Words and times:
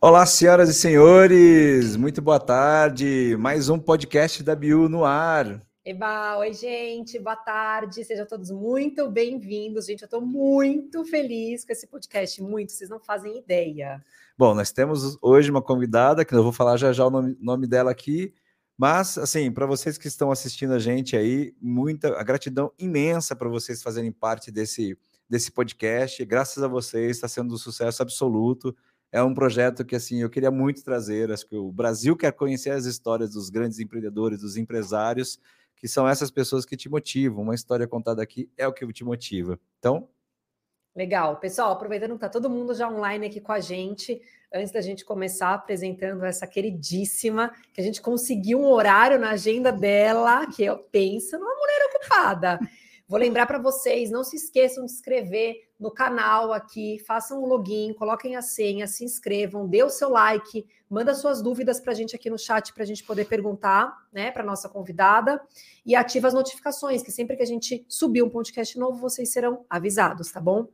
Olá, 0.00 0.24
senhoras 0.24 0.68
e 0.68 0.74
senhores, 0.74 1.96
muito 1.96 2.22
boa 2.22 2.38
tarde. 2.38 3.36
Mais 3.36 3.68
um 3.68 3.80
podcast 3.80 4.44
da 4.44 4.54
Biu 4.54 4.88
no 4.88 5.04
ar. 5.04 5.60
Eba, 5.84 6.38
oi, 6.38 6.52
gente, 6.52 7.18
boa 7.18 7.34
tarde, 7.34 8.04
sejam 8.04 8.24
todos 8.24 8.48
muito 8.48 9.10
bem-vindos. 9.10 9.86
Gente, 9.86 10.02
eu 10.02 10.06
estou 10.06 10.20
muito 10.20 11.04
feliz 11.04 11.64
com 11.64 11.72
esse 11.72 11.88
podcast, 11.88 12.40
muito, 12.40 12.70
vocês 12.70 12.88
não 12.88 13.00
fazem 13.00 13.38
ideia. 13.38 14.00
Bom, 14.38 14.54
nós 14.54 14.70
temos 14.70 15.18
hoje 15.20 15.50
uma 15.50 15.60
convidada, 15.60 16.24
que 16.24 16.32
eu 16.32 16.44
vou 16.44 16.52
falar 16.52 16.76
já 16.76 16.92
já 16.92 17.04
o 17.04 17.10
nome, 17.10 17.36
nome 17.40 17.66
dela 17.66 17.90
aqui, 17.90 18.32
mas, 18.78 19.18
assim, 19.18 19.50
para 19.50 19.66
vocês 19.66 19.98
que 19.98 20.06
estão 20.06 20.30
assistindo 20.30 20.74
a 20.74 20.78
gente 20.78 21.16
aí, 21.16 21.52
muita 21.60 22.16
a 22.16 22.22
gratidão 22.22 22.70
imensa 22.78 23.34
para 23.34 23.48
vocês 23.48 23.82
fazerem 23.82 24.12
parte 24.12 24.52
desse, 24.52 24.96
desse 25.28 25.50
podcast. 25.50 26.24
Graças 26.24 26.62
a 26.62 26.68
vocês, 26.68 27.16
está 27.16 27.26
sendo 27.26 27.52
um 27.52 27.58
sucesso 27.58 28.00
absoluto 28.00 28.72
é 29.10 29.22
um 29.22 29.34
projeto 29.34 29.84
que 29.84 29.96
assim 29.96 30.20
eu 30.20 30.30
queria 30.30 30.50
muito 30.50 30.84
trazer. 30.84 31.30
Acho 31.30 31.46
que 31.46 31.56
o 31.56 31.72
Brasil 31.72 32.16
quer 32.16 32.32
conhecer 32.32 32.70
as 32.70 32.84
histórias 32.84 33.32
dos 33.32 33.48
grandes 33.48 33.78
empreendedores, 33.78 34.40
dos 34.40 34.56
empresários, 34.56 35.38
que 35.76 35.88
são 35.88 36.06
essas 36.08 36.30
pessoas 36.30 36.64
que 36.64 36.76
te 36.76 36.88
motivam. 36.88 37.42
Uma 37.42 37.54
história 37.54 37.86
contada 37.86 38.22
aqui 38.22 38.50
é 38.56 38.66
o 38.66 38.72
que 38.72 38.86
te 38.92 39.04
motiva. 39.04 39.58
Então. 39.78 40.08
Legal, 40.94 41.36
pessoal. 41.36 41.72
Aproveitando 41.72 42.10
que 42.10 42.16
está 42.16 42.28
todo 42.28 42.50
mundo 42.50 42.74
já 42.74 42.88
online 42.88 43.26
aqui 43.26 43.40
com 43.40 43.52
a 43.52 43.60
gente, 43.60 44.20
antes 44.52 44.72
da 44.72 44.80
gente 44.80 45.04
começar 45.04 45.54
apresentando 45.54 46.24
essa 46.24 46.46
queridíssima, 46.46 47.52
que 47.72 47.80
a 47.80 47.84
gente 47.84 48.02
conseguiu 48.02 48.58
um 48.60 48.66
horário 48.66 49.18
na 49.18 49.30
agenda 49.30 49.70
dela, 49.70 50.46
que 50.48 50.64
eu 50.64 50.76
penso 50.76 51.38
numa 51.38 51.54
mulher 51.54 51.88
ocupada. 51.94 52.58
Vou 53.06 53.18
lembrar 53.18 53.46
para 53.46 53.58
vocês, 53.58 54.10
não 54.10 54.24
se 54.24 54.36
esqueçam 54.36 54.84
de 54.84 54.92
inscrever 54.92 55.67
no 55.78 55.90
canal 55.90 56.52
aqui, 56.52 56.98
façam 57.06 57.40
o 57.40 57.44
um 57.44 57.46
login, 57.46 57.92
coloquem 57.94 58.34
a 58.34 58.42
senha, 58.42 58.86
se 58.86 59.04
inscrevam, 59.04 59.66
dê 59.66 59.82
o 59.82 59.90
seu 59.90 60.10
like, 60.10 60.66
manda 60.90 61.14
suas 61.14 61.40
dúvidas 61.40 61.78
para 61.78 61.92
a 61.92 61.94
gente 61.94 62.16
aqui 62.16 62.28
no 62.28 62.38
chat 62.38 62.72
para 62.72 62.82
a 62.82 62.86
gente 62.86 63.04
poder 63.04 63.26
perguntar, 63.26 63.96
né, 64.12 64.30
para 64.30 64.42
nossa 64.42 64.68
convidada 64.68 65.40
e 65.86 65.94
ativa 65.94 66.26
as 66.26 66.34
notificações, 66.34 67.02
que 67.02 67.12
sempre 67.12 67.36
que 67.36 67.42
a 67.42 67.46
gente 67.46 67.84
subir 67.88 68.22
um 68.22 68.30
podcast 68.30 68.76
novo, 68.78 68.98
vocês 68.98 69.30
serão 69.30 69.64
avisados, 69.70 70.32
tá 70.32 70.40
bom? 70.40 70.66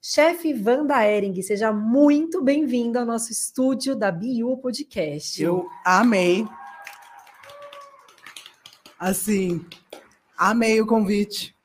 Chefe 0.00 0.54
Wanda 0.54 1.04
Ering, 1.04 1.40
seja 1.42 1.72
muito 1.72 2.42
bem-vindo 2.42 2.98
ao 2.98 3.04
nosso 3.04 3.32
estúdio 3.32 3.96
da 3.96 4.12
BU 4.12 4.56
Podcast. 4.58 5.42
Eu 5.42 5.68
amei. 5.84 6.46
Assim, 8.98 9.64
amei 10.36 10.80
o 10.80 10.86
convite. 10.86 11.57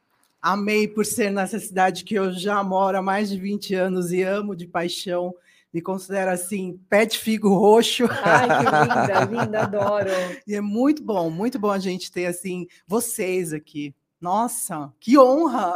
Amei 0.44 0.90
por 0.90 1.06
ser 1.06 1.32
nessa 1.32 1.58
cidade 1.58 2.04
que 2.04 2.16
eu 2.16 2.30
já 2.34 2.62
moro 2.62 2.98
há 2.98 3.02
mais 3.02 3.30
de 3.30 3.40
20 3.40 3.76
anos 3.76 4.12
e 4.12 4.24
amo 4.24 4.58
de 4.58 4.68
paixão. 4.68 5.34
Me 5.74 5.82
considero 5.82 6.32
assim, 6.32 6.78
pé 6.90 7.06
de 7.06 7.18
figo 7.18 7.48
roxo. 7.48 8.04
Ai, 8.22 8.50
que 8.50 8.66
linda, 9.32 9.44
linda, 9.46 9.62
adoro. 9.62 10.10
E 10.46 10.54
é 10.54 10.60
muito 10.60 11.02
bom, 11.02 11.30
muito 11.30 11.58
bom 11.58 11.72
a 11.72 11.80
gente 11.80 12.12
ter 12.12 12.26
assim 12.26 12.68
vocês 12.86 13.54
aqui. 13.54 13.96
Nossa, 14.20 14.92
que 15.00 15.18
honra! 15.18 15.76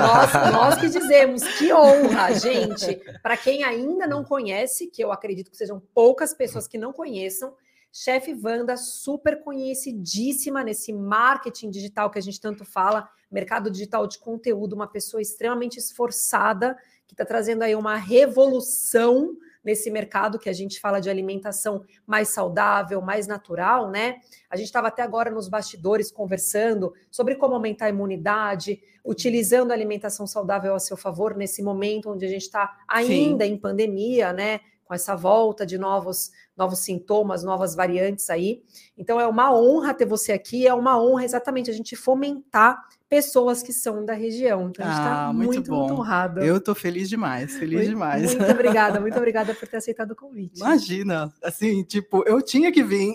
Nós, 0.00 0.52
nós 0.52 0.80
que 0.80 0.88
dizemos, 0.96 1.42
que 1.58 1.72
honra, 1.72 2.34
gente. 2.34 3.00
Para 3.20 3.36
quem 3.36 3.64
ainda 3.64 4.06
não 4.06 4.22
conhece, 4.22 4.86
que 4.86 5.02
eu 5.02 5.10
acredito 5.10 5.50
que 5.50 5.56
sejam 5.56 5.82
poucas 5.92 6.32
pessoas 6.32 6.68
que 6.68 6.78
não 6.78 6.92
conheçam, 6.92 7.52
chefe 7.92 8.32
Wanda, 8.32 8.76
super 8.76 9.42
conhecidíssima 9.42 10.62
nesse 10.62 10.92
marketing 10.92 11.70
digital 11.70 12.10
que 12.10 12.18
a 12.18 12.22
gente 12.22 12.40
tanto 12.40 12.64
fala, 12.64 13.08
mercado 13.34 13.70
digital 13.70 14.06
de 14.06 14.18
conteúdo, 14.18 14.74
uma 14.74 14.86
pessoa 14.86 15.20
extremamente 15.20 15.76
esforçada, 15.76 16.76
que 17.06 17.12
está 17.12 17.24
trazendo 17.24 17.62
aí 17.62 17.74
uma 17.74 17.96
revolução 17.96 19.36
nesse 19.62 19.90
mercado 19.90 20.38
que 20.38 20.48
a 20.48 20.52
gente 20.52 20.78
fala 20.78 21.00
de 21.00 21.08
alimentação 21.08 21.84
mais 22.06 22.28
saudável, 22.28 23.00
mais 23.00 23.26
natural, 23.26 23.90
né? 23.90 24.16
A 24.48 24.56
gente 24.56 24.66
estava 24.66 24.88
até 24.88 25.02
agora 25.02 25.30
nos 25.30 25.48
bastidores 25.48 26.12
conversando 26.12 26.92
sobre 27.10 27.34
como 27.34 27.54
aumentar 27.54 27.86
a 27.86 27.88
imunidade, 27.88 28.80
utilizando 29.04 29.70
a 29.70 29.74
alimentação 29.74 30.26
saudável 30.26 30.74
a 30.74 30.78
seu 30.78 30.96
favor 30.96 31.34
nesse 31.34 31.62
momento 31.62 32.10
onde 32.10 32.26
a 32.26 32.28
gente 32.28 32.42
está 32.42 32.76
ainda 32.86 33.44
Sim. 33.44 33.52
em 33.52 33.58
pandemia, 33.58 34.32
né? 34.32 34.60
Com 34.84 34.92
essa 34.92 35.16
volta 35.16 35.64
de 35.64 35.78
novos 35.78 36.30
novos 36.56 36.80
sintomas, 36.80 37.42
novas 37.42 37.74
variantes 37.74 38.30
aí. 38.30 38.62
Então 38.96 39.20
é 39.20 39.26
uma 39.26 39.52
honra 39.54 39.92
ter 39.94 40.06
você 40.06 40.32
aqui, 40.32 40.66
é 40.66 40.74
uma 40.74 41.02
honra 41.02 41.24
exatamente 41.24 41.70
a 41.70 41.74
gente 41.74 41.96
fomentar 41.96 42.80
pessoas 43.08 43.62
que 43.62 43.72
são 43.72 44.04
da 44.04 44.14
região. 44.14 44.68
Então 44.68 44.84
a 44.84 44.88
gente 44.88 44.98
está 44.98 45.26
ah, 45.26 45.32
muito, 45.32 45.52
muito, 45.52 45.72
muito 45.72 45.94
honrado. 45.94 46.40
Eu 46.40 46.56
estou 46.56 46.74
feliz 46.74 47.08
demais, 47.08 47.56
feliz 47.56 47.80
muito, 47.80 47.90
demais. 47.90 48.34
Muito 48.34 48.50
obrigada, 48.52 49.00
muito 49.00 49.16
obrigada 49.16 49.54
por 49.54 49.68
ter 49.68 49.76
aceitado 49.76 50.12
o 50.12 50.16
convite. 50.16 50.60
Imagina, 50.60 51.32
assim, 51.42 51.82
tipo, 51.84 52.22
eu 52.26 52.42
tinha 52.42 52.72
que 52.72 52.82
vir. 52.82 53.14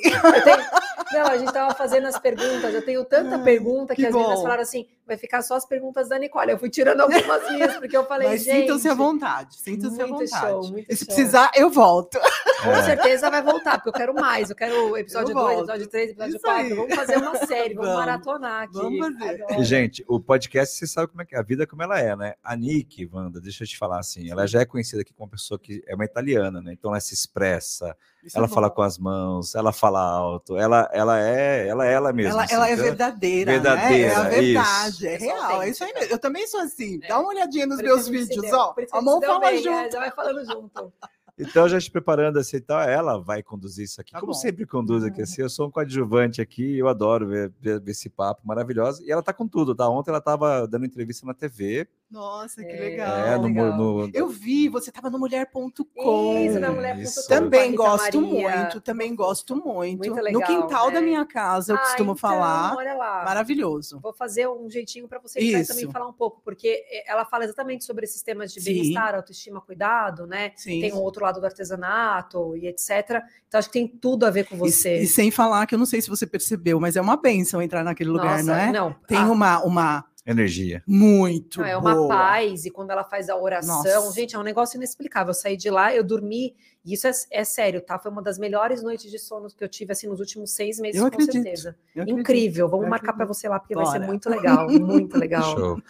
Não, 1.12 1.26
a 1.26 1.38
gente 1.38 1.48
estava 1.48 1.74
fazendo 1.74 2.06
as 2.06 2.20
perguntas, 2.20 2.74
eu 2.74 2.86
tenho 2.86 3.04
tanta 3.04 3.36
Ai, 3.36 3.44
pergunta 3.44 3.96
que, 3.96 4.02
que 4.02 4.08
as 4.08 4.14
meninas 4.14 4.42
falaram 4.42 4.62
assim, 4.62 4.86
vai 5.08 5.18
ficar 5.18 5.42
só 5.42 5.56
as 5.56 5.66
perguntas 5.66 6.08
da 6.08 6.20
Nicole. 6.20 6.52
Eu 6.52 6.60
fui 6.60 6.70
tirando 6.70 7.02
algumas 7.02 7.50
minhas, 7.50 7.76
porque 7.78 7.98
eu 7.98 8.06
falei, 8.06 8.30
Mas 8.30 8.44
gente... 8.44 8.62
sintam-se 8.62 8.88
à 8.88 8.94
vontade, 8.94 9.56
sintam-se 9.58 10.02
à 10.02 10.06
vontade. 10.06 10.30
Show, 10.30 10.72
muito 10.72 10.86
e 10.88 10.96
se 10.96 11.06
show. 11.06 11.16
precisar, 11.16 11.52
eu 11.56 11.70
volto. 11.70 12.20
Com 12.64 12.72
é. 12.72 12.84
certeza 12.84 13.30
vai 13.30 13.42
voltar, 13.42 13.78
porque 13.78 13.90
eu 13.90 13.94
quero 13.94 14.14
mais. 14.14 14.50
Eu 14.50 14.56
quero 14.56 14.96
episódio 14.98 15.34
2, 15.34 15.60
episódio 15.60 15.88
3, 15.88 16.12
episódio 16.12 16.40
4. 16.40 16.76
Vamos 16.76 16.96
fazer 16.96 17.18
uma 17.18 17.36
série, 17.38 17.74
vamos, 17.74 17.90
vamos 17.90 18.06
maratonar 18.06 18.64
aqui. 18.64 18.74
Vamos 18.74 19.18
fazer. 19.18 19.64
Gente, 19.64 19.89
o 20.08 20.20
podcast, 20.20 20.76
você 20.76 20.88
sabe 20.88 21.08
como 21.08 21.22
é 21.22 21.26
que 21.26 21.36
é, 21.36 21.40
a 21.40 21.44
vida 21.44 21.66
como 21.66 21.84
ela 21.84 22.00
é, 22.00 22.16
né? 22.16 22.34
A 22.44 22.56
Nick, 22.56 23.10
Wanda, 23.12 23.40
deixa 23.40 23.64
eu 23.64 23.68
te 23.68 23.78
falar 23.78 24.00
assim, 24.00 24.30
ela 24.30 24.48
já 24.48 24.62
é 24.62 24.66
conhecida 24.66 25.02
aqui 25.02 25.14
como 25.14 25.26
uma 25.26 25.32
pessoa 25.32 25.60
que 25.60 25.84
é 25.88 25.96
uma 25.96 26.06
italiana, 26.06 26.62
né? 26.62 26.74
Então 26.74 26.92
ela 26.92 27.00
se 27.00 27.14
expressa, 27.14 27.96
isso 28.24 28.38
ela 28.38 28.48
é 28.48 28.50
fala 28.50 28.70
com 28.70 28.82
as 28.82 28.98
mãos, 28.98 29.56
ela 29.56 29.72
fala 29.72 30.02
alto, 30.02 30.58
ela, 30.58 30.90
ela 30.94 31.20
é 31.20 31.68
ela 31.68 31.88
é 31.88 31.94
ela 31.94 32.14
mesma. 32.14 32.32
Ela, 32.32 32.44
assim, 32.44 32.56
ela 32.56 32.70
é 32.70 32.76
verdadeira. 32.76 33.52
Verdadeira. 33.54 34.08
Né? 34.08 34.14
É 34.14 34.16
a 34.16 34.24
verdade, 34.24 34.96
isso. 34.96 35.06
é 35.06 35.18
real. 35.18 35.62
É 35.62 35.70
isso 35.70 35.84
aí 35.84 35.94
mesmo. 35.94 36.12
Eu 36.12 36.20
também 36.20 36.48
sou 36.48 36.60
assim. 36.62 37.00
Dá 37.00 37.20
uma 37.20 37.30
olhadinha 37.30 37.66
nos 37.66 37.82
meus 37.82 38.08
vídeos, 38.08 38.52
ó. 38.52 38.76
A 38.92 39.02
mão 39.02 39.22
fala 39.22 39.56
junto. 39.56 39.70
É, 39.70 39.92
já 39.92 40.00
vai 40.00 40.12
falando 40.12 40.46
junto. 40.46 40.94
Então, 41.40 41.70
já 41.70 41.80
te 41.80 41.90
preparando 41.90 42.38
assim, 42.38 42.58
então, 42.58 42.78
ela 42.80 43.18
vai 43.18 43.42
conduzir 43.42 43.86
isso 43.86 44.02
aqui, 44.02 44.12
tá 44.12 44.20
como 44.20 44.34
bom. 44.34 44.38
sempre 44.38 44.66
conduz 44.66 45.04
aqui. 45.06 45.22
Assim, 45.22 45.42
eu 45.42 45.50
sou 45.50 45.68
um 45.68 45.72
coadjuvante 45.72 46.42
aqui, 46.42 46.78
eu 46.78 46.90
adoro 46.90 47.28
ver, 47.28 47.54
ver, 47.62 47.80
ver 47.80 47.92
esse 47.92 48.10
papo 48.10 48.42
maravilhoso. 48.46 49.02
E 49.04 49.12
ela 49.12 49.24
tá 49.24 49.32
com 49.32 49.48
tudo, 49.48 49.74
tá? 49.74 49.88
Ontem 49.88 50.10
ela 50.10 50.20
estava 50.20 50.68
dando 50.68 50.86
entrevista 50.86 51.26
na 51.26 51.34
TV. 51.34 51.88
Nossa, 52.12 52.64
que 52.64 52.72
é, 52.72 52.80
legal. 52.80 53.18
É, 53.18 53.38
no, 53.38 53.44
legal. 53.44 53.78
No, 53.78 54.10
eu 54.14 54.28
vi, 54.28 54.68
você 54.68 54.90
estava 54.90 55.10
no 55.10 55.20
mulher.com. 55.20 56.40
Isso, 56.40 56.60
na 56.60 56.72
mulher.com. 56.72 57.28
Também 57.28 57.76
gosto 57.76 58.22
Maria. 58.22 58.50
muito, 58.50 58.82
também 58.82 59.16
gosto 59.16 59.56
muito. 59.56 59.98
muito 60.00 60.22
legal, 60.22 60.42
no 60.42 60.46
quintal 60.46 60.92
da 60.92 61.02
minha 61.02 61.24
casa, 61.26 61.74
eu 61.74 61.78
ah, 61.78 61.80
costumo 61.80 62.12
então, 62.12 62.16
falar. 62.18 62.76
Olha 62.76 62.96
lá. 62.96 63.24
Maravilhoso. 63.24 64.00
Vou 64.02 64.14
fazer 64.14 64.50
um 64.50 64.70
jeitinho 64.70 65.08
para 65.08 65.20
você 65.20 65.64
também 65.64 65.90
falar 65.92 66.08
um 66.08 66.14
pouco, 66.14 66.42
porque 66.44 66.84
ela 67.06 67.24
fala 67.26 67.46
exatamente 67.46 67.86
sobre 67.86 68.06
esses 68.06 68.24
temas 68.24 68.52
de 68.52 68.60
bem-estar, 68.60 69.14
autoestima, 69.14 69.62
cuidado, 69.62 70.26
né? 70.26 70.52
Sim. 70.56 70.82
Tem 70.82 70.92
um 70.92 71.02
outro 71.02 71.24
lado 71.24 71.29
do 71.32 71.46
artesanato 71.46 72.56
e 72.56 72.68
etc. 72.68 73.22
Então, 73.48 73.60
acho 73.60 73.70
que 73.70 73.74
tem 73.74 73.88
tudo 73.88 74.26
a 74.26 74.30
ver 74.30 74.46
com 74.48 74.58
você. 74.58 75.00
E, 75.00 75.04
e 75.04 75.08
sem 75.08 75.30
falar 75.30 75.66
que 75.66 75.76
eu 75.76 75.80
não 75.80 75.86
sei 75.86 76.02
se 76.02 76.10
você 76.10 76.26
percebeu, 76.26 76.80
mas 76.80 76.96
é 76.96 77.02
uma 77.02 77.18
benção 77.18 77.62
entrar 77.62 77.84
naquele 77.84 78.10
lugar, 78.10 78.38
Nossa, 78.38 78.44
não 78.44 78.56
é? 78.56 78.72
Não. 78.72 78.96
Tem 79.08 79.18
ah. 79.18 79.32
uma, 79.32 79.64
uma 79.64 80.06
energia. 80.26 80.84
Muito. 80.86 81.60
Não, 81.60 81.66
é 81.66 81.76
uma 81.76 81.96
boa. 81.96 82.08
paz, 82.08 82.66
e 82.66 82.70
quando 82.70 82.92
ela 82.92 83.04
faz 83.04 83.30
a 83.30 83.36
oração, 83.36 83.84
Nossa. 83.84 84.14
gente, 84.14 84.36
é 84.36 84.40
um 84.40 84.44
negócio 84.44 84.78
inexplicável. 84.78 85.32
Eu 85.32 85.34
saí 85.34 85.58
de 85.58 85.70
lá, 85.70 85.94
eu 85.94 86.04
dormi, 86.04 86.56
e 86.86 86.94
isso 86.94 87.08
é, 87.08 87.12
é, 87.32 87.44
sério, 87.44 87.82
tá? 87.82 87.98
Foi 87.98 88.12
uma 88.12 88.22
das 88.22 88.38
melhores 88.38 88.84
noites 88.84 89.10
de 89.10 89.18
sono 89.18 89.48
que 89.50 89.64
eu 89.64 89.70
tive 89.70 89.92
assim 89.92 90.08
nos 90.08 90.20
últimos 90.20 90.52
seis 90.52 90.80
meses, 90.80 90.98
eu 90.98 91.04
com 91.04 91.08
acredito. 91.08 91.34
certeza. 91.34 91.76
Eu 91.96 92.06
Incrível. 92.08 92.70
Vamos 92.70 92.86
eu 92.86 92.90
marcar 92.90 93.14
para 93.14 93.26
você 93.26 93.50
lá, 93.50 93.60
porque 93.60 93.74
Bora. 93.74 93.88
vai 93.88 94.00
ser 94.00 94.06
muito 94.06 94.30
legal, 94.30 94.70
muito 94.70 95.18
legal. 95.18 95.44
Show. 95.58 95.82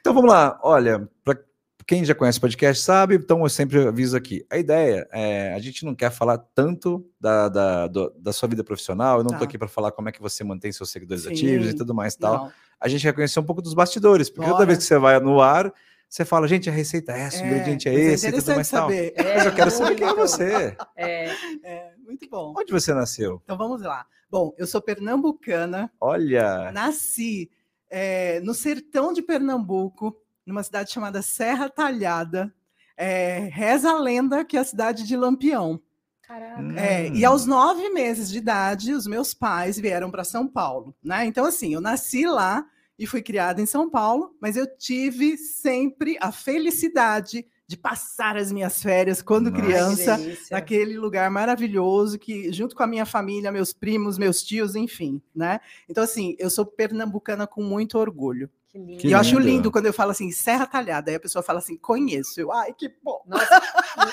Então 0.00 0.14
vamos 0.14 0.30
lá, 0.30 0.58
olha, 0.62 1.08
para 1.24 1.38
quem 1.86 2.04
já 2.04 2.14
conhece 2.14 2.38
o 2.38 2.40
podcast 2.40 2.82
sabe, 2.82 3.14
então 3.14 3.42
eu 3.42 3.48
sempre 3.48 3.86
aviso 3.86 4.16
aqui. 4.16 4.44
A 4.50 4.58
ideia 4.58 5.06
é, 5.12 5.54
a 5.54 5.58
gente 5.60 5.84
não 5.84 5.94
quer 5.94 6.10
falar 6.10 6.38
tanto 6.38 7.08
da, 7.20 7.48
da, 7.48 7.86
do, 7.86 8.10
da 8.18 8.32
sua 8.32 8.48
vida 8.48 8.64
profissional, 8.64 9.18
eu 9.18 9.24
não 9.24 9.30
estou 9.30 9.40
tá. 9.40 9.44
aqui 9.44 9.56
para 9.56 9.68
falar 9.68 9.92
como 9.92 10.08
é 10.08 10.12
que 10.12 10.20
você 10.20 10.42
mantém 10.42 10.72
seus 10.72 10.90
seguidores 10.90 11.22
Sim. 11.22 11.30
ativos 11.30 11.68
e 11.68 11.74
tudo 11.74 11.94
mais 11.94 12.14
e 12.14 12.18
tal. 12.18 12.44
Não. 12.46 12.52
A 12.80 12.88
gente 12.88 13.02
quer 13.02 13.12
conhecer 13.12 13.38
um 13.38 13.44
pouco 13.44 13.62
dos 13.62 13.72
bastidores, 13.72 14.28
porque 14.28 14.46
Bora. 14.46 14.54
toda 14.54 14.66
vez 14.66 14.78
que 14.78 14.84
você 14.84 14.98
vai 14.98 15.18
no 15.20 15.40
ar, 15.40 15.72
você 16.08 16.24
fala, 16.24 16.48
gente, 16.48 16.68
a 16.68 16.72
receita 16.72 17.12
é 17.12 17.20
essa, 17.20 17.42
o 17.42 17.46
é, 17.46 17.46
ingrediente 17.46 17.88
é, 17.88 17.94
é 17.94 18.00
esse, 18.00 18.26
é 18.26 18.30
e 18.30 18.32
tudo 18.32 18.54
mais 18.54 18.66
saber. 18.66 19.12
tal. 19.12 19.24
É, 19.24 19.34
Mas 19.36 19.46
eu 19.46 19.54
quero 19.54 19.70
saber 19.70 19.94
quem 19.94 20.08
é 20.08 20.14
você. 20.14 20.76
É. 20.96 21.30
é, 21.62 21.92
muito 22.04 22.28
bom. 22.28 22.52
Onde 22.56 22.72
você 22.72 22.92
nasceu? 22.92 23.40
Então 23.44 23.56
vamos 23.56 23.80
lá. 23.80 24.06
Bom, 24.28 24.52
eu 24.58 24.66
sou 24.66 24.82
pernambucana. 24.82 25.90
Olha! 26.00 26.72
Nasci 26.72 27.48
é, 27.88 28.40
no 28.40 28.54
sertão 28.54 29.12
de 29.12 29.22
Pernambuco, 29.22 30.16
numa 30.46 30.62
cidade 30.62 30.92
chamada 30.92 31.20
Serra 31.20 31.68
Talhada. 31.68 32.54
É, 32.96 33.50
reza 33.52 33.90
a 33.90 33.98
lenda 33.98 34.44
que 34.44 34.56
é 34.56 34.60
a 34.60 34.64
cidade 34.64 35.02
de 35.04 35.16
Lampião. 35.16 35.80
Caraca. 36.22 36.80
É, 36.80 37.08
e 37.08 37.24
aos 37.24 37.44
nove 37.44 37.88
meses 37.90 38.30
de 38.30 38.38
idade, 38.38 38.92
os 38.92 39.06
meus 39.06 39.34
pais 39.34 39.78
vieram 39.78 40.10
para 40.10 40.24
São 40.24 40.48
Paulo. 40.48 40.94
Né? 41.02 41.26
Então, 41.26 41.44
assim, 41.44 41.74
eu 41.74 41.80
nasci 41.80 42.26
lá 42.26 42.64
e 42.98 43.06
fui 43.06 43.22
criada 43.22 43.60
em 43.60 43.66
São 43.66 43.90
Paulo, 43.90 44.34
mas 44.40 44.56
eu 44.56 44.66
tive 44.78 45.36
sempre 45.36 46.16
a 46.20 46.32
felicidade 46.32 47.46
de 47.68 47.76
passar 47.76 48.36
as 48.36 48.52
minhas 48.52 48.80
férias 48.80 49.20
quando 49.20 49.50
Nossa. 49.50 49.62
criança, 49.62 50.20
naquele 50.50 50.96
lugar 50.96 51.30
maravilhoso 51.30 52.18
que, 52.18 52.52
junto 52.52 52.76
com 52.76 52.82
a 52.82 52.86
minha 52.86 53.04
família, 53.04 53.50
meus 53.50 53.72
primos, 53.72 54.18
meus 54.18 54.42
tios, 54.42 54.76
enfim, 54.76 55.20
né? 55.34 55.60
Então, 55.88 56.04
assim, 56.04 56.36
eu 56.38 56.48
sou 56.48 56.64
pernambucana 56.64 57.46
com 57.46 57.62
muito 57.62 57.98
orgulho. 57.98 58.48
Que 58.76 58.82
lindo. 58.82 59.00
Que 59.00 59.08
e 59.08 59.12
eu 59.12 59.18
acho 59.18 59.38
lindo. 59.38 59.46
lindo 59.46 59.72
quando 59.72 59.86
eu 59.86 59.92
falo 59.92 60.10
assim, 60.10 60.30
Serra 60.30 60.66
Talhada, 60.66 61.10
aí 61.10 61.16
a 61.16 61.20
pessoa 61.20 61.42
fala 61.42 61.58
assim, 61.58 61.76
conheço. 61.76 62.38
Eu, 62.38 62.52
ai, 62.52 62.74
que 62.74 62.92
bom. 63.02 63.22
Nossa, 63.26 63.62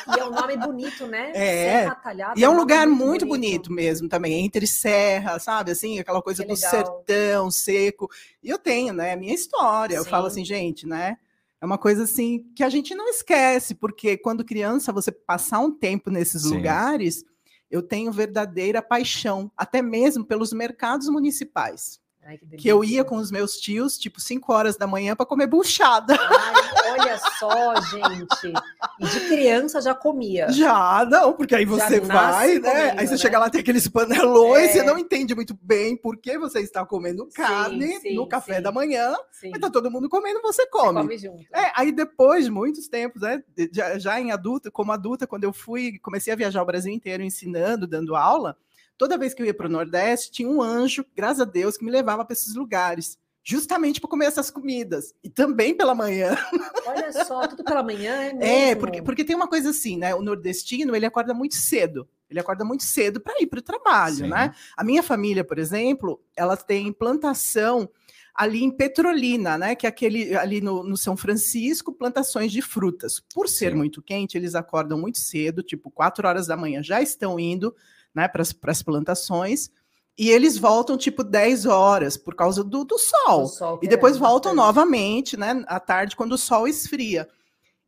e, 0.07 0.18
e 0.18 0.19
é 0.19 0.25
um 0.25 0.31
nome 0.31 0.57
bonito, 0.57 1.06
né? 1.06 1.31
É. 1.36 1.81
Serra 1.81 1.95
Talhada. 1.95 2.39
E 2.39 2.44
é 2.44 2.48
um 2.48 2.51
nome 2.51 2.62
lugar 2.62 2.88
muito 2.88 3.25
bonito 3.25 3.71
mesmo 3.71 4.07
também, 4.07 4.45
entre 4.45 4.65
serra, 4.65 5.38
sabe? 5.39 5.71
Assim, 5.71 6.00
aquela 6.00 6.21
coisa 6.21 6.45
do 6.45 6.56
sertão 6.56 7.51
seco. 7.51 8.10
E 8.42 8.50
eu 8.50 8.57
tenho, 8.57 8.94
né? 8.94 9.13
A 9.13 9.18
minha 9.18 9.33
história. 9.33 9.95
Eu 9.95 10.04
Sim. 10.04 10.10
falo 10.10 10.27
assim, 10.27 10.45
gente, 10.45 10.88
né? 10.88 11.18
É 11.60 11.65
uma 11.65 11.77
coisa 11.77 12.04
assim 12.04 12.45
que 12.56 12.63
a 12.63 12.69
gente 12.69 12.95
não 12.95 13.07
esquece, 13.10 13.75
porque 13.75 14.18
quando 14.18 14.45
criança 14.45 14.92
você 14.92 15.12
passar 15.12 15.60
um 15.60 15.71
tempo 15.71 16.10
nesses 16.10 16.44
Sim. 16.44 16.56
lugares, 16.56 17.25
eu 17.69 17.81
tenho 17.81 18.12
verdadeira 18.12 18.81
paixão, 18.81 19.51
até 19.57 19.81
mesmo 19.81 20.25
pelos 20.25 20.54
mercados 20.54 21.10
municipais. 21.10 22.02
Ai, 22.25 22.38
que, 22.38 22.46
Que 22.58 22.68
eu 22.68 22.84
ia 22.84 23.04
com 23.04 23.18
os 23.18 23.30
meus 23.31 23.58
tios, 23.58 23.98
tipo, 23.98 24.20
5 24.22 24.52
horas 24.54 24.78
da 24.78 24.88
manhã, 24.88 25.16
para 25.16 25.25
comer 25.25 25.48
buchada. 25.48 26.16
Ai, 26.18 26.92
olha 26.92 27.18
só, 27.40 27.75
gente. 27.81 28.54
E 29.00 29.06
de 29.06 29.20
criança 29.28 29.81
já 29.81 29.94
comia. 29.94 30.50
Já, 30.52 31.06
não, 31.10 31.34
porque 31.34 31.54
aí 31.56 31.66
você 31.66 32.00
vai, 32.00 32.60
né? 32.60 32.72
comendo, 32.81 33.00
Aí 33.00 33.08
você 33.08 33.14
né? 33.14 33.18
chega 33.18 33.40
lá, 33.40 33.50
tem 33.50 33.62
aqueles 33.62 33.88
panelões, 33.88 34.70
É. 34.70 34.74
você 34.74 34.84
não 34.84 34.98
entende 34.98 35.36
muito 35.36 35.58
bem 35.62 35.98
por 35.98 36.18
que 36.18 36.38
você 36.38 36.60
está 36.62 36.86
comendo 36.86 37.28
carne 37.34 38.00
sim, 38.00 38.16
no 38.16 38.28
café 38.28 38.56
sim. 38.58 38.62
da 38.62 38.72
manhã, 38.72 39.14
Sim. 39.31 39.50
mas 39.52 39.60
tá 39.60 39.70
todo 39.70 39.92
mundo 39.92 40.08
comendo, 40.10 40.42
você 40.42 40.64
Você 40.64 40.68
come. 40.68 41.02
come 41.02 41.18
junto. 41.18 41.44
É, 41.54 41.72
aí 41.75 41.92
depois 41.92 42.46
de 42.46 42.52
muitos 42.52 42.88
tempos, 42.88 43.22
né? 43.22 43.44
Já, 43.72 43.98
já 43.98 44.22
em 44.22 44.31
adulta, 44.31 44.70
como 44.72 44.92
adulta, 44.92 45.25
quando 45.28 45.44
eu 45.44 45.52
fui, 45.52 46.00
comecei 46.00 46.31
a 46.31 46.36
viajar 46.36 46.62
o 46.62 46.66
Brasil 46.66 46.94
inteiro 46.94 47.24
ensinando, 47.24 47.88
dando 47.88 48.16
aula, 48.16 48.56
toda 48.98 49.18
vez 49.18 49.34
que 49.34 49.42
eu 49.42 49.45
ia 49.45 49.54
para 49.54 49.68
o 49.68 49.72
Nordeste, 49.72 50.31
tinha 50.31 50.50
um 50.50 50.62
anjo, 50.62 51.06
graças 51.16 51.42
a 51.42 51.45
Deus, 51.45 51.78
que 51.78 51.86
me 51.86 51.92
levava 51.92 52.24
para 52.24 52.34
esses 52.34 52.56
lugares. 52.56 53.18
Justamente 53.45 54.00
para 54.00 54.10
comer 54.10 54.28
essas 54.28 54.50
comidas. 54.50 55.13
E 55.22 55.30
também 55.30 55.75
pela 55.75 55.94
manhã. 55.94 56.38
Olha 56.88 57.12
só, 57.25 57.45
tudo 57.45 57.62
pela 57.62 57.84
manhã 57.84 58.13
é 58.13 58.34
mesmo. 58.34 58.44
É, 58.44 58.75
porque, 58.75 59.01
porque 59.01 59.25
tem 59.25 59.36
uma 59.36 59.50
coisa 59.50 59.72
assim, 59.72 59.98
né? 59.98 60.16
O 60.16 60.22
nordestino, 60.22 60.95
ele 60.95 61.06
acorda 61.06 61.34
muito 61.34 61.56
cedo. 61.56 62.07
Ele 62.30 62.40
acorda 62.40 62.63
muito 62.63 62.84
cedo 62.84 63.19
para 63.19 63.42
ir 63.42 63.48
para 63.48 63.60
o 63.60 63.63
trabalho, 63.63 64.16
Sim. 64.16 64.30
né? 64.30 64.54
A 64.78 64.84
minha 64.84 65.04
família, 65.04 65.44
por 65.44 65.60
exemplo, 65.60 66.24
ela 66.38 66.56
tem 66.56 66.92
plantação 66.94 67.89
ali 68.34 68.63
em 68.63 68.72
Petrolina, 68.72 69.57
né? 69.57 69.75
Que 69.75 69.86
é 69.86 69.89
aquele 69.89 70.36
ali 70.38 70.62
no, 70.62 70.81
no 70.81 70.96
São 70.96 71.18
Francisco, 71.18 71.92
plantações 71.92 72.51
de 72.51 72.62
frutas. 72.62 73.19
Por 73.34 73.50
ser 73.50 73.72
Sim. 73.72 73.78
muito 73.78 74.01
quente, 74.01 74.38
eles 74.38 74.56
acordam 74.56 74.98
muito 74.98 75.19
cedo, 75.19 75.62
tipo 75.62 75.92
4 75.92 76.25
horas 76.25 76.48
da 76.48 76.56
manhã, 76.56 76.81
já 76.81 77.01
estão 77.01 77.38
indo 77.38 77.75
né, 78.13 78.27
para 78.27 78.42
as 78.42 78.83
plantações. 78.83 79.69
E 80.18 80.30
eles 80.30 80.57
voltam 80.57 80.95
tipo 80.95 81.24
10 81.24 81.65
horas 81.65 82.15
por 82.15 82.36
causa 82.36 82.63
do, 82.63 82.83
do 82.83 82.98
sol. 83.00 83.48
Sol 83.48 83.80
E 83.81 83.88
depois 83.88 84.13
querendo 84.13 84.30
voltam 84.30 84.56
bastante. 84.56 84.68
novamente, 84.68 85.38
né, 85.38 85.63
à 85.68 85.80
tarde, 85.80 86.15
quando 86.15 86.33
o 86.33 86.38
sol 86.38 86.68
esfria. 86.68 87.27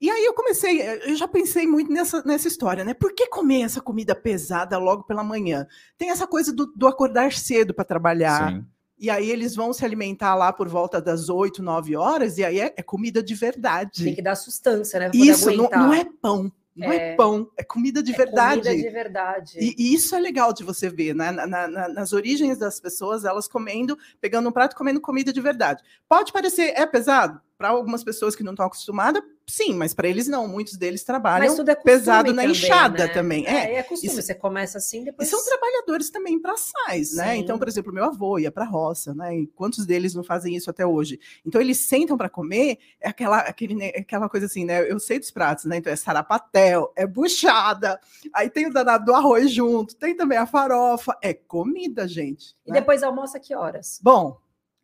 E 0.01 0.09
aí 0.09 0.25
eu 0.25 0.33
comecei, 0.33 0.81
eu 0.81 1.15
já 1.15 1.27
pensei 1.27 1.65
muito 1.65 1.91
nessa, 1.91 2.21
nessa 2.23 2.47
história, 2.47 2.83
né? 2.83 2.93
Por 2.93 3.13
que 3.13 3.27
comer 3.27 3.61
essa 3.61 3.79
comida 3.79 4.13
pesada 4.13 4.77
logo 4.77 5.03
pela 5.03 5.23
manhã? 5.23 5.65
Tem 5.97 6.09
essa 6.09 6.27
coisa 6.27 6.51
do, 6.51 6.65
do 6.75 6.85
acordar 6.87 7.31
cedo 7.31 7.73
para 7.73 7.85
trabalhar. 7.85 8.51
Sim. 8.51 8.65
E 8.97 9.09
aí 9.09 9.29
eles 9.29 9.55
vão 9.55 9.71
se 9.73 9.83
alimentar 9.85 10.35
lá 10.35 10.51
por 10.51 10.67
volta 10.67 11.01
das 11.01 11.29
8, 11.29 11.61
9 11.61 11.95
horas, 11.95 12.37
e 12.37 12.43
aí 12.43 12.59
é, 12.59 12.73
é 12.77 12.83
comida 12.83 13.21
de 13.21 13.37
Tem 13.37 13.51
verdade. 13.51 14.15
que 14.15 14.21
dar 14.21 14.35
sustância, 14.35 14.99
né? 14.99 15.11
Isso, 15.13 15.51
não, 15.51 15.69
não 15.69 15.93
é 15.93 16.05
pão. 16.21 16.51
Não 16.75 16.91
é. 16.91 17.13
É. 17.13 17.15
pão, 17.15 17.49
é 17.57 17.63
comida 17.63 18.03
de 18.03 18.11
É 18.13 18.17
verdade. 18.17 18.61
Comida 18.67 18.75
de 18.83 18.89
verdade. 18.89 19.57
E, 19.59 19.75
e 19.77 19.93
isso 19.93 20.13
é 20.15 20.19
legal 20.19 20.51
de 20.51 20.63
você 20.63 20.89
ver, 20.89 21.15
né? 21.15 21.31
Na- 21.31 21.47
na- 21.47 21.67
na- 21.67 21.87
nas 21.89 22.11
origens 22.11 22.57
das 22.57 22.79
pessoas, 22.79 23.23
elas 23.23 23.47
comendo, 23.47 23.97
pegando 24.19 24.49
um 24.49 24.51
prato 24.51 24.73
e 24.73 24.75
comendo 24.75 24.99
comida 24.99 25.31
de 25.31 25.39
verdade. 25.39 25.81
Pode 26.09 26.33
parecer, 26.33 26.73
é 26.75 26.85
pesado? 26.85 27.39
Para 27.57 27.69
algumas 27.69 28.03
pessoas 28.03 28.35
que 28.35 28.43
não 28.43 28.51
estão 28.51 28.65
acostumadas, 28.65 29.23
sim, 29.47 29.73
mas 29.73 29.93
para 29.93 30.07
eles 30.07 30.27
não. 30.27 30.47
Muitos 30.47 30.77
deles 30.77 31.03
trabalham. 31.03 31.45
É 31.45 31.75
pesado 31.75 32.33
na 32.33 32.41
também, 32.43 32.51
enxada 32.51 33.07
né? 33.07 33.13
também, 33.13 33.45
é. 33.47 33.73
É, 33.73 33.75
é 33.75 33.83
costume. 33.83 34.11
Isso- 34.11 34.21
Você 34.21 34.33
começa 34.35 34.77
assim, 34.77 35.01
E 35.01 35.05
depois. 35.05 35.29
são 35.29 35.43
trabalhadores 35.43 36.09
também 36.09 36.39
braçais, 36.41 37.15
né? 37.15 37.33
Sim. 37.35 37.39
Então, 37.41 37.57
por 37.59 37.67
exemplo, 37.67 37.93
meu 37.93 38.03
avô 38.05 38.39
ia 38.39 38.51
para 38.51 38.63
a 38.63 38.67
roça, 38.67 39.13
né? 39.13 39.37
E 39.37 39.47
quantos 39.47 39.85
deles 39.85 40.13
não 40.13 40.23
fazem 40.23 40.55
isso 40.55 40.69
até 40.69 40.85
hoje? 40.85 41.19
Então, 41.45 41.59
eles 41.61 41.77
sentam 41.77 42.17
para 42.17 42.29
comer, 42.29 42.77
é 42.99 43.09
aquela, 43.09 43.39
aquele, 43.39 43.75
né, 43.75 43.89
aquela 43.89 44.27
coisa 44.29 44.45
assim, 44.45 44.65
né? 44.65 44.89
Eu 44.89 44.99
sei 44.99 45.19
dos 45.19 45.31
pratos, 45.31 45.65
né? 45.65 45.77
Então, 45.77 45.91
é 45.91 45.95
sarapatel, 45.95 46.91
é 46.95 47.05
buchada, 47.05 47.99
aí 48.33 48.49
tem 48.49 48.67
o 48.67 48.73
danado 48.73 49.05
do 49.05 49.13
arroz 49.13 49.51
junto, 49.51 49.95
tem 49.95 50.15
também 50.15 50.37
a 50.37 50.45
farofa, 50.47 51.17
é 51.21 51.33
comida, 51.33 52.07
gente. 52.07 52.55
E 52.65 52.71
né? 52.71 52.79
depois 52.79 53.03
almoça 53.03 53.39
que 53.39 53.53
horas? 53.55 53.99
Bom, 54.01 54.37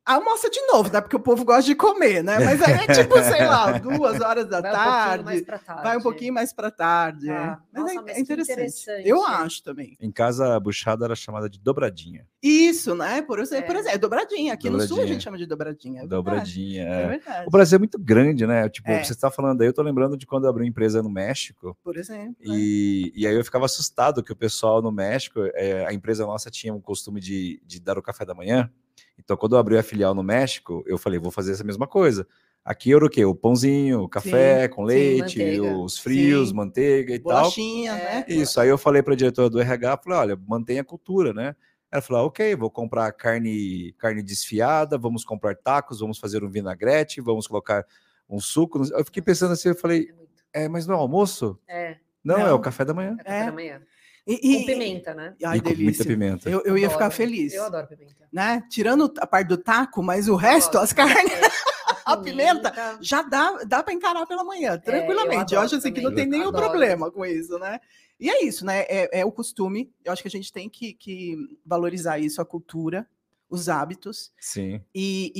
almoça 0.06 0.50
de 0.50 0.60
novo, 0.68 0.92
né? 0.92 1.00
Porque 1.02 1.16
o 1.16 1.20
povo 1.20 1.46
gosta 1.46 1.64
de 1.64 1.76
comer, 1.76 2.24
né? 2.24 2.40
Mas 2.40 2.62
aí 2.62 2.74
é 2.74 2.88
tipo, 2.94 3.16
sei 3.24 3.46
lá, 3.46 3.78
duas 3.78 4.20
horas 4.22 4.48
da 4.48 4.62
Vai 4.62 4.72
um 4.72 4.74
pouquinho 4.74 4.94
tarde. 4.94 5.24
mais 5.24 5.42
pra 5.44 5.60
tarde. 5.60 5.84
Vai 5.84 5.98
um 5.98 6.02
pouquinho 6.02 6.34
mais 6.34 6.54
para 6.54 6.72
tarde. 6.72 7.30
é. 7.30 7.34
Ah, 7.38 7.60
Mas 7.72 7.82
nossa, 7.84 7.94
é, 7.94 8.02
mas 8.02 8.18
é 8.18 8.20
interessante. 8.20 8.54
interessante. 8.54 9.08
Eu 9.08 9.26
acho 9.26 9.64
também. 9.64 9.96
Em 10.02 10.12
casa, 10.12 10.56
a 10.56 10.60
buchada 10.60 11.06
era 11.06 11.16
chamada 11.16 11.50
de 11.50 11.60
dobradinha. 11.60 12.26
Isso, 12.42 12.96
né? 12.96 13.22
Por 13.22 13.40
exemplo, 13.40 13.68
por 13.68 13.76
É. 13.76 13.80
exemplo, 13.80 13.96
é 13.96 13.98
dobradinha. 14.00 14.54
Aqui 14.54 14.70
no 14.70 14.78
sul 14.80 14.84
a 14.84 14.88
Dobradinha. 14.90 15.14
gente 15.14 15.24
chama 15.24 15.38
de 15.38 15.46
dobradinha. 15.46 16.02
É 16.04 16.08
dobradinha. 16.08 16.84
É 16.84 17.02
é. 17.04 17.08
verdade. 17.08 17.48
O 17.48 17.52
Brasil 17.52 17.76
é 17.76 17.80
muito 17.80 18.00
grande, 18.00 18.48
né? 18.48 18.68
Tipo, 18.70 18.90
É. 18.90 19.04
você 19.04 19.14
está 19.14 19.30
falando 19.30 19.62
aí, 19.62 19.68
eu 19.68 19.74
tô 19.74 19.82
lembrando 19.84 20.18
de 20.18 20.26
quando 20.26 20.46
eu 20.46 20.50
abri 20.50 20.64
uma 20.64 20.70
empresa 20.70 21.02
no 21.04 21.10
México. 21.10 21.78
Por 21.84 21.98
exemplo. 21.98 22.36
né? 22.40 22.56
E, 22.58 23.12
e 23.16 23.28
aí 23.28 23.36
eu 23.36 23.44
ficava 23.46 23.66
assustado 23.66 24.24
que 24.24 24.32
o 24.32 24.36
pessoal 24.36 24.82
no 24.82 24.92
México, 24.92 25.40
é, 25.54 25.86
a 25.86 25.94
empresa 25.94 26.26
nossa 26.26 26.50
tinha 26.50 26.74
um 26.74 26.82
costume 26.82 27.20
de, 27.22 27.62
de 27.66 27.80
dar 27.80 27.98
o 27.98 28.02
café 28.02 28.26
da 28.26 28.34
manhã. 28.34 28.70
Então, 29.18 29.36
quando 29.38 29.56
eu 29.56 29.60
abri 29.60 29.78
a 29.78 29.84
filial 29.84 30.14
no 30.16 30.24
México, 30.24 30.84
eu 30.88 30.98
falei, 30.98 31.20
vou 31.20 31.32
fazer 31.32 31.52
essa 31.52 31.64
mesma 31.64 31.88
coisa. 31.88 32.28
Aqui 32.64 32.94
era 32.94 33.04
o 33.06 33.10
quê? 33.10 33.26
O 33.26 33.34
pãozinho, 33.34 34.02
o 34.02 34.10
café 34.10 34.68
com 34.68 34.84
leite, 34.84 35.40
manteiga. 35.40 35.78
os 35.78 35.98
frios, 35.98 36.50
Sim. 36.50 36.56
manteiga 36.56 37.16
e 37.16 37.20
tal. 37.20 37.42
Bolachinha, 37.42 37.92
É. 37.94 37.96
né? 38.20 38.26
Isso, 38.28 38.60
aí 38.62 38.70
eu 38.70 38.78
falei 38.78 39.02
para 39.02 39.14
a 39.14 39.18
diretora 39.18 39.50
do 39.50 39.60
RH, 39.60 39.98
falei, 40.04 40.20
olha, 40.20 40.40
mantenha 40.48 40.82
a 40.82 40.86
cultura, 40.86 41.34
né? 41.34 41.56
Ela 41.92 42.02
falou, 42.02 42.22
ah, 42.22 42.26
ok, 42.26 42.56
vou 42.56 42.70
comprar 42.70 43.12
carne, 43.14 43.94
carne 43.98 44.22
desfiada, 44.24 44.98
vamos 44.98 45.26
comprar 45.26 45.56
tacos, 45.56 46.00
vamos 46.00 46.20
fazer 46.20 46.44
um 46.44 46.50
vinagrete, 46.50 47.20
vamos 47.20 47.48
colocar 47.48 47.86
um 48.30 48.40
suco. 48.40 48.82
Eu 48.94 49.04
fiquei 49.04 49.22
pensando 49.22 49.54
assim, 49.54 49.70
eu 49.70 49.76
falei, 49.76 50.10
É 50.54 50.66
é, 50.66 50.70
mas 50.70 50.86
não 50.86 50.96
é 50.96 50.98
almoço? 50.98 51.58
É, 51.68 51.98
Não, 52.24 52.38
é 52.38 52.44
Não. 52.46 52.56
o 52.56 52.60
café 52.60 52.86
da 52.86 52.94
manhã. 52.94 53.18
é 53.26 53.50
manhã. 54.28 54.40
E, 54.42 54.56
Com 54.56 54.62
e- 54.62 54.66
pimenta, 54.66 55.14
né? 55.14 55.36
Ai, 55.44 55.58
e 55.58 55.62
com 55.62 55.68
muita 55.70 55.78
delícia. 55.78 56.06
pimenta. 56.06 56.50
Eu, 56.50 56.62
eu 56.62 56.78
ia 56.78 56.86
Adoro. 56.88 57.00
ficar 57.00 57.12
feliz. 57.12 57.54
Eu 57.54 57.64
adoro 57.66 57.88
pimenta. 57.88 58.28
Né? 58.32 58.64
Tirando 58.70 59.14
a 59.20 59.28
parte 59.28 59.48
do 59.48 59.58
taco, 59.58 60.02
mas 60.04 60.28
o 60.28 60.36
resto, 60.36 60.78
as 60.78 60.94
carnes, 60.94 61.32
a 62.06 62.16
pimenta, 62.18 62.98
já 63.02 63.22
dá, 63.24 63.64
dá 63.66 63.84
para 63.84 63.94
encarar 63.94 64.26
pela 64.26 64.44
manhã, 64.44 64.78
tranquilamente. 64.78 65.54
É, 65.54 65.58
eu 65.58 65.60
eu 65.62 65.66
acho 65.66 65.76
assim 65.76 65.92
que 65.92 66.02
não 66.02 66.14
tem 66.14 66.26
nenhum 66.26 66.48
Adoro. 66.50 66.70
problema 66.70 67.12
com 67.12 67.26
isso, 67.26 67.58
né? 67.60 67.80
E 68.20 68.30
é 68.30 68.44
isso, 68.46 68.66
né? 68.66 68.82
É, 68.88 69.22
é 69.22 69.26
o 69.26 69.32
costume. 69.32 69.92
Eu 70.06 70.14
acho 70.14 70.22
que 70.22 70.28
a 70.28 70.32
gente 70.32 70.54
tem 70.54 70.70
que, 70.70 70.94
que 70.94 71.36
valorizar 71.66 72.20
isso, 72.20 72.40
a 72.42 72.46
cultura, 72.46 73.08
os 73.50 73.68
hábitos. 73.68 74.32
Sim. 74.40 74.80
E, 74.94 75.34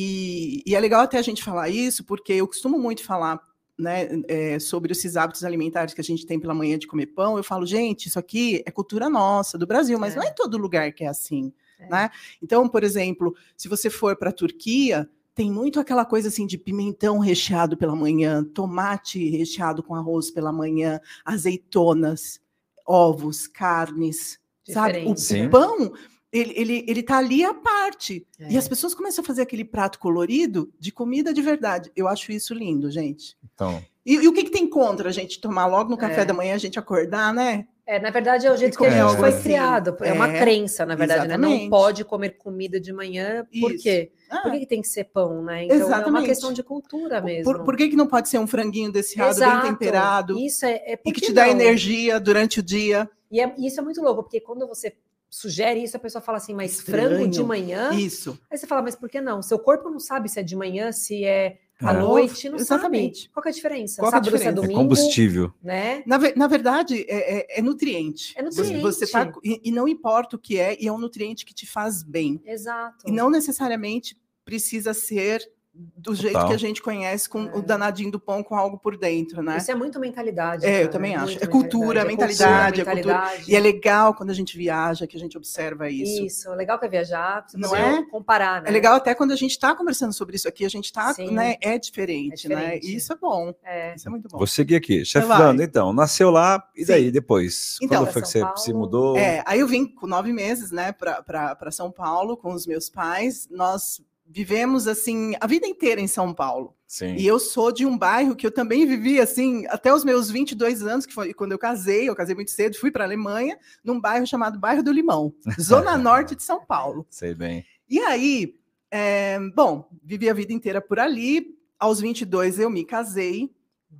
e- 0.66 0.72
e 0.72 0.76
é 0.76 0.80
legal 0.80 1.02
até 1.02 1.18
a 1.18 1.22
gente 1.22 1.44
falar 1.44 1.70
isso, 1.70 2.04
porque 2.04 2.34
eu 2.34 2.48
costumo 2.48 2.78
muito 2.80 3.04
falar 3.06 3.40
né, 3.82 4.08
é, 4.28 4.60
sobre 4.60 4.92
esses 4.92 5.18
hábitos 5.18 5.44
alimentares 5.44 5.94
que 5.94 6.02
a 6.02 6.04
gente 6.04 6.26
tem 6.26 6.40
pela 6.40 6.54
manhã 6.54 6.78
de 6.78 6.88
comer 6.88 7.08
pão. 7.08 7.38
Eu 7.38 7.44
falo, 7.44 7.66
gente, 7.66 8.08
isso 8.08 8.20
aqui 8.20 8.62
é 8.66 8.72
cultura 8.72 9.10
nossa, 9.10 9.58
do 9.58 9.66
Brasil, 9.66 9.98
mas 10.00 10.14
É. 10.14 10.18
não 10.18 10.24
é 10.24 10.30
em 10.30 10.36
todo 10.36 10.58
lugar 10.58 10.92
que 10.94 11.04
é 11.04 11.08
assim. 11.08 11.52
É. 11.80 11.90
Né? 11.90 12.10
Então, 12.42 12.70
por 12.70 12.84
exemplo, 12.84 13.36
se 13.58 13.68
você 13.68 13.90
for 13.90 14.16
para 14.16 14.30
a 14.30 14.34
Turquia, 14.34 15.10
tem 15.34 15.52
muito 15.52 15.80
aquela 15.80 16.06
coisa 16.06 16.28
assim 16.28 16.46
de 16.46 16.58
pimentão 16.58 17.18
recheado 17.18 17.76
pela 17.76 17.96
manhã, 17.96 18.44
tomate 18.44 19.30
recheado 19.30 19.82
com 19.82 19.96
arroz 19.96 20.30
pela 20.30 20.52
manhã, 20.52 21.00
azeitonas, 21.26 22.40
ovos, 22.86 23.48
carnes, 23.48 24.40
sabe? 24.70 25.00
O, 25.08 25.14
Diferente, 25.16 25.22
Sim. 25.22 25.42
né? 25.44 25.50
pão, 25.50 25.94
ele, 26.32 26.54
ele, 26.56 26.86
ele 26.88 27.04
tá 27.04 27.18
ali 27.18 27.44
à 27.44 27.54
parte. 27.54 28.26
E 28.40 28.56
É. 28.56 28.58
as 28.58 28.68
pessoas 28.68 28.94
começam 28.96 29.24
a 29.24 29.26
fazer 29.28 29.42
aquele 29.42 29.66
prato 29.66 30.00
colorido 30.00 30.72
de 30.80 30.92
comida 30.92 31.34
de 31.34 31.42
verdade. 31.42 31.92
Eu 31.96 32.08
acho 32.08 32.32
isso 32.32 32.54
lindo, 32.54 32.90
gente. 32.90 33.36
Então, 33.54 33.84
E, 34.06 34.16
e 34.16 34.28
o 34.28 34.34
que, 34.34 34.46
que 34.46 34.50
tem 34.52 34.68
contra 34.68 35.10
a 35.10 35.12
gente 35.12 35.40
tomar 35.40 35.68
logo 35.68 35.90
no 35.90 35.98
café 35.98 36.22
É. 36.22 36.26
da 36.26 36.34
manhã, 36.34 36.56
a 36.56 36.58
gente 36.58 36.80
acordar, 36.80 37.32
né? 37.34 37.68
É, 37.86 38.00
na 38.00 38.10
verdade, 38.10 38.48
é 38.48 38.52
o 38.52 38.56
jeito 38.58 38.78
que 38.78 38.86
a 38.86 38.90
gente 38.90 39.18
foi 39.20 39.30
assim. 39.30 39.44
criado. 39.44 39.96
É 40.02 40.14
uma 40.14 40.28
É, 40.32 40.40
crença, 40.40 40.86
na 40.86 40.96
verdade, 40.96 41.28
né? 41.28 41.38
Não 41.38 41.50
exatamente. 41.50 41.70
pode 41.70 42.06
comer 42.06 42.30
comida 42.38 42.80
de 42.80 42.92
manhã. 42.94 43.46
Por 43.60 43.74
Isso. 43.74 43.84
quê? 43.84 44.12
Ah, 44.30 44.40
Por 44.44 44.52
que, 44.54 44.60
que 44.62 44.66
tem 44.66 44.82
que 44.82 44.88
ser 44.88 45.04
pão, 45.06 45.44
né? 45.44 45.66
Então 45.66 45.76
é 45.76 45.80
uma 45.84 45.86
Exatamente. 45.98 46.26
questão 46.26 46.54
de 46.54 46.64
cultura 46.64 47.20
mesmo. 47.22 47.44
por, 47.44 47.64
por 47.64 47.76
que, 47.76 47.90
que 47.90 47.96
não 47.96 48.08
pode 48.08 48.30
ser 48.30 48.40
um 48.40 48.48
franguinho 48.48 48.92
desfiado, 48.92 49.32
Exato. 49.32 49.62
bem 49.64 49.72
temperado, 49.74 50.40
Isso 50.40 50.66
é, 50.66 50.72
é 50.86 50.94
e 50.94 50.98
por 50.98 51.14
que 51.14 51.22
te 51.22 51.34
dá 51.34 51.46
não? 51.46 51.52
energia 51.52 52.20
durante 52.20 52.60
o 52.60 52.64
dia? 52.64 53.10
E 53.30 53.40
é- 53.42 53.54
isso 53.60 53.80
é 53.80 53.84
muito 53.84 54.02
louco, 54.02 54.24
porque 54.24 54.40
quando 54.40 54.66
você 54.68 54.96
sugere 55.32 55.82
isso, 55.82 55.96
a 55.98 56.00
pessoa 56.00 56.22
fala 56.22 56.38
assim, 56.38 56.54
mas 56.54 56.74
Estranho. 56.80 57.10
frango 57.10 57.28
de 57.30 57.42
manhã? 57.44 57.92
Isso. 57.94 58.38
Aí 58.52 58.58
você 58.58 58.68
fala, 58.68 58.82
mas 58.84 58.96
por 58.96 59.10
que 59.10 59.22
não? 59.22 59.42
Seu 59.42 59.58
corpo 59.58 59.90
não 59.90 60.00
sabe 60.00 60.28
se 60.30 60.40
é 60.40 60.44
de 60.44 60.56
manhã, 60.56 60.92
se 60.92 61.24
é 61.26 61.58
À 61.84 61.96
É. 61.96 61.98
noite, 62.00 62.48
não 62.48 62.60
Exatamente. 62.60 63.22
sabe. 63.22 63.30
Qual 63.34 63.42
que 63.42 63.50
é 63.50 63.52
a 63.52 63.56
diferença? 63.56 64.00
Qual 64.04 64.12
que 64.12 64.16
é 64.16 64.20
a 64.20 64.22
é 64.22 64.24
diferença? 64.24 64.50
É 64.50 64.54
domingo, 64.54 64.74
combustível. 64.76 65.52
né? 65.64 66.04
Na, 66.06 66.20
na 66.36 66.46
verdade, 66.46 67.04
é, 67.10 67.40
é- 67.40 67.58
é 67.58 67.62
nutriente. 67.64 68.36
É 68.38 68.44
Você- 68.44 68.62
nutriente. 68.62 68.84
Você 68.84 69.08
tá, 69.08 69.34
e, 69.44 69.60
e 69.64 69.72
não 69.72 69.88
importa 69.88 70.36
o 70.36 70.40
que 70.40 70.60
é, 70.60 70.78
e 70.80 70.88
é 70.88 70.92
um 70.94 71.00
nutriente 71.00 71.44
que 71.44 71.56
te 71.56 71.66
faz 71.66 72.04
bem. 72.04 72.40
Exato. 72.46 73.04
E 73.08 73.12
não 73.12 73.32
necessariamente 73.32 74.16
precisa 74.46 74.94
ser 74.94 75.42
do 75.74 76.14
jeito 76.14 76.34
Total. 76.34 76.50
que 76.50 76.54
a 76.54 76.60
gente 76.60 76.82
conhece, 76.82 77.30
com 77.30 77.44
É. 77.46 77.56
o 77.56 77.62
danadinho 77.62 78.12
do 78.12 78.20
pão 78.20 78.44
com 78.44 78.56
algo 78.56 78.78
por 78.78 78.98
dentro, 78.98 79.42
né? 79.42 79.56
Isso 79.58 79.72
é 79.72 79.76
muito 79.76 80.00
mentalidade. 80.00 80.66
É, 80.66 80.70
eu 80.70 80.80
cara, 80.82 80.90
também 80.90 81.16
acho. 81.16 81.26
muito 81.28 81.44
É 81.44 81.48
cultura, 81.48 82.04
mentalidade, 82.04 82.82
é 82.82 82.84
cultura. 82.84 83.14
mentalidade. 83.14 83.50
E 83.52 83.56
é 83.56 83.60
legal 83.60 84.14
quando 84.14 84.32
a 84.32 84.34
gente 84.34 84.58
viaja, 84.58 85.08
que 85.08 85.16
a 85.16 85.20
gente 85.20 85.38
observa 85.38 85.90
isso. 85.90 86.24
Isso, 86.26 86.50
legal 86.56 86.78
que 86.78 86.86
é 86.86 86.90
viajar, 86.90 87.46
Não 87.56 87.70
você 87.70 87.78
é? 87.78 88.04
comparar, 88.04 88.62
né? 88.64 88.70
É 88.70 88.72
legal 88.72 88.96
até 88.96 89.16
quando 89.16 89.32
a 89.32 89.36
gente 89.38 89.52
está 89.52 89.74
conversando 89.74 90.12
sobre 90.12 90.36
isso 90.36 90.48
aqui, 90.48 90.66
a 90.66 90.70
gente 90.70 90.86
está, 90.86 91.16
né? 91.32 91.56
É 91.62 91.78
diferente, 91.80 92.46
É 92.46 92.50
né? 92.50 92.56
diferente. 92.56 92.88
E 92.88 92.96
isso 92.98 93.14
é 93.14 93.16
bom. 93.16 93.54
É. 93.64 93.96
Isso 93.96 94.08
é 94.08 94.12
muito 94.12 94.28
bom. 94.28 94.38
Vou 94.38 94.48
seguir 94.48 94.76
aqui. 94.76 95.06
Chefe 95.06 95.26
Vai. 95.28 95.42
Wanda, 95.42 95.64
então, 95.64 95.94
nasceu 95.94 96.30
lá, 96.30 96.62
e 96.76 96.82
Sim. 96.82 96.92
daí 96.92 97.12
depois? 97.12 97.78
Então, 97.82 98.04
Quando 98.04 98.12
foi 98.12 98.22
que 98.22 98.28
São 98.28 98.42
você 98.42 98.46
Paulo. 98.46 98.58
se 98.58 98.74
mudou? 98.74 99.16
É, 99.18 99.42
aí 99.46 99.62
eu 99.62 99.68
vim 99.68 99.86
com 99.86 100.06
nove 100.06 100.34
meses, 100.34 100.70
né, 100.72 100.92
para 100.92 101.72
São 101.72 101.90
Paulo 101.90 102.36
com 102.36 102.52
os 102.54 102.68
meus 102.68 102.90
pais. 102.90 103.48
Nós 103.50 104.02
vivemos 104.32 104.88
assim 104.88 105.34
a 105.40 105.48
vida 105.48 105.68
inteira 105.68 106.00
em 106.00 106.08
São 106.08 106.34
Paulo. 106.34 106.76
Sim. 106.88 107.16
E 107.16 107.26
eu 107.26 107.40
sou 107.40 107.72
de 107.72 107.86
um 107.86 107.98
bairro 107.98 108.36
que 108.36 108.46
eu 108.46 108.52
também 108.52 108.86
vivi 108.86 109.20
assim 109.20 109.66
até 109.68 109.94
os 109.94 110.04
meus 110.04 110.32
22 110.32 110.84
anos, 110.84 111.06
que 111.06 111.14
foi 111.14 111.34
quando 111.34 111.52
eu 111.52 111.60
casei. 111.60 112.10
Eu 112.10 112.16
casei 112.16 112.36
muito 112.36 112.52
cedo, 112.52 112.78
fui 112.78 112.92
para 112.92 113.04
a 113.04 113.08
Alemanha, 113.08 113.58
num 113.84 114.00
bairro 114.00 114.26
chamado 114.26 114.60
Bairro 114.60 114.84
do 114.84 114.92
Limão, 114.92 115.34
zona 115.60 115.98
norte 115.98 116.36
de 116.36 116.44
São 116.44 116.66
Paulo. 116.66 117.06
Sei 117.10 117.34
bem. 117.34 117.66
E 117.90 118.00
aí, 118.00 118.56
é, 118.90 119.40
bom, 119.56 119.88
vivi 120.04 120.30
a 120.30 120.34
vida 120.34 120.54
inteira 120.54 120.82
por 120.82 121.00
ali. 121.00 121.58
Aos 121.80 122.00
22 122.00 122.60
eu 122.60 122.70
me 122.70 122.86
casei. 122.86 123.52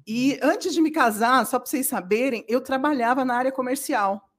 E 0.08 0.40
antes 0.42 0.74
de 0.74 0.82
me 0.82 0.92
casar, 0.92 1.46
só 1.46 1.60
para 1.60 1.70
vocês 1.70 1.88
saberem, 1.88 2.46
eu 2.48 2.62
trabalhava 2.62 3.26
na 3.26 3.36
área 3.36 3.52
comercial. 3.52 4.31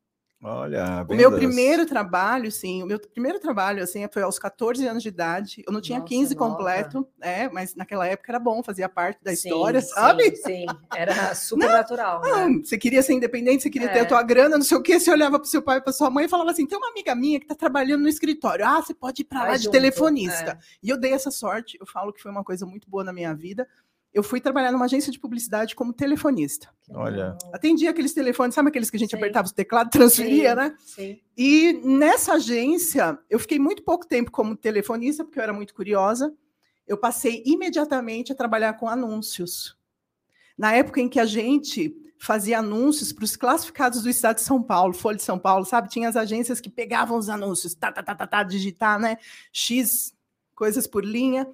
Olha, 0.45 1.07
O 1.09 1.15
meu 1.15 1.31
primeiro 1.31 1.87
trabalho, 1.87 2.51
sim, 2.51 2.83
o 2.83 2.87
meu 2.87 2.99
primeiro 2.99 3.39
trabalho, 3.39 3.81
assim, 3.81 4.05
foi 4.13 4.23
aos 4.23 4.41
14 4.41 4.85
anos 4.89 5.01
de 5.03 5.09
idade. 5.09 5.63
Eu 5.65 5.73
não 5.73 5.81
tinha 5.81 6.01
Nossa, 6.01 6.09
15 6.09 6.35
nova. 6.35 6.51
completo, 6.51 7.07
é, 7.21 7.49
mas 7.49 7.77
naquela 7.77 8.05
época 8.09 8.33
era 8.33 8.41
bom, 8.41 8.61
fazia 8.61 8.89
parte 8.89 9.23
da 9.23 9.31
Sim, 9.37 9.49
história, 9.49 9.81
sim, 9.81 9.95
sabe? 9.95 10.35
Sim, 10.37 10.67
era 10.97 11.13
super 11.37 11.71
natural. 11.71 12.23
Ah, 12.25 12.49
né? 12.49 12.61
você 12.65 12.77
queria 12.77 13.03
ser 13.05 13.13
independente, 13.13 13.63
você 13.63 13.71
queria 13.71 13.89
ter 13.89 14.01
É. 14.01 14.03
a 14.03 14.07
tua 14.07 14.23
grana, 14.25 14.57
não 14.57 14.65
sei 14.65 14.77
o 14.77 14.83
quê, 14.83 14.99
você 14.99 15.13
olhava 15.13 15.39
para 15.39 15.49
seu 15.49 15.63
pai 15.63 15.79
e 15.79 15.81
para 15.81 15.93
sua 15.93 16.11
mãe 16.11 16.25
e 16.25 16.29
falava 16.29 16.51
assim: 16.51 16.67
tem 16.67 16.77
uma 16.77 16.89
amiga 16.89 17.15
minha 17.15 17.39
que 17.39 17.45
está 17.45 17.55
trabalhando 17.55 18.03
no 18.03 18.09
escritório. 18.09 18.67
Ah, 18.67 18.83
você 18.83 18.93
pode 18.93 19.23
ir 19.23 19.27
para 19.27 19.41
Vai 19.43 19.51
lá 19.51 19.57
de 19.57 19.63
junto, 19.65 19.73
telefonista. 19.73 20.51
é. 20.51 20.59
E 20.83 20.89
eu 20.89 20.99
dei 20.99 21.13
essa 21.13 21.31
sorte, 21.31 21.79
eu 21.81 21.87
falo 21.87 22.13
que 22.13 22.21
foi 22.21 22.33
uma 22.33 22.43
coisa 22.43 22.67
muito 22.67 22.91
boa 22.91 23.05
na 23.05 23.13
minha 23.13 23.33
vida. 23.33 23.65
Eu 24.13 24.23
fui 24.23 24.41
trabalhar 24.41 24.71
numa 24.71 24.85
agência 24.85 25.11
de 25.11 25.19
publicidade 25.19 25.75
como 25.75 25.93
telefonista. 25.93 26.69
Olha. 26.91 27.37
Atendia 27.53 27.91
aqueles 27.91 28.13
telefones, 28.13 28.55
sabe 28.55 28.69
aqueles 28.69 28.91
que 28.91 28.97
a 28.97 29.01
gente 29.01 29.11
Sim. 29.11 29.17
apertava 29.17 29.47
os 29.47 29.53
teclados, 29.53 29.91
transferia, 29.91 30.51
Sim, 30.51 30.57
né? 30.57 30.77
Sim. 30.79 31.21
E 31.37 31.81
nessa 31.83 32.35
agência, 32.35 33.19
eu 33.31 33.39
fiquei 33.39 33.59
muito 33.59 33.83
pouco 33.83 34.07
tempo 34.07 34.31
como 34.31 34.55
telefonista, 34.55 35.25
porque 35.25 35.39
eu 35.39 35.43
era 35.43 35.53
muito 35.53 35.75
curiosa. 35.75 36.35
Eu 36.87 36.99
passei 36.99 37.43
imediatamente 37.47 38.33
a 38.33 38.35
trabalhar 38.35 38.75
com 38.75 38.87
anúncios. 38.87 39.79
Na 40.59 40.75
época 40.75 41.01
em 41.01 41.09
que 41.09 41.19
a 41.19 41.25
gente 41.25 41.97
fazia 42.19 42.59
anúncios 42.59 43.13
para 43.13 43.25
os 43.25 43.35
classificados 43.35 44.03
do 44.03 44.09
estado 44.11 44.37
de 44.37 44.43
São 44.43 44.63
Paulo, 44.63 44.95
Folha 44.95 45.17
de 45.17 45.25
São 45.25 45.39
Paulo, 45.39 45.65
sabe? 45.65 45.89
Tinha 45.89 46.09
as 46.09 46.17
agências 46.17 46.61
que 46.61 46.71
pegavam 46.71 47.19
os 47.19 47.29
anúncios, 47.29 47.75
tá, 47.75 47.91
tá, 47.91 48.01
tá, 48.01 48.15
tá, 48.15 48.27
tá 48.27 48.43
digitar, 48.45 48.99
né? 48.99 49.17
X 49.53 50.15
coisas 50.55 50.87
por 50.87 51.05
linha. 51.05 51.49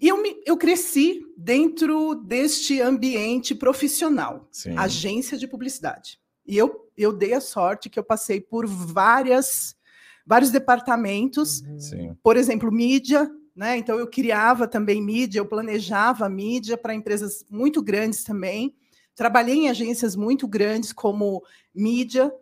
E 0.00 0.08
eu, 0.08 0.22
me, 0.22 0.42
eu 0.46 0.56
cresci 0.56 1.20
dentro 1.36 2.14
deste 2.14 2.80
ambiente 2.80 3.54
profissional 3.54 4.48
Sim. 4.50 4.76
agência 4.76 5.36
de 5.36 5.46
publicidade. 5.46 6.18
E 6.46 6.56
eu, 6.56 6.88
eu 6.96 7.12
dei 7.12 7.34
a 7.34 7.40
sorte 7.40 7.90
que 7.90 7.98
eu 7.98 8.02
passei 8.04 8.40
por 8.40 8.66
várias, 8.66 9.76
vários 10.26 10.50
departamentos, 10.50 11.60
Uhum. 11.60 11.78
Sim. 11.78 12.16
por 12.22 12.36
exemplo, 12.36 12.72
mídia, 12.72 13.30
né? 13.54 13.76
Então 13.76 13.98
eu 13.98 14.06
criava 14.06 14.66
também 14.66 15.02
mídia, 15.02 15.38
eu 15.40 15.46
planejava 15.46 16.28
mídia 16.28 16.78
para 16.78 16.94
empresas 16.94 17.44
muito 17.50 17.82
grandes 17.82 18.24
também. 18.24 18.74
Trabalhei 19.14 19.54
em 19.54 19.68
agências 19.68 20.16
muito 20.16 20.48
grandes 20.48 20.94
como 20.94 21.42
mídia. 21.74 22.32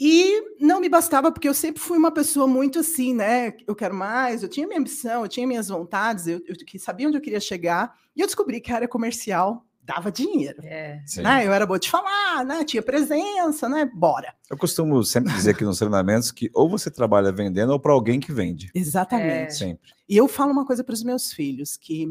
E 0.00 0.56
não 0.60 0.80
me 0.80 0.88
bastava, 0.88 1.30
porque 1.30 1.48
eu 1.48 1.54
sempre 1.54 1.80
fui 1.80 1.96
uma 1.96 2.10
pessoa 2.10 2.46
muito 2.46 2.80
assim, 2.80 3.14
né? 3.14 3.52
Eu 3.66 3.74
quero 3.76 3.94
mais, 3.94 4.42
eu 4.42 4.48
tinha 4.48 4.66
minha 4.66 4.80
ambição, 4.80 5.22
eu 5.22 5.28
tinha 5.28 5.46
minhas 5.46 5.68
vontades, 5.68 6.26
eu, 6.26 6.40
eu 6.46 6.56
que- 6.56 6.78
sabia 6.78 7.06
onde 7.06 7.16
eu 7.16 7.20
queria 7.22 7.38
chegar. 7.40 7.94
E 8.16 8.20
eu 8.20 8.26
descobri 8.26 8.60
que 8.60 8.72
a 8.72 8.76
área 8.76 8.88
comercial 8.88 9.64
dava 9.80 10.10
dinheiro. 10.10 10.62
É. 10.64 11.00
Né? 11.18 11.46
Eu 11.46 11.52
era 11.52 11.66
boa 11.66 11.78
de 11.78 11.90
falar, 11.90 12.44
né? 12.44 12.64
Tinha 12.64 12.82
presença, 12.82 13.68
né? 13.68 13.88
Bora. 13.94 14.34
Eu 14.50 14.56
costumo 14.56 15.02
sempre 15.04 15.32
dizer 15.32 15.50
aqui 15.50 15.62
nos 15.64 15.78
treinamentos 15.78 16.32
que 16.32 16.50
ou 16.54 16.68
você 16.68 16.90
trabalha 16.90 17.30
vendendo 17.30 17.70
ou 17.70 17.78
para 17.78 17.92
alguém 17.92 18.18
que 18.18 18.32
vende. 18.32 18.70
Exatamente. 18.74 19.54
Sempre. 19.54 19.92
E 20.08 20.16
eu 20.16 20.26
falo 20.26 20.50
uma 20.52 20.64
coisa 20.66 20.82
para 20.82 20.94
os 20.94 21.04
meus 21.04 21.32
filhos, 21.32 21.76
que 21.76 22.08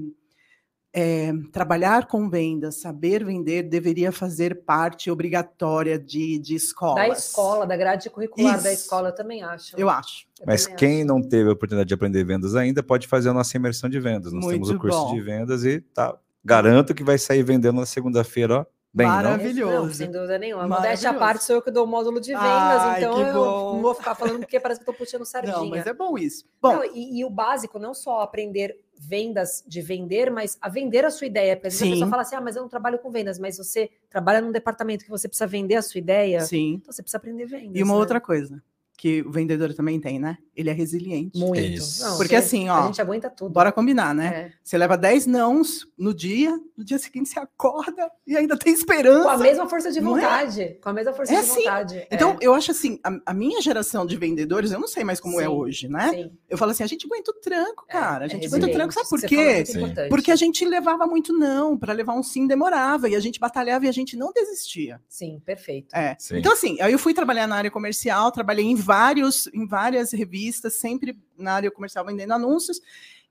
é, 0.96 1.34
trabalhar 1.52 2.06
com 2.06 2.30
vendas, 2.30 2.76
saber 2.76 3.26
vender, 3.26 3.64
deveria 3.64 4.12
fazer 4.12 4.64
parte 4.64 5.10
obrigatória 5.10 5.98
de, 5.98 6.38
de 6.38 6.54
escolas. 6.54 7.08
Da 7.08 7.14
escola, 7.14 7.66
da 7.66 7.76
grade 7.76 8.10
curricular 8.12 8.62
da 8.62 8.72
Isso. 8.72 8.84
escola, 8.84 9.10
eu 9.10 9.16
também 9.16 9.42
acho. 9.42 9.76
Eu 9.76 9.90
acho. 9.90 10.28
Eu 10.40 10.46
Mas 10.46 10.68
quem 10.68 11.00
acho. 11.00 11.08
não 11.08 11.20
teve 11.20 11.50
a 11.50 11.54
oportunidade 11.54 11.88
de 11.88 11.94
aprender 11.96 12.24
vendas 12.24 12.56
ainda 12.56 12.84
pode 12.84 13.08
fazer 13.08 13.30
a 13.30 13.34
nossa 13.34 13.58
imersão 13.58 13.90
de 13.90 14.00
vendas. 14.00 14.32
Nós 14.32 14.46
temos 14.46 14.70
o 14.70 14.72
Muito 14.74 14.82
curso 14.82 15.06
bom. 15.08 15.16
de 15.16 15.22
vendas 15.22 15.66
e 15.66 15.82
tá, 15.82 16.16
garanto 16.46 16.94
que 16.94 17.04
vai 17.04 17.18
sair 17.18 17.42
vendendo 17.42 17.80
na 17.80 17.88
segunda-feira, 17.88 18.60
ó. 18.60 18.66
Bem? 18.94 19.08
Maravilhoso. 19.08 19.88
Não, 19.88 19.94
sem 19.94 20.12
dúvida 20.12 20.38
nenhuma. 20.38 20.68
Modéstia 20.68 21.10
à 21.10 21.14
parte, 21.16 21.44
sou 21.44 21.56
eu 21.56 21.62
que 21.64 21.72
dou 21.72 21.86
o 21.86 21.88
módulo 21.88 22.22
de 22.22 22.32
vendas, 22.32 22.44
Ai, 22.46 23.04
então 23.04 23.20
eu 23.20 23.34
bom. 23.34 23.74
não 23.74 23.82
vou 23.82 23.96
ficar 23.96 24.14
falando 24.14 24.40
porque 24.40 24.60
parece 24.60 24.80
que 24.80 24.88
eu 24.88 24.94
tô 24.94 24.98
puxando 24.98 25.26
sardinha. 25.26 25.58
Não, 25.58 25.68
mas 25.68 25.88
é 25.88 25.94
bom 25.94 26.16
isso. 26.16 26.46
Bom, 26.62 26.76
Não, 26.76 26.86
e, 26.86 27.20
e 27.20 27.26
o 27.26 27.30
básico, 27.30 27.80
não 27.80 27.94
só 27.94 28.22
aprender 28.22 28.80
vendas 28.96 29.64
de 29.68 29.82
vender, 29.82 30.30
mas 30.30 30.58
a 30.62 30.70
vender 30.70 31.06
a 31.06 31.10
sua 31.10 31.26
ideia. 31.26 31.56
Porque 31.56 31.70
às 31.70 31.74
vezes 31.74 31.88
a 31.88 31.96
pessoa 31.96 32.10
fala 32.10 32.22
assim: 32.22 32.36
ah, 32.36 32.42
mas 32.42 32.56
eu 32.56 32.62
não 32.62 32.70
trabalho 32.70 33.00
com 33.00 33.10
vendas, 33.10 33.40
mas 33.40 33.58
você 33.58 33.90
trabalha 34.10 34.42
num 34.42 34.52
departamento 34.52 35.04
que 35.04 35.10
você 35.10 35.28
precisa 35.28 35.48
vender 35.48 35.76
a 35.76 35.82
sua 35.82 35.98
ideia, 35.98 36.42
sim. 36.42 36.76
então 36.76 36.94
você 36.94 37.02
precisa 37.02 37.18
aprender 37.18 37.46
vendas. 37.46 37.76
E 37.76 37.82
uma 37.82 37.94
né? 37.94 38.00
outra 38.00 38.22
coisa 38.22 38.62
que 39.04 39.22
o 39.22 39.32
vendedor 39.34 39.74
também 39.74 40.00
tem, 40.00 40.18
né? 40.18 40.38
Ele 40.56 40.70
é 40.70 40.74
resiliente. 40.74 41.38
Muito. 41.38 41.60
Isso. 41.60 42.06
Porque 42.16 42.30
você- 42.30 42.36
assim, 42.38 42.70
A 42.70 42.80
ó, 42.84 42.86
gente 42.86 43.02
aguenta 43.02 43.30
tudo. 43.30 43.52
bora 43.52 43.70
combinar, 43.70 44.16
né? 44.16 44.28
É. 44.28 44.52
Você 44.64 44.78
leva 44.78 44.96
10 44.96 45.26
nãos 45.26 45.86
no 45.98 46.14
dia, 46.14 46.58
no 46.78 46.86
dia 46.86 46.98
seguinte 46.98 47.28
você 47.28 47.38
acorda 47.38 48.10
e 48.26 48.38
ainda 48.38 48.56
tem 48.58 48.72
esperança. 48.74 49.24
Com 49.24 49.30
a 49.30 49.38
mesma 49.38 49.68
força 49.68 49.92
de 49.92 50.00
Não 50.00 50.18
é? 50.18 50.22
vontade. 50.22 50.78
Com 50.82 50.88
a 50.88 50.94
mesma 50.94 51.12
força 51.12 51.34
É 51.34 51.42
de 51.42 51.48
sim. 51.48 51.56
vontade. 51.56 52.08
Então, 52.10 52.32
é. 52.32 52.38
eu 52.40 52.54
acho 52.54 52.72
assim, 52.72 52.98
a, 53.04 53.12
a 53.26 53.34
minha 53.34 53.62
geração 53.62 54.06
de 54.06 54.16
vendedores, 54.16 54.72
eu 54.72 54.80
não 54.80 54.88
sei 54.88 55.04
mais 55.04 55.20
como 55.20 55.38
é 55.42 55.44
Sim, 55.44 55.50
hoje, 55.50 55.90
né? 55.90 56.10
Sim. 56.10 56.32
Eu 56.50 56.58
falo 56.58 56.72
assim, 56.72 56.84
a 56.84 56.88
gente 56.88 57.06
aguenta 57.06 57.32
o 57.32 57.34
tranco, 57.34 57.86
cara. 57.90 58.24
a 58.24 58.28
É 58.28 58.30
gente 58.30 58.48
aguenta 58.48 58.68
o 58.68 58.72
tranco, 58.72 58.94
sabe 58.94 59.10
por 59.10 59.22
é 59.22 59.28
quê? 59.28 59.64
Porque 60.08 60.32
a 60.32 60.36
gente 60.38 60.64
levava 60.64 61.06
muito 61.06 61.38
não, 61.38 61.78
para 61.78 61.92
levar 61.92 62.14
um 62.14 62.24
sim 62.24 62.48
demorava, 62.48 63.10
e 63.10 63.18
a 63.18 63.20
gente 63.20 63.38
batalhava 63.38 63.86
e 63.86 63.90
a 63.90 63.92
gente 63.92 64.16
não 64.16 64.32
desistia. 64.32 65.02
Sim, 65.10 65.42
perfeito. 65.46 65.94
É. 65.94 66.16
Sim. 66.18 66.38
Então, 66.38 66.54
assim, 66.54 66.80
aí 66.80 66.94
eu 66.94 67.00
fui 67.00 67.14
trabalhar 67.14 67.48
na 67.48 67.58
área 67.58 67.70
comercial, 67.72 68.32
trabalhei 68.32 68.64
em 68.66 68.76
vários, 68.94 69.48
em 69.48 69.66
várias 69.66 70.12
revistas, 70.12 70.76
sempre 70.76 71.18
na 71.36 71.54
área 71.54 71.72
comercial 71.72 72.06
vendendo 72.06 72.34
anúncios, 72.34 72.80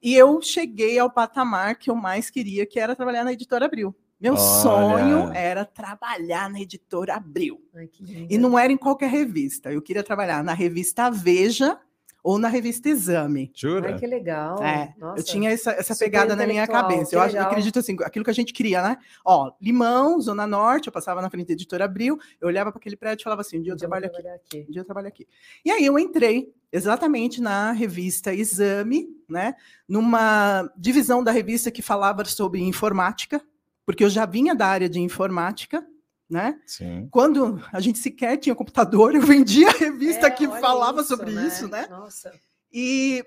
e 0.02 0.12
eu 0.12 0.42
cheguei 0.42 0.98
ao 0.98 1.08
patamar 1.08 1.76
que 1.76 1.88
eu 1.88 1.94
mais 1.94 2.28
queria, 2.30 2.66
que 2.66 2.80
era 2.80 2.96
trabalhar 2.96 3.22
na 3.22 3.32
editora 3.32 3.66
Abril. 3.66 3.94
Meu 4.20 4.34
Olha. 4.34 4.62
sonho 4.62 5.32
era 5.32 5.64
trabalhar 5.64 6.50
na 6.50 6.60
editora 6.60 7.14
Abril. 7.14 7.60
Ai. 7.74 7.88
E 8.28 8.36
não 8.38 8.58
era 8.58 8.72
em 8.72 8.76
qualquer 8.76 9.08
revista. 9.10 9.72
Eu 9.72 9.80
queria 9.80 10.02
trabalhar 10.02 10.42
na 10.42 10.52
revista 10.52 11.10
Veja 11.10 11.78
ou 12.22 12.38
na 12.38 12.48
revista 12.48 12.88
Exame. 12.88 13.50
Jura? 13.54 13.92
Ai, 13.92 13.98
que 13.98 14.06
legal. 14.06 14.62
É, 14.62 14.94
Nossa. 14.96 15.20
eu 15.20 15.24
tinha 15.24 15.50
essa, 15.50 15.72
essa 15.72 15.96
pegada 15.96 16.36
na 16.36 16.46
minha 16.46 16.66
cabeça. 16.66 17.16
Eu, 17.16 17.20
acho, 17.20 17.36
eu 17.36 17.42
acredito 17.42 17.78
assim, 17.78 17.96
aquilo 18.02 18.24
que 18.24 18.30
a 18.30 18.34
gente 18.34 18.52
cria, 18.52 18.80
né? 18.82 18.98
Ó, 19.24 19.52
Limão, 19.60 20.20
Zona 20.20 20.46
Norte, 20.46 20.86
eu 20.86 20.92
passava 20.92 21.20
na 21.20 21.28
frente 21.28 21.48
da 21.48 21.52
editora 21.52 21.84
Abril, 21.84 22.18
eu 22.40 22.48
olhava 22.48 22.70
para 22.70 22.78
aquele 22.78 22.96
prédio 22.96 23.22
e 23.22 23.24
falava 23.24 23.40
assim: 23.40 23.58
um 23.58 23.62
dia 23.62 23.72
eu 23.72 23.74
eu 23.74 23.78
trabalho 23.78 24.06
aqui, 24.06 24.28
aqui. 24.28 24.66
um 24.68 24.72
dia 24.72 24.80
eu 24.80 24.84
trabalho 24.84 25.08
aqui. 25.08 25.26
E 25.64 25.70
aí 25.70 25.84
eu 25.84 25.98
entrei 25.98 26.52
exatamente 26.70 27.40
na 27.40 27.72
revista 27.72 28.32
Exame, 28.32 29.08
né? 29.28 29.54
Numa 29.88 30.70
divisão 30.76 31.24
da 31.24 31.32
revista 31.32 31.70
que 31.70 31.82
falava 31.82 32.24
sobre 32.24 32.60
informática, 32.60 33.42
porque 33.84 34.04
eu 34.04 34.10
já 34.10 34.24
vinha 34.24 34.54
da 34.54 34.66
área 34.66 34.88
de 34.88 35.00
informática, 35.00 35.84
né? 36.32 36.58
Sim. 36.66 37.06
Quando 37.10 37.62
a 37.70 37.78
gente 37.78 37.98
sequer 37.98 38.38
tinha 38.38 38.54
computador, 38.54 39.14
eu 39.14 39.20
vendia 39.20 39.68
a 39.68 39.72
revista 39.72 40.28
É, 40.28 40.30
que 40.30 40.48
falava 40.48 41.04
sobre 41.04 41.30
isso, 41.46 41.68
né? 41.68 41.86
Nossa. 41.88 42.32
E 42.72 43.22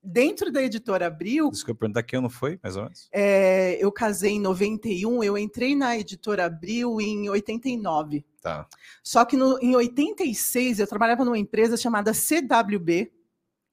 dentro 0.00 0.52
da 0.52 0.62
editora 0.62 1.06
Abril, 1.08 1.50
Isso 1.52 1.64
que 1.64 1.70
eu 1.72 1.74
perguntar 1.74 2.04
que 2.04 2.14
ano 2.14 2.30
foi, 2.30 2.60
mais 2.62 2.76
ou 2.76 2.84
menos? 2.84 3.08
é, 3.10 3.76
eu 3.84 3.90
casei 3.90 4.32
em 4.32 4.40
91, 4.40 5.24
eu 5.24 5.36
entrei 5.36 5.74
na 5.74 5.98
editora 5.98 6.44
Abril 6.44 7.00
em 7.00 7.28
89. 7.28 8.24
Tá. 8.40 8.68
Só 9.02 9.24
que 9.24 9.36
no, 9.36 9.58
em 9.60 9.74
86 9.74 10.78
eu 10.78 10.86
trabalhava 10.86 11.24
numa 11.24 11.38
empresa 11.38 11.76
chamada 11.76 12.12
CWB, 12.14 13.10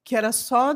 que 0.02 0.16
era 0.16 0.32
só 0.32 0.74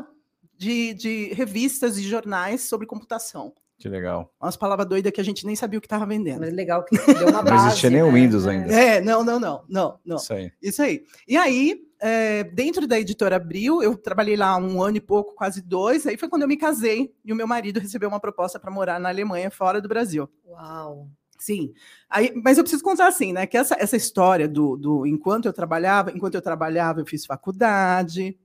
de, 0.55 0.93
de 0.93 1.33
revistas 1.33 1.97
e 1.97 2.03
jornais 2.03 2.61
sobre 2.61 2.87
computação. 2.87 3.53
Que 3.77 3.87
legal. 3.87 4.33
Umas 4.41 4.57
palavras 4.57 4.87
doidas 4.87 5.11
que 5.11 5.21
a 5.21 5.23
gente 5.23 5.45
nem 5.45 5.55
sabia 5.55 5.77
o 5.77 5.81
que 5.81 5.85
estava 5.85 6.05
vendendo. 6.05 6.39
Mas 6.39 6.53
legal 6.53 6.83
que 6.83 6.97
deu 6.97 7.29
uma 7.29 7.43
base. 7.43 7.57
Não 7.57 7.67
existia 7.67 7.89
nem 7.91 8.01
o 8.01 8.11
né? 8.11 8.13
Windows 8.13 8.47
ainda. 8.47 8.73
É, 8.73 8.99
não, 8.99 9.23
não, 9.23 9.39
não, 9.39 9.63
não, 9.69 9.99
não. 10.03 10.17
Isso 10.17 10.33
aí. 10.33 10.51
Isso 10.61 10.81
aí. 10.81 11.03
E 11.27 11.37
aí, 11.37 11.79
é, 12.01 12.43
dentro 12.43 12.87
da 12.87 12.99
editora 12.99 13.35
Abril, 13.35 13.83
eu 13.83 13.95
trabalhei 13.95 14.35
lá 14.35 14.57
um 14.57 14.81
ano 14.81 14.97
e 14.97 15.01
pouco, 15.01 15.35
quase 15.35 15.61
dois. 15.61 16.07
Aí 16.07 16.17
foi 16.17 16.27
quando 16.27 16.41
eu 16.41 16.47
me 16.47 16.57
casei 16.57 17.13
e 17.23 17.31
o 17.31 17.35
meu 17.35 17.47
marido 17.47 17.79
recebeu 17.79 18.09
uma 18.09 18.19
proposta 18.19 18.59
para 18.59 18.71
morar 18.71 18.99
na 18.99 19.09
Alemanha, 19.09 19.51
fora 19.51 19.79
do 19.79 19.87
Brasil. 19.87 20.27
Uau. 20.45 21.07
Sim. 21.37 21.73
Aí, 22.09 22.33
mas 22.43 22.57
eu 22.57 22.63
preciso 22.63 22.83
contar 22.83 23.07
assim, 23.07 23.31
né? 23.33 23.45
Que 23.45 23.57
essa, 23.57 23.75
essa 23.79 23.95
história 23.95 24.47
do, 24.47 24.75
do 24.75 25.05
enquanto 25.05 25.45
eu 25.45 25.53
trabalhava, 25.53 26.11
enquanto 26.11 26.35
eu 26.35 26.41
trabalhava, 26.41 26.99
eu 27.01 27.05
fiz 27.05 27.25
faculdade 27.25 28.37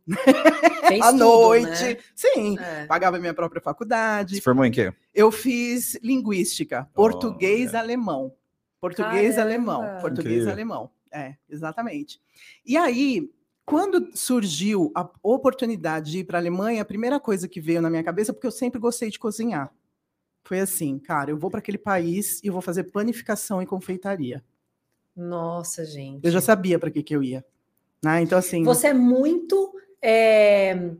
Fez 0.86 1.00
à 1.02 1.10
tudo, 1.10 1.18
noite. 1.18 1.84
né? 1.84 1.96
Sim. 2.14 2.58
É. 2.58 2.86
Pagava 2.86 3.18
minha 3.18 3.34
própria 3.34 3.60
faculdade. 3.62 4.36
Se 4.36 4.40
formou 4.40 4.64
em 4.64 4.70
quê? 4.70 4.92
Eu 5.14 5.30
fiz 5.32 5.98
linguística, 6.02 6.88
português, 6.94 7.70
Olha. 7.70 7.80
alemão. 7.80 8.32
Português, 8.80 9.36
Caramba! 9.36 9.42
alemão. 9.74 10.00
Português, 10.00 10.34
Incrível. 10.42 10.52
alemão. 10.52 10.90
É, 11.12 11.36
exatamente. 11.48 12.20
E 12.66 12.76
aí, 12.76 13.30
quando 13.64 14.10
surgiu 14.16 14.90
a 14.94 15.08
oportunidade 15.22 16.10
de 16.10 16.18
ir 16.18 16.24
para 16.24 16.38
a 16.38 16.40
Alemanha, 16.40 16.82
a 16.82 16.84
primeira 16.84 17.20
coisa 17.20 17.46
que 17.46 17.60
veio 17.60 17.80
na 17.80 17.88
minha 17.90 18.02
cabeça, 18.02 18.32
porque 18.32 18.46
eu 18.46 18.50
sempre 18.50 18.80
gostei 18.80 19.08
de 19.10 19.18
cozinhar, 19.18 19.72
foi 20.44 20.60
assim, 20.60 20.98
cara, 20.98 21.30
eu 21.30 21.36
vou 21.36 21.50
para 21.50 21.60
aquele 21.60 21.78
país 21.78 22.40
e 22.42 22.50
vou 22.50 22.60
fazer 22.60 22.84
panificação 22.84 23.62
e 23.62 23.66
confeitaria. 23.66 24.42
Nossa, 25.16 25.84
gente. 25.84 26.24
Eu 26.24 26.30
já 26.30 26.40
sabia 26.40 26.78
para 26.78 26.90
que, 26.90 27.02
que 27.02 27.14
eu 27.14 27.22
ia. 27.22 27.44
Né? 28.02 28.22
Então, 28.22 28.38
assim. 28.38 28.64
Você 28.64 28.88
é 28.88 28.94
muito 28.94 29.72
é, 30.00 30.90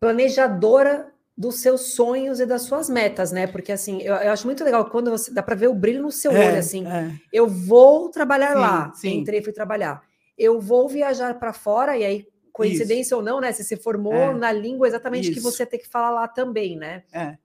planejadora 0.00 1.12
dos 1.36 1.56
seus 1.60 1.92
sonhos 1.94 2.40
e 2.40 2.46
das 2.46 2.62
suas 2.62 2.88
metas, 2.88 3.30
né? 3.30 3.46
Porque 3.46 3.70
assim, 3.70 4.00
eu, 4.00 4.14
eu 4.14 4.32
acho 4.32 4.46
muito 4.46 4.64
legal 4.64 4.88
quando 4.88 5.10
você 5.10 5.30
dá 5.32 5.42
para 5.42 5.54
ver 5.54 5.68
o 5.68 5.74
brilho 5.74 6.02
no 6.02 6.10
seu 6.10 6.32
é, 6.32 6.48
olho, 6.48 6.58
assim. 6.58 6.86
é. 6.86 7.12
Eu 7.32 7.46
vou 7.46 8.08
trabalhar 8.10 8.54
Sim, 8.54 8.58
lá. 8.60 8.92
sim. 8.94 9.18
Entrei 9.18 9.40
e 9.40 9.42
fui 9.44 9.52
trabalhar. 9.52 10.02
Eu 10.36 10.60
vou 10.60 10.88
viajar 10.88 11.38
para 11.38 11.52
fora, 11.52 11.96
e 11.96 12.04
aí, 12.04 12.26
coincidência 12.52 13.16
ou 13.16 13.22
não, 13.22 13.40
né? 13.40 13.52
Você 13.52 13.62
se 13.64 13.76
formou 13.76 14.14
É. 14.14 14.34
na 14.34 14.50
língua 14.50 14.86
exatamente 14.88 15.30
que 15.30 15.38
Isso. 15.38 15.50
você 15.50 15.64
tem 15.66 15.78
que 15.78 15.88
falar 15.88 16.10
lá 16.10 16.26
também, 16.28 16.76
né? 16.76 17.04
é. 17.12 17.36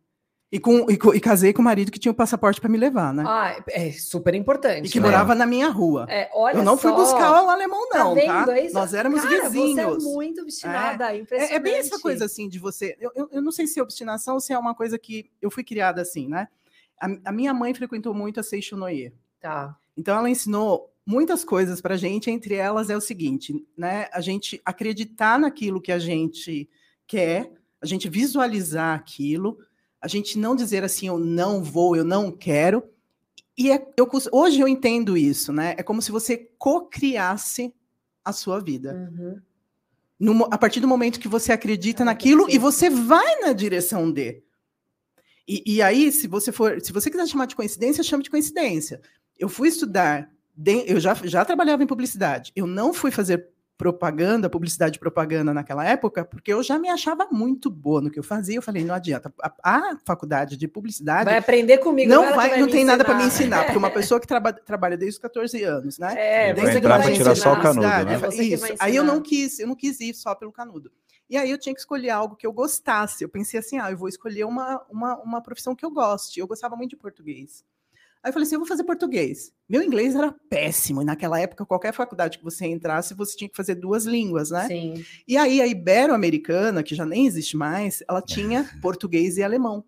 E, 0.51 0.60
com, 0.60 0.86
e, 0.91 0.96
e 0.96 1.20
casei 1.22 1.53
com 1.53 1.62
o 1.62 1.65
marido 1.65 1.89
que 1.89 1.98
tinha 1.98 2.12
o 2.12 2.15
passaporte 2.15 2.60
para 2.60 2.70
me 2.70 2.77
levar, 2.77 3.13
né? 3.13 3.24
Ah, 3.25 3.63
é 3.70 3.89
super 3.93 4.36
importante. 4.36 4.86
e 4.86 4.91
que 4.91 5.00
né? 5.00 5.05
morava 5.05 5.34
na 5.34 5.46
minha 5.46 5.70
rua. 5.70 6.05
É, 6.10 6.29
olha 6.34 6.58
eu 6.58 6.63
não 6.63 6.77
fui 6.77 6.91
só. 6.91 6.98
buscar 6.98 7.46
o 7.46 7.50
alemão, 7.50 7.88
não, 7.89 8.13
tá 8.15 8.46
tá? 8.46 8.53
Nós 8.74 8.93
éramos 8.93 9.22
Cara, 9.22 9.50
vizinhos. 9.50 10.03
Você 10.03 10.10
é 10.10 10.13
muito 10.13 10.41
obstinada, 10.41 11.13
É, 11.13 11.20
impressionante. 11.20 11.53
É, 11.53 11.55
é 11.55 11.60
bem 11.60 11.75
essa 11.75 11.98
coisa 12.00 12.25
assim 12.25 12.50
de 12.50 12.60
você. 12.60 12.98
Eu, 13.00 13.12
eu, 13.15 13.29
eu 13.31 13.41
não 13.41 13.51
sei 13.51 13.65
se 13.65 13.79
é 13.79 13.84
obstinação 13.84 14.34
ou 14.34 14.41
se 14.41 14.51
é 14.51 14.60
uma 14.60 14.75
coisa 14.75 15.00
que 15.00 15.31
eu 15.41 15.50
fui 15.50 15.63
criada 15.63 16.01
assim, 16.01 16.27
né? 16.27 16.50
A, 17.00 17.08
a 17.29 17.31
minha 17.31 17.53
mãe 17.53 17.74
frequentou 17.74 18.13
muito 18.13 18.41
a 18.41 18.43
Seixonoye. 18.43 19.13
Tá. 19.39 19.77
Então 19.96 20.17
ela 20.17 20.29
ensinou 20.29 20.93
muitas 21.05 21.46
coisas 21.46 21.79
para 21.79 21.96
gente. 21.96 22.29
Entre 22.29 22.55
elas 22.55 22.89
é 22.89 22.98
o 22.98 23.01
seguinte, 23.01 23.65
né? 23.77 24.10
A 24.12 24.20
gente 24.20 24.62
acreditar 24.65 25.39
naquilo 25.39 25.81
que 25.81 25.93
a 25.93 26.00
gente 26.00 26.70
quer, 27.08 27.53
a 27.81 27.86
gente 27.86 28.10
visualizar 28.10 28.98
aquilo, 28.98 29.58
a 30.01 30.08
gente 30.08 30.38
não 30.39 30.55
dizer 30.55 30.84
assim, 30.84 31.08
eu 31.08 31.20
não 31.20 31.63
vou, 31.63 31.96
eu 31.96 32.03
não 32.03 32.31
quero. 32.31 32.84
E 33.58 33.72
é- 33.72 33.86
eu, 33.96 34.10
hoje 34.31 34.60
eu 34.60 34.67
entendo 34.67 35.15
isso, 35.15 35.53
né? 35.53 35.75
É 35.77 35.84
como 35.84 36.01
se 36.01 36.12
você 36.12 36.50
co-criasse 36.58 37.74
a 38.25 38.34
sua 38.34 38.60
vida. 38.60 39.12
Uhum. 39.17 39.39
No 40.20 40.46
a 40.51 40.58
partir 40.58 40.79
do 40.79 40.88
momento 40.88 41.20
que 41.20 41.27
você 41.27 41.51
acredita 41.51 42.03
Ah, 42.03 42.05
naquilo 42.05 42.48
e 42.50 42.58
você 42.58 42.89
vai 42.89 43.39
na 43.41 43.53
direção 43.53 44.12
de. 44.12 44.41
E, 45.48 45.63
e 45.75 45.81
aí, 45.81 46.12
se 46.12 46.27
você 46.27 46.51
for, 46.51 46.79
se 46.81 46.91
você 46.93 47.10
quiser 47.10 47.27
chamar 47.27 47.46
de 47.48 47.55
coincidência, 47.55 48.03
chame 48.03 48.24
de 48.24 48.29
coincidência. 48.29 49.01
Eu 49.38 49.50
fui 49.50 49.67
estudar, 49.70 50.29
de- 50.55 50.84
eu 50.88 51.00
já, 51.00 51.15
já 51.24 51.43
trabalhava 51.43 51.84
em 51.84 51.88
publicidade. 51.88 52.51
Eu 52.55 52.67
não 52.67 52.93
fui 52.93 53.10
fazer 53.10 53.48
propaganda, 53.81 54.47
publicidade 54.47 54.97
e 54.97 55.00
propaganda 55.00 55.51
naquela 55.55 55.83
época, 55.83 56.23
porque 56.23 56.53
eu 56.53 56.61
já 56.61 56.77
me 56.77 56.88
achava 56.88 57.27
muito 57.31 57.67
boa 57.67 58.00
no 58.00 58.11
que 58.11 58.20
eu 58.20 58.24
fazia. 58.24 58.55
Eu 58.57 58.61
falei, 58.61 58.83
não 58.85 58.94
adianta. 58.94 59.33
A, 59.41 59.51
a 59.91 59.98
faculdade 60.05 60.55
de 60.55 60.67
publicidade 60.67 61.25
Vai 61.25 61.39
aprender 61.39 61.79
comigo. 61.79 62.07
não 62.07 62.27
que 62.27 62.33
vai, 62.33 62.59
não 62.59 62.67
tem 62.70 62.85
nada 62.85 63.03
para 63.03 63.15
me 63.15 63.24
ensinar. 63.25 63.41
ensinar, 63.57 63.63
porque 63.65 63.77
uma 63.79 63.89
pessoa 63.91 64.20
que 64.20 64.27
traba- 64.27 64.53
trabalha 64.53 64.96
desde 64.96 65.15
os 65.15 65.22
14 65.22 65.63
anos, 65.63 65.98
né? 65.98 66.13
É, 66.15 66.53
Vai 66.53 66.72
que 66.74 66.77
entrar 66.77 66.98
vai 67.00 67.07
pra 67.07 67.15
tirar 67.15 67.35
só 67.35 67.53
o 67.53 67.57
ensinar. 67.57 68.05
canudo, 68.05 68.27
né? 68.27 68.44
Isso. 68.46 68.61
vai 68.61 68.75
Aí 68.79 68.96
eu 68.96 69.03
não 69.03 69.15
ensinar. 69.15 69.25
quis, 69.27 69.59
eu 69.59 69.67
não 69.67 69.75
quis 69.75 70.00
ir 70.00 70.13
só 70.13 70.35
pelo 70.35 70.51
canudo. 70.51 70.91
E 71.27 71.35
aí 71.35 71.50
eu 71.50 71.57
tinha 71.57 71.74
que 71.74 71.79
escolher 71.79 72.11
algo 72.11 72.35
que 72.35 72.46
eu 72.46 72.53
gostasse. 72.53 73.24
Eu 73.24 73.29
pensei 73.29 73.59
assim, 73.59 73.79
ah, 73.79 73.89
eu 73.89 73.98
vou 73.98 74.07
escolher 74.09 74.44
uma, 74.44 74.79
uma, 74.91 75.17
uma 75.24 75.41
profissão 75.41 75.74
que 75.74 75.83
eu 75.83 75.89
goste. 75.89 76.39
Eu 76.39 76.46
gostava 76.46 76.75
muito 76.75 76.91
de 76.91 76.98
português. 76.98 77.63
Aí 78.24 78.29
eu 78.29 78.34
falei 78.34 78.46
assim, 78.46 78.55
eu 78.55 78.60
vou 78.60 78.68
fazer 78.68 78.84
português. 78.84 79.51
Meu 79.68 79.81
inglês 79.81 80.14
era 80.14 80.31
péssimo. 80.50 81.01
E 81.01 81.05
naquela 81.05 81.40
época, 81.40 81.66
qualquer 81.66 81.92
faculdade 81.92 82.38
que 82.38 82.44
você 82.44 82.68
entrasse, 82.68 83.16
você 83.16 83.36
tinha 83.36 83.50
que 83.50 83.55
fazer 83.57 83.74
duas 83.75 84.05
línguas, 84.05 84.51
né? 84.51 84.68
Sim. 84.68 85.03
E 85.27 85.38
aí 85.38 85.60
a 85.60 85.66
Ibero-Americana, 85.68 86.84
que 86.84 86.94
já 86.94 87.05
nem 87.05 87.25
existe 87.25 87.57
mais, 87.57 88.03
ela 88.07 88.22
tinha 88.22 88.70
português 88.81 89.38
e 89.38 89.44
alemão. 89.44 89.84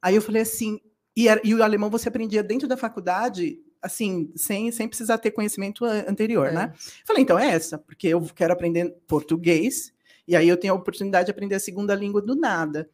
Aí 0.00 0.16
eu 0.16 0.22
falei 0.22 0.42
assim, 0.42 0.80
e, 1.16 1.28
era- 1.28 1.40
e 1.44 1.54
o 1.54 1.62
alemão 1.62 1.88
você 1.88 2.08
aprendia 2.08 2.42
dentro 2.42 2.66
da 2.66 2.76
faculdade, 2.76 3.60
assim, 3.80 4.32
sem, 4.34 4.72
sem 4.72 4.88
precisar 4.88 5.18
ter 5.18 5.30
conhecimento 5.30 5.84
an- 5.84 6.04
anterior, 6.08 6.48
É. 6.48 6.52
né? 6.52 6.72
Falei, 7.06 7.22
então 7.22 7.38
é 7.38 7.50
essa, 7.50 7.78
porque 7.78 8.08
eu 8.08 8.20
quero 8.34 8.52
aprender 8.52 8.90
português, 9.06 9.92
e 10.26 10.34
aí 10.34 10.48
eu 10.48 10.56
tenho 10.56 10.72
a 10.72 10.76
oportunidade 10.76 11.26
de 11.26 11.30
aprender 11.30 11.54
a 11.54 11.60
segunda 11.60 11.94
língua 11.94 12.20
do 12.20 12.34
nada. 12.34 12.90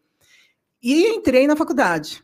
E 0.82 1.06
entrei 1.08 1.46
na 1.46 1.56
faculdade. 1.56 2.22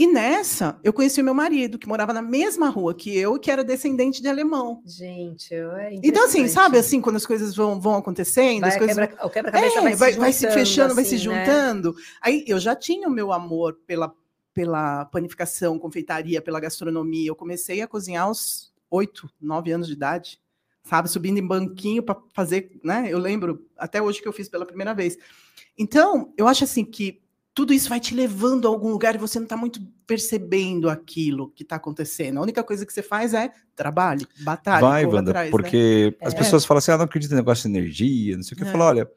E 0.00 0.06
nessa, 0.06 0.80
eu 0.82 0.94
conheci 0.94 1.20
o 1.20 1.24
meu 1.24 1.34
marido, 1.34 1.78
que 1.78 1.86
morava 1.86 2.10
na 2.10 2.22
mesma 2.22 2.70
rua 2.70 2.94
que 2.94 3.14
eu, 3.14 3.38
que 3.38 3.50
era 3.50 3.62
descendente 3.62 4.22
de 4.22 4.28
alemão. 4.28 4.80
Gente, 4.86 5.52
é 5.54 5.90
Então, 6.02 6.24
assim, 6.24 6.48
sabe 6.48 6.78
assim, 6.78 7.02
quando 7.02 7.16
as 7.16 7.26
coisas 7.26 7.54
vão, 7.54 7.78
vão 7.78 7.96
acontecendo, 7.96 8.62
Vai 8.62 8.70
as 8.70 8.78
coisas 8.78 8.96
quebra- 8.96 9.26
o 9.26 9.28
quebra-cabeça 9.28 9.78
é, 9.78 9.82
vai, 9.82 9.94
vai, 9.96 10.12
se, 10.14 10.18
vai 10.18 10.32
se 10.32 10.40
juntando, 10.40 10.58
fechando, 10.58 10.94
vai 10.94 11.04
se 11.04 11.16
assim, 11.16 11.28
né? 11.28 11.44
juntando. 11.44 11.94
Aí 12.22 12.46
eu 12.48 12.58
já 12.58 12.74
tinha 12.74 13.06
o 13.08 13.10
meu 13.10 13.30
amor 13.30 13.78
pela, 13.86 14.10
pela 14.54 15.04
panificação, 15.04 15.78
confeitaria, 15.78 16.40
pela 16.40 16.60
gastronomia. 16.60 17.28
Eu 17.28 17.36
comecei 17.36 17.82
a 17.82 17.86
cozinhar 17.86 18.24
aos 18.24 18.72
oito, 18.90 19.28
nove 19.38 19.70
anos 19.70 19.86
de 19.86 19.92
idade, 19.92 20.40
sabe? 20.82 21.10
Subindo 21.10 21.36
em 21.36 21.46
banquinho 21.46 22.02
para 22.02 22.16
fazer, 22.32 22.70
né? 22.82 23.06
Eu 23.10 23.18
lembro 23.18 23.66
até 23.76 24.00
hoje 24.00 24.22
que 24.22 24.26
eu 24.28 24.32
fiz 24.32 24.48
pela 24.48 24.64
primeira 24.64 24.94
vez. 24.94 25.18
Então, 25.76 26.32
eu 26.38 26.48
acho 26.48 26.64
assim 26.64 26.86
que 26.86 27.20
tudo 27.60 27.74
isso 27.74 27.90
vai 27.90 28.00
te 28.00 28.14
levando 28.14 28.66
a 28.66 28.70
algum 28.70 28.88
lugar 28.90 29.14
e 29.14 29.18
você 29.18 29.38
não 29.38 29.44
está 29.44 29.54
muito 29.54 29.82
percebendo 30.06 30.88
aquilo 30.88 31.50
que 31.50 31.62
está 31.62 31.76
acontecendo. 31.76 32.38
A 32.38 32.42
única 32.42 32.64
coisa 32.64 32.86
que 32.86 32.92
você 32.92 33.02
faz 33.02 33.34
é 33.34 33.52
trabalhe, 33.76 34.26
batalhe, 34.40 34.80
Vai, 34.80 35.04
Wanda, 35.04 35.30
atrás, 35.30 35.46
né? 35.46 35.50
porque 35.50 36.16
as 36.22 36.32
É. 36.32 36.36
pessoas 36.38 36.64
falam 36.64 36.78
assim, 36.78 36.90
ah, 36.92 36.96
não 36.96 37.04
acredito 37.04 37.32
em 37.32 37.36
negócio 37.36 37.70
de 37.70 37.76
energia, 37.76 38.34
não 38.34 38.42
sei 38.42 38.54
o 38.54 38.56
que. 38.56 38.62
Eu 38.62 38.68
É. 38.68 38.72
falo, 38.72 38.84
olha, 38.84 39.10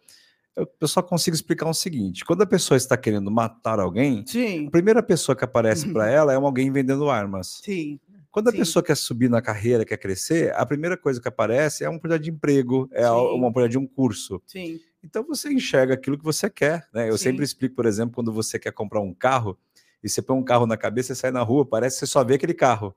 eu, 0.58 0.68
eu 0.82 0.88
só 0.90 1.02
consigo 1.02 1.34
explicar 1.34 1.70
o 1.70 1.74
seguinte, 1.74 2.26
quando 2.26 2.42
a 2.42 2.46
pessoa 2.46 2.76
está 2.78 2.98
querendo 2.98 3.32
matar 3.32 3.80
alguém, 3.80 4.26
Sim, 4.28 4.68
a 4.68 4.72
primeira 4.72 5.02
pessoa 5.02 5.38
que 5.38 5.46
aparece 5.46 5.88
para 5.94 6.10
ela 6.12 6.34
é 6.34 6.36
alguém 6.36 6.70
vendendo 6.70 7.10
armas. 7.10 7.62
sim, 7.64 7.98
Quando 8.34 8.50
a 8.50 8.52
Sim. 8.52 8.58
pessoa 8.60 8.84
quer 8.84 8.98
subir 8.98 9.30
na 9.30 9.42
carreira, 9.42 9.86
quer 9.86 9.98
crescer, 9.98 10.54
a 10.56 10.66
primeira 10.66 10.98
coisa 10.98 11.22
que 11.22 11.28
aparece 11.30 11.86
é 11.86 11.90
uma 11.90 11.98
oportunidade 11.98 12.26
de 12.26 12.32
emprego, 12.32 12.90
é 12.92 13.08
Sim. 13.08 13.16
uma 13.16 13.48
oportunidade 13.50 13.74
de 13.74 13.78
um 13.80 13.88
curso. 13.88 14.44
sim. 14.46 14.80
Então 15.04 15.24
você 15.26 15.54
enxerga 15.54 15.94
aquilo 15.96 16.18
que 16.18 16.24
você 16.26 16.50
quer, 16.50 16.88
né? 16.94 17.10
Eu 17.10 17.18
Sim. 17.18 17.26
sempre 17.26 17.46
explico, 17.46 17.76
por 17.76 17.86
exemplo, 17.86 18.16
quando 18.16 18.34
você 18.34 18.60
quer 18.60 18.74
comprar 18.74 19.02
um 19.02 19.14
carro 19.14 19.58
e 20.04 20.10
você 20.10 20.22
põe 20.22 20.38
um 20.38 20.44
carro 20.44 20.68
na 20.68 20.78
cabeça, 20.78 21.16
você 21.16 21.22
sai 21.22 21.32
na 21.32 21.44
rua, 21.44 21.66
parece 21.66 21.98
que 22.00 22.08
você 22.08 22.12
só 22.12 22.24
vê 22.24 22.36
aquele 22.36 22.54
carro, 22.56 22.96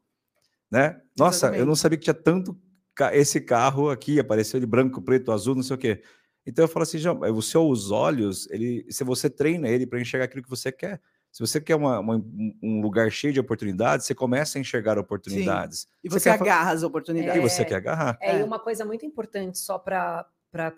né? 0.70 1.00
Nossa, 1.16 1.48
eu 1.56 1.66
não 1.66 1.74
Exatamente. 1.74 1.78
sabia 1.78 1.98
que 1.98 2.04
tinha 2.04 2.14
tanto 2.14 2.58
ca- 2.94 3.14
esse 3.16 3.40
carro 3.40 3.90
aqui, 3.90 4.18
apareceu 4.20 4.60
de 4.60 4.66
branco, 4.66 5.02
preto, 5.02 5.32
azul, 5.32 5.54
não 5.54 5.62
sei 5.62 5.76
o 5.76 5.78
quê. 5.78 6.02
Então 6.46 6.64
eu 6.64 6.68
falo 6.68 6.82
assim, 6.84 6.98
já, 6.98 7.12
os 7.12 7.50
seus 7.50 7.90
olhos, 7.90 8.48
ele, 8.50 8.86
se 8.90 9.04
você 9.04 9.28
treina 9.30 9.68
ele 9.68 9.86
para 9.86 10.00
enxergar 10.00 10.26
aquilo 10.26 10.42
que 10.42 10.50
você 10.50 10.72
quer. 10.72 11.00
Se 11.36 11.40
você 11.42 11.60
quer 11.60 11.74
uma- 11.76 12.00
uma- 12.00 12.24
um 12.62 12.80
lugar 12.80 13.12
cheio 13.12 13.30
de 13.30 13.38
oportunidades, 13.38 14.06
você 14.06 14.14
começa 14.14 14.56
a 14.56 14.60
enxergar 14.62 14.98
oportunidades. 14.98 15.86
E 16.02 16.08
você, 16.08 16.30
quer 16.30 16.38
fa- 16.38 16.44
agarra 16.44 16.70
as 16.70 16.80
E 16.80 16.86
oportunidades. 16.86 17.42
você 17.42 17.60
É. 17.60 17.64
quer 17.66 17.74
agarrar. 17.74 18.16
É, 18.22 18.38
e 18.38 18.40
É. 18.40 18.44
uma 18.44 18.58
coisa 18.58 18.86
muito 18.86 19.04
importante, 19.04 19.58
só 19.58 19.78
para 19.78 20.24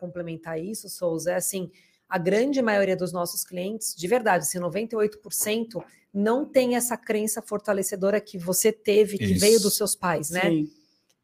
complementar 0.01 0.59
isso, 0.61 0.89
Souza, 0.89 1.31
é 1.31 1.37
assim: 1.37 1.71
a 2.09 2.19
grande 2.19 2.61
maioria 2.61 2.97
dos 2.97 3.13
nossos 3.13 3.45
clientes, 3.45 3.95
de 3.95 4.09
verdade, 4.09 4.43
assim, 4.43 4.59
98%, 4.59 5.81
não 6.13 6.45
tem 6.45 6.75
essa 6.75 6.97
crença 6.97 7.41
fortalecedora 7.41 8.21
que 8.21 8.37
você 8.37 8.73
teve, 8.73 9.17
que 9.17 9.27
Isso. 9.27 9.41
veio 9.41 9.61
dos 9.61 9.77
seus 9.77 9.95
pais, 9.95 10.29
né? 10.31 10.41
Sim, 10.41 10.69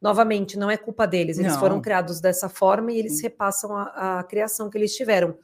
Novamente, 0.01 0.59
não 0.59 0.71
é 0.71 0.77
culpa 0.77 1.07
deles, 1.07 1.39
eles 1.39 1.55
Não. 1.55 1.59
foram 1.61 1.81
criados 1.81 2.21
dessa 2.21 2.47
forma 2.49 2.93
e 2.93 2.99
eles 2.99 3.17
Sim. 3.17 3.23
repassam 3.23 3.75
a, 3.75 4.19
a 4.19 4.23
criação 4.25 4.69
que 4.69 4.77
eles 4.77 4.95
tiveram. 4.95 5.35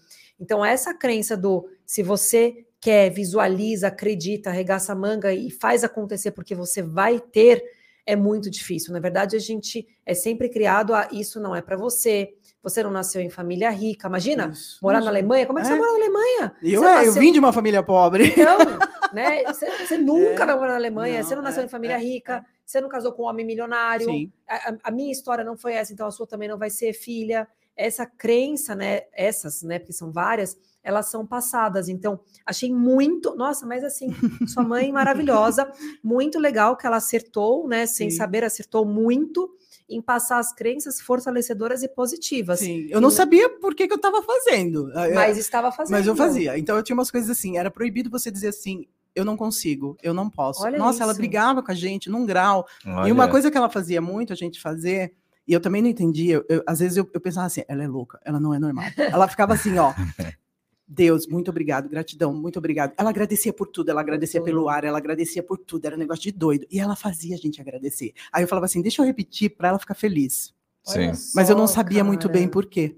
Então, 0.40 0.64
essa 0.64 0.94
crença 0.94 1.36
do 1.36 1.68
se 1.84 2.02
você 2.02 2.64
quer, 2.80 3.10
visualiza, 3.10 3.88
acredita, 3.88 4.48
arregaça 4.50 4.92
a 4.92 4.96
manga 4.96 5.32
e 5.34 5.50
faz 5.50 5.84
acontecer 5.84 6.30
porque 6.30 6.54
você 6.54 6.82
vai 6.82 7.20
ter, 7.20 7.62
é 8.06 8.16
muito 8.16 8.48
difícil. 8.50 8.92
Na 8.92 9.00
verdade, 9.00 9.36
a 9.36 9.38
gente 9.38 9.86
é 10.06 10.14
sempre 10.14 10.48
criado 10.48 10.94
a 10.94 11.08
isso 11.12 11.38
não 11.38 11.54
é 11.54 11.60
para 11.60 11.76
você. 11.76 12.32
Você 12.62 12.82
não 12.82 12.90
nasceu 12.90 13.20
em 13.22 13.30
família 13.30 13.70
rica. 13.70 14.06
Imagina 14.08 14.48
Isso, 14.52 14.78
morar 14.82 14.98
imagina. 14.98 15.12
na 15.12 15.18
Alemanha. 15.18 15.46
Como 15.46 15.58
é 15.58 15.62
que 15.62 15.68
É. 15.68 15.70
você 15.72 15.76
mora 15.78 15.92
na 15.92 15.98
Alemanha? 15.98 16.52
Eu, 16.62 16.84
é, 16.84 16.86
eu 17.02 17.06
nasceu- 17.06 17.12
vim 17.22 17.32
de 17.32 17.38
uma 17.38 17.52
família 17.52 17.82
pobre. 17.82 18.28
Então, 18.28 18.58
né? 19.14 19.44
Você, 19.44 19.70
você 19.86 19.96
nunca 19.98 20.42
É. 20.42 20.46
vai 20.46 20.54
morar 20.56 20.68
na 20.70 20.74
Alemanha. 20.76 21.18
Não, 21.20 21.28
você 21.28 21.34
não 21.34 21.42
nasceu 21.42 21.62
é, 21.62 21.66
em 21.66 21.68
família 21.68 21.94
é, 21.96 21.98
rica. 21.98 22.44
Você 22.66 22.80
não 22.80 22.88
casou 22.88 23.12
com 23.12 23.22
um 23.22 23.26
homem 23.26 23.44
milionário. 23.46 24.08
A- 24.48 24.74
a 24.84 24.90
minha 24.90 25.10
história 25.12 25.42
não 25.44 25.56
foi 25.56 25.72
essa, 25.74 25.92
então 25.92 26.06
a 26.06 26.10
sua 26.10 26.26
também 26.26 26.48
não 26.48 26.58
vai 26.58 26.68
ser 26.70 26.92
filha. 26.92 27.46
Essa 27.82 28.04
crença, 28.06 28.74
né? 28.74 29.02
Essas, 29.12 29.62
né? 29.62 29.78
Porque 29.78 29.92
são 29.92 30.12
várias, 30.12 30.56
elas 30.82 31.10
são 31.10 31.26
passadas. 31.26 31.88
Então, 31.88 32.20
achei 32.44 32.72
muito. 32.72 33.34
Nossa, 33.36 33.66
mas 33.66 33.82
assim, 33.82 34.10
sua 34.46 34.62
mãe 34.62 34.90
maravilhosa, 34.92 35.70
muito 36.02 36.38
legal 36.38 36.76
que 36.76 36.86
ela 36.86 36.96
acertou, 36.96 37.66
né? 37.66 37.86
Sem 37.86 38.10
Sim. 38.10 38.16
saber, 38.18 38.44
acertou 38.44 38.84
muito 38.84 39.50
em 39.88 40.00
passar 40.00 40.38
as 40.38 40.52
crenças 40.52 41.00
fortalecedoras 41.00 41.82
e 41.82 41.88
positivas. 41.88 42.60
Sim. 42.60 42.86
Eu 42.90 43.00
não 43.00 43.08
E- 43.08 43.12
sabia 43.12 43.48
por 43.58 43.74
que, 43.74 43.86
que 43.88 43.92
eu 43.92 43.96
estava 43.96 44.22
fazendo. 44.22 44.90
É, 44.96 45.14
Mas 45.14 45.36
estava 45.36 45.72
fazendo. 45.72 45.96
Mas 45.96 46.06
eu 46.06 46.14
fazia. 46.14 46.56
Então 46.58 46.76
eu 46.76 46.82
tinha 46.82 46.94
umas 46.94 47.10
coisas 47.10 47.28
assim, 47.30 47.56
era 47.58 47.70
proibido 47.70 48.08
você 48.10 48.30
dizer 48.30 48.48
assim, 48.48 48.86
eu 49.16 49.24
não 49.24 49.36
consigo, 49.36 49.96
eu 50.02 50.14
não 50.14 50.30
posso. 50.30 50.62
Olha 50.62 50.78
Nossa, 50.78 51.02
ela 51.02 51.10
isso. 51.10 51.20
brigava 51.20 51.60
com 51.62 51.72
a 51.72 51.74
gente 51.74 52.08
num 52.08 52.24
grau. 52.24 52.64
E 52.84 52.88
Olha, 52.88 53.12
uma 53.12 53.28
coisa 53.28 53.50
que 53.50 53.56
ela 53.56 53.68
fazia 53.68 54.00
muito 54.00 54.32
a 54.32 54.36
gente 54.36 54.60
fazer, 54.60 55.12
e 55.50 55.52
eu 55.52 55.60
também 55.60 55.82
não 55.82 55.88
entendia, 55.88 56.34
eu- 56.36 56.44
eu- 56.48 56.62
às 56.66 56.78
vezes 56.78 56.96
eu, 56.96 57.10
eu 57.12 57.20
pensava 57.20 57.46
assim, 57.46 57.62
ela 57.66 57.82
é 57.82 57.88
louca, 57.88 58.20
ela 58.24 58.38
não 58.38 58.54
é 58.54 58.58
normal. 58.60 58.84
Ela 58.96 59.26
ficava 59.26 59.52
assim, 59.54 59.76
ó. 59.78 59.92
Deus, 60.86 61.26
muito 61.28 61.50
obrigado, 61.50 61.88
gratidão, 61.88 62.34
muito 62.34 62.58
obrigado. 62.58 62.92
Ela 62.96 63.10
agradecia 63.10 63.52
por 63.52 63.68
tudo, 63.68 63.90
ela 63.90 64.00
agradecia 64.00 64.40
pelo 64.42 64.68
ar, 64.68 64.82
ela 64.84 64.98
agradecia 64.98 65.40
por 65.42 65.56
tudo, 65.58 65.84
era 65.86 65.94
um 65.94 65.98
negócio 65.98 66.22
de 66.22 66.32
doido. 66.32 66.66
E 66.70 66.80
ela 66.80 66.96
fazia 66.96 67.34
a 67.36 67.38
gente 67.38 67.60
agradecer. 67.60 68.12
Aí 68.32 68.42
eu 68.42 68.48
falava 68.48 68.66
assim, 68.66 68.82
deixa 68.82 69.00
eu 69.02 69.06
repetir 69.06 69.50
para 69.56 69.68
ela 69.68 69.78
ficar 69.78 69.94
feliz. 69.94 70.52
Sim. 70.82 71.12
Mas 71.34 71.48
eu 71.50 71.56
não 71.56 71.66
sabia 71.68 72.02
muito 72.02 72.28
bem 72.28 72.42
cara, 72.42 72.50
por 72.52 72.66
quê. 72.66 72.96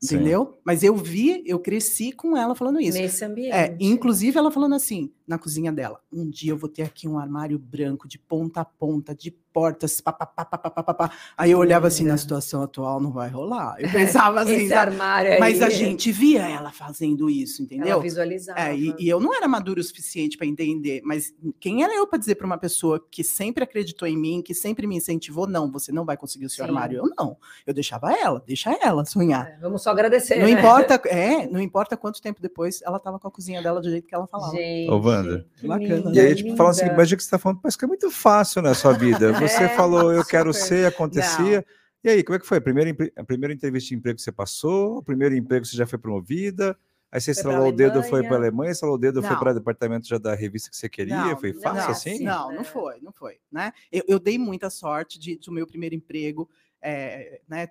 Sim. 0.00 0.16
Entendeu? 0.16 0.58
Mas 0.64 0.82
eu 0.82 0.96
vi, 0.96 1.42
eu 1.46 1.58
cresci 1.58 2.12
com 2.12 2.36
ela 2.36 2.54
falando 2.54 2.80
isso. 2.80 2.96
Nesse 2.98 3.24
ambiente. 3.24 3.52
É, 3.54 3.76
inclusive 3.80 4.38
ela 4.38 4.50
falando 4.50 4.74
assim, 4.74 5.10
na 5.26 5.38
cozinha 5.38 5.72
dela, 5.72 6.00
um 6.12 6.28
dia 6.28 6.52
eu 6.52 6.56
vou 6.56 6.68
ter 6.68 6.82
aqui 6.82 7.08
um 7.08 7.18
armário 7.18 7.58
branco 7.58 8.06
de 8.06 8.18
ponta 8.18 8.60
a 8.60 8.64
ponta, 8.64 9.14
de 9.14 9.30
portas, 9.30 10.00
papapá, 10.00 10.44
papapá, 10.44 10.82
papapá. 10.82 11.12
Aí 11.36 11.52
eu 11.52 11.58
olhava 11.58 11.86
assim, 11.86 12.02
na 12.02 12.10
Linda. 12.10 12.18
situação 12.18 12.62
atual 12.62 13.00
não 13.00 13.12
vai 13.12 13.28
rolar. 13.28 13.76
Eu 13.78 13.88
pensava 13.92 14.40
assim, 14.40 14.54
Esse 14.54 14.68
sabe? 14.70 14.92
armário 14.92 15.32
aí. 15.32 15.38
mas 15.38 15.62
a 15.62 15.70
gente 15.70 16.10
via 16.10 16.46
ela 16.46 16.72
fazendo 16.72 17.30
isso, 17.30 17.62
ela 17.62 17.66
entendeu? 17.66 18.00
visualizava. 18.00 18.58
É, 18.58 18.76
e, 18.76 18.94
e 18.98 19.08
eu 19.08 19.20
não 19.20 19.32
era 19.32 19.46
madura 19.46 19.80
o 19.80 19.84
suficiente 19.84 20.36
para 20.36 20.46
entender, 20.46 21.00
mas 21.04 21.32
quem 21.60 21.84
era 21.84 21.94
eu 21.94 22.04
para 22.04 22.18
dizer 22.18 22.34
para 22.34 22.46
uma 22.46 22.58
pessoa 22.58 23.04
que 23.08 23.22
sempre 23.22 23.62
acreditou 23.62 24.08
em 24.08 24.16
mim, 24.16 24.42
que 24.42 24.52
sempre 24.52 24.88
me 24.88 24.96
incentivou, 24.96 25.46
não, 25.46 25.70
você 25.70 25.92
não 25.92 26.04
vai 26.04 26.16
conseguir 26.16 26.46
o 26.46 26.50
seu 26.50 26.64
Sim. 26.64 26.70
armário. 26.70 26.98
Eu 26.98 27.14
não. 27.16 27.36
Eu 27.64 27.72
deixava 27.72 28.12
ela, 28.12 28.42
deixa 28.44 28.72
ela 28.82 29.04
sonhar. 29.04 29.46
É, 29.46 29.58
Vamos 29.60 29.82
só 29.82 29.90
agradecer. 29.90 30.36
Não 30.36 30.46
né? 30.46 30.50
importa, 30.50 31.00
é, 31.08 31.46
não 31.46 31.60
importa 31.60 31.96
quanto 31.96 32.20
tempo 32.20 32.42
depois 32.42 32.82
ela 32.82 32.98
tava 32.98 33.20
com 33.20 33.28
a 33.28 33.30
cozinha 33.30 33.62
dela 33.62 33.80
do 33.80 33.88
jeito 33.88 34.08
que 34.08 34.14
ela 34.14 34.26
falava. 34.26 34.52
Gente, 34.56 34.90
Wanda. 35.16 35.46
que 35.56 35.66
Bacana, 35.66 36.12
E 36.14 36.20
aí, 36.20 36.34
tipo, 36.34 36.56
falando 36.56 36.70
assim, 36.72 36.86
imagina 36.86 37.16
que 37.16 37.22
você 37.22 37.26
está 37.26 37.38
falando, 37.38 37.60
parece 37.60 37.78
que 37.78 37.84
é 37.84 37.88
muito 37.88 38.10
fácil 38.10 38.62
na 38.62 38.74
sua 38.74 38.92
vida. 38.92 39.32
Você 39.40 39.64
É, 39.64 39.68
falou, 39.70 40.12
eu 40.12 40.24
quero 40.24 40.52
super. 40.52 40.66
ser, 40.68 40.86
acontecia. 40.86 41.64
E 42.02 42.08
aí, 42.08 42.22
como 42.22 42.36
é 42.36 42.38
que 42.38 42.46
foi? 42.46 42.58
A 42.58 42.60
primeira, 42.60 42.94
a 43.16 43.24
primeira 43.24 43.54
entrevista 43.54 43.88
de 43.88 43.94
emprego 43.94 44.16
que 44.16 44.22
você 44.22 44.32
passou? 44.32 44.98
O 44.98 45.02
primeiro 45.02 45.34
emprego 45.34 45.64
você 45.64 45.76
já 45.76 45.86
foi 45.86 45.98
promovida? 45.98 46.76
Aí 47.10 47.20
você 47.20 47.32
Foi 47.32 47.40
estralou 47.40 47.68
o 47.68 47.72
dedo, 47.72 48.02
foi 48.02 48.24
para 48.24 48.34
a 48.34 48.38
Alemanha. 48.40 48.72
Estralou 48.72 48.96
o 48.96 48.98
dedo, 48.98 49.22
foi 49.22 49.30
Não. 49.30 49.38
para 49.38 49.52
o 49.52 49.54
departamento 49.54 50.08
já 50.08 50.18
da 50.18 50.34
revista 50.34 50.68
que 50.68 50.76
você 50.76 50.88
queria? 50.88 51.16
Não, 51.16 51.36
foi 51.38 51.52
não, 51.52 51.60
fácil 51.62 51.82
não, 51.84 51.90
assim? 51.90 52.24
Não, 52.24 52.52
É. 52.52 52.56
não 52.56 52.64
foi, 52.64 52.94
não 53.00 53.12
foi, 53.12 53.36
né? 53.52 53.72
Eu, 53.92 54.02
eu 54.08 54.18
dei 54.18 54.36
muita 54.36 54.68
sorte 54.68 55.16
de, 55.18 55.36
do 55.38 55.52
meu 55.52 55.64
primeiro 55.64 55.94
emprego, 55.94 56.50
é, 56.86 57.40
né, 57.48 57.68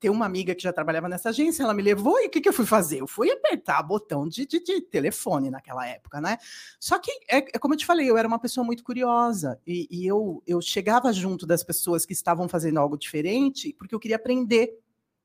ter 0.00 0.08
uma 0.08 0.24
amiga 0.24 0.54
que 0.54 0.62
já 0.62 0.72
trabalhava 0.72 1.06
nessa 1.06 1.28
agência, 1.28 1.62
ela 1.62 1.74
me 1.74 1.82
levou 1.82 2.18
e 2.18 2.28
o 2.28 2.30
que, 2.30 2.40
que 2.40 2.48
eu 2.48 2.52
fui 2.52 2.64
fazer? 2.64 3.02
Eu 3.02 3.06
fui 3.06 3.30
apertar 3.30 3.82
botão 3.82 4.26
de, 4.26 4.46
de, 4.46 4.58
de 4.58 4.80
telefone 4.80 5.50
naquela 5.50 5.86
época, 5.86 6.18
né? 6.18 6.38
Só 6.80 6.98
que, 6.98 7.10
é, 7.28 7.36
é 7.36 7.58
como 7.58 7.74
eu 7.74 7.78
te 7.78 7.84
falei, 7.84 8.08
eu 8.08 8.16
era 8.16 8.26
uma 8.26 8.38
pessoa 8.38 8.64
muito 8.64 8.82
curiosa 8.82 9.60
e, 9.66 9.86
e 9.90 10.06
eu, 10.06 10.42
eu 10.46 10.62
chegava 10.62 11.12
junto 11.12 11.46
das 11.46 11.62
pessoas 11.62 12.06
que 12.06 12.14
estavam 12.14 12.48
fazendo 12.48 12.78
algo 12.78 12.96
diferente 12.96 13.74
porque 13.78 13.94
eu 13.94 14.00
queria 14.00 14.16
aprender. 14.16 14.80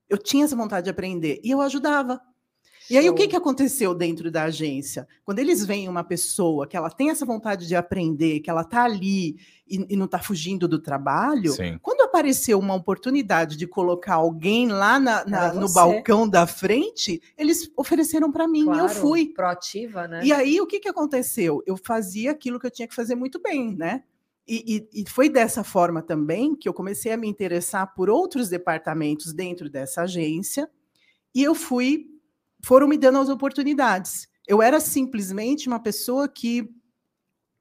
Eu 0.09 0.17
tinha 0.17 0.43
essa 0.43 0.55
vontade 0.55 0.85
de 0.85 0.89
aprender 0.89 1.39
e 1.41 1.49
eu 1.49 1.61
ajudava. 1.61 2.19
E 2.89 2.97
aí, 2.97 3.09
o 3.09 3.13
que, 3.13 3.27
que 3.27 3.35
aconteceu 3.35 3.93
dentro 3.93 4.31
da 4.31 4.43
agência? 4.45 5.07
Quando 5.23 5.39
eles 5.39 5.65
veem 5.65 5.87
uma 5.87 6.03
pessoa 6.03 6.65
que 6.67 6.75
ela 6.75 6.89
tem 6.89 7.09
essa 7.09 7.25
vontade 7.25 7.67
de 7.67 7.75
aprender, 7.75 8.39
que 8.39 8.49
ela 8.49 8.61
está 8.61 8.83
ali 8.83 9.37
e, 9.67 9.85
e 9.89 9.95
não 9.95 10.05
está 10.05 10.19
fugindo 10.19 10.67
do 10.67 10.79
trabalho, 10.79 11.51
Sim. 11.53 11.77
quando 11.81 12.01
apareceu 12.01 12.57
uma 12.57 12.73
oportunidade 12.73 13.55
de 13.57 13.67
colocar 13.67 14.15
alguém 14.15 14.67
lá 14.69 14.99
na- 14.99 15.23
na- 15.25 15.53
no 15.53 15.71
balcão 15.71 16.27
da 16.27 16.47
frente, 16.47 17.21
eles 17.37 17.71
ofereceram 17.77 18.31
para 18.31 18.47
mim 18.47 18.61
e 18.61 18.77
eu 18.79 18.85
Claro, 18.85 18.95
fui. 18.95 19.27
Proativa, 19.33 20.07
né? 20.07 20.21
E 20.23 20.33
aí, 20.33 20.59
o 20.59 20.65
que, 20.65 20.79
que 20.79 20.89
aconteceu? 20.89 21.61
Eu 21.67 21.77
fazia 21.77 22.31
aquilo 22.31 22.59
que 22.59 22.65
eu 22.65 22.71
tinha 22.71 22.87
que 22.87 22.95
fazer 22.95 23.13
muito 23.15 23.39
bem, 23.41 23.75
né? 23.75 24.03
E, 24.47 24.87
e- 24.93 25.01
e 25.03 25.09
foi 25.09 25.29
dessa 25.29 25.63
forma 25.63 26.01
também 26.01 26.55
que 26.55 26.67
eu 26.67 26.73
comecei 26.73 27.11
a 27.11 27.17
me 27.17 27.27
interessar 27.27 27.93
por 27.93 28.09
outros 28.09 28.49
departamentos 28.49 29.31
dentro 29.31 29.69
dessa 29.69 30.01
agência, 30.01 30.67
e 31.35 31.43
eu 31.43 31.53
fui, 31.53 32.07
foram 32.61 32.87
me 32.87 32.97
dando 32.97 33.19
as 33.19 33.29
oportunidades. 33.29 34.27
Eu 34.47 34.61
era 34.61 34.79
simplesmente 34.79 35.67
uma 35.67 35.79
pessoa 35.79 36.27
que 36.27 36.69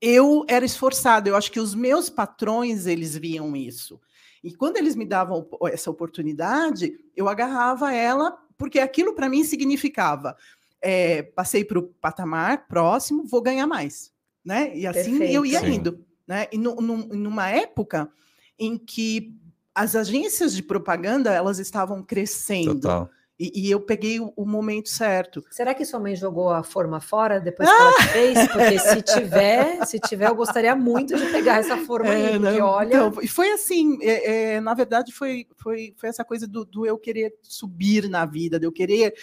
eu 0.00 0.44
era 0.48 0.64
esforçada. 0.64 1.28
Eu 1.28 1.36
acho 1.36 1.50
que 1.50 1.60
os 1.60 1.74
meus 1.74 2.08
patrões 2.08 2.86
eles 2.86 3.16
viam 3.16 3.54
isso. 3.56 4.00
E 4.42 4.54
quando 4.54 4.76
eles 4.76 4.94
me 4.94 5.04
davam 5.04 5.46
essa 5.64 5.90
oportunidade, 5.90 6.92
eu 7.16 7.28
agarrava 7.28 7.92
ela, 7.92 8.38
porque 8.56 8.78
aquilo 8.78 9.14
para 9.14 9.28
mim 9.28 9.42
significava 9.44 10.36
é, 10.80 11.22
passei 11.22 11.64
para 11.64 11.78
o 11.80 11.82
patamar 11.82 12.68
próximo, 12.68 13.24
vou 13.26 13.42
ganhar 13.42 13.66
mais, 13.66 14.12
né? 14.44 14.76
E 14.76 14.86
assim 14.86 15.20
eu 15.24 15.44
ia 15.44 15.60
Perfeito. 15.60 15.76
indo, 15.80 16.06
né? 16.26 16.46
E 16.52 16.56
nu- 16.56 16.76
num- 16.76 17.08
numa 17.08 17.48
época 17.48 18.08
em 18.56 18.78
que 18.78 19.34
as 19.74 19.96
agências 19.96 20.54
de 20.54 20.62
propaganda 20.62 21.32
elas 21.32 21.58
estavam 21.58 22.00
crescendo 22.02 22.74
Total. 22.76 23.10
E, 23.38 23.66
e 23.66 23.70
eu 23.70 23.80
peguei 23.80 24.18
o, 24.18 24.32
o 24.36 24.44
momento 24.44 24.88
certo. 24.88 25.44
Será 25.50 25.72
que 25.72 25.84
sua 25.84 26.00
mãe 26.00 26.16
jogou 26.16 26.50
a 26.50 26.62
forma 26.64 27.00
fora 27.00 27.40
depois 27.40 27.68
que 27.68 27.74
ela 27.74 27.92
te 27.92 28.08
fez? 28.08 28.48
Porque 28.48 28.78
se 28.78 29.02
tiver, 29.14 29.86
se 29.86 30.00
tiver, 30.00 30.28
eu 30.28 30.34
gostaria 30.34 30.74
muito 30.74 31.16
de 31.16 31.26
pegar 31.26 31.58
essa 31.58 31.76
forma 31.78 32.10
aí, 32.10 32.22
É, 32.22 32.38
porque 32.38 32.58
não, 32.58 32.66
olha. 32.66 32.88
então, 32.88 33.14
e 33.22 33.28
foi 33.28 33.50
assim, 33.52 33.98
é, 34.02 34.54
é, 34.54 34.60
na 34.60 34.74
verdade, 34.74 35.12
foi, 35.12 35.46
foi, 35.56 35.94
foi 35.96 36.08
essa 36.08 36.24
coisa 36.24 36.48
do, 36.48 36.64
do 36.64 36.84
eu 36.84 36.98
querer 36.98 37.32
subir 37.42 38.08
na 38.08 38.26
vida, 38.26 38.58
de 38.58 38.66
eu 38.66 38.72
querer 38.72 39.14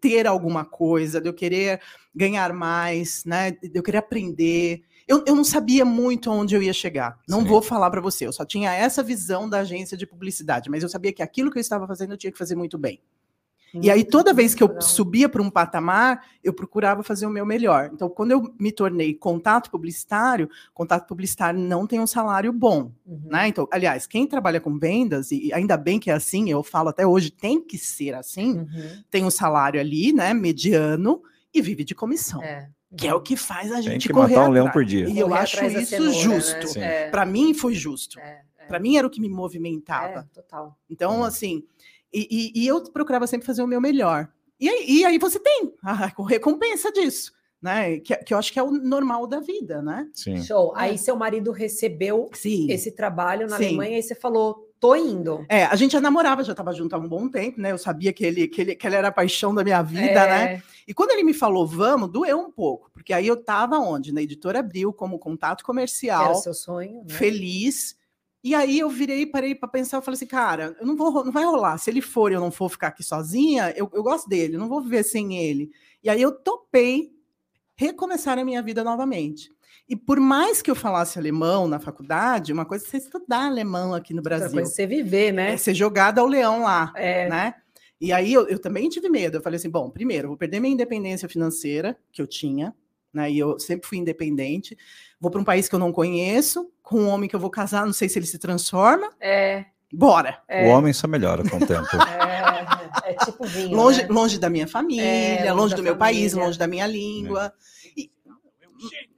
ter 0.00 0.26
alguma 0.26 0.64
coisa, 0.64 1.20
de 1.20 1.28
eu 1.28 1.34
querer 1.34 1.80
ganhar 2.14 2.52
mais, 2.52 3.24
né? 3.24 3.52
De 3.52 3.70
eu 3.74 3.82
querer 3.82 3.98
aprender. 3.98 4.82
Eu, 5.06 5.22
eu 5.26 5.36
não 5.36 5.44
sabia 5.44 5.84
muito 5.84 6.30
onde 6.30 6.54
eu 6.56 6.62
ia 6.62 6.72
chegar. 6.72 7.18
Não 7.28 7.42
Sim. 7.42 7.46
vou 7.46 7.62
falar 7.62 7.90
para 7.90 8.00
você. 8.00 8.26
Eu 8.26 8.32
só 8.32 8.44
tinha 8.44 8.72
essa 8.72 9.02
visão 9.02 9.48
da 9.48 9.60
agência 9.60 9.96
de 9.96 10.06
publicidade, 10.06 10.68
mas 10.68 10.82
eu 10.82 10.88
sabia 10.88 11.12
que 11.12 11.22
aquilo 11.22 11.50
que 11.50 11.58
eu 11.58 11.60
estava 11.60 11.86
fazendo 11.86 12.12
eu 12.12 12.16
tinha 12.16 12.32
que 12.32 12.38
fazer 12.38 12.56
muito 12.56 12.76
bem. 12.76 13.00
E 13.82 13.90
aí, 13.90 14.04
toda 14.04 14.32
vez 14.32 14.54
que 14.54 14.62
eu 14.62 14.80
subia 14.80 15.28
para 15.28 15.42
um 15.42 15.50
patamar, 15.50 16.24
eu 16.42 16.52
procurava 16.52 17.02
fazer 17.02 17.26
o 17.26 17.30
meu 17.30 17.44
melhor. 17.44 17.90
Então, 17.92 18.08
quando 18.08 18.30
eu 18.32 18.54
me 18.58 18.72
tornei 18.72 19.14
contato 19.14 19.70
publicitário, 19.70 20.48
contato 20.72 21.06
publicitário 21.06 21.58
não 21.60 21.86
tem 21.86 22.00
um 22.00 22.06
salário 22.06 22.52
bom, 22.52 22.92
Uhum. 23.06 23.22
né? 23.26 23.48
Então, 23.48 23.66
aliás, 23.70 24.06
quem 24.06 24.26
trabalha 24.26 24.60
com 24.60 24.78
vendas, 24.78 25.30
e 25.30 25.52
ainda 25.52 25.76
bem 25.76 25.98
que 25.98 26.10
é 26.10 26.14
assim, 26.14 26.50
eu 26.50 26.62
falo 26.62 26.88
até 26.88 27.06
hoje, 27.06 27.30
tem 27.30 27.60
que 27.60 27.76
ser 27.78 28.14
assim, 28.14 28.58
Uhum. 28.58 29.02
tem 29.10 29.24
um 29.24 29.30
salário 29.30 29.80
ali, 29.80 30.12
né, 30.12 30.32
mediano, 30.34 31.22
e 31.52 31.60
vive 31.62 31.84
de 31.84 31.94
comissão, 31.94 32.42
É. 32.42 32.68
que 32.96 33.06
é 33.06 33.14
o 33.14 33.20
que 33.20 33.36
faz 33.36 33.70
a 33.72 33.74
Tem 33.76 33.82
gente 33.82 34.08
que 34.08 34.12
correr 34.14 34.34
matar 34.36 34.48
um 34.48 34.52
leão 34.52 34.70
por 34.70 34.84
dia. 34.84 35.08
E 35.08 35.18
eu 35.18 35.28
Correr 35.28 35.40
acho 35.40 35.56
atrás 35.56 35.72
da 35.74 35.80
isso 35.80 35.90
cenoura, 35.90 36.12
justo. 36.18 36.56
né? 36.60 36.66
Sim. 36.66 36.80
É, 36.80 37.10
Para 37.10 37.24
mim 37.26 37.52
foi 37.54 37.74
justo. 37.74 38.18
é, 38.20 38.42
é. 38.58 38.64
Para 38.66 38.78
mim 38.80 38.96
era 38.96 39.06
o 39.06 39.10
que 39.10 39.20
me 39.20 39.28
movimentava. 39.28 40.20
É, 40.30 40.34
total. 40.34 40.76
Então, 40.90 41.20
Hum. 41.20 41.24
assim, 41.24 41.62
e, 42.12 42.52
e- 42.54 42.62
e 42.64 42.66
eu 42.66 42.82
procurava 42.90 43.26
sempre 43.26 43.46
fazer 43.46 43.62
o 43.62 43.66
meu 43.66 43.80
melhor. 43.80 44.28
E 44.58 44.68
aí, 44.68 44.84
e 44.88 45.04
aí 45.04 45.18
você 45.18 45.38
tem 45.38 45.74
a 45.82 45.92
recompensa 46.28 46.90
disso, 46.90 47.32
né? 47.60 47.98
Que, 48.00 48.16
que 48.16 48.32
eu 48.32 48.38
acho 48.38 48.52
que 48.52 48.58
é 48.58 48.62
o 48.62 48.70
normal 48.70 49.26
da 49.26 49.40
vida, 49.40 49.82
né? 49.82 50.08
Sim. 50.14 50.42
Show. 50.42 50.72
É. 50.76 50.80
Aí 50.80 50.98
seu 50.98 51.14
marido 51.16 51.50
recebeu 51.52 52.30
Sim. 52.32 52.70
esse 52.70 52.90
trabalho 52.92 53.46
na 53.48 53.58
Sim. 53.58 53.66
Alemanha 53.66 53.98
e 53.98 54.02
você 54.02 54.14
falou, 54.14 54.70
tô 54.80 54.94
indo. 54.96 55.44
É, 55.48 55.64
a 55.64 55.76
gente 55.76 55.92
já 55.92 56.00
namorava, 56.00 56.42
já 56.42 56.52
estava 56.52 56.72
junto 56.72 56.94
há 56.94 56.98
um 56.98 57.08
bom 57.08 57.28
tempo, 57.28 57.60
né? 57.60 57.70
Eu 57.72 57.78
sabia 57.78 58.12
que 58.14 58.24
ele, 58.24 58.48
que 58.48 58.60
ele, 58.62 58.74
que 58.74 58.86
ele 58.86 58.96
era 58.96 59.08
a 59.08 59.12
paixão 59.12 59.54
da 59.54 59.62
minha 59.62 59.82
vida, 59.82 60.26
né? 60.26 60.54
É, 60.54 60.62
E 60.88 60.94
quando 60.94 61.10
ele 61.10 61.22
me 61.24 61.34
falou, 61.34 61.66
vamos, 61.66 62.10
doeu 62.10 62.38
um 62.38 62.50
pouco, 62.50 62.90
porque 62.94 63.12
aí 63.12 63.26
eu 63.26 63.34
estava 63.34 63.78
onde? 63.78 64.10
Na 64.12 64.22
editora 64.22 64.60
Abril, 64.60 64.90
como 64.92 65.18
contato 65.18 65.58
que 65.58 65.62
era 65.64 65.66
comercial, 65.66 66.32
o 66.32 66.34
seu 66.36 66.54
sonho, 66.54 67.02
né? 67.06 67.14
feliz. 67.14 67.94
E 68.46 68.54
aí 68.54 68.78
eu 68.78 68.88
virei, 68.88 69.26
parei 69.26 69.56
para 69.56 69.66
pensar, 69.68 69.96
eu 69.96 70.02
falei 70.02 70.14
assim, 70.14 70.26
cara, 70.26 70.76
eu 70.78 70.86
não 70.86 70.94
vou, 70.94 71.24
não 71.24 71.32
vai 71.32 71.44
rolar. 71.44 71.78
Se 71.78 71.90
ele 71.90 72.00
for 72.00 72.30
e 72.30 72.34
eu 72.36 72.40
não 72.40 72.52
for 72.52 72.68
ficar 72.70 72.86
aqui 72.88 73.02
sozinha, 73.02 73.74
eu, 73.76 73.90
eu 73.92 74.04
gosto 74.04 74.28
dele, 74.28 74.56
não 74.56 74.68
vou 74.68 74.80
viver 74.80 75.02
sem 75.02 75.36
ele. 75.36 75.68
E 76.00 76.08
aí 76.08 76.22
eu 76.22 76.30
topei 76.30 77.10
recomeçar 77.74 78.38
a 78.38 78.44
minha 78.44 78.62
vida 78.62 78.84
novamente. 78.84 79.50
E 79.88 79.96
por 79.96 80.20
mais 80.20 80.62
que 80.62 80.70
eu 80.70 80.76
falasse 80.76 81.18
alemão 81.18 81.66
na 81.66 81.80
faculdade, 81.80 82.52
uma 82.52 82.64
coisa 82.64 82.84
é 82.84 82.88
você 82.88 82.98
estudar 82.98 83.46
alemão 83.46 83.92
aqui 83.92 84.12
no 84.14 84.20
Outra 84.20 84.36
Brasil. 84.38 84.52
coisa 84.54 84.70
é 84.70 84.74
você 84.74 84.86
viver, 84.86 85.32
né? 85.32 85.54
É 85.54 85.56
ser 85.56 85.74
jogada 85.74 86.20
ao 86.20 86.28
leão 86.28 86.62
lá, 86.62 86.92
É. 86.94 87.28
né? 87.28 87.54
E 88.00 88.12
aí 88.12 88.32
eu, 88.32 88.46
eu 88.46 88.60
também 88.60 88.88
tive 88.88 89.08
medo. 89.08 89.38
Eu 89.38 89.42
falei 89.42 89.56
assim, 89.56 89.70
bom, 89.70 89.90
primeiro, 89.90 90.28
vou 90.28 90.36
perder 90.36 90.60
minha 90.60 90.72
independência 90.72 91.28
financeira, 91.28 91.98
que 92.12 92.22
eu 92.22 92.28
tinha, 92.28 92.72
né? 93.12 93.30
E 93.30 93.38
eu 93.38 93.58
sempre 93.58 93.86
fui 93.88 93.98
independente. 93.98 94.76
Vou 95.20 95.30
para 95.30 95.40
um 95.40 95.44
país 95.44 95.68
que 95.68 95.74
eu 95.74 95.78
não 95.78 95.92
conheço, 95.92 96.70
com 96.82 97.00
um 97.00 97.08
homem 97.08 97.28
que 97.28 97.34
eu 97.36 97.40
vou 97.40 97.50
casar, 97.50 97.84
não 97.86 97.92
sei 97.92 98.08
se 98.08 98.18
ele 98.18 98.26
se 98.26 98.38
transforma. 98.38 99.10
É, 99.20 99.64
Bora! 99.92 100.42
é, 100.48 100.66
O 100.66 100.70
homem 100.70 100.92
só 100.92 101.06
melhora 101.06 101.48
com 101.48 101.56
o 101.56 101.66
tempo. 101.66 101.86
é, 103.06 103.10
é 103.12 103.14
tipo 103.24 103.44
vinho. 103.46 103.76
Longe, 103.76 104.02
né? 104.02 104.08
longe 104.10 104.38
da 104.38 104.50
minha 104.50 104.66
família, 104.66 105.02
É, 105.02 105.52
longe 105.52 105.60
longe 105.62 105.74
do 105.76 105.82
meu 105.82 105.96
país, 105.96 106.32
família. 106.32 106.44
longe 106.46 106.58
da 106.58 106.66
minha 106.66 106.86
língua. 106.86 107.52
E- 107.96 108.10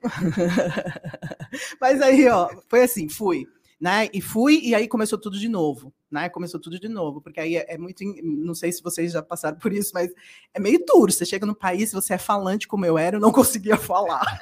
Mas 1.80 2.00
aí, 2.00 2.28
ó, 2.28 2.48
foi 2.68 2.82
assim, 2.82 3.08
fui, 3.08 3.46
né? 3.80 4.08
E 4.12 4.20
fui, 4.20 4.60
e 4.62 4.74
aí 4.74 4.86
começou 4.88 5.18
tudo 5.18 5.38
de 5.38 5.48
novo, 5.48 5.92
né? 6.10 6.28
Começou 6.28 6.58
tudo 6.60 6.78
de 6.80 6.88
novo, 6.88 7.20
porque 7.20 7.38
aí 7.40 7.56
é, 7.56 7.74
é 7.74 7.78
muito, 7.78 8.02
in- 8.02 8.20
não 8.22 8.54
sei 8.54 8.72
se 8.72 8.82
vocês 8.82 9.12
já 9.12 9.22
passaram 9.22 9.58
por 9.58 9.72
isso, 9.72 9.90
mas 9.94 10.10
é 10.54 10.60
meio 10.60 10.82
duro. 10.86 11.12
Você 11.12 11.24
chega 11.26 11.44
no 11.46 11.54
país, 11.54 11.92
você 11.92 12.14
é 12.14 12.18
falante 12.18 12.66
como 12.68 12.86
eu 12.86 12.96
era, 12.98 13.16
eu 13.16 13.20
não 13.20 13.30
conseguia 13.32 13.76
falar. 13.76 14.38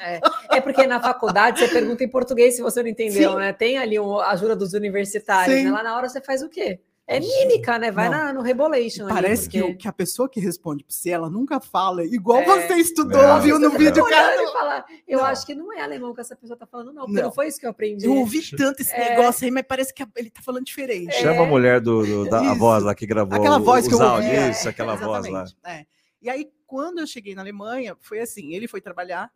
É 0.50 0.60
porque 0.60 0.86
na 0.86 1.00
faculdade 1.00 1.58
você 1.60 1.68
pergunta 1.68 2.02
em 2.04 2.08
português 2.08 2.56
se 2.56 2.62
você 2.62 2.82
não 2.82 2.88
entendeu, 2.88 3.32
Sim. 3.32 3.36
né? 3.38 3.52
Tem 3.52 3.78
ali 3.78 3.98
um- 3.98 4.18
a 4.18 4.30
ajuda 4.30 4.54
dos 4.56 4.72
universitários, 4.72 5.62
né? 5.64 5.70
Lá 5.70 5.82
na 5.82 5.96
hora 5.96 6.08
você 6.08 6.20
faz 6.20 6.42
o 6.42 6.48
quê? 6.48 6.80
É 7.08 7.20
mímica, 7.20 7.78
né? 7.78 7.92
Vai 7.92 8.08
na, 8.08 8.32
no 8.32 8.42
Rebolation. 8.42 9.06
Parece 9.06 9.48
que, 9.48 9.60
porque- 9.60 9.72
o- 9.74 9.78
que 9.78 9.86
a 9.86 9.92
pessoa 9.92 10.28
que 10.28 10.40
responde 10.40 10.82
para 10.82 10.92
você, 10.92 11.10
ela 11.10 11.30
nunca 11.30 11.60
fala, 11.60 12.04
igual 12.04 12.40
É. 12.40 12.44
você 12.66 12.74
estudou, 12.74 13.22
Não, 13.22 13.40
viu 13.40 13.60
no 13.60 13.70
vídeo, 13.70 14.02
Olhando 14.02 14.10
cara. 14.10 14.42
e 14.42 14.52
falar, 14.52 14.84
eu 15.06 15.18
Não. 15.18 15.24
acho 15.26 15.46
que 15.46 15.54
não 15.54 15.72
é 15.72 15.80
alemão 15.82 16.12
que 16.12 16.20
essa 16.20 16.34
pessoa 16.34 16.56
tá 16.58 16.66
falando, 16.66 16.92
não, 16.92 17.04
porque 17.04 17.20
não, 17.20 17.28
Não. 17.28 17.32
foi 17.32 17.46
isso 17.46 17.60
que 17.60 17.66
eu 17.66 17.70
aprendi. 17.70 18.06
Eu 18.06 18.14
ouvi 18.16 18.40
tanto 18.56 18.82
esse 18.82 18.92
É. 18.92 19.10
negócio 19.16 19.44
aí, 19.44 19.52
mas 19.52 19.64
parece 19.68 19.94
que 19.94 20.04
ele 20.16 20.30
tá 20.30 20.42
falando 20.42 20.64
diferente. 20.64 21.14
Chama 21.14 21.42
a 21.42 21.46
mulher 21.46 21.80
do, 21.80 22.04
do- 22.04 22.28
da 22.28 22.52
voz 22.54 22.82
lá 22.82 22.92
que 22.92 23.06
gravou 23.06 23.38
Aquela 23.38 23.58
voz 23.60 23.86
que 23.86 23.94
eu 23.94 24.00
ouvia. 24.00 24.50
isso, 24.50 24.68
aquela 24.68 24.96
voz 24.96 25.28
lá. 25.28 25.44
É. 25.64 25.86
E 26.20 26.28
aí, 26.28 26.50
quando 26.66 26.98
eu 26.98 27.06
cheguei 27.06 27.36
na 27.36 27.42
Alemanha, 27.42 27.96
foi 28.00 28.18
assim: 28.18 28.52
ele 28.52 28.66
foi 28.66 28.80
trabalhar 28.80 29.30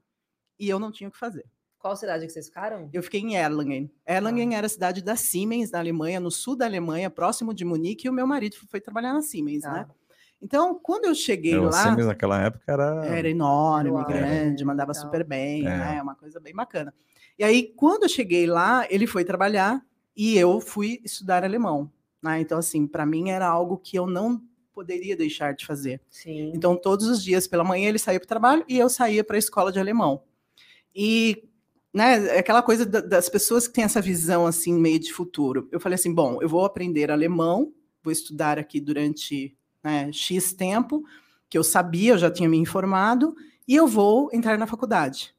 e 0.59 0.69
eu 0.69 0.81
não 0.81 0.91
tinha 0.91 1.09
o 1.09 1.13
que 1.13 1.19
fazer. 1.19 1.45
Qual 1.81 1.97
cidade 1.97 2.27
que 2.27 2.33
vocês 2.33 2.47
ficaram? 2.47 2.91
Eu 2.93 3.03
fiquei 3.03 3.21
em 3.21 3.35
Erlangen. 3.37 3.91
Erlangen 4.07 4.55
era 4.55 4.67
a 4.67 4.69
cidade 4.71 5.03
da 5.03 5.17
Siemens, 5.17 5.71
na 5.71 5.79
Alemanha, 5.79 6.21
no 6.21 6.31
sul 6.31 6.55
da 6.55 6.67
Alemanha, 6.67 7.09
próximo 7.09 7.55
de 7.55 7.65
Munique, 7.65 8.07
e 8.07 8.11
o 8.11 8.13
meu 8.13 8.27
marido 8.27 8.55
foi 8.71 8.81
trabalhar 8.81 9.15
na 9.15 9.23
Siemens, 9.23 9.63
Tá. 9.63 9.73
né? 9.73 9.87
Então, 10.43 10.79
quando 10.83 11.07
eu 11.07 11.15
cheguei 11.15 11.55
Eu, 11.55 11.65
lá. 11.65 11.73
Siemens 11.73 12.07
naquela 12.07 12.41
época 12.43 12.65
era. 12.71 13.05
Era 13.07 13.29
enorme, 13.29 13.91
Uau, 13.91 14.07
grande, 14.07 14.65
mandava 14.65 14.93
legal. 14.93 15.05
super 15.07 15.25
bem, 15.25 15.67
É. 15.67 15.77
né? 15.77 16.03
Uma 16.03 16.15
coisa 16.15 16.39
bem 16.39 16.55
bacana. 16.55 16.95
E 17.39 17.45
aí, 17.45 17.73
quando 17.77 18.03
eu 18.05 18.09
cheguei 18.11 18.47
lá, 18.47 18.87
ele 18.91 19.07
foi 19.07 19.25
trabalhar 19.25 19.83
e 20.15 20.37
eu 20.37 20.61
fui 20.61 21.01
estudar 21.03 21.45
alemão. 21.45 21.91
Né? 22.23 22.41
Então, 22.41 22.59
assim, 22.59 22.87
para 22.87 23.07
mim 23.07 23.31
era 23.31 23.47
algo 23.47 23.79
que 23.79 23.99
eu 23.99 24.07
não 24.07 24.43
poderia 24.75 25.17
deixar 25.17 25.55
de 25.55 25.65
fazer. 25.65 26.01
Sim. 26.11 26.53
Então, 26.55 26.77
todos 26.77 27.07
os 27.07 27.23
dias 27.23 27.47
pela 27.47 27.65
manhã 27.65 27.89
ele 27.89 27.99
saía 27.99 28.19
para 28.21 28.25
o 28.27 28.29
trabalho 28.29 28.65
e 28.69 28.79
eu 28.79 28.89
saía 28.91 29.25
para 29.25 29.37
a 29.37 29.39
escola 29.39 29.73
de 29.73 29.79
alemão. 29.79 30.23
E 30.95 31.49
né, 31.93 32.37
é 32.37 32.39
aquela 32.39 32.63
coisa 32.63 32.87
da- 32.87 33.01
das 33.01 33.29
pessoas 33.29 33.67
que 33.67 33.75
têm 33.75 33.85
essa 33.85 34.01
visão 34.01 34.47
assim 34.47 34.73
meio 34.75 34.99
de 34.99 35.13
futuro. 35.13 35.69
Eu 35.73 35.81
falei 35.81 35.95
assim, 35.97 36.13
bom, 36.15 36.39
eu 36.41 36.49
vou 36.49 36.65
aprender 36.65 37.11
alemão, 37.11 37.73
vou 38.03 38.13
estudar 38.13 38.59
aqui 38.59 38.81
durante 38.81 39.57
né, 39.83 40.11
x 40.13 40.53
tempo, 40.53 41.03
que 41.49 41.57
eu 41.59 41.65
sabia, 41.65 42.13
eu 42.13 42.19
já 42.19 42.31
tinha 42.31 42.49
me 42.49 42.57
informado, 42.59 43.35
e 43.67 43.75
eu 43.75 43.87
vou 43.87 44.29
entrar 44.33 44.57
na 44.59 44.67
faculdade. 44.67 45.35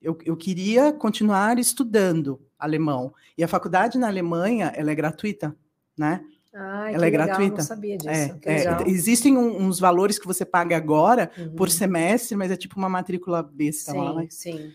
Eu, 0.00 0.16
eu 0.24 0.36
queria 0.36 0.92
continuar 0.92 1.58
estudando 1.58 2.40
alemão. 2.58 3.12
E 3.36 3.42
a 3.42 3.48
faculdade 3.48 3.98
na 3.98 4.06
Alemanha, 4.06 4.72
ela 4.76 4.90
é 4.90 4.94
gratuita, 4.94 5.56
né? 5.98 6.22
Ai, 6.54 6.94
ela 6.94 7.06
é 7.06 7.10
legal, 7.10 7.26
gratuita. 7.26 7.56
Não 7.58 7.64
sabia 7.64 7.96
disso. 7.98 8.08
É, 8.10 8.38
é, 8.44 8.58
legal. 8.58 8.84
existem 8.86 9.36
um- 9.36 9.62
uns 9.66 9.78
valores 9.80 10.18
que 10.18 10.26
você 10.26 10.44
paga 10.44 10.76
agora 10.76 11.30
por 11.56 11.66
Uhum. 11.68 11.74
semestre, 11.74 12.36
mas 12.36 12.50
é 12.50 12.56
tipo 12.56 12.76
uma 12.78 12.88
matrícula 12.88 13.42
besta 13.42 13.92
lá. 13.92 14.08
Sim, 14.10 14.14
mas- 14.14 14.34
sim. 14.34 14.72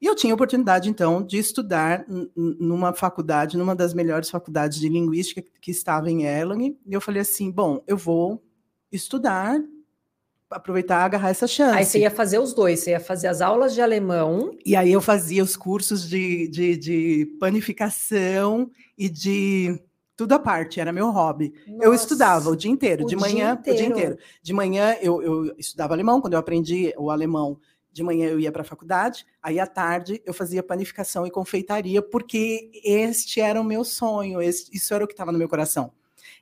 E 0.00 0.06
eu 0.06 0.14
tinha 0.14 0.32
a 0.32 0.34
oportunidade, 0.34 0.90
então, 0.90 1.22
de 1.22 1.38
estudar 1.38 2.04
numa 2.36 2.92
faculdade, 2.92 3.56
numa 3.56 3.74
das 3.74 3.94
melhores 3.94 4.28
faculdades 4.28 4.78
de 4.78 4.88
linguística 4.88 5.42
que 5.60 5.70
estava 5.70 6.10
em 6.10 6.24
Erlangen. 6.24 6.78
E 6.86 6.92
eu 6.92 7.00
falei 7.00 7.22
assim: 7.22 7.50
bom, 7.50 7.82
eu 7.86 7.96
vou 7.96 8.42
estudar, 8.92 9.58
aproveitar 10.50 11.04
agarrar 11.04 11.30
essa 11.30 11.46
chance. 11.46 11.76
Aí 11.76 11.84
você 11.84 12.00
ia 12.00 12.10
fazer 12.10 12.38
os 12.38 12.52
dois, 12.52 12.80
você 12.80 12.90
ia 12.90 13.00
fazer 13.00 13.28
as 13.28 13.40
aulas 13.40 13.74
de 13.74 13.80
alemão. 13.80 14.56
E 14.64 14.76
aí 14.76 14.92
eu 14.92 15.00
fazia 15.00 15.42
os 15.42 15.56
cursos 15.56 16.08
de, 16.08 16.48
de, 16.48 16.76
de 16.76 17.36
panificação 17.40 18.70
e 18.96 19.08
de 19.08 19.80
tudo 20.16 20.32
à 20.32 20.38
parte, 20.38 20.78
era 20.78 20.92
meu 20.92 21.10
hobby. 21.10 21.52
eu 21.66 21.90
Nossa, 21.90 22.02
estudava 22.02 22.48
o 22.48 22.56
dia 22.56 22.70
inteiro, 22.70 23.04
o 23.04 23.06
de 23.06 23.16
manhã, 23.16 23.58
o 23.58 23.62
dia 23.62 23.72
inteiro. 23.72 23.92
inteiro. 23.92 24.18
De 24.42 24.52
manhã 24.52 24.96
eu, 25.00 25.20
eu 25.20 25.54
estudava 25.58 25.92
alemão, 25.92 26.20
quando 26.20 26.34
eu 26.34 26.38
aprendi 26.38 26.94
o 26.96 27.10
alemão, 27.10 27.58
de 27.94 28.02
manhã 28.02 28.26
eu 28.28 28.40
ia 28.40 28.50
para 28.52 28.62
a 28.62 28.64
faculdade, 28.64 29.24
aí 29.40 29.58
à 29.60 29.66
tarde 29.66 30.20
eu 30.26 30.34
fazia 30.34 30.62
panificação 30.62 31.24
e 31.26 31.30
confeitaria, 31.30 32.02
porque 32.02 32.70
este 32.84 33.40
era 33.40 33.60
o 33.60 33.64
meu 33.64 33.84
sonho, 33.84 34.42
esse- 34.42 34.68
isso 34.72 34.92
era 34.92 35.04
o 35.04 35.06
que 35.06 35.12
estava 35.14 35.30
no 35.32 35.38
meu 35.38 35.48
coração. 35.48 35.92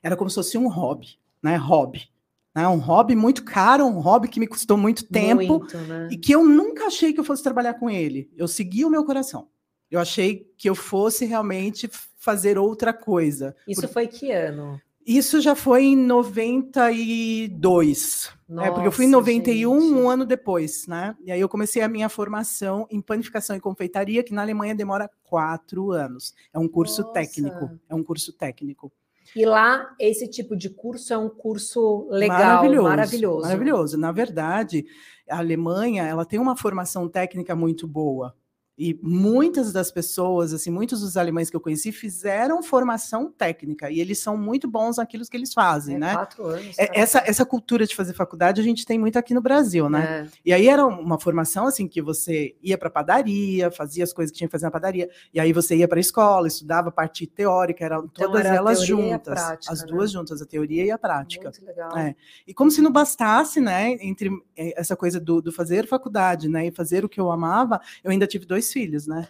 Era 0.01 0.15
como 0.17 0.29
se 0.29 0.35
fosse 0.35 0.57
um 0.57 0.67
hobby, 0.67 1.17
né? 1.41 1.55
Hobby. 1.55 2.09
Né? 2.55 2.67
Um 2.67 2.77
hobby 2.77 3.15
muito 3.15 3.43
caro, 3.43 3.85
um 3.85 3.99
hobby 3.99 4.27
que 4.27 4.39
me 4.39 4.47
custou 4.47 4.77
muito 4.77 5.05
tempo 5.05 5.59
Muito, 5.59 5.77
né? 5.77 6.07
e 6.11 6.17
que 6.17 6.31
eu 6.33 6.43
nunca 6.43 6.85
achei 6.87 7.13
que 7.13 7.19
eu 7.19 7.23
fosse 7.23 7.41
trabalhar 7.43 7.75
com 7.75 7.89
ele. 7.89 8.29
Eu 8.35 8.47
segui 8.47 8.83
o 8.83 8.89
meu 8.89 9.05
coração. 9.05 9.47
Eu 9.89 9.99
achei 9.99 10.51
que 10.57 10.67
eu 10.69 10.73
fosse 10.75 11.23
realmente 11.25 11.87
fazer 12.17 12.57
outra 12.57 12.91
coisa. 12.93 13.55
Isso 13.67 13.87
foi 13.87 14.07
que 14.07 14.31
ano? 14.31 14.79
Isso 15.05 15.41
já 15.41 15.53
foi 15.53 15.83
em 15.83 15.95
92. 15.95 18.31
é, 18.61 18.71
porque 18.71 18.87
eu 18.87 18.91
fui 18.91 19.05
em 19.05 19.09
Nossa, 19.09 19.21
91, 19.21 19.81
gente. 19.81 19.93
um 19.93 20.09
ano 20.09 20.25
depois, 20.25 20.87
né? 20.87 21.15
E 21.23 21.31
aí 21.31 21.39
eu 21.39 21.49
comecei 21.49 21.81
a 21.81 21.87
minha 21.87 22.09
formação 22.09 22.87
em 22.89 23.01
panificação 23.01 23.55
e 23.55 23.59
confeitaria, 23.59 24.23
que 24.23 24.33
na 24.33 24.41
Alemanha 24.41 24.73
demora 24.73 25.09
quatro 25.23 25.91
anos. 25.91 26.33
É 26.53 26.59
um 26.59 26.67
curso 26.67 27.01
Nossa. 27.01 27.13
técnico. 27.13 27.71
É 27.89 27.95
um 27.95 28.03
curso 28.03 28.33
técnico. 28.33 28.91
E 29.35 29.45
lá, 29.45 29.95
esse 29.99 30.27
tipo 30.27 30.55
de 30.55 30.69
curso 30.69 31.13
é 31.13 31.17
um 31.17 31.29
curso 31.29 32.07
legal, 32.09 32.37
maravilhoso, 32.37 32.83
maravilhoso. 32.83 33.41
Maravilhoso. 33.41 33.97
Na 33.97 34.11
verdade, 34.11 34.85
a 35.29 35.39
Alemanha 35.39 36.03
ela 36.03 36.25
tem 36.25 36.39
uma 36.39 36.55
formação 36.55 37.09
técnica 37.09 37.55
muito 37.55 37.87
boa. 37.87 38.35
E 38.77 38.99
muitas 39.03 39.71
das 39.71 39.91
pessoas, 39.91 40.51
assim, 40.51 40.71
muitos 40.71 41.01
dos 41.01 41.15
alemães 41.15 41.49
que 41.49 41.55
eu 41.55 41.61
conheci 41.61 41.91
fizeram 41.91 42.63
formação 42.63 43.31
técnica 43.31 43.91
e 43.91 43.99
eles 43.99 44.17
são 44.19 44.35
muito 44.35 44.67
bons 44.67 44.97
naquilo 44.97 45.23
que 45.25 45.37
eles 45.37 45.53
fazem, 45.53 45.95
É, 45.95 45.99
né? 45.99 46.13
Quatro 46.13 46.45
anos. 46.45 46.79
É. 46.79 46.89
Essa, 46.99 47.23
essa 47.25 47.45
cultura 47.45 47.85
de 47.85 47.95
fazer 47.95 48.13
faculdade 48.13 48.59
a 48.59 48.63
gente 48.63 48.85
tem 48.85 48.97
muito 48.97 49.17
aqui 49.17 49.33
no 49.33 49.41
Brasil, 49.41 49.89
né? 49.89 50.27
É. 50.27 50.37
E 50.43 50.53
aí 50.53 50.67
era 50.67 50.85
uma 50.85 51.19
formação 51.19 51.67
assim 51.67 51.87
que 51.87 52.01
você 52.01 52.55
ia 52.63 52.77
para 52.77 52.89
padaria, 52.89 53.69
fazia 53.69 54.03
as 54.03 54.11
coisas 54.11 54.31
que 54.31 54.37
tinha 54.39 54.47
que 54.47 54.51
fazer 54.51 54.65
na 54.65 54.71
padaria, 54.71 55.09
e 55.33 55.39
aí 55.39 55.53
você 55.53 55.75
ia 55.75 55.87
para 55.87 55.99
a 55.99 56.01
escola, 56.01 56.47
estudava 56.47 56.89
a 56.89 56.91
parte 56.91 57.27
teórica, 57.27 57.85
eram 57.85 58.05
Então 58.05 58.25
todas 58.27 58.43
era 58.45 58.55
elas 58.55 58.83
juntas, 58.85 59.33
prática, 59.33 59.71
as 59.71 59.81
né? 59.81 59.87
duas 59.87 60.11
juntas, 60.11 60.41
a 60.41 60.45
teoria 60.45 60.83
e 60.83 60.91
a 60.91 60.97
prática. 60.97 61.43
Muito 61.43 61.65
legal. 61.65 61.95
É. 61.97 62.15
E 62.47 62.53
como 62.53 62.71
se 62.71 62.81
não 62.81 62.91
bastasse, 62.91 63.61
né, 63.61 63.91
entre 64.01 64.29
eh, 64.57 64.73
essa 64.75 64.95
coisa 64.95 65.19
do, 65.19 65.41
do 65.41 65.51
fazer 65.51 65.87
faculdade, 65.87 66.49
né, 66.49 66.67
e 66.67 66.71
fazer 66.71 67.05
o 67.05 67.09
que 67.09 67.19
eu 67.19 67.31
amava, 67.31 67.79
eu 68.03 68.09
ainda 68.09 68.25
tive 68.25 68.45
dois 68.45 68.62
filhos, 68.71 69.07
né? 69.07 69.27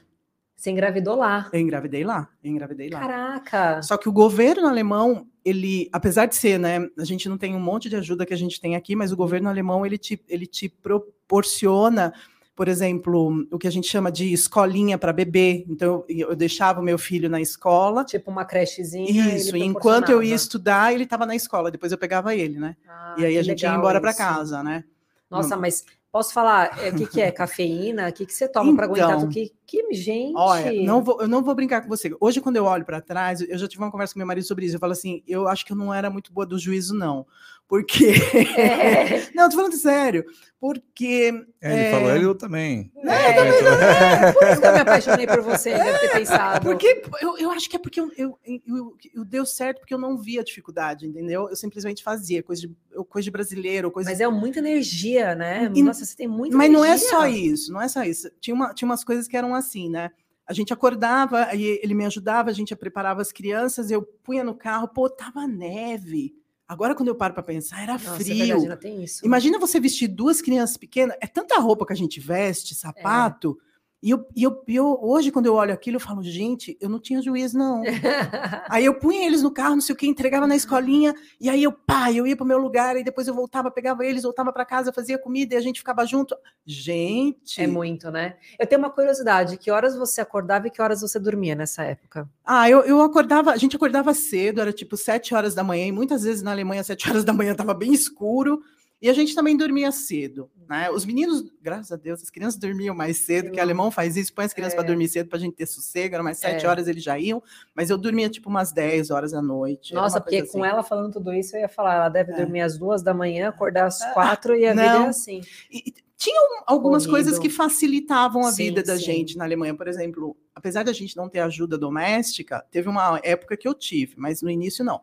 Você 0.55 0.71
engravidou 0.71 1.15
lá. 1.15 1.49
Eu 1.51 1.59
engravidei 1.59 2.03
lá, 2.05 2.29
eu 2.41 2.49
engravidei 2.49 2.89
lá. 2.89 2.99
Caraca! 2.99 3.81
Só 3.81 3.97
que 3.97 4.07
o 4.07 4.13
governo 4.13 4.67
alemão, 4.67 5.27
ele, 5.43 5.89
apesar 5.91 6.25
de 6.25 6.35
ser, 6.35 6.57
né, 6.57 6.87
a 6.97 7.03
gente 7.03 7.27
não 7.27 7.37
tem 7.37 7.53
um 7.53 7.59
monte 7.59 7.89
de 7.89 7.97
ajuda 7.97 8.25
que 8.25 8.33
a 8.33 8.37
gente 8.37 8.61
tem 8.61 8.75
aqui, 8.75 8.95
mas 8.95 9.11
o 9.11 9.17
governo 9.17 9.49
alemão, 9.49 9.85
ele 9.85 9.97
te, 9.97 10.23
ele 10.29 10.45
te 10.47 10.69
proporciona, 10.69 12.13
por 12.55 12.67
exemplo, 12.69 13.45
o 13.51 13.59
que 13.59 13.67
a 13.67 13.71
gente 13.71 13.87
chama 13.89 14.09
de 14.09 14.31
escolinha 14.31 14.97
para 14.97 15.11
bebê. 15.11 15.65
Então, 15.67 16.05
eu, 16.07 16.29
eu 16.29 16.35
deixava 16.35 16.79
o 16.79 16.83
meu 16.83 16.97
filho 16.97 17.29
na 17.29 17.41
escola, 17.41 18.05
Tipo 18.05 18.31
uma 18.31 18.45
crechezinha. 18.45 19.35
isso, 19.35 19.57
e 19.57 19.63
enquanto 19.63 20.11
eu 20.11 20.23
ia 20.23 20.35
estudar, 20.35 20.93
ele 20.93 21.03
estava 21.03 21.25
na 21.25 21.35
escola, 21.35 21.71
depois 21.71 21.91
eu 21.91 21.97
pegava 21.97 22.35
ele, 22.35 22.57
né? 22.57 22.77
Ah, 22.87 23.15
e 23.17 23.25
aí 23.25 23.37
a 23.37 23.43
gente 23.43 23.63
ia 23.63 23.75
embora 23.75 23.99
para 23.99 24.13
casa, 24.13 24.63
né? 24.63 24.85
Nossa, 25.29 25.57
mas 25.57 25.83
posso 26.13 26.31
falar 26.31 26.79
é, 26.79 26.89
o 26.89 26.95
que, 26.95 27.07
que 27.07 27.19
é 27.19 27.31
cafeína? 27.33 28.07
O 28.07 28.13
que, 28.13 28.23
que 28.27 28.33
você 28.33 28.47
toma 28.47 28.75
para 28.75 28.85
aguentar? 28.85 29.09
Então, 29.09 29.21
tudo? 29.21 29.33
Que, 29.33 29.51
que 29.65 29.93
gente! 29.95 30.35
Olha, 30.35 30.71
não 30.83 31.03
vou, 31.03 31.19
eu 31.19 31.27
não 31.27 31.43
vou 31.43 31.55
brincar 31.55 31.81
com 31.81 31.89
você. 31.89 32.15
Hoje, 32.21 32.39
quando 32.39 32.57
eu 32.57 32.65
olho 32.65 32.85
para 32.85 33.01
trás, 33.01 33.41
eu 33.41 33.57
já 33.57 33.67
tive 33.67 33.83
uma 33.83 33.91
conversa 33.91 34.13
com 34.13 34.19
meu 34.19 34.27
marido 34.27 34.45
sobre 34.45 34.67
isso. 34.67 34.75
Eu 34.75 34.79
falo 34.79 34.91
assim, 34.91 35.23
eu 35.27 35.47
acho 35.47 35.65
que 35.65 35.73
eu 35.73 35.75
não 35.75 35.91
era 35.91 36.11
muito 36.11 36.31
boa 36.31 36.45
do 36.45 36.59
juízo, 36.59 36.93
não. 36.93 37.25
Porque. 37.67 38.13
É, 38.57 39.29
não, 39.33 39.49
tô 39.49 39.55
falando 39.55 39.75
sério. 39.75 40.23
Porque. 40.59 41.33
É, 41.61 41.73
ele 41.73 41.81
é, 41.83 41.91
falou, 41.91 42.15
ele 42.15 42.25
eu 42.25 42.35
também. 42.35 42.91
é, 43.03 44.31
por 44.31 44.47
isso 44.47 44.61
que 44.61 44.67
eu 44.67 44.73
me 44.73 44.79
apaixonei 44.79 45.27
por 45.27 45.41
você, 45.41 45.73
deve 45.73 45.99
ter 45.99 46.11
pensado. 46.11 46.63
Porque 46.63 47.01
eu, 47.21 47.37
eu 47.37 47.51
acho 47.51 47.69
que 47.69 47.75
é 47.75 47.79
porque 47.79 47.99
eu, 47.99 48.11
eu, 48.17 48.37
eu, 48.45 48.97
eu 49.13 49.25
deu 49.25 49.45
certo 49.45 49.79
porque 49.79 49.93
eu 49.93 49.97
não 49.97 50.17
via 50.17 50.43
dificuldade, 50.43 51.07
entendeu? 51.07 51.49
Eu 51.49 51.55
simplesmente 51.55 52.03
fazia 52.03 52.43
coisa 52.43 52.61
de. 52.61 52.75
coisa 53.09 53.23
de 53.23 53.31
brasileiro, 53.31 53.91
coisa 53.91 54.09
Mas 54.09 54.19
é 54.21 54.27
muita 54.27 54.59
energia, 54.59 55.33
né? 55.35 55.71
E- 55.73 55.83
Nossa, 55.83 56.05
você 56.05 56.15
tem 56.15 56.27
muita 56.27 56.55
Mas 56.55 56.71
não 56.71 56.83
é 56.83 56.89
energia. 56.89 57.09
só 57.09 57.25
isso, 57.27 57.73
não 57.73 57.81
é 57.81 57.87
só 57.87 58.03
isso. 58.03 58.29
Tinha, 58.39 58.53
uma, 58.55 58.73
tinha 58.73 58.87
umas 58.87 59.03
coisas 59.03 59.27
que 59.27 59.35
eram 59.35 59.55
assim, 59.55 59.89
né? 59.89 60.11
A 60.45 60.53
gente 60.53 60.73
acordava, 60.73 61.45
aí 61.45 61.79
ele 61.81 61.93
me 61.93 62.05
ajudava, 62.05 62.49
a 62.49 62.53
gente 62.53 62.75
preparava 62.75 63.21
as 63.21 63.31
crianças, 63.31 63.89
eu 63.89 64.01
punha 64.01 64.43
no 64.43 64.53
carro, 64.53 64.87
pô, 64.89 65.09
tava 65.09 65.47
neve. 65.47 66.35
Agora, 66.73 66.95
quando 66.95 67.09
eu 67.09 67.15
paro 67.15 67.33
para 67.33 67.43
pensar, 67.43 67.81
era 67.81 67.93
Nossa, 67.93 68.15
é 68.15 68.25
frio. 68.25 68.37
verdade, 68.37 68.61
ainda 68.63 68.77
tem 68.77 69.03
isso. 69.03 69.25
Imagina 69.25 69.59
você 69.59 69.79
vestir 69.79 70.07
duas 70.07 70.41
crianças 70.41 70.75
pequenas, 70.75 71.15
é 71.21 71.27
tanta 71.27 71.59
roupa 71.59 71.85
que 71.85 71.93
a 71.93 71.95
gente 71.95 72.19
veste, 72.19 72.73
sapato. 72.73 73.57
E, 74.03 74.09
eu, 74.09 74.27
e 74.35 74.43
eu, 74.43 74.61
eu- 74.67 74.99
hoje, 75.01 75.31
quando 75.31 75.45
eu 75.45 75.53
olho 75.55 75.73
aquilo, 75.73 75.95
eu 75.95 75.99
falo, 76.01 76.21
gente, 76.21 76.77
eu 76.81 76.89
não 76.89 76.99
tinha 76.99 77.21
juízo, 77.21 77.57
não. 77.57 77.81
Aí 78.69 78.83
eu 78.83 78.95
punha 78.95 79.25
eles 79.25 79.41
no 79.41 79.49
carro, 79.49 79.75
não 79.75 79.81
sei 79.81 79.93
o 79.93 79.97
que, 79.97 80.05
entregava 80.05 80.45
na 80.45 80.57
escolinha, 80.57 81.13
e 81.39 81.49
aí 81.49 81.63
eu, 81.63 81.71
pá, 81.71 82.11
eu 82.11 82.27
ia 82.27 82.35
pro 82.35 82.45
meu 82.45 82.57
lugar, 82.57 82.97
e 82.97 83.03
depois 83.03 83.27
eu 83.29 83.33
voltava, 83.33 83.71
pegava 83.71 84.05
eles, 84.05 84.23
voltava 84.23 84.51
para 84.51 84.65
casa, 84.65 84.91
fazia 84.91 85.17
comida, 85.17 85.53
e 85.55 85.57
a 85.57 85.61
gente 85.61 85.79
ficava 85.79 86.05
junto. 86.05 86.35
Gente, 86.65 87.61
É 87.61 87.67
muito, 87.67 88.11
né? 88.11 88.35
Eu 88.59 88.67
tenho 88.67 88.79
uma 88.81 88.89
curiosidade: 88.89 89.57
que 89.57 89.71
horas 89.71 89.95
você 89.95 90.19
acordava 90.19 90.67
e 90.67 90.69
que 90.71 90.81
horas 90.81 91.01
você 91.01 91.17
dormia 91.19 91.55
nessa 91.55 91.83
época? 91.83 92.27
ah, 92.43 92.69
eu, 92.69 92.81
eu 92.81 93.01
acordava, 93.01 93.51
a 93.51 93.57
gente 93.57 93.75
acordava 93.77 94.13
cedo, 94.13 94.59
era 94.59 94.73
tipo 94.73 94.97
sete 94.97 95.33
horas 95.33 95.55
da 95.55 95.63
manhã, 95.63 95.85
e 95.87 95.91
muitas 95.93 96.23
vezes 96.23 96.41
na 96.41 96.51
Alemanha, 96.51 96.83
sete 96.83 97.09
horas 97.09 97.23
da 97.23 97.31
manhã, 97.31 97.55
tava 97.55 97.73
bem 97.73 97.93
escuro, 97.93 98.61
e 99.03 99.09
a 99.09 99.13
gente 99.13 99.35
também 99.35 99.55
dormia 99.57 99.91
cedo, 99.91 100.49
né? 100.67 100.89
Os 100.89 101.05
meninos, 101.05 101.43
graças 101.61 101.91
a 101.91 101.95
Deus, 101.97 102.23
as 102.23 102.29
crianças 102.29 102.57
dormiam 102.59 102.95
mais 102.95 103.17
cedo, 103.17 103.51
que 103.51 103.59
Eu- 103.59 103.63
alemão 103.63 103.91
faz 103.91 104.15
isso, 104.17 104.33
põe 104.33 104.45
as 104.45 104.53
crianças 104.53 104.73
para 104.73 104.85
É. 104.85 104.87
dormir 104.87 105.07
cedo 105.09 105.27
para 105.27 105.37
a 105.37 105.41
gente 105.41 105.53
ter 105.55 105.65
sossego, 105.65 106.15
era 106.15 106.23
mais 106.23 106.37
sete 106.39 106.65
É. 106.65 106.69
horas 106.69 106.87
eles 106.87 107.03
já 107.03 107.19
iam, 107.19 107.43
mas 107.75 107.89
eu 107.89 107.97
dormia 107.97 108.29
tipo 108.29 108.49
umas 108.49 108.71
10 108.71 109.11
horas 109.11 109.33
da 109.33 109.41
noite. 109.41 109.93
Nossa, 109.93 110.21
porque 110.21 110.37
coisa 110.39 110.51
com 110.53 110.63
assim. 110.63 110.71
ela 110.73 110.81
falando 110.83 111.11
tudo 111.13 111.33
isso, 111.33 111.55
eu 111.55 111.59
ia 111.59 111.69
falar, 111.69 111.95
ela 111.95 112.09
deve 112.09 112.31
É. 112.31 112.37
dormir 112.37 112.61
às 112.61 112.77
duas 112.77 113.03
da 113.03 113.13
manhã, 113.13 113.49
acordar 113.49 113.85
às 113.87 114.01
Ah, 114.01 114.11
quatro 114.13 114.55
e 114.55 114.65
a 114.65 114.71
vida 114.71 114.83
é 114.83 114.93
não. 114.93 115.07
assim. 115.09 115.41
E 115.69 115.93
tinham 116.17 116.63
algumas 116.65 117.05
Corrido. 117.05 117.25
coisas 117.25 117.37
que 117.39 117.49
facilitavam 117.49 118.45
a 118.45 118.51
Sim, 118.53 118.65
vida 118.69 118.81
da 118.83 118.95
sim. 118.97 119.03
gente 119.03 119.37
na 119.37 119.43
Alemanha. 119.43 119.75
Por 119.75 119.89
exemplo, 119.89 120.37
apesar 120.55 120.83
da 120.83 120.93
gente 120.93 121.17
não 121.17 121.27
ter 121.27 121.39
ajuda 121.39 121.77
doméstica, 121.77 122.65
teve 122.71 122.87
uma 122.87 123.19
época 123.23 123.57
que 123.57 123.67
eu 123.67 123.73
tive, 123.73 124.13
mas 124.17 124.41
no 124.41 124.49
início 124.49 124.85
não. 124.85 125.01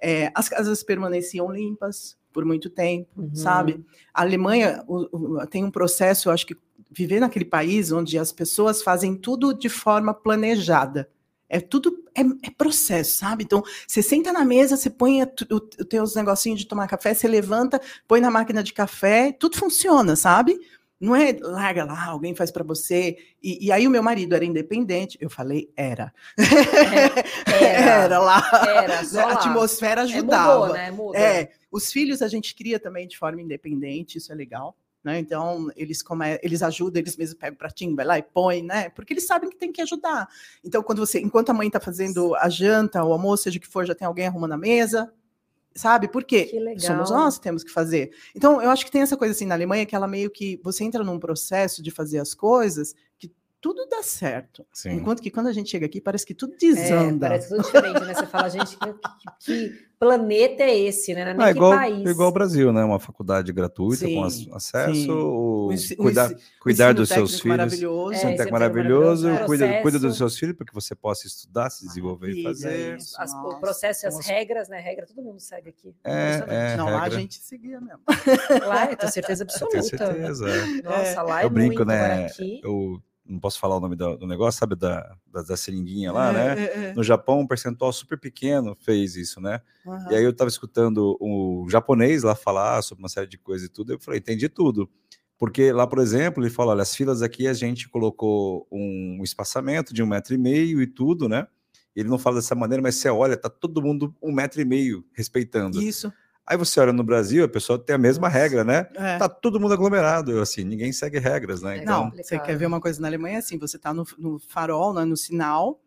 É, 0.00 0.32
as 0.34 0.48
casas 0.48 0.82
permaneciam 0.82 1.50
limpas 1.52 2.16
por 2.32 2.44
muito 2.44 2.70
tempo, 2.70 3.08
Uhum. 3.16 3.30
sabe? 3.34 3.84
A 4.12 4.22
Alemanha 4.22 4.82
o- 4.88 5.36
o- 5.38 5.46
tem 5.46 5.64
um 5.64 5.70
processo, 5.70 6.28
eu 6.28 6.32
acho 6.32 6.46
que 6.46 6.56
viver 6.90 7.20
naquele 7.20 7.44
país 7.44 7.90
onde 7.92 8.18
as 8.18 8.32
pessoas 8.32 8.82
fazem 8.82 9.14
tudo 9.16 9.52
de 9.54 9.68
forma 9.68 10.12
planejada. 10.12 11.08
É 11.48 11.60
tudo, 11.60 11.94
é, 12.14 12.22
é 12.46 12.50
processo, 12.50 13.18
sabe? 13.18 13.44
Então, 13.44 13.62
você 13.86 14.02
senta 14.02 14.32
na 14.32 14.42
mesa, 14.44 14.76
você 14.76 14.88
põe 14.88 15.22
os 15.22 15.86
teus 15.86 16.14
negocinhos 16.14 16.60
de 16.60 16.66
tomar 16.66 16.88
café, 16.88 17.12
você 17.12 17.28
levanta, 17.28 17.80
põe 18.08 18.20
na 18.20 18.30
máquina 18.30 18.62
de 18.62 18.72
café, 18.72 19.32
tudo 19.32 19.56
funciona, 19.58 20.16
sabe? 20.16 20.58
Não 21.02 21.16
é 21.16 21.36
larga 21.40 21.84
lá, 21.84 22.06
alguém 22.06 22.32
faz 22.32 22.52
para 22.52 22.62
você. 22.62 23.18
E, 23.42 23.66
e 23.66 23.72
aí 23.72 23.88
o 23.88 23.90
meu 23.90 24.04
marido 24.04 24.36
era 24.36 24.44
independente, 24.44 25.18
eu 25.20 25.28
falei 25.28 25.68
era. 25.76 26.14
Era. 27.60 28.20
lá. 28.20 28.40
Era, 28.68 29.02
só 29.04 29.28
a 29.28 29.32
atmosfera 29.32 30.02
É, 30.02 30.04
ajudava. 30.04 30.60
mudou, 30.60 30.72
né? 30.72 30.90
Muda. 30.92 31.18
É, 31.18 31.50
os 31.72 31.90
filhos 31.90 32.22
a 32.22 32.28
gente 32.28 32.54
cria 32.54 32.78
também 32.78 33.08
de 33.08 33.18
forma 33.18 33.42
independente, 33.42 34.18
isso 34.18 34.30
é 34.30 34.36
legal. 34.36 34.76
Né? 35.02 35.18
Então, 35.18 35.68
eles, 35.74 36.00
come... 36.02 36.38
eles 36.40 36.62
ajudam, 36.62 37.02
eles 37.02 37.16
mesmos 37.16 37.36
pegam 37.36 37.56
o 37.56 37.58
pratinho, 37.58 37.96
vai 37.96 38.04
lá 38.04 38.18
e 38.18 38.22
põe, 38.22 38.62
né? 38.62 38.88
Porque 38.90 39.12
eles 39.12 39.26
sabem 39.26 39.50
que 39.50 39.56
tem 39.56 39.72
que 39.72 39.82
ajudar. 39.82 40.28
Então, 40.62 40.84
quando 40.84 41.04
você, 41.04 41.18
enquanto 41.18 41.50
a 41.50 41.54
mãe 41.54 41.66
está 41.66 41.80
fazendo 41.80 42.36
a 42.36 42.48
janta, 42.48 43.02
o 43.02 43.12
almoço, 43.12 43.42
seja 43.42 43.58
o 43.58 43.60
que 43.60 43.66
for, 43.66 43.84
já 43.84 43.94
tem 43.96 44.06
alguém 44.06 44.28
arrumando 44.28 44.52
a 44.52 44.58
mesa, 44.58 45.12
sabe? 45.74 46.08
Por 46.08 46.24
quê? 46.24 46.44
Que 46.44 46.58
legal. 46.58 46.80
Somos 46.80 47.10
nós 47.10 47.36
que 47.38 47.42
temos 47.42 47.62
que 47.64 47.70
fazer. 47.70 48.12
Então, 48.34 48.60
eu 48.62 48.70
acho 48.70 48.84
que 48.84 48.90
tem 48.90 49.02
essa 49.02 49.16
coisa 49.16 49.32
assim 49.34 49.46
na 49.46 49.54
Alemanha 49.54 49.86
que 49.86 49.94
ela 49.94 50.06
meio 50.08 50.30
que 50.30 50.60
você 50.62 50.84
entra 50.84 51.02
num 51.04 51.18
processo 51.18 51.82
de 51.82 51.90
fazer 51.90 52.18
as 52.18 52.34
coisas 52.34 52.94
que 53.18 53.32
tudo 53.60 53.86
dá 53.88 54.02
certo. 54.02 54.66
Sim. 54.72 54.90
Enquanto 54.94 55.22
que 55.22 55.30
quando 55.30 55.46
a 55.46 55.52
gente 55.52 55.70
chega 55.70 55.86
aqui, 55.86 56.00
parece 56.00 56.26
que 56.26 56.34
tudo 56.34 56.54
É, 56.54 56.56
desanda. 56.58 57.28
parece 57.28 57.48
tudo 57.48 57.62
diferente, 57.62 58.00
né? 58.00 58.14
Você 58.14 58.26
fala, 58.26 58.48
gente, 58.48 58.76
que, 58.76 58.92
que- 59.38 59.70
que 59.70 59.78
planeta 60.02 60.64
é 60.64 60.76
esse, 60.76 61.14
né? 61.14 61.24
Não 61.24 61.30
é 61.30 61.34
nem 61.34 61.46
Ah, 61.46 61.52
que 61.52 61.58
igual, 61.58 61.70
país. 61.72 62.10
igual 62.10 62.28
o 62.28 62.32
Brasil, 62.32 62.72
né? 62.72 62.82
Uma 62.82 62.98
faculdade 62.98 63.52
gratuita 63.52 64.04
com 64.04 64.28
Sim, 64.30 64.46
ac- 64.48 64.56
acesso, 64.56 64.94
sim. 64.94 65.10
o- 65.10 65.70
ensi- 65.72 65.94
o 65.94 65.96
cuidar, 65.98 66.34
cuidar 66.60 66.92
dos 66.92 67.08
seus 67.08 67.38
filhos. 67.38 67.56
Maravilhoso. 67.56 68.14
É, 68.14 68.34
é 68.34 68.34
é 68.42 68.50
maravilhoso. 68.50 69.26
maravilhoso. 69.28 69.46
Cuida, 69.46 69.80
cuida 69.80 69.98
dos 70.00 70.16
seus 70.16 70.36
filhos 70.36 70.56
para 70.56 70.66
que 70.66 70.74
você 70.74 70.96
possa 70.96 71.28
estudar, 71.28 71.70
se 71.70 71.86
desenvolver 71.86 72.32
e 72.32 72.42
fazer. 72.42 72.96
isso. 72.96 73.14
As- 73.16 73.32
o 73.32 73.60
processo 73.60 74.04
e 74.04 74.08
as 74.08 74.26
regras, 74.26 74.68
né? 74.68 74.80
Regra, 74.80 75.06
todo 75.06 75.22
mundo 75.22 75.38
segue 75.38 75.68
aqui. 75.68 75.94
É, 76.02 76.34
Impressionante. 76.36 76.72
é. 76.72 76.76
Não, 76.76 76.86
lá 76.86 76.98
a 76.98 77.02
regra. 77.04 77.18
gente 77.20 77.38
seguia 77.38 77.80
mesmo. 77.80 78.00
Lá, 78.66 78.90
eu 78.90 78.96
tenho 78.96 79.12
certeza 79.12 79.42
Eu 79.42 79.46
absoluta. 79.46 79.70
tenho 79.70 79.84
certeza. 79.84 80.48
é. 80.48 80.82
Nossa, 80.82 81.22
lá 81.22 81.42
é 81.42 81.44
Eu 81.44 81.50
brinco, 81.50 81.68
muito, 81.76 81.84
né? 81.84 82.26
Aqui, 82.26 82.60
Eu 82.64 83.00
não 83.24 83.38
posso 83.38 83.58
falar 83.58 83.76
o 83.76 83.80
nome 83.80 83.94
do, 83.96 84.16
do 84.16 84.26
negócio, 84.26 84.58
sabe? 84.58 84.74
Da, 84.74 85.16
da, 85.26 85.42
da 85.42 85.56
seringuinha 85.56 86.12
lá, 86.12 86.30
É, 86.30 86.32
né? 86.32 86.62
é, 86.64 86.84
é. 86.90 86.94
No 86.94 87.02
Japão, 87.02 87.40
um 87.40 87.46
percentual 87.46 87.92
super 87.92 88.18
pequeno 88.18 88.76
fez 88.80 89.16
isso, 89.16 89.40
né? 89.40 89.60
Aham. 89.86 90.10
E 90.10 90.14
aí 90.16 90.24
eu 90.24 90.30
estava 90.30 90.48
escutando 90.48 91.16
o 91.20 91.66
japonês 91.70 92.22
lá 92.22 92.34
falar 92.34 92.82
sobre 92.82 93.02
uma 93.02 93.08
série 93.08 93.26
de 93.28 93.38
coisas 93.38 93.68
e 93.68 93.70
tudo, 93.70 93.92
eu 93.92 94.00
falei, 94.00 94.18
entendi 94.18 94.48
tudo. 94.48 94.90
Porque 95.38 95.72
lá, 95.72 95.86
por 95.86 95.98
exemplo, 95.98 96.42
ele 96.42 96.50
fala, 96.50 96.72
olha, 96.72 96.82
as 96.82 96.94
filas 96.94 97.20
aqui 97.22 97.48
a 97.48 97.54
gente 97.54 97.88
colocou 97.88 98.66
um 98.70 99.20
espaçamento 99.24 99.92
de 99.92 100.02
um 100.02 100.06
metro 100.06 100.34
e 100.34 100.38
meio 100.38 100.80
e 100.80 100.86
tudo, 100.86 101.28
né? 101.28 101.46
Ele 101.94 102.08
não 102.08 102.18
fala 102.18 102.36
dessa 102.36 102.54
maneira, 102.54 102.80
mas 102.82 102.94
você 102.94 103.08
olha, 103.10 103.36
tá 103.36 103.50
todo 103.50 103.82
mundo 103.82 104.14
um 104.22 104.32
metro 104.32 104.60
e 104.60 104.64
meio 104.64 105.04
respeitando. 105.12 105.82
Isso. 105.82 106.12
Aí 106.46 106.56
você 106.56 106.80
olha 106.80 106.92
no 106.92 107.04
Brasil, 107.04 107.44
a 107.44 107.48
pessoa 107.48 107.78
tem 107.78 107.94
a 107.94 107.98
mesma 107.98 108.26
Nossa. 108.28 108.38
regra, 108.38 108.64
né? 108.64 108.86
É. 108.96 109.16
Tá 109.16 109.28
todo 109.28 109.60
mundo 109.60 109.72
aglomerado, 109.74 110.32
eu, 110.32 110.42
assim, 110.42 110.64
ninguém 110.64 110.92
segue 110.92 111.18
regras, 111.18 111.62
né? 111.62 111.78
É, 111.78 111.82
Então, 111.82 112.04
Não, 112.04 112.10
você 112.10 112.38
quer 112.38 112.56
ver 112.56 112.66
uma 112.66 112.80
coisa 112.80 113.00
na 113.00 113.08
Alemanha? 113.08 113.38
Assim, 113.38 113.58
você 113.58 113.78
tá 113.78 113.94
no, 113.94 114.04
no 114.18 114.38
farol, 114.40 114.92
né, 114.92 115.04
no 115.04 115.16
sinal, 115.16 115.80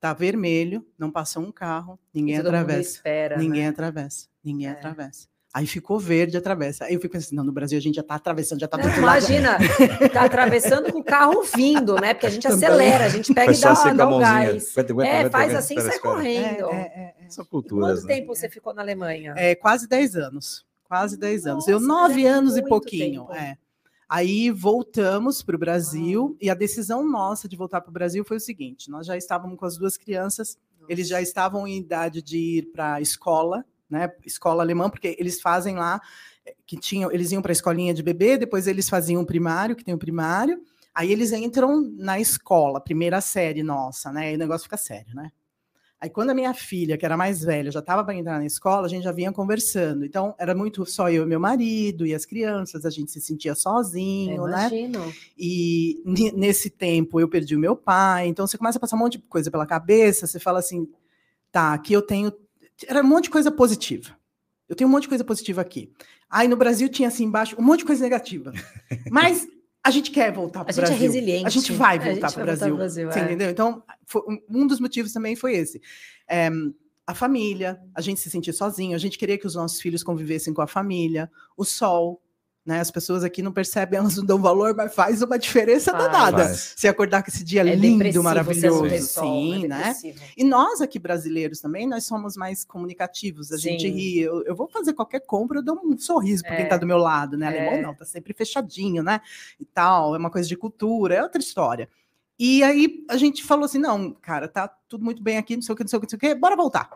tá 0.00 0.12
vermelho, 0.12 0.84
não 0.98 1.10
passou 1.12 1.42
um 1.44 1.52
carro, 1.52 1.98
ninguém 2.12 2.38
atravessa. 2.38 2.80
espera. 2.80 3.36
Ninguém 3.36 3.62
né? 3.62 3.68
atravessa. 3.68 4.26
Ninguém 4.42 4.66
É. 4.66 4.72
atravessa. 4.72 5.28
Aí 5.52 5.66
ficou 5.66 5.98
verde, 5.98 6.36
atravessa. 6.36 6.84
Aí 6.84 6.94
eu 6.94 7.00
fico 7.00 7.12
pensando, 7.12 7.36
não, 7.38 7.44
no 7.44 7.50
Brasil 7.52 7.76
a 7.76 7.80
gente 7.80 7.96
já 7.96 8.02
tá 8.04 8.14
atravessando, 8.14 8.60
já 8.60 8.68
tá 8.68 8.76
do 8.76 8.82
Não, 8.84 8.88
outro 8.88 9.02
lado. 9.04 9.18
imagina, 9.18 9.58
tá 10.12 10.22
atravessando 10.24 10.92
com 10.92 11.00
o 11.00 11.04
carro 11.04 11.42
vindo, 11.42 11.96
né? 11.96 12.14
Porque 12.14 12.26
a 12.26 12.30
gente 12.30 12.42
Também. 12.44 12.56
acelera, 12.68 13.04
a 13.04 13.08
gente 13.08 13.34
pega 13.34 13.52
e 13.52 13.58
dá, 13.58 13.92
dá 13.92 14.08
o 14.08 14.18
gás. 14.20 14.72
aguenta, 14.76 14.92
aguenta, 14.92 15.10
É, 15.10 15.14
aguenta, 15.20 15.30
faz 15.30 15.44
aguenta, 15.44 15.58
assim 15.58 15.74
e 15.76 15.80
sai 15.80 15.98
correndo. 15.98 16.70
É, 16.70 17.14
é, 17.20 17.24
é, 17.26 17.28
São 17.28 17.44
E 17.44 17.48
culturas, 17.48 17.98
quanto 18.00 18.06
né? 18.08 18.14
tempo 18.14 18.34
você 18.34 18.48
ficou 18.48 18.72
na 18.72 18.82
Alemanha? 18.82 19.34
é. 19.36 19.54
Quase 19.56 19.88
10 19.88 20.14
anos. 20.16 20.64
Quase 20.84 21.16
10 21.16 21.46
anos. 21.46 21.66
Eu, 21.68 21.80
Nossa, 21.80 21.86
nove 22.08 22.14
mas 22.22 22.24
é 22.24 22.28
anos 22.28 22.56
e 22.56 22.62
pouquinho. 22.64 23.22
tempo. 23.26 23.32
É. 23.34 23.56
Aí 24.08 24.50
voltamos 24.50 25.42
para 25.42 25.54
o 25.54 25.58
Brasil 25.58 26.36
e 26.40 26.48
a 26.50 26.54
decisão 26.54 27.04
nossa 27.08 27.48
de 27.48 27.56
voltar 27.56 27.80
para 27.80 27.90
o 27.90 27.92
Brasil 27.92 28.24
foi 28.24 28.36
o 28.38 28.40
seguinte: 28.40 28.88
nós 28.90 29.06
já 29.06 29.16
estávamos 29.16 29.56
com 29.58 29.64
as 29.64 29.76
duas 29.76 29.96
crianças, 29.96 30.56
eles 30.88 31.08
já 31.08 31.20
estavam 31.22 31.66
em 31.66 31.76
idade 31.78 32.20
de 32.22 32.38
ir 32.58 32.62
para 32.72 32.94
a 32.94 33.00
escola, 33.00 33.64
né? 33.90 34.10
Escola 34.24 34.62
alemã, 34.62 34.88
porque 34.88 35.16
eles 35.18 35.40
fazem 35.40 35.76
lá 35.76 36.00
eh, 36.46 36.54
que 36.66 36.76
tinham, 36.76 37.10
eles 37.10 37.32
iam 37.32 37.42
para 37.42 37.50
a 37.50 37.52
escolinha 37.52 37.92
de 37.92 38.02
bebê, 38.02 38.38
depois 38.38 38.66
eles 38.66 38.88
faziam 38.88 39.22
o 39.22 39.26
primário, 39.26 39.76
que 39.76 39.84
tem 39.84 39.94
o 39.94 39.98
primário, 39.98 40.62
aí 40.94 41.10
eles 41.10 41.32
entram 41.32 41.80
na 41.96 42.20
escola, 42.20 42.80
primeira 42.80 43.20
série 43.20 43.62
nossa, 43.62 44.12
né? 44.12 44.32
E 44.32 44.36
o 44.36 44.38
negócio 44.38 44.64
fica 44.64 44.76
sério, 44.76 45.14
né? 45.14 45.30
Aí 46.00 46.08
quando 46.08 46.30
a 46.30 46.34
minha 46.34 46.54
filha, 46.54 46.96
que 46.96 47.04
era 47.04 47.14
mais 47.14 47.42
velha, 47.42 47.70
já 47.70 47.80
estava 47.80 48.02
para 48.02 48.14
entrar 48.14 48.38
na 48.38 48.46
escola, 48.46 48.86
a 48.86 48.88
gente 48.88 49.02
já 49.02 49.12
vinha 49.12 49.30
conversando. 49.30 50.02
Então 50.02 50.34
era 50.38 50.54
muito 50.54 50.86
só 50.86 51.10
eu 51.10 51.24
e 51.24 51.26
meu 51.26 51.38
marido 51.38 52.06
e 52.06 52.14
as 52.14 52.24
crianças, 52.24 52.86
a 52.86 52.90
gente 52.90 53.10
se 53.10 53.20
sentia 53.20 53.54
sozinho, 53.54 54.46
né? 54.46 54.68
imagino. 54.68 55.12
E 55.36 56.02
nesse 56.34 56.70
tempo 56.70 57.20
eu 57.20 57.28
perdi 57.28 57.54
o 57.54 57.58
meu 57.58 57.76
pai, 57.76 58.28
então 58.28 58.46
você 58.46 58.56
começa 58.56 58.78
a 58.78 58.80
passar 58.80 58.96
um 58.96 59.00
monte 59.00 59.18
de 59.18 59.24
coisa 59.24 59.50
pela 59.50 59.66
cabeça, 59.66 60.26
você 60.26 60.40
fala 60.40 60.60
assim, 60.60 60.88
tá, 61.52 61.74
aqui 61.74 61.92
eu 61.92 62.00
tenho. 62.00 62.32
Era 62.86 63.00
um 63.02 63.06
monte 63.06 63.24
de 63.24 63.30
coisa 63.30 63.50
positiva. 63.50 64.16
Eu 64.68 64.76
tenho 64.76 64.88
um 64.88 64.90
monte 64.92 65.02
de 65.02 65.08
coisa 65.08 65.24
positiva 65.24 65.60
aqui. 65.60 65.92
Aí 66.28 66.46
no 66.46 66.56
Brasil 66.56 66.88
tinha 66.88 67.08
assim 67.08 67.24
embaixo 67.24 67.56
um 67.58 67.62
monte 67.62 67.80
de 67.80 67.84
coisa 67.86 68.02
negativa. 68.02 68.52
Mas 69.10 69.48
a 69.82 69.90
gente 69.90 70.10
quer 70.10 70.32
voltar 70.32 70.60
A 70.60 70.64
para 70.64 70.72
o 70.72 70.74
gente 70.74 70.84
é 70.84 70.88
Brasil. 70.88 71.06
resiliente. 71.06 71.46
A 71.46 71.50
gente 71.50 71.72
vai 71.72 71.96
a 71.98 72.00
voltar 72.00 72.12
gente 72.12 72.20
para 72.20 72.28
o 72.28 72.46
vai 72.46 72.56
voltar 72.56 72.66
Brasil. 72.66 72.68
pro 72.68 72.76
Brasil, 72.76 73.10
Você 73.12 73.18
é. 73.18 73.22
entendeu? 73.24 73.50
Então, 73.50 73.82
foi- 74.06 74.22
um 74.48 74.66
dos 74.66 74.78
motivos 74.80 75.12
também 75.12 75.34
foi 75.34 75.54
esse. 75.56 75.80
É, 76.28 76.48
a 77.06 77.14
família, 77.14 77.80
a 77.94 78.00
gente 78.00 78.20
se 78.20 78.30
sentir 78.30 78.52
sozinho, 78.52 78.94
a 78.94 78.98
gente 78.98 79.18
queria 79.18 79.36
que 79.36 79.46
os 79.46 79.54
nossos 79.56 79.80
filhos 79.80 80.02
convivessem 80.04 80.54
com 80.54 80.62
a 80.62 80.66
família, 80.66 81.28
o 81.56 81.64
sol. 81.64 82.22
Né? 82.70 82.78
As 82.78 82.88
pessoas 82.88 83.24
aqui 83.24 83.42
não 83.42 83.50
percebem, 83.50 83.98
elas 83.98 84.16
não 84.16 84.24
dão 84.24 84.40
valor, 84.40 84.76
mas 84.76 84.94
faz 84.94 85.20
uma 85.22 85.36
diferença 85.36 85.90
Faz. 85.90 86.04
danada. 86.04 86.44
Faz. 86.44 86.74
Se 86.76 86.86
acordar 86.86 87.20
com 87.24 87.28
esse 87.28 87.42
dia 87.42 87.62
É 87.62 87.74
lindo, 87.74 88.22
maravilhoso. 88.22 88.96
sol, 89.08 89.24
Sim, 89.24 89.64
é 89.64 89.68
né? 89.68 89.96
E 90.36 90.44
nós 90.44 90.80
aqui 90.80 90.96
brasileiros 90.96 91.58
também, 91.60 91.84
nós 91.84 92.06
somos 92.06 92.36
mais 92.36 92.64
comunicativos, 92.64 93.50
a 93.50 93.56
gente 93.56 93.82
Sim. 93.88 93.90
ri. 93.92 94.20
Eu, 94.20 94.44
eu 94.44 94.54
vou 94.54 94.68
fazer 94.68 94.92
qualquer 94.92 95.18
compra, 95.18 95.58
eu 95.58 95.62
dou 95.64 95.80
um 95.84 95.98
sorriso 95.98 96.44
para 96.44 96.52
É. 96.52 96.56
quem 96.58 96.64
está 96.66 96.76
do 96.76 96.86
meu 96.86 96.98
lado, 96.98 97.36
né? 97.36 97.46
É. 97.56 97.66
Alemão 97.68 97.88
não, 97.88 97.94
tá 97.96 98.04
sempre 98.04 98.32
fechadinho, 98.32 99.02
né? 99.02 99.20
E 99.58 99.64
tal, 99.64 100.14
é 100.14 100.18
uma 100.18 100.30
coisa 100.30 100.48
de 100.48 100.56
cultura, 100.56 101.16
é 101.16 101.22
outra 101.24 101.40
história. 101.40 101.88
E 102.38 102.62
aí 102.62 103.04
a 103.10 103.16
gente 103.16 103.42
falou 103.42 103.64
assim: 103.64 103.78
não, 103.78 104.12
cara, 104.12 104.46
tá 104.46 104.68
tudo 104.88 105.04
muito 105.04 105.20
bem 105.20 105.38
aqui, 105.38 105.56
não 105.56 105.62
sei 105.62 105.72
o 105.72 105.76
que, 105.76 105.82
não 105.82 105.88
sei 105.88 105.96
o 105.98 106.00
que, 106.00 106.06
não 106.06 106.10
sei 106.10 106.16
o 106.16 106.34
que, 106.34 106.40
bora 106.40 106.54
voltar. 106.54 106.88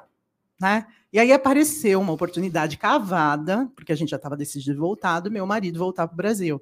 Né? 0.64 0.86
E 1.12 1.18
aí 1.18 1.30
apareceu 1.30 2.00
uma 2.00 2.14
oportunidade 2.14 2.78
cavada, 2.78 3.70
porque 3.76 3.92
a 3.92 3.94
gente 3.94 4.08
já 4.08 4.16
estava 4.16 4.34
decidido 4.34 4.80
voltar, 4.80 5.20
do 5.20 5.30
meu 5.30 5.46
marido 5.46 5.78
voltar 5.78 6.06
para 6.06 6.14
o 6.14 6.16
Brasil. 6.16 6.60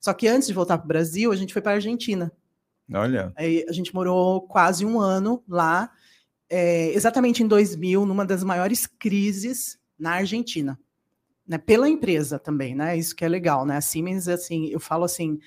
Só 0.00 0.12
que 0.12 0.26
antes 0.26 0.48
de 0.48 0.52
voltar 0.52 0.76
para 0.76 0.84
o 0.84 0.88
Brasil, 0.88 1.30
a 1.30 1.36
gente 1.36 1.52
foi 1.52 1.62
para 1.62 1.70
a 1.70 1.74
Argentina. 1.76 2.32
Olha. 2.92 3.32
Aí 3.36 3.64
a 3.68 3.72
gente 3.72 3.94
morou 3.94 4.42
quase 4.42 4.84
um 4.84 5.00
ano 5.00 5.40
lá, 5.48 5.88
é, 6.50 6.92
exatamente 6.94 7.44
em 7.44 7.46
2000, 7.46 8.04
numa 8.04 8.26
das 8.26 8.42
maiores 8.42 8.86
crises 8.86 9.78
na 9.96 10.14
Argentina. 10.14 10.76
Né, 11.46 11.58
pela 11.58 11.88
empresa 11.88 12.38
também, 12.38 12.74
né? 12.74 12.96
Isso 12.96 13.14
que 13.14 13.24
é 13.24 13.28
legal, 13.28 13.64
né? 13.64 13.76
A 13.76 13.80
Siemens, 13.80 14.26
assim, 14.26 14.66
eu 14.66 14.80
falo 14.80 15.04
assim. 15.04 15.38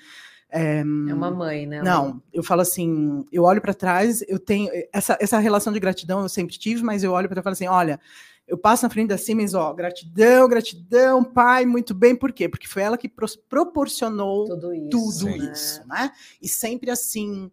É, 0.50 0.78
é 0.78 0.82
uma 0.82 1.30
mãe, 1.30 1.66
né? 1.66 1.82
Não, 1.82 2.22
eu 2.32 2.42
falo 2.42 2.62
assim, 2.62 3.26
eu 3.30 3.44
olho 3.44 3.60
para 3.60 3.74
trás, 3.74 4.24
eu 4.26 4.38
tenho 4.38 4.70
essa, 4.92 5.16
essa 5.20 5.38
relação 5.38 5.72
de 5.72 5.78
gratidão 5.78 6.22
eu 6.22 6.28
sempre 6.28 6.56
tive, 6.56 6.82
mas 6.82 7.04
eu 7.04 7.12
olho 7.12 7.28
para 7.28 7.42
trás 7.42 7.42
e 7.42 7.64
falo 7.64 7.70
assim, 7.70 7.78
olha, 7.80 8.00
eu 8.46 8.56
passo 8.56 8.82
na 8.82 8.88
frente 8.90 9.08
da 9.08 9.18
Siemens, 9.18 9.52
ó, 9.52 9.74
gratidão, 9.74 10.48
gratidão, 10.48 11.22
pai, 11.22 11.66
muito 11.66 11.94
bem, 11.94 12.16
por 12.16 12.32
quê? 12.32 12.48
Porque 12.48 12.66
foi 12.66 12.82
ela 12.82 12.96
que 12.96 13.10
proporcionou 13.48 14.46
tudo 14.46 14.74
isso, 14.74 14.88
tudo 14.88 15.28
isso 15.28 15.86
né? 15.86 16.10
E 16.40 16.48
sempre 16.48 16.90
assim, 16.90 17.50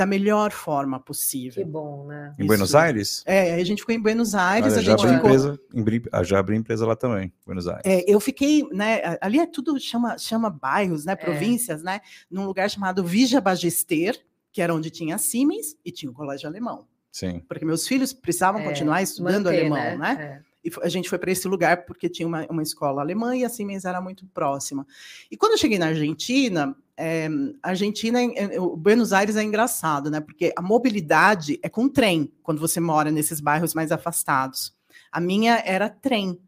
da 0.00 0.06
melhor 0.06 0.50
forma 0.50 0.98
possível. 0.98 1.62
Que 1.62 1.70
bom, 1.70 2.06
né? 2.06 2.34
Em 2.38 2.40
Isso. 2.40 2.46
Buenos 2.46 2.74
Aires? 2.74 3.22
É, 3.26 3.56
a 3.56 3.64
gente 3.64 3.80
ficou 3.80 3.94
em 3.94 4.00
Buenos 4.00 4.34
Aires. 4.34 4.72
Olha, 4.72 4.80
a 4.80 4.82
já, 4.82 4.92
gente 4.92 5.04
abri 5.04 5.16
ficou... 5.16 5.30
empresa, 5.30 5.60
em, 5.74 6.08
ah, 6.10 6.22
já 6.22 6.38
abri 6.38 6.56
empresa 6.56 6.86
lá 6.86 6.96
também, 6.96 7.30
Buenos 7.44 7.68
Aires. 7.68 7.82
É, 7.84 8.02
eu 8.10 8.18
fiquei, 8.18 8.66
né? 8.72 9.18
Ali 9.20 9.38
é 9.38 9.46
tudo, 9.46 9.78
chama, 9.78 10.16
chama 10.16 10.48
bairros, 10.48 11.04
né? 11.04 11.12
É. 11.12 11.16
Províncias, 11.16 11.82
né? 11.82 12.00
Num 12.30 12.46
lugar 12.46 12.70
chamado 12.70 13.04
Vija 13.04 13.42
Bagester, 13.42 14.18
que 14.50 14.62
era 14.62 14.74
onde 14.74 14.88
tinha 14.88 15.16
a 15.16 15.18
Siemens 15.18 15.76
e 15.84 15.92
tinha 15.92 16.10
o 16.10 16.14
colégio 16.14 16.48
alemão. 16.48 16.86
Sim. 17.12 17.42
Porque 17.46 17.66
meus 17.66 17.86
filhos 17.86 18.14
precisavam 18.14 18.62
é, 18.62 18.64
continuar 18.64 19.02
estudando 19.02 19.44
manter, 19.44 19.60
alemão, 19.60 19.98
né? 19.98 20.14
né? 20.14 20.42
É. 20.64 20.68
E 20.68 20.72
a 20.82 20.88
gente 20.88 21.08
foi 21.08 21.18
para 21.18 21.30
esse 21.30 21.48
lugar 21.48 21.84
porque 21.84 22.08
tinha 22.08 22.26
uma, 22.26 22.46
uma 22.50 22.62
escola 22.62 23.00
alemã 23.00 23.36
e 23.36 23.44
a 23.44 23.48
Siemens 23.48 23.84
era 23.84 24.00
muito 24.00 24.26
próxima. 24.26 24.86
E 25.30 25.36
quando 25.36 25.52
eu 25.52 25.58
cheguei 25.58 25.78
na 25.78 25.86
Argentina, 25.86 26.76
é, 26.96 27.28
Argentina, 27.62 28.18
o 28.58 28.76
Buenos 28.76 29.12
Aires 29.12 29.36
é 29.36 29.42
engraçado, 29.42 30.10
né? 30.10 30.20
Porque 30.20 30.52
a 30.54 30.60
mobilidade 30.60 31.58
é 31.62 31.68
com 31.68 31.88
trem, 31.88 32.30
quando 32.42 32.60
você 32.60 32.78
mora 32.78 33.10
nesses 33.10 33.40
bairros 33.40 33.72
mais 33.72 33.90
afastados. 33.90 34.76
A 35.10 35.18
minha 35.18 35.62
era 35.64 35.88
trem. 35.88 36.38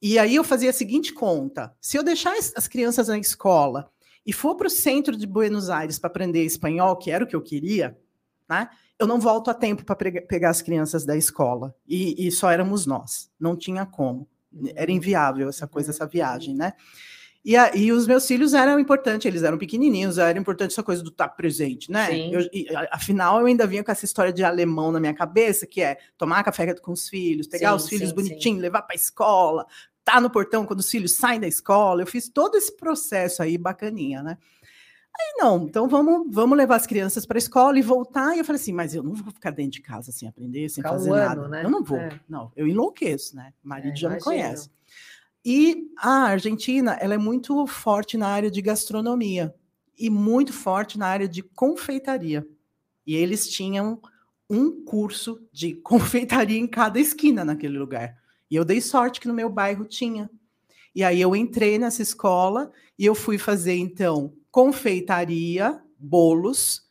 E 0.00 0.18
aí 0.18 0.36
eu 0.36 0.44
fazia 0.44 0.70
a 0.70 0.72
seguinte 0.72 1.12
conta: 1.12 1.74
se 1.80 1.96
eu 1.96 2.02
deixar 2.02 2.34
as 2.56 2.66
crianças 2.66 3.08
na 3.08 3.18
escola 3.18 3.90
e 4.24 4.32
for 4.32 4.54
para 4.54 4.66
o 4.66 4.70
centro 4.70 5.16
de 5.16 5.26
Buenos 5.26 5.68
Aires 5.68 5.98
para 5.98 6.08
aprender 6.08 6.44
espanhol, 6.44 6.96
que 6.96 7.10
era 7.10 7.24
o 7.24 7.26
que 7.26 7.36
eu 7.36 7.42
queria, 7.42 7.98
né? 8.48 8.68
Eu 8.98 9.06
não 9.06 9.20
volto 9.20 9.50
a 9.50 9.54
tempo 9.54 9.84
para 9.84 9.96
pegar 9.96 10.50
as 10.50 10.60
crianças 10.60 11.04
da 11.04 11.16
escola. 11.16 11.74
E, 11.86 12.26
e, 12.26 12.30
só 12.32 12.50
éramos 12.50 12.84
nós. 12.84 13.30
Não 13.38 13.56
tinha 13.56 13.86
como. 13.86 14.28
Era 14.74 14.90
inviável 14.90 15.48
essa 15.48 15.66
coisa, 15.66 15.90
essa 15.90 16.06
viagem, 16.06 16.54
né? 16.54 16.72
E, 17.44 17.56
a, 17.56 17.74
e 17.74 17.92
os 17.92 18.06
meus 18.06 18.26
filhos 18.26 18.52
eram 18.52 18.78
importantes, 18.80 19.24
eles 19.24 19.42
eram 19.42 19.56
pequenininhos, 19.56 20.18
era 20.18 20.38
importante 20.38 20.72
essa 20.72 20.82
coisa 20.82 21.02
do 21.02 21.10
estar 21.10 21.28
presente, 21.28 21.90
né? 21.90 22.08
Eu, 22.30 22.40
e, 22.52 22.66
afinal, 22.90 23.38
eu 23.38 23.46
ainda 23.46 23.66
vinha 23.66 23.84
com 23.84 23.92
essa 23.92 24.04
história 24.04 24.32
de 24.32 24.42
alemão 24.42 24.90
na 24.90 24.98
minha 24.98 25.14
cabeça, 25.14 25.66
que 25.66 25.80
é 25.80 25.96
tomar 26.16 26.42
café 26.42 26.74
com 26.74 26.92
os 26.92 27.08
filhos, 27.08 27.46
pegar 27.46 27.70
sim, 27.70 27.76
os 27.76 27.88
filhos 27.88 28.12
bonitinhos, 28.12 28.60
levar 28.60 28.82
para 28.82 28.94
a 28.94 28.96
escola, 28.96 29.66
tá 30.04 30.20
no 30.20 30.28
portão 30.28 30.66
quando 30.66 30.80
os 30.80 30.90
filhos 30.90 31.12
saem 31.14 31.38
da 31.40 31.46
escola. 31.46 32.02
Eu 32.02 32.06
fiz 32.06 32.28
todo 32.28 32.56
esse 32.56 32.76
processo 32.76 33.42
aí 33.42 33.56
bacaninha, 33.56 34.22
né? 34.22 34.36
Aí 35.16 35.34
não, 35.38 35.64
então 35.64 35.88
vamos, 35.88 36.32
vamos 36.32 36.56
levar 36.56 36.76
as 36.76 36.86
crianças 36.86 37.26
para 37.26 37.36
a 37.36 37.38
escola 37.38 37.78
e 37.78 37.82
voltar. 37.82 38.34
E 38.34 38.38
eu 38.38 38.44
falei 38.44 38.60
assim, 38.60 38.72
mas 38.72 38.94
eu 38.94 39.02
não 39.02 39.12
vou 39.14 39.32
ficar 39.32 39.50
dentro 39.50 39.72
de 39.72 39.82
casa 39.82 40.12
sem 40.12 40.28
aprender, 40.28 40.68
sem 40.68 40.82
fazer 40.82 41.10
nada. 41.10 41.48
Né? 41.48 41.64
Eu 41.64 41.70
não 41.70 41.82
vou, 41.82 41.98
é. 41.98 42.20
não, 42.28 42.52
eu 42.54 42.68
enlouqueço, 42.68 43.34
né? 43.34 43.52
O 43.64 43.68
marido 43.68 43.92
é, 43.92 43.96
já 43.96 44.08
imagino. 44.08 44.14
me 44.14 44.24
conhece. 44.24 44.70
E 45.44 45.90
a 45.98 46.24
Argentina, 46.24 46.92
ela 47.00 47.14
é 47.14 47.18
muito 47.18 47.66
forte 47.66 48.16
na 48.16 48.28
área 48.28 48.50
de 48.50 48.60
gastronomia 48.60 49.54
e 49.98 50.10
muito 50.10 50.52
forte 50.52 50.98
na 50.98 51.06
área 51.06 51.28
de 51.28 51.42
confeitaria. 51.42 52.46
E 53.06 53.16
eles 53.16 53.48
tinham 53.48 54.00
um 54.48 54.84
curso 54.84 55.40
de 55.52 55.74
confeitaria 55.82 56.58
em 56.58 56.66
cada 56.66 57.00
esquina 57.00 57.44
naquele 57.44 57.78
lugar. 57.78 58.16
E 58.50 58.56
eu 58.56 58.64
dei 58.64 58.80
sorte 58.80 59.20
que 59.20 59.28
no 59.28 59.34
meu 59.34 59.50
bairro 59.50 59.84
tinha. 59.84 60.30
E 60.94 61.04
aí 61.04 61.20
eu 61.20 61.36
entrei 61.36 61.78
nessa 61.78 62.02
escola 62.02 62.70
e 62.98 63.04
eu 63.04 63.14
fui 63.14 63.38
fazer 63.38 63.76
então 63.76 64.32
confeitaria, 64.58 65.80
bolos, 65.96 66.82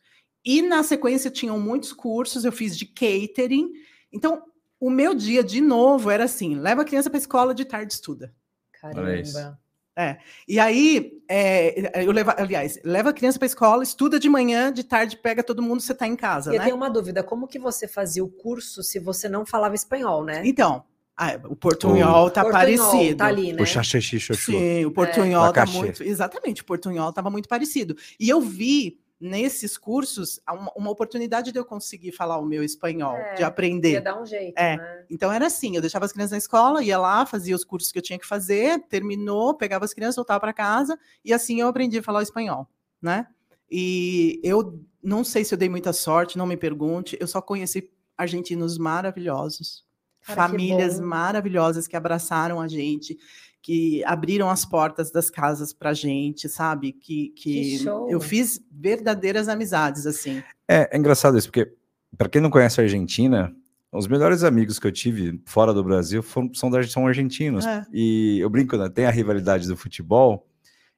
e 0.42 0.62
na 0.62 0.82
sequência 0.82 1.30
tinham 1.30 1.60
muitos 1.60 1.92
cursos, 1.92 2.46
eu 2.46 2.50
fiz 2.50 2.74
de 2.74 2.86
catering. 2.86 3.70
Então, 4.10 4.42
o 4.80 4.88
meu 4.88 5.14
dia, 5.14 5.44
de 5.44 5.60
novo, 5.60 6.10
era 6.10 6.24
assim: 6.24 6.54
leva 6.54 6.80
a 6.80 6.84
criança 6.86 7.10
para 7.10 7.18
a 7.18 7.20
escola, 7.20 7.54
de 7.54 7.66
tarde 7.66 7.92
estuda. 7.92 8.34
Caramba. 8.80 9.60
É. 9.94 10.16
E 10.46 10.58
aí, 10.58 11.20
é, 11.28 12.02
eu 12.02 12.10
levo, 12.10 12.32
aliás, 12.38 12.80
leva 12.82 13.10
a 13.10 13.12
criança 13.12 13.38
para 13.38 13.44
a 13.44 13.52
escola, 13.52 13.82
estuda 13.82 14.18
de 14.18 14.30
manhã, 14.30 14.72
de 14.72 14.82
tarde 14.82 15.18
pega 15.18 15.42
todo 15.42 15.60
mundo, 15.60 15.82
você 15.82 15.92
está 15.92 16.06
em 16.06 16.16
casa. 16.16 16.48
E 16.48 16.56
né? 16.56 16.62
eu 16.62 16.64
tenho 16.64 16.76
uma 16.76 16.88
dúvida: 16.88 17.22
como 17.22 17.46
que 17.46 17.58
você 17.58 17.86
fazia 17.86 18.24
o 18.24 18.30
curso 18.30 18.82
se 18.82 18.98
você 18.98 19.28
não 19.28 19.44
falava 19.44 19.74
espanhol, 19.74 20.24
né? 20.24 20.40
Então, 20.42 20.86
ah, 21.20 21.36
o 21.48 21.56
portunhol 21.56 22.30
tá 22.30 22.44
portunhol, 22.44 22.52
parecido. 22.52 23.16
Tá 23.16 23.26
ali, 23.26 23.52
né? 23.52 23.60
O 23.60 23.66
xaxixi. 23.66 24.20
Sim, 24.36 24.84
o 24.84 24.92
portunhol 24.92 25.46
é. 25.46 25.52
tá 25.52 25.66
muito. 25.66 26.04
Exatamente, 26.04 26.62
o 26.62 26.64
portunhol 26.64 27.08
estava 27.08 27.28
muito 27.28 27.48
parecido. 27.48 27.96
E 28.20 28.28
eu 28.28 28.40
vi 28.40 29.00
nesses 29.20 29.76
cursos 29.76 30.38
uma, 30.48 30.72
uma, 30.76 30.90
oportunidade 30.92 31.50
de 31.50 31.58
eu 31.58 31.64
conseguir 31.64 32.12
falar 32.12 32.38
o 32.38 32.44
meu 32.44 32.62
espanhol, 32.62 33.16
é, 33.16 33.34
de 33.34 33.42
aprender. 33.42 33.94
Ia 33.94 34.00
dar 34.00 34.22
um 34.22 34.24
jeito. 34.24 34.56
É. 34.56 34.76
Né? 34.76 35.04
Então 35.10 35.32
era 35.32 35.48
assim: 35.48 35.74
eu 35.74 35.80
deixava 35.80 36.04
as 36.04 36.12
crianças 36.12 36.30
na 36.30 36.38
escola, 36.38 36.84
ia 36.84 36.96
lá, 36.96 37.26
fazia 37.26 37.56
os 37.56 37.64
cursos 37.64 37.90
que 37.90 37.98
eu 37.98 38.02
tinha 38.02 38.18
que 38.18 38.26
fazer, 38.26 38.78
terminou, 38.88 39.54
pegava 39.54 39.84
as 39.84 39.92
crianças, 39.92 40.14
voltava 40.14 40.38
para 40.38 40.52
casa, 40.52 40.96
e 41.24 41.32
assim 41.32 41.60
eu 41.60 41.66
aprendi 41.66 41.98
a 41.98 42.02
falar 42.02 42.20
o 42.20 42.22
espanhol, 42.22 42.68
né? 43.02 43.26
E 43.68 44.40
eu 44.44 44.80
não 45.02 45.24
sei 45.24 45.44
se 45.44 45.52
eu 45.52 45.58
dei 45.58 45.68
muita 45.68 45.92
sorte, 45.92 46.38
não 46.38 46.46
me 46.46 46.56
pergunte, 46.56 47.18
eu 47.18 47.26
só 47.26 47.42
conheci 47.42 47.90
argentinos 48.16 48.78
maravilhosos 48.78 49.87
Cara, 50.28 50.48
famílias 50.48 51.00
maravilhosas 51.00 51.86
que 51.86 51.96
abraçaram 51.96 52.60
a 52.60 52.68
gente, 52.68 53.18
que 53.62 54.02
abriram 54.04 54.48
as 54.48 54.64
portas 54.64 55.10
das 55.10 55.28
casas 55.28 55.72
para 55.72 55.92
gente, 55.92 56.48
sabe? 56.48 56.92
Que, 56.92 57.30
que, 57.36 57.78
que 57.78 57.84
eu 57.86 58.20
fiz 58.20 58.60
verdadeiras 58.70 59.48
amizades 59.48 60.06
assim. 60.06 60.42
É, 60.68 60.88
é 60.92 60.98
engraçado 60.98 61.36
isso, 61.36 61.48
porque 61.48 61.72
para 62.16 62.28
quem 62.28 62.40
não 62.40 62.50
conhece 62.50 62.80
a 62.80 62.84
Argentina, 62.84 63.54
os 63.92 64.06
melhores 64.06 64.42
amigos 64.42 64.78
que 64.78 64.86
eu 64.86 64.92
tive 64.92 65.40
fora 65.44 65.74
do 65.74 65.84
Brasil 65.84 66.22
foram, 66.22 66.52
são, 66.54 66.70
são 66.84 67.06
argentinos. 67.06 67.66
É. 67.66 67.84
E 67.92 68.38
eu 68.40 68.48
brinco, 68.48 68.76
né? 68.76 68.88
Tem 68.88 69.06
a 69.06 69.10
rivalidade 69.10 69.68
do 69.68 69.76
futebol, 69.76 70.47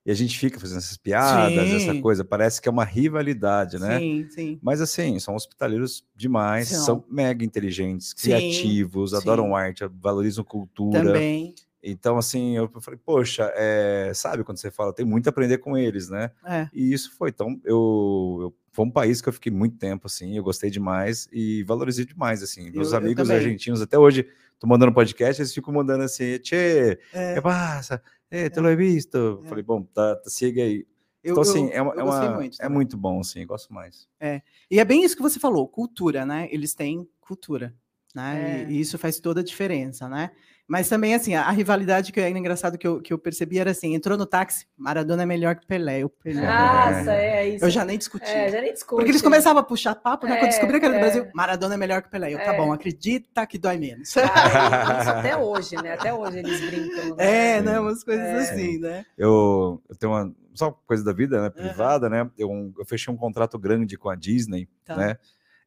e 0.04 0.10
a 0.10 0.14
gente 0.14 0.38
fica 0.38 0.58
fazendo 0.58 0.78
essas 0.78 0.96
piadas, 0.96 1.68
sim. 1.68 1.76
essa 1.76 2.00
coisa, 2.00 2.24
parece 2.24 2.60
que 2.60 2.68
é 2.68 2.72
uma 2.72 2.84
rivalidade, 2.84 3.78
né? 3.78 3.98
Sim, 3.98 4.26
sim. 4.30 4.58
Mas 4.62 4.80
assim, 4.80 5.18
são 5.18 5.34
hospitaleiros 5.34 6.04
demais, 6.16 6.68
são, 6.68 6.84
são 6.84 7.04
mega 7.08 7.44
inteligentes, 7.44 8.14
criativos, 8.14 9.10
sim, 9.10 9.16
adoram 9.16 9.48
sim. 9.48 9.54
arte, 9.54 9.84
valorizam 10.00 10.42
cultura. 10.42 11.04
Também. 11.04 11.54
Então, 11.82 12.18
assim, 12.18 12.56
eu 12.56 12.70
falei, 12.80 13.00
poxa, 13.04 13.50
é... 13.54 14.12
sabe 14.14 14.44
quando 14.44 14.58
você 14.58 14.70
fala, 14.70 14.92
tem 14.92 15.04
muito 15.04 15.26
a 15.28 15.30
aprender 15.30 15.58
com 15.58 15.76
eles, 15.76 16.08
né? 16.10 16.30
É. 16.44 16.68
E 16.74 16.92
isso 16.92 17.12
foi. 17.16 17.30
Então, 17.30 17.58
eu, 17.64 18.38
eu, 18.40 18.54
foi 18.70 18.84
um 18.84 18.90
país 18.90 19.20
que 19.22 19.28
eu 19.28 19.32
fiquei 19.32 19.50
muito 19.50 19.76
tempo, 19.76 20.06
assim, 20.06 20.36
eu 20.36 20.42
gostei 20.42 20.70
demais 20.70 21.28
e 21.32 21.62
valorizei 21.64 22.04
demais, 22.04 22.42
assim. 22.42 22.70
Meus 22.70 22.92
eu, 22.92 22.98
amigos 22.98 23.28
eu 23.28 23.36
argentinos, 23.36 23.80
até 23.80 23.98
hoje, 23.98 24.26
tô 24.58 24.66
mandando 24.66 24.92
podcast, 24.92 25.40
eles 25.40 25.54
ficam 25.54 25.72
mandando 25.72 26.04
assim, 26.04 26.38
tchê, 26.38 26.98
é. 27.12 27.40
passa? 27.40 28.02
É, 28.30 28.48
te 28.48 28.60
lo 28.60 28.68
he 28.68 28.76
visto. 28.76 29.42
É. 29.44 29.48
Falei, 29.48 29.64
bom, 29.64 29.82
tá, 29.82 30.16
tá 30.16 30.30
siga 30.30 30.62
aí. 30.62 30.86
Eu, 31.22 31.32
então, 31.32 31.42
assim, 31.42 31.66
eu, 31.66 31.72
é, 31.72 31.82
uma, 31.82 31.94
é, 31.94 32.02
uma, 32.02 32.30
muito, 32.36 32.62
é 32.62 32.68
muito 32.68 32.96
bom, 32.96 33.20
assim, 33.20 33.44
gosto 33.46 33.74
mais. 33.74 34.08
É. 34.18 34.40
E 34.70 34.80
é 34.80 34.84
bem 34.84 35.04
isso 35.04 35.16
que 35.16 35.22
você 35.22 35.38
falou, 35.38 35.68
cultura, 35.68 36.24
né? 36.24 36.48
Eles 36.50 36.74
têm 36.74 37.06
cultura, 37.20 37.74
né? 38.14 38.62
É. 38.62 38.70
E, 38.70 38.76
e 38.76 38.80
isso 38.80 38.96
faz 38.96 39.20
toda 39.20 39.40
a 39.40 39.44
diferença, 39.44 40.08
né? 40.08 40.30
Mas 40.70 40.88
também, 40.88 41.16
assim, 41.16 41.34
a, 41.34 41.42
a, 41.42 41.50
rivalidade 41.50 42.12
que 42.12 42.20
é 42.20 42.30
engraçado 42.30 42.78
que 42.78 42.86
eu, 42.86 43.00
que 43.00 43.12
eu 43.12 43.18
percebi 43.18 43.58
era 43.58 43.72
assim: 43.72 43.92
entrou 43.92 44.16
no 44.16 44.24
táxi, 44.24 44.68
Maradona 44.78 45.24
é 45.24 45.26
melhor 45.26 45.56
que 45.56 45.66
Pelé. 45.66 45.98
Eu, 45.98 46.08
Pelé. 46.08 46.42
Nossa, 46.42 47.12
é 47.12 47.48
isso. 47.48 47.64
Eu 47.64 47.70
já 47.70 47.84
nem 47.84 47.98
discuti. 47.98 48.30
É, 48.30 48.52
já 48.52 48.60
nem 48.60 48.72
discuti. 48.72 48.98
Porque 48.98 49.10
eles 49.10 49.20
começavam 49.20 49.60
a 49.60 49.64
puxar 49.64 49.96
papo, 49.96 50.28
né? 50.28 50.36
É, 50.36 50.38
Quando 50.38 50.50
descobri 50.50 50.78
que 50.78 50.86
era 50.86 50.94
do 50.94 50.98
é. 50.98 51.00
Brasil, 51.00 51.26
Maradona 51.34 51.74
é 51.74 51.76
melhor 51.76 52.02
que 52.02 52.08
Pelé. 52.08 52.32
Eu, 52.32 52.38
tá 52.38 52.54
é. 52.54 52.56
bom, 52.56 52.72
acredita 52.72 53.44
que 53.48 53.58
dói 53.58 53.78
menos. 53.78 54.16
Ah, 54.16 55.00
isso 55.02 55.10
até 55.10 55.36
hoje, 55.36 55.74
né? 55.74 55.94
Até 55.94 56.14
hoje 56.14 56.38
eles 56.38 56.60
brincam. 56.60 57.16
Né? 57.16 57.56
É, 57.56 57.60
né? 57.60 57.80
Umas 57.80 58.04
coisas 58.04 58.24
é. 58.24 58.36
assim, 58.38 58.78
né? 58.78 59.04
Eu, 59.18 59.82
eu 59.88 59.96
tenho 59.96 60.12
uma. 60.12 60.32
Só 60.54 60.70
coisa 60.70 61.02
da 61.02 61.12
vida, 61.12 61.42
né? 61.42 61.50
Privada, 61.50 62.06
uhum. 62.06 62.12
né? 62.12 62.30
Eu, 62.38 62.72
eu 62.78 62.86
fechei 62.86 63.12
um 63.12 63.16
contrato 63.16 63.58
grande 63.58 63.98
com 63.98 64.08
a 64.08 64.14
Disney, 64.14 64.68
tá. 64.84 64.94
né? 64.94 65.16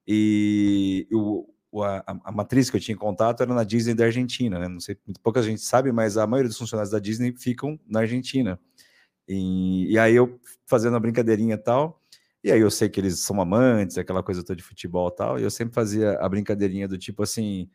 E 0.07 1.05
o 1.11 1.52
a, 1.81 2.03
a, 2.25 2.31
matriz 2.31 2.69
que 2.69 2.77
eu 2.77 2.81
tinha 2.81 2.93
em 2.93 2.97
contato 2.97 3.41
era 3.41 3.53
na 3.53 3.63
Disney 3.63 3.93
da 3.93 4.05
Argentina, 4.05 4.59
né? 4.59 4.67
Não 4.67 4.79
sei, 4.79 4.97
pouca 5.23 5.41
gente 5.41 5.61
sabe, 5.61 5.91
mas 5.91 6.17
a 6.17 6.27
maioria 6.27 6.49
dos 6.49 6.57
funcionários 6.57 6.91
da 6.91 6.99
Disney 6.99 7.33
ficam 7.35 7.79
na 7.87 8.01
Argentina. 8.01 8.59
E, 9.27 9.91
e 9.91 9.97
aí 9.97 10.15
eu 10.15 10.39
fazendo 10.67 10.95
a 10.95 10.99
brincadeirinha 10.99 11.55
e 11.55 11.57
tal, 11.57 12.01
e 12.43 12.51
aí 12.51 12.59
eu 12.59 12.69
sei 12.69 12.89
que 12.89 12.99
eles 12.99 13.19
são 13.19 13.39
amantes, 13.41 13.97
aquela 13.97 14.21
coisa 14.21 14.43
toda 14.43 14.57
de 14.57 14.63
futebol 14.63 15.07
e 15.07 15.15
tal, 15.15 15.39
e 15.39 15.43
eu 15.43 15.49
sempre 15.49 15.73
fazia 15.73 16.13
a 16.19 16.27
brincadeirinha 16.27 16.87
do 16.87 16.97
tipo 16.97 17.23
assim, 17.23 17.69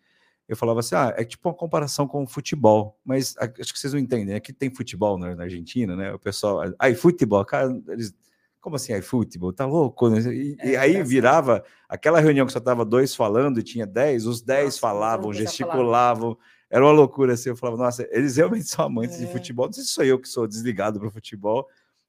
eu 0.46 0.56
falava 0.56 0.80
assim: 0.80 0.94
ah, 0.94 1.14
é 1.16 1.24
tipo 1.24 1.48
uma 1.48 1.54
comparação 1.54 2.06
com 2.06 2.22
o 2.22 2.26
futebol, 2.26 2.98
mas 3.04 3.34
acho 3.38 3.72
que 3.72 3.78
vocês 3.78 3.92
não 3.92 4.00
entendem. 4.00 4.34
Aqui 4.34 4.52
tem 4.52 4.74
futebol 4.74 5.18
na, 5.18 5.34
na 5.34 5.44
Argentina, 5.44 5.96
né? 5.96 6.12
O 6.12 6.18
pessoal, 6.18 6.62
aí 6.78 6.94
futebol, 6.94 7.44
cara, 7.44 7.70
eles 7.88 8.14
como 8.60 8.76
assim 8.76 8.92
aí 8.92 9.02
futebol? 9.02 9.52
Tá 9.52 9.66
louco? 9.66 10.08
Né? 10.08 10.20
E, 10.32 10.56
é, 10.58 10.70
e 10.70 10.76
aí 10.76 10.96
é 10.96 11.02
virava 11.02 11.64
aquela 11.88 12.20
reunião 12.20 12.46
que 12.46 12.52
só 12.52 12.60
tava 12.60 12.84
dois 12.84 13.14
falando 13.14 13.58
e 13.58 13.62
tinha 13.62 13.86
dez, 13.86 14.26
os 14.26 14.42
dez 14.42 14.64
nossa, 14.64 14.80
falavam, 14.80 15.32
gesticulavam. 15.32 16.36
Era 16.70 16.84
uma 16.84 16.92
loucura 16.92 17.32
assim. 17.34 17.48
Eu 17.48 17.56
falava, 17.56 17.82
nossa, 17.82 18.06
eles 18.10 18.36
realmente 18.36 18.68
são 18.68 18.84
amantes 18.84 19.20
é. 19.20 19.24
de 19.24 19.32
futebol. 19.32 19.66
Não 19.66 19.72
sei 19.72 19.84
se 19.84 19.90
sou 19.90 20.04
eu 20.04 20.18
que 20.18 20.28
sou 20.28 20.46
desligado 20.46 20.98
para 20.98 21.08
o 21.08 21.12
futebol, 21.12 21.66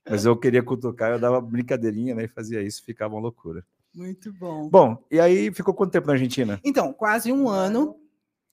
mas 0.08 0.26
eu 0.26 0.36
queria 0.36 0.64
cutucar, 0.64 1.12
eu 1.12 1.20
dava 1.20 1.40
brincadeirinha, 1.40 2.16
né? 2.16 2.26
E 2.26 2.28
fazia 2.28 2.62
isso, 2.62 2.84
ficava 2.84 3.14
uma 3.14 3.22
loucura. 3.22 3.64
Muito 3.94 4.34
bom. 4.34 4.70
Bom, 4.70 5.04
e 5.10 5.20
aí 5.20 5.54
ficou 5.54 5.74
quanto 5.74 5.92
tempo 5.92 6.08
na 6.08 6.14
Argentina? 6.14 6.60
Então, 6.64 6.94
quase 6.94 7.32
um 7.32 7.48
ano. 7.48 7.96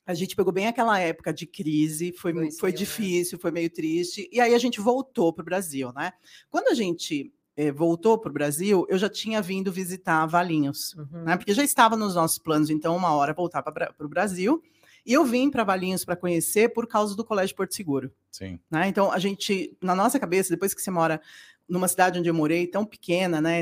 A 0.06 0.14
gente 0.14 0.36
pegou 0.36 0.52
bem 0.52 0.68
aquela 0.68 1.00
época 1.00 1.34
de 1.34 1.48
crise, 1.48 2.12
foi, 2.12 2.32
foi, 2.32 2.52
foi 2.52 2.70
né? 2.70 2.76
difícil, 2.76 3.38
né? 3.38 3.42
foi 3.42 3.50
meio 3.50 3.68
triste, 3.68 4.28
e 4.30 4.38
aí 4.38 4.54
a 4.54 4.58
gente 4.58 4.80
voltou 4.80 5.32
para 5.32 5.42
o 5.42 5.44
Brasil, 5.44 5.92
né? 5.92 6.12
Quando 6.48 6.68
a 6.68 6.74
gente 6.74 7.34
voltou 7.74 8.18
para 8.18 8.30
o 8.30 8.32
Brasil, 8.32 8.86
eu 8.88 8.98
já 8.98 9.08
tinha 9.08 9.40
vindo 9.40 9.72
visitar 9.72 10.26
Valinhos, 10.26 10.94
uhum. 10.94 11.24
né? 11.24 11.36
Porque 11.36 11.54
já 11.54 11.64
estava 11.64 11.96
nos 11.96 12.14
nossos 12.14 12.38
planos, 12.38 12.68
então, 12.68 12.94
uma 12.94 13.12
hora 13.12 13.32
voltar 13.32 13.62
para 13.62 13.92
o 13.98 14.08
Brasil. 14.08 14.62
E 15.06 15.12
eu 15.12 15.24
vim 15.24 15.48
para 15.48 15.62
Valinhos 15.62 16.04
para 16.04 16.16
conhecer 16.16 16.70
por 16.70 16.86
causa 16.88 17.16
do 17.16 17.24
Colégio 17.24 17.54
Porto 17.54 17.74
Seguro. 17.74 18.12
Sim. 18.30 18.58
Né? 18.68 18.88
Então, 18.88 19.12
a 19.12 19.18
gente, 19.20 19.76
na 19.80 19.94
nossa 19.94 20.18
cabeça, 20.18 20.50
depois 20.50 20.74
que 20.74 20.82
você 20.82 20.90
mora 20.90 21.20
numa 21.68 21.88
cidade 21.88 22.18
onde 22.18 22.28
eu 22.28 22.34
morei, 22.34 22.66
tão 22.66 22.84
pequena, 22.84 23.40
né, 23.40 23.60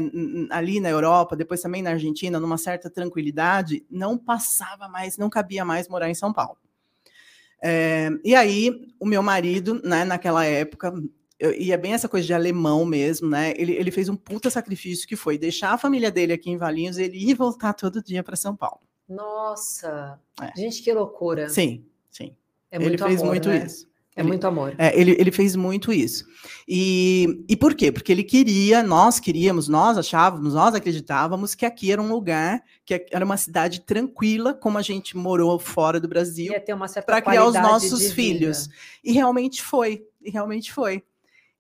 ali 0.50 0.78
na 0.78 0.90
Europa, 0.90 1.36
depois 1.36 1.62
também 1.62 1.82
na 1.82 1.90
Argentina, 1.90 2.38
numa 2.38 2.58
certa 2.58 2.90
tranquilidade, 2.90 3.84
não 3.90 4.18
passava 4.18 4.88
mais, 4.88 5.16
não 5.16 5.30
cabia 5.30 5.64
mais 5.64 5.88
morar 5.88 6.10
em 6.10 6.14
São 6.14 6.32
Paulo. 6.32 6.58
É, 7.62 8.10
e 8.22 8.34
aí, 8.34 8.92
o 9.00 9.06
meu 9.06 9.22
marido, 9.22 9.80
né, 9.82 10.04
naquela 10.04 10.44
época, 10.44 10.92
e 11.52 11.72
é 11.72 11.76
bem 11.76 11.92
essa 11.92 12.08
coisa 12.08 12.26
de 12.26 12.32
alemão 12.32 12.84
mesmo, 12.84 13.28
né? 13.28 13.52
Ele, 13.56 13.72
ele 13.72 13.90
fez 13.90 14.08
um 14.08 14.16
puta 14.16 14.50
sacrifício 14.50 15.06
que 15.06 15.16
foi 15.16 15.36
deixar 15.36 15.72
a 15.72 15.78
família 15.78 16.10
dele 16.10 16.32
aqui 16.32 16.50
em 16.50 16.56
Valinhos, 16.56 16.98
ele 16.98 17.18
ir 17.18 17.34
voltar 17.34 17.72
todo 17.72 18.02
dia 18.02 18.22
para 18.22 18.36
São 18.36 18.56
Paulo. 18.56 18.80
Nossa, 19.08 20.18
é. 20.40 20.52
gente, 20.58 20.82
que 20.82 20.92
loucura. 20.92 21.48
Sim, 21.48 21.84
sim. 22.10 22.34
É 22.70 22.78
muito 22.78 22.92
ele 22.92 22.98
fez 22.98 23.20
amor, 23.20 23.30
muito 23.30 23.48
né? 23.48 23.64
isso. 23.66 23.86
É 24.16 24.20
ele, 24.20 24.28
muito 24.28 24.46
amor. 24.46 24.74
É, 24.78 24.98
ele, 24.98 25.16
ele 25.18 25.32
fez 25.32 25.56
muito 25.56 25.92
isso. 25.92 26.24
E, 26.68 27.44
e 27.48 27.56
por 27.56 27.74
quê? 27.74 27.90
Porque 27.90 28.12
ele 28.12 28.22
queria, 28.22 28.82
nós 28.82 29.18
queríamos, 29.18 29.68
nós 29.68 29.98
achávamos, 29.98 30.54
nós 30.54 30.74
acreditávamos 30.74 31.54
que 31.54 31.66
aqui 31.66 31.90
era 31.90 32.00
um 32.00 32.08
lugar, 32.08 32.62
que 32.84 33.06
era 33.10 33.24
uma 33.24 33.36
cidade 33.36 33.80
tranquila, 33.80 34.54
como 34.54 34.78
a 34.78 34.82
gente 34.82 35.16
morou 35.16 35.58
fora 35.58 35.98
do 35.98 36.06
Brasil, 36.06 36.52
para 37.04 37.20
criar 37.20 37.46
os 37.46 37.54
nossos 37.54 38.12
filhos. 38.12 38.68
E 39.02 39.12
realmente 39.12 39.62
foi. 39.62 40.06
E 40.22 40.30
realmente 40.30 40.72
foi. 40.72 41.02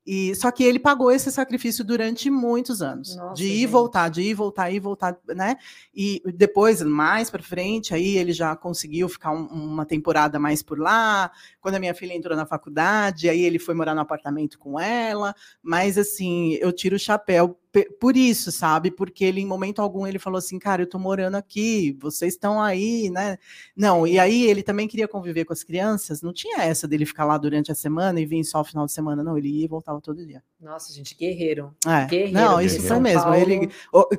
E 0.06 0.34
só 0.34 0.50
que 0.50 0.62
ele 0.62 0.78
pagou 0.78 1.10
esse 1.10 1.32
sacrifício 1.32 1.82
durante 1.82 2.28
muitos 2.28 2.82
anos, 2.82 3.16
Nossa, 3.16 3.34
de 3.34 3.46
ir 3.46 3.62
e 3.62 3.66
voltar, 3.66 4.10
de 4.10 4.20
ir 4.20 4.30
e 4.30 4.34
voltar, 4.34 4.70
ir 4.70 4.76
e 4.76 4.80
voltar, 4.80 5.18
né? 5.28 5.56
E 5.94 6.22
depois, 6.34 6.82
mais 6.82 7.30
para 7.30 7.42
frente, 7.42 7.94
aí 7.94 8.18
ele 8.18 8.32
já 8.32 8.54
conseguiu 8.54 9.08
ficar 9.08 9.32
um, 9.32 9.46
uma 9.46 9.86
temporada 9.86 10.38
mais 10.38 10.62
por 10.62 10.78
lá. 10.78 11.30
Quando 11.60 11.76
a 11.76 11.80
minha 11.80 11.94
filha 11.94 12.12
entrou 12.12 12.36
na 12.36 12.44
faculdade, 12.44 13.28
aí 13.28 13.40
ele 13.40 13.58
foi 13.58 13.74
morar 13.74 13.94
no 13.94 14.00
apartamento 14.00 14.58
com 14.58 14.78
ela. 14.78 15.34
Mas 15.62 15.96
assim, 15.96 16.54
eu 16.60 16.70
tiro 16.70 16.96
o 16.96 16.98
chapéu 16.98 17.58
por 17.98 18.16
isso, 18.16 18.52
sabe? 18.52 18.90
Porque 18.90 19.24
ele, 19.24 19.40
em 19.40 19.46
momento 19.46 19.82
algum, 19.82 20.06
ele 20.06 20.18
falou 20.18 20.38
assim, 20.38 20.58
cara, 20.58 20.82
eu 20.82 20.86
tô 20.86 20.98
morando 20.98 21.36
aqui, 21.36 21.96
vocês 22.00 22.34
estão 22.34 22.60
aí, 22.60 23.10
né? 23.10 23.38
Não, 23.76 24.06
e 24.06 24.18
aí 24.18 24.44
ele 24.44 24.62
também 24.62 24.86
queria 24.86 25.08
conviver 25.08 25.44
com 25.44 25.52
as 25.52 25.62
crianças, 25.62 26.22
não 26.22 26.32
tinha 26.32 26.62
essa 26.62 26.86
dele 26.86 27.06
ficar 27.06 27.24
lá 27.24 27.36
durante 27.36 27.72
a 27.72 27.74
semana 27.74 28.20
e 28.20 28.26
vir 28.26 28.44
só 28.44 28.60
o 28.60 28.64
final 28.64 28.86
de 28.86 28.92
semana, 28.92 29.22
não, 29.22 29.36
ele 29.36 29.48
ia 29.48 29.64
e 29.64 29.68
voltava 29.68 30.00
todo 30.00 30.24
dia. 30.24 30.42
Nossa, 30.60 30.92
gente, 30.92 31.14
guerreiro. 31.14 31.74
É. 31.86 32.06
Guerreiro. 32.06 32.32
Não, 32.32 32.60
isso 32.60 32.80
foi 32.82 32.98
mesmo. 32.98 33.22
Paulo... 33.22 33.36
Ele, 33.36 33.70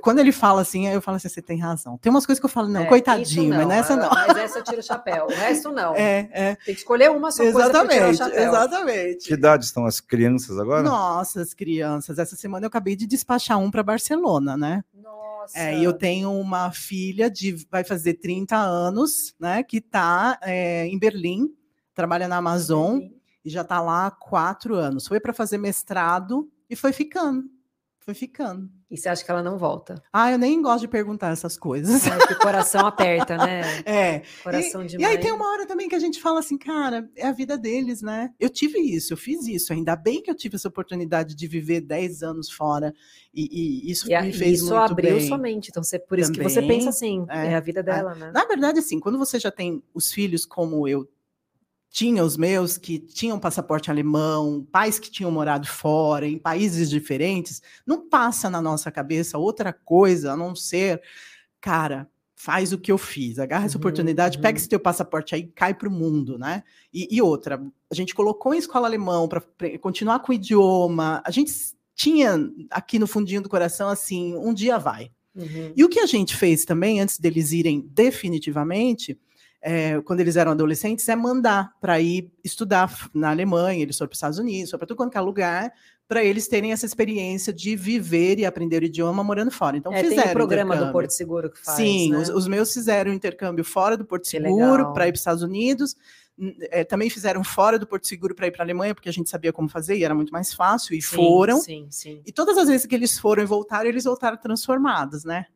quando 0.01 0.19
ele 0.19 0.31
fala 0.31 0.61
assim, 0.61 0.87
eu 0.87 1.01
falo 1.01 1.17
assim, 1.17 1.27
você 1.27 1.41
tem 1.41 1.59
razão. 1.59 1.97
Tem 1.97 2.11
umas 2.11 2.25
coisas 2.25 2.39
que 2.39 2.45
eu 2.45 2.49
falo, 2.49 2.67
não, 2.67 2.81
é, 2.81 2.85
coitadinho, 2.85 3.49
não, 3.49 3.57
mas 3.57 3.67
nessa 3.67 3.95
não. 3.95 4.09
Mas 4.09 4.37
essa 4.37 4.59
eu 4.59 4.63
tiro 4.63 4.79
o 4.79 4.83
chapéu, 4.83 5.25
o 5.25 5.33
resto 5.33 5.71
não. 5.71 5.95
É, 5.95 6.29
é. 6.31 6.55
Tem 6.55 6.75
que 6.75 6.81
escolher 6.81 7.09
uma 7.09 7.31
só 7.31 7.43
exatamente, 7.43 7.63
coisa 7.63 7.71
pra 7.71 7.89
tirar 7.89 8.09
o 8.09 8.15
chapéu. 8.15 8.49
Exatamente. 8.49 9.27
Que 9.27 9.33
idade 9.33 9.65
estão 9.65 9.85
as 9.85 9.99
crianças 9.99 10.59
agora? 10.59 10.83
Nossa, 10.83 11.41
as 11.41 11.53
crianças. 11.53 12.19
Essa 12.19 12.35
semana 12.35 12.65
eu 12.65 12.67
acabei 12.67 12.95
de 12.95 13.07
despachar 13.07 13.44
um 13.53 13.69
para 13.69 13.83
Barcelona, 13.83 14.57
né? 14.57 14.83
Nossa. 14.93 15.59
É, 15.59 15.77
e 15.77 15.83
eu 15.83 15.93
tenho 15.93 16.31
uma 16.31 16.71
filha 16.71 17.29
de 17.29 17.55
vai 17.69 17.83
fazer 17.83 18.15
30 18.15 18.57
anos, 18.57 19.35
né? 19.39 19.61
Que 19.61 19.77
está 19.77 20.39
é, 20.41 20.87
em 20.87 20.97
Berlim, 20.97 21.53
trabalha 21.93 22.27
na 22.27 22.37
Amazon 22.37 22.99
e 23.43 23.49
já 23.49 23.61
está 23.61 23.79
lá 23.79 24.07
há 24.07 24.11
quatro 24.11 24.75
anos. 24.75 25.07
Foi 25.07 25.19
para 25.19 25.33
fazer 25.33 25.57
mestrado 25.57 26.49
e 26.69 26.75
foi 26.75 26.91
ficando. 26.91 27.43
Foi 28.05 28.13
ficando. 28.13 28.69
E 28.89 28.95
você 28.95 29.09
acha 29.09 29.25
que 29.25 29.31
ela 29.31 29.41
não 29.41 29.57
volta? 29.57 29.95
Ah, 30.13 30.31
eu 30.31 30.37
nem 30.37 30.61
gosto 30.61 30.81
de 30.81 30.87
perguntar 30.87 31.31
essas 31.31 31.57
coisas. 31.57 32.05
É, 32.05 32.15
o 32.15 32.37
coração 32.37 32.85
aperta, 32.85 33.35
né? 33.35 33.61
É. 33.83 34.21
Coração 34.43 34.83
e, 34.83 34.87
demais. 34.87 35.11
E 35.11 35.17
aí 35.17 35.19
tem 35.19 35.31
uma 35.31 35.49
hora 35.49 35.65
também 35.65 35.89
que 35.89 35.95
a 35.95 35.99
gente 35.99 36.21
fala 36.21 36.39
assim, 36.39 36.55
cara, 36.55 37.09
é 37.15 37.25
a 37.25 37.31
vida 37.31 37.57
deles, 37.57 38.03
né? 38.03 38.31
Eu 38.39 38.47
tive 38.47 38.77
isso, 38.79 39.11
eu 39.11 39.17
fiz 39.17 39.47
isso. 39.47 39.73
Ainda 39.73 39.95
bem 39.95 40.21
que 40.21 40.29
eu 40.29 40.35
tive 40.35 40.55
essa 40.55 40.67
oportunidade 40.67 41.33
de 41.33 41.47
viver 41.47 41.81
10 41.81 42.21
anos 42.21 42.51
fora. 42.51 42.93
E, 43.33 43.49
e 43.51 43.91
isso 43.91 44.07
e, 44.07 44.21
me 44.21 44.31
fez 44.31 44.59
isso 44.61 44.65
muito 44.69 44.91
abriu 44.91 45.17
bem. 45.17 45.27
sua 45.27 45.37
mente. 45.39 45.69
Então, 45.71 45.83
você, 45.83 45.97
por 45.97 46.19
isso 46.19 46.31
também, 46.31 46.47
que 46.47 46.53
você 46.53 46.61
pensa 46.61 46.89
assim, 46.89 47.25
é, 47.27 47.53
é 47.53 47.55
a 47.55 47.59
vida 47.59 47.79
é. 47.79 47.83
dela, 47.83 48.11
é. 48.11 48.19
né? 48.19 48.31
Na 48.31 48.45
verdade, 48.45 48.77
assim, 48.77 48.99
quando 48.99 49.17
você 49.17 49.39
já 49.39 49.49
tem 49.49 49.81
os 49.95 50.11
filhos 50.11 50.45
como 50.45 50.87
eu 50.87 51.09
tinha 51.95 52.25
os 52.25 52.35
meus 52.35 52.77
que 52.77 52.99
tinham 52.99 53.39
passaporte 53.39 53.89
alemão, 53.89 54.67
pais 54.69 54.99
que 54.99 55.09
tinham 55.09 55.31
morado 55.31 55.65
fora, 55.65 56.27
em 56.27 56.37
países 56.37 56.89
diferentes, 56.89 57.61
não 57.87 58.09
passa 58.09 58.49
na 58.49 58.61
nossa 58.61 58.91
cabeça 58.91 59.37
outra 59.37 59.71
coisa 59.71 60.33
a 60.33 60.35
não 60.35 60.53
ser, 60.53 61.01
cara, 61.61 62.05
faz 62.35 62.73
o 62.73 62.77
que 62.77 62.91
eu 62.91 62.97
fiz, 62.97 63.39
agarra 63.39 63.61
uhum, 63.61 63.67
essa 63.67 63.77
oportunidade, 63.77 64.37
uhum. 64.37 64.41
pega 64.41 64.57
esse 64.57 64.67
teu 64.67 64.77
passaporte 64.77 65.35
aí 65.35 65.43
e 65.43 65.47
cai 65.47 65.73
para 65.73 65.87
o 65.87 65.91
mundo, 65.91 66.37
né? 66.37 66.63
E, 66.93 67.07
e, 67.09 67.21
outra, 67.21 67.65
a 67.89 67.95
gente 67.95 68.13
colocou 68.13 68.53
em 68.53 68.57
escola 68.57 68.87
alemão 68.87 69.29
para 69.29 69.41
continuar 69.79 70.19
com 70.19 70.33
o 70.33 70.35
idioma, 70.35 71.23
a 71.25 71.31
gente 71.31 71.53
tinha 71.95 72.37
aqui 72.71 72.99
no 72.99 73.07
fundinho 73.07 73.41
do 73.41 73.47
coração 73.47 73.87
assim, 73.87 74.35
um 74.35 74.53
dia 74.53 74.77
vai. 74.77 75.11
Uhum. 75.33 75.71
E 75.73 75.81
o 75.81 75.87
que 75.87 76.01
a 76.01 76.05
gente 76.05 76.35
fez 76.35 76.65
também, 76.65 76.99
antes 76.99 77.17
deles 77.17 77.53
irem 77.53 77.87
definitivamente, 77.89 79.17
é, 79.67 79.99
quando 80.01 80.19
eles 80.19 80.35
eram 80.35 80.51
adolescentes, 80.51 81.09
é 81.09 81.15
mandar 81.15 81.73
para 81.81 81.99
ir 81.99 82.31
estudar 82.43 83.09
na 83.11 83.31
Alemanha, 83.31 83.81
eles 83.81 83.97
foram 83.97 84.09
para 84.09 84.13
os 84.13 84.17
Estados 84.17 84.37
Unidos, 84.37 84.69
para 84.69 84.85
tudo 84.85 84.95
quanto 84.95 85.17
é 85.17 85.21
lugar, 85.21 85.73
para 86.07 86.23
eles 86.23 86.47
terem 86.47 86.71
essa 86.71 86.85
experiência 86.85 87.51
de 87.51 87.75
viver 87.75 88.37
e 88.37 88.45
aprender 88.45 88.83
o 88.83 88.85
idioma 88.85 89.23
morando 89.23 89.49
fora. 89.49 89.75
Então, 89.75 89.91
é, 89.91 90.03
fizeram 90.03 90.21
tem 90.21 90.31
o 90.31 90.33
programa 90.35 90.77
do 90.77 90.91
Porto 90.91 91.09
Seguro 91.09 91.49
que 91.49 91.59
faz. 91.59 91.77
Sim, 91.77 92.11
né? 92.11 92.19
os, 92.19 92.29
os, 92.29 92.47
meus 92.47 92.71
fizeram 92.71 93.11
intercâmbio 93.11 93.65
fora 93.65 93.97
do 93.97 94.05
Porto 94.05 94.27
Seguro 94.27 94.93
para 94.93 95.07
ir 95.07 95.11
para 95.11 95.15
os 95.15 95.19
Estados 95.21 95.41
Unidos. 95.41 95.95
É, 96.69 96.83
também 96.83 97.09
fizeram 97.09 97.43
fora 97.43 97.79
do 97.79 97.87
Porto 97.87 98.07
Seguro 98.07 98.35
para 98.35 98.45
ir 98.45 98.51
para 98.51 98.61
a 98.61 98.65
Alemanha, 98.65 98.93
porque 98.93 99.09
a 99.09 99.11
gente 99.11 99.31
sabia 99.31 99.51
como 99.51 99.67
fazer 99.67 99.97
e 99.97 100.03
era 100.03 100.13
muito 100.13 100.31
mais 100.31 100.53
fácil, 100.53 100.95
e 100.95 101.01
sim, 101.01 101.15
foram. 101.15 101.59
Sim, 101.59 101.87
sim. 101.89 102.21
E 102.23 102.31
todas 102.31 102.55
as 102.55 102.67
vezes 102.67 102.85
que 102.85 102.93
eles 102.93 103.17
foram 103.17 103.41
e 103.41 103.47
voltaram, 103.47 103.89
eles 103.89 104.03
voltaram 104.03 104.37
transformados, 104.37 105.23
né? 105.23 105.47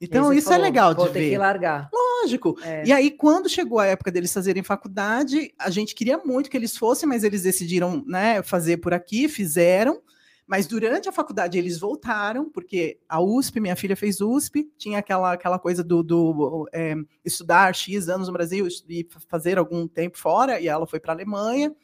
Então, 0.00 0.32
isso 0.32 0.48
é 0.48 0.52
falou, 0.52 0.66
é 0.66 0.68
legal 0.68 0.94
de 0.94 1.00
vou 1.00 1.12
ver. 1.12 1.20
Ter 1.20 1.30
que 1.30 1.38
largar. 1.38 1.88
Lógico. 1.92 2.58
É. 2.62 2.84
E 2.86 2.92
aí, 2.92 3.10
quando 3.10 3.48
chegou 3.48 3.78
a 3.78 3.86
época 3.86 4.10
deles 4.10 4.32
fazerem 4.32 4.62
faculdade, 4.62 5.54
a 5.58 5.70
gente 5.70 5.94
queria 5.94 6.18
muito 6.18 6.50
que 6.50 6.56
eles 6.56 6.76
fossem, 6.76 7.08
mas 7.08 7.24
eles 7.24 7.42
decidiram 7.42 8.04
né, 8.06 8.42
fazer 8.42 8.78
por 8.78 8.92
aqui, 8.92 9.28
fizeram. 9.28 10.02
Mas 10.46 10.66
durante 10.66 11.08
a 11.08 11.12
faculdade 11.12 11.58
eles 11.58 11.78
voltaram, 11.78 12.48
porque 12.48 13.00
a 13.08 13.20
USP, 13.20 13.58
minha 13.58 13.74
filha 13.74 13.96
fez 13.96 14.20
USP, 14.20 14.70
tinha 14.78 14.98
aquela, 14.98 15.32
aquela 15.32 15.58
coisa 15.58 15.82
do, 15.82 16.04
do 16.04 16.68
é, 16.72 16.94
estudar 17.24 17.74
X 17.74 18.08
anos 18.08 18.28
no 18.28 18.32
Brasil 18.32 18.68
e 18.88 19.08
fazer 19.28 19.58
algum 19.58 19.88
tempo 19.88 20.16
fora, 20.16 20.60
e 20.60 20.68
ela 20.68 20.86
foi 20.86 21.00
para 21.00 21.12
a 21.12 21.16
Alemanha. 21.16 21.74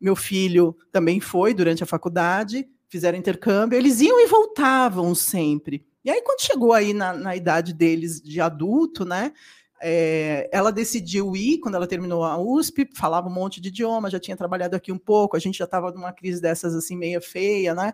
Meu 0.00 0.14
filho 0.14 0.76
também 0.92 1.18
foi 1.18 1.52
durante 1.52 1.82
a 1.82 1.86
faculdade, 1.86 2.68
fizeram 2.88 3.18
intercâmbio, 3.18 3.76
eles 3.76 4.00
iam 4.00 4.20
e 4.20 4.28
voltavam 4.28 5.12
sempre. 5.12 5.84
E 6.04 6.10
aí, 6.10 6.20
quando 6.22 6.42
chegou 6.42 6.72
aí 6.72 6.92
na, 6.92 7.12
na 7.12 7.34
idade 7.34 7.72
deles 7.72 8.20
de 8.20 8.40
adulto, 8.40 9.04
né? 9.04 9.32
É, 9.80 10.48
ela 10.52 10.70
decidiu 10.70 11.34
ir 11.36 11.58
quando 11.58 11.74
ela 11.74 11.86
terminou 11.86 12.24
a 12.24 12.38
USP, 12.38 12.88
falava 12.94 13.28
um 13.28 13.32
monte 13.32 13.60
de 13.60 13.68
idioma, 13.68 14.10
já 14.10 14.18
tinha 14.18 14.36
trabalhado 14.36 14.76
aqui 14.76 14.90
um 14.90 14.98
pouco, 14.98 15.36
a 15.36 15.40
gente 15.40 15.58
já 15.58 15.64
estava 15.66 15.90
numa 15.92 16.12
crise 16.12 16.40
dessas 16.40 16.74
assim, 16.74 16.96
meio 16.96 17.20
feia, 17.20 17.74
né? 17.74 17.92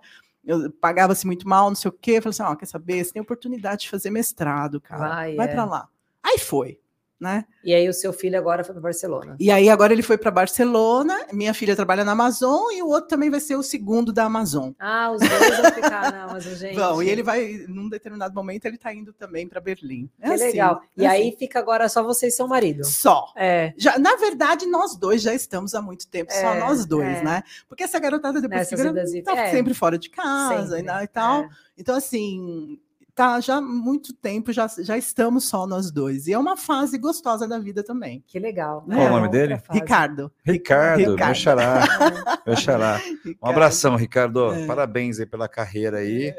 Pagava-se 0.80 1.26
muito 1.26 1.48
mal, 1.48 1.68
não 1.68 1.74
sei 1.74 1.88
o 1.88 1.92
quê. 1.92 2.12
Eu 2.12 2.22
falei 2.22 2.30
assim: 2.30 2.42
oh, 2.42 2.56
quer 2.56 2.66
saber? 2.66 3.04
Você 3.04 3.12
tem 3.12 3.22
oportunidade 3.22 3.82
de 3.82 3.90
fazer 3.90 4.10
mestrado, 4.10 4.80
cara. 4.80 5.08
Vai, 5.08 5.34
vai 5.36 5.46
é. 5.46 5.52
para 5.52 5.64
lá. 5.64 5.88
Aí 6.22 6.38
foi. 6.38 6.80
Né? 7.20 7.44
E 7.62 7.74
aí 7.74 7.86
o 7.88 7.92
seu 7.92 8.12
filho 8.12 8.38
agora 8.38 8.64
foi 8.64 8.72
para 8.72 8.80
Barcelona. 8.82 9.36
E 9.38 9.50
aí 9.50 9.68
agora 9.68 9.92
ele 9.92 10.02
foi 10.02 10.16
para 10.16 10.30
Barcelona, 10.30 11.26
minha 11.32 11.52
filha 11.52 11.76
trabalha 11.76 12.02
na 12.04 12.12
Amazon 12.12 12.72
e 12.72 12.82
o 12.82 12.88
outro 12.88 13.08
também 13.08 13.28
vai 13.28 13.40
ser 13.40 13.56
o 13.56 13.62
segundo 13.62 14.12
da 14.12 14.24
Amazon. 14.24 14.70
Ah, 14.78 15.12
os 15.12 15.20
dois 15.20 15.58
vão 15.60 15.72
ficar 15.72 16.10
na 16.12 16.24
Amazon, 16.24 16.54
gente. 16.56 16.74
Vão, 16.74 17.02
e 17.02 17.10
ele 17.10 17.22
vai, 17.22 17.64
num 17.68 17.88
determinado 17.88 18.34
momento, 18.34 18.64
ele 18.64 18.78
tá 18.78 18.94
indo 18.94 19.12
também 19.12 19.46
para 19.46 19.60
Berlim. 19.60 20.08
É 20.18 20.28
que 20.28 20.34
assim, 20.34 20.44
legal. 20.44 20.80
é 20.96 21.02
E 21.02 21.06
assim. 21.06 21.16
aí 21.16 21.36
fica 21.38 21.58
agora 21.58 21.88
só 21.88 22.02
você 22.02 22.28
e 22.28 22.30
seu 22.30 22.48
marido. 22.48 22.84
Só. 22.84 23.26
É. 23.36 23.74
Já, 23.76 23.98
na 23.98 24.16
verdade, 24.16 24.64
nós 24.66 24.96
dois 24.96 25.20
já 25.20 25.34
estamos 25.34 25.74
há 25.74 25.82
muito 25.82 26.08
tempo, 26.08 26.32
só 26.32 26.54
É, 26.54 26.58
nós 26.60 26.86
dois, 26.86 27.18
é. 27.18 27.22
né? 27.22 27.42
Porque 27.68 27.82
essa 27.82 27.98
garotada 27.98 28.40
depois 28.40 28.60
Nessas 28.60 28.80
que 28.80 29.12
vira, 29.12 29.24
tá 29.24 29.36
é. 29.36 29.50
sempre 29.50 29.74
fora 29.74 29.98
de 29.98 30.08
casa 30.08 30.76
Sempre. 30.76 31.04
e, 31.04 31.06
tal. 31.08 31.46
Então, 31.76 31.96
assim, 31.96 32.78
tá 33.20 33.40
já 33.40 33.56
há 33.56 33.60
muito 33.60 34.12
tempo, 34.14 34.52
já, 34.52 34.66
já 34.78 34.96
estamos 34.96 35.44
só 35.44 35.66
nós 35.66 35.90
dois. 35.90 36.26
E 36.26 36.32
é 36.32 36.38
uma 36.38 36.56
fase 36.56 36.96
gostosa 36.98 37.46
da 37.46 37.58
vida 37.58 37.82
também. 37.82 38.22
Que 38.26 38.38
legal. 38.38 38.82
Qual 38.86 39.06
o 39.06 39.10
nome 39.10 39.28
dele? 39.28 39.58
fase. 39.58 39.78
Ricardo. 39.78 40.32
Ricardo, 40.44 41.00
meu 41.02 41.10
Ricardo. 41.12 41.34
xará, 41.36 41.84
meu 42.46 42.56
xará. 42.56 42.96
Ricardo. 42.96 43.38
Um 43.42 43.46
abração, 43.48 43.96
Ricardo. 43.96 44.52
É. 44.52 44.66
Parabéns 44.66 45.20
aí 45.20 45.26
pela 45.26 45.48
carreira 45.48 45.98
aí. 45.98 46.34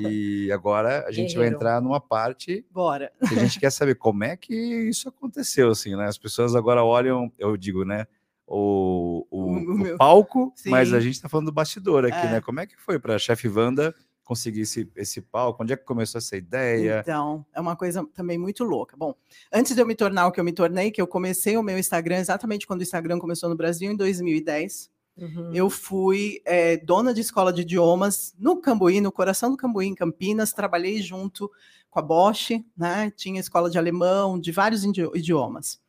E 0.00 0.50
agora 0.52 1.04
a 1.06 1.12
gente 1.12 1.34
vai 1.34 1.44
Guerreiro. 1.44 1.56
entrar 1.56 1.80
numa 1.80 2.00
parte 2.00 2.64
Bora. 2.70 3.12
que 3.28 3.34
a 3.34 3.38
gente 3.38 3.58
quer 3.60 3.70
saber 3.70 3.94
como 3.94 4.24
é 4.24 4.36
que 4.36 4.54
isso 4.54 5.08
aconteceu, 5.08 5.70
assim, 5.70 5.94
né? 5.96 6.06
As 6.06 6.18
pessoas 6.18 6.54
agora 6.56 6.82
olham, 6.84 7.30
eu 7.38 7.56
digo, 7.56 7.84
né? 7.84 8.06
O, 8.46 9.26
o, 9.30 9.42
O- 9.52 9.92
o 9.94 9.96
palco, 9.96 10.52
Sim. 10.56 10.70
mas 10.70 10.92
a 10.92 10.98
gente 10.98 11.14
está 11.14 11.28
falando 11.28 11.46
do 11.46 11.52
bastidor 11.52 12.04
aqui, 12.04 12.16
É. 12.26 12.30
né? 12.32 12.40
Como 12.40 12.58
é 12.58 12.66
que 12.66 12.74
foi 12.76 12.98
para 12.98 13.14
a 13.14 13.18
chefe 13.18 13.48
Wanda 13.48 13.94
conseguir 14.30 14.60
esse, 14.60 14.88
esse 14.94 15.20
palco? 15.20 15.60
Onde 15.60 15.72
é 15.72 15.76
que 15.76 15.84
começou 15.84 16.20
essa 16.20 16.36
ideia? 16.36 17.00
Então, 17.02 17.44
é 17.52 17.60
uma 17.60 17.74
coisa 17.74 18.06
também 18.14 18.38
muito 18.38 18.62
louca. 18.62 18.96
Bom, 18.96 19.12
antes 19.52 19.74
de 19.74 19.82
eu 19.82 19.86
me 19.86 19.96
tornar 19.96 20.28
o 20.28 20.32
que 20.32 20.38
eu 20.38 20.44
me 20.44 20.52
tornei, 20.52 20.92
que 20.92 21.02
eu 21.02 21.06
comecei 21.06 21.56
o 21.56 21.62
meu 21.64 21.76
Instagram 21.76 22.18
exatamente 22.18 22.64
quando 22.64 22.78
o 22.78 22.82
Instagram 22.84 23.18
começou 23.18 23.48
no 23.48 23.56
Brasil, 23.56 23.90
em 23.90 23.96
2010. 23.96 24.88
Uhum. 25.16 25.52
Eu 25.52 25.68
fui 25.68 26.40
eh, 26.44 26.76
dona 26.76 27.12
de 27.12 27.20
escola 27.20 27.52
de 27.52 27.62
idiomas 27.62 28.32
no 28.38 28.60
Cambuí, 28.60 29.00
no 29.00 29.10
coração 29.10 29.50
do 29.50 29.56
Cambuí, 29.56 29.88
em 29.88 29.96
Campinas. 29.96 30.52
Trabalhei 30.52 31.02
junto 31.02 31.50
com 31.90 31.98
a 31.98 32.02
Bosch, 32.02 32.50
né? 32.76 33.12
Tinha 33.16 33.40
escola 33.40 33.68
de 33.68 33.78
alemão, 33.78 34.38
de 34.38 34.52
vários 34.52 34.84
idi- 34.84 35.10
idiomas. 35.12 35.80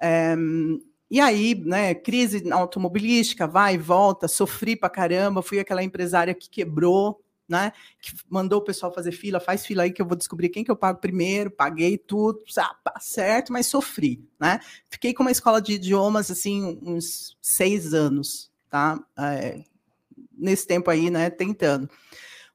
Eh, 0.00 0.34
e 1.10 1.20
aí, 1.20 1.54
né, 1.54 1.92
crise 1.92 2.50
automobilística, 2.50 3.46
vai 3.46 3.74
e 3.74 3.78
volta, 3.78 4.26
sofri 4.26 4.74
pra 4.74 4.88
caramba, 4.88 5.42
fui 5.42 5.58
aquela 5.58 5.82
empresária 5.82 6.32
que 6.32 6.48
quebrou, 6.48 7.20
né? 7.50 7.72
Que 8.00 8.12
mandou 8.28 8.60
o 8.60 8.64
pessoal 8.64 8.94
fazer 8.94 9.12
fila, 9.12 9.40
faz 9.40 9.66
fila 9.66 9.82
aí 9.82 9.92
que 9.92 10.00
eu 10.00 10.06
vou 10.06 10.16
descobrir 10.16 10.48
quem 10.48 10.62
que 10.62 10.70
eu 10.70 10.76
pago 10.76 11.00
primeiro, 11.00 11.50
paguei 11.50 11.98
tudo, 11.98 12.40
certo, 13.00 13.52
mas 13.52 13.66
sofri, 13.66 14.24
né? 14.38 14.60
Fiquei 14.88 15.12
com 15.12 15.22
uma 15.22 15.32
escola 15.32 15.60
de 15.60 15.72
idiomas, 15.72 16.30
assim, 16.30 16.78
uns 16.80 17.36
seis 17.42 17.92
anos, 17.92 18.50
tá? 18.70 18.98
É, 19.18 19.64
nesse 20.38 20.66
tempo 20.66 20.90
aí, 20.90 21.10
né, 21.10 21.28
tentando. 21.28 21.90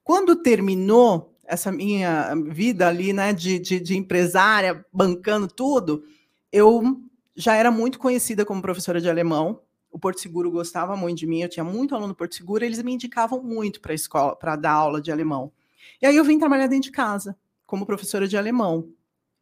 Quando 0.02 0.34
terminou 0.34 1.36
essa 1.44 1.70
minha 1.70 2.34
vida 2.48 2.88
ali, 2.88 3.12
né, 3.12 3.32
de, 3.32 3.58
de, 3.58 3.78
de 3.78 3.96
empresária, 3.96 4.84
bancando 4.92 5.46
tudo, 5.46 6.04
eu 6.50 7.00
já 7.36 7.54
era 7.54 7.70
muito 7.70 7.98
conhecida 7.98 8.44
como 8.44 8.62
professora 8.62 9.00
de 9.00 9.10
alemão. 9.10 9.60
O 9.90 9.98
Porto 9.98 10.20
Seguro 10.20 10.50
gostava 10.50 10.96
muito 10.96 11.18
de 11.18 11.26
mim, 11.26 11.42
eu 11.42 11.48
tinha 11.48 11.64
muito 11.64 11.94
aluno 11.94 12.08
no 12.08 12.14
Porto 12.14 12.34
Seguro, 12.34 12.64
eles 12.64 12.82
me 12.82 12.92
indicavam 12.92 13.42
muito 13.42 13.80
para 13.80 13.92
a 13.92 13.94
escola, 13.94 14.36
para 14.36 14.56
dar 14.56 14.72
aula 14.72 15.00
de 15.00 15.10
alemão. 15.10 15.50
E 16.00 16.06
aí 16.06 16.16
eu 16.16 16.24
vim 16.24 16.38
trabalhar 16.38 16.66
dentro 16.66 16.90
de 16.90 16.92
casa, 16.92 17.36
como 17.64 17.86
professora 17.86 18.28
de 18.28 18.36
alemão. 18.36 18.88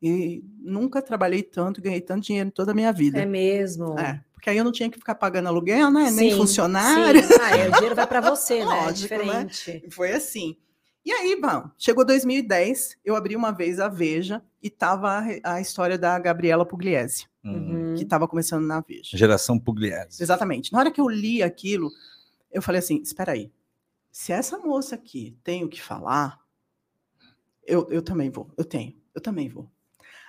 E 0.00 0.44
nunca 0.60 1.00
trabalhei 1.00 1.42
tanto, 1.42 1.80
ganhei 1.80 2.00
tanto 2.00 2.26
dinheiro 2.26 2.48
em 2.48 2.52
toda 2.52 2.72
a 2.72 2.74
minha 2.74 2.92
vida. 2.92 3.20
É 3.20 3.26
mesmo. 3.26 3.98
É, 3.98 4.22
porque 4.34 4.50
aí 4.50 4.58
eu 4.58 4.64
não 4.64 4.72
tinha 4.72 4.90
que 4.90 4.98
ficar 4.98 5.14
pagando 5.14 5.48
aluguel, 5.48 5.90
né? 5.90 6.10
Nem 6.10 6.30
Sim, 6.30 6.36
funcionário. 6.36 7.22
sim. 7.22 7.34
Ah, 7.40 7.56
é, 7.56 7.68
o 7.68 7.72
dinheiro 7.72 7.94
vai 7.94 8.06
para 8.06 8.20
você, 8.28 8.64
né? 8.64 8.80
É 8.80 8.84
Lógico, 8.84 9.14
né? 9.24 9.44
diferente. 9.44 9.90
Foi 9.90 10.12
assim. 10.12 10.56
E 11.04 11.12
aí, 11.12 11.38
bom, 11.40 11.70
chegou 11.78 12.04
2010, 12.04 12.96
eu 13.04 13.16
abri 13.16 13.36
uma 13.36 13.50
vez 13.50 13.80
a 13.80 13.88
Veja 13.88 14.42
e 14.62 14.70
tava 14.70 15.22
a, 15.42 15.54
a 15.54 15.60
história 15.60 15.98
da 15.98 16.18
Gabriela 16.18 16.66
Pugliese, 16.66 17.26
Hum, 17.44 17.73
Uhum. 17.94 17.98
que 17.98 18.04
estava 18.04 18.28
começando 18.28 18.64
na 18.64 18.80
Veja. 18.80 19.16
Geração 19.16 19.58
Pugliese. 19.58 20.22
Exatamente. 20.22 20.72
Na 20.72 20.78
hora 20.80 20.90
que 20.90 21.00
eu 21.00 21.08
li 21.08 21.42
aquilo, 21.42 21.90
eu 22.52 22.60
falei 22.62 22.78
assim: 22.80 23.00
espera 23.02 23.32
aí, 23.32 23.50
se 24.12 24.32
essa 24.32 24.58
moça 24.58 24.94
aqui 24.94 25.36
tem 25.42 25.64
o 25.64 25.68
que 25.68 25.80
falar, 25.82 26.38
eu, 27.66 27.86
eu 27.90 28.02
também 28.02 28.30
vou, 28.30 28.50
eu 28.56 28.64
tenho, 28.64 28.94
eu 29.14 29.20
também 29.20 29.48
vou. 29.48 29.68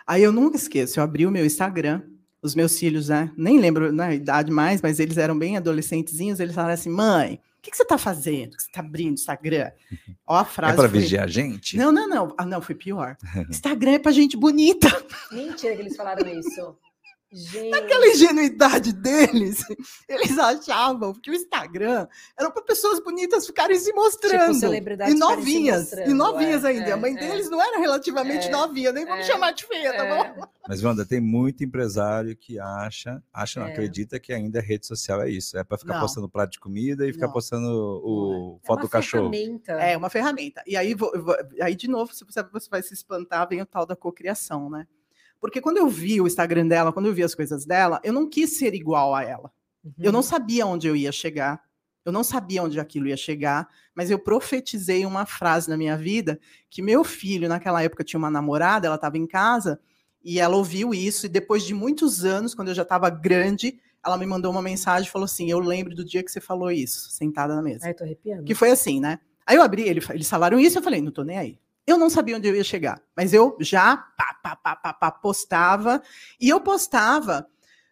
Aí 0.07 0.24
eu 0.24 0.32
nunca 0.32 0.55
esqueço, 0.55 0.99
eu 0.99 1.03
abri 1.03 1.26
o 1.26 1.32
meu 1.32 1.45
Instagram, 1.45 2.01
os 2.41 2.55
meus 2.55 2.78
filhos, 2.78 3.09
né? 3.09 3.32
Nem 3.36 3.59
lembro 3.59 3.91
na 3.91 4.13
idade 4.13 4.51
mais, 4.51 4.82
mas 4.82 4.99
eles 4.99 5.18
eram 5.18 5.38
bem 5.38 5.57
adolescentezinhos, 5.57 6.39
eles 6.39 6.53
falaram 6.55 6.74
assim: 6.76 6.89
mãe, 6.89 7.41
o 7.57 7.61
que, 7.61 7.72
que 7.72 7.78
você 7.78 7.84
está 7.84 7.97
fazendo? 7.97 8.53
O 8.53 8.57
que 8.57 8.63
você 8.63 8.70
está 8.70 8.80
abrindo 8.82 9.11
o 9.11 9.13
Instagram? 9.16 9.72
Ó, 10.28 10.36
a 10.38 10.41
É 10.41 10.45
frase. 10.45 10.76
para 10.76 10.89
foi- 10.89 10.99
vigiar 10.99 11.24
a 11.26 11.28
gente? 11.28 11.76
Não, 11.78 11.91
não, 11.91 12.07
não. 12.07 12.36
Ah, 12.38 12.45
não, 12.45 12.61
foi 12.61 12.76
pior. 12.76 13.18
Instagram 13.49 13.93
é 13.93 13.99
pra 13.99 14.11
gente 14.11 14.38
bonita. 14.38 14.88
Mentira 15.32 15.76
que 15.76 15.82
eles 15.82 15.95
falaram 15.95 16.28
isso. 16.39 16.78
Gente. 17.36 17.73
Aquela 17.75 18.07
ingenuidade 18.07 18.93
deles, 18.93 19.61
eles 20.07 20.38
achavam 20.39 21.13
que 21.13 21.29
o 21.29 21.33
Instagram 21.33 22.07
era 22.39 22.49
para 22.49 22.61
pessoas 22.63 22.99
bonitas 23.03 23.45
ficarem 23.45 23.77
se 23.77 23.91
mostrando. 23.91 24.47
Tipo, 24.47 24.53
celebridades 24.55 25.13
e 25.13 25.17
novinhas. 25.17 25.81
mostrando, 25.81 26.09
e 26.09 26.13
novinhas 26.13 26.63
é, 26.63 26.67
ainda. 26.69 26.86
é, 26.89 26.91
a 26.93 26.97
mãe 26.97 27.13
é. 27.13 27.19
deles 27.19 27.49
não 27.49 27.61
era 27.61 27.77
relativamente 27.79 28.47
É, 28.47 28.51
novinha, 28.51 28.91
nem 28.93 29.05
vamos 29.05 29.25
é, 29.25 29.31
chamar 29.31 29.51
de 29.51 29.65
feia, 29.65 29.93
tá 29.95 30.05
bom? 30.05 30.23
É, 30.43 30.47
Mas, 30.67 30.81
Wanda, 30.83 31.05
tem 31.05 31.19
muito 31.19 31.63
empresário 31.63 32.36
que 32.38 32.57
acha, 32.57 33.21
acha, 33.33 33.59
não 33.59 33.67
É. 33.67 33.71
acredita 33.71 34.19
que 34.19 34.31
ainda 34.31 34.61
rede 34.61 34.88
social 34.88 35.21
é 35.21 35.29
isso. 35.29 35.57
É 35.57 35.63
para 35.63 35.77
ficar 35.77 35.95
Não. 35.95 36.01
postando 36.01 36.29
prato 36.29 36.51
de 36.51 36.59
comida 36.59 37.05
e 37.07 37.11
ficar 37.11 37.27
Não. 37.27 37.33
postando 37.33 37.67
o 37.67 38.59
é 38.63 38.65
foto 38.65 38.77
uma 38.79 38.86
do 38.86 38.89
cachorro. 38.89 39.29
ferramenta. 39.29 39.73
É 39.73 39.97
uma 39.97 40.09
ferramenta. 40.09 40.63
E 40.65 40.77
aí, 40.77 40.93
vou- 40.93 41.11
vou- 41.21 41.36
aí 41.61 41.75
de 41.75 41.89
novo, 41.89 42.13
se 42.13 42.23
você, 42.23 42.41
você 42.43 42.69
vai 42.69 42.81
se 42.81 42.93
espantar, 42.93 43.47
vem 43.49 43.61
o 43.61 43.65
tal 43.65 43.86
da 43.86 43.95
cocriação, 43.95 44.69
né? 44.69 44.88
Porque 45.47 45.61
quando 45.61 45.77
eu 45.77 45.87
vi 45.87 46.19
o 46.21 46.27
Instagram 46.27 46.67
dela, 46.67 46.91
quando 46.93 47.05
eu 47.07 47.13
vi 47.13 47.23
as 47.23 47.35
coisas 47.35 47.65
dela, 47.65 47.99
eu 48.03 48.11
não 48.13 48.27
quis 48.29 48.57
ser 48.57 48.73
igual 48.73 49.13
a 49.15 49.23
ela. 49.23 49.51
Eu 49.99 50.07
Uhum. 50.07 50.11
não 50.13 50.21
sabia 50.23 50.65
onde 50.65 50.87
eu 50.87 50.95
ia 50.95 51.11
chegar. 51.11 51.61
Eu 52.03 52.11
não 52.11 52.23
sabia 52.23 52.61
onde 52.61 52.79
aquilo 52.79 53.07
ia 53.07 53.17
chegar, 53.17 53.67
mas 53.95 54.11
eu 54.11 54.19
profetizei 54.19 55.05
uma 55.07 55.25
frase 55.25 55.67
na 55.67 55.75
minha 55.75 55.97
vida 55.97 56.39
que 56.69 56.79
meu 56.81 57.03
filho, 57.03 57.49
naquela 57.49 57.81
época, 57.81 58.03
tinha 58.03 58.19
uma 58.19 58.29
namorada, 58.29 58.85
ela 58.85 58.95
estava 58.95 59.17
em 59.17 59.25
casa, 59.25 59.79
e 60.23 60.39
ela 60.39 60.55
ouviu 60.55 60.93
isso, 60.93 61.25
e 61.25 61.29
depois 61.29 61.63
de 61.63 61.73
muitos 61.73 62.23
anos, 62.23 62.53
quando 62.53 62.67
eu 62.67 62.75
já 62.75 62.83
estava 62.83 63.09
grande, 63.09 63.79
ela 64.05 64.19
me 64.19 64.25
mandou 64.27 64.51
uma 64.51 64.61
mensagem 64.61 65.07
e 65.09 65.11
falou 65.11 65.25
assim: 65.25 65.49
Eu 65.49 65.59
lembro 65.59 65.95
do 65.95 66.05
dia 66.05 66.23
que 66.23 66.31
você 66.31 66.39
falou 66.39 66.69
isso, 66.71 67.09
sentada 67.09 67.55
na 67.55 67.61
mesa. 67.63 67.87
Ai, 67.87 67.93
tô 67.95 68.03
arrepiando. 68.03 68.43
Que 68.43 68.53
foi 68.53 68.69
assim, 68.69 68.99
né? 68.99 69.19
Aí 69.43 69.55
eu 69.55 69.63
abri, 69.63 69.81
ele, 69.83 70.01
eles 70.11 70.29
falaram 70.29 70.59
isso, 70.59 70.77
eu 70.77 70.83
falei, 70.83 71.01
não 71.01 71.11
tô 71.11 71.23
nem 71.23 71.37
aí. 71.39 71.59
Eu 71.88 71.97
não 71.97 72.09
sabia 72.09 72.36
onde 72.36 72.47
eu 72.47 72.55
ia 72.55 72.63
chegar, 72.63 73.01
mas 73.15 73.31
eu 73.31 73.55
já 73.59 73.95
pá, 73.95 74.33
pá, 74.41 74.55
pá, 74.55 74.75
pá, 74.75 74.93
pá, 74.93 75.11
postava, 75.11 76.01
e 76.39 76.49
eu 76.49 76.59
postava 76.59 77.47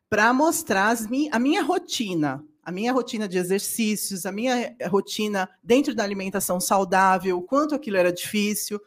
para 0.09 0.33
mostrar 0.33 0.95
a 1.31 1.39
minha 1.39 1.61
rotina, 1.61 2.43
a 2.63 2.71
minha 2.71 2.91
rotina 2.91 3.27
de 3.27 3.37
exercícios, 3.37 4.25
a 4.25 4.31
minha 4.31 4.75
rotina 4.87 5.49
dentro 5.63 5.93
da 5.93 6.03
alimentação 6.03 6.59
saudável, 6.59 7.37
o 7.37 7.43
quanto 7.43 7.75
aquilo 7.75 7.97
era 7.97 8.11
difícil. 8.11 8.79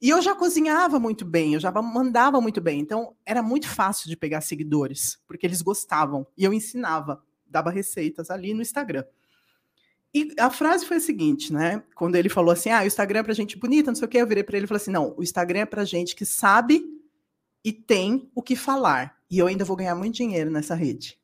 E 0.00 0.08
eu 0.08 0.20
já 0.20 0.34
cozinhava 0.34 0.98
muito 0.98 1.24
bem, 1.24 1.54
eu 1.54 1.60
já 1.60 1.70
mandava 1.70 2.40
muito 2.40 2.60
bem, 2.60 2.80
então 2.80 3.14
era 3.24 3.42
muito 3.42 3.68
fácil 3.68 4.08
de 4.08 4.16
pegar 4.16 4.40
seguidores, 4.40 5.18
porque 5.26 5.46
eles 5.46 5.60
gostavam, 5.60 6.26
e 6.36 6.44
eu 6.44 6.54
ensinava, 6.54 7.22
dava 7.46 7.70
receitas 7.70 8.30
ali 8.30 8.54
no 8.54 8.62
Instagram. 8.62 9.04
E 10.12 10.34
a 10.38 10.50
frase 10.50 10.84
foi 10.84 10.96
a 10.96 11.00
seguinte, 11.00 11.52
né? 11.52 11.82
Quando 11.94 12.16
ele 12.16 12.28
falou 12.28 12.52
assim: 12.52 12.70
ah, 12.70 12.82
o 12.82 12.86
Instagram 12.86 13.20
é 13.20 13.22
pra 13.22 13.34
gente 13.34 13.56
bonita, 13.56 13.90
não 13.90 13.94
sei 13.94 14.06
o 14.06 14.08
quê, 14.08 14.18
eu 14.18 14.26
virei 14.26 14.42
para 14.42 14.56
ele 14.56 14.64
e 14.64 14.68
falei 14.68 14.80
assim: 14.80 14.90
não, 14.90 15.14
o 15.16 15.22
Instagram 15.22 15.60
é 15.60 15.66
pra 15.66 15.84
gente 15.84 16.16
que 16.16 16.26
sabe 16.26 16.84
e 17.64 17.72
tem 17.72 18.30
o 18.34 18.42
que 18.42 18.56
falar. 18.56 19.16
E 19.30 19.38
eu 19.38 19.46
ainda 19.46 19.64
vou 19.64 19.76
ganhar 19.76 19.94
muito 19.94 20.16
dinheiro 20.16 20.50
nessa 20.50 20.74
rede. 20.74 21.18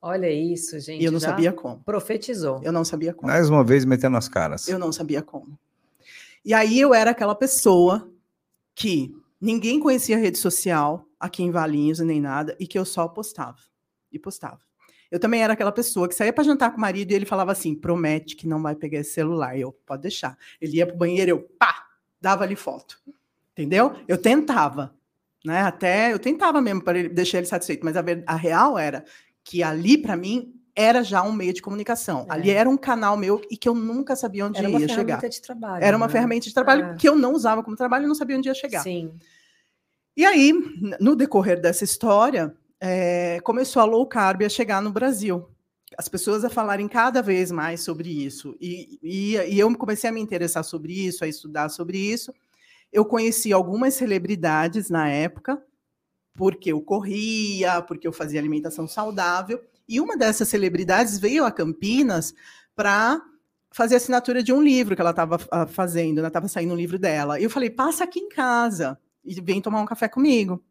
Olha 0.00 0.30
isso, 0.30 0.78
gente. 0.78 1.02
E 1.02 1.04
eu 1.04 1.10
não 1.10 1.18
já 1.18 1.30
sabia 1.30 1.52
como. 1.52 1.82
Profetizou. 1.82 2.60
Eu 2.62 2.70
não 2.70 2.84
sabia 2.84 3.12
como. 3.12 3.32
Mais 3.32 3.50
uma 3.50 3.64
vez 3.64 3.84
metendo 3.84 4.16
as 4.16 4.28
caras. 4.28 4.68
Eu 4.68 4.78
não 4.78 4.92
sabia 4.92 5.20
como. 5.20 5.58
E 6.44 6.54
aí 6.54 6.78
eu 6.78 6.94
era 6.94 7.10
aquela 7.10 7.34
pessoa 7.34 8.08
que 8.72 9.12
ninguém 9.40 9.80
conhecia 9.80 10.16
rede 10.16 10.38
social 10.38 11.04
aqui 11.18 11.42
em 11.42 11.50
Valinhos 11.50 11.98
e 11.98 12.04
nem 12.04 12.20
nada, 12.20 12.56
e 12.60 12.68
que 12.68 12.78
eu 12.78 12.84
só 12.84 13.08
postava. 13.08 13.58
E 14.12 14.18
postava. 14.18 14.60
Eu 15.10 15.20
também 15.20 15.42
era 15.42 15.52
aquela 15.52 15.72
pessoa 15.72 16.08
que 16.08 16.14
saía 16.14 16.32
para 16.32 16.44
jantar 16.44 16.70
com 16.70 16.78
o 16.78 16.80
marido 16.80 17.12
e 17.12 17.14
ele 17.14 17.26
falava 17.26 17.52
assim: 17.52 17.74
promete 17.74 18.34
que 18.36 18.46
não 18.46 18.62
vai 18.62 18.74
pegar 18.74 18.98
esse 18.98 19.12
celular. 19.12 19.58
Eu, 19.58 19.72
pode 19.86 20.02
deixar. 20.02 20.36
Ele 20.60 20.76
ia 20.78 20.86
pro 20.86 20.96
banheiro, 20.96 21.30
eu, 21.30 21.38
pá, 21.40 21.86
dava 22.20 22.44
ali 22.44 22.56
foto. 22.56 22.98
Entendeu? 23.52 23.94
Eu 24.06 24.18
tentava. 24.18 24.94
Né? 25.44 25.60
Até 25.60 26.12
eu 26.12 26.18
tentava 26.18 26.60
mesmo 26.60 26.82
para 26.82 27.08
deixar 27.08 27.38
ele 27.38 27.46
satisfeito, 27.46 27.84
mas 27.84 27.96
a, 27.96 28.02
a 28.26 28.34
real 28.34 28.76
era 28.78 29.04
que 29.44 29.62
ali, 29.62 29.96
para 29.96 30.16
mim, 30.16 30.52
era 30.74 31.02
já 31.02 31.22
um 31.22 31.32
meio 31.32 31.54
de 31.54 31.62
comunicação. 31.62 32.26
É. 32.28 32.32
Ali 32.34 32.50
era 32.50 32.68
um 32.68 32.76
canal 32.76 33.16
meu 33.16 33.40
e 33.50 33.56
que 33.56 33.68
eu 33.68 33.74
nunca 33.74 34.14
sabia 34.16 34.44
onde 34.44 34.58
Era 34.58 34.68
uma 34.68 34.80
ia 34.80 34.86
ferramenta 34.88 35.20
chegar. 35.20 35.28
de 35.28 35.40
trabalho. 35.40 35.84
Era 35.84 35.96
uma 35.96 36.06
né? 36.06 36.12
ferramenta 36.12 36.46
de 36.46 36.52
trabalho 36.52 36.84
É. 36.84 36.94
que 36.96 37.08
eu 37.08 37.16
não 37.16 37.32
usava 37.32 37.62
como 37.62 37.76
trabalho 37.76 38.04
e 38.04 38.08
não 38.08 38.14
sabia 38.14 38.36
onde 38.36 38.48
ia 38.48 38.54
chegar. 38.54 38.82
Sim. 38.82 39.14
E 40.16 40.24
aí, 40.24 40.52
no 41.00 41.14
decorrer 41.14 41.60
dessa 41.60 41.84
história, 41.84 42.54
é, 42.80 43.40
começou 43.40 43.80
a 43.80 43.84
low 43.84 44.06
carb 44.06 44.42
a 44.42 44.48
chegar 44.48 44.82
no 44.82 44.92
Brasil. 44.92 45.48
As 45.96 46.08
pessoas 46.08 46.44
a 46.44 46.50
falarem 46.50 46.88
cada 46.88 47.22
vez 47.22 47.50
mais 47.50 47.82
sobre 47.82 48.08
isso. 48.08 48.56
E, 48.60 48.98
e, 49.02 49.36
e 49.36 49.58
eu 49.58 49.74
comecei 49.76 50.10
a 50.10 50.12
me 50.12 50.20
interessar 50.20 50.64
sobre 50.64 50.92
isso, 50.92 51.24
a 51.24 51.28
estudar 51.28 51.68
sobre 51.68 51.98
isso. 51.98 52.32
Eu 52.92 53.04
conheci 53.04 53.52
algumas 53.52 53.94
celebridades 53.94 54.90
na 54.90 55.08
época, 55.08 55.62
porque 56.34 56.72
eu 56.72 56.80
corria, 56.80 57.80
porque 57.82 58.06
eu 58.06 58.12
fazia 58.12 58.40
alimentação 58.40 58.86
saudável. 58.86 59.62
E 59.88 60.00
uma 60.00 60.16
dessas 60.16 60.48
celebridades 60.48 61.18
veio 61.18 61.44
a 61.44 61.52
Campinas 61.52 62.34
para 62.74 63.22
fazer 63.70 63.96
assinatura 63.96 64.42
de 64.42 64.52
um 64.52 64.62
livro 64.62 64.94
que 64.94 65.00
ela 65.00 65.10
estava 65.10 65.36
uh, 65.36 65.66
fazendo, 65.68 66.24
estava 66.24 66.44
né? 66.44 66.48
saindo 66.48 66.72
um 66.72 66.76
livro 66.76 66.98
dela. 66.98 67.38
E 67.38 67.44
eu 67.44 67.50
falei, 67.50 67.70
passa 67.70 68.04
aqui 68.04 68.18
em 68.18 68.28
casa 68.28 68.98
e 69.24 69.40
vem 69.40 69.60
tomar 69.60 69.80
um 69.80 69.86
café 69.86 70.08
comigo. 70.08 70.62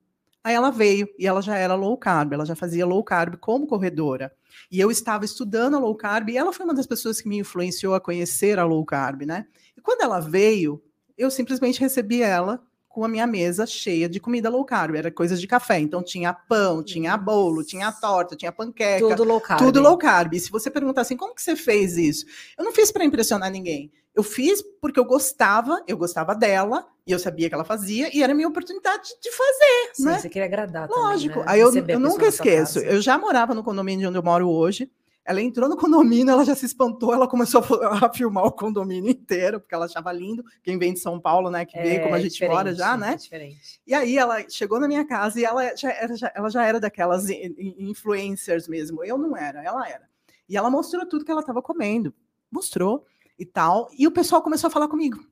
Aí 0.46 0.54
ela 0.54 0.70
veio 0.70 1.10
e 1.18 1.26
ela 1.26 1.42
já 1.42 1.58
era 1.58 1.74
low 1.74 1.98
carb, 1.98 2.34
ela 2.34 2.46
já 2.46 2.56
fazia 2.56 2.86
low 2.86 3.04
carb 3.04 3.36
como 3.38 3.66
corredora. 3.66 4.32
E 4.72 4.80
eu 4.80 4.92
estava 4.92 5.26
estudando 5.26 5.76
a 5.76 5.80
low 5.80 5.96
carb 5.96 6.30
e 6.30 6.38
ela 6.38 6.54
foi 6.54 6.66
uma 6.66 6.74
das 6.76 6.86
pessoas 6.86 7.20
que 7.20 7.28
me 7.28 7.40
influenciou 7.40 7.96
a 7.96 8.00
conhecer 8.00 8.60
a 8.60 8.64
low 8.64 8.86
carb, 8.86 9.24
né? 9.24 9.48
E 9.76 9.82
quando 9.82 10.02
ela 10.02 10.20
veio, 10.20 10.80
eu 11.18 11.32
simplesmente 11.32 11.80
recebi 11.80 12.22
ela 12.22 12.62
com 12.88 13.04
a 13.04 13.08
minha 13.08 13.26
mesa 13.26 13.66
cheia 13.66 14.08
de 14.08 14.20
comida 14.20 14.48
low 14.48 14.64
carb, 14.64 14.94
era 14.96 15.10
coisas 15.10 15.42
de 15.42 15.48
café. 15.48 15.80
Então 15.80 16.04
tinha 16.04 16.32
pão, 16.32 16.84
tinha 16.84 17.18
bolo, 17.18 17.64
tinha 17.64 17.92
torta, 17.92 18.36
tinha 18.36 18.52
panqueca. 18.52 19.00
Tudo 19.00 19.24
low 19.24 19.42
carb. 19.42 19.60
Tudo 19.60 19.82
low 19.82 19.98
carb. 19.98 20.36
E 20.36 20.40
se 20.40 20.52
você 20.52 20.70
perguntar 20.70 21.02
assim, 21.02 21.18
como 21.18 21.34
que 21.34 21.42
você 21.42 21.56
fez 21.56 21.98
isso? 21.98 22.24
Eu 22.56 22.64
não 22.64 22.72
fiz 22.72 22.92
para 22.92 23.04
impressionar 23.04 23.50
ninguém. 23.50 23.92
Eu 24.16 24.24
fiz 24.24 24.64
porque 24.82 25.00
eu 25.00 25.06
gostava, 25.06 25.84
eu 25.88 25.98
gostava 25.98 26.34
dela, 26.34 26.88
e 27.06 27.12
eu 27.12 27.20
sabia 27.20 27.50
que 27.50 27.56
ela 27.56 27.66
fazia, 27.66 28.16
e 28.16 28.24
era 28.24 28.34
minha 28.34 28.48
oportunidade 28.48 29.10
de 29.22 29.32
fazer. 29.32 29.90
Sim, 29.94 30.06
né? 30.06 30.20
você 30.20 30.30
queria 30.30 30.46
agradar. 30.46 30.90
Lógico. 30.90 31.40
Também, 31.40 31.46
né? 31.46 31.52
Aí 31.52 31.60
eu, 31.60 31.88
eu 31.88 32.00
nunca 32.00 32.26
esqueço. 32.26 32.80
Eu 32.80 33.02
já 33.02 33.18
morava 33.18 33.54
no 33.54 33.64
condomínio 33.64 34.08
onde 34.08 34.18
eu 34.18 34.24
moro 34.24 34.50
hoje. 34.50 34.90
Ela 35.26 35.42
entrou 35.42 35.68
no 35.68 35.76
condomínio, 35.76 36.32
ela 36.32 36.46
já 36.46 36.54
se 36.54 36.68
espantou, 36.68 37.12
ela 37.12 37.28
começou 37.28 37.62
a, 37.82 38.14
filmar 38.14 38.46
o 38.46 38.52
condomínio 38.52 39.10
inteiro, 39.10 39.60
porque 39.60 39.74
ela 39.74 39.86
achava 39.86 40.12
lindo. 40.12 40.46
Quem 40.64 40.78
vem 40.78 40.94
de 40.94 41.00
São 41.00 41.20
Paulo, 41.20 41.50
né, 41.50 41.66
que 41.66 41.82
vê 41.82 41.96
é, 41.96 42.00
como 42.00 42.14
a 42.14 42.20
gente 42.20 42.48
mora 42.48 42.76
já, 42.76 42.96
né? 42.96 43.18
É 43.32 43.50
e 43.88 43.94
aí 43.94 44.18
ela 44.18 44.48
chegou 44.48 44.80
na 44.80 44.88
minha 44.88 45.04
casa 45.04 45.40
e 45.40 45.44
ela 45.44 45.76
já 45.76 45.92
era, 45.92 46.16
já, 46.16 46.32
ela 46.36 46.50
já 46.50 46.64
era 46.64 46.80
daquelas 46.80 47.28
influencers 47.30 48.68
mesmo. 48.68 49.04
Eu 49.04 49.18
não 49.18 49.36
era, 49.36 49.64
ela 49.64 49.88
era. 49.90 50.08
E 50.48 50.56
ela 50.56 50.70
mostrou 50.70 51.06
tudo 51.08 51.26
que 51.26 51.32
ela 51.32 51.42
estava 51.42 51.62
comendo. 51.62 52.14
Mostrou 52.52 53.04
e 53.38 53.46
tal. 53.46 53.90
E 53.98 54.08
o 54.08 54.12
pessoal 54.12 54.42
começou 54.42 54.68
a 54.68 54.72
falar 54.72 54.88
comigo. 54.88 55.26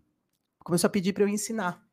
Começou 0.60 0.88
a 0.88 0.91
pedir 0.91 1.14
para 1.14 1.24
eu 1.24 1.28
ensinar. 1.28 1.84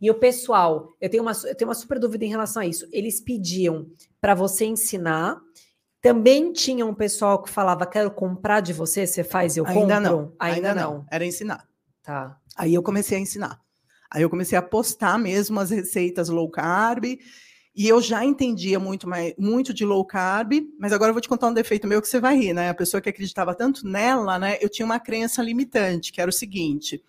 E 0.00 0.10
o 0.10 0.14
pessoal, 0.14 0.94
eu 1.00 1.08
tenho, 1.08 1.22
uma, 1.22 1.32
eu 1.32 1.54
tenho 1.54 1.68
uma 1.68 1.74
super 1.74 1.98
dúvida 1.98 2.24
em 2.24 2.28
relação 2.28 2.62
a 2.62 2.66
isso. 2.66 2.86
Eles 2.92 3.20
pediam 3.20 3.90
para 4.20 4.34
você 4.34 4.64
ensinar. 4.66 5.40
Também 6.00 6.52
tinha 6.52 6.84
um 6.84 6.94
pessoal 6.94 7.42
que 7.42 7.50
falava: 7.50 7.86
quero 7.86 8.10
comprar 8.10 8.60
de 8.60 8.72
você, 8.72 9.06
você 9.06 9.24
faz, 9.24 9.56
eu 9.56 9.66
ainda 9.66 9.96
compro. 9.96 10.00
Não, 10.00 10.32
ainda, 10.38 10.68
ainda 10.68 10.74
não. 10.74 10.94
não. 10.94 11.06
Era 11.10 11.24
ensinar. 11.24 11.66
Tá. 12.02 12.38
Aí 12.54 12.74
eu 12.74 12.82
comecei 12.82 13.16
a 13.16 13.20
ensinar. 13.20 13.60
Aí 14.10 14.22
eu 14.22 14.30
comecei 14.30 14.56
a 14.56 14.62
postar 14.62 15.18
mesmo 15.18 15.58
as 15.58 15.70
receitas 15.70 16.28
low 16.28 16.50
carb. 16.50 17.04
E 17.76 17.86
eu 17.86 18.00
já 18.00 18.24
entendia 18.24 18.80
muito, 18.80 19.06
mais, 19.06 19.34
muito 19.36 19.74
de 19.74 19.84
low 19.84 20.02
carb, 20.02 20.66
mas 20.78 20.94
agora 20.94 21.10
eu 21.10 21.14
vou 21.14 21.20
te 21.20 21.28
contar 21.28 21.48
um 21.48 21.52
defeito 21.52 21.86
meu 21.86 22.00
que 22.00 22.08
você 22.08 22.18
vai 22.18 22.34
rir, 22.34 22.54
né? 22.54 22.70
A 22.70 22.74
pessoa 22.74 23.02
que 23.02 23.10
acreditava 23.10 23.54
tanto 23.54 23.86
nela, 23.86 24.38
né? 24.38 24.56
Eu 24.62 24.70
tinha 24.70 24.86
uma 24.86 24.98
crença 24.98 25.42
limitante, 25.42 26.10
que 26.10 26.18
era 26.18 26.30
o 26.30 26.32
seguinte: 26.32 27.04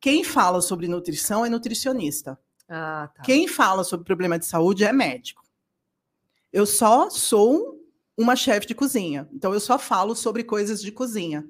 quem 0.00 0.22
fala 0.22 0.60
sobre 0.60 0.86
nutrição 0.86 1.44
é 1.44 1.48
nutricionista. 1.48 2.38
Ah, 2.68 3.10
tá. 3.12 3.22
Quem 3.24 3.48
fala 3.48 3.82
sobre 3.82 4.06
problema 4.06 4.38
de 4.38 4.46
saúde 4.46 4.84
é 4.84 4.92
médico. 4.92 5.42
Eu 6.52 6.66
só 6.66 7.10
sou 7.10 7.80
uma 8.16 8.36
chefe 8.36 8.68
de 8.68 8.76
cozinha, 8.76 9.28
então 9.32 9.52
eu 9.52 9.58
só 9.58 9.76
falo 9.76 10.14
sobre 10.14 10.44
coisas 10.44 10.80
de 10.80 10.92
cozinha. 10.92 11.44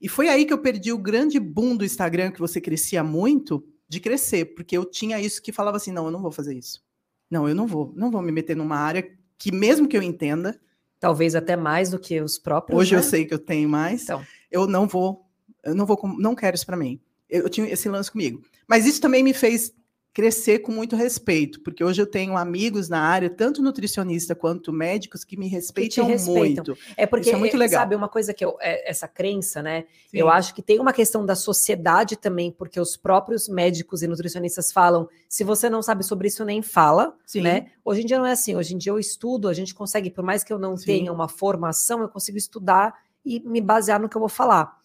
E 0.00 0.08
foi 0.08 0.30
aí 0.30 0.46
que 0.46 0.52
eu 0.52 0.62
perdi 0.62 0.92
o 0.92 0.98
grande 0.98 1.38
boom 1.38 1.76
do 1.76 1.84
Instagram, 1.84 2.30
que 2.30 2.40
você 2.40 2.58
crescia 2.58 3.04
muito, 3.04 3.62
de 3.86 4.00
crescer, 4.00 4.54
porque 4.54 4.78
eu 4.78 4.86
tinha 4.86 5.20
isso 5.20 5.42
que 5.42 5.52
falava 5.52 5.76
assim: 5.76 5.92
não, 5.92 6.06
eu 6.06 6.10
não 6.10 6.22
vou 6.22 6.32
fazer 6.32 6.56
isso. 6.56 6.87
Não, 7.30 7.48
eu 7.48 7.54
não 7.54 7.66
vou, 7.66 7.92
não 7.94 8.10
vou 8.10 8.22
me 8.22 8.32
meter 8.32 8.56
numa 8.56 8.76
área 8.76 9.08
que, 9.36 9.52
mesmo 9.52 9.88
que 9.88 9.96
eu 9.96 10.02
entenda. 10.02 10.58
Talvez 11.00 11.36
até 11.36 11.56
mais 11.56 11.90
do 11.90 11.98
que 11.98 12.20
os 12.20 12.38
próprios. 12.38 12.78
Hoje 12.78 12.94
né? 12.94 12.98
eu 12.98 13.04
sei 13.04 13.24
que 13.24 13.32
eu 13.32 13.38
tenho 13.38 13.68
mais. 13.68 14.02
Então. 14.02 14.24
Eu 14.50 14.66
não 14.66 14.88
vou, 14.88 15.24
eu 15.62 15.74
não 15.74 15.86
vou, 15.86 15.96
não 16.18 16.34
quero 16.34 16.56
isso 16.56 16.66
para 16.66 16.76
mim 16.76 17.00
eu 17.28 17.48
tinha 17.48 17.68
esse 17.68 17.88
lance 17.88 18.10
comigo. 18.10 18.42
Mas 18.66 18.86
isso 18.86 19.00
também 19.00 19.22
me 19.22 19.34
fez 19.34 19.72
crescer 20.12 20.60
com 20.60 20.72
muito 20.72 20.96
respeito, 20.96 21.60
porque 21.60 21.84
hoje 21.84 22.02
eu 22.02 22.06
tenho 22.06 22.36
amigos 22.36 22.88
na 22.88 23.00
área, 23.00 23.30
tanto 23.30 23.62
nutricionista 23.62 24.34
quanto 24.34 24.72
médicos, 24.72 25.24
que 25.24 25.36
me 25.36 25.48
respeitam, 25.48 26.04
que 26.04 26.10
respeitam. 26.12 26.64
muito. 26.64 26.78
É 26.96 27.06
porque, 27.06 27.28
Isso 27.28 27.36
é 27.36 27.38
muito 27.38 27.56
legal. 27.56 27.82
sabe, 27.82 27.94
uma 27.94 28.08
coisa 28.08 28.34
que 28.34 28.44
eu, 28.44 28.56
é, 28.60 28.90
essa 28.90 29.06
crença, 29.06 29.62
né? 29.62 29.84
Sim. 30.10 30.18
Eu 30.18 30.28
acho 30.28 30.54
que 30.54 30.62
tem 30.62 30.80
uma 30.80 30.92
questão 30.92 31.24
da 31.24 31.36
sociedade 31.36 32.16
também, 32.16 32.50
porque 32.50 32.80
os 32.80 32.96
próprios 32.96 33.48
médicos 33.48 34.02
e 34.02 34.08
nutricionistas 34.08 34.72
falam, 34.72 35.08
se 35.28 35.44
você 35.44 35.70
não 35.70 35.82
sabe 35.82 36.02
sobre 36.02 36.26
isso, 36.28 36.44
nem 36.44 36.62
fala, 36.62 37.14
Sim. 37.24 37.42
né? 37.42 37.66
Hoje 37.84 38.02
em 38.02 38.06
dia 38.06 38.18
não 38.18 38.26
é 38.26 38.32
assim, 38.32 38.56
hoje 38.56 38.74
em 38.74 38.78
dia 38.78 38.90
eu 38.90 38.98
estudo, 38.98 39.48
a 39.48 39.54
gente 39.54 39.74
consegue, 39.74 40.10
por 40.10 40.24
mais 40.24 40.42
que 40.42 40.52
eu 40.52 40.58
não 40.58 40.76
Sim. 40.76 40.86
tenha 40.86 41.12
uma 41.12 41.28
formação, 41.28 42.00
eu 42.00 42.08
consigo 42.08 42.36
estudar 42.36 42.94
e 43.24 43.40
me 43.40 43.60
basear 43.60 44.00
no 44.00 44.08
que 44.08 44.16
eu 44.16 44.20
vou 44.20 44.28
falar 44.28 44.78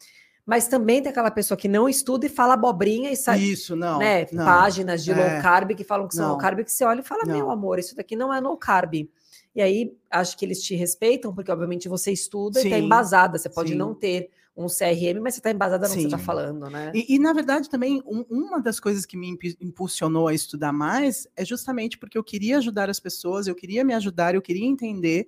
mas 0.46 0.68
também 0.68 1.02
tem 1.02 1.10
aquela 1.10 1.32
pessoa 1.32 1.58
que 1.58 1.68
não 1.68 1.88
estuda 1.88 2.26
e 2.26 2.30
fala 2.30 2.54
abobrinha 2.54 3.12
e 3.12 3.16
sai. 3.16 3.40
Isso, 3.40 3.76
não. 3.76 4.00
Né, 4.00 4.28
não 4.32 4.44
páginas 4.44 5.04
de 5.04 5.12
é, 5.12 5.16
low 5.16 5.42
carb 5.42 5.74
que 5.74 5.84
falam 5.84 6.08
que 6.08 6.16
são 6.16 6.26
não. 6.26 6.32
low 6.32 6.40
carb, 6.40 6.64
que 6.64 6.72
você 6.72 6.84
olha 6.84 7.00
e 7.00 7.04
fala: 7.04 7.24
não. 7.26 7.34
meu 7.34 7.50
amor, 7.50 7.80
isso 7.80 7.96
daqui 7.96 8.16
não 8.16 8.34
é 8.34 8.40
low 8.40 8.58
carb. 8.58 9.08
E 9.56 9.62
aí, 9.62 9.96
acho 10.10 10.38
que 10.38 10.44
eles 10.44 10.62
te 10.62 10.76
respeitam, 10.76 11.34
porque 11.34 11.52
obviamente 11.52 11.88
você 11.88 12.12
estuda 12.12 12.60
Sim. 12.60 12.68
e 12.68 12.72
está 12.72 12.80
embasada. 12.80 13.38
Você 13.38 13.50
pode 13.50 13.70
Sim. 13.70 13.76
não 13.76 13.94
ter 13.94 14.30
um 14.56 14.68
CRM, 14.68 15.20
mas 15.22 15.34
você 15.36 15.40
está 15.40 15.52
embasada 15.52 15.88
no 15.88 15.94
que 15.94 16.02
você 16.02 16.08
está 16.08 16.18
falando, 16.18 16.70
né? 16.70 16.92
E, 16.94 17.16
e, 17.16 17.20
na 17.20 17.34
verdade, 17.34 17.70
também, 17.70 18.02
um, 18.06 18.24
uma 18.30 18.62
das 18.62 18.80
coisas 18.80 19.06
que 19.06 19.18
me 19.18 19.36
impulsionou 19.60 20.28
a 20.28 20.34
estudar 20.34 20.72
mais 20.72 21.28
é 21.36 21.44
justamente 21.44 21.98
porque 21.98 22.18
eu 22.18 22.24
queria 22.24 22.58
ajudar 22.58 22.90
as 22.90 23.00
pessoas, 23.00 23.48
eu 23.48 23.56
queria 23.56 23.84
me 23.84 23.94
ajudar, 23.94 24.36
eu 24.36 24.42
queria 24.42 24.66
entender. 24.66 25.28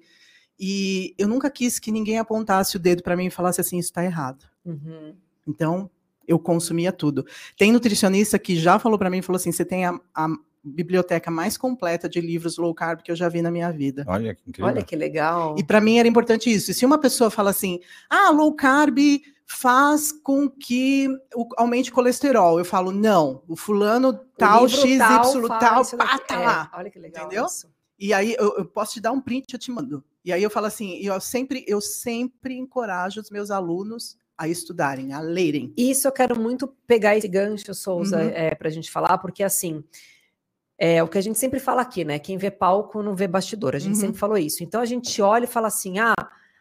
E 0.59 1.13
eu 1.17 1.27
nunca 1.27 1.49
quis 1.49 1.79
que 1.79 1.91
ninguém 1.91 2.17
apontasse 2.17 2.77
o 2.77 2.79
dedo 2.79 3.03
para 3.03 3.15
mim 3.15 3.25
e 3.25 3.31
falasse 3.31 3.61
assim: 3.61 3.77
isso 3.77 3.89
está 3.89 4.03
errado. 4.03 4.45
Uhum. 4.65 5.15
Então, 5.47 5.89
eu 6.27 6.39
consumia 6.39 6.91
tudo. 6.91 7.25
Tem 7.57 7.71
nutricionista 7.71 8.39
que 8.39 8.55
já 8.55 8.79
falou 8.79 8.97
para 8.97 9.09
mim, 9.09 9.21
falou 9.21 9.37
assim, 9.37 9.51
você 9.51 9.65
tem 9.65 9.85
a, 9.85 9.99
a, 10.13 10.27
biblioteca 10.63 11.29
mais 11.29 11.57
completa 11.57 12.09
de 12.09 12.19
livros 12.19 12.57
low 12.57 12.73
carb 12.73 13.01
que 13.01 13.11
eu 13.11 13.15
já 13.15 13.29
vi 13.29 13.41
na 13.41 13.51
minha 13.51 13.71
vida. 13.71 14.03
Olha 14.07 14.33
que 14.33 14.41
incrível. 14.49 14.71
Olha 14.71 14.83
que 14.83 14.95
legal. 14.95 15.55
E 15.59 15.63
para 15.63 15.79
mim 15.79 15.99
era 15.99 16.07
importante 16.07 16.51
isso. 16.51 16.71
E 16.71 16.73
se 16.73 16.85
uma 16.85 16.97
pessoa 16.97 17.29
fala 17.29 17.51
assim, 17.51 17.79
ah, 18.09 18.31
low 18.31 18.51
carb 18.55 18.97
faz 19.45 20.11
com 20.11 20.49
que 20.49 21.07
aumente 21.55 21.91
o 21.91 21.93
colesterol. 21.93 22.57
Eu 22.57 22.65
falo, 22.65 22.91
não, 22.91 23.43
o 23.47 23.55
fulano 23.55 24.13
tal, 24.37 24.67
X, 24.67 24.97
tal, 24.97 25.35
Y, 25.35 25.47
tal, 25.59 25.85
pá, 25.97 26.17
tá 26.19 26.41
é, 26.41 26.45
lá. 26.45 26.71
Olha 26.73 26.89
que 26.89 26.97
legal 26.97 27.25
Entendeu? 27.25 27.45
Isso. 27.45 27.69
E 27.97 28.13
aí 28.13 28.35
eu, 28.37 28.57
eu, 28.57 28.65
posso 28.65 28.93
te 28.93 28.99
dar 28.99 29.11
um 29.11 29.21
print, 29.21 29.53
eu 29.53 29.59
te 29.59 29.71
mando. 29.71 30.03
E 30.25 30.33
aí 30.33 30.41
eu 30.41 30.49
falo 30.49 30.65
assim, 30.65 30.97
eu 30.97 31.21
sempre, 31.21 31.63
eu 31.67 31.79
sempre 31.79 32.57
encorajo 32.57 33.21
os 33.21 33.29
meus 33.29 33.51
alunos 33.51 34.17
a 34.35 34.47
estudarem, 34.47 35.13
a 35.13 35.19
lerem. 35.19 35.71
Isso 35.77 36.07
eu 36.07 36.11
quero 36.11 36.37
muito 36.37 36.67
pegar 36.87 37.15
esse 37.15 37.27
gancho, 37.27 37.71
Souza, 37.75 38.17
uhum. 38.17 38.31
é, 38.33 38.55
para 38.55 38.67
a 38.67 38.71
gente 38.71 38.91
falar, 38.91 39.19
porque 39.19 39.43
assim. 39.43 39.83
É 40.77 41.01
o 41.01 41.07
que 41.07 41.17
a 41.17 41.21
gente 41.21 41.39
sempre 41.39 41.57
fala 41.57 41.81
aqui, 41.81 42.03
né? 42.03 42.19
Quem 42.19 42.37
vê 42.37 42.51
palco 42.51 43.01
não 43.01 43.15
vê 43.15 43.29
bastidor. 43.29 43.77
A 43.77 43.79
gente 43.79 43.93
uhum. 43.93 44.01
sempre 44.01 44.19
falou 44.19 44.37
isso. 44.37 44.61
Então 44.61 44.81
a 44.81 44.85
gente 44.85 45.21
olha 45.21 45.45
e 45.45 45.47
fala 45.47 45.69
assim: 45.69 45.99
ah, 45.99 46.13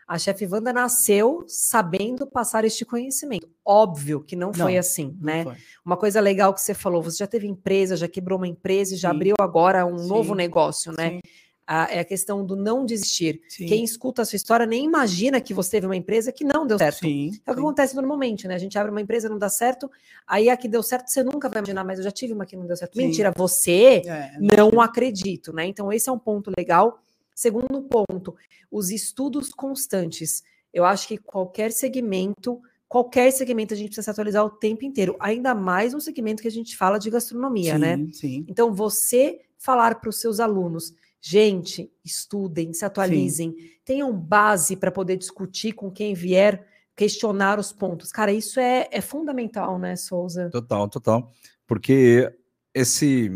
a 0.07 0.17
chefe 0.17 0.47
Wanda 0.47 0.73
nasceu 0.73 1.45
sabendo 1.49 2.25
passar 2.25 2.65
este 2.65 2.85
conhecimento. 2.85 3.51
Óbvio 3.65 4.23
que 4.23 4.37
não, 4.37 4.53
não 4.53 4.55
foi 4.55 4.79
assim, 4.79 5.19
né? 5.21 5.43
Foi. 5.43 5.57
Uma 5.85 5.97
coisa 5.97 6.21
legal 6.21 6.55
que 6.55 6.61
você 6.61 6.75
falou: 6.75 7.03
você 7.03 7.17
já 7.17 7.27
teve 7.27 7.49
empresa, 7.49 7.97
já 7.97 8.07
quebrou 8.07 8.39
uma 8.39 8.47
empresa 8.47 8.95
e 8.95 8.97
já 8.97 9.11
Sim. 9.11 9.17
abriu 9.17 9.35
agora 9.41 9.85
um 9.85 9.99
Sim. 9.99 10.07
novo 10.07 10.33
negócio, 10.37 10.93
né? 10.97 11.15
Sim 11.15 11.21
a, 11.67 11.93
é 11.93 12.01
a 12.01 12.05
questão 12.05 12.45
do 12.45 12.55
não 12.57 12.85
desistir. 12.85 13.41
Sim. 13.49 13.67
Quem 13.67 13.85
escuta 13.85 14.23
a 14.23 14.25
sua 14.25 14.37
história 14.37 14.67
nem 14.67 14.85
imagina 14.85 15.41
que 15.41 15.55
você 15.55 15.73
teve 15.73 15.87
uma 15.87 15.97
empresa 15.97 16.31
que 16.31 16.45
não 16.45 16.67
deu 16.67 16.79
certo. 16.79 17.01
Sim, 17.01 17.33
é 17.47 17.51
o 17.51 17.55
que 17.55 17.61
acontece 17.61 17.95
normalmente, 17.95 18.47
né? 18.47 18.55
A 18.55 18.59
gente 18.59 18.79
abre 18.79 18.91
uma 18.91 19.01
empresa 19.01 19.29
não 19.29 19.39
dá 19.39 19.49
certo, 19.49 19.91
aí 20.27 20.51
a 20.51 20.57
que 20.57 20.69
deu 20.69 20.83
certo 20.83 21.09
você 21.09 21.23
nunca 21.23 21.49
vai 21.49 21.59
imaginar, 21.59 21.85
mas 21.85 21.99
eu 21.99 22.05
já 22.05 22.11
tive 22.11 22.33
uma 22.33 22.45
que 22.45 22.57
não 22.57 22.67
deu 22.67 22.77
certo. 22.77 22.95
Sim. 22.95 23.07
Mentira, 23.07 23.33
você 23.35 24.03
é, 24.07 24.33
não, 24.39 24.71
não 24.71 24.81
acredito, 24.81 25.53
né? 25.53 25.67
Então 25.67 25.93
esse 25.93 26.09
é 26.09 26.13
um 26.13 26.19
ponto 26.19 26.51
legal. 26.57 27.01
Segundo 27.35 27.83
ponto, 27.83 28.37
os 28.71 28.91
estudos 28.91 29.53
constantes. 29.53 30.43
Eu 30.73 30.85
acho 30.85 31.07
que 31.07 31.17
qualquer 31.19 31.73
segmento 31.73 32.61
qualquer 32.95 33.33
segmento 33.33 33.75
a 33.75 33.77
gente 33.77 33.87
precisa 33.87 34.05
se 34.05 34.11
atualizar 34.11 34.45
o 34.45 34.51
tempo 34.51 34.85
inteiro, 34.85 35.17
ainda 35.19 35.53
mais 35.53 35.95
um 35.95 35.99
segmento 35.99 36.41
que 36.41 36.47
a 36.47 36.51
gente 36.51 36.77
fala 36.77 36.97
de 36.97 37.11
gastronomia, 37.11 37.73
sim, 37.73 37.79
né? 37.81 38.09
Sim. 38.13 38.45
Então, 38.47 38.73
você 38.73 39.41
falar 39.59 39.97
para 39.97 40.11
os 40.11 40.21
seus 40.21 40.39
alunos, 40.39 40.95
Gente, 41.27 41.91
estudem, 42.05 42.75
se 42.75 42.85
atualizem, 42.85 43.53
Sim. 43.53 43.71
tenham 43.83 44.13
base 44.13 44.77
para 44.77 44.91
poder 44.93 45.17
discutir 45.17 45.73
com 45.73 45.91
quem 45.91 46.13
vier 46.13 46.67
questionar 46.95 47.59
os 47.59 47.73
pontos. 47.73 48.13
Cara, 48.13 48.31
isso 48.31 48.61
é, 48.61 48.87
é 48.93 49.01
fundamental, 49.01 49.79
né, 49.79 49.97
Souza? 49.97 50.51
Total, 50.51 50.87
total. 50.87 51.33
Porque 51.67 52.31
esse 52.75 53.31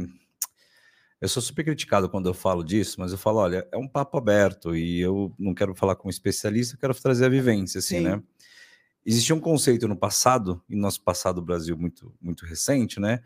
Eu 1.21 1.29
sou 1.29 1.43
super 1.43 1.65
criticado 1.65 2.09
quando 2.09 2.29
eu 2.29 2.35
falo 2.35 2.63
disso, 2.63 3.01
mas 3.01 3.11
eu 3.11 3.19
falo, 3.19 3.39
olha, 3.39 3.67
é 3.73 3.77
um 3.79 3.89
papo 3.89 4.19
aberto 4.19 4.77
e 4.77 5.01
eu 5.01 5.35
não 5.39 5.53
quero 5.55 5.75
falar 5.75 5.97
com 5.97 6.09
um 6.09 6.11
especialista, 6.11 6.75
eu 6.75 6.79
quero 6.79 6.95
trazer 6.95 7.25
a 7.25 7.29
vivência, 7.31 7.79
assim, 7.79 7.99
Sim. 7.99 8.05
né? 8.05 8.23
Existia 9.05 9.35
um 9.35 9.41
conceito 9.41 9.89
no 9.89 9.97
passado, 9.97 10.63
e 10.69 10.77
nosso 10.77 11.03
passado 11.03 11.37
do 11.37 11.47
Brasil 11.47 11.77
muito, 11.77 12.15
muito 12.21 12.45
recente, 12.45 13.01
né? 13.01 13.21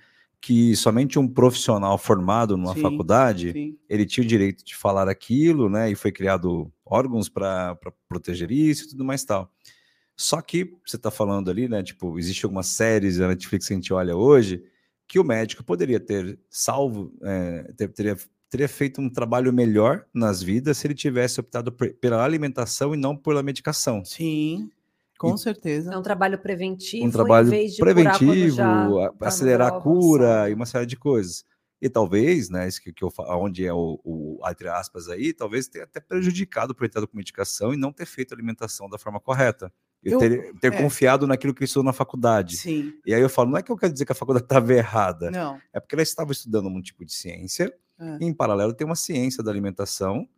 Que 0.44 0.74
somente 0.74 1.18
um 1.20 1.28
profissional 1.28 1.96
formado 1.96 2.56
numa 2.56 2.74
Sim, 2.74 2.80
faculdade 2.82 3.52
Sim. 3.52 3.78
ele 3.88 4.04
tinha 4.04 4.24
o 4.24 4.26
direito 4.26 4.64
de 4.64 4.74
falar 4.74 5.08
aquilo, 5.08 5.70
né? 5.70 5.88
E 5.90 5.94
foi 5.94 6.10
criado 6.10 6.70
órgãos 6.84 7.28
para 7.28 7.78
proteger 8.08 8.50
isso 8.50 8.84
e 8.84 8.88
tudo 8.88 9.04
mais 9.04 9.24
tal. 9.24 9.50
Só 10.16 10.42
que 10.42 10.74
você 10.84 10.96
está 10.96 11.10
falando 11.12 11.48
ali, 11.50 11.68
né? 11.68 11.82
Tipo, 11.82 12.18
existe 12.18 12.44
algumas 12.44 12.66
séries 12.66 13.18
da 13.18 13.28
Netflix 13.28 13.68
que 13.68 13.72
a 13.72 13.76
gente 13.76 13.92
olha 13.92 14.16
hoje 14.16 14.62
que 15.06 15.18
o 15.20 15.24
médico 15.24 15.62
poderia 15.62 16.00
ter 16.00 16.38
salvo, 16.50 17.12
é, 17.22 17.72
ter- 17.76 17.88
teria, 17.92 18.16
teria 18.50 18.68
feito 18.68 19.00
um 19.00 19.08
trabalho 19.10 19.52
melhor 19.52 20.04
nas 20.12 20.42
vidas 20.42 20.76
se 20.78 20.86
ele 20.86 20.94
tivesse 20.94 21.38
optado 21.38 21.70
por- 21.70 21.92
pela 21.94 22.24
alimentação 22.24 22.94
e 22.94 22.96
não 22.96 23.16
pela 23.16 23.42
medicação. 23.42 24.04
Sim, 24.04 24.70
com 25.30 25.34
E- 25.34 25.38
certeza. 25.38 25.92
É 25.92 25.96
um 25.96 26.02
trabalho 26.02 26.38
preventivo, 26.38 27.06
Um 27.06 27.10
trabalho 27.10 27.46
em 27.46 27.50
vez 27.50 27.72
de 27.72 27.78
curar 27.78 27.94
quando 27.94 28.16
preventivo, 28.18 28.56
já 28.56 29.10
tá 29.18 29.28
acelerar 29.28 29.68
a 29.74 29.80
cura 29.80 30.24
avançado. 30.28 30.50
e 30.50 30.54
uma 30.54 30.66
série 30.66 30.86
de 30.86 30.96
coisas. 30.96 31.44
E 31.80 31.88
talvez, 31.88 32.48
né, 32.48 32.68
isso 32.68 32.80
que, 32.80 32.92
que 32.92 33.02
eu 33.02 33.12
onde 33.30 33.66
é 33.66 33.72
o, 33.72 33.98
o, 34.04 34.38
entre 34.48 34.68
aspas 34.68 35.08
aí, 35.08 35.32
talvez 35.32 35.66
tenha 35.66 35.82
até 35.84 35.98
prejudicado 35.98 36.74
por 36.74 36.84
ele 36.84 36.90
estar 36.90 37.04
com 37.06 37.16
medicação 37.16 37.74
e 37.74 37.76
não 37.76 37.92
ter 37.92 38.06
feito 38.06 38.32
a 38.32 38.36
alimentação 38.36 38.88
da 38.88 38.98
forma 38.98 39.18
correta. 39.18 39.72
Eu, 40.04 40.12
Eu- 40.12 40.18
ter, 40.20 40.54
ter 40.60 40.72
é. 40.74 40.82
confiado 40.82 41.26
naquilo 41.26 41.52
que 41.52 41.60
ele 41.60 41.64
estudou 41.66 41.84
na 41.84 41.92
faculdade. 41.92 42.56
Sim, 42.56 42.92
E 43.04 43.12
aí 43.12 43.20
eu 43.20 43.28
falo, 43.28 43.50
não 43.50 43.58
é 43.58 43.62
que 43.62 43.70
eu 43.72 43.76
quero 43.76 43.92
dizer 43.92 44.04
que 44.04 44.12
a 44.12 44.14
faculdade 44.14 44.44
estava 44.44 44.72
errada, 44.72 45.30
não. 45.30 45.58
é 45.72 45.80
porque 45.80 45.94
ela 45.96 46.02
estava 46.02 46.30
estudando 46.30 46.68
um 46.68 46.80
tipo 46.80 47.04
de 47.04 47.12
ciência, 47.12 47.72
É. 48.00 48.18
e 48.20 48.24
em 48.26 48.32
paralelo 48.34 48.72
tem 48.74 48.84
uma 48.86 48.94
ciência 48.96 49.42
da 49.42 49.50
alimentação, 49.50 50.28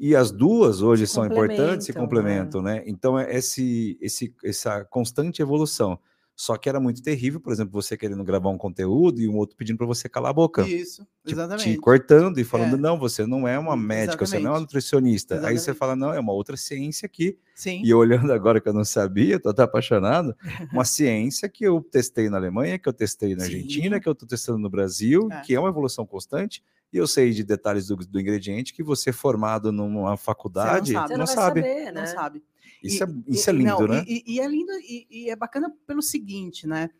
e 0.00 0.16
as 0.16 0.30
duas 0.32 0.80
hoje 0.82 1.06
são 1.06 1.24
importantes 1.26 1.88
e 1.88 1.92
complementam, 1.92 2.60
complementam, 2.60 2.62
né? 2.62 2.82
Então 2.86 3.18
é 3.18 3.36
esse, 3.36 3.98
esse, 4.00 4.34
essa 4.42 4.84
constante 4.86 5.42
evolução. 5.42 5.98
Só 6.34 6.56
que 6.56 6.70
era 6.70 6.80
muito 6.80 7.02
terrível, 7.02 7.38
por 7.38 7.52
exemplo, 7.52 7.70
você 7.82 7.98
querendo 7.98 8.24
gravar 8.24 8.48
um 8.48 8.56
conteúdo 8.56 9.20
e 9.20 9.28
um 9.28 9.36
outro 9.36 9.54
pedindo 9.58 9.76
para 9.76 9.86
você 9.86 10.08
calar 10.08 10.30
a 10.30 10.32
boca. 10.32 10.62
Isso, 10.66 11.02
Tipo, 11.02 11.26
te 11.26 11.32
exatamente. 11.34 11.76
cortando 11.76 12.38
e 12.38 12.44
falando, 12.44 12.76
É. 12.76 12.78
não, 12.78 12.98
você 12.98 13.26
não 13.26 13.46
é 13.46 13.58
uma 13.58 13.76
médica, 13.76 14.24
você 14.24 14.36
não 14.38 14.46
é 14.46 14.48
uma 14.52 14.56
Exatamente. 14.56 14.60
nutricionista. 14.62 15.34
Aí 15.34 15.40
você 15.40 15.48
Exatamente. 15.72 15.78
fala, 15.78 15.94
não, 15.96 16.14
é 16.14 16.18
uma 16.18 16.32
outra 16.32 16.56
ciência 16.56 17.04
aqui. 17.04 17.36
Sim, 17.54 17.82
E 17.84 17.92
olhando 17.92 18.32
agora 18.32 18.58
que 18.58 18.66
eu 18.66 18.72
não 18.72 18.86
sabia, 18.86 19.38
tô 19.38 19.50
até 19.50 19.62
apaixonado, 19.64 20.34
uma 20.72 20.84
ciência 20.86 21.46
que 21.46 21.62
eu 21.62 21.82
testei 21.82 22.30
na 22.30 22.38
Alemanha, 22.38 22.78
que 22.78 22.88
eu 22.88 22.92
testei 22.94 23.34
na 23.36 23.44
Sim. 23.44 23.56
Argentina, 23.56 24.00
que 24.00 24.08
eu 24.08 24.14
tô 24.14 24.24
testando 24.24 24.56
no 24.58 24.70
Brasil, 24.70 25.28
É. 25.30 25.42
que 25.42 25.54
é 25.54 25.60
uma 25.60 25.68
evolução 25.68 26.06
constante, 26.06 26.64
e 26.92 26.96
eu 26.96 27.06
sei 27.06 27.30
de 27.32 27.44
detalhes 27.44 27.86
do, 27.86 27.96
do 27.96 28.20
ingrediente 28.20 28.72
que 28.74 28.82
você 28.82 29.12
formado 29.12 29.70
numa 29.72 30.16
faculdade 30.16 30.92
sabe. 30.92 31.08
Você 31.08 31.12
não, 31.12 31.18
não, 31.18 31.26
vai 31.26 31.34
sabe. 31.34 31.60
saber, 31.62 31.84
né? 31.84 31.92
não 31.92 32.06
sabe. 32.06 32.42
Isso, 32.82 33.04
E- 33.04 33.06
é, 33.06 33.08
isso 33.28 33.50
é 33.50 33.52
e- 33.52 33.56
lindo, 33.56 33.70
não, 33.70 33.86
né? 33.88 34.04
E, 34.06 34.22
e- 34.26 34.40
é 34.40 34.46
lindo 34.48 34.72
e, 34.80 35.06
e 35.10 35.30
é 35.30 35.36
bacana 35.36 35.72
pelo 35.86 36.02
seguinte, 36.02 36.66
né? 36.66 36.90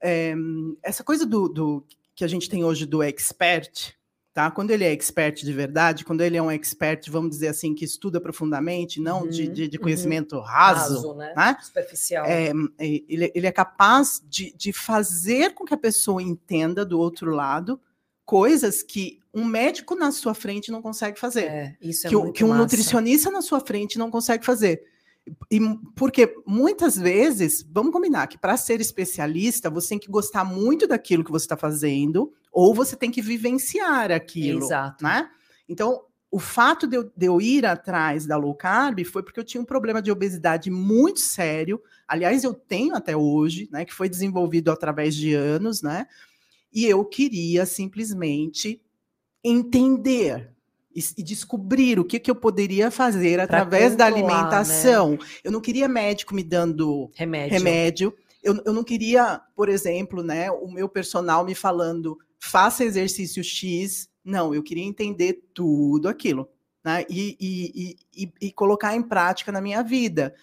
É, 0.00 0.34
essa 0.82 1.02
coisa 1.04 1.24
do, 1.24 1.48
do- 1.48 1.86
que 2.14 2.24
a 2.24 2.28
gente 2.28 2.48
tem 2.50 2.62
hoje 2.64 2.84
do 2.86 3.02
expert, 3.02 3.94
tá? 4.34 4.50
Quando 4.50 4.70
ele 4.70 4.84
é 4.84 4.92
expert 4.92 5.42
de 5.44 5.52
verdade, 5.52 6.04
quando 6.04 6.20
ele 6.20 6.36
é 6.36 6.42
um 6.42 6.50
expert, 6.50 7.08
vamos 7.10 7.30
dizer 7.30 7.48
assim, 7.48 7.74
que 7.74 7.84
estuda 7.84 8.20
profundamente, 8.20 9.00
não 9.00 9.26
de, 9.26 9.46
Uhum, 9.46 9.52
de- 9.52 9.68
de 9.68 9.76
uhum. 9.78 9.82
conhecimento 9.84 10.38
raso, 10.40 11.14
né? 11.14 11.32
né? 11.36 11.56
Superficial. 11.62 12.26
É, 12.26 12.50
é, 12.78 12.86
ele, 13.08 13.32
ele 13.34 13.46
é 13.46 13.52
capaz 13.52 14.22
de, 14.28 14.52
de 14.56 14.72
fazer 14.72 15.54
com 15.54 15.64
que 15.64 15.74
a 15.74 15.78
pessoa 15.78 16.22
entenda 16.22 16.84
do 16.84 16.98
outro 16.98 17.30
lado 17.34 17.80
coisas 18.24 18.82
que 18.82 19.18
um 19.34 19.44
médico 19.44 19.94
na 19.94 20.12
sua 20.12 20.34
frente 20.34 20.70
não 20.70 20.82
consegue 20.82 21.18
fazer 21.18 21.44
É, 21.44 21.76
isso 21.80 22.06
é 22.06 22.10
que, 22.10 22.16
o- 22.16 22.22
muito 22.24 22.34
que 22.34 22.44
um 22.44 22.48
massa. 22.48 22.60
nutricionista 22.62 23.30
na 23.30 23.40
sua 23.42 23.60
frente 23.60 23.98
não 23.98 24.10
consegue 24.10 24.44
fazer. 24.44 24.82
E, 25.50 25.60
porque 25.94 26.34
muitas 26.46 26.96
vezes, 26.96 27.64
vamos 27.70 27.92
combinar 27.92 28.26
que 28.26 28.36
para 28.36 28.56
ser 28.56 28.80
especialista, 28.80 29.70
você 29.70 29.90
tem 29.90 29.98
que 29.98 30.10
gostar 30.10 30.44
muito 30.44 30.86
daquilo 30.86 31.22
que 31.24 31.30
você 31.30 31.44
está 31.44 31.56
fazendo, 31.56 32.32
ou 32.52 32.74
você 32.74 32.96
tem 32.96 33.10
que 33.10 33.22
vivenciar 33.22 34.10
aquilo. 34.10 34.64
Exato. 34.64 35.02
Né? 35.04 35.28
Então, 35.68 36.02
o 36.30 36.38
fato 36.40 36.86
de 36.86 36.96
eu, 36.96 37.04
de 37.16 37.26
eu 37.26 37.40
ir 37.40 37.64
atrás 37.64 38.26
da 38.26 38.36
low 38.36 38.54
carb 38.54 39.04
foi 39.04 39.22
porque 39.22 39.38
eu 39.38 39.44
tinha 39.44 39.60
um 39.60 39.64
problema 39.66 40.02
de 40.02 40.10
obesidade 40.10 40.70
muito 40.70 41.20
sério. 41.20 41.80
Aliás, 42.08 42.42
eu 42.42 42.52
tenho 42.54 42.94
até 42.96 43.16
hoje, 43.16 43.68
né? 43.70 43.84
Que 43.84 43.92
foi 43.94 44.08
desenvolvido 44.08 44.70
através 44.72 45.14
de 45.14 45.34
anos, 45.34 45.82
né? 45.82 46.06
E 46.72 46.86
eu 46.86 47.04
queria 47.04 47.66
simplesmente 47.66 48.80
entender 49.44 50.52
e, 50.94 51.22
descobrir 51.22 51.98
o 51.98 52.04
que, 52.04 52.18
que 52.18 52.30
eu 52.30 52.34
poderia 52.34 52.90
fazer 52.90 53.40
através 53.40 53.96
da 53.96 54.06
controlar, 54.10 54.28
né? 54.28 54.38
alimentação. 54.38 55.18
Eu 55.42 55.50
não 55.50 55.60
queria 55.60 55.88
médico 55.88 56.34
me 56.34 56.42
dando 56.42 57.10
Remédio. 57.14 57.58
remédio. 57.58 58.16
Eu, 58.42 58.60
eu 58.64 58.72
não 58.72 58.84
queria, 58.84 59.40
por 59.54 59.68
exemplo, 59.68 60.22
né, 60.22 60.50
o 60.50 60.68
meu 60.70 60.88
personal 60.88 61.44
me 61.44 61.54
falando 61.54 62.18
faça 62.38 62.84
exercício 62.84 63.42
X. 63.42 64.08
Não, 64.24 64.54
eu 64.54 64.62
queria 64.62 64.84
entender 64.84 65.44
tudo 65.54 66.08
aquilo 66.08 66.48
né, 66.84 67.04
e, 67.08 67.36
e, 67.40 67.96
e- 68.14 68.32
e 68.40 68.52
colocar 68.52 68.94
em 68.94 69.02
prática 69.02 69.52
na 69.52 69.60
minha 69.60 69.82
vida. 69.82 70.34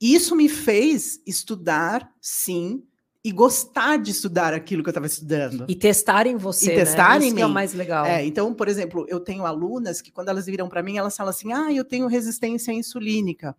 Isso 0.00 0.34
me 0.34 0.48
fez 0.48 1.20
estudar, 1.24 2.12
sim, 2.20 2.82
e 3.24 3.30
gostar 3.30 3.98
de 3.98 4.10
estudar 4.10 4.52
aquilo 4.52 4.82
que 4.82 4.88
eu 4.88 4.92
estava 4.92 5.06
estudando. 5.06 5.64
E 5.68 5.74
testar 5.74 6.26
em 6.26 6.36
você, 6.36 6.72
E 6.72 6.74
testar 6.76 7.20
né? 7.20 7.26
Isso 7.26 7.38
é 7.38 7.46
o 7.46 7.50
mais 7.50 7.72
legal. 7.72 8.04
É, 8.04 8.24
então, 8.24 8.52
por 8.52 8.66
exemplo, 8.66 9.06
eu 9.08 9.20
tenho 9.20 9.46
alunas 9.46 10.00
que 10.00 10.10
quando 10.10 10.28
elas 10.28 10.46
viram 10.46 10.68
para 10.68 10.82
mim, 10.82 10.96
elas 10.96 11.16
falam 11.16 11.30
assim: 11.30 11.52
"Ah, 11.52 11.72
eu 11.72 11.84
tenho 11.84 12.06
resistência 12.08 12.72
insulínica". 12.72 13.56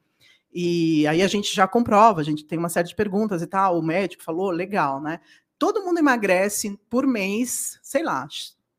E 0.54 1.08
aí 1.08 1.22
a 1.22 1.28
gente 1.28 1.54
já 1.54 1.68
comprova, 1.68 2.22
a 2.22 2.24
gente 2.24 2.46
tem 2.46 2.60
uma 2.60 2.70
série 2.70 2.88
de 2.88 2.96
perguntas 2.96 3.42
e 3.42 3.48
tal, 3.48 3.80
o 3.80 3.82
médico 3.82 4.24
falou, 4.24 4.52
legal, 4.52 5.02
né? 5.02 5.20
Todo 5.58 5.84
mundo 5.84 5.98
emagrece 5.98 6.78
por 6.90 7.08
mês, 7.08 7.80
sei 7.82 8.04
lá, 8.04 8.28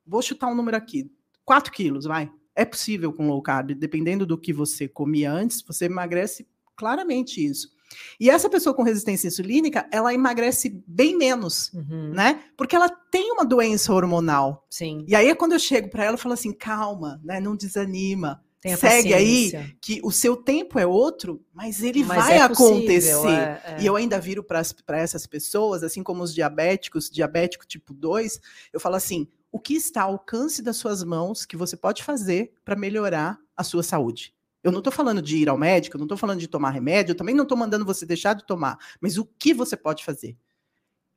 vou 0.07 0.23
chutar 0.23 0.47
um 0.47 0.55
número 0.55 0.77
aqui, 0.77 1.11
4 1.45 1.73
quilos, 1.73 2.05
vai. 2.05 2.31
É 2.55 2.65
possível 2.65 3.13
com 3.13 3.27
low 3.27 3.43
carb, 3.43 3.73
dependendo 3.75 4.25
do 4.25 4.39
que 4.39 4.53
você 4.53 4.87
comia 4.87 5.33
antes, 5.33 5.63
você 5.63 5.87
emagrece 5.87 6.47
claramente 6.77 7.45
isso. 7.45 7.74
E 8.19 8.31
essa 8.31 8.49
pessoa 8.49 8.75
com 8.75 8.83
resistência 8.83 9.29
insulínica, 9.29 9.87
ela 9.91 10.13
emagrece 10.15 10.83
bem 10.87 11.17
menos, 11.17 11.73
Uhum, 11.73 12.11
né? 12.15 12.43
Porque 12.57 12.75
ela 12.77 12.89
tem 12.89 13.33
uma 13.33 13.45
doença 13.45 13.93
hormonal. 13.93 14.67
Sim. 14.71 15.05
E 15.09 15.15
aí 15.15 15.29
é 15.29 15.35
quando 15.35 15.53
eu 15.53 15.59
chego 15.59 15.89
para 15.91 16.05
ela, 16.05 16.15
eu 16.15 16.19
falo 16.19 16.35
assim: 16.35 16.53
calma, 16.53 17.21
né? 17.25 17.41
Não 17.41 17.57
desanima. 17.57 18.43
Tenha 18.61 18.79
Segue 18.79 19.13
aí, 19.13 19.53
paciência. 19.53 19.77
que 19.79 20.01
o 20.03 20.11
seu 20.11 20.35
tempo 20.39 20.79
é 20.79 20.87
outro, 20.87 21.45
mas 21.53 21.83
ele 21.83 22.03
Mas 22.03 22.17
vai 22.25 22.39
é 22.39 22.49
possível, 22.49 22.73
acontecer. 22.77 23.29
é, 23.29 23.63
é. 23.65 23.77
E 23.83 23.85
eu 23.85 23.95
ainda 23.95 24.19
viro 24.19 24.43
para 24.43 24.63
essas 24.99 25.27
pessoas, 25.27 25.83
assim 25.83 26.03
como 26.03 26.23
os 26.23 26.33
diabéticos, 26.35 27.11
diabético 27.11 27.67
tipo 27.67 27.93
2, 27.93 28.41
eu 28.73 28.81
falo 28.81 28.95
assim: 28.97 29.29
o 29.53 29.61
que 29.61 29.75
está 29.75 30.05
ao 30.05 30.13
alcance 30.13 30.63
das 30.63 30.79
suas 30.79 31.05
mãos 31.05 31.45
que 31.45 31.59
você 31.59 31.77
pode 31.77 32.03
fazer 32.03 32.53
para 32.65 32.75
melhorar 32.75 33.39
a 33.55 33.63
sua 33.63 33.83
saúde? 33.83 34.33
Eu 34.65 34.73
não 34.73 34.79
estou 34.79 34.93
falando 34.93 35.21
de 35.21 35.37
ir 35.37 35.49
ao 35.49 35.59
médico, 35.59 35.97
eu 35.97 35.99
não 35.99 36.07
estou 36.07 36.17
falando 36.17 36.41
de 36.41 36.49
tomar 36.49 36.71
remédio, 36.71 37.13
eu 37.13 37.17
também 37.17 37.35
não 37.35 37.43
estou 37.43 37.57
mandando 37.57 37.85
você 37.85 38.07
deixar 38.07 38.35
de 38.35 38.47
tomar, 38.47 38.79
mas 38.99 39.19
o 39.19 39.25
que 39.25 39.53
você 39.53 39.77
pode 39.77 40.03
fazer? 40.03 40.37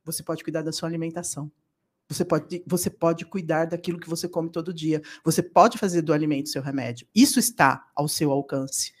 Você 0.04 0.22
pode 0.22 0.44
cuidar 0.44 0.62
da 0.62 0.70
sua 0.70 0.88
alimentação. 0.88 1.50
Você 2.08 2.24
pode, 2.24 2.62
você 2.66 2.88
pode 2.88 3.24
cuidar 3.26 3.66
daquilo 3.66 3.98
que 3.98 4.08
você 4.08 4.28
come 4.28 4.50
todo 4.50 4.72
dia. 4.72 5.02
Você 5.24 5.42
pode 5.42 5.76
fazer 5.76 6.00
do 6.00 6.12
alimento 6.12 6.48
seu 6.48 6.62
remédio. 6.62 7.06
Isso 7.14 7.38
está 7.38 7.86
ao 7.94 8.08
seu 8.08 8.30
alcance. 8.30 8.92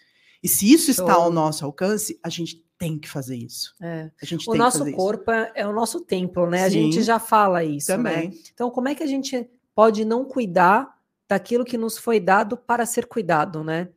E 0.42 0.48
se 0.48 0.70
isso 0.70 0.90
está 0.90 1.14
ao 1.14 1.32
nosso 1.32 1.64
alcance, 1.64 2.18
a 2.22 2.28
gente 2.28 2.64
tem 2.78 2.98
que 2.98 3.08
fazer 3.08 3.36
isso. 3.36 3.74
É. 3.80 4.10
A 4.22 4.26
gente 4.26 4.48
O 4.48 4.52
tem 4.52 4.58
nosso 4.58 4.78
que 4.78 4.84
fazer 4.84 4.96
corpo 4.96 5.30
é, 5.30 5.52
é 5.54 5.66
o 5.66 5.72
nosso 5.72 6.00
templo, 6.02 6.48
né? 6.48 6.64
A 6.64 6.70
Sim. 6.70 6.92
gente 6.92 7.02
já 7.02 7.18
fala 7.18 7.64
isso, 7.64 7.90
isso. 7.92 8.02
né? 8.02 8.14
Também. 8.14 8.40
Então, 8.52 8.70
como 8.70 8.88
é 8.88 8.94
que 8.94 9.02
a 9.02 9.06
gente 9.06 9.48
pode 9.74 10.04
não 10.04 10.24
cuidar 10.24 10.96
daquilo 11.28 11.64
que 11.64 11.76
nos 11.76 11.98
foi 11.98 12.20
dado 12.20 12.56
para 12.56 12.86
ser 12.86 13.06
cuidado, 13.06 13.64
né? 13.64 13.88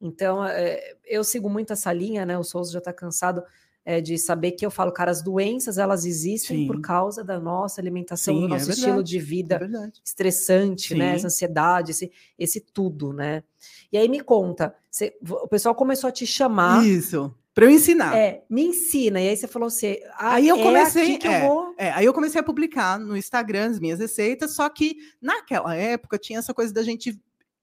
Então, 0.00 0.44
é, 0.44 0.94
eu 1.04 1.22
sigo 1.22 1.48
muito 1.50 1.72
essa 1.72 1.92
linha, 1.92 2.24
né? 2.24 2.38
O 2.38 2.42
Souza 2.44 2.72
já 2.72 2.78
está 2.78 2.92
cansado 2.92 3.42
é, 3.84 4.00
de 4.00 4.16
saber 4.18 4.52
que 4.52 4.64
eu 4.64 4.70
falo, 4.70 4.92
cara, 4.92 5.10
as 5.10 5.22
doenças 5.22 5.78
elas 5.78 6.04
existem 6.04 6.58
Sim. 6.58 6.66
por 6.66 6.80
causa 6.80 7.24
da 7.24 7.38
nossa 7.40 7.80
alimentação, 7.80 8.34
do 8.34 8.40
Sim, 8.40 8.46
é 8.46 8.48
nosso 8.48 8.66
verdade, 8.66 8.80
estilo 8.80 9.02
de 9.04 9.16
É 9.18 9.20
vida 9.20 9.58
verdade. 9.58 10.00
estressante, 10.04 10.94
né? 10.94 11.10
Sim. 11.10 11.16
Essa 11.16 11.26
ansiedade, 11.28 11.90
esse, 11.90 12.12
esse 12.38 12.60
tudo, 12.60 13.12
né? 13.12 13.42
E 13.92 13.98
aí 13.98 14.08
me 14.08 14.20
conta, 14.20 14.74
você- 14.90 15.16
o 15.28 15.48
pessoal 15.48 15.74
começou 15.74 16.08
a 16.08 16.12
te 16.12 16.26
chamar, 16.26 16.86
Isso. 16.86 17.34
Para 17.52 17.64
eu 17.66 17.70
ensinar. 17.70 18.16
é, 18.16 18.44
me 18.48 18.62
ensina. 18.66 19.20
E 19.20 19.28
aí 19.28 19.36
você 19.36 19.48
falou 19.48 19.66
assim, 19.66 19.96
ah, 20.14 20.34
Aí 20.34 20.46
eu 20.48 20.56
é 20.56 20.62
comecei- 20.62 21.18
que 21.18 21.26
é. 21.26 21.42
eu 21.44 21.48
vou. 21.48 21.74
É, 21.76 21.90
aí 21.90 22.04
eu 22.04 22.14
comecei 22.14 22.40
a 22.40 22.44
publicar 22.44 22.98
no 22.98 23.16
Instagram 23.16 23.70
as 23.70 23.80
minhas 23.80 23.98
receitas, 23.98 24.52
só 24.54 24.68
que 24.68 24.96
naquela 25.20 25.74
época 25.74 26.16
tinha 26.16 26.38
essa 26.38 26.54
coisa 26.54 26.72
da 26.72 26.82
gente 26.82 27.20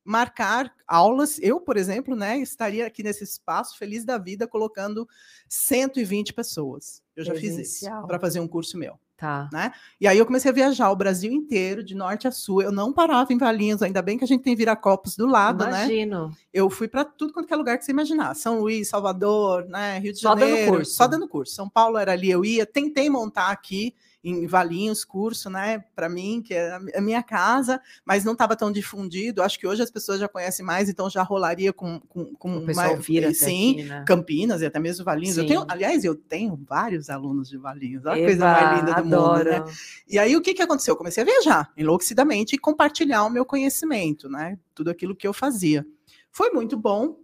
marcar 0.07 0.73
aulas. 0.87 1.37
Eu, 1.41 1.59
por 1.59 1.75
exemplo, 1.75 2.15
né, 2.15 2.37
estaria 2.39 2.87
aqui 2.87 3.03
nesse 3.03 3.25
espaço 3.25 3.77
feliz 3.77 4.05
da 4.05 4.17
vida 4.17 4.47
colocando 4.47 5.07
120 5.49 6.33
pessoas. 6.33 7.03
Eu 7.15 7.25
já 7.25 7.33
fiz 7.33 7.51
isso 7.51 7.55
Presencial. 7.55 8.07
para 8.07 8.19
fazer 8.19 8.39
um 8.39 8.47
curso 8.47 8.77
meu. 8.77 8.97
Tá. 9.17 9.49
Né? 9.51 9.71
E 9.99 10.07
aí 10.07 10.17
eu 10.17 10.25
comecei 10.27 10.51
a 10.51 10.53
viajar 10.53 10.91
o 10.91 10.95
Brasil 10.95 11.31
inteiro, 11.31 11.83
de 11.83 11.95
norte 11.95 12.27
a 12.27 12.31
sul. 12.31 12.61
Eu 12.61 12.71
não 12.71 12.93
parava 12.93 13.33
em 13.33 13.37
Valinhos, 13.37 13.81
ainda 13.81 13.99
bem 14.01 14.15
que 14.17 14.23
a 14.23 14.27
gente 14.27 14.43
tem 14.43 14.55
Viracopos 14.55 15.17
do 15.17 15.25
lado, 15.25 15.63
Imagino. 15.65 16.29
né? 16.29 16.35
Eu 16.53 16.69
fui 16.69 16.87
para 16.87 17.03
tudo 17.03 17.33
quanto 17.33 17.51
é 17.51 17.57
lugar 17.57 17.77
que 17.79 17.83
você 17.83 17.91
imaginar. 17.91 18.35
São 18.35 18.59
Luís, 18.59 18.87
Salvador, 18.87 19.65
né? 19.65 19.97
Rio 19.97 20.13
de 20.13 20.19
Só 20.19 20.35
dando 20.35 20.49
Janeiro. 20.49 20.71
curso. 20.71 20.93
Só 20.93 21.07
dando 21.07 21.27
curso. 21.27 21.55
São 21.55 21.67
Paulo 21.67 21.97
era 21.97 22.11
ali, 22.11 22.29
eu 22.29 22.45
ia. 22.45 22.65
Tentei 22.65 23.09
montar 23.09 23.49
aqui 23.49 23.95
em 24.23 24.45
Valinhos 24.47 25.05
curso, 25.05 25.49
né? 25.49 25.79
Para 25.95 26.09
mim, 26.09 26.41
que 26.41 26.53
é 26.53 26.73
a 26.95 26.99
minha 27.01 27.23
casa, 27.23 27.79
mas 28.03 28.25
não 28.25 28.33
estava 28.33 28.55
tão 28.55 28.71
difundido. 28.71 29.41
Acho 29.41 29.57
que 29.59 29.65
hoje 29.67 29.81
as 29.81 29.91
pessoas 29.91 30.19
já 30.19 30.27
conhecem 30.27 30.65
mais, 30.65 30.89
então 30.89 31.09
já 31.09 31.21
rolaria 31.23 31.71
com, 31.71 31.99
com, 32.01 32.33
com 32.35 32.57
O 32.57 32.65
pessoal 32.65 32.93
mais- 32.93 33.05
vira 33.05 33.27
até 33.27 33.35
sim, 33.35 33.71
aqui, 33.73 33.83
né? 33.83 34.03
Campinas 34.05 34.61
e 34.61 34.65
até 34.65 34.79
mesmo 34.79 35.05
Valinhos. 35.05 35.37
Eu 35.37 35.45
tenho, 35.47 35.65
aliás, 35.69 36.03
eu 36.03 36.15
tenho 36.15 36.59
vários 36.67 37.09
alunos 37.09 37.47
de 37.47 37.57
Valinhos. 37.57 38.05
Olha 38.05 38.21
a 38.21 38.25
coisa 38.25 38.45
mais 38.45 38.79
linda 38.79 38.93
do 39.01 39.15
adoro. 39.15 39.51
mundo, 39.51 39.65
né? 39.65 39.73
E 40.07 40.19
aí 40.19 40.35
o 40.35 40.41
que, 40.41 40.53
que 40.53 40.61
aconteceu? 40.61 40.93
Eu 40.93 40.97
comecei 40.97 41.23
a 41.23 41.25
viajar 41.25 41.71
enlouquecidamente 41.77 42.55
e 42.55 42.59
compartilhar 42.59 43.23
o 43.23 43.29
meu 43.29 43.45
conhecimento, 43.45 44.27
né? 44.27 44.57
Tudo 44.75 44.89
aquilo 44.89 45.15
que 45.15 45.27
eu 45.27 45.33
fazia. 45.33 45.85
Foi 46.31 46.49
muito 46.51 46.75
bom, 46.75 47.17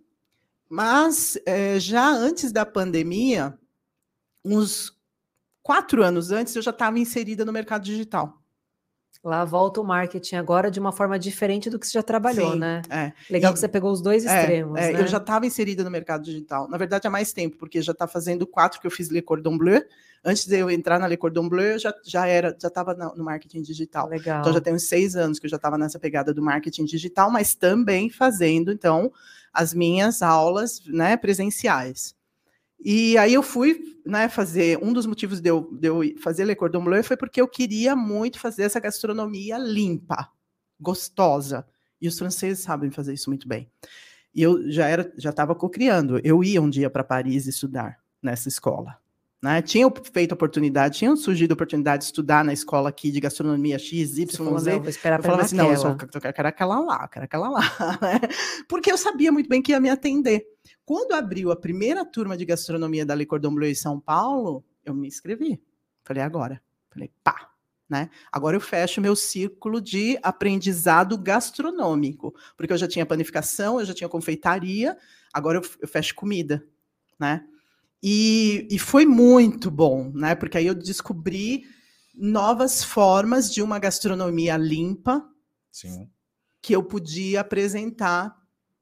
mas 0.69 1.37
eh, 1.45 1.79
já 1.79 2.09
antes 2.09 2.51
da 2.51 2.65
pandemia, 2.65 3.57
uns 4.45 4.97
quatro 5.63 6.03
anos 6.03 6.31
antes, 6.31 6.55
eu 6.55 6.61
já 6.61 6.71
estava 6.71 6.99
inserida 6.99 7.43
no 7.43 7.51
mercado 7.51 7.83
digital. 7.83 8.37
Lá 9.23 9.45
volta 9.45 9.79
o 9.79 9.85
marketing 9.85 10.35
agora 10.35 10.69
de 10.69 10.81
uma 10.81 10.91
forma 10.91 11.17
diferente 11.17 11.69
do 11.69 11.79
que 11.79 11.87
você 11.87 11.93
já 11.93 12.03
trabalhou, 12.03 12.51
Sim, 12.53 12.59
né? 12.59 12.81
É. 12.89 13.13
Legal 13.29 13.51
E- 13.51 13.53
que 13.53 13.59
você 13.61 13.69
pegou 13.69 13.89
os 13.89 14.01
dois 14.01 14.25
É, 14.25 14.41
extremos, 14.41 14.77
é, 14.77 14.91
né? 14.91 15.01
Eu 15.01 15.07
já 15.07 15.15
estava 15.17 15.45
inserida 15.45 15.81
no 15.81 15.89
mercado 15.89 16.25
digital. 16.25 16.67
Na 16.67 16.77
verdade, 16.77 17.07
há 17.07 17.09
mais 17.09 17.31
tempo, 17.31 17.55
porque 17.57 17.81
já 17.81 17.93
está 17.93 18.05
fazendo 18.05 18.45
quatro 18.45 18.81
que 18.81 18.87
eu 18.87 18.91
fiz 18.91 19.07
Le 19.07 19.21
Cordon 19.21 19.57
Bleu. 19.57 19.81
Antes 20.25 20.45
de 20.45 20.57
eu 20.57 20.69
entrar 20.69 20.99
na 20.99 21.07
Le 21.07 21.15
Cordon 21.15 21.47
Bleu, 21.47 21.71
eu 21.73 21.79
já, 21.79 21.93
já 22.03 22.27
era, 22.27 22.53
já 22.61 22.67
estava 22.67 22.93
no 23.15 23.23
marketing 23.23 23.61
digital. 23.61 24.09
Legal. 24.09 24.41
Então 24.41 24.51
já 24.51 24.59
tem 24.59 24.73
uns 24.73 24.89
seis 24.89 25.15
anos 25.15 25.39
que 25.39 25.45
eu 25.45 25.49
já 25.49 25.55
estava 25.55 25.77
nessa 25.77 25.97
pegada 25.97 26.33
do 26.33 26.41
marketing 26.41 26.83
digital, 26.83 27.31
mas 27.31 27.55
também 27.55 28.09
fazendo 28.09 28.73
então 28.73 29.09
as 29.53 29.73
minhas 29.73 30.21
aulas, 30.21 30.81
né, 30.85 31.15
presenciais. 31.15 32.13
E 32.83 33.17
aí 33.17 33.33
eu 33.33 33.41
fui, 33.41 33.81
né, 34.05 34.27
fazer 34.27 34.77
um 34.83 34.91
dos 34.91 35.05
motivos 35.05 35.39
de 35.39 35.49
eu, 35.49 35.69
de 35.71 35.87
eu 35.87 36.01
fazer 36.19 36.43
Le 36.43 36.55
Cordon 36.55 36.83
Bleu 36.83 37.03
foi 37.03 37.15
porque 37.15 37.39
eu 37.39 37.47
queria 37.47 37.95
muito 37.95 38.39
fazer 38.39 38.63
essa 38.63 38.79
gastronomia 38.79 39.57
limpa, 39.57 40.29
gostosa. 40.79 41.65
E 42.01 42.07
os 42.07 42.19
franceses 42.19 42.63
sabem 42.63 42.91
fazer 42.91 43.13
isso 43.13 43.29
muito 43.29 43.47
bem. 43.47 43.71
E 44.35 44.41
eu 44.41 44.69
já 44.69 44.87
era, 44.87 45.13
já 45.17 45.29
estava 45.29 45.55
cocriando. 45.55 46.19
Eu 46.23 46.43
ia 46.43 46.61
um 46.61 46.69
dia 46.69 46.89
para 46.89 47.03
Paris 47.03 47.47
estudar 47.47 47.97
nessa 48.21 48.49
escola. 48.49 48.97
Né? 49.43 49.61
Tinha 49.61 49.91
feito 50.13 50.31
oportunidade, 50.31 50.99
tinha 50.99 51.13
surgido 51.17 51.53
oportunidade 51.53 52.03
de 52.03 52.05
estudar 52.05 52.45
na 52.45 52.53
escola 52.53 52.87
aqui 52.87 53.11
de 53.11 53.19
gastronomia 53.19 53.77
X, 53.77 54.17
Y, 54.17 54.37
falou, 54.37 54.57
Z. 54.57 54.71
não, 54.71 54.79
vou 54.79 54.89
esperar 54.89 55.19
Eu 55.19 55.23
falava 55.23 55.41
assim, 55.41 55.57
não, 55.57 55.69
eu 55.69 55.77
só 55.77 55.89
eu 55.89 56.33
quero 56.33 56.47
aquela 56.47 56.79
lá, 56.79 57.01
eu 57.03 57.09
quero 57.09 57.25
aquela 57.25 57.49
lá. 57.49 57.59
né? 58.01 58.21
Porque 58.69 58.89
eu 58.89 58.97
sabia 58.97 59.33
muito 59.33 59.49
bem 59.49 59.61
que 59.61 59.73
ia 59.73 59.81
me 59.81 59.89
atender. 59.89 60.45
Quando 60.85 61.11
abriu 61.11 61.51
a 61.51 61.57
primeira 61.57 62.05
turma 62.05 62.37
de 62.37 62.45
gastronomia 62.45 63.05
da 63.05 63.13
Le 63.13 63.25
Cordon 63.25 63.53
Bleu 63.53 63.69
em 63.69 63.75
São 63.75 63.99
Paulo, 63.99 64.63
eu 64.85 64.93
me 64.93 65.09
inscrevi. 65.09 65.61
Falei, 66.05 66.23
agora. 66.23 66.61
Falei, 66.89 67.11
pá. 67.21 67.49
Né? 67.89 68.09
Agora 68.31 68.55
eu 68.55 68.61
fecho 68.61 69.01
meu 69.01 69.13
círculo 69.13 69.81
de 69.81 70.17
aprendizado 70.23 71.17
gastronômico, 71.17 72.33
porque 72.55 72.71
eu 72.71 72.77
já 72.77 72.87
tinha 72.87 73.05
panificação, 73.05 73.81
eu 73.81 73.85
já 73.85 73.93
tinha 73.93 74.07
confeitaria, 74.07 74.97
agora 75.33 75.57
eu, 75.57 75.69
eu 75.81 75.87
fecho 75.87 76.15
comida, 76.15 76.65
né? 77.19 77.45
E, 78.03 78.67
e 78.69 78.77
foi 78.77 79.05
muito 79.05 79.71
bom, 79.71 80.11
né? 80.13 80.35
Porque 80.35 80.57
aí 80.57 80.67
eu 80.67 80.75
descobri 80.75 81.63
novas 82.13 82.83
formas 82.83 83.51
de 83.51 83.61
uma 83.61 83.79
gastronomia 83.79 84.57
limpa 84.57 85.25
Sim. 85.71 86.09
que 86.61 86.75
eu 86.75 86.83
podia 86.83 87.39
apresentar 87.41 88.35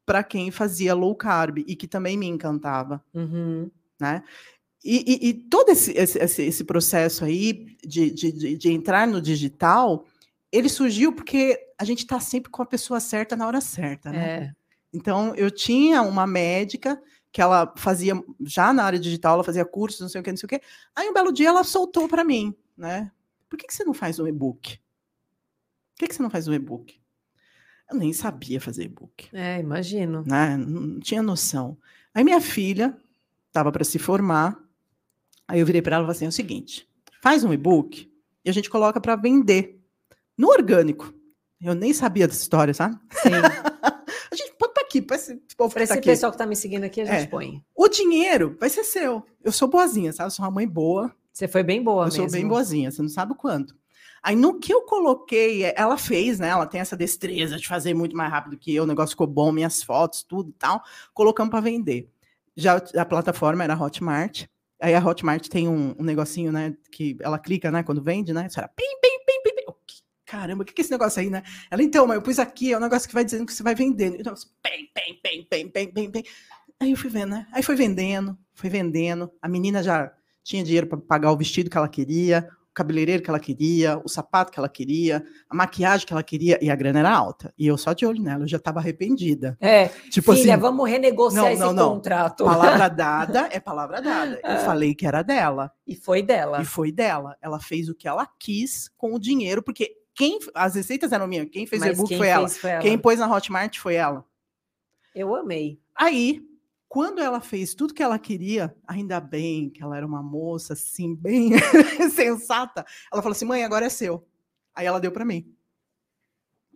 para 0.05 0.23
quem 0.23 0.49
fazia 0.49 0.95
low 0.95 1.15
carb 1.15 1.59
e 1.59 1.75
que 1.75 1.87
também 1.87 2.17
me 2.17 2.25
encantava, 2.27 3.03
Uhum. 3.13 3.69
né? 3.99 4.23
E, 4.83 4.97
e- 5.07 5.29
e 5.29 5.33
todo 5.35 5.69
esse, 5.69 5.91
esse, 5.95 6.41
esse- 6.41 6.63
processo 6.63 7.23
aí 7.23 7.77
de, 7.85 8.09
de, 8.09 8.31
de- 8.31 8.57
de 8.57 8.71
entrar 8.71 9.07
no 9.07 9.21
digital, 9.21 10.05
ele 10.51 10.67
surgiu 10.67 11.13
porque 11.13 11.57
a 11.77 11.85
gente 11.85 11.99
está 11.99 12.19
sempre 12.19 12.49
com 12.49 12.63
a 12.63 12.65
pessoa 12.65 12.99
certa 12.99 13.35
na 13.35 13.45
hora 13.45 13.61
certa, 13.61 14.11
né? 14.11 14.25
É. 14.27 14.51
Então, 14.91 15.35
eu 15.35 15.51
tinha 15.51 16.01
uma 16.01 16.25
médica 16.25 16.99
que 17.31 17.41
ela 17.41 17.73
fazia, 17.77 18.13
já 18.41 18.73
na 18.73 18.83
área 18.83 18.99
digital, 18.99 19.35
ela 19.35 19.43
fazia 19.43 19.63
cursos, 19.65 20.01
não 20.01 20.09
sei 20.09 20.19
o 20.19 20.23
que, 20.23 20.29
não 20.31 20.37
sei 20.37 20.45
o 20.47 20.49
que. 20.49 20.61
Aí, 20.95 21.09
um 21.09 21.13
belo 21.13 21.31
dia, 21.31 21.47
ela 21.49 21.63
soltou 21.63 22.07
para 22.07 22.23
mim, 22.23 22.53
né? 22.77 23.11
Por 23.49 23.57
que, 23.57 23.67
que 23.67 23.73
você 23.73 23.83
não 23.83 23.93
faz 23.93 24.19
um 24.19 24.27
e-book? 24.27 24.77
Por 24.77 25.99
que, 25.99 26.07
que 26.07 26.15
você 26.15 26.21
não 26.23 26.29
faz 26.29 26.47
um 26.47 26.53
e-book? 26.53 26.99
Eu 27.89 27.97
nem 27.97 28.11
sabia 28.13 28.59
fazer 28.59 28.83
e-book, 28.85 29.29
É, 29.33 29.59
imagino. 29.59 30.23
né? 30.25 30.55
Não 30.57 30.99
tinha 30.99 31.21
noção. 31.21 31.77
Aí, 32.13 32.23
minha 32.23 32.41
filha 32.41 32.97
estava 33.47 33.71
para 33.71 33.83
se 33.83 33.99
formar, 33.99 34.57
aí 35.47 35.59
eu 35.59 35.65
virei 35.65 35.81
para 35.81 35.95
ela 35.97 36.03
e 36.03 36.07
falei 36.07 36.17
assim, 36.17 36.25
é 36.25 36.29
o 36.29 36.31
seguinte, 36.31 36.87
faz 37.21 37.43
um 37.43 37.53
e-book 37.53 38.09
e 38.43 38.49
a 38.49 38.53
gente 38.53 38.69
coloca 38.69 38.99
para 38.99 39.15
vender 39.15 39.81
no 40.37 40.47
orgânico. 40.49 41.13
Eu 41.61 41.75
nem 41.75 41.93
sabia 41.93 42.27
dessa 42.27 42.41
história, 42.41 42.73
sabe? 42.73 42.97
Sim. 43.21 43.29
A 44.31 44.35
gente 44.35 44.53
pode 44.57 44.73
tá 44.73 44.80
aqui, 44.91 45.01
para 45.01 45.15
esse 45.15 45.35
povo 45.57 45.73
Para 45.73 45.81
que 45.83 45.87
tá 45.87 45.93
esse 45.93 45.93
aqui. 45.93 46.09
pessoal 46.09 46.31
que 46.31 46.37
tá 46.37 46.45
me 46.45 46.55
seguindo 46.55 46.83
aqui, 46.83 47.01
a 47.01 47.05
gente 47.05 47.23
É. 47.23 47.27
põe. 47.27 47.63
O 47.75 47.87
dinheiro 47.87 48.55
vai 48.59 48.69
ser 48.69 48.83
seu. 48.83 49.23
Eu 49.43 49.51
sou 49.51 49.67
boazinha, 49.67 50.11
sabe? 50.13 50.27
Eu 50.27 50.31
sou 50.31 50.45
uma 50.45 50.51
mãe 50.51 50.67
boa. 50.67 51.13
Você 51.33 51.47
foi 51.47 51.63
bem 51.63 51.81
boa 51.81 52.03
eu 52.03 52.05
mesmo. 52.05 52.23
sou 52.23 52.31
bem 52.31 52.47
boazinha, 52.47 52.91
você 52.91 53.01
não 53.01 53.09
sabe 53.09 53.31
o 53.31 53.35
quanto. 53.35 53.75
Aí 54.21 54.35
no 54.35 54.59
que 54.59 54.71
eu 54.71 54.83
coloquei, 54.83 55.63
é, 55.63 55.73
ela 55.75 55.97
fez, 55.97 56.37
né? 56.39 56.49
Ela 56.49 56.67
tem 56.67 56.79
essa 56.81 56.95
destreza 56.95 57.57
de 57.57 57.67
fazer 57.67 57.93
muito 57.95 58.15
mais 58.15 58.29
rápido 58.29 58.57
que 58.57 58.75
eu, 58.75 58.83
o 58.83 58.87
negócio 58.87 59.11
ficou 59.13 59.25
bom, 59.25 59.51
minhas 59.51 59.81
fotos, 59.81 60.21
tudo 60.23 60.49
e 60.49 60.53
tal. 60.53 60.81
Colocamos 61.13 61.49
para 61.49 61.59
vender. 61.61 62.07
Já 62.55 62.75
a 62.97 63.05
plataforma 63.05 63.63
era 63.63 63.81
Hotmart. 63.81 64.45
Aí 64.79 64.93
a 64.93 64.99
Hotmart 65.03 65.47
tem 65.47 65.67
um, 65.67 65.95
um 65.97 66.03
negocinho, 66.03 66.51
né? 66.51 66.75
Que 66.91 67.15
ela 67.21 67.39
clica, 67.39 67.71
né? 67.71 67.81
Quando 67.81 68.01
vende, 68.03 68.33
né? 68.33 68.45
Isso 68.47 68.59
era 68.59 68.67
pim, 68.67 68.83
pim, 69.01 69.09
pim, 69.25 69.41
pim, 69.43 69.55
pim. 69.55 69.63
Eu, 69.67 69.73
"Que- 69.87 70.01
Caramba, 70.31 70.63
o 70.63 70.65
que, 70.65 70.79
é 70.79 70.81
esse 70.81 70.89
negócio 70.91 71.19
aí, 71.19 71.29
né? 71.29 71.43
Ela, 71.69 71.83
então, 71.83 72.07
mas 72.07 72.15
eu 72.15 72.21
pus 72.21 72.39
aqui, 72.39 72.71
é 72.71 72.77
um 72.77 72.81
negócio 72.81 73.05
que 73.07 73.13
vai 73.13 73.25
dizendo 73.25 73.45
que 73.45 73.53
você 73.53 73.61
vai 73.61 73.75
vendendo. 73.75 74.15
Então, 74.17 74.33
pim, 74.63 74.87
pim, 74.93 75.19
pim, 75.21 75.43
pim, 75.49 75.67
pim, 75.69 75.87
pim, 75.91 76.09
pim. 76.11 76.23
Aí 76.79 76.91
eu 76.91 76.97
fui 76.97 77.09
vendo, 77.09 77.31
né? 77.31 77.47
Aí 77.51 77.61
foi 77.61 77.75
vendendo, 77.75 78.37
foi 78.53 78.69
vendendo. 78.69 79.29
A 79.41 79.49
menina 79.49 79.83
já 79.83 80.09
tinha 80.41 80.63
dinheiro 80.63 80.87
para 80.87 80.97
pagar 80.97 81.31
o 81.33 81.37
vestido 81.37 81.69
que 81.69 81.77
ela 81.77 81.89
queria, 81.89 82.47
o 82.71 82.73
cabeleireiro 82.73 83.21
que 83.21 83.29
ela 83.29 83.39
queria, 83.41 83.99
o 84.03 84.07
sapato 84.07 84.51
que 84.51 84.57
ela 84.57 84.69
queria, 84.69 85.21
a 85.49 85.53
maquiagem 85.55 86.07
que 86.07 86.13
ela 86.13 86.23
queria, 86.23 86.57
e 86.63 86.71
a 86.71 86.75
grana 86.75 86.99
era 86.99 87.11
alta. 87.11 87.53
E 87.57 87.67
eu 87.67 87.77
só 87.77 87.91
de 87.91 88.05
olho 88.05 88.23
nela, 88.23 88.45
eu 88.45 88.47
já 88.47 88.55
estava 88.57 88.79
arrependida. 88.79 89.57
É, 89.59 89.89
Tipo 90.09 90.33
filha, 90.33 90.53
assim, 90.53 90.61
vamos 90.61 90.89
renegociar 90.89 91.43
Não, 91.43 91.51
esse 91.51 91.59
não, 91.61 91.73
não. 91.73 91.89
contrato. 91.95 92.45
palavra 92.45 92.87
dada 92.89 93.49
é 93.51 93.59
palavra 93.59 94.01
dada. 94.01 94.39
Eu 94.41 94.51
Ah. 94.51 94.57
falei 94.59 94.95
que 94.95 95.05
era 95.05 95.21
dela. 95.21 95.69
E 95.85 95.95
foi 95.95 96.23
dela. 96.23 96.61
E 96.61 96.65
foi 96.65 96.91
dela. 96.91 97.35
Ela 97.41 97.59
fez 97.59 97.89
o 97.89 97.93
que 97.93 98.07
ela 98.07 98.25
quis 98.39 98.89
com 98.97 99.13
o 99.13 99.19
dinheiro, 99.19 99.61
porque 99.61 100.00
quem 100.13 100.39
as 100.53 100.75
receitas 100.75 101.11
eram 101.11 101.27
minhas, 101.27 101.49
quem 101.49 101.65
fez 101.65 101.81
o 101.81 101.85
e-book 101.85 102.07
foi 102.09 102.17
foi 102.17 102.27
ela. 102.27 102.81
Quem 102.81 102.97
pôs 102.97 103.19
na 103.19 103.33
Hotmart 103.33 103.77
foi 103.77 103.95
ela. 103.95 104.25
Eu 105.15 105.35
amei. 105.35 105.79
Aí, 105.95 106.41
quando 106.87 107.21
ela 107.21 107.39
fez 107.39 107.73
tudo 107.73 107.93
que 107.93 108.03
ela 108.03 108.19
queria, 108.19 108.75
ainda 108.85 109.19
bem 109.19 109.69
que 109.69 109.81
ela 109.81 109.95
era 109.95 110.05
uma 110.05 110.21
moça 110.21 110.73
assim, 110.73 111.15
bem 111.15 111.51
sensata, 112.11 112.85
ela 113.11 113.21
falou 113.21 113.33
assim: 113.33 113.45
mãe, 113.45 113.63
agora 113.63 113.85
é 113.85 113.89
seu. 113.89 114.27
Aí 114.73 114.85
ela 114.85 114.99
deu 114.99 115.11
para 115.11 115.25
mim. 115.25 115.53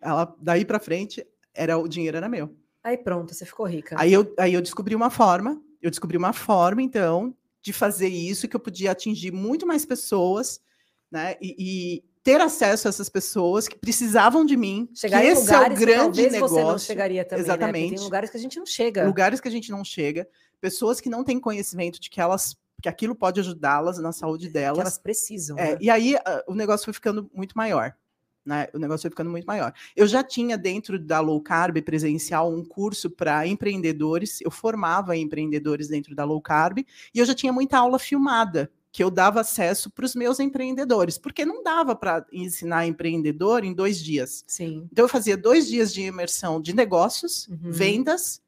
Ela, 0.02 0.34
daí 0.40 0.64
para 0.64 0.80
frente, 0.80 1.26
era 1.54 1.78
o 1.78 1.88
dinheiro 1.88 2.18
era 2.18 2.30
meu. 2.30 2.56
Aí 2.84 2.98
pronto, 2.98 3.34
você 3.34 3.46
ficou 3.46 3.66
rica. 3.66 3.96
Aí 4.00 4.14
eu, 4.14 4.34
aí 4.38 4.54
eu 4.54 4.62
descobri 4.62 4.96
uma 4.96 5.10
forma, 5.10 5.62
eu 5.82 5.90
descobri 5.90 6.18
uma 6.18 6.34
forma, 6.34 6.82
então, 6.82 7.36
de 7.62 7.74
fazer 7.74 8.10
isso 8.10 8.48
que 8.48 8.56
eu 8.56 8.60
podia 8.60 8.92
atingir 8.92 9.32
muito 9.32 9.66
mais 9.66 9.86
pessoas, 9.86 10.62
né? 11.10 11.36
E, 11.42 11.56
e 11.58 12.04
ter 12.26 12.42
acesso 12.42 12.88
a 12.88 12.90
essas 12.90 13.08
pessoas 13.08 13.68
que 13.68 13.78
precisavam 13.78 14.44
de 14.44 14.58
mim. 14.58 14.90
Chegar 14.96 15.22
que 15.22 15.28
em 15.28 15.30
esse 15.30 15.42
lugares 15.42 15.70
é 15.70 15.72
o 15.72 15.78
que 15.78 15.86
grande 15.86 16.02
talvez 16.02 16.34
negócio. 16.34 16.56
você 16.56 16.64
não 16.64 16.80
chegaria 16.80 17.24
também, 17.24 17.46
né? 17.46 17.54
Exatamente. 17.54 17.96
tem 17.96 18.04
lugares 18.04 18.30
que 18.32 18.38
a 18.38 18.40
gente 18.40 18.58
não 18.58 18.66
chega. 18.66 19.06
lugares 19.06 19.40
que 19.40 19.48
a 19.48 19.52
gente 19.52 19.70
não 19.70 19.86
chega, 19.86 20.28
pessoas 20.60 21.00
que 21.00 21.08
não 21.08 21.24
têm 21.24 21.40
conhecimento 21.40 22.02
de 22.02 22.10
que 22.10 22.20
elas 22.20 22.58
que 22.82 22.90
aquilo 22.90 23.16
pode 23.16 23.40
ajudá-las 23.40 24.00
na 24.00 24.12
saúde 24.12 24.48
que 24.48 24.54
delas. 24.54 24.80
elas 24.80 24.98
precisam. 24.98 25.58
É, 25.58 25.74
né? 25.74 25.78
e 25.80 25.90
aí 25.90 26.16
ah, 26.18 26.44
o 26.48 26.56
negócio 26.56 26.86
foi 26.86 26.94
ficando 26.96 27.30
muito 27.32 27.54
maior. 27.56 27.96
Né? 28.44 28.68
O 28.74 28.80
negócio 28.80 29.04
foi 29.04 29.12
ficando 29.12 29.30
muito 29.30 29.46
maior. 29.46 29.72
Eu 29.96 30.08
já 30.08 30.24
tinha 30.24 30.58
dentro 30.58 31.00
da 31.00 31.20
low 31.20 31.40
carb 31.42 31.80
presencial 31.84 32.52
um 32.52 32.66
curso 32.66 33.10
para 33.10 33.46
empreendedores. 33.46 34.42
Eu 34.42 34.50
formava 34.50 35.16
empreendedores 35.16 35.88
dentro 35.88 36.16
da 36.16 36.24
low 36.24 36.42
carb 36.42 36.80
e 36.80 37.20
eu 37.20 37.26
já 37.26 37.36
tinha 37.36 37.54
muita 37.54 37.78
aula 37.78 38.00
filmada 38.00 38.72
que 38.96 39.04
eu 39.04 39.12
dava 39.12 39.42
acesso 39.42 39.90
para 39.92 40.06
os 40.06 40.16
meus 40.16 40.40
empreendedores, 40.40 41.18
porque 41.18 41.44
não 41.44 41.62
dava 41.62 41.94
para 41.98 42.26
ensinar 42.32 42.88
empreendedor 42.88 43.66
em 43.66 43.74
dois 43.74 44.00
dias. 44.02 44.46
Sim. 44.48 44.88
Então 44.90 45.04
eu 45.04 45.10
fazia 45.10 45.36
dois 45.36 45.68
dias 45.68 45.94
de 45.94 46.02
imersão 46.04 46.62
de 46.62 46.74
negócios, 46.74 47.46
Uhum. 47.50 47.72
vendas, 47.72 48.42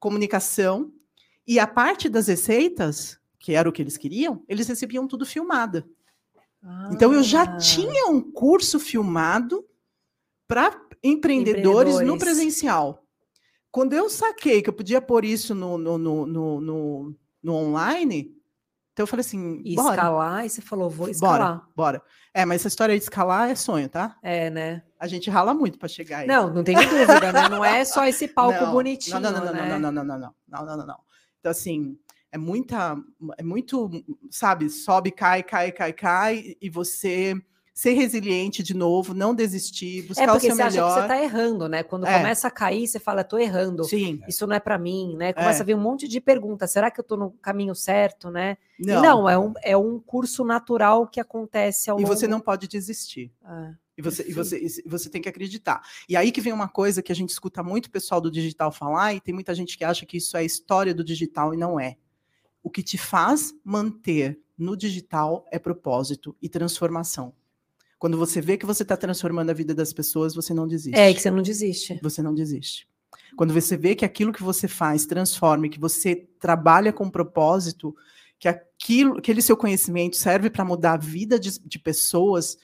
comunicação 0.00 0.92
e 1.46 1.60
a 1.60 1.66
parte 1.68 2.08
das 2.08 2.26
receitas, 2.26 3.20
que 3.38 3.52
era 3.52 3.68
o 3.68 3.72
que 3.72 3.80
eles 3.82 3.96
queriam, 3.96 4.42
eles 4.48 4.66
recebiam 4.66 5.06
tudo 5.06 5.24
filmada. 5.24 5.86
Então 6.90 7.12
eu 7.12 7.22
já 7.22 7.42
Ah, 7.42 7.56
tinha 7.58 8.08
um 8.08 8.20
curso 8.20 8.80
filmado 8.80 9.64
para 10.48 10.76
empreendedores, 11.04 11.94
no 11.94 12.00
Empreendedores. 12.00 12.18
presencial. 12.24 13.04
Quando 13.70 13.92
eu 13.92 14.10
saquei 14.10 14.60
que 14.60 14.68
eu 14.68 14.74
podia 14.74 15.00
pôr 15.00 15.24
isso 15.24 15.54
no, 15.54 15.78
no, 15.78 15.96
no, 15.98 16.26
no, 16.26 16.60
no- 16.60 17.14
no 17.40 17.52
online, 17.54 18.34
então 18.94 19.02
eu 19.02 19.06
falei 19.08 19.22
assim, 19.22 19.60
E 19.64 19.74
bora, 19.74 19.96
escalar, 19.96 20.46
e 20.46 20.48
você 20.50 20.62
falou, 20.62 20.88
vou 20.88 21.08
escalar. 21.08 21.38
bora, 21.56 21.62
bora. 21.74 22.02
É, 22.32 22.44
mas 22.44 22.60
essa 22.60 22.68
história 22.68 22.96
de 22.96 23.02
escalar 23.02 23.50
é 23.50 23.56
sonho, 23.56 23.88
tá? 23.88 24.16
É, 24.22 24.48
né? 24.50 24.84
A 25.00 25.08
gente 25.08 25.28
rala 25.28 25.52
muito 25.52 25.78
para 25.80 25.88
chegar 25.88 26.18
aí. 26.18 26.28
Não, 26.28 26.48
não 26.48 26.62
tenho 26.62 26.78
dúvida, 26.80 27.32
né? 27.32 27.48
Não 27.48 27.64
é 27.64 27.84
só 27.84 28.06
esse 28.06 28.26
palco 28.32 28.64
Não, 28.64 28.70
bonitinho, 28.72 29.18
Não, 29.18 29.32
não, 29.32 29.44
não, 29.44 29.52
né? 29.52 29.68
não, 29.68 29.80
não, 29.80 29.92
não, 29.92 30.04
não, 30.04 30.18
não, 30.18 30.34
não, 30.48 30.64
não, 30.64 30.76
não, 30.76 30.86
não. 30.86 30.98
Então, 31.40 31.50
assim, 31.50 31.98
é 32.30 32.38
muita, 32.38 32.96
é 33.36 33.42
muito, 33.42 33.90
sabe, 34.30 34.70
sobe, 34.70 35.10
cai, 35.10 35.42
cai, 35.42 35.72
cai, 35.72 35.92
cai, 35.92 36.54
e 36.62 36.70
você 36.70 37.34
ser 37.76 37.94
resiliente 37.94 38.62
de 38.62 38.72
novo, 38.72 39.12
não 39.12 39.34
desistir, 39.34 40.02
buscar 40.02 40.22
É 40.22 40.26
o 40.28 40.34
porque 40.34 40.46
seu 40.46 40.54
você 40.54 40.62
acha 40.62 40.70
que 40.76 40.82
melhor. 40.84 41.02
você 41.02 41.08
tá 41.08 41.20
errando, 41.20 41.68
né? 41.68 41.82
Quando 41.82 42.06
É. 42.06 42.16
começa 42.18 42.46
a 42.46 42.50
cair, 42.50 42.86
você 42.86 43.00
fala, 43.00 43.24
tô 43.24 43.36
errando. 43.36 43.82
Sim, 43.82 44.20
Isso 44.28 44.46
não 44.46 44.54
é 44.54 44.60
para 44.60 44.78
mim, 44.78 45.16
né? 45.16 45.32
Começa 45.32 45.58
É. 45.58 45.62
a 45.62 45.66
vir 45.66 45.74
um 45.74 45.80
monte 45.80 46.06
de 46.06 46.20
perguntas. 46.20 46.70
Será 46.70 46.88
que 46.88 47.00
eu 47.00 47.04
tô 47.04 47.16
no 47.16 47.32
caminho 47.32 47.74
certo, 47.74 48.30
né? 48.30 48.56
E 48.78 48.86
não. 48.86 49.02
Não, 49.02 49.28
é, 49.28 49.36
um, 49.36 49.52
é 49.60 49.76
um 49.76 49.98
curso 49.98 50.44
natural 50.44 51.08
que 51.08 51.18
acontece 51.18 51.90
ao 51.90 51.98
E 51.98 52.04
longo... 52.04 52.14
você 52.14 52.28
não 52.28 52.38
pode 52.40 52.68
desistir. 52.68 53.32
É. 53.44 53.74
E 53.98 54.02
você, 54.02 54.24
e, 54.28 54.32
você, 54.32 54.58
e 54.84 54.88
você 54.88 55.10
tem 55.10 55.20
que 55.20 55.28
acreditar. 55.28 55.82
E 56.08 56.16
aí 56.16 56.30
que 56.30 56.40
vem 56.40 56.52
uma 56.52 56.68
coisa 56.68 57.02
que 57.02 57.10
a 57.10 57.14
gente 57.14 57.30
escuta 57.30 57.60
muito 57.62 57.86
o 57.86 57.90
pessoal 57.90 58.20
do 58.20 58.30
digital 58.30 58.70
falar, 58.70 59.14
e 59.14 59.20
tem 59.20 59.34
muita 59.34 59.52
gente 59.54 59.76
que 59.76 59.84
acha 59.84 60.06
que 60.06 60.16
isso 60.18 60.36
é 60.36 60.40
a 60.40 60.44
história 60.44 60.94
do 60.94 61.02
digital, 61.04 61.52
e 61.52 61.56
não 61.56 61.78
é. 61.78 61.96
O 62.62 62.70
que 62.70 62.82
te 62.84 62.96
faz 62.96 63.52
manter 63.64 64.38
no 64.56 64.76
digital 64.76 65.44
é 65.50 65.58
propósito 65.58 66.36
e 66.40 66.48
transformação. 66.48 67.32
Quando 67.98 68.18
você 68.18 68.40
vê 68.40 68.56
que 68.56 68.66
você 68.66 68.82
está 68.82 68.96
transformando 68.96 69.50
a 69.50 69.54
vida 69.54 69.74
das 69.74 69.92
pessoas, 69.92 70.34
você 70.34 70.52
não 70.52 70.66
desiste. 70.66 70.98
É, 70.98 71.12
que 71.12 71.20
você 71.20 71.30
não 71.30 71.42
desiste. 71.42 71.98
Você 72.02 72.22
não 72.22 72.34
desiste. 72.34 72.88
Quando 73.36 73.52
você 73.52 73.76
vê 73.76 73.94
que 73.94 74.04
aquilo 74.04 74.32
que 74.32 74.42
você 74.42 74.68
faz 74.68 75.06
transforma, 75.06 75.68
que 75.68 75.80
você 75.80 76.28
trabalha 76.38 76.92
com 76.92 77.10
propósito, 77.10 77.94
que 78.38 78.48
aquilo, 78.48 79.18
aquele 79.18 79.42
seu 79.42 79.56
conhecimento 79.56 80.16
serve 80.16 80.50
para 80.50 80.64
mudar 80.64 80.94
a 80.94 80.98
vida 80.98 81.38
de, 81.38 81.58
de 81.60 81.78
pessoas, 81.78 82.56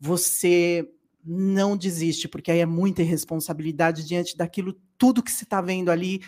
você 0.00 0.88
não 1.24 1.76
desiste, 1.76 2.28
porque 2.28 2.50
aí 2.50 2.60
é 2.60 2.66
muita 2.66 3.02
irresponsabilidade 3.02 4.06
diante 4.06 4.36
daquilo 4.36 4.74
tudo 4.96 5.22
que 5.22 5.30
você 5.30 5.44
está 5.44 5.60
vendo 5.60 5.90
ali, 5.90 6.20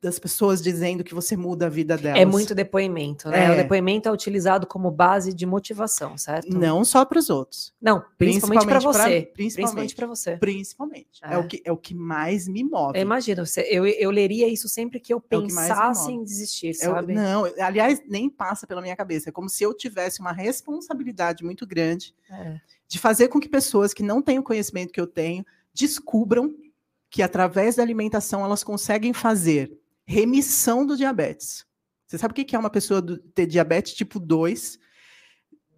das 0.00 0.18
pessoas 0.18 0.62
dizendo 0.62 1.02
que 1.04 1.14
você 1.14 1.36
muda 1.36 1.66
a 1.66 1.68
vida 1.68 1.96
delas. 1.96 2.20
É 2.20 2.24
muito 2.24 2.54
depoimento, 2.54 3.28
né? 3.28 3.50
O 3.50 3.52
É. 3.54 3.56
depoimento 3.62 4.08
é 4.08 4.12
utilizado 4.12 4.66
como 4.66 4.90
base 4.90 5.32
de 5.34 5.46
motivação, 5.46 6.16
certo? 6.18 6.48
Não 6.56 6.84
só 6.84 7.04
para 7.04 7.18
os 7.18 7.30
outros. 7.30 7.72
Não, 7.80 8.02
principalmente 8.16 8.66
para 8.66 8.80
pra- 8.80 8.92
você. 8.92 9.30
principalmente. 9.34 9.94
Para 9.94 10.06
você. 10.06 10.36
Principalmente. 10.36 11.20
É. 11.22 11.34
É. 11.34 11.38
o, 11.38 11.46
que, 11.46 11.62
é 11.64 11.72
o 11.72 11.76
que 11.76 11.94
mais 11.94 12.46
me 12.48 12.62
move. 12.64 12.98
Eu 12.98 13.02
imagino, 13.02 13.44
você- 13.46 13.66
eu, 13.70 13.86
eu 13.86 14.10
leria 14.10 14.48
isso 14.48 14.68
sempre 14.68 15.00
que 15.00 15.12
eu 15.12 15.18
É 15.30 15.36
o 15.36 15.40
pensasse 15.42 16.02
move. 16.10 16.14
em 16.14 16.24
desistir, 16.24 16.68
É 16.80 16.88
o- 16.88 16.94
sabe? 16.94 17.14
não, 17.14 17.44
aliás, 17.60 18.00
nem 18.08 18.28
passa 18.28 18.66
pela 18.66 18.80
minha 18.82 18.96
cabeça. 18.96 19.28
É 19.28 19.32
como 19.32 19.48
se 19.48 19.62
eu 19.64 19.74
tivesse 19.74 20.20
uma 20.20 20.32
responsabilidade 20.32 21.44
muito 21.44 21.66
grande 21.66 22.14
É. 22.30 22.60
de 22.86 22.98
fazer 22.98 23.28
com 23.28 23.38
que 23.40 23.48
pessoas 23.48 23.92
que 23.94 24.02
não 24.02 24.20
têm 24.22 24.38
o 24.38 24.42
conhecimento 24.42 24.92
que 24.92 25.00
eu 25.00 25.06
tenho 25.06 25.44
descubram 25.74 26.54
que 27.10 27.22
através 27.22 27.76
da 27.76 27.82
alimentação 27.82 28.44
elas 28.44 28.62
conseguem 28.64 29.12
fazer 29.12 29.72
remissão 30.06 30.84
do 30.86 30.96
diabetes. 30.96 31.64
Você 32.06 32.16
sabe 32.18 32.32
o 32.32 32.34
que 32.34 32.56
é 32.56 32.58
uma 32.58 32.70
pessoa 32.70 33.02
ter 33.34 33.46
diabetes 33.46 33.92
tipo 33.94 34.18
2, 34.18 34.78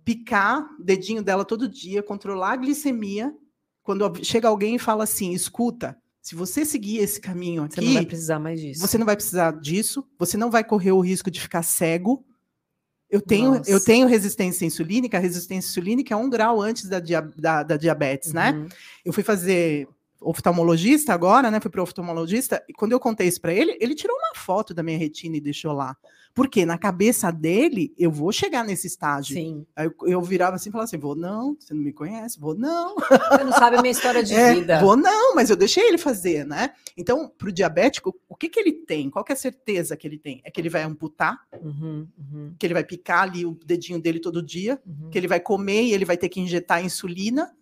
picar 0.05 0.62
o 0.78 0.83
dedinho 0.83 1.22
dela 1.22 1.45
todo 1.45 1.68
dia, 1.68 2.03
controlar 2.03 2.53
a 2.53 2.57
glicemia, 2.57 3.35
quando 3.83 4.24
chega 4.24 4.49
alguém 4.49 4.76
e 4.76 4.78
fala 4.78 5.05
assim, 5.05 5.33
escuta, 5.33 5.97
se 6.22 6.35
você 6.35 6.64
seguir 6.64 6.99
esse 6.99 7.20
caminho 7.20 7.62
aqui, 7.64 7.76
Você 7.76 7.81
não 7.87 7.95
vai 7.95 8.07
precisar 8.07 8.39
mais 8.39 8.61
disso. 8.61 8.81
você 8.81 8.99
não 8.99 9.07
vai 9.07 9.16
precisar 9.16 9.53
disso, 9.61 10.07
você 10.18 10.37
não 10.37 10.51
vai 10.51 10.62
correr 10.62 10.93
o 10.93 11.01
risco 11.01 11.31
de 11.31 11.41
ficar 11.41 11.62
cego. 11.62 12.24
Eu 13.09 13.20
tenho, 13.20 13.61
eu 13.66 13.83
tenho 13.83 14.07
resistência 14.07 14.64
insulínica, 14.64 15.16
a 15.16 15.20
resistência 15.20 15.68
insulínica 15.70 16.14
é 16.14 16.16
um 16.16 16.31
grau 16.31 16.61
antes 16.61 16.85
da, 16.89 17.01
dia- 17.01 17.20
da- 17.37 17.62
da 17.64 17.76
diabetes, 17.76 18.33
né? 18.33 18.53
Uhum. 18.53 18.68
Eu 19.05 19.12
fui 19.12 19.24
fazer 19.24 19.89
oftalmologista 20.20 21.14
agora, 21.14 21.50
né? 21.50 21.60
Fui 21.60 21.70
para 21.70 21.82
oftalmologista, 21.82 22.62
e 22.68 22.72
quando 22.72 22.92
eu 22.92 23.00
contei 23.00 23.26
isso 23.26 23.40
para 23.40 23.52
ele, 23.52 23.76
ele 23.80 23.94
tirou 23.94 24.16
uma 24.16 24.34
foto 24.34 24.74
da 24.74 24.82
minha 24.82 24.98
retina 24.98 25.36
e 25.36 25.40
deixou 25.40 25.72
lá. 25.72 25.96
Porque 26.32 26.64
na 26.64 26.78
cabeça 26.78 27.30
dele, 27.32 27.92
eu 27.98 28.10
vou 28.10 28.30
chegar 28.30 28.64
nesse 28.64 28.86
estágio. 28.86 29.34
Sim. 29.34 29.66
Aí 29.74 29.86
eu, 29.86 30.08
eu 30.08 30.22
virava 30.22 30.56
assim 30.56 30.68
e 30.68 30.72
falava 30.72 30.84
assim: 30.84 30.98
vou 30.98 31.16
não, 31.16 31.56
você 31.58 31.74
não 31.74 31.82
me 31.82 31.92
conhece, 31.92 32.38
vou 32.38 32.54
não. 32.54 32.94
Você 33.30 33.44
não 33.44 33.52
sabe 33.52 33.76
a 33.76 33.80
minha 33.82 33.92
história 33.92 34.22
de 34.22 34.34
É, 34.40 34.54
vida. 34.54 34.80
Vou 34.80 34.96
não, 34.96 35.34
mas 35.34 35.50
eu 35.50 35.56
deixei 35.56 35.86
ele 35.86 35.98
fazer, 35.98 36.46
né? 36.46 36.72
Então, 36.96 37.30
para 37.36 37.48
o 37.48 37.52
diabético, 37.52 38.16
o 38.28 38.36
que, 38.36 38.48
que 38.48 38.58
ele 38.60 38.72
tem? 38.72 39.10
Qual 39.10 39.24
que 39.24 39.32
é 39.32 39.34
a 39.34 39.38
certeza 39.38 39.96
que 39.96 40.06
ele 40.06 40.18
tem? 40.18 40.40
É 40.44 40.50
que 40.50 40.60
ele 40.60 40.68
vai 40.68 40.82
amputar, 40.82 41.40
Uhum, 41.62 42.06
uhum, 42.16 42.54
que 42.58 42.66
ele 42.66 42.74
vai 42.74 42.84
picar 42.84 43.22
ali 43.22 43.44
o 43.44 43.58
dedinho 43.64 44.00
dele 44.00 44.20
todo 44.20 44.42
dia, 44.42 44.80
uhum. 44.86 45.10
que 45.10 45.18
ele 45.18 45.28
vai 45.28 45.40
comer 45.40 45.82
e 45.82 45.92
ele 45.92 46.04
vai 46.04 46.16
ter 46.16 46.28
que 46.28 46.40
injetar 46.40 46.84
insulina. 46.84 47.52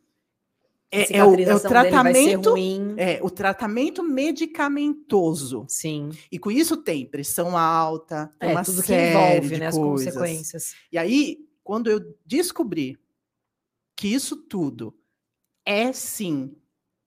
É, 0.91 1.19
é 1.19 1.25
o, 1.25 1.35
é 1.35 1.55
o 1.55 1.61
tratamento, 1.61 2.55
é 2.97 3.21
o 3.23 3.29
tratamento 3.29 4.03
medicamentoso. 4.03 5.67
Sim. 5.69 6.11
E 6.33 6.39
com 6.39 6.51
isso 6.51 6.79
tem 6.79 7.05
pressão 7.05 7.57
alta, 7.57 8.33
tem 8.39 8.51
É, 8.51 8.53
uma 8.53 8.65
tudo 8.65 8.81
que 8.81 8.89
série 8.89 9.11
envolve, 9.11 9.49
de 9.55 9.61
né? 9.61 9.67
As 9.67 9.77
coisas. 9.77 10.15
consequências. 10.15 10.75
E 10.91 10.97
aí, 10.97 11.39
quando 11.63 11.91
eu 11.91 12.01
descobri 12.25 12.99
que 13.95 14.09
isso 14.09 14.37
tudo 14.37 14.97
é 15.67 15.93
sim 15.93 16.57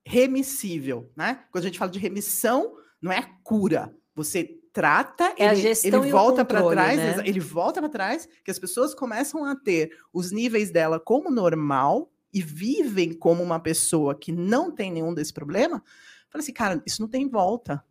remissível, 0.05 1.11
né? 1.15 1.43
Quando 1.51 1.63
a 1.63 1.67
gente 1.67 1.79
fala 1.79 1.89
de 1.91 1.97
remissão, 1.99 2.75
não 3.01 3.11
é 3.11 3.27
cura. 3.43 3.95
Você 4.13 4.59
trata, 4.71 5.33
É 5.37 5.51
ele, 5.53 5.67
ele 5.83 5.97
e 5.97 6.11
volta 6.11 6.45
para 6.45 6.67
trás, 6.69 6.97
né? 6.97 7.23
ele 7.25 7.39
volta 7.39 7.81
para 7.81 7.89
trás, 7.89 8.27
que 8.43 8.51
as 8.51 8.59
pessoas 8.59 8.93
começam 8.93 9.43
a 9.43 9.55
ter 9.55 9.91
os 10.13 10.31
níveis 10.31 10.71
dela 10.71 10.99
como 10.99 11.31
normal 11.31 12.11
e 12.33 12.41
vivem 12.41 13.13
como 13.13 13.43
uma 13.43 13.59
pessoa 13.59 14.15
que 14.15 14.31
não 14.31 14.71
tem 14.71 14.91
nenhum 14.91 15.13
desse 15.13 15.33
problema. 15.33 15.83
Fala 16.29 16.41
assim, 16.41 16.53
cara, 16.53 16.81
isso 16.85 17.01
não 17.01 17.09
tem 17.09 17.27
volta. 17.27 17.83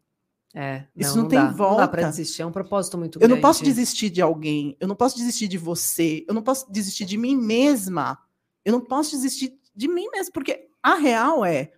É, 0.53 0.85
Isso 0.97 1.17
não 1.17 1.29
tem 1.29 1.39
dá, 1.39 1.45
Não 1.45 1.77
dá 1.77 1.87
para 1.87 2.01
volta. 2.03 2.07
desistir, 2.09 2.43
é 2.43 2.47
um 2.47 2.51
propósito 2.51 2.99
muito 2.99 3.19
Eu 3.19 3.21
grande. 3.21 3.35
não 3.35 3.41
posso 3.41 3.63
desistir 3.63 4.11
de 4.11 4.21
alguém, 4.21 4.77
eu 4.81 4.89
não 4.89 4.97
posso 4.97 5.17
desistir 5.17 5.47
de 5.47 5.57
você, 5.57 6.25
eu 6.27 6.35
não 6.35 6.43
posso 6.43 6.69
desistir 6.73 7.05
de 7.05 7.17
mim 7.17 7.37
mesma, 7.37 8.19
eu 8.65 8.73
não 8.73 8.81
posso 8.81 9.13
desistir 9.13 9.57
de 9.77 9.87
mim 9.87 10.09
mesma, 10.11 10.33
porque 10.33 10.67
a 10.83 10.97
real 10.97 11.45
é 11.45 11.71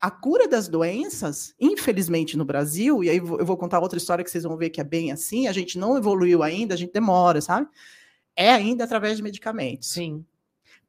a 0.00 0.10
cura 0.10 0.48
das 0.48 0.66
doenças, 0.66 1.54
infelizmente 1.60 2.38
no 2.38 2.44
Brasil, 2.46 3.04
e 3.04 3.10
aí 3.10 3.18
eu 3.18 3.44
vou 3.44 3.56
contar 3.58 3.80
outra 3.80 3.98
história 3.98 4.24
que 4.24 4.30
vocês 4.30 4.44
vão 4.44 4.56
ver 4.56 4.70
que 4.70 4.80
é 4.80 4.84
bem 4.84 5.12
assim, 5.12 5.46
a 5.46 5.52
gente 5.52 5.78
não 5.78 5.94
evoluiu 5.98 6.42
ainda, 6.42 6.72
a 6.72 6.78
gente 6.78 6.94
demora, 6.94 7.42
sabe? 7.42 7.68
É 8.34 8.50
ainda 8.50 8.84
através 8.84 9.18
de 9.18 9.22
medicamentos. 9.22 9.90
Sim. 9.90 10.24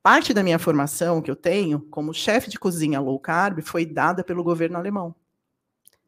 Parte 0.08 0.34
da 0.34 0.42
minha 0.42 0.58
formação 0.58 1.22
que 1.22 1.30
eu 1.30 1.36
tenho 1.36 1.82
como 1.82 2.14
chefe 2.14 2.50
de 2.50 2.58
cozinha 2.58 2.98
low 2.98 3.20
carb 3.20 3.60
foi 3.62 3.86
dada 3.86 4.24
pelo 4.24 4.42
governo 4.42 4.78
alemão. 4.78 5.14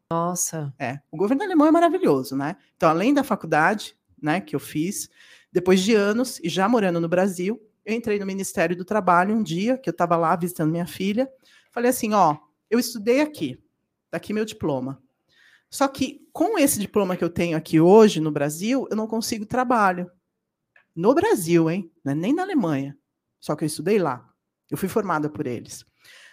Nossa. 0.09 0.73
É, 0.79 1.01
o 1.11 1.17
governo 1.17 1.43
alemão 1.43 1.67
é 1.67 1.71
maravilhoso, 1.71 2.33
né? 2.33 2.55
Então, 2.77 2.87
além 2.87 3.13
da 3.13 3.25
faculdade, 3.25 3.97
né, 4.21 4.39
que 4.39 4.55
eu 4.55 4.59
fiz, 4.61 5.09
depois 5.51 5.81
de 5.81 5.95
anos 5.95 6.39
e 6.41 6.47
já 6.47 6.69
morando 6.69 7.01
no 7.01 7.09
Brasil, 7.09 7.61
eu 7.83 7.93
entrei 7.93 8.17
no 8.17 8.25
Ministério 8.25 8.73
do 8.73 8.85
Trabalho 8.85 9.35
um 9.35 9.43
dia 9.43 9.77
que 9.77 9.89
eu 9.89 9.91
estava 9.91 10.15
lá 10.15 10.33
visitando 10.33 10.71
minha 10.71 10.87
filha, 10.87 11.29
falei 11.69 11.89
assim, 11.89 12.13
ó, 12.13 12.37
eu 12.69 12.79
estudei 12.79 13.19
aqui, 13.19 13.61
tá 14.09 14.15
aqui 14.15 14.31
meu 14.31 14.45
diploma. 14.45 15.03
Só 15.69 15.89
que 15.89 16.25
com 16.31 16.57
esse 16.57 16.79
diploma 16.79 17.17
que 17.17 17.23
eu 17.25 17.29
tenho 17.29 17.57
aqui 17.57 17.81
hoje 17.81 18.21
no 18.21 18.31
Brasil, 18.31 18.87
eu 18.89 18.95
não 18.95 19.07
consigo 19.07 19.45
trabalho. 19.45 20.09
No 20.95 21.13
Brasil, 21.13 21.69
hein? 21.69 21.91
Não 22.01 22.13
é 22.13 22.15
nem 22.15 22.33
na 22.33 22.43
Alemanha. 22.43 22.97
Só 23.39 23.55
que 23.55 23.63
eu 23.63 23.67
estudei 23.67 23.99
lá. 23.99 24.27
Eu 24.69 24.77
fui 24.77 24.87
formada 24.89 25.29
por 25.29 25.47
eles. 25.47 25.85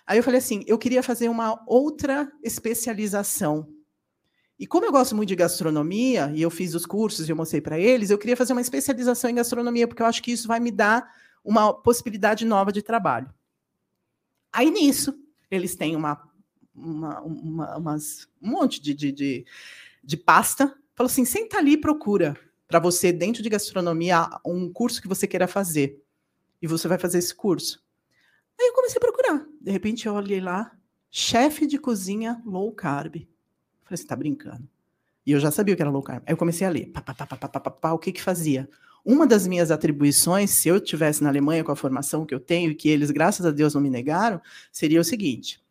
Aí 0.07 0.19
eu 0.19 0.23
falei 0.23 0.39
assim, 0.39 0.63
eu 0.67 0.79
queria 0.79 1.03
fazer 1.03 1.29
uma 1.29 1.63
outra 1.67 2.31
especialização. 2.43 3.69
E 4.59 4.67
como 4.67 4.87
eu 4.87 4.93
gosto 4.93 5.15
muito 5.15 5.29
de 5.29 5.37
gastronomia, 5.37 6.33
e 6.35 6.41
eu 6.43 6.51
fiz 6.51 6.75
os 6.75 6.87
cursos 6.87 7.29
e 7.29 7.33
eu 7.33 7.37
mostrei 7.37 7.61
para 7.61 7.79
eles, 7.79 8.11
eu 8.11 8.19
queria 8.19 8.37
fazer 8.37 8.53
uma 8.53 8.61
especialização 8.61 9.29
em 9.29 9.35
gastronomia, 9.35 9.87
porque 9.87 10.03
eu 10.03 10.07
acho 10.07 10.23
que 10.23 10.33
isso 10.33 10.49
vai 10.49 10.61
me 10.61 10.71
dar 10.71 11.11
uma 11.45 11.75
possibilidade 11.75 12.45
nova 12.45 12.73
de 12.73 12.83
trabalho. 12.83 13.33
Aí 14.53 14.71
nisso, 14.71 15.15
eles 15.51 15.75
têm 15.75 15.95
uma, 15.97 16.21
uma, 16.75 17.21
uma- 17.21 17.77
umas, 17.77 18.27
um 18.41 18.51
monte 18.51 18.81
de, 18.81 18.95
de, 18.95 19.13
de, 19.13 19.47
de 20.03 20.17
pasta. 20.17 20.75
Falou 20.95 21.11
assim: 21.11 21.25
senta 21.25 21.59
ali 21.59 21.73
e 21.73 21.81
procura 21.81 22.37
para 22.67 22.79
você, 22.81 23.13
dentro 23.13 23.43
de 23.43 23.49
gastronomia, 23.49 24.29
um 24.45 24.73
curso 24.73 25.01
que 25.01 25.09
você 25.09 25.27
queira 25.27 25.47
fazer. 25.47 26.03
E 26.61 26.67
você 26.67 26.89
vai 26.89 26.99
fazer 26.99 27.19
esse 27.19 27.35
curso. 27.35 27.83
Aí 28.59 28.69
eu 28.69 28.75
comecei 28.75 28.99
a 28.99 29.01
procurar. 29.01 29.47
De 29.61 29.71
repente 29.71 30.07
eu 30.07 30.15
olhei 30.15 30.41
lá, 30.41 30.73
chefe 31.11 31.67
de 31.67 31.79
cozinha 31.79 32.43
low 32.45 32.73
carb. 32.73 33.17
Falei, 33.85 33.97
você 33.97 34.07
tá 34.07 34.17
brincando? 34.17 34.69
E 35.25 35.33
eu 35.33 35.41
já 35.41 35.51
sabia 35.51 35.75
o 35.75 35.77
que 35.77 35.83
era 35.83 35.91
low 35.91 36.03
carb. 36.03 36.23
Aí 36.27 36.33
eu 36.33 36.37
comecei 36.37 36.67
a 36.67 36.71
ler. 36.71 36.87
Pá, 36.87 37.01
pá, 37.01 37.15
pá, 37.15 37.27
pá, 37.27 37.37
pá, 37.37 37.61
pá, 37.61 37.71
pá, 37.71 37.93
o 37.93 37.99
que 37.99 38.13
que 38.13 38.23
fazia? 38.23 38.69
uma 39.07 39.25
das 39.25 39.47
minhas 39.47 39.71
atribuições, 39.71 40.51
se 40.51 40.69
eu 40.69 40.81
tivesse 40.81 41.23
na 41.23 41.29
Alemanha 41.29 41.63
com 41.63 41.71
a 41.71 41.77
formação 41.77 42.27
que 42.27 42.35
eu 42.35 42.41
tenho 42.41 42.73
e 42.73 42.75
que 42.75 42.89
eles, 42.89 43.13
graças 43.13 43.47
a 43.47 43.53
Deus, 43.53 43.73
não 43.73 43.81
me 43.81 43.89
negaram, 43.89 44.43
seria 44.73 45.01
o 45.01 45.05
seguinte: 45.05 45.63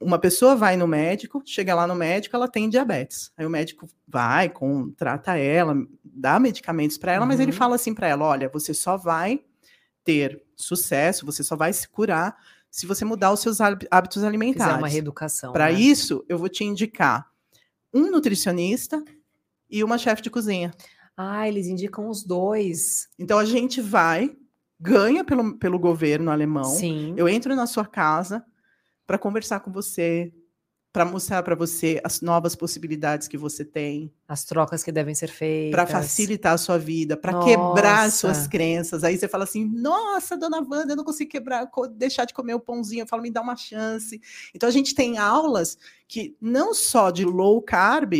uma 0.00 0.20
pessoa 0.20 0.54
vai 0.54 0.76
no 0.76 0.86
médico, 0.86 1.42
chega 1.44 1.74
lá 1.74 1.84
no 1.84 1.96
médico, 1.96 2.36
ela 2.36 2.46
tem 2.46 2.70
diabetes. 2.70 3.32
Aí 3.36 3.44
o 3.44 3.50
médico 3.50 3.88
vai, 4.06 4.48
com, 4.48 4.88
trata 4.92 5.36
ela, 5.36 5.74
dá 6.04 6.38
medicamentos 6.38 6.96
para 6.96 7.12
ela, 7.12 7.24
uhum. 7.24 7.28
mas 7.28 7.40
ele 7.40 7.50
uhum. 7.50 7.58
fala 7.58 7.74
assim 7.74 7.92
para 7.92 8.06
ela: 8.06 8.24
olha, 8.24 8.48
você 8.48 8.72
só 8.72 8.96
vai 8.96 9.42
ter 10.10 10.42
sucesso, 10.56 11.24
você 11.24 11.44
só 11.44 11.54
vai 11.54 11.72
se 11.72 11.88
curar 11.88 12.36
se 12.68 12.84
você 12.84 13.04
mudar 13.04 13.32
os 13.32 13.40
seus 13.40 13.60
hábitos 13.60 14.24
alimentares. 14.24 14.66
Fizer 14.66 14.78
uma 14.78 14.88
reeducação. 14.88 15.52
Para 15.52 15.70
né? 15.70 15.80
isso, 15.80 16.24
eu 16.28 16.36
vou 16.36 16.48
te 16.48 16.64
indicar 16.64 17.30
um 17.94 18.10
nutricionista 18.10 19.02
e 19.68 19.84
uma 19.84 19.98
chefe 19.98 20.22
de 20.22 20.30
cozinha. 20.30 20.72
Ah, 21.16 21.48
eles 21.48 21.66
indicam 21.66 22.08
os 22.08 22.24
dois. 22.24 23.08
Então 23.18 23.38
a 23.38 23.44
gente 23.44 23.80
vai, 23.80 24.36
ganha 24.80 25.24
pelo, 25.24 25.56
pelo 25.58 25.78
governo 25.78 26.30
alemão. 26.30 26.64
Sim. 26.64 27.14
Eu 27.16 27.28
entro 27.28 27.54
na 27.54 27.66
sua 27.66 27.86
casa 27.86 28.44
para 29.06 29.18
conversar 29.18 29.60
com 29.60 29.72
você, 29.72 30.32
para 30.92 31.04
mostrar 31.04 31.42
para 31.42 31.54
você 31.54 32.00
as 32.02 32.20
novas 32.20 32.56
possibilidades 32.56 33.28
que 33.28 33.38
você 33.38 33.64
tem, 33.64 34.12
as 34.26 34.44
trocas 34.44 34.82
que 34.82 34.90
devem 34.90 35.14
ser 35.14 35.28
feitas, 35.28 35.70
para 35.70 35.86
facilitar 35.86 36.54
a 36.54 36.58
sua 36.58 36.78
vida, 36.78 37.16
para 37.16 37.38
quebrar 37.44 38.10
suas 38.10 38.48
crenças. 38.48 39.04
Aí 39.04 39.16
você 39.16 39.28
fala 39.28 39.44
assim: 39.44 39.64
"Nossa, 39.64 40.36
dona 40.36 40.58
Wanda, 40.58 40.92
eu 40.92 40.96
não 40.96 41.04
consigo 41.04 41.30
quebrar, 41.30 41.70
deixar 41.92 42.24
de 42.24 42.34
comer 42.34 42.54
o 42.54 42.60
pãozinho". 42.60 43.02
Eu 43.02 43.06
falo: 43.06 43.22
"Me 43.22 43.30
dá 43.30 43.40
uma 43.40 43.56
chance". 43.56 44.20
Então 44.52 44.68
a 44.68 44.72
gente 44.72 44.94
tem 44.94 45.16
aulas 45.16 45.78
que 46.08 46.36
não 46.40 46.74
só 46.74 47.10
de 47.10 47.24
low 47.24 47.62
carb, 47.62 48.14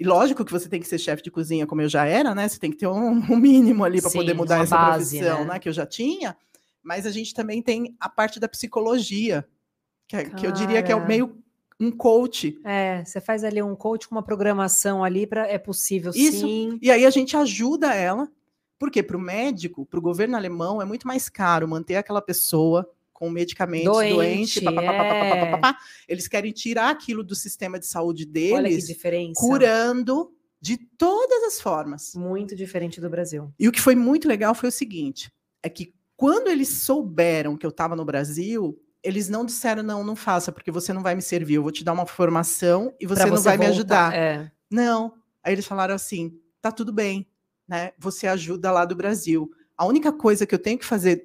e 0.00 0.04
lógico 0.04 0.44
que 0.44 0.52
você 0.52 0.68
tem 0.68 0.80
que 0.80 0.88
ser 0.88 0.98
chefe 0.98 1.22
de 1.22 1.30
cozinha, 1.30 1.66
como 1.66 1.82
eu 1.82 1.88
já 1.88 2.06
era, 2.06 2.34
né? 2.34 2.48
Você 2.48 2.58
tem 2.58 2.70
que 2.70 2.78
ter 2.78 2.88
um, 2.88 3.10
um 3.10 3.36
mínimo 3.36 3.84
ali 3.84 4.00
para 4.00 4.10
poder 4.10 4.34
mudar 4.34 4.62
essa 4.62 4.76
base, 4.76 5.18
profissão, 5.18 5.44
né? 5.44 5.52
né? 5.52 5.58
Que 5.58 5.68
eu 5.68 5.72
já 5.72 5.86
tinha. 5.86 6.36
Mas 6.82 7.06
a 7.06 7.10
gente 7.10 7.34
também 7.34 7.62
tem 7.62 7.94
a 8.00 8.08
parte 8.08 8.40
da 8.40 8.48
psicologia, 8.48 9.46
que, 10.08 10.16
é, 10.16 10.24
que 10.24 10.46
eu 10.46 10.50
diria 10.50 10.82
que 10.82 10.90
é 10.90 10.96
o 10.96 11.06
meio 11.06 11.38
um 11.80 11.90
coach. 11.90 12.60
É, 12.62 13.02
você 13.02 13.20
faz 13.20 13.42
ali 13.42 13.62
um 13.62 13.74
coach 13.74 14.06
com 14.06 14.14
uma 14.14 14.22
programação 14.22 15.02
ali 15.02 15.26
para 15.26 15.48
é 15.48 15.58
possível 15.58 16.12
Isso. 16.14 16.40
sim. 16.40 16.78
E 16.82 16.90
aí 16.90 17.06
a 17.06 17.10
gente 17.10 17.34
ajuda 17.36 17.94
ela, 17.94 18.30
porque 18.78 19.02
para 19.02 19.16
o 19.16 19.20
médico, 19.20 19.86
para 19.86 19.98
o 19.98 20.02
governo 20.02 20.36
alemão, 20.36 20.82
é 20.82 20.84
muito 20.84 21.06
mais 21.06 21.30
caro 21.30 21.66
manter 21.66 21.96
aquela 21.96 22.20
pessoa 22.20 22.88
com 23.12 23.30
medicamentos 23.30 23.92
doente, 23.92 24.60
doente 24.60 24.66
é. 24.66 25.60
eles 26.08 26.26
querem 26.26 26.52
tirar 26.52 26.90
aquilo 26.90 27.22
do 27.22 27.34
sistema 27.34 27.78
de 27.78 27.86
saúde 27.86 28.24
deles, 28.24 28.54
Olha 28.54 28.68
que 28.68 28.86
diferença. 28.86 29.40
curando 29.40 30.32
de 30.60 30.76
todas 30.76 31.44
as 31.44 31.60
formas. 31.60 32.14
Muito 32.14 32.54
diferente 32.54 33.00
do 33.00 33.08
Brasil. 33.10 33.52
E 33.58 33.68
o 33.68 33.72
que 33.72 33.80
foi 33.80 33.94
muito 33.94 34.28
legal 34.28 34.54
foi 34.54 34.68
o 34.68 34.72
seguinte, 34.72 35.30
é 35.62 35.68
que 35.68 35.94
quando 36.16 36.48
eles 36.48 36.68
souberam 36.68 37.56
que 37.56 37.64
eu 37.64 37.70
estava 37.70 37.96
no 37.96 38.04
Brasil, 38.04 38.78
eles 39.02 39.28
não 39.28 39.44
disseram, 39.44 39.82
não, 39.82 40.04
não 40.04 40.14
faça, 40.14 40.52
porque 40.52 40.70
você 40.70 40.92
não 40.92 41.02
vai 41.02 41.14
me 41.14 41.22
servir, 41.22 41.54
eu 41.54 41.62
vou 41.62 41.72
te 41.72 41.84
dar 41.84 41.92
uma 41.92 42.06
formação 42.06 42.94
e 43.00 43.06
você, 43.06 43.22
você 43.22 43.30
não 43.30 43.36
vai 43.40 43.56
voltar, 43.56 43.58
me 43.58 43.66
ajudar. 43.66 44.14
É. 44.14 44.50
Não. 44.70 45.14
Aí 45.42 45.54
eles 45.54 45.66
falaram 45.66 45.94
assim: 45.94 46.38
tá 46.60 46.70
tudo 46.70 46.92
bem, 46.92 47.26
né? 47.66 47.92
Você 47.98 48.26
ajuda 48.26 48.70
lá 48.70 48.84
do 48.84 48.94
Brasil. 48.94 49.50
A 49.76 49.86
única 49.86 50.12
coisa 50.12 50.44
que 50.44 50.54
eu 50.54 50.58
tenho 50.58 50.78
que 50.78 50.84
fazer 50.84 51.24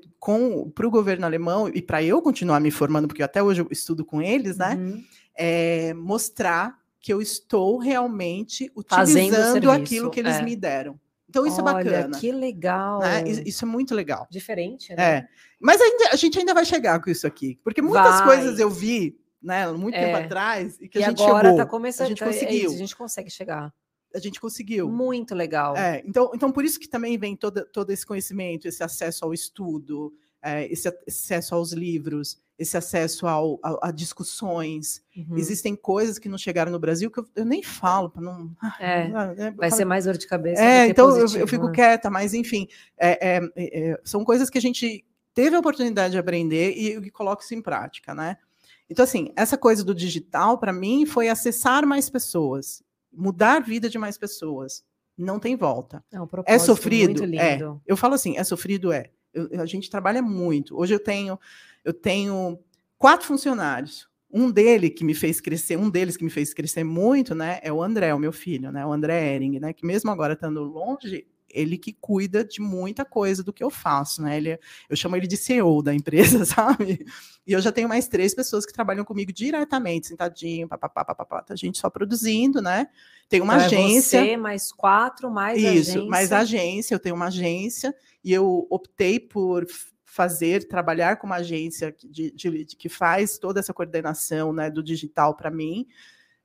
para 0.74 0.88
o 0.88 0.90
governo 0.90 1.26
alemão 1.26 1.68
e 1.68 1.82
para 1.82 2.02
eu 2.02 2.22
continuar 2.22 2.60
me 2.60 2.72
formando, 2.72 3.08
porque 3.08 3.22
até 3.22 3.44
hoje 3.44 3.62
eu 3.62 3.68
estudo 3.70 4.06
com 4.06 4.22
eles, 4.22 4.58
né? 4.58 4.76
Uhum. 4.76 5.04
É 5.36 5.94
mostrar 5.94 6.80
que 7.02 7.14
eu 7.14 7.22
estou 7.22 7.78
realmente 7.78 8.72
utilizando 8.74 9.70
aquilo 9.70 10.10
que 10.10 10.22
eles 10.22 10.38
é. 10.38 10.42
me 10.42 10.56
deram. 10.56 11.00
Então 11.30 11.46
isso 11.46 11.62
Olha, 11.62 11.82
é 11.82 11.84
bacana. 11.84 12.18
Que 12.18 12.32
legal. 12.32 13.00
Né? 13.00 13.24
Isso 13.46 13.66
é 13.66 13.68
muito 13.68 13.94
legal. 13.94 14.26
Diferente, 14.32 14.96
né? 14.96 15.04
É. 15.04 15.28
Mas 15.66 15.82
ainda, 15.82 16.10
a 16.12 16.16
gente 16.16 16.38
ainda 16.38 16.54
vai 16.54 16.64
chegar 16.64 17.02
com 17.02 17.10
isso 17.10 17.26
aqui, 17.26 17.60
porque 17.64 17.82
muitas 17.82 18.20
vai. 18.20 18.26
coisas 18.26 18.60
eu 18.60 18.70
vi, 18.70 19.18
né, 19.42 19.72
muito 19.72 19.96
é. 19.96 20.06
tempo 20.06 20.18
atrás 20.24 20.78
e 20.80 20.88
que 20.88 21.00
e 21.00 21.04
a 21.04 21.10
gente 21.10 21.24
agora 21.24 21.50
chegou. 21.50 21.58
Tá 21.58 21.66
começando, 21.66 22.06
a 22.06 22.10
gente 22.10 22.24
conseguiu. 22.24 22.48
É 22.48 22.66
isso, 22.66 22.76
a 22.76 22.78
gente 22.78 22.96
consegue 22.96 23.30
chegar. 23.32 23.74
A 24.14 24.20
gente 24.20 24.40
conseguiu. 24.40 24.88
Muito 24.88 25.34
legal. 25.34 25.76
É, 25.76 26.04
então, 26.06 26.30
então 26.36 26.52
por 26.52 26.64
isso 26.64 26.80
que 26.80 26.88
também 26.88 27.18
vem 27.18 27.36
todo, 27.36 27.66
todo 27.66 27.90
esse 27.90 28.06
conhecimento, 28.06 28.68
esse 28.68 28.84
acesso 28.84 29.26
ao 29.26 29.34
estudo, 29.34 30.14
é, 30.40 30.72
esse 30.72 30.88
acesso 30.88 31.56
aos 31.56 31.74
livros, 31.74 32.40
esse 32.60 32.78
acesso 32.78 33.26
ao, 33.26 33.60
a, 33.64 33.88
a 33.88 33.92
discussões. 33.92 35.02
Uhum. 35.18 35.36
Existem 35.36 35.76
coisas 35.76 36.20
que 36.20 36.30
não 36.30 36.38
chegaram 36.38 36.72
no 36.72 36.78
Brasil 36.78 37.10
que 37.10 37.22
eu, 37.22 37.28
eu 37.36 37.44
nem 37.44 37.64
falo 37.64 38.08
para 38.08 38.22
não. 38.22 38.56
É, 38.80 39.10
é, 39.48 39.52
vai 39.52 39.72
ser 39.72 39.84
mais 39.84 40.06
dor 40.06 40.16
de 40.16 40.28
cabeça. 40.28 40.62
É, 40.62 40.88
então 40.88 41.08
positivo, 41.08 41.38
eu, 41.38 41.42
eu, 41.42 41.48
fico 41.48 41.66
né? 41.66 41.74
quieta, 41.74 42.12
mas 42.12 42.36
enfim, 42.36 42.68
é, 43.00 43.38
é, 43.38 43.52
é, 43.58 44.00
são 44.04 44.24
coisas 44.24 44.48
que 44.48 44.60
a 44.60 44.62
gente 44.62 45.04
teve 45.36 45.56
a 45.56 45.60
oportunidade 45.60 46.14
de 46.14 46.18
aprender 46.18 46.74
e, 46.76 46.96
e 46.96 47.12
coloca 47.12 47.44
isso 47.44 47.54
em 47.54 47.62
prática, 47.62 48.16
né? 48.16 48.38
Então, 48.90 49.04
assim, 49.04 49.32
essa 49.36 49.58
coisa 49.58 49.84
do 49.84 49.94
digital, 49.94 50.58
para 50.58 50.74
mim, 50.74 51.06
foi 51.06 51.30
acessar 51.30 51.86
mais 51.86 52.10
pessoas, 52.10 52.82
mudar 53.12 53.58
a 53.58 53.60
vida 53.60 53.90
de 53.90 54.00
mais 54.00 54.18
pessoas. 54.18 54.84
Não 55.18 55.40
tem 55.40 55.56
volta. 55.56 56.04
É, 56.12 56.20
um 56.20 56.28
é 56.46 56.60
sofrido? 56.60 57.24
É. 57.36 57.60
Eu 57.86 57.96
falo 57.96 58.16
assim, 58.16 58.38
é 58.38 58.44
sofrido? 58.44 58.92
É. 58.92 59.12
Eu, 59.34 59.62
a 59.62 59.66
gente 59.66 59.90
trabalha 59.90 60.22
muito. 60.22 60.78
Hoje 60.78 60.94
eu 60.94 61.00
tenho 61.00 61.40
eu 61.86 61.94
tenho 61.94 62.60
quatro 62.98 63.28
funcionários. 63.28 64.10
Um 64.32 64.52
dele 64.52 64.90
que 64.90 65.06
me 65.06 65.14
fez 65.14 65.40
crescer, 65.40 65.78
um 65.78 65.90
deles 65.90 66.18
que 66.18 66.24
me 66.24 66.30
fez 66.30 66.54
crescer 66.54 66.84
muito, 66.84 67.34
né, 67.34 67.60
é 67.62 67.72
o 67.72 67.82
André, 67.82 68.14
o 68.14 68.20
meu 68.20 68.34
filho, 68.34 68.72
né, 68.72 68.86
o 68.86 68.92
André 68.92 69.36
Ering, 69.36 69.60
né, 69.60 69.72
que 69.72 69.86
mesmo 69.86 70.12
agora 70.12 70.34
estando 70.34 70.62
longe, 70.64 71.26
ele 71.56 71.78
que 71.78 71.94
cuida 71.94 72.44
de 72.44 72.62
muita 72.62 73.06
coisa 73.06 73.42
do 73.44 73.54
que 73.54 73.64
eu 73.64 73.70
faço, 73.70 74.22
né? 74.22 74.38
Ele, 74.38 74.60
eu 74.90 74.96
chamo 74.96 75.16
ele 75.16 75.26
de 75.26 75.38
CEO 75.38 75.82
da 75.82 75.94
empresa, 75.94 76.44
sabe? 76.46 77.06
E 77.48 77.54
eu 77.54 77.62
já 77.62 77.72
tenho 77.72 77.88
mais 77.88 78.08
três 78.08 78.36
pessoas 78.36 78.66
que 78.66 78.74
trabalham 78.74 79.06
comigo 79.06 79.32
diretamente, 79.32 80.08
sentadinho, 80.08 80.68
papapá, 80.68 81.06
papapá, 81.06 81.46
a 81.50 81.56
gente 81.56 81.78
só 81.78 81.90
produzindo, 81.90 82.62
né? 82.62 82.88
Tem 83.30 83.42
uma 83.42 83.56
então 83.56 83.66
agência. 83.66 84.18
É 84.18 84.26
você, 84.26 84.38
mais 84.38 84.72
quatro, 84.72 85.32
mais 85.32 85.58
Isso, 85.58 85.92
agência. 85.92 86.06
mais 86.06 86.32
agência, 86.32 86.96
eu 86.96 87.00
tenho 87.00 87.16
uma 87.16 87.28
agência 87.28 87.96
e 88.24 88.34
eu 88.34 88.68
optei 88.70 89.20
por 89.20 89.66
fazer, 90.16 90.68
trabalhar 90.68 91.18
com 91.18 91.28
uma 91.28 91.38
agência 91.38 91.94
de, 92.04 92.32
de, 92.32 92.66
de 92.66 92.76
que 92.76 92.88
faz 92.88 93.38
toda 93.38 93.60
essa 93.60 93.74
coordenação 93.74 94.54
né, 94.54 94.72
do 94.72 94.82
digital 94.82 95.36
para 95.36 95.52
mim, 95.52 95.86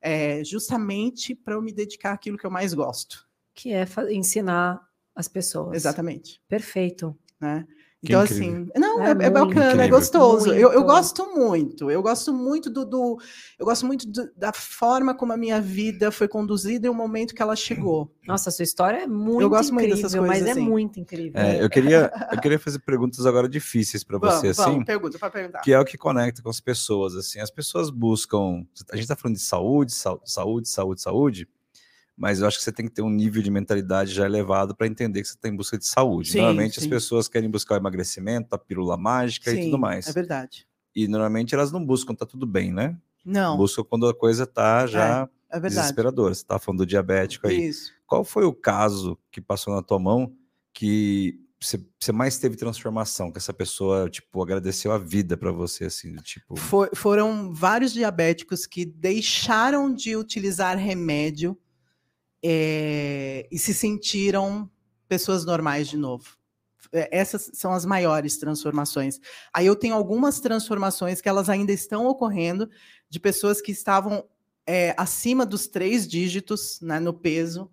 é, 0.01 0.43
justamente 0.43 1.33
para 1.33 1.53
eu 1.53 1.61
me 1.61 1.71
dedicar 1.71 2.11
àquilo 2.11 2.37
que 2.37 2.45
eu 2.45 2.51
mais 2.51 2.73
gosto. 2.73 3.25
Que 3.53 3.71
é 3.71 3.85
ensinar 4.11 4.81
as 5.15 5.27
pessoas. 5.27 5.75
Exatamente. 5.75 6.41
Perfeito. 6.47 7.17
Né? 7.39 7.65
Então, 8.03 8.19
assim, 8.19 8.67
não, 8.75 9.03
é, 9.03 9.09
é, 9.09 9.11
é 9.11 9.29
bacana, 9.29 9.43
é 9.43 9.67
incrível. 9.67 9.81
é 9.81 9.87
gostoso. 9.87 10.51
Eu, 10.51 10.73
eu 10.73 10.83
gosto 10.83 11.23
muito, 11.35 11.91
eu 11.91 12.01
gosto 12.01 12.33
muito 12.33 12.67
do, 12.67 12.83
do 12.83 13.19
eu 13.59 13.65
gosto 13.65 13.85
muito 13.85 14.07
do, 14.07 14.27
da 14.35 14.51
forma 14.51 15.13
como 15.13 15.33
a 15.33 15.37
minha 15.37 15.61
vida 15.61 16.11
foi 16.11 16.27
conduzida 16.27 16.87
e 16.87 16.89
o 16.89 16.95
momento 16.95 17.35
que 17.35 17.43
ela 17.43 17.55
chegou. 17.55 18.11
Nossa, 18.27 18.49
a 18.49 18.51
sua 18.51 18.63
história 18.63 19.03
é 19.03 19.07
muito 19.07 19.41
eu 19.41 19.49
gosto 19.49 19.71
incrível, 19.71 19.89
muito 19.89 20.01
dessas 20.01 20.19
coisas, 20.19 20.27
mas 20.27 20.47
é 20.47 20.51
assim. 20.51 20.61
é 20.61 20.63
muito 20.63 20.99
incrível. 20.99 21.39
É, 21.39 21.63
eu, 21.63 21.69
queria, 21.69 22.11
eu 22.31 22.41
queria 22.41 22.57
fazer 22.57 22.79
perguntas 22.79 23.23
agora 23.23 23.47
difíceis 23.47 24.03
para 24.03 24.17
você, 24.17 24.51
vamos, 24.51 24.59
assim. 24.59 24.71
Vamos, 24.71 24.85
pergunta 24.85 25.19
para 25.19 25.29
perguntar. 25.29 25.61
Que 25.61 25.71
é 25.71 25.79
o 25.79 25.85
que 25.85 25.95
conecta 25.95 26.41
com 26.41 26.49
as 26.49 26.59
pessoas, 26.59 27.15
assim. 27.15 27.39
As 27.39 27.51
pessoas 27.51 27.91
buscam. 27.91 28.65
A 28.91 28.95
gente 28.95 29.03
está 29.03 29.15
falando 29.15 29.35
de 29.35 29.43
saúde, 29.43 29.93
saúde, 29.93 30.67
saúde, 30.67 31.01
saúde 31.01 31.47
mas 32.17 32.39
eu 32.39 32.47
acho 32.47 32.57
que 32.57 32.63
você 32.63 32.71
tem 32.71 32.85
que 32.85 32.91
ter 32.91 33.01
um 33.01 33.09
nível 33.09 33.41
de 33.41 33.49
mentalidade 33.49 34.13
já 34.13 34.25
elevado 34.25 34.75
para 34.75 34.87
entender 34.87 35.21
que 35.21 35.27
você 35.27 35.35
está 35.35 35.47
em 35.47 35.55
busca 35.55 35.77
de 35.77 35.87
saúde. 35.87 36.31
Sim, 36.31 36.37
normalmente 36.39 36.75
sim. 36.75 36.81
as 36.81 36.87
pessoas 36.87 37.27
querem 37.27 37.49
buscar 37.49 37.75
o 37.75 37.77
emagrecimento, 37.77 38.53
a 38.53 38.57
pílula 38.57 38.97
mágica 38.97 39.51
sim, 39.51 39.61
e 39.61 39.65
tudo 39.65 39.79
mais. 39.79 40.07
É 40.07 40.11
verdade. 40.11 40.67
E 40.95 41.07
normalmente 41.07 41.55
elas 41.55 41.71
não 41.71 41.83
buscam, 41.83 42.13
tá 42.13 42.25
tudo 42.25 42.45
bem, 42.45 42.71
né? 42.71 42.97
Não. 43.25 43.57
Buscam 43.57 43.83
quando 43.83 44.07
a 44.07 44.13
coisa 44.13 44.45
tá 44.45 44.85
já 44.85 45.29
é, 45.51 45.57
é 45.57 45.59
desesperadora. 45.59 46.33
Você 46.33 46.43
tá 46.43 46.59
falando 46.59 46.79
do 46.79 46.85
diabético 46.85 47.47
aí. 47.47 47.67
Isso. 47.67 47.91
Qual 48.05 48.23
foi 48.23 48.43
o 48.43 48.53
caso 48.53 49.17
que 49.31 49.39
passou 49.39 49.73
na 49.73 49.81
tua 49.81 49.99
mão 49.99 50.33
que 50.73 51.39
você, 51.59 51.79
você 51.99 52.11
mais 52.11 52.37
teve 52.39 52.55
transformação, 52.55 53.31
que 53.31 53.37
essa 53.37 53.53
pessoa, 53.53 54.09
tipo, 54.09 54.41
agradeceu 54.41 54.91
a 54.91 54.97
vida 54.97 55.37
para 55.37 55.51
você, 55.51 55.85
assim, 55.85 56.15
tipo... 56.17 56.55
For, 56.55 56.89
foram 56.95 57.53
vários 57.53 57.93
diabéticos 57.93 58.65
que 58.65 58.83
deixaram 58.83 59.93
de 59.93 60.15
utilizar 60.15 60.75
remédio 60.77 61.57
é, 62.43 63.47
e 63.51 63.57
se 63.57 63.73
sentiram 63.73 64.69
pessoas 65.07 65.45
normais 65.45 65.87
de 65.87 65.97
novo. 65.97 66.37
Eh, 66.91 67.09
essas 67.11 67.51
são 67.53 67.73
as 67.73 67.85
maiores 67.85 68.37
transformações. 68.37 69.19
Aí 69.53 69.65
eu 69.65 69.75
tenho 69.75 69.95
algumas 69.95 70.39
transformações 70.39 71.21
que 71.21 71.29
elas 71.29 71.49
ainda 71.49 71.71
estão 71.71 72.07
ocorrendo 72.07 72.69
de 73.09 73.19
pessoas 73.19 73.61
que 73.61 73.71
estavam 73.71 74.25
é, 74.65 74.93
acima 74.97 75.45
dos 75.45 75.67
três 75.67 76.07
dígitos 76.07 76.79
né, 76.81 76.99
no 76.99 77.13
peso 77.13 77.69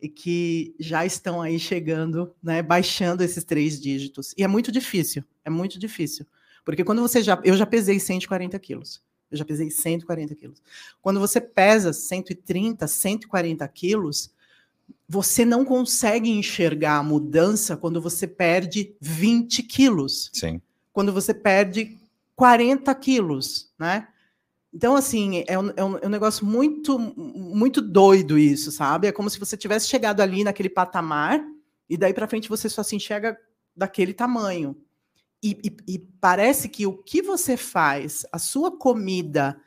e 0.00 0.08
que 0.08 0.74
já 0.78 1.06
estão 1.06 1.40
aí 1.40 1.58
chegando, 1.58 2.34
né, 2.42 2.62
baixando 2.62 3.22
esses 3.22 3.44
três 3.44 3.80
dígitos. 3.80 4.34
E 4.36 4.42
é 4.42 4.48
muito 4.48 4.70
difícil, 4.70 5.24
é 5.44 5.50
muito 5.50 5.78
difícil. 5.78 6.26
Porque 6.64 6.82
quando 6.82 7.02
você 7.02 7.22
já. 7.22 7.40
Eu 7.44 7.56
já 7.56 7.66
pesei 7.66 8.00
140 8.00 8.58
quilos. 8.58 9.02
Eu 9.34 9.38
já 9.38 9.44
pesei 9.44 9.70
140 9.70 10.34
quilos. 10.34 10.62
Quando 11.02 11.18
você 11.18 11.40
pesa 11.40 11.92
130, 11.92 12.86
140 12.86 13.66
quilos, 13.68 14.32
você 15.08 15.44
não 15.44 15.64
consegue 15.64 16.30
enxergar 16.30 16.98
a 16.98 17.02
mudança 17.02 17.76
quando 17.76 18.00
você 18.00 18.26
perde 18.26 18.94
20 19.00 19.62
quilos. 19.64 20.30
Sim. 20.32 20.60
Quando 20.92 21.12
você 21.12 21.34
perde 21.34 21.98
40 22.36 22.94
quilos, 22.94 23.72
né? 23.78 24.06
Então, 24.72 24.96
assim, 24.96 25.44
é 25.46 25.58
um, 25.58 25.70
é 25.76 25.84
um, 25.84 25.98
é 25.98 26.06
um 26.06 26.10
negócio 26.10 26.44
muito, 26.46 26.98
muito 26.98 27.80
doido 27.80 28.38
isso, 28.38 28.72
sabe? 28.72 29.06
É 29.06 29.12
como 29.12 29.30
se 29.30 29.38
você 29.38 29.56
tivesse 29.56 29.88
chegado 29.88 30.20
ali 30.20 30.42
naquele 30.42 30.68
patamar 30.68 31.44
e 31.88 31.96
daí 31.96 32.14
para 32.14 32.26
frente 32.26 32.48
você 32.48 32.68
só 32.68 32.82
se 32.82 32.96
enxerga 32.96 33.36
daquele 33.76 34.12
tamanho. 34.14 34.76
E, 35.44 35.58
e, 35.62 35.94
e, 35.94 35.98
parece 35.98 36.70
que 36.70 36.86
o 36.86 36.96
que 36.96 37.20
você 37.20 37.54
faz, 37.54 38.24
a 38.32 38.38
sua 38.38 38.78
comida, 38.78 39.60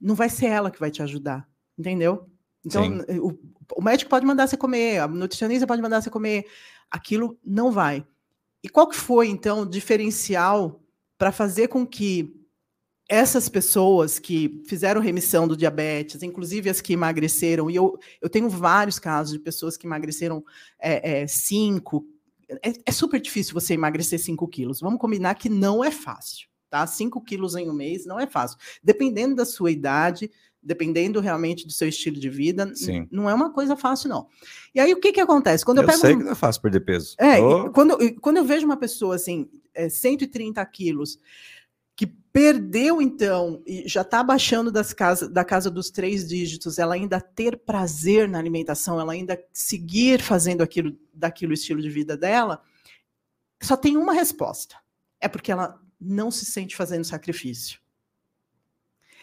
não 0.00 0.14
vai 0.14 0.28
ser 0.28 0.46
ela 0.46 0.70
que 0.70 0.78
vai 0.78 0.92
te 0.92 1.02
ajudar, 1.02 1.44
entendeu? 1.76 2.30
Então, 2.64 3.00
o, 3.20 3.36
o, 3.76 3.82
médico 3.82 4.08
pode 4.08 4.24
mandar 4.24 4.46
você 4.46 4.56
comer, 4.56 5.00
a 5.00 5.08
nutricionista 5.08 5.66
pode 5.66 5.82
mandar 5.82 6.00
você 6.00 6.08
comer, 6.08 6.46
aquilo 6.88 7.36
não 7.44 7.72
vai. 7.72 8.06
E 8.62 8.68
qual 8.68 8.86
que 8.86 8.94
foi, 8.94 9.26
então, 9.26 9.62
o 9.62 9.66
diferencial 9.66 10.80
para 11.18 11.32
fazer 11.32 11.66
com 11.66 11.84
que 11.84 12.40
essas 13.08 13.48
pessoas 13.48 14.20
que 14.20 14.62
fizeram 14.68 15.00
remissão 15.00 15.48
do 15.48 15.56
diabetes, 15.56 16.22
inclusive 16.22 16.70
as 16.70 16.80
que 16.80 16.92
emagreceram, 16.92 17.68
e 17.68 17.74
eu, 17.74 17.98
eu 18.22 18.30
tenho 18.30 18.48
vários 18.48 19.00
casos 19.00 19.32
de 19.32 19.40
pessoas 19.40 19.76
que 19.76 19.84
emagreceram 19.84 20.44
5, 20.46 20.46
é, 20.78 21.22
é, 21.22 21.26
é, 22.62 22.72
é, 22.86 22.92
super 22.92 23.20
difícil 23.20 23.54
você 23.54 23.74
emagrecer 23.74 24.18
5 24.18 24.46
quilos. 24.48 24.80
Vamos 24.80 25.00
combinar 25.00 25.34
que 25.34 25.48
não 25.48 25.84
é 25.84 25.90
fácil, 25.90 26.48
tá? 26.70 26.86
5 26.86 27.20
quilos 27.22 27.54
em 27.54 27.68
um 27.68 27.74
mês 27.74 28.06
não 28.06 28.18
é 28.18 28.26
fácil. 28.26 28.58
Dependendo 28.82 29.34
da 29.34 29.44
sua 29.44 29.70
idade, 29.70 30.30
dependendo 30.62 31.20
realmente 31.20 31.66
do 31.66 31.72
seu 31.72 31.88
estilo 31.88 32.18
de 32.18 32.30
vida, 32.30 32.72
não 33.10 33.28
é 33.28 33.34
uma 33.34 33.52
coisa 33.52 33.76
fácil, 33.76 34.08
não. 34.08 34.26
E 34.74 34.80
aí, 34.80 34.92
o 34.94 35.00
que 35.00 35.12
que 35.12 35.20
acontece? 35.20 35.64
Quando 35.64 35.78
eu, 35.78 35.82
eu 35.82 35.88
pego 35.88 36.00
sei 36.00 36.16
que 36.16 36.24
não 36.24 36.32
é 36.32 36.34
fácil 36.34 36.62
perder 36.62 36.80
peso. 36.80 37.14
É, 37.18 37.38
oh. 37.38 37.70
quando, 37.70 37.98
quando 38.20 38.38
eu 38.38 38.44
vejo 38.44 38.64
uma 38.64 38.76
pessoa, 38.76 39.14
assim, 39.14 39.48
é, 39.74 39.88
130 39.88 40.64
quilos, 40.66 41.18
perdeu, 42.34 43.00
então, 43.00 43.62
e 43.64 43.88
já 43.88 44.00
está 44.00 44.20
baixando 44.20 44.72
das 44.72 44.92
casa, 44.92 45.28
da 45.28 45.44
casa 45.44 45.70
dos 45.70 45.88
três 45.88 46.28
dígitos, 46.28 46.80
ela 46.80 46.96
ainda 46.96 47.20
ter 47.20 47.56
prazer 47.56 48.28
na 48.28 48.40
alimentação, 48.40 48.98
ela 48.98 49.12
ainda 49.12 49.40
seguir 49.52 50.20
fazendo 50.20 50.60
aquilo, 50.60 50.98
daquilo 51.14 51.52
estilo 51.52 51.80
de 51.80 51.88
vida 51.88 52.16
dela, 52.16 52.60
só 53.62 53.76
tem 53.76 53.96
uma 53.96 54.12
resposta. 54.12 54.74
É 55.20 55.28
porque 55.28 55.52
ela 55.52 55.80
não 56.00 56.28
se 56.28 56.44
sente 56.44 56.74
fazendo 56.74 57.04
sacrifício. 57.04 57.78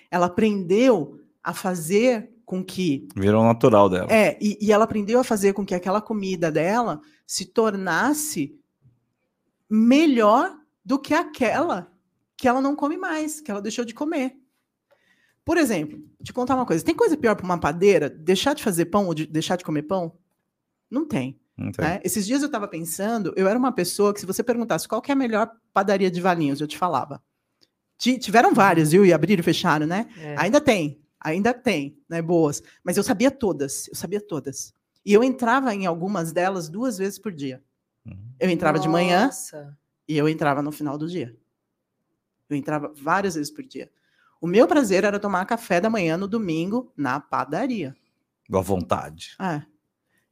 Ela 0.09 0.27
aprendeu 0.27 1.19
a 1.43 1.53
fazer 1.53 2.31
com 2.45 2.63
que. 2.63 3.09
Virou 3.13 3.43
natural 3.43 3.89
dela. 3.89 4.07
É, 4.09 4.37
e, 4.41 4.57
e 4.61 4.71
ela 4.71 4.85
aprendeu 4.85 5.19
a 5.19 5.23
fazer 5.25 5.51
com 5.51 5.65
que 5.65 5.75
aquela 5.75 6.01
comida 6.01 6.49
dela 6.49 7.01
se 7.27 7.43
tornasse 7.43 8.57
melhor 9.69 10.57
do 10.83 10.97
que 10.97 11.13
aquela 11.13 11.91
que 12.41 12.47
ela 12.47 12.59
não 12.59 12.75
come 12.75 12.97
mais, 12.97 13.39
que 13.39 13.51
ela 13.51 13.61
deixou 13.61 13.85
de 13.85 13.93
comer. 13.93 14.35
Por 15.45 15.57
exemplo, 15.57 16.03
te 16.23 16.33
contar 16.33 16.55
uma 16.55 16.65
coisa: 16.65 16.83
tem 16.83 16.95
coisa 16.95 17.15
pior 17.15 17.35
para 17.35 17.45
uma 17.45 17.59
padeira 17.59 18.09
deixar 18.09 18.55
de 18.55 18.63
fazer 18.63 18.85
pão 18.85 19.05
ou 19.05 19.13
de 19.13 19.27
deixar 19.27 19.57
de 19.57 19.63
comer 19.63 19.83
pão? 19.83 20.17
Não 20.89 21.07
tem. 21.07 21.39
Não 21.55 21.71
tem. 21.71 21.85
Né? 21.85 22.01
Esses 22.03 22.25
dias 22.25 22.41
eu 22.41 22.47
estava 22.47 22.67
pensando, 22.67 23.31
eu 23.37 23.47
era 23.47 23.59
uma 23.59 23.71
pessoa 23.71 24.11
que, 24.11 24.19
se 24.19 24.25
você 24.25 24.41
perguntasse 24.41 24.87
qual 24.87 25.03
é 25.07 25.11
a 25.11 25.15
melhor 25.15 25.51
padaria 25.71 26.09
de 26.09 26.19
Valinhos, 26.19 26.59
eu 26.59 26.67
te 26.67 26.79
falava. 26.79 27.21
tiveram 27.95 28.55
várias, 28.55 28.91
viu? 28.91 29.05
E 29.05 29.13
abriram 29.13 29.41
e 29.41 29.43
fecharam, 29.43 29.85
né? 29.85 30.07
É. 30.17 30.35
Ainda 30.39 30.59
tem, 30.59 30.99
ainda 31.19 31.53
tem, 31.53 31.95
né? 32.09 32.23
Boas. 32.23 32.63
Mas 32.83 32.97
eu 32.97 33.03
sabia 33.03 33.29
todas, 33.29 33.87
eu 33.87 33.95
sabia 33.95 34.19
todas. 34.19 34.73
E 35.05 35.13
eu 35.13 35.23
entrava 35.23 35.75
em 35.75 35.85
algumas 35.85 36.31
delas 36.31 36.67
duas 36.69 36.97
vezes 36.97 37.19
por 37.19 37.31
dia. 37.31 37.63
Uhum. 38.03 38.17
Eu 38.39 38.49
entrava 38.49 38.79
Nossa. 38.79 38.87
de 38.87 38.91
manhã 38.91 39.29
e 40.07 40.17
eu 40.17 40.27
entrava 40.27 40.63
no 40.63 40.71
final 40.71 40.97
do 40.97 41.07
dia. 41.07 41.37
Eu 42.51 42.57
entrava 42.57 42.91
várias 42.95 43.35
vezes 43.35 43.51
por 43.51 43.63
dia. 43.63 43.89
O 44.39 44.47
meu 44.47 44.67
prazer 44.67 45.03
era 45.03 45.19
tomar 45.19 45.45
café 45.45 45.79
da 45.79 45.89
manhã 45.89 46.17
no 46.17 46.27
domingo 46.27 46.91
na 46.97 47.19
padaria. 47.19 47.95
À 48.51 48.59
vontade. 48.59 49.35
É. 49.39 49.61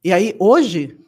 E 0.04 0.12
aí, 0.12 0.34
hoje, 0.38 0.98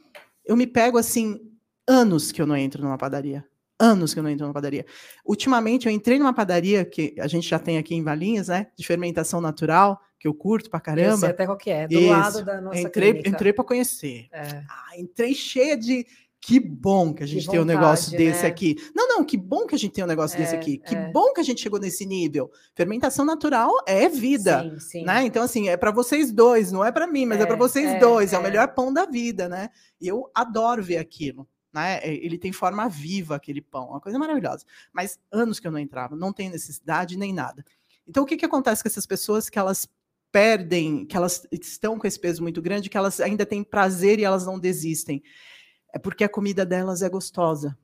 eu 0.44 0.56
me 0.56 0.66
pego 0.66 0.98
assim, 0.98 1.40
anos 1.86 2.32
que 2.32 2.40
eu 2.40 2.46
não 2.46 2.56
entro 2.56 2.82
numa 2.82 2.96
padaria. 2.96 3.44
Anos 3.78 4.14
que 4.14 4.20
eu 4.20 4.22
não 4.22 4.30
entro 4.30 4.46
numa 4.46 4.54
padaria. 4.54 4.86
Ultimamente, 5.24 5.86
eu 5.86 5.92
entrei 5.92 6.18
numa 6.18 6.32
padaria 6.32 6.84
que 6.84 7.14
a 7.18 7.26
gente 7.26 7.48
já 7.48 7.58
tem 7.58 7.76
aqui 7.76 7.94
em 7.94 8.02
Valinhas, 8.02 8.48
né? 8.48 8.68
De 8.76 8.86
fermentação 8.86 9.40
natural, 9.40 10.00
que 10.18 10.28
eu 10.28 10.32
curto 10.32 10.70
pra 10.70 10.78
caramba. 10.78 11.10
Eu 11.10 11.18
sei 11.18 11.30
até 11.30 11.44
qual 11.44 11.58
que 11.58 11.70
é, 11.70 11.88
do 11.88 11.98
Isso. 11.98 12.08
lado 12.08 12.44
da 12.44 12.60
nossa 12.60 12.78
entrei, 12.78 13.12
clínica. 13.12 13.30
Entrei 13.30 13.52
para 13.52 13.64
conhecer. 13.64 14.28
É. 14.30 14.62
Ah, 14.68 14.96
entrei 14.96 15.34
cheia 15.34 15.76
de 15.76 16.06
que 16.44 16.58
bom 16.58 17.14
que 17.14 17.22
a 17.22 17.26
gente 17.26 17.44
que 17.44 17.50
tem 17.52 17.60
um 17.60 17.64
negócio 17.64 18.10
desse 18.10 18.42
né? 18.42 18.48
aqui. 18.48 18.76
Não, 18.96 19.06
não, 19.06 19.24
que 19.24 19.36
bom 19.36 19.64
que 19.64 19.76
a 19.76 19.78
gente 19.78 19.92
tem 19.92 20.02
um 20.02 20.08
negócio 20.08 20.34
é, 20.36 20.40
desse 20.40 20.56
aqui. 20.56 20.76
Que 20.76 20.96
é. 20.96 21.08
bom 21.12 21.32
que 21.32 21.40
a 21.40 21.44
gente 21.44 21.62
chegou 21.62 21.78
nesse 21.78 22.04
nível. 22.04 22.50
Fermentação 22.74 23.24
natural 23.24 23.70
é 23.86 24.08
vida, 24.08 24.62
sim, 24.80 24.80
sim. 24.80 25.04
né? 25.04 25.24
Então 25.24 25.44
assim, 25.44 25.68
é 25.68 25.76
para 25.76 25.92
vocês 25.92 26.32
dois, 26.32 26.72
não 26.72 26.84
é 26.84 26.90
para 26.90 27.06
mim, 27.06 27.26
mas 27.26 27.38
é, 27.38 27.44
é 27.44 27.46
para 27.46 27.54
vocês 27.54 27.90
é, 27.90 27.98
dois, 28.00 28.32
é. 28.32 28.36
o 28.36 28.40
é. 28.40 28.42
melhor 28.42 28.74
pão 28.74 28.92
da 28.92 29.06
vida, 29.06 29.48
né? 29.48 29.68
E 30.00 30.08
eu 30.08 30.28
adoro 30.34 30.82
ver 30.82 30.96
aquilo. 30.96 31.48
Né? 31.72 32.00
É, 32.02 32.12
ele 32.12 32.36
tem 32.36 32.50
forma 32.50 32.88
viva 32.88 33.36
aquele 33.36 33.62
pão, 33.62 33.90
uma 33.90 34.00
coisa 34.00 34.18
maravilhosa. 34.18 34.64
Mas 34.92 35.20
anos 35.30 35.60
que 35.60 35.66
eu 35.68 35.72
não 35.72 35.78
entrava, 35.78 36.16
não 36.16 36.32
tem 36.32 36.50
necessidade 36.50 37.16
nem 37.16 37.32
nada. 37.32 37.64
Então 38.04 38.24
o 38.24 38.26
que 38.26 38.36
que 38.36 38.44
acontece 38.44 38.82
com 38.82 38.88
essas 38.88 39.06
pessoas 39.06 39.48
que 39.48 39.60
elas 39.60 39.88
perdem, 40.32 41.06
que 41.06 41.16
elas 41.16 41.46
estão 41.52 41.96
com 41.96 42.06
esse 42.06 42.18
peso 42.18 42.42
muito 42.42 42.60
grande, 42.60 42.90
que 42.90 42.96
elas 42.96 43.20
ainda 43.20 43.46
têm 43.46 43.62
prazer 43.62 44.18
e 44.18 44.24
elas 44.24 44.44
não 44.44 44.58
desistem? 44.58 45.22
É 45.92 45.98
porque 45.98 46.24
a 46.24 46.28
comida 46.28 46.64
delas 46.64 47.02
é 47.02 47.08
gostosa. 47.08 47.76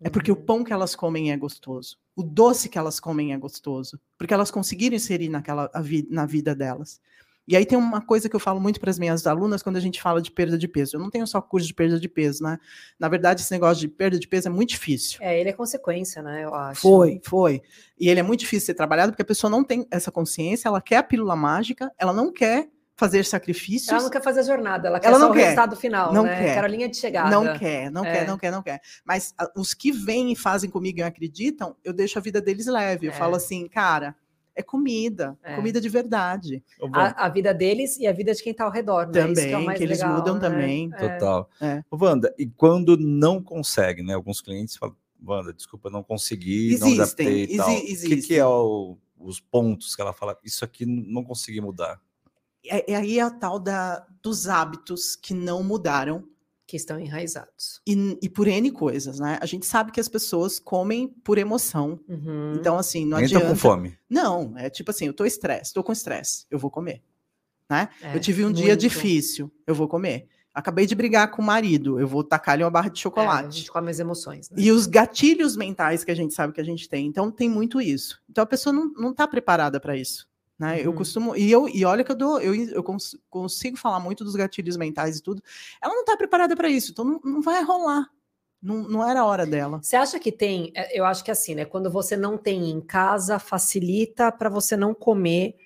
É 0.00 0.10
porque 0.10 0.32
o 0.32 0.34
uhum. 0.34 0.44
pão 0.44 0.64
que 0.64 0.72
elas 0.72 0.96
comem 0.96 1.30
é 1.30 1.36
gostoso. 1.36 1.96
O 2.16 2.22
doce 2.22 2.68
que 2.68 2.76
elas 2.76 2.98
comem 2.98 3.32
é 3.32 3.38
gostoso. 3.38 4.00
Porque 4.18 4.34
elas 4.34 4.50
conseguiram 4.50 4.96
inserir 4.96 5.28
naquela, 5.28 5.70
na 6.10 6.26
vida 6.26 6.54
delas. 6.54 7.00
E 7.46 7.56
aí 7.56 7.66
tem 7.66 7.76
uma 7.76 8.00
coisa 8.00 8.28
que 8.28 8.36
eu 8.36 8.40
falo 8.40 8.60
muito 8.60 8.78
para 8.78 8.90
as 8.90 8.98
minhas 8.98 9.26
alunas 9.26 9.62
quando 9.62 9.76
a 9.76 9.80
gente 9.80 10.00
fala 10.00 10.22
de 10.22 10.30
perda 10.30 10.56
de 10.56 10.68
peso. 10.68 10.96
Eu 10.96 11.00
não 11.00 11.10
tenho 11.10 11.26
só 11.26 11.40
curso 11.40 11.66
de 11.66 11.74
perda 11.74 11.98
de 11.98 12.08
peso, 12.08 12.42
né? 12.42 12.58
Na 12.98 13.08
verdade, 13.08 13.40
esse 13.40 13.52
negócio 13.52 13.80
de 13.80 13.88
perda 13.88 14.18
de 14.18 14.28
peso 14.28 14.48
é 14.48 14.50
muito 14.50 14.70
difícil. 14.70 15.18
É, 15.20 15.40
ele 15.40 15.48
é 15.48 15.52
consequência, 15.52 16.22
né? 16.22 16.44
Eu 16.44 16.54
acho. 16.54 16.80
Foi, 16.80 17.20
foi. 17.24 17.60
E 17.98 18.08
ele 18.08 18.20
é 18.20 18.22
muito 18.22 18.40
difícil 18.40 18.66
ser 18.66 18.74
trabalhado 18.74 19.12
porque 19.12 19.22
a 19.22 19.26
pessoa 19.26 19.50
não 19.50 19.64
tem 19.64 19.86
essa 19.90 20.12
consciência, 20.12 20.68
ela 20.68 20.80
quer 20.80 20.98
a 20.98 21.02
pílula 21.02 21.34
mágica, 21.34 21.92
ela 21.98 22.12
não 22.12 22.32
quer 22.32 22.70
fazer 22.96 23.24
sacrifícios. 23.24 23.88
Ela 23.88 24.02
não 24.02 24.10
quer 24.10 24.22
fazer 24.22 24.40
a 24.40 24.44
jornada, 24.44 24.88
ela 24.88 25.00
quer 25.00 25.08
ela 25.08 25.18
não 25.18 25.28
só 25.28 25.32
quer. 25.32 25.38
o 25.38 25.42
resultado 25.42 25.76
final, 25.76 26.12
não 26.12 26.24
né? 26.24 26.38
Quer. 26.38 26.54
quer 26.54 26.64
a 26.64 26.68
linha 26.68 26.88
de 26.88 26.96
chegada. 26.96 27.30
Não 27.30 27.58
quer, 27.58 27.90
não 27.90 28.04
é. 28.04 28.12
quer, 28.12 28.26
não 28.26 28.38
quer, 28.38 28.52
não 28.52 28.62
quer. 28.62 28.80
Mas 29.04 29.34
uh, 29.40 29.60
os 29.60 29.74
que 29.74 29.90
vêm 29.90 30.32
e 30.32 30.36
fazem 30.36 30.70
comigo 30.70 30.98
e 30.98 31.02
acreditam, 31.02 31.76
eu 31.84 31.92
deixo 31.92 32.18
a 32.18 32.22
vida 32.22 32.40
deles 32.40 32.66
leve. 32.66 33.06
Eu 33.06 33.12
é. 33.12 33.14
falo 33.14 33.34
assim, 33.34 33.68
cara, 33.68 34.14
é 34.54 34.62
comida, 34.62 35.36
é. 35.42 35.56
comida 35.56 35.80
de 35.80 35.88
verdade. 35.88 36.62
A, 36.92 37.26
a, 37.26 37.28
vida 37.28 37.54
deles 37.54 37.96
e 37.98 38.06
a 38.06 38.12
vida 38.12 38.34
de 38.34 38.42
quem 38.42 38.52
está 38.52 38.64
ao 38.64 38.70
redor, 38.70 39.06
né? 39.06 39.12
Também, 39.12 39.34
que, 39.34 39.70
é 39.70 39.74
que, 39.74 39.82
eles 39.82 39.98
legal, 39.98 40.16
mudam 40.16 40.34
né? 40.34 40.40
também. 40.40 40.90
É. 40.94 41.08
Total. 41.08 41.50
É. 41.60 41.82
Wanda, 41.90 42.34
e 42.38 42.46
quando 42.46 42.96
não 42.96 43.42
consegue, 43.42 44.02
né? 44.02 44.14
Alguns 44.14 44.40
clientes 44.40 44.76
falam, 44.76 44.96
Wanda, 45.24 45.52
desculpa, 45.52 45.88
não 45.88 46.02
consegui, 46.02 46.74
existem, 46.74 46.96
não 46.96 47.02
adaptei 47.02 47.44
e 47.44 47.56
tal. 47.56 47.70
Existem. 47.70 48.12
O 48.12 48.20
que, 48.20 48.26
que 48.26 48.34
é 48.36 48.46
o, 48.46 48.98
os 49.18 49.40
pontos 49.40 49.94
que 49.94 50.02
ela 50.02 50.12
fala, 50.12 50.36
isso 50.44 50.64
aqui 50.64 50.84
não 50.84 51.24
consegui 51.24 51.60
mudar? 51.60 51.98
É, 52.64 52.92
é 52.92 52.96
aí 52.96 53.20
a 53.20 53.30
tal 53.30 53.58
da, 53.58 54.06
dos 54.22 54.48
hábitos 54.48 55.16
que 55.16 55.34
não 55.34 55.62
mudaram. 55.62 56.24
Que 56.64 56.76
estão 56.76 56.98
enraizados. 56.98 57.82
E, 57.86 58.18
e, 58.22 58.30
por 58.30 58.48
N 58.48 58.70
coisas, 58.70 59.20
né? 59.20 59.38
A 59.42 59.44
gente 59.44 59.66
sabe 59.66 59.92
que 59.92 60.00
as 60.00 60.08
pessoas 60.08 60.58
comem 60.58 61.06
por 61.06 61.36
emoção. 61.36 62.00
Uhum. 62.08 62.54
Então, 62.54 62.78
assim, 62.78 63.04
não 63.04 63.18
Nem 63.18 63.26
adianta. 63.26 63.48
com 63.48 63.56
fome. 63.56 63.98
Não, 64.08 64.56
é 64.56 64.70
tipo 64.70 64.90
assim, 64.90 65.04
eu 65.04 65.12
tô 65.12 65.26
estresse, 65.26 65.74
tô 65.74 65.84
com 65.84 65.92
estresse, 65.92 66.46
eu 66.50 66.58
vou 66.58 66.70
comer. 66.70 67.02
Né? 67.68 67.90
É, 68.00 68.16
eu 68.16 68.20
tive 68.20 68.42
um 68.42 68.46
muito. 68.46 68.62
dia 68.62 68.74
difícil, 68.74 69.52
eu 69.66 69.74
vou 69.74 69.86
comer. 69.86 70.28
Acabei 70.54 70.86
de 70.86 70.94
brigar 70.94 71.30
com 71.30 71.40
o 71.40 71.44
marido, 71.44 71.98
eu 71.98 72.06
vou 72.06 72.22
tacar-lhe 72.22 72.62
uma 72.62 72.70
barra 72.70 72.90
de 72.90 73.00
chocolate. 73.00 73.44
É, 73.44 73.48
a 73.48 73.50
gente 73.50 73.72
come 73.72 73.90
as 73.90 73.98
emoções. 73.98 74.50
Né? 74.50 74.56
E 74.58 74.70
os 74.70 74.86
gatilhos 74.86 75.56
mentais 75.56 76.04
que 76.04 76.10
a 76.10 76.14
gente 76.14 76.34
sabe 76.34 76.52
que 76.52 76.60
a 76.60 76.64
gente 76.64 76.88
tem. 76.88 77.06
Então, 77.06 77.30
tem 77.30 77.48
muito 77.48 77.80
isso. 77.80 78.20
Então, 78.28 78.44
a 78.44 78.46
pessoa 78.46 78.72
não, 78.72 78.92
não 78.92 79.14
tá 79.14 79.26
preparada 79.26 79.80
para 79.80 79.96
isso. 79.96 80.28
Né? 80.58 80.74
Uhum. 80.74 80.82
Eu 80.82 80.92
costumo. 80.92 81.36
E, 81.36 81.50
eu, 81.50 81.68
e 81.68 81.84
olha 81.84 82.04
que 82.04 82.12
eu 82.12 82.16
dou, 82.16 82.40
eu, 82.40 82.54
eu 82.54 82.82
cons, 82.82 83.16
consigo 83.28 83.76
falar 83.76 84.00
muito 84.00 84.24
dos 84.24 84.36
gatilhos 84.36 84.76
mentais 84.76 85.18
e 85.18 85.22
tudo. 85.22 85.42
Ela 85.82 85.94
não 85.94 86.02
está 86.02 86.16
preparada 86.16 86.54
para 86.56 86.68
isso, 86.68 86.92
então 86.92 87.04
não, 87.04 87.20
não 87.24 87.42
vai 87.42 87.62
rolar. 87.62 88.08
Não, 88.62 88.82
não 88.84 89.08
era 89.08 89.20
a 89.20 89.26
hora 89.26 89.44
dela. 89.44 89.80
Você 89.82 89.96
acha 89.96 90.20
que 90.20 90.30
tem? 90.30 90.70
É, 90.74 90.96
eu 90.96 91.04
acho 91.04 91.24
que 91.24 91.32
assim, 91.32 91.54
né? 91.54 91.64
Quando 91.64 91.90
você 91.90 92.16
não 92.16 92.38
tem 92.38 92.70
em 92.70 92.80
casa, 92.80 93.40
facilita 93.40 94.30
para 94.30 94.48
você 94.48 94.76
não 94.76 94.94
comer 94.94 95.56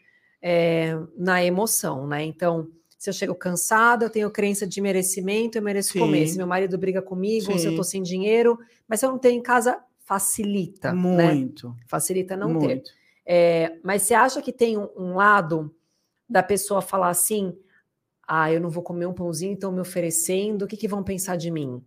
é, 0.40 0.98
na 1.14 1.44
emoção, 1.44 2.06
né? 2.06 2.24
Então, 2.24 2.70
se 2.96 3.10
eu 3.10 3.12
chego 3.12 3.34
cansada, 3.34 4.06
eu 4.06 4.10
tenho 4.10 4.30
crença 4.30 4.66
de 4.66 4.80
merecimento, 4.80 5.58
eu 5.58 5.62
mereço 5.62 5.92
Sim. 5.92 5.98
comer. 5.98 6.26
Se 6.26 6.38
meu 6.38 6.46
marido 6.46 6.78
briga 6.78 7.02
comigo, 7.02 7.46
Sim. 7.46 7.52
ou 7.52 7.58
se 7.58 7.66
eu 7.66 7.76
tô 7.76 7.84
sem 7.84 8.02
dinheiro, 8.02 8.58
mas 8.88 9.00
se 9.00 9.06
eu 9.06 9.10
não 9.10 9.18
tenho 9.18 9.38
em 9.38 9.42
casa, 9.42 9.78
facilita. 9.98 10.92
Né? 10.92 11.34
Muito. 11.34 11.68
Né? 11.68 11.74
Facilita 11.86 12.34
não 12.34 12.54
Muito. 12.54 12.66
ter. 12.66 12.82
É, 13.26 13.76
mas 13.82 14.02
você 14.02 14.14
acha 14.14 14.40
que 14.40 14.52
tem 14.52 14.78
um, 14.78 14.88
um 14.96 15.14
lado 15.14 15.74
da 16.28 16.42
pessoa 16.42 16.80
falar 16.80 17.08
assim: 17.08 17.56
Ah, 18.26 18.52
eu 18.52 18.60
não 18.60 18.70
vou 18.70 18.82
comer 18.82 19.06
um 19.06 19.12
pãozinho, 19.12 19.54
estão 19.54 19.72
me 19.72 19.80
oferecendo, 19.80 20.62
o 20.62 20.68
que, 20.68 20.76
que 20.76 20.86
vão 20.86 21.02
pensar 21.02 21.36
de 21.36 21.50
mim? 21.50 21.82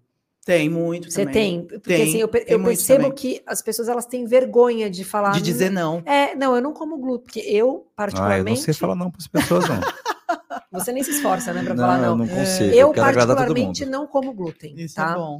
Tem 0.46 0.70
muito 0.70 1.12
Você 1.12 1.26
tem? 1.26 1.66
Porque 1.66 1.80
Tem, 1.82 2.04
assim, 2.04 2.18
eu, 2.18 2.28
tem 2.28 2.44
eu 2.48 2.64
percebo 2.64 3.12
que 3.14 3.42
as 3.46 3.62
pessoas 3.62 3.88
elas 3.88 4.06
têm 4.06 4.26
vergonha 4.26 4.90
de 4.90 5.04
falar. 5.04 5.32
De 5.32 5.42
dizer 5.42 5.70
não. 5.70 6.02
É, 6.06 6.34
não, 6.34 6.56
eu 6.56 6.62
não 6.62 6.74
como 6.74 6.98
glúten, 6.98 7.24
porque 7.26 7.40
eu, 7.42 7.68
Ah, 7.68 7.70
eu 7.70 7.76
não 7.76 7.84
particularmente. 7.96 8.62
sei 8.62 8.74
falar 8.74 8.96
não 8.96 9.12
para 9.12 9.20
as 9.20 9.28
pessoas, 9.28 9.70
não. 9.70 9.80
Você 10.72 10.92
nem 10.92 11.04
se 11.04 11.12
esforça, 11.12 11.52
né, 11.54 11.64
pra 11.64 11.74
não, 11.74 11.84
falar 11.84 11.98
eu 11.98 12.16
não. 12.16 12.18
não 12.18 12.28
consigo. 12.28 12.74
Eu, 12.74 12.88
todo 12.88 12.96
particularmente, 12.96 13.86
mundo. 13.86 13.92
não 13.92 14.08
como 14.08 14.34
glúten. 14.34 14.74
Isso 14.78 14.96
tá? 14.96 15.12
é 15.12 15.16
bom. 15.16 15.40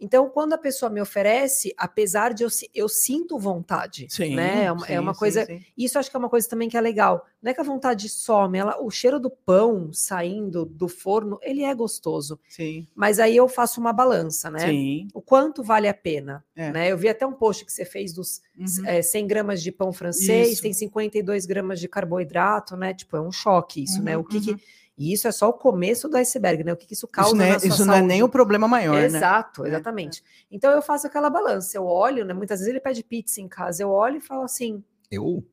Então, 0.00 0.28
quando 0.30 0.52
a 0.52 0.58
pessoa 0.58 0.88
me 0.88 1.00
oferece, 1.00 1.74
apesar 1.76 2.32
de 2.32 2.44
eu, 2.44 2.48
eu 2.74 2.88
sinto 2.88 3.38
vontade, 3.38 4.06
Sim. 4.08 4.36
né? 4.36 4.64
É 4.66 4.72
uma, 4.72 4.84
é 4.86 4.88
sim, 4.90 4.98
uma 4.98 5.12
sim, 5.12 5.18
coisa. 5.18 5.44
sim. 5.44 5.60
Isso 5.76 5.98
acho 5.98 6.08
que 6.08 6.16
é 6.16 6.20
uma 6.20 6.28
coisa 6.28 6.48
também 6.48 6.68
que 6.68 6.76
é 6.76 6.80
legal. 6.80 7.26
Não 7.42 7.50
é 7.50 7.54
que 7.54 7.60
a 7.60 7.64
vontade 7.64 8.08
some, 8.08 8.56
ela, 8.58 8.80
o 8.80 8.90
cheiro 8.90 9.18
do 9.18 9.28
pão 9.28 9.92
saindo 9.92 10.64
do 10.64 10.86
forno, 10.88 11.38
ele 11.42 11.64
é 11.64 11.74
gostoso. 11.74 12.38
Sim. 12.48 12.86
Mas 12.94 13.18
aí 13.18 13.36
eu 13.36 13.48
faço 13.48 13.80
uma 13.80 13.92
balança, 13.92 14.50
né? 14.50 14.60
Sim. 14.68 15.08
O 15.12 15.20
quanto 15.20 15.62
vale 15.64 15.88
a 15.88 15.94
pena? 15.94 16.44
É. 16.54 16.70
Né? 16.70 16.92
Eu 16.92 16.96
vi 16.98 17.08
até 17.08 17.26
um 17.26 17.32
post 17.32 17.64
que 17.64 17.72
você 17.72 17.84
fez 17.84 18.12
dos 18.12 18.40
Uhum. 18.58 18.86
é, 18.86 19.02
100 19.02 19.26
gramas 19.26 19.62
de 19.62 19.70
pão 19.70 19.92
francês, 19.92 20.54
Isso. 20.54 20.62
tem 20.62 20.72
52 20.72 21.46
gramas 21.46 21.78
de 21.78 21.86
carboidrato, 21.88 22.76
né? 22.76 22.92
Tipo, 22.92 23.16
é 23.16 23.20
um 23.20 23.30
choque 23.30 23.84
isso, 23.84 24.02
né? 24.02 24.16
Uhum, 24.16 24.22
O 24.22 24.26
que, 24.26 24.40
que- 24.40 24.50
uhum. 24.50 24.58
E 24.98 25.12
isso 25.12 25.28
é 25.28 25.32
só 25.32 25.48
o 25.48 25.52
começo 25.52 26.08
do 26.08 26.16
iceberg, 26.16 26.64
né? 26.64 26.72
O 26.72 26.76
que, 26.76 26.84
que 26.84 26.94
isso 26.94 27.06
causa 27.06 27.30
Isso, 27.30 27.36
não 27.36 27.44
é, 27.44 27.56
isso 27.56 27.86
não 27.86 27.94
é 27.94 28.02
nem 28.02 28.16
o 28.16 28.20
saúde. 28.22 28.32
problema 28.32 28.66
maior, 28.66 28.96
né? 28.96 29.04
Exato, 29.04 29.64
É, 29.64 29.68
exatamente. 29.68 30.24
Então 30.50 30.72
eu 30.72 30.82
faço 30.82 31.06
aquela 31.06 31.30
balança. 31.30 31.76
Eu 31.76 31.86
olho, 31.86 32.24
né? 32.24 32.34
Muitas 32.34 32.58
vezes 32.58 32.68
ele 32.68 32.80
pede 32.80 33.04
pizza 33.04 33.40
em 33.40 33.46
casa. 33.46 33.82
Eu 33.82 33.90
olho 33.90 34.16
e 34.16 34.20
falo 34.20 34.42
assim: 34.42 34.82
Eu? 35.08 35.44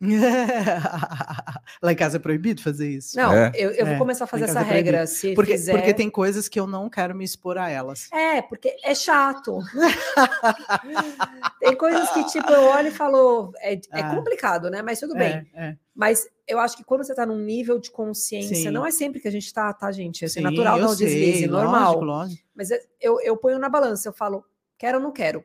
Lá 1.82 1.92
em 1.92 1.96
casa 1.96 2.16
é 2.16 2.20
proibido 2.20 2.60
fazer 2.62 2.88
isso. 2.88 3.16
não, 3.16 3.32
É? 3.32 3.52
eu, 3.54 3.70
eu 3.70 3.86
vou 3.86 3.94
É, 3.94 3.98
começar 3.98 4.24
a 4.24 4.26
fazer 4.26 4.44
essa 4.44 4.60
é 4.60 4.62
regra. 4.64 5.06
Se 5.06 5.34
Porque, 5.34 5.52
fizer... 5.52 5.72
porque 5.72 5.94
tem 5.94 6.10
coisas 6.10 6.48
que 6.48 6.58
eu 6.58 6.66
não 6.66 6.90
quero 6.90 7.14
me 7.14 7.24
expor 7.24 7.58
a 7.58 7.68
elas. 7.70 8.08
É, 8.12 8.42
porque 8.42 8.76
é 8.82 8.94
chato. 8.94 9.58
tem 11.60 11.76
coisas 11.76 12.10
que, 12.10 12.24
tipo, 12.26 12.50
eu 12.52 12.62
olho 12.64 12.88
e 12.88 12.92
falo, 12.92 13.52
é, 13.58 13.74
é 13.74 13.80
Ah. 13.92 14.14
complicado, 14.14 14.70
né? 14.70 14.82
Mas 14.82 15.00
tudo 15.00 15.14
bem. 15.14 15.46
É, 15.54 15.68
é. 15.68 15.76
Mas 15.94 16.26
eu 16.46 16.58
acho 16.58 16.76
que 16.76 16.84
quando 16.84 17.04
você 17.04 17.14
tá 17.14 17.24
num 17.24 17.38
nível 17.38 17.78
de 17.78 17.90
consciência, 17.90 18.54
Sim. 18.56 18.70
não 18.70 18.84
é 18.84 18.90
sempre 18.90 19.20
que 19.20 19.28
a 19.28 19.32
gente 19.32 19.52
tá, 19.52 19.72
tá, 19.72 19.90
gente? 19.92 20.24
É 20.24 20.28
Sim, 20.28 20.40
natural 20.40 20.78
um 20.78 20.94
deslize, 20.94 21.46
normal. 21.46 21.94
Lógico, 21.94 22.04
lógico. 22.04 22.42
Mas 22.54 22.68
eu, 23.00 23.20
eu 23.20 23.36
ponho 23.36 23.58
na 23.58 23.68
balança, 23.68 24.08
eu 24.08 24.12
falo, 24.12 24.44
quero 24.76 24.98
ou 24.98 25.04
não 25.04 25.12
quero. 25.12 25.44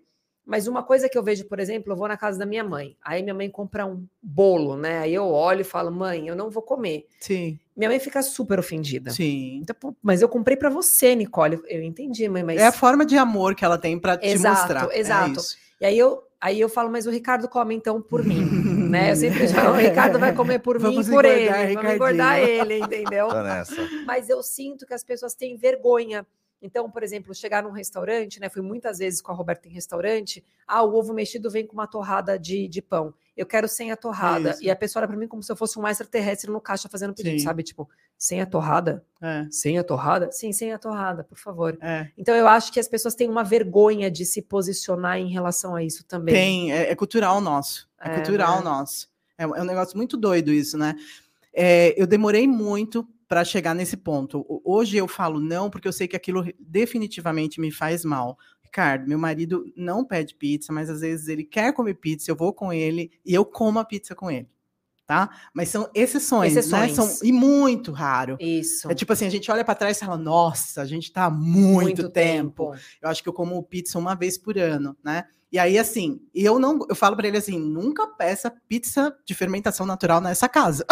Mas 0.50 0.66
uma 0.68 0.82
coisa 0.82 1.08
que 1.08 1.16
eu 1.16 1.22
vejo, 1.22 1.46
por 1.46 1.60
exemplo, 1.60 1.94
eu 1.94 1.96
vou 1.96 2.08
na 2.08 2.18
casa 2.18 2.40
da 2.40 2.46
minha 2.46 2.64
mãe. 2.64 2.98
Aí 3.04 3.22
minha 3.22 3.36
mãe 3.36 3.48
compra 3.52 3.86
um 3.86 4.04
bolo, 4.20 4.76
né? 4.76 4.98
Aí 4.98 5.14
eu 5.14 5.28
olho 5.28 5.62
e 5.62 5.64
falo, 5.64 5.92
mãe, 5.92 6.28
eu 6.28 6.36
não 6.36 6.50
vou 6.50 6.64
comer. 6.64 7.06
Sim, 7.20 7.60
Minha 7.78 7.88
mãe 7.88 8.00
fica 8.00 8.24
super 8.24 8.58
ofendida. 8.58 9.12
sim. 9.12 9.62
Então, 9.62 9.96
mas 10.02 10.24
eu 10.24 10.28
comprei 10.28 10.58
para 10.58 10.72
você, 10.72 11.14
Nicole. 11.14 11.62
Eu 11.68 11.84
entendi, 11.84 12.28
mãe, 12.28 12.42
mas. 12.42 12.60
É 12.60 12.66
a 12.66 12.72
forma 12.72 13.06
de 13.06 13.16
amor 13.16 13.54
que 13.54 13.64
ela 13.64 13.78
tem 13.78 14.00
para 14.00 14.18
te 14.18 14.26
Exato, 14.26 14.60
mostrar. 14.60 14.90
É 14.92 15.00
exato. 15.00 15.40
isso. 15.40 15.56
E 15.80 15.86
aí 15.86 15.98
eu, 16.00 16.24
aí 16.42 16.60
eu 16.60 16.68
falo, 16.68 16.90
mas 16.90 17.06
o 17.06 17.12
Ricardo 17.12 17.48
come 17.48 17.76
então 17.76 18.02
por 18.02 18.26
mim, 18.26 18.42
né? 18.90 19.12
Eu 19.12 19.16
sempre 19.18 19.48
falo, 19.50 19.76
o 19.76 19.78
Ricardo 19.78 20.18
vai 20.18 20.34
comer 20.34 20.58
por 20.58 20.80
Vamos 20.80 21.08
mim 21.08 21.14
e 21.14 21.16
por 21.16 21.26
ele, 21.26 21.44
engordar, 21.44 21.74
vamos 21.76 21.94
engordar 21.94 22.40
ele, 22.40 22.80
entendeu? 22.80 23.28
Tô 23.28 23.44
nessa. 23.44 23.88
Mas 24.04 24.28
eu 24.30 24.42
sinto 24.42 24.88
que 24.88 24.96
as 24.96 25.04
pessoas 25.04 25.36
têm 25.36 25.56
vergonha. 25.56 26.26
Então, 26.62 26.90
por 26.92 27.04
exemplo, 27.04 27.34
chegar 27.34 27.64
num 27.64 27.72
restaurante, 27.72 28.40
né? 28.40 28.50
Fui 28.50 28.62
muitas 28.62 28.98
vezes 28.98 29.22
com 29.22 29.32
a 29.32 29.36
Roberta 29.36 29.68
em 29.68 29.72
restaurante. 29.72 30.44
Ah, 30.68 30.84
o 30.84 30.94
ovo 30.96 31.14
mexido 31.14 31.50
vem 31.50 31.66
com 31.66 31.74
uma 31.74 31.88
torrada 31.88 32.38
de, 32.38 32.68
de 32.68 32.82
pão. 32.82 33.14
Eu 33.38 33.46
quero 33.46 33.68
sem 33.70 33.92
a 33.92 33.96
torrada. 33.96 34.52
Isso. 34.52 34.64
E 34.64 34.70
a 34.70 34.76
pessoa 34.76 35.00
olha 35.02 35.08
para 35.08 35.16
mim 35.18 35.28
como 35.28 35.42
se 35.42 35.50
eu 35.50 35.56
fosse 35.56 35.80
um 35.80 35.88
extraterrestre 35.88 36.52
no 36.52 36.60
caixa 36.60 36.90
fazendo 36.90 37.14
pedido, 37.14 37.40
Sim. 37.40 37.46
sabe? 37.46 37.64
Tipo, 37.64 37.90
sem 38.18 38.42
a 38.42 38.46
torrada? 38.46 39.02
É, 39.22 39.48
Sem 39.50 39.78
a 39.80 39.84
torrada? 39.86 40.30
Sim, 40.34 40.52
sem 40.52 40.74
a 40.74 40.78
torrada, 40.78 41.24
por 41.24 41.38
favor. 41.38 41.78
é. 41.82 42.10
Então, 42.18 42.36
eu 42.36 42.46
acho 42.48 42.74
que 42.74 42.80
as 42.82 42.88
pessoas 42.90 43.16
têm 43.16 43.30
uma 43.30 43.44
vergonha 43.46 44.12
de 44.12 44.26
se 44.26 44.42
posicionar 44.42 45.18
em 45.18 45.30
relação 45.32 45.74
a 45.76 45.82
isso 45.82 46.04
também. 46.04 46.36
Tem, 46.36 46.74
é, 46.74 46.92
é 46.92 46.96
cultural 46.96 47.40
nosso. 47.40 47.88
É, 48.02 48.10
É, 48.10 48.16
cultural 48.16 48.58
né? 48.58 48.64
nosso. 48.66 49.08
É, 49.38 49.48
um- 49.48 49.56
é 49.56 49.62
um 49.62 49.66
negócio 49.66 49.96
muito 49.96 50.18
doido 50.18 50.52
isso, 50.52 50.78
né? 50.78 50.96
É, 51.54 51.94
eu 52.02 52.06
demorei 52.06 52.46
muito 52.46 53.08
para 53.30 53.46
chegar 53.46 53.76
nesse 53.76 53.96
ponto. 53.96 54.44
Hoje 54.66 54.98
eu 54.98 55.08
falo 55.08 55.40
não, 55.40 55.70
porque 55.70 55.88
eu 55.88 55.94
sei 55.94 56.08
que 56.08 56.16
aquilo 56.16 56.44
definitivamente 56.60 57.62
me 57.62 57.72
faz 57.72 58.04
mal. 58.04 58.36
Ricardo, 58.64 59.08
meu 59.08 59.20
marido 59.20 59.64
não 59.78 60.04
pede 60.04 60.34
pizza, 60.34 60.74
mas 60.74 60.90
às 60.90 61.02
vezes 61.02 61.28
ele 61.28 61.44
quer 61.44 61.72
comer 61.72 61.94
pizza, 61.94 62.32
eu 62.32 62.36
vou 62.36 62.52
com 62.52 62.74
ele 62.74 63.12
e 63.24 63.34
eu 63.34 63.46
como 63.46 63.78
a 63.78 63.86
pizza 63.86 64.16
com 64.16 64.32
ele. 64.32 64.50
Tá? 65.10 65.28
Mas 65.56 65.70
são 65.70 65.90
exceções, 65.96 66.54
né? 66.54 66.60
Exceções. 66.60 66.92
São, 66.92 67.28
e 67.28 67.32
muito 67.32 67.92
raro. 67.92 68.38
Isso. 68.40 68.92
É 68.92 68.94
tipo 68.94 69.12
assim, 69.12 69.26
a 69.26 69.30
gente 69.32 69.50
olha 69.50 69.66
para 69.66 69.74
trás 69.74 69.98
e 69.98 70.02
fala, 70.02 70.16
nossa, 70.16 70.84
a 70.84 70.86
gente 70.86 71.12
tá 71.12 71.26
há 71.26 71.30
muito, 71.32 72.08
tempo. 72.12 72.76
Eu 73.02 73.10
acho 73.10 73.24
que 73.24 73.28
eu 73.28 73.34
como 73.34 73.64
pizza 73.64 73.98
uma 73.98 74.14
vez 74.14 74.38
por 74.38 74.56
ano, 74.60 74.96
né? 75.04 75.26
E 75.52 75.58
aí, 75.58 75.80
assim, 75.80 76.22
eu 76.32 76.60
não, 76.60 76.86
eu 76.88 76.96
falo 76.96 77.16
para 77.16 77.28
ele 77.28 77.38
assim, 77.38 77.58
nunca 77.58 78.06
peça 78.06 78.54
pizza 78.68 79.12
de 79.26 79.34
fermentação 79.34 79.84
natural 79.84 80.22
nessa 80.22 80.48
casa, 80.48 80.86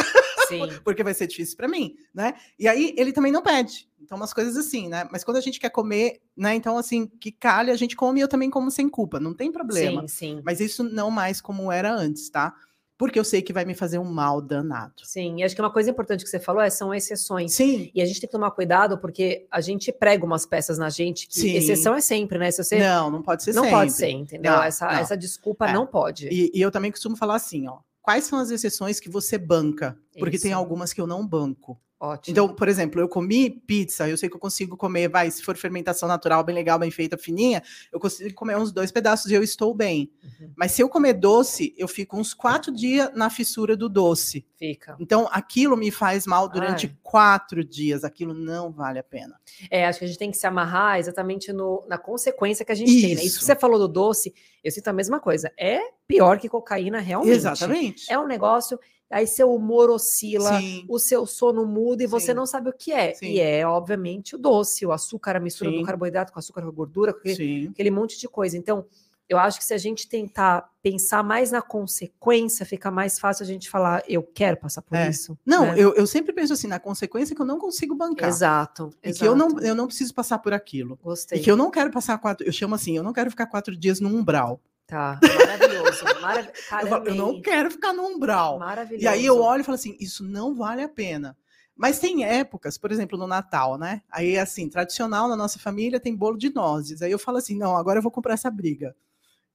Sim. 0.47 0.61
porque 0.83 1.03
vai 1.03 1.13
ser 1.13 1.27
difícil 1.27 1.55
para 1.55 1.67
mim, 1.67 1.93
né? 2.11 2.33
E 2.57 2.67
aí 2.67 2.95
ele 2.97 3.13
também 3.13 3.31
não 3.31 3.43
pede. 3.43 3.87
Então, 4.01 4.17
umas 4.17 4.33
coisas 4.33 4.57
assim, 4.57 4.87
né? 4.87 5.07
Mas 5.11 5.23
quando 5.23 5.37
a 5.37 5.41
gente 5.41 5.59
quer 5.59 5.69
comer, 5.69 6.21
né? 6.35 6.55
Então, 6.55 6.75
assim, 6.75 7.05
que 7.05 7.31
calha, 7.31 7.71
a 7.71 7.77
gente 7.77 7.95
come 7.95 8.19
e 8.19 8.23
eu 8.23 8.27
também 8.27 8.49
como 8.49 8.71
sem 8.71 8.89
culpa, 8.89 9.19
não 9.19 9.33
tem 9.33 9.51
problema. 9.51 10.07
Sim, 10.07 10.37
sim. 10.37 10.41
Mas 10.43 10.59
isso 10.59 10.83
não 10.83 11.11
mais 11.11 11.39
como 11.39 11.71
era 11.71 11.93
antes, 11.93 12.27
tá? 12.29 12.55
Porque 12.97 13.19
eu 13.19 13.23
sei 13.23 13.41
que 13.43 13.53
vai 13.53 13.63
me 13.63 13.75
fazer 13.75 13.99
um 13.99 14.03
mal 14.05 14.41
danado. 14.41 14.93
Sim, 15.03 15.39
e 15.39 15.43
acho 15.43 15.53
que 15.53 15.61
uma 15.61 15.71
coisa 15.71 15.91
importante 15.91 16.23
que 16.23 16.29
você 16.29 16.39
falou 16.39 16.61
é 16.61 16.69
são 16.69 16.91
exceções. 16.93 17.53
Sim. 17.53 17.91
E 17.93 18.01
a 18.01 18.05
gente 18.05 18.19
tem 18.19 18.27
que 18.27 18.31
tomar 18.31 18.49
cuidado 18.51 18.97
porque 18.97 19.45
a 19.51 19.61
gente 19.61 19.91
prega 19.91 20.25
umas 20.25 20.45
peças 20.47 20.79
na 20.79 20.89
gente 20.89 21.27
que 21.27 21.39
Sim. 21.39 21.51
exceção 21.55 21.93
é 21.93 22.01
sempre, 22.01 22.39
né? 22.39 22.49
Se 22.49 22.63
você 22.63 22.79
Não, 22.79 23.11
não 23.11 23.21
pode 23.21 23.43
ser 23.43 23.53
não 23.53 23.63
sempre. 23.63 23.77
pode 23.77 23.91
ser, 23.93 24.09
entendeu? 24.09 24.51
Não, 24.51 24.63
essa, 24.63 24.85
não. 24.87 24.93
essa 24.93 25.15
desculpa 25.15 25.67
É. 25.69 25.73
não 25.73 25.85
pode. 25.85 26.27
E, 26.29 26.51
e 26.53 26.59
eu 26.61 26.71
também 26.71 26.89
costumo 26.91 27.15
falar 27.15 27.35
assim, 27.35 27.67
ó. 27.67 27.77
Quais 28.01 28.23
são 28.23 28.39
as 28.39 28.49
exceções 28.49 28.99
que 28.99 29.09
você 29.09 29.37
banca? 29.37 29.95
Porque 30.17 30.39
tem 30.39 30.51
Isso. 30.51 30.57
algumas 30.59 30.91
que 30.93 30.99
eu 31.01 31.05
não 31.05 31.27
banco. 31.27 31.77
Ótimo. 31.99 32.31
Então, 32.31 32.47
por 32.47 32.67
exemplo, 32.67 33.01
eu 33.01 33.09
comi 33.09 33.49
pizza, 33.49 34.07
eu 34.07 34.15
sei 34.15 34.29
que 34.29 34.35
eu 34.35 34.39
consigo 34.39 34.77
comer, 34.77 35.09
vai, 35.09 35.31
se 35.31 35.41
for 35.41 35.57
fermentação 35.57 36.07
natural, 36.07 36.43
bem 36.43 36.53
legal, 36.53 36.77
bem 36.77 36.91
feita, 36.91 37.17
fininha, 37.17 37.63
eu 37.91 37.99
consigo 37.99 38.31
comer 38.35 38.55
uns 38.55 38.71
dois 38.71 38.91
pedaços 38.91 39.31
e 39.31 39.33
eu 39.33 39.41
estou 39.41 39.73
bem. 39.73 40.11
Uhum. 40.23 40.51
Mas 40.55 40.73
se 40.73 40.83
eu 40.83 40.89
comer 40.89 41.13
doce, 41.13 41.73
eu 41.75 41.87
fico 41.87 42.15
uns 42.15 42.35
quatro 42.35 42.71
dias 42.71 43.09
na 43.15 43.31
fissura 43.31 43.75
do 43.75 43.89
doce. 43.89 44.45
fica. 44.59 44.95
Então, 44.99 45.27
aquilo 45.31 45.75
me 45.75 45.89
faz 45.89 46.27
mal 46.27 46.47
durante 46.47 46.85
Ai. 46.85 46.97
quatro 47.01 47.63
dias. 47.63 48.03
Aquilo 48.03 48.33
não 48.33 48.71
vale 48.71 48.99
a 48.99 49.03
pena. 49.03 49.39
É, 49.71 49.87
acho 49.87 49.97
que 49.97 50.05
a 50.05 50.07
gente 50.07 50.19
tem 50.19 50.29
que 50.29 50.37
se 50.37 50.45
amarrar 50.45 50.99
exatamente 50.99 51.51
no, 51.51 51.83
na 51.87 51.97
consequência 51.97 52.63
que 52.63 52.71
a 52.71 52.75
gente 52.75 52.91
tem. 52.91 53.15
Né? 53.15 53.21
Isso 53.21 53.25
Isso. 53.25 53.39
que 53.39 53.45
você 53.45 53.55
falou 53.55 53.79
do 53.79 53.87
doce, 53.87 54.35
eu 54.63 54.71
sinto 54.71 54.87
a 54.87 54.93
mesma 54.93 55.19
coisa. 55.19 55.51
É 55.57 55.79
pior 56.07 56.37
que 56.37 56.47
cocaína, 56.47 56.99
realmente. 56.99 57.33
Exatamente. 57.33 58.11
É 58.11 58.19
um 58.19 58.27
negócio, 58.27 58.79
aí 59.09 59.25
seu 59.27 59.53
humor 59.53 59.89
oscila, 59.89 60.59
Sim. 60.59 60.85
o 60.89 60.99
seu 60.99 61.25
sono 61.25 61.65
muda 61.65 62.03
e 62.03 62.07
você 62.07 62.27
Sim. 62.27 62.33
não 62.33 62.45
sabe 62.45 62.69
o 62.69 62.73
que 62.73 62.91
é. 62.91 63.13
Sim. 63.13 63.27
E 63.27 63.39
é, 63.39 63.65
obviamente, 63.65 64.35
o 64.35 64.37
doce, 64.37 64.85
o 64.85 64.91
açúcar, 64.91 65.35
a 65.37 65.39
mistura 65.39 65.71
do 65.71 65.83
carboidrato 65.83 66.33
com 66.33 66.39
açúcar, 66.39 66.61
com 66.61 66.71
gordura, 66.71 67.13
com 67.13 67.19
aquele, 67.19 67.69
aquele 67.69 67.91
monte 67.91 68.19
de 68.19 68.27
coisa. 68.27 68.57
Então, 68.57 68.85
eu 69.29 69.37
acho 69.37 69.59
que 69.59 69.65
se 69.65 69.73
a 69.73 69.77
gente 69.77 70.07
tentar 70.07 70.69
pensar 70.81 71.21
mais 71.21 71.51
na 71.51 71.61
consequência, 71.61 72.65
fica 72.65 72.89
mais 72.89 73.19
fácil 73.19 73.43
a 73.43 73.45
gente 73.45 73.69
falar, 73.69 74.01
eu 74.07 74.23
quero 74.23 74.55
passar 74.57 74.81
por 74.81 74.95
É. 74.95 75.09
isso. 75.09 75.37
Não, 75.45 75.65
né? 75.65 75.75
eu, 75.77 75.93
eu 75.95 76.07
sempre 76.07 76.31
penso 76.31 76.53
assim, 76.53 76.67
na 76.67 76.79
consequência 76.79 77.35
que 77.35 77.41
eu 77.41 77.45
não 77.45 77.59
consigo 77.59 77.93
bancar. 77.93 78.29
Exato. 78.29 78.89
E 79.03 79.11
que 79.11 79.25
eu 79.25 79.35
não, 79.35 79.59
eu 79.59 79.75
não 79.75 79.85
preciso 79.87 80.13
passar 80.13 80.39
por 80.39 80.53
aquilo. 80.53 80.97
Gostei. 81.03 81.39
E 81.39 81.41
que 81.43 81.51
eu 81.51 81.57
não 81.57 81.69
quero 81.69 81.91
passar 81.91 82.17
quatro. 82.19 82.47
Eu 82.47 82.53
chamo 82.53 82.75
assim, 82.75 82.95
eu 82.95 83.03
não 83.03 83.11
quero 83.11 83.29
ficar 83.29 83.47
quatro 83.47 83.75
dias 83.75 83.99
no 83.99 84.07
umbral. 84.09 84.61
Tá, 84.87 85.19
maravilhoso. 85.21 86.05
Marav... 86.21 86.47
Eu, 86.81 86.87
falo, 86.87 87.07
eu 87.07 87.15
não 87.15 87.41
quero 87.41 87.69
ficar 87.69 87.91
no 87.91 88.03
umbral. 88.03 88.57
Maravilhoso. 88.57 89.03
E 89.03 89.07
aí 89.07 89.25
eu 89.25 89.41
olho 89.41 89.59
e 89.59 89.63
falo 89.63 89.75
assim, 89.75 89.97
isso 89.99 90.23
não 90.23 90.55
vale 90.55 90.81
a 90.81 90.87
pena. 90.87 91.37
Mas 91.75 91.99
tem 91.99 92.23
épocas, 92.23 92.77
por 92.77 92.91
exemplo, 92.91 93.17
no 93.17 93.27
Natal, 93.27 93.77
né? 93.77 94.01
Aí, 94.09 94.39
assim, 94.39 94.67
tradicional 94.67 95.27
na 95.27 95.35
nossa 95.35 95.59
família 95.59 95.99
tem 95.99 96.15
bolo 96.15 96.37
de 96.37 96.51
nozes. 96.53 97.01
Aí 97.01 97.11
eu 97.11 97.19
falo 97.19 97.37
assim, 97.37 97.55
não, 97.55 97.75
agora 97.75 97.99
eu 97.99 98.01
vou 98.01 98.11
comprar 98.11 98.33
essa 98.33 98.49
briga. 98.49 98.95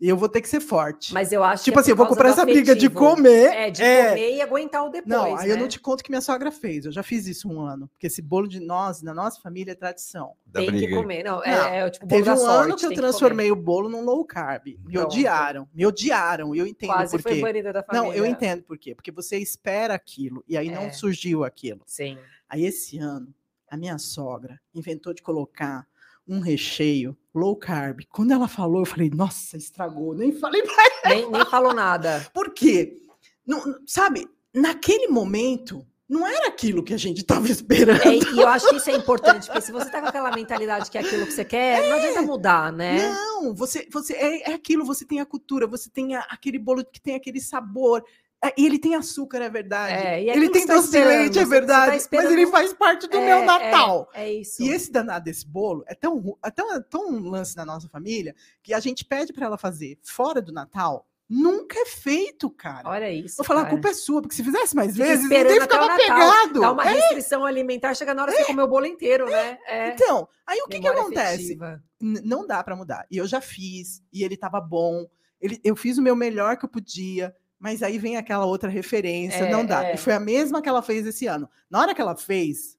E 0.03 0.09
eu 0.09 0.17
vou 0.17 0.29
ter 0.29 0.41
que 0.41 0.49
ser 0.49 0.59
forte. 0.59 1.15
Mas 1.15 1.31
eu 1.31 1.45
acho 1.45 1.63
tipo 1.63 1.77
que 1.77 1.79
é 1.79 1.81
assim, 1.83 1.91
eu 1.93 1.97
vou 1.97 2.09
comprar 2.09 2.31
essa 2.31 2.45
briga 2.45 2.75
de 2.75 2.87
afetivo. 2.87 2.99
comer. 2.99 3.53
É, 3.55 3.71
de 3.71 3.83
é. 3.85 4.09
comer 4.09 4.35
e 4.35 4.43
aguentar 4.43 4.85
o 4.85 4.89
depois. 4.91 5.09
Não, 5.09 5.37
aí 5.37 5.49
eu 5.49 5.55
né? 5.55 5.63
não 5.63 5.69
te 5.69 5.79
conto 5.79 6.03
que 6.03 6.11
minha 6.11 6.21
sogra 6.21 6.51
fez. 6.51 6.85
Eu 6.87 6.91
já 6.91 7.05
fiz 7.05 7.29
isso 7.29 7.49
um 7.49 7.61
ano. 7.61 7.87
Porque 7.87 8.09
esse 8.09 8.21
bolo 8.21 8.49
de 8.49 8.59
nozes 8.59 9.03
na 9.03 9.15
nossa 9.15 9.41
família 9.41 9.71
é 9.71 9.75
tradição. 9.77 10.33
Da 10.45 10.59
Tem 10.59 10.71
que 10.71 10.77
briga. 10.77 10.97
aí. 10.97 11.01
comer. 11.03 11.23
Não, 11.23 11.37
Não, 11.37 11.45
é, 11.45 11.79
é 11.79 11.87
o 11.87 11.91
tipo 11.93 12.05
bolo 12.05 12.19
Teve 12.21 12.25
da 12.31 12.35
um 12.35 12.45
sorte, 12.45 12.65
ano 12.65 12.77
que 12.77 12.85
eu 12.87 12.95
transformei 12.95 13.53
o 13.53 13.55
bolo 13.55 13.89
num 13.89 14.03
low 14.05 14.25
carb. 14.25 14.67
Me 14.67 14.93
Pronto. 14.95 15.07
odiaram. 15.07 15.69
Me 15.73 15.87
odiaram. 15.87 16.53
E 16.53 16.59
eu 16.59 16.67
entendo 16.67 16.91
Quase 16.95 17.13
por 17.13 17.23
foi 17.23 17.37
quê. 17.37 17.41
banida 17.41 17.73
da 17.73 17.85
família. 17.85 18.09
Não, 18.09 18.13
eu 18.13 18.27
entendo 18.27 18.65
por 18.65 18.77
quê. 18.77 18.97
Porque 18.97 19.13
você 19.13 19.39
espera 19.39 19.95
aquilo 19.95 20.43
e 20.49 20.57
aí 20.57 20.69
É. 20.69 20.75
não 20.75 20.93
surgiu 20.93 21.45
aquilo. 21.45 21.81
Sim. 21.87 22.19
Aí 22.49 22.65
esse 22.67 22.99
ano, 22.99 23.33
a 23.71 23.77
minha 23.77 23.97
sogra 23.99 24.61
inventou 24.75 25.15
de 25.15 25.23
colocar 25.23 25.87
um 26.27 26.41
recheio 26.41 27.17
low 27.35 27.57
carb. 27.57 28.01
Quando 28.11 28.33
ela 28.33 28.49
falou, 28.49 28.81
eu 28.81 28.87
falei, 28.87 29.11
nossa, 29.15 29.57
estragou. 29.57 30.15
Nem 30.15 30.33
falei 30.33 30.63
pra 31.03 31.11
Nem, 31.11 31.31
nem 31.31 31.45
falou 31.47 31.75
nada. 31.75 32.27
Por 32.35 32.51
quê? 32.51 33.01
Não, 33.47 33.61
sabe, 33.87 34.29
naquele 34.55 35.09
momento, 35.09 35.85
não 36.09 36.27
era 36.27 36.49
aquilo 36.49 36.83
que 36.83 36.93
a 36.95 36.99
gente 36.99 37.23
estava 37.23 37.49
esperando. 37.49 38.03
É, 38.07 38.17
e 38.17 38.39
eu 38.41 38.47
acho 38.47 38.69
que 38.69 38.77
isso 38.77 38.91
é 38.91 38.95
importante, 38.95 39.47
porque 39.47 39.61
se 39.63 39.73
você 39.73 39.91
tá 39.91 40.01
com 40.01 40.07
aquela 40.09 40.31
mentalidade 40.35 40.91
que 40.91 40.99
é 40.99 41.01
aquilo 41.01 41.27
que 41.27 41.33
você 41.33 41.45
quer, 41.45 41.89
não 41.89 41.97
adianta 41.97 42.23
mudar, 42.23 42.71
né? 42.73 43.09
Não, 43.13 43.55
você, 43.55 43.89
você 43.91 44.13
é, 44.15 44.51
é 44.51 44.55
aquilo, 44.55 44.85
você 44.85 45.05
tem 45.07 45.21
a 45.21 45.27
cultura, 45.27 45.67
você 45.67 45.89
tem 45.91 46.15
a- 46.15 46.27
aquele 46.31 46.59
bolo 46.59 46.85
que 46.85 47.01
tem 47.01 47.15
aquele 47.15 47.41
sabor. 47.41 48.05
É, 48.45 48.53
E 48.57 48.67
ele 48.67 48.79
tem 48.79 48.95
açúcar, 48.97 49.39
é 49.41 49.49
verdade. 49.49 49.95
É, 49.95 50.25
é 50.29 50.37
ele 50.37 50.49
tem 50.51 50.67
tá 50.67 50.75
doce 50.75 50.91
de 50.91 51.05
leite, 51.05 51.39
é 51.39 51.43
tá 51.43 51.49
verdade. 51.49 51.93
mas 51.93 52.03
esperando- 52.03 52.33
ele 52.33 52.47
faz 52.49 52.73
parte 52.73 53.07
do 53.07 53.17
É, 53.17 53.25
meu 53.25 53.37
é, 53.39 53.45
Natal. 53.45 54.11
É, 54.13 54.33
isso. 54.33 54.61
E 54.63 54.69
esse 54.69 54.91
danado 54.91 55.25
desse 55.25 55.47
bolo 55.47 55.85
é 55.87 55.95
tão, 55.95 56.37
é 56.45 56.51
tão, 56.51 56.75
é 56.75 56.81
tão 56.81 57.09
um 57.09 57.29
lance 57.31 57.55
da 57.55 57.65
nossa 57.65 57.89
família 57.89 58.35
que 58.63 58.75
a 58.75 58.81
gente 58.81 59.05
pede 59.05 59.33
para 59.33 59.47
ela 59.47 59.57
fazer 59.57 59.97
fora 60.03 60.43
do 60.43 60.53
Natal, 60.53 61.07
nunca 61.29 61.79
é 61.79 61.87
feito, 61.87 62.51
cara. 62.51 62.89
Olha 62.89 63.11
isso. 63.11 63.37
Vou 63.37 63.45
falar, 63.47 63.63
a 63.63 63.67
culpa 63.71 63.89
é 63.89 63.95
sua, 63.95 64.21
porque 64.21 64.35
se 64.35 64.43
fizesse 64.45 64.75
mais 64.75 64.93
Fica 64.93 65.07
vezes, 65.07 65.23
ninguém 65.31 65.61
ficava 65.61 65.87
Natal, 65.87 65.99
pegado. 65.99 66.61
Dá 66.61 66.73
uma 66.73 66.85
É, 66.85 66.93
restrição 66.95 67.45
alimentar, 67.47 67.95
chega 67.95 68.13
na 68.13 68.23
hora 68.23 68.33
de 68.33 68.39
você 68.39 68.45
comer 68.45 68.63
o 68.65 68.69
bolo 68.69 68.87
inteiro, 68.87 69.25
né? 69.31 69.57
É. 69.67 69.89
Então, 69.91 70.29
aí 70.47 70.59
o 70.61 70.69
que, 70.69 70.81
que 70.81 70.89
acontece? 70.89 71.57
não 72.01 72.45
dá 72.47 72.63
para 72.65 72.75
mudar. 72.77 73.07
E 73.11 73.17
eu 73.17 73.27
já 73.27 73.41
fiz, 73.41 74.03
e 74.13 74.25
ele 74.25 74.37
tava 74.37 74.61
bom. 74.61 75.07
Ele, 75.41 75.61
eu 75.65 75.75
fiz 75.75 75.97
o 75.97 76.03
meu 76.03 76.15
melhor 76.17 76.57
que 76.57 76.65
eu 76.65 76.69
podia, 76.69 77.35
mas 77.63 77.81
aí 77.81 77.97
vem 77.97 78.17
aquela 78.17 78.45
outra 78.45 78.69
referência, 78.69 79.45
É, 79.45 79.51
não 79.53 79.65
dá. 79.65 79.85
é. 79.85 79.95
E 79.95 79.97
foi 79.97 80.13
a 80.13 80.19
mesma 80.19 80.61
que 80.61 80.69
ela 80.69 80.83
fez 80.83 81.07
esse 81.07 81.29
ano. 81.29 81.49
Na 81.71 81.79
hora 81.81 81.95
que 81.95 82.01
ela 82.01 82.17
fez, 82.17 82.77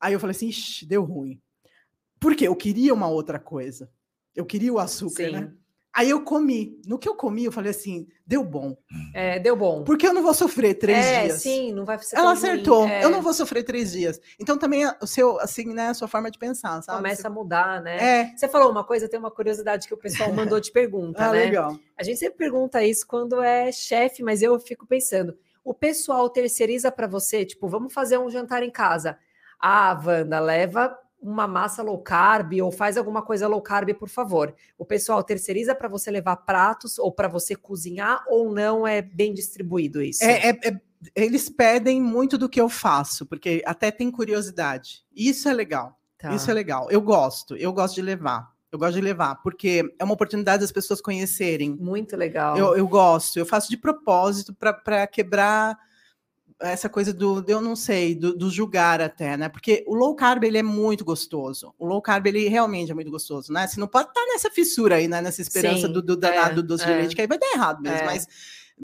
aí 0.00 0.14
eu 0.14 0.18
falei 0.18 0.34
assim, 0.34 0.48
Ixi, 0.48 0.86
deu 0.86 1.04
ruim. 1.04 1.38
Porque 2.18 2.48
eu 2.48 2.56
queria 2.56 2.94
uma 2.94 3.08
outra 3.08 3.38
coisa. 3.38 3.90
Eu 4.34 4.46
queria 4.46 4.72
o 4.72 4.78
açúcar, 4.78 5.26
Sim. 5.26 5.32
né? 5.32 5.52
Aí 5.94 6.08
eu 6.08 6.22
comi. 6.24 6.80
No 6.86 6.98
que 6.98 7.06
eu 7.06 7.14
comi, 7.14 7.44
eu 7.44 7.52
falei 7.52 7.70
assim, 7.70 8.06
deu 8.26 8.42
bom. 8.42 8.74
É, 9.14 9.38
deu 9.38 9.54
bom. 9.54 9.84
Porque 9.84 10.06
eu 10.06 10.14
não 10.14 10.22
vou 10.22 10.32
sofrer 10.32 10.74
três 10.74 11.04
é, 11.04 11.22
dias. 11.24 11.42
sim, 11.42 11.70
não 11.72 11.84
vai 11.84 11.98
ser 11.98 12.16
Ela 12.16 12.32
tão 12.32 12.40
ruim, 12.40 12.50
acertou. 12.50 12.88
é. 12.88 13.04
Eu 13.04 13.10
não 13.10 13.20
vou 13.20 13.34
sofrer 13.34 13.62
três 13.62 13.92
dias. 13.92 14.18
Então 14.40 14.56
também 14.56 14.84
é 14.86 14.96
o 15.02 15.06
seu, 15.06 15.38
assim, 15.38 15.66
né, 15.74 15.88
a 15.88 15.94
sua 15.94 16.08
forma 16.08 16.30
de 16.30 16.38
pensar, 16.38 16.80
sabe? 16.82 16.96
Começa 16.96 17.28
a 17.28 17.30
mudar, 17.30 17.82
né? 17.82 17.96
É. 18.20 18.32
Você 18.36 18.48
falou 18.48 18.70
uma 18.70 18.84
coisa, 18.84 19.06
tem 19.06 19.20
uma 19.20 19.30
curiosidade 19.30 19.86
que 19.86 19.92
o 19.92 19.98
pessoal 19.98 20.32
mandou 20.32 20.58
de 20.60 20.72
pergunta, 20.72 21.24
Ah, 21.26 21.32
né? 21.32 21.44
legal. 21.44 21.76
A 21.98 22.02
gente 22.02 22.18
sempre 22.18 22.38
pergunta 22.38 22.82
isso 22.82 23.06
quando 23.06 23.42
é 23.42 23.70
chefe, 23.70 24.22
mas 24.22 24.40
eu 24.40 24.58
fico 24.58 24.86
pensando, 24.86 25.36
o 25.62 25.74
pessoal 25.74 26.30
terceiriza 26.30 26.90
para 26.90 27.06
você, 27.06 27.44
tipo, 27.44 27.68
vamos 27.68 27.92
fazer 27.92 28.16
um 28.18 28.30
jantar 28.30 28.62
em 28.62 28.70
casa. 28.70 29.18
Ah, 29.60 30.00
Wanda, 30.04 30.40
leva 30.40 30.98
uma 31.22 31.46
massa 31.46 31.82
low 31.82 31.98
carb 31.98 32.54
ou 32.62 32.72
faz 32.72 32.96
alguma 32.96 33.22
coisa 33.22 33.46
low 33.46 33.62
carb, 33.62 33.90
por 33.94 34.08
favor. 34.08 34.54
O 34.76 34.84
pessoal 34.84 35.22
terceiriza 35.22 35.74
para 35.74 35.88
você 35.88 36.10
levar 36.10 36.36
pratos 36.36 36.98
ou 36.98 37.12
para 37.12 37.28
você 37.28 37.54
cozinhar 37.54 38.24
ou 38.28 38.52
não 38.52 38.86
é 38.86 39.00
bem 39.00 39.32
distribuído 39.32 40.02
isso? 40.02 40.24
É, 40.24 40.50
é- 40.50 40.68
é- 40.68 40.80
eles 41.14 41.48
pedem 41.48 42.00
muito 42.00 42.36
do 42.36 42.48
que 42.48 42.60
eu 42.60 42.68
faço, 42.68 43.24
porque 43.26 43.62
até 43.64 43.90
tem 43.90 44.10
curiosidade. 44.10 45.02
Isso 45.14 45.48
é 45.48 45.52
legal. 45.52 45.98
Tá. 46.18 46.34
Isso 46.34 46.50
é 46.50 46.54
legal. 46.54 46.88
Eu 46.90 47.00
gosto. 47.00 47.56
Eu 47.56 47.72
gosto 47.72 47.94
de 47.94 48.02
levar. 48.02 48.52
Eu 48.70 48.78
gosto 48.78 48.94
de 48.94 49.00
levar, 49.00 49.34
porque 49.42 49.94
é 49.98 50.04
uma 50.04 50.14
oportunidade 50.14 50.62
das 50.62 50.72
pessoas 50.72 51.00
conhecerem. 51.00 51.76
muito 51.78 52.16
legal. 52.16 52.56
Eu, 52.56 52.74
eu 52.76 52.88
gosto. 52.88 53.38
Eu 53.38 53.44
faço 53.44 53.68
de 53.68 53.76
propósito 53.76 54.54
para 54.54 55.06
quebrar 55.06 55.76
essa 56.62 56.88
coisa 56.88 57.12
do, 57.12 57.44
eu 57.48 57.60
não 57.60 57.74
sei, 57.74 58.14
do, 58.14 58.36
do 58.36 58.50
julgar 58.50 59.00
até, 59.00 59.36
né? 59.36 59.48
Porque 59.48 59.84
o 59.86 59.94
low 59.94 60.14
carb 60.14 60.44
ele 60.44 60.58
é 60.58 60.62
muito 60.62 61.04
gostoso. 61.04 61.74
O 61.78 61.86
low 61.86 62.00
carb 62.00 62.26
ele 62.26 62.48
realmente 62.48 62.90
é 62.90 62.94
muito 62.94 63.10
gostoso, 63.10 63.52
né? 63.52 63.66
Você 63.66 63.78
não 63.80 63.88
pode 63.88 64.08
estar 64.08 64.24
nessa 64.26 64.50
fissura 64.50 64.96
aí, 64.96 65.08
né? 65.08 65.20
Nessa 65.20 65.42
esperança 65.42 65.86
Sim, 65.86 65.92
do, 65.92 66.02
do 66.02 66.16
danado 66.16 66.52
é, 66.52 66.54
do 66.54 66.62
doce 66.62 66.84
é. 66.84 66.86
de 66.86 66.92
leite, 66.92 67.14
que 67.14 67.20
aí 67.20 67.26
vai 67.26 67.38
dar 67.38 67.52
errado 67.52 67.82
mesmo. 67.82 67.98
É. 67.98 68.04
Mas 68.04 68.28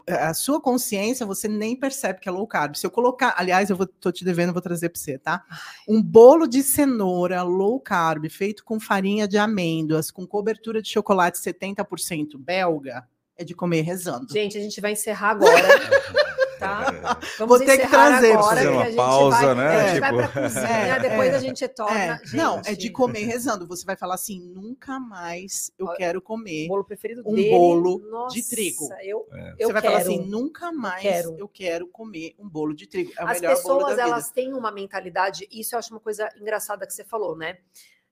a 0.07 0.33
sua 0.33 0.61
consciência, 0.61 1.25
você 1.25 1.47
nem 1.47 1.75
percebe 1.75 2.19
que 2.19 2.29
é 2.29 2.31
low 2.31 2.47
carb. 2.47 2.75
Se 2.75 2.85
eu 2.85 2.91
colocar, 2.91 3.33
aliás, 3.37 3.69
eu 3.69 3.75
vou, 3.75 3.87
tô 3.87 4.11
te 4.11 4.23
devendo, 4.23 4.53
vou 4.53 4.61
trazer 4.61 4.89
para 4.89 4.99
você, 4.99 5.17
tá? 5.17 5.43
Um 5.87 6.01
bolo 6.01 6.47
de 6.47 6.63
cenoura 6.63 7.41
low 7.43 7.79
carb, 7.79 8.29
feito 8.29 8.63
com 8.63 8.79
farinha 8.79 9.27
de 9.27 9.37
amêndoas, 9.37 10.11
com 10.11 10.25
cobertura 10.25 10.81
de 10.81 10.89
chocolate 10.89 11.39
70% 11.39 12.37
belga, 12.37 13.07
é 13.37 13.43
de 13.43 13.53
comer 13.55 13.81
rezando. 13.81 14.31
Gente, 14.31 14.57
a 14.57 14.61
gente 14.61 14.79
vai 14.81 14.91
encerrar 14.91 15.31
agora, 15.31 15.67
tá? 16.59 16.91
Vamos 17.37 17.57
Vou 17.57 17.65
ter 17.65 17.77
que 17.79 17.87
trazer, 17.87 18.33
agora, 18.33 18.55
fazer 18.55 18.67
uma 18.67 18.81
a 18.81 18.85
gente 18.85 18.95
pausa, 18.95 19.37
vai, 19.37 19.55
né? 19.55 19.67
A 19.67 19.87
gente 19.87 19.99
vai 19.99 20.09
Tipo- 20.11 20.31
pra 20.31 20.41
cozinha, 20.43 20.67
É, 20.69 20.99
depois 20.99 21.33
é, 21.33 21.35
a 21.35 21.39
gente 21.39 21.61
retorna. 21.61 21.97
É, 21.99 22.19
não, 22.37 22.57
é 22.59 22.61
de 22.61 22.69
Gente, 22.81 22.89
comer 22.91 23.23
rezando. 23.25 23.65
Você 23.67 23.85
vai 23.85 23.95
falar 23.95 24.15
assim: 24.15 24.39
nunca 24.53 24.99
mais 24.99 25.71
eu 25.79 25.87
Olha, 25.87 25.97
quero 25.97 26.21
comer. 26.21 26.67
Bolo 26.67 26.83
preferido 26.83 27.23
um 27.25 27.33
dele, 27.33 27.49
bolo 27.49 27.99
de 27.99 28.07
nossa, 28.09 28.49
trigo. 28.49 28.89
Eu, 29.01 29.25
É. 29.33 29.55
eu 29.59 29.67
Você 29.67 29.73
vai 29.73 29.81
quero. 29.81 29.93
falar 29.93 29.97
assim: 30.03 30.25
nunca 30.25 30.71
mais 30.71 31.01
quero. 31.01 31.35
eu 31.39 31.47
quero 31.47 31.87
comer 31.87 32.35
um 32.37 32.47
bolo 32.47 32.73
de 32.75 32.85
trigo. 32.87 33.11
É 33.17 33.23
o 33.23 33.27
As 33.27 33.39
pessoas, 33.39 33.97
elas 33.97 34.29
têm 34.31 34.53
uma 34.53 34.71
mentalidade, 34.71 35.47
isso 35.51 35.75
eu 35.75 35.79
acho 35.79 35.93
uma 35.93 35.99
coisa 35.99 36.29
engraçada 36.39 36.85
que 36.85 36.93
você 36.93 37.03
falou, 37.03 37.35
né? 37.37 37.57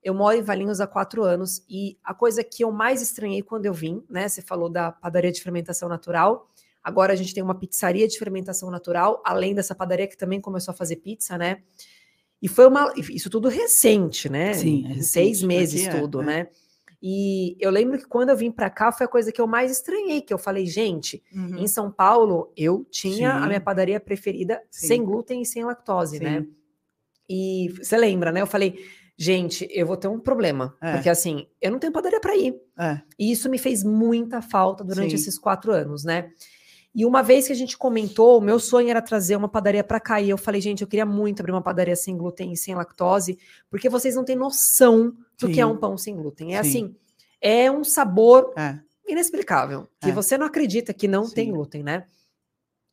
Eu 0.03 0.13
moro 0.13 0.37
em 0.37 0.41
Valinhos 0.41 0.79
há 0.79 0.87
quatro 0.87 1.23
anos 1.23 1.65
e 1.67 1.97
a 2.03 2.13
coisa 2.13 2.43
que 2.43 2.63
eu 2.63 2.71
mais 2.71 3.01
estranhei 3.01 3.41
quando 3.41 3.65
eu 3.65 3.73
vim, 3.73 4.03
né? 4.09 4.27
Você 4.29 4.41
falou 4.41 4.69
da 4.69 4.91
padaria 4.91 5.31
de 5.31 5.41
fermentação 5.41 5.89
natural. 5.89 6.47
Agora 6.87 7.11
a 7.11 7.15
gente 7.17 7.33
tem 7.33 7.43
uma 7.43 7.53
pizzaria 7.53 8.07
de 8.07 8.17
fermentação 8.17 8.71
natural, 8.71 9.21
além 9.25 9.53
dessa 9.53 9.75
padaria 9.75 10.07
que 10.07 10.15
também 10.15 10.39
começou 10.39 10.71
a 10.71 10.75
fazer 10.75 10.95
pizza, 10.95 11.37
né? 11.37 11.61
E 12.41 12.47
foi 12.47 12.65
uma. 12.65 12.93
Isso 12.95 13.29
tudo 13.29 13.49
recente, 13.49 14.29
né? 14.29 14.53
Sim, 14.53 14.85
é 14.85 14.87
recente. 14.87 15.03
Seis 15.03 15.43
meses 15.43 15.85
é, 15.85 15.99
tudo, 15.99 16.21
é. 16.21 16.25
né? 16.25 16.47
E 17.03 17.57
eu 17.59 17.69
lembro 17.69 17.97
que 17.97 18.07
quando 18.07 18.29
eu 18.29 18.37
vim 18.37 18.49
para 18.49 18.69
cá 18.69 18.89
foi 18.89 19.05
a 19.05 19.09
coisa 19.09 19.33
que 19.33 19.41
eu 19.41 19.45
mais 19.45 19.69
estranhei, 19.69 20.21
que 20.21 20.33
eu 20.33 20.37
falei, 20.37 20.65
gente, 20.65 21.21
Uhum. 21.35 21.57
em 21.57 21.67
São 21.67 21.91
Paulo, 21.91 22.53
eu 22.55 22.87
tinha 22.89 23.33
a 23.33 23.41
Sim. 23.41 23.47
minha 23.47 23.59
padaria 23.59 23.99
preferida 23.99 24.63
Sim. 24.71 24.87
sem 24.87 25.03
glúten 25.03 25.41
e 25.41 25.45
sem 25.45 25.65
lactose, 25.65 26.21
né? 26.21 26.39
Sim. 26.39 26.55
E 27.29 27.67
você 27.77 27.97
lembra, 27.97 28.31
né? 28.31 28.41
Eu 28.41 28.47
falei, 28.47 28.79
gente, 29.17 29.67
eu 29.69 29.85
vou 29.85 29.97
ter 29.97 30.07
um 30.07 30.21
problema. 30.21 30.73
É. 30.81 30.93
Porque 30.93 31.09
assim, 31.09 31.47
eu 31.61 31.69
não 31.69 31.79
tenho 31.79 31.91
padaria 31.91 32.21
para 32.21 32.33
ir. 32.37 32.55
É. 32.79 33.01
E 33.19 33.29
isso 33.29 33.49
me 33.49 33.57
fez 33.57 33.83
muita 33.83 34.41
falta 34.41 34.85
durante 34.85 35.09
Sim. 35.09 35.15
esses 35.15 35.37
quatro 35.37 35.73
anos, 35.73 36.05
né? 36.05 36.31
E 36.97 37.05
uma 37.05 37.21
vez 37.21 37.45
que 37.45 37.53
a 37.53 37.55
gente 37.55 37.77
comentou, 37.77 38.39
o 38.39 38.41
meu 38.41 38.59
sonho 38.59 38.89
era 38.89 39.03
trazer 39.03 39.35
uma 39.35 39.47
padaria 39.47 39.83
para 39.83 39.99
cá. 39.99 40.19
E 40.19 40.31
eu 40.31 40.37
falei, 40.37 40.59
gente, 40.59 40.81
eu 40.81 40.87
queria 40.87 41.05
muito 41.05 41.41
abrir 41.41 41.51
uma 41.51 41.61
padaria 41.61 41.95
sem 41.95 42.17
glúten 42.17 42.51
e 42.51 42.57
sem 42.57 42.73
lactose, 42.73 43.37
porque 43.69 43.87
vocês 43.87 44.15
não 44.15 44.25
têm 44.25 44.35
noção 44.35 45.15
do 45.39 45.47
que 45.47 45.61
é 45.61 45.63
Sim. 45.65 45.71
um 45.71 45.77
pão 45.77 45.95
sem 45.95 46.15
glúten. 46.15 46.55
É 46.55 46.63
Sim. 46.63 46.69
assim, 46.69 46.95
é 47.39 47.69
um 47.71 47.83
sabor 47.83 48.51
É. 48.57 48.79
inexplicável, 49.07 49.87
que 50.01 50.09
É. 50.09 50.11
você 50.11 50.39
não 50.39 50.47
acredita 50.47 50.91
que 50.91 51.07
não 51.07 51.29
tem 51.29 51.45
Sim. 51.45 51.51
glúten, 51.51 51.83
né? 51.83 52.07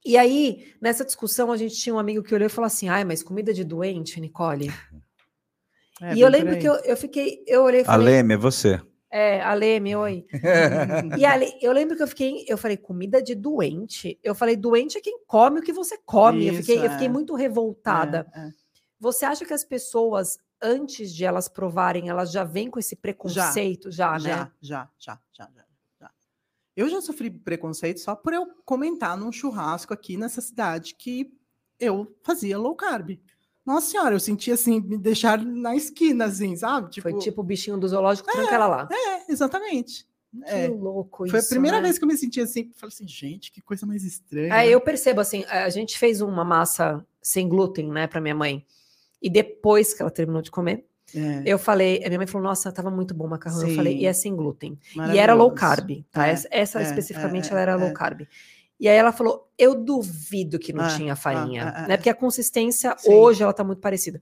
E 0.05 0.18
aí, 0.18 0.74
nessa 0.82 1.02
discussão, 1.02 1.51
a 1.51 1.56
gente 1.56 1.74
tinha 1.74 1.94
um 1.94 1.98
amigo 1.98 2.22
que 2.22 2.35
olhou 2.35 2.44
e 2.44 2.51
falou 2.51 2.66
assim: 2.66 2.90
ai, 2.90 3.05
mas 3.05 3.22
comida 3.22 3.55
de 3.55 3.64
doente, 3.64 4.20
Nicole. 4.20 4.66
É, 6.02 6.12
e 6.12 6.20
eu 6.22 6.28
lembro 6.28 6.59
que 6.59 6.68
eu, 6.68 6.74
eu 6.81 6.97
fiquei, 6.97 7.44
eu 7.47 7.62
olhei 7.62 7.82
e 7.82 7.85
falei, 7.85 8.14
Aleme, 8.14 8.35
é 8.35 8.36
você. 8.36 8.81
É, 9.16 9.41
Aleme, 9.41 9.95
oi. 9.95 10.27
E 11.16 11.24
ali, 11.24 11.57
eu 11.62 11.70
lembro 11.70 11.97
que 11.97 12.03
eu 12.03 12.09
fiquei, 12.09 12.45
eu 12.49 12.59
falei, 12.59 12.77
comida 12.77 13.23
de 13.23 13.32
doente. 13.36 14.19
Eu 14.24 14.35
falei, 14.35 14.57
doente 14.57 14.99
é 14.99 15.01
quem 15.01 15.20
come 15.24 15.61
o 15.61 15.62
que 15.62 15.73
você 15.73 15.97
come. 15.99 16.49
eu, 16.49 16.55
Isso, 16.55 16.62
fiquei, 16.62 16.85
eu 16.85 16.91
fiquei 16.91 17.07
é. 17.07 17.11
muito 17.11 17.32
revoltada. 17.36 18.27
É, 18.35 18.49
é. 18.49 18.53
Você 18.99 19.24
acha 19.24 19.45
que 19.45 19.53
as 19.53 19.62
pessoas, 19.62 20.36
antes 20.61 21.15
de 21.15 21.24
elas 21.24 21.47
provarem, 21.47 22.09
elas 22.09 22.32
já 22.32 22.43
vêm 22.43 22.69
com 22.69 22.81
esse 22.81 22.97
preconceito, 22.97 23.89
já, 23.89 24.15
né? 24.15 24.19
já, 24.19 24.53
já, 24.61 24.91
já, 24.99 25.20
já, 25.31 25.49
já, 25.55 25.65
já. 26.01 26.11
Eu 26.77 26.89
já 26.89 27.01
sofri 27.01 27.31
preconceito 27.31 28.01
só 28.01 28.16
por 28.16 28.32
eu 28.32 28.49
comentar 28.65 29.16
num 29.16 29.31
churrasco 29.31 29.95
aqui 29.95 30.16
nessa 30.16 30.41
cidade 30.41 30.93
que 30.97 31.32
eu 31.78 32.12
fazia 32.24 32.59
low 32.59 32.74
carb. 32.74 33.16
Nossa 33.65 33.91
senhora, 33.91 34.15
eu 34.15 34.20
senti 34.20 34.51
assim, 34.53 34.81
me 34.81 34.99
deixar 34.99 35.43
na 35.43 35.74
esquina, 35.74 36.27
assim, 36.27 36.55
sabe? 36.55 36.91
Tipo, 36.91 37.09
Foi 37.11 37.19
tipo 37.19 37.41
o 37.41 37.45
bichinho 37.45 37.78
do 37.78 37.89
zoológico, 37.89 38.31
tranca 38.31 38.55
ela 38.55 38.66
lá. 38.66 38.89
É, 38.91 39.32
exatamente. 39.32 40.07
Que 40.47 40.51
É. 40.51 40.69
louco 40.69 41.28
Foi 41.28 41.39
isso, 41.39 41.49
a 41.49 41.51
primeira 41.51 41.77
né? 41.78 41.85
vez 41.85 41.97
que 41.97 42.05
eu 42.05 42.09
me 42.09 42.16
senti 42.16 42.41
assim, 42.41 42.70
falei 42.74 42.93
assim, 42.93 43.07
gente, 43.07 43.53
que 43.53 43.61
coisa 43.62 43.86
mais 43.86 44.05
estranha. 44.05 44.55
É, 44.55 44.69
eu 44.69 44.81
percebo 44.81 45.20
assim, 45.20 45.45
a 45.45 45.69
gente 45.70 45.97
fez 45.99 46.20
uma 46.20 46.45
massa 46.45 47.05
sem 47.23 47.49
glúten, 47.49 47.89
né, 47.89 48.07
para 48.07 48.20
minha 48.20 48.35
mãe. 48.35 48.66
E 49.23 49.31
depois 49.31 49.95
que 49.95 50.03
ela 50.03 50.11
terminou 50.11 50.43
de 50.43 50.51
comer, 50.51 50.85
É, 51.15 51.43
eu 51.47 51.59
falei, 51.59 52.03
a 52.05 52.09
minha 52.09 52.19
mãe 52.19 52.27
falou: 52.27 52.49
"Nossa, 52.49 52.73
tava 52.73 52.91
muito 52.91 53.15
bom 53.15 53.27
o 53.27 53.31
macarrão". 53.31 53.62
Eu 53.69 53.77
falei: 53.77 53.93
Sim. 53.93 53.99
"E 54.01 54.07
é 54.07 54.12
sem 54.12 54.35
glúten". 54.35 54.77
E 55.12 55.19
era 55.19 55.32
low 55.32 55.53
carb, 55.53 56.03
tá? 56.11 56.27
É, 56.27 56.32
essa 56.32 56.49
essa 56.51 56.78
é, 56.81 56.82
especificamente 56.82 57.49
é, 57.49 57.51
ela 57.53 57.61
era 57.61 57.73
é, 57.73 57.77
low 57.77 57.89
é. 57.89 57.93
carb. 57.93 58.23
E 58.80 58.88
aí 58.88 58.96
ela 58.96 59.12
falou: 59.12 59.48
"Eu 59.59 59.74
duvido 59.74 60.59
que 60.59 60.72
não 60.72 60.82
Ah, 60.82 60.88
tinha 60.96 61.14
farinha", 61.16 61.64
ah, 61.64 61.84
ah, 61.84 61.88
né? 61.88 61.94
ah. 61.94 61.96
Porque 61.96 62.10
a 62.10 62.14
consistência 62.14 62.96
Sim. 62.98 63.10
hoje 63.12 63.42
ela 63.42 63.52
tá 63.52 63.62
muito 63.64 63.80
parecida. 63.80 64.20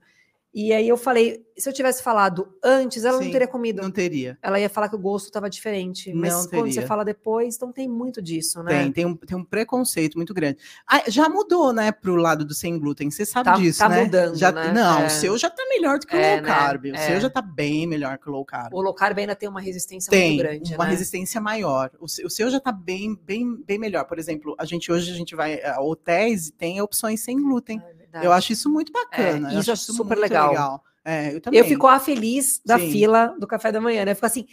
E 0.55 0.71
aí 0.71 0.87
eu 0.87 0.95
falei, 0.97 1.43
se 1.57 1.67
eu 1.67 1.73
tivesse 1.73 2.03
falado 2.03 2.47
antes, 2.63 3.03
ela 3.05 3.17
não 3.17 3.23
Sim, 3.23 3.31
teria 3.31 3.47
comido. 3.47 3.81
Não 3.81 3.89
teria. 3.89 4.37
Ela 4.39 4.59
ia 4.59 4.69
falar 4.69 4.87
que 4.87 4.95
o 4.95 4.99
gosto 4.99 5.25
estava 5.25 5.49
diferente. 5.49 6.13
Mas 6.13 6.31
Não 6.31 6.39
quando 6.47 6.67
você 6.67 6.73
teria. 6.75 6.87
fala 6.87 7.03
depois, 7.03 7.57
não 7.57 7.71
tem 7.71 7.89
muito 7.89 8.21
disso, 8.21 8.61
né? 8.61 8.83
Tem, 8.83 8.91
tem 8.91 9.05
um, 9.07 9.15
tem 9.15 9.35
um 9.35 9.43
preconceito 9.43 10.15
muito 10.15 10.31
grande. 10.31 10.59
Ah, 10.87 11.03
já 11.09 11.27
mudou, 11.27 11.73
né, 11.73 11.91
pro 11.91 12.15
lado 12.15 12.45
do 12.45 12.53
sem 12.53 12.77
glúten. 12.77 13.09
Você 13.09 13.25
sabe 13.25 13.45
Tá- 13.45 13.55
disso, 13.57 13.79
tá 13.79 13.89
né? 13.89 14.03
mudando, 14.03 14.35
já, 14.35 14.51
né? 14.51 14.71
Não, 14.71 14.99
É. 15.01 15.07
o 15.07 15.09
seu 15.09 15.35
já 15.39 15.49
tá 15.49 15.63
melhor 15.69 15.97
do 15.97 16.05
que 16.05 16.15
o 16.15 16.19
É, 16.19 16.33
low 16.35 16.41
né? 16.43 16.47
carb. 16.47 16.85
O 16.85 16.95
É. 16.95 17.07
seu 17.07 17.19
já 17.19 17.29
tá 17.31 17.41
bem 17.41 17.87
melhor 17.87 18.19
que 18.19 18.29
o 18.29 18.31
low 18.31 18.45
carb. 18.45 18.71
O 18.75 18.81
low 18.81 18.93
carb 18.93 19.17
ainda 19.17 19.35
tem 19.35 19.49
uma 19.49 19.59
resistência 19.61 20.11
Tem 20.11 20.33
muito 20.35 20.39
grande, 20.43 20.75
uma 20.75 20.83
né? 20.85 20.91
resistência 20.91 21.41
maior. 21.41 21.89
O 21.99 22.07
seu, 22.07 22.27
o 22.27 22.29
seu 22.29 22.51
já 22.51 22.59
tá 22.59 22.71
bem, 22.71 23.19
bem, 23.25 23.55
bem 23.65 23.79
melhor. 23.79 24.05
Por 24.05 24.19
exemplo, 24.19 24.55
a 24.59 24.65
gente 24.65 24.91
hoje 24.91 25.11
a 25.11 25.15
gente 25.15 25.35
vai 25.35 25.63
a 25.63 25.81
hotéis 25.81 26.49
e 26.49 26.51
tem 26.53 26.79
opções 26.79 27.21
sem 27.21 27.41
glúten. 27.41 27.81
É 27.99 28.02
verdade. 28.13 28.25
Eu 28.25 28.31
acho 28.33 28.53
isso 28.53 28.69
muito 28.69 28.91
bacana. 28.91 29.51
É, 29.51 29.55
eu 29.55 29.59
isso 29.59 29.71
acho 29.71 29.91
é 29.91 29.95
super 29.95 30.17
muito 30.17 30.21
legal. 30.21 30.83
É, 31.05 31.35
eu 31.35 31.41
também. 31.41 31.59
Eu 31.59 31.65
fico 31.65 31.85
a 31.87 31.99
feliz 31.99 32.61
da 32.65 32.79
Sim. 32.79 32.91
fila 32.91 33.35
do 33.39 33.45
café 33.45 33.71
da 33.71 33.81
manhã, 33.81 34.05
né? 34.05 34.11
Eu 34.11 34.15
fico 34.15 34.25
assim, 34.25 34.45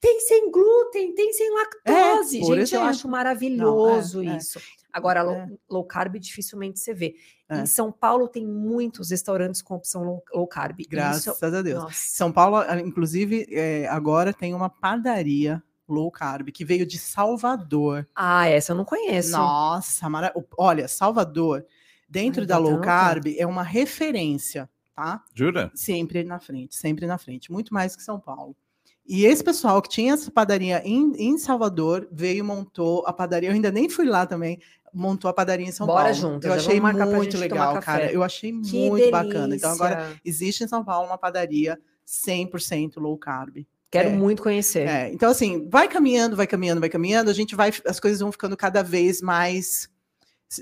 tem 0.00 0.20
sem 0.20 0.50
glúten, 0.50 1.14
tem 1.14 1.32
sem 1.32 1.50
lactose. 1.54 2.38
É, 2.38 2.40
Gente, 2.40 2.48
eu 2.50 2.56
exemplo. 2.62 2.86
acho 2.86 3.08
maravilhoso 3.08 4.22
Não, 4.22 4.30
é, 4.30 4.34
é. 4.34 4.38
isso. 4.38 4.60
Agora, 4.92 5.22
low, 5.22 5.34
É. 5.34 5.48
low 5.68 5.84
carb 5.84 6.16
dificilmente 6.18 6.78
você 6.80 6.94
vê. 6.94 7.14
É. 7.48 7.60
Em 7.60 7.66
São 7.66 7.92
Paulo 7.92 8.26
tem 8.26 8.46
muitos 8.46 9.10
restaurantes 9.10 9.60
com 9.60 9.74
opção 9.74 10.02
low, 10.02 10.22
low 10.32 10.46
carb. 10.46 10.78
Graças 10.88 11.26
isso- 11.36 11.44
a 11.44 11.62
Deus. 11.62 11.82
Nossa. 11.82 11.94
São 11.94 12.32
Paulo, 12.32 12.56
inclusive, 12.84 13.46
é, 13.50 13.86
agora 13.88 14.32
tem 14.32 14.54
uma 14.54 14.70
padaria 14.70 15.62
low 15.86 16.10
carb 16.10 16.48
que 16.50 16.64
veio 16.64 16.86
de 16.86 16.98
Salvador. 16.98 18.08
Ah, 18.14 18.48
essa 18.48 18.72
eu 18.72 18.76
não 18.76 18.84
conheço. 18.84 19.32
Nossa, 19.32 20.08
mara... 20.08 20.32
olha, 20.56 20.88
Salvador, 20.88 21.64
dentro 22.08 22.42
Ai, 22.42 22.46
da 22.46 22.58
low 22.58 22.80
carb, 22.80 23.26
é 23.36 23.46
uma 23.46 23.62
referência, 23.62 24.68
tá? 24.94 25.22
Jura? 25.34 25.70
Sempre 25.74 26.24
na 26.24 26.38
frente, 26.38 26.76
sempre 26.76 27.06
na 27.06 27.18
frente, 27.18 27.52
muito 27.52 27.74
mais 27.74 27.94
que 27.94 28.02
São 28.02 28.18
Paulo. 28.18 28.56
E 29.06 29.24
esse 29.24 29.42
pessoal 29.42 29.80
que 29.80 29.88
tinha 29.88 30.12
essa 30.12 30.30
padaria 30.30 30.82
em, 30.84 31.12
em 31.16 31.38
Salvador 31.38 32.06
veio 32.12 32.40
e 32.40 32.42
montou 32.42 33.06
a 33.06 33.12
padaria. 33.12 33.48
Eu 33.48 33.54
ainda 33.54 33.72
nem 33.72 33.88
fui 33.88 34.04
lá 34.04 34.26
também, 34.26 34.60
montou 34.92 35.30
a 35.30 35.32
padaria 35.32 35.66
em 35.66 35.72
São 35.72 35.86
Bora 35.86 36.14
Paulo. 36.14 36.40
Eu 36.42 36.52
achei 36.52 36.78
muito 36.78 37.38
legal, 37.38 37.80
cara. 37.80 38.12
Eu 38.12 38.22
achei 38.22 38.52
Que 38.52 38.88
muito 38.90 38.96
delícia. 38.96 39.10
bacana. 39.10 39.56
Então 39.56 39.70
agora 39.72 40.14
existe 40.22 40.62
em 40.62 40.68
São 40.68 40.84
Paulo 40.84 41.06
uma 41.06 41.16
padaria 41.16 41.78
100% 42.06 42.96
low 42.98 43.16
carb. 43.16 43.66
Quero 43.90 44.10
é. 44.10 44.12
muito 44.12 44.42
conhecer. 44.42 44.86
É, 44.86 45.10
então, 45.10 45.30
assim, 45.30 45.66
vai 45.70 45.88
caminhando, 45.88 46.36
vai 46.36 46.46
caminhando, 46.46 46.80
vai 46.80 46.90
caminhando, 46.90 47.30
a 47.30 47.34
gente 47.34 47.56
vai, 47.56 47.72
as 47.86 47.98
coisas 47.98 48.20
vão 48.20 48.30
ficando 48.30 48.54
cada 48.56 48.82
vez 48.82 49.22
mais, 49.22 49.88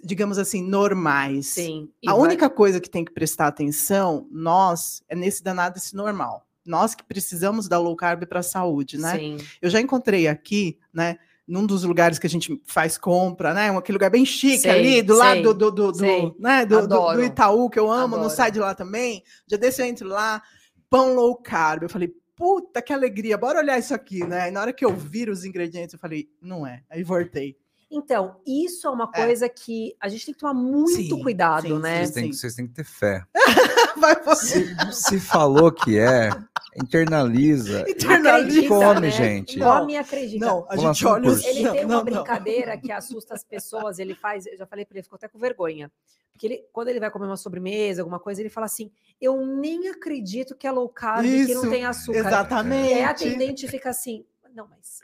digamos 0.04 0.38
assim, 0.38 0.62
normais. 0.62 1.46
Sim. 1.48 1.88
A 2.06 2.12
vai- 2.12 2.20
única 2.20 2.50
coisa 2.50 2.80
que 2.80 2.90
tem 2.90 3.04
que 3.04 3.12
prestar 3.12 3.46
atenção, 3.46 4.26
nós, 4.30 5.02
é 5.08 5.14
nesse 5.14 5.42
danado 5.42 5.78
esse 5.78 5.94
normal. 5.94 6.46
Nós 6.64 6.94
que 6.94 7.04
precisamos 7.04 7.68
da 7.68 7.78
low 7.78 7.94
carb 7.94 8.24
para 8.26 8.40
a 8.40 8.42
saúde, 8.42 8.98
né? 8.98 9.16
Sim. 9.16 9.36
Eu 9.62 9.70
já 9.70 9.80
encontrei 9.80 10.26
aqui, 10.26 10.78
né? 10.92 11.16
Num 11.46 11.64
dos 11.64 11.84
lugares 11.84 12.18
que 12.18 12.26
a 12.26 12.30
gente 12.30 12.60
faz 12.66 12.98
compra, 12.98 13.54
né? 13.54 13.70
um- 13.70 13.78
Aquele 13.78 13.94
lugar 13.94 14.10
bem 14.10 14.26
chique 14.26 14.58
Sei, 14.62 14.70
ali, 14.72 15.02
do 15.02 15.14
sei, 15.14 15.22
lado 15.24 15.42
do, 15.42 15.54
do, 15.54 15.70
do, 15.70 15.92
do, 15.92 16.36
né? 16.40 16.66
do, 16.66 16.88
do- 16.88 17.12
do. 17.14 17.22
Itaú, 17.22 17.70
que 17.70 17.78
eu 17.78 17.88
amo, 17.88 18.16
não 18.16 18.24
Adoro. 18.24 18.34
sai 18.36 18.50
de 18.50 18.58
lá 18.58 18.74
também. 18.74 19.22
Já 19.46 19.56
desse 19.56 19.80
eu 19.80 19.86
entro 19.86 20.08
lá, 20.08 20.42
pão 20.90 21.14
low 21.14 21.36
carb. 21.36 21.84
Eu 21.84 21.88
falei, 21.88 22.12
puta 22.34 22.82
que 22.82 22.92
alegria, 22.92 23.38
bora 23.38 23.60
olhar 23.60 23.78
isso 23.78 23.94
aqui, 23.94 24.24
né? 24.26 24.48
E 24.48 24.50
na 24.50 24.60
hora 24.60 24.72
que 24.72 24.84
eu 24.84 24.92
vi 24.92 25.30
os 25.30 25.44
ingredientes, 25.44 25.92
eu 25.94 26.00
falei, 26.00 26.28
não 26.42 26.66
é. 26.66 26.82
Aí 26.90 27.04
voltei. 27.04 27.56
Então, 27.90 28.40
isso 28.44 28.86
é 28.86 28.90
uma 28.90 29.08
É. 29.14 29.24
coisa 29.24 29.48
que 29.48 29.96
a 30.00 30.08
gente 30.08 30.26
tem 30.26 30.34
que 30.34 30.40
tomar 30.40 30.54
muito 30.54 30.90
Sim, 30.92 31.22
cuidado, 31.22 31.68
sim, 31.68 31.78
né? 31.78 31.98
Vocês 31.98 32.10
têm, 32.10 32.32
vocês 32.32 32.54
têm 32.54 32.66
que 32.66 32.74
ter 32.74 32.84
fé. 32.84 33.24
Se, 34.36 34.76
se 34.92 35.20
falou 35.20 35.72
que 35.72 35.98
é, 35.98 36.30
internaliza. 36.76 37.84
Internaliza, 37.88 38.60
E 38.60 38.68
come, 38.68 39.00
né? 39.00 39.10
gente. 39.10 39.58
Come 39.58 39.94
e 39.94 39.96
acredita. 39.96 40.44
Não, 40.44 40.66
a 40.68 40.76
gente 40.76 41.06
olha 41.06 41.28
os... 41.28 41.36
concurso. 41.36 41.48
Ele 41.48 41.62
não, 41.62 41.72
tem 41.72 41.84
uma 41.84 41.88
não, 41.88 41.96
não. 41.96 42.04
brincadeira 42.04 42.76
que 42.78 42.92
assusta 42.92 43.34
as 43.34 43.42
pessoas, 43.42 43.98
ele 43.98 44.14
faz, 44.14 44.46
eu 44.46 44.56
já 44.56 44.66
falei 44.66 44.84
para 44.84 44.96
ele, 44.98 45.02
ficou 45.02 45.16
até 45.16 45.28
com 45.28 45.38
vergonha. 45.38 45.90
Porque 46.32 46.46
ele, 46.46 46.64
quando 46.72 46.88
ele 46.88 47.00
vai 47.00 47.10
comer 47.10 47.26
uma 47.26 47.36
sobremesa, 47.36 48.02
alguma 48.02 48.20
coisa, 48.20 48.42
ele 48.42 48.50
fala 48.50 48.66
assim: 48.66 48.90
Eu 49.18 49.44
nem 49.46 49.88
acredito 49.88 50.54
que 50.54 50.66
é 50.66 50.70
low 50.70 50.88
carb, 50.88 51.24
que 51.24 51.54
não 51.54 51.70
tem 51.70 51.86
açúcar. 51.86 52.18
Exatamente. 52.18 52.94
E 52.98 53.02
a 53.02 53.10
atendente 53.10 53.66
fica 53.68 53.88
assim: 53.90 54.26
Não, 54.54 54.68
mas. 54.68 55.00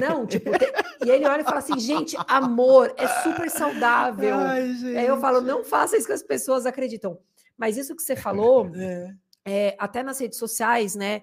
Não, 0.00 0.26
tipo, 0.26 0.50
tem- 0.58 0.68
e 1.06 1.10
ele 1.10 1.26
olha 1.26 1.40
e 1.42 1.44
fala 1.44 1.58
assim: 1.58 1.78
Gente, 1.78 2.16
amor, 2.26 2.92
é 2.96 3.06
super 3.22 3.50
saudável. 3.50 4.36
Ai, 4.36 4.70
Aí 4.96 5.06
eu 5.06 5.18
falo. 5.20 5.40
Não 5.40 5.64
faça 5.64 5.96
isso 5.96 6.06
que 6.06 6.12
as 6.12 6.22
pessoas 6.22 6.66
acreditam. 6.66 7.18
Mas 7.56 7.76
isso 7.76 7.94
que 7.96 8.02
você 8.02 8.14
falou, 8.16 8.70
É. 8.74 9.14
é, 9.44 9.76
até 9.78 10.02
nas 10.02 10.20
redes 10.20 10.38
sociais, 10.38 10.94
né? 10.94 11.22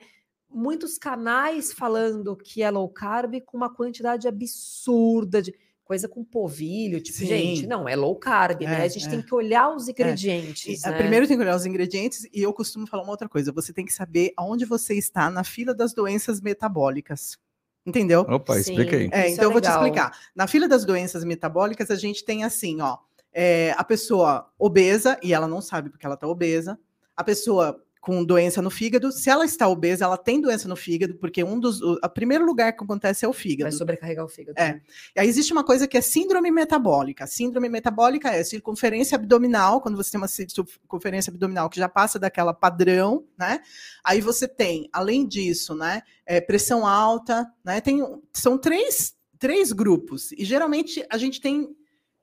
Muitos 0.50 0.98
canais 0.98 1.74
falando 1.74 2.36
que 2.36 2.62
é 2.64 2.70
low 2.72 2.88
carb 2.90 3.42
com 3.46 3.58
uma 3.58 3.74
quantidade 3.74 4.28
absurda 4.28 5.42
de 5.42 5.54
coisa 5.84 6.08
com 6.10 6.24
polvilho, 6.24 7.00
tipo, 7.00 7.20
Sim. 7.20 7.26
gente, 7.28 7.68
não, 7.68 7.88
é 7.88 7.96
low 7.96 8.16
carb, 8.16 8.62
né? 8.62 8.80
É, 8.80 8.84
A 8.84 8.88
gente 8.88 9.06
é. 9.06 9.10
tem 9.10 9.22
que 9.22 9.36
olhar 9.36 9.70
os 9.70 9.88
E, 9.88 9.92
ingredientes. 9.92 10.84
ah, 10.84 10.90
né? 10.92 10.98
Primeiro 10.98 11.28
tem 11.28 11.38
que 11.38 11.44
olhar 11.44 11.56
os 11.56 11.66
ingredientes 11.66 12.24
e 12.34 12.42
eu 12.42 12.52
costumo 12.54 12.88
falar 12.88 13.04
uma 13.04 13.12
outra 13.12 13.30
coisa. 13.30 13.52
Você 13.52 13.72
tem 13.72 13.86
que 13.86 13.94
saber 13.94 14.32
aonde 14.36 14.66
você 14.66 14.96
está 14.96 15.30
na 15.30 15.44
fila 15.44 15.76
das 15.76 15.94
doenças 15.94 16.42
metabólicas. 16.42 17.38
Entendeu? 17.86 18.22
Opa, 18.22 18.58
explica 18.58 18.96
aí. 18.96 19.04
Sim. 19.04 19.10
É, 19.12 19.26
Isso 19.26 19.34
então 19.34 19.46
é 19.46 19.48
eu 19.48 19.52
vou 19.52 19.62
te 19.62 19.70
explicar. 19.70 20.18
Na 20.36 20.48
fila 20.48 20.68
das 20.68 20.84
doenças 20.86 21.24
metabólicas, 21.24 21.92
a 21.92 21.96
gente 21.96 22.26
tem 22.26 22.44
assim, 22.44 22.82
ó, 22.82 22.98
é, 23.32 23.76
a 23.78 23.84
pessoa 23.84 24.50
obesa, 24.58 25.20
e 25.22 25.34
ela 25.34 25.48
não 25.48 25.62
sabe 25.62 25.90
porque 25.90 26.06
ela 26.06 26.16
está 26.16 26.28
obesa, 26.28 26.80
a 27.16 27.24
pessoa 27.24 27.85
com 28.06 28.24
doença 28.24 28.62
no 28.62 28.70
fígado, 28.70 29.12
se 29.12 29.32
ela 29.32 29.44
está 29.46 29.68
obesa, 29.68 30.06
ela 30.06 30.16
tem 30.16 30.40
doença 30.40 30.68
no 30.68 30.76
fígado, 30.76 31.16
porque 31.16 31.44
um 31.44 31.60
dos. 31.60 31.82
O 31.82 31.98
a 32.04 32.08
primeiro 32.08 32.46
lugar 32.46 32.72
que 32.72 32.84
acontece 32.84 33.26
é 33.26 33.28
o 33.28 33.32
Vai 33.32 33.42
fígado. 33.42 33.76
sobrecarregar 33.76 34.24
o 34.24 34.28
fígado. 34.28 34.62
É. 34.62 34.80
E 35.16 35.20
aí 35.20 35.28
existe 35.28 35.52
uma 35.52 35.64
coisa 35.64 35.88
que 35.88 35.98
é 35.98 36.02
síndrome 36.02 36.52
metabólica. 36.52 37.26
Síndrome 37.26 37.68
metabólica 37.68 38.30
é 38.30 38.44
circunferência 38.44 39.16
abdominal, 39.16 39.82
quando 39.82 39.96
você 39.96 40.12
tem 40.12 40.22
uma 40.22 40.28
circunferência 40.28 41.32
abdominal 41.32 41.68
que 41.68 41.80
já 41.80 41.90
passa 41.90 42.20
daquela 42.20 42.54
padrão, 42.54 43.26
né? 43.36 43.60
Aí 44.04 44.22
você 44.22 44.48
tem, 44.48 44.88
além 44.94 45.26
disso, 45.26 45.74
né, 45.74 46.04
é, 46.28 46.40
pressão 46.40 46.86
alta, 46.86 47.52
né? 47.64 47.82
Tem, 47.82 48.04
são 48.32 48.56
três, 48.56 49.16
três 49.40 49.72
grupos. 49.72 50.32
E 50.34 50.46
geralmente 50.46 51.04
a 51.10 51.18
gente 51.18 51.42
tem. 51.42 51.76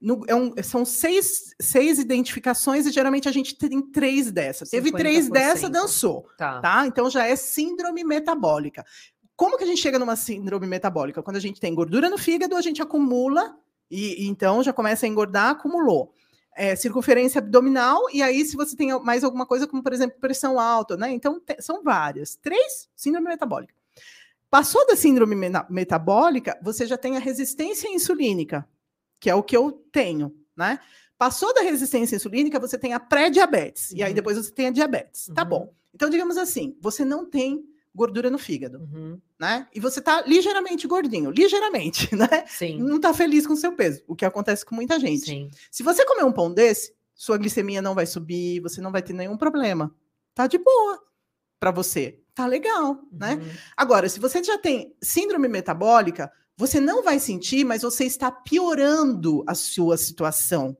No- 0.02 0.24
é 0.26 0.34
um- 0.34 0.52
são 0.62 0.84
seis, 0.84 1.54
seis 1.60 1.98
identificações 1.98 2.86
e 2.86 2.90
geralmente 2.90 3.28
a 3.28 3.32
gente 3.32 3.54
tem 3.56 3.80
três 3.80 4.30
dessas. 4.30 4.68
Teve 4.68 4.90
três 4.92 5.26
50%. 5.26 5.32
dessa, 5.32 5.70
dançou 5.70 6.26
Tá. 6.36 6.60
tá? 6.60 6.86
Então 6.86 7.08
já 7.08 7.26
é 7.26 7.36
síndrome 7.36 8.02
metabólica. 8.04 8.84
Como 9.36 9.56
que 9.56 9.64
a 9.64 9.66
gente 9.66 9.80
chega 9.80 9.98
numa 9.98 10.16
síndrome 10.16 10.66
metabólica? 10.66 11.22
Quando 11.22 11.36
a 11.36 11.40
gente 11.40 11.60
tem 11.60 11.74
gordura 11.74 12.10
no 12.10 12.18
fígado, 12.18 12.56
a 12.56 12.60
gente 12.60 12.82
acumula 12.82 13.56
e, 13.90 14.24
e 14.24 14.28
então 14.28 14.62
já 14.62 14.72
começa 14.72 15.06
a 15.06 15.08
engordar, 15.08 15.50
acumulou. 15.50 16.12
É, 16.54 16.76
circunferência 16.76 17.38
abdominal, 17.38 17.98
e 18.12 18.22
aí, 18.22 18.44
se 18.44 18.56
você 18.56 18.76
tem 18.76 18.92
mais 19.02 19.24
alguma 19.24 19.46
coisa, 19.46 19.66
como 19.66 19.82
por 19.82 19.90
exemplo, 19.90 20.20
pressão 20.20 20.60
alta, 20.60 20.98
né? 20.98 21.10
Então, 21.10 21.40
são 21.58 21.82
várias. 21.82 22.36
Três, 22.36 22.90
síndrome 22.94 23.26
metabólica. 23.28 23.72
Passou 24.50 24.86
da 24.86 24.94
síndrome 24.94 25.34
metabólica, 25.70 26.58
você 26.62 26.86
já 26.86 26.98
tem 26.98 27.16
a 27.16 27.20
resistência 27.20 27.88
insulínica, 27.88 28.68
que 29.22 29.30
é 29.30 29.34
o 29.36 29.42
que 29.42 29.56
eu 29.56 29.70
tenho, 29.92 30.34
né? 30.56 30.80
Passou 31.16 31.54
da 31.54 31.60
resistência 31.62 32.16
insulínica, 32.16 32.58
você 32.58 32.76
tem 32.76 32.92
a 32.92 32.98
pré-diabetes, 32.98 33.92
e 33.92 34.02
aí 34.02 34.08
Uhum. 34.10 34.14
depois 34.16 34.36
você 34.36 34.50
tem 34.50 34.66
a 34.66 34.70
diabetes. 34.72 35.30
Tá 35.32 35.44
Uhum. 35.44 35.48
bom. 35.48 35.74
Então, 35.94 36.10
digamos 36.10 36.36
assim, 36.36 36.76
você 36.80 37.04
não 37.04 37.24
tem 37.24 37.64
gordura 37.94 38.28
no 38.30 38.38
fígado, 38.38 38.78
Uhum. 38.80 39.20
né? 39.38 39.68
E 39.72 39.78
você 39.78 40.00
tá 40.00 40.22
ligeiramente 40.22 40.88
gordinho, 40.88 41.30
ligeiramente, 41.30 42.10
né? 42.16 42.44
Sim. 42.48 42.78
Não 42.82 42.98
tá 42.98 43.14
feliz 43.14 43.46
com 43.46 43.52
o 43.52 43.56
seu 43.56 43.72
peso, 43.76 44.02
o 44.08 44.16
que 44.16 44.24
acontece 44.24 44.64
com 44.66 44.74
muita 44.74 44.98
gente. 44.98 45.26
Sim. 45.26 45.48
Se 45.70 45.84
você 45.84 46.04
comer 46.04 46.24
um 46.24 46.32
pão 46.32 46.52
desse, 46.52 46.92
sua 47.14 47.38
glicemia 47.38 47.80
não 47.80 47.94
vai 47.94 48.06
subir, 48.06 48.58
você 48.60 48.80
não 48.80 48.90
vai 48.90 49.02
ter 49.02 49.12
nenhum 49.12 49.36
problema. 49.36 49.94
Tá 50.34 50.48
de 50.48 50.58
boa 50.58 51.00
para 51.60 51.70
você. 51.70 52.18
Tá 52.34 52.46
legal, 52.46 52.98
né? 53.12 53.34
Uhum. 53.34 53.48
Agora, 53.76 54.08
se 54.08 54.18
você 54.18 54.42
já 54.42 54.58
tem 54.58 54.96
síndrome 55.00 55.46
metabólica, 55.46 56.32
você 56.62 56.80
não 56.80 57.02
vai 57.02 57.18
sentir, 57.18 57.64
mas 57.64 57.82
você 57.82 58.04
está 58.04 58.30
piorando 58.30 59.42
a 59.46 59.54
sua 59.54 59.96
situação 59.96 60.76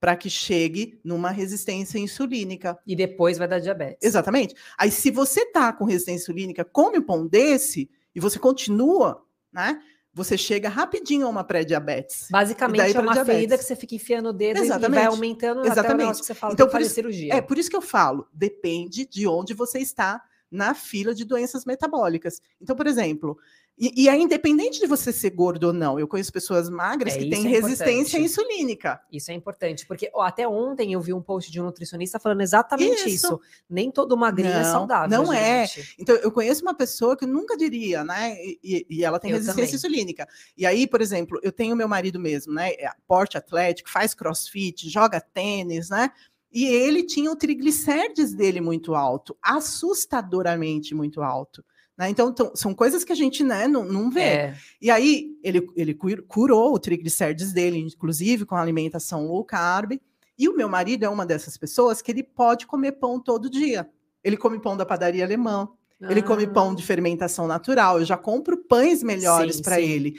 para 0.00 0.16
que 0.16 0.28
chegue 0.28 1.00
numa 1.02 1.30
resistência 1.30 1.98
insulínica. 1.98 2.78
E 2.86 2.94
depois 2.94 3.38
vai 3.38 3.48
dar 3.48 3.58
diabetes. 3.58 3.98
Exatamente. 4.02 4.54
Aí, 4.78 4.90
se 4.90 5.10
você 5.10 5.46
tá 5.46 5.72
com 5.72 5.84
resistência 5.84 6.22
insulínica, 6.24 6.64
come 6.64 6.98
um 6.98 7.02
pão 7.02 7.26
desse 7.26 7.90
e 8.14 8.20
você 8.20 8.38
continua, 8.38 9.22
né? 9.52 9.80
Você 10.12 10.36
chega 10.38 10.68
rapidinho 10.68 11.26
a 11.26 11.30
uma 11.30 11.42
pré-diabetes. 11.42 12.28
Basicamente 12.30 12.96
é 12.96 13.00
uma 13.00 13.14
diabetes. 13.14 13.34
ferida 13.34 13.58
que 13.58 13.64
você 13.64 13.74
fica 13.74 13.94
enfiando 13.96 14.28
o 14.28 14.32
dedo 14.32 14.58
e- 14.58 14.60
e 14.60 14.64
Exatamente. 14.66 14.98
vai 15.00 15.06
aumentando 15.06 15.60
até 15.60 15.68
o 15.70 15.72
Exatamente. 15.72 16.20
que 16.20 16.26
você 16.26 16.34
fala, 16.34 16.52
Então, 16.52 16.66
então, 16.66 16.70
por 16.70 16.72
fazer 16.74 16.86
isso- 16.86 16.94
cirurgia. 16.94 17.34
É 17.34 17.40
por 17.40 17.58
isso 17.58 17.68
que 17.70 17.76
eu 17.76 17.82
falo, 17.82 18.28
depende 18.32 19.04
de 19.06 19.26
onde 19.26 19.54
você 19.54 19.80
está 19.80 20.22
na 20.54 20.72
fila 20.74 21.14
de 21.14 21.24
doenças 21.24 21.64
metabólicas. 21.64 22.40
Então, 22.60 22.74
por 22.76 22.86
exemplo, 22.86 23.36
e, 23.76 24.04
e 24.04 24.08
é 24.08 24.16
independente 24.16 24.78
de 24.78 24.86
você 24.86 25.12
ser 25.12 25.30
gordo 25.30 25.64
ou 25.64 25.72
não. 25.72 25.98
Eu 25.98 26.06
conheço 26.06 26.32
pessoas 26.32 26.70
magras 26.70 27.14
É, 27.14 27.18
que 27.18 27.28
têm 27.28 27.44
é 27.46 27.48
resistência 27.48 28.18
insulínica. 28.18 29.00
Isso 29.12 29.32
é 29.32 29.34
importante, 29.34 29.84
porque 29.84 30.08
ó, 30.14 30.22
até 30.22 30.46
ontem 30.46 30.92
eu 30.92 31.00
vi 31.00 31.12
um 31.12 31.20
post 31.20 31.50
de 31.50 31.60
um 31.60 31.64
nutricionista 31.64 32.20
falando 32.20 32.40
exatamente 32.40 33.00
isso. 33.08 33.26
Isso. 33.26 33.40
Nem 33.68 33.90
todo 33.90 34.16
magrinho 34.16 34.52
é 34.52 34.62
Não, 34.62 34.70
saudável. 34.70 35.08
não 35.24 35.32
é. 35.32 35.66
gente. 35.66 35.96
Então, 35.98 36.14
eu 36.14 36.30
conheço 36.30 36.62
uma 36.62 36.72
pessoa 36.74 37.16
que 37.16 37.24
eu 37.24 37.28
nunca 37.28 37.56
diria, 37.56 38.04
né? 38.04 38.36
E, 38.36 38.60
e- 38.62 38.86
e 38.98 39.04
ela 39.04 39.18
tem 39.18 39.32
Eu 39.32 39.38
resistência 39.38 39.76
também. 39.76 39.96
insulínica. 39.96 40.28
E 40.56 40.64
aí, 40.64 40.86
por 40.86 41.00
exemplo, 41.00 41.40
eu 41.42 41.50
tenho 41.50 41.74
meu 41.74 41.88
marido 41.88 42.20
mesmo, 42.20 42.54
né? 42.54 42.70
É 42.74 42.88
porte 43.08 43.36
atlético, 43.36 43.90
faz 43.90 44.14
crossfit, 44.14 44.88
joga 44.88 45.20
tênis, 45.20 45.88
né? 45.90 46.12
E 46.54 46.64
ele 46.66 47.02
tinha 47.02 47.30
o 47.32 47.36
triglicérides 47.36 48.32
dele 48.32 48.60
muito 48.60 48.94
alto, 48.94 49.36
assustadoramente 49.42 50.94
muito 50.94 51.20
alto. 51.22 51.64
Né? 51.96 52.08
Então, 52.10 52.32
tão- 52.32 52.54
são 52.54 52.74
coisas 52.74 53.04
que 53.04 53.12
a 53.12 53.16
gente 53.16 53.42
né, 53.44 53.66
não, 53.66 53.84
não 53.84 54.10
vê. 54.10 54.20
É. 54.20 54.54
E 54.80 54.90
aí, 54.90 55.36
ele, 55.42 55.66
ele 55.76 55.94
cu- 55.94 56.22
curou 56.26 56.74
o 56.74 56.78
triglicérides 56.78 57.52
dele, 57.52 57.78
inclusive 57.78 58.44
com 58.44 58.54
alimentação 58.56 59.26
low 59.26 59.44
carb. 59.44 59.92
E 60.38 60.48
o 60.48 60.56
meu 60.56 60.68
marido 60.68 61.04
é 61.04 61.08
uma 61.08 61.24
dessas 61.24 61.56
pessoas 61.56 62.02
que 62.02 62.10
ele 62.10 62.22
pode 62.22 62.66
comer 62.66 62.92
pão 62.92 63.20
todo 63.20 63.48
dia. 63.50 63.88
Ele 64.22 64.36
come 64.36 64.58
pão 64.60 64.76
da 64.76 64.84
padaria 64.86 65.24
alemã, 65.24 65.68
ele 66.00 66.22
come 66.22 66.46
pão 66.46 66.70
Ah, 66.72 66.74
de 66.74 66.82
fermentação 66.82 67.46
natural. 67.46 68.00
Eu 68.00 68.04
já 68.04 68.16
compro 68.16 68.56
pães 68.56 69.02
melhores 69.02 69.60
para 69.60 69.80
ele. 69.80 70.14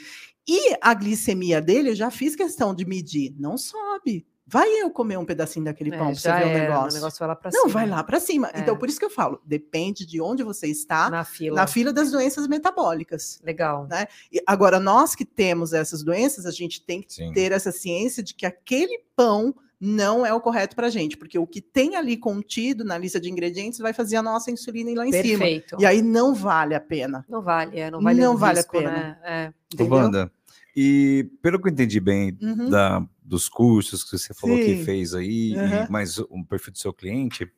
E 0.47 0.75
a 0.79 0.93
glicemia 0.93 1.59
dele, 1.61 1.89
eu 1.89 1.95
já 1.95 2.09
fiz 2.09 2.35
questão 2.35 2.73
de 2.73 2.85
medir. 2.85 3.33
Não 3.37 3.57
sobe. 3.57 4.25
Vai 4.47 4.69
eu 4.81 4.91
comer 4.91 5.17
um 5.17 5.25
pedacinho 5.25 5.65
daquele 5.65 5.89
é, 5.93 5.97
pão 5.97 6.07
para 6.07 6.15
você 6.15 6.27
já 6.29 6.37
ver 6.39 6.45
o 6.45 6.53
negócio. 6.53 6.91
O 6.91 6.93
negócio 7.01 7.19
vai 7.19 7.27
lá 7.27 7.35
pra 7.35 7.51
Não, 7.51 7.61
cima. 7.61 7.73
vai 7.73 7.89
lá 7.89 8.03
para 8.03 8.19
cima. 8.19 8.51
É. 8.53 8.59
Então, 8.59 8.77
por 8.77 8.87
isso 8.87 8.99
que 8.99 9.05
eu 9.05 9.09
falo, 9.09 9.41
depende 9.43 10.05
de 10.05 10.21
onde 10.21 10.43
você 10.43 10.67
está 10.67 11.09
Na 11.09 11.23
fila. 11.23 11.55
na 11.55 11.65
fila 11.67 11.91
das 11.91 12.11
doenças 12.11 12.47
metabólicas. 12.47 13.39
Legal. 13.43 13.87
E 14.31 14.39
agora, 14.45 14.79
nós 14.79 15.15
que 15.15 15.25
temos 15.25 15.73
essas 15.73 16.03
doenças, 16.03 16.45
a 16.45 16.51
gente 16.51 16.79
tem 16.85 17.01
que 17.01 17.11
Sim. 17.13 17.31
ter 17.33 17.51
essa 17.51 17.71
ciência 17.71 18.21
de 18.21 18.35
que 18.35 18.45
aquele 18.45 18.99
pão 19.15 19.55
não 19.79 20.25
é 20.25 20.33
o 20.33 20.39
correto 20.39 20.75
para 20.75 20.89
gente, 20.89 21.17
porque 21.17 21.37
o 21.37 21.45
que 21.45 21.59
tem 21.59 21.95
ali 21.95 22.15
contido 22.15 22.83
na 22.85 22.97
lista 22.97 23.19
de 23.19 23.29
ingredientes 23.29 23.79
vai 23.79 23.93
fazer 23.93 24.15
a 24.15 24.23
nossa 24.23 24.49
insulina 24.51 24.89
ir 24.91 24.95
lá 24.95 25.05
em 25.07 25.11
cima. 25.11 25.23
Perfeito. 25.39 25.75
E 25.79 25.85
aí 25.85 26.01
não 26.01 26.33
vale 26.33 26.73
a 26.75 26.79
pena. 26.79 27.25
Não 27.27 27.41
vale, 27.41 27.79
é, 27.79 27.89
não 27.91 28.01
vale 28.01 28.19
Não 28.21 28.37
vale 28.37 28.59
a 28.59 28.61
risco, 28.61 28.71
pena. 28.77 28.91
Né? 28.91 29.53
É. 29.79 29.83
Wanda, 29.83 30.31
e 30.75 31.29
pelo 31.41 31.59
que 31.61 31.67
eu 31.67 31.71
entendi 31.71 31.99
bem 31.99 32.37
Uhum. 32.41 32.69
da, 32.69 33.05
dos 33.25 33.49
cursos 33.49 34.03
que 34.03 34.17
você 34.17 34.33
falou 34.33 34.57
que 34.59 34.75
Sim. 34.75 34.83
fez 34.83 35.13
aí, 35.15 35.53
e 35.55 35.89
mais 35.89 36.19
um 36.29 36.43
perfil 36.43 36.71
do 36.73 36.77
seu 36.77 36.93
cliente, 36.93 37.51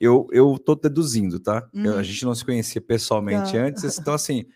eu, 0.00 0.26
eu 0.32 0.58
tô 0.58 0.74
deduzindo, 0.74 1.38
tá? 1.38 1.68
Eu- 1.74 1.92
Uhum. 1.92 1.98
a 1.98 2.02
gente 2.02 2.24
não 2.24 2.34
se 2.34 2.44
conhecia 2.44 2.80
pessoalmente 2.80 3.52
Tá. 3.52 3.58
antes, 3.58 3.84
então 4.00 4.14
assim, 4.14 4.46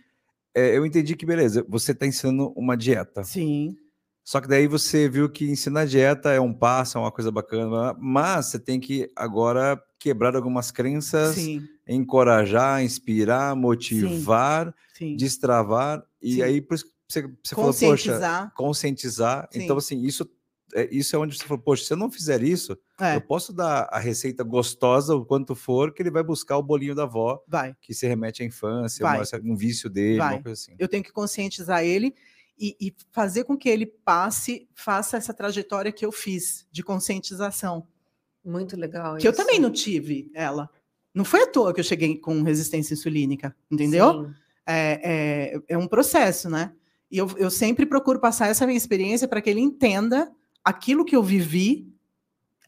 é, 0.55 0.77
eu 0.77 0.85
entendi 0.87 1.15
que 1.15 1.27
beleza, 1.27 1.65
você 1.69 1.93
está 1.93 2.07
ensinando 2.07 2.53
uma 2.57 2.77
dieta. 2.77 3.23
Sim. 3.25 3.77
Só 4.25 4.41
que 4.41 4.49
daí 4.49 4.67
você 4.67 5.09
viu 5.09 5.29
que 5.31 5.51
ensinar 5.51 5.87
dieta 5.87 6.31
é 6.33 6.41
um 6.41 6.53
passo, 6.53 6.99
é 6.99 7.01
uma 7.01 7.13
coisa 7.13 7.31
bacana, 7.31 7.95
mas 7.99 8.47
você 8.47 8.59
tem 8.59 8.79
que 8.81 9.11
agora 9.17 9.81
quebrar 9.99 10.35
algumas 10.37 10.71
crenças, 10.71 11.35
Sim. 11.37 11.67
encorajar, 11.87 12.83
inspirar, 12.83 13.55
motivar, 13.57 14.75
Sim. 14.95 15.17
destravar, 15.17 16.03
e 16.21 16.43
aí 16.43 16.61
por 16.61 16.75
isso 16.75 16.85
que 16.85 16.91
você, 17.09 17.23
você 17.43 17.55
falou, 17.55 17.73
poxa, 17.73 18.13
Conscientizar. 18.13 18.55
conscientizar. 18.55 19.49
Sim. 19.51 19.63
Então, 19.63 19.77
assim, 19.79 20.03
isso 20.03 20.29
isso 20.91 21.15
é 21.17 21.19
onde 21.19 21.37
você 21.37 21.45
falou, 21.45 21.63
poxa, 21.63 21.85
se 21.85 21.93
eu 21.93 21.97
não 21.97 22.11
fizer 22.11 22.43
isso, 22.43 22.77
É, 23.01 23.17
eu 23.17 23.21
posso 23.21 23.53
dar 23.53 23.89
a 23.91 23.99
receita 23.99 24.43
gostosa, 24.45 25.15
o 25.15 25.25
quanto 25.25 25.55
for, 25.55 25.93
que 25.93 26.03
ele 26.03 26.11
vai 26.11 26.23
buscar 26.23 26.57
o 26.59 26.63
bolinho 26.63 26.95
da 26.95 27.05
avó, 27.05 27.43
vai. 27.47 27.75
que 27.81 27.95
se 27.95 28.07
remete 28.07 28.43
à 28.43 28.47
infância, 28.47 29.05
uma- 29.07 29.23
um 29.45 29.57
vício 29.57 29.89
dele, 29.89 30.19
Vai. 30.19 30.35
uma 30.37 30.43
coisa 30.43 30.61
assim. 30.61 30.75
Eu 30.79 30.89
tenho 30.89 31.03
que 31.03 31.13
conscientizar 31.13 31.83
ele 31.85 32.15
e, 32.59 32.77
e 32.81 32.95
fazer 33.13 33.45
com 33.45 33.57
que 33.57 33.69
ele 33.69 33.87
passe, 33.87 34.69
faça 34.75 35.17
essa 35.17 35.33
trajetória 35.33 35.93
que 35.93 36.05
eu 36.05 36.11
fiz 36.13 36.67
de 36.73 36.83
conscientização. 36.83 37.87
Muito 38.45 38.77
legal. 38.77 39.17
Que 39.17 39.27
eu 39.27 39.33
isso. 39.33 39.41
também 39.41 39.59
não 39.61 39.71
tive 39.71 40.31
ela. 40.35 40.69
Não 41.15 41.25
foi 41.25 41.43
à 41.43 41.47
toa 41.47 41.73
que 41.75 41.81
eu 41.81 41.85
cheguei 41.85 42.17
com 42.19 42.43
resistência 42.43 42.95
insulínica, 42.95 43.55
entendeu? 43.71 44.31
É, 44.67 45.55
é, 45.57 45.75
é 45.75 45.79
um 45.79 45.89
processo, 45.89 46.49
né? 46.51 46.73
E 47.11 47.17
eu, 47.19 47.27
eu 47.39 47.51
sempre 47.51 47.87
procuro 47.87 48.21
passar 48.21 48.49
essa 48.49 48.67
minha 48.67 48.77
experiência 48.77 49.27
para 49.27 49.41
que 49.41 49.49
ele 49.49 49.61
entenda 49.61 50.31
aquilo 50.65 51.05
que 51.05 51.17
eu 51.17 51.23
vivi, 51.23 51.93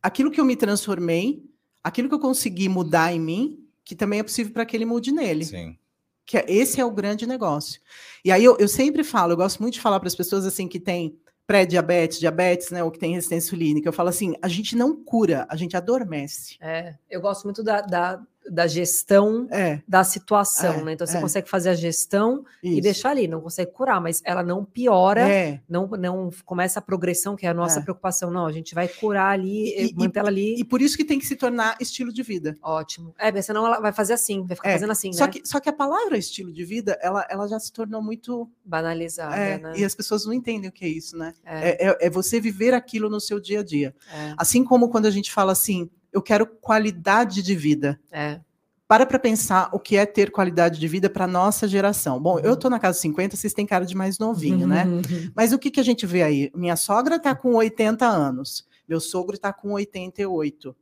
aquilo 0.03 0.31
que 0.31 0.41
eu 0.41 0.45
me 0.45 0.57
transformei, 0.57 1.45
aquilo 1.83 2.09
que 2.09 2.15
eu 2.15 2.21
consegui 2.21 2.69
mudar 2.69 3.13
em 3.13 3.21
mim, 3.21 3.65
que 3.85 3.95
também 3.95 4.21
é 4.21 4.23
possível 4.23 4.53
para 4.53 4.65
que 4.65 4.77
ele 4.77 4.85
mude 4.85 5.13
nele. 5.13 5.45
Sim. 5.45 5.77
Que 6.25 6.39
é- 6.39 6.45
esse 6.49 6.81
é 6.81 6.85
o 6.85 6.91
grande 6.91 7.27
negócio. 7.27 7.81
E 8.25 8.31
aí 8.31 8.45
eu, 8.45 8.57
eu 8.59 8.69
sempre 8.69 9.03
falo, 9.03 9.33
eu 9.33 9.37
gosto 9.37 9.61
muito 9.61 9.75
de 9.75 9.81
falar 9.81 9.99
para 9.99 10.07
as 10.09 10.15
pessoas 10.15 10.47
assim 10.47 10.69
que 10.69 10.79
têm 10.79 11.19
pré-diabetes, 11.47 12.21
diabetes, 12.21 12.71
né, 12.71 12.85
ou 12.85 12.93
que 12.93 12.99
tem 13.01 13.15
resistência 13.15 13.49
insulínica, 13.49 13.89
eu 13.89 13.93
falo 13.93 14.09
assim, 14.09 14.35
a 14.41 14.47
gente 14.47 14.77
não 14.77 14.95
cura, 14.95 15.49
a 15.51 15.57
gente 15.57 15.77
adormece. 15.77 16.57
É, 16.61 16.95
eu 17.11 17.21
gosto 17.21 17.43
muito 17.43 17.61
da, 17.61 17.81
da, 17.81 18.23
da 18.51 18.67
gestão 18.67 19.47
É, 19.51 19.81
da 19.87 20.03
situação, 20.05 20.75
É, 20.81 20.83
né? 20.85 20.93
Então 20.93 21.07
você 21.07 21.17
é. 21.17 21.21
consegue 21.21 21.49
fazer 21.49 21.71
a 21.71 21.75
gestão 21.75 22.45
e 22.63 22.73
isso. 22.73 22.81
deixar 22.83 23.11
ali, 23.11 23.29
não 23.29 23.41
consegue 23.41 23.71
curar, 23.73 24.01
mas 24.01 24.21
ela 24.25 24.43
não 24.43 24.65
piora, 24.65 25.29
É, 25.29 25.61
não, 25.69 25.87
não 25.89 26.31
começa 26.45 26.79
a 26.79 26.83
progressão, 26.83 27.37
que 27.37 27.47
é 27.47 27.49
a 27.49 27.55
nossa 27.55 27.79
É. 27.81 27.83
preocupação. 27.83 28.31
Não, 28.31 28.47
a 28.47 28.53
gente 28.53 28.75
vai 28.75 28.89
curar 28.89 29.33
ali, 29.33 29.69
E- 29.69 29.85
e, 29.87 29.91
e- 29.91 29.95
manter 29.95 30.19
ela 30.19 30.29
ali. 30.29 30.57
e 30.59 30.65
por 30.65 30.83
isso 30.83 30.97
que 30.97 31.05
tem 31.05 31.19
que 31.19 31.27
se 31.27 31.37
tornar 31.37 31.77
estilo 31.81 32.13
de 32.13 32.23
vida. 32.23 32.57
Ótimo. 32.63 33.15
É, 33.19 33.31
porque 33.31 33.43
senão 33.43 33.67
ela 33.67 33.81
vai 33.81 33.93
fazer 33.93 34.15
assim, 34.15 34.45
vai 34.47 34.57
ficar 34.57 34.71
É, 34.71 34.73
fazendo 34.73 34.91
assim, 34.93 35.13
Só, 35.13 35.27
né? 35.27 35.33
que, 35.33 35.47
só 35.47 35.61
que 35.61 35.69
a 35.69 35.73
palavra 35.73 36.19
estilo 36.19 36.53
de 36.53 36.65
vida, 36.65 36.99
ela, 37.01 37.27
ela 37.31 37.47
já 37.47 37.59
se 37.59 37.73
tornou 37.73 38.03
muito. 38.03 38.51
Banalizada, 38.65 39.37
né? 39.59 39.73
E 39.77 39.85
as 39.85 39.95
pessoas 39.95 40.25
não 40.25 40.33
entendem 40.33 40.69
o 40.69 40.73
que 40.73 40.85
é 40.85 40.89
isso, 40.89 41.17
né? 41.17 41.35
É, 41.45 42.07
É, 42.07 42.11
você 42.11 42.41
viver 42.41 42.73
aquilo 42.75 43.09
no 43.11 43.21
seu 43.21 43.39
dia 43.41 43.61
a 43.61 43.63
dia. 43.63 43.95
Assim 44.37 44.65
como 44.65 44.89
quando 44.89 45.07
a 45.07 45.11
gente 45.11 45.31
fala 45.33 45.53
assim, 45.53 45.91
eu 46.13 46.21
quero 46.23 46.47
qualidade 46.47 47.43
de 47.43 47.55
vida. 47.55 48.01
é. 48.11 48.41
Para 48.89 49.07
para 49.07 49.21
pensar 49.21 49.71
o 49.73 49.79
que 49.79 49.97
é 49.97 50.05
ter 50.05 50.33
qualidade 50.33 50.81
de 50.81 50.89
vida 50.89 51.09
para 51.09 51.25
nossa 51.25 51.69
geração. 51.69 52.21
Bom, 52.21 52.41
eu 52.41 52.51
Uhum. 52.51 52.57
tô 52.59 52.69
na 52.69 52.81
casa 52.81 52.95
dos 52.97 53.03
50, 53.03 53.37
vocês 53.37 53.53
têm 53.55 53.65
cara 53.65 53.87
de 53.87 53.95
mais 53.95 54.19
novinho, 54.19 54.67
né? 54.67 54.85
Mas 55.33 55.53
o 55.53 55.61
que, 55.61 55.71
que 55.71 55.79
a 55.79 55.83
gente 55.85 56.05
vê 56.07 56.25
aí? 56.25 56.51
Minha 56.57 56.75
sogra 56.75 57.15
está 57.15 57.33
com 57.33 57.55
80 57.55 58.05
anos, 58.05 58.67
meu 58.89 58.99
sogro 58.99 59.37
está 59.37 59.53
com 59.53 59.71
88. 59.75 60.75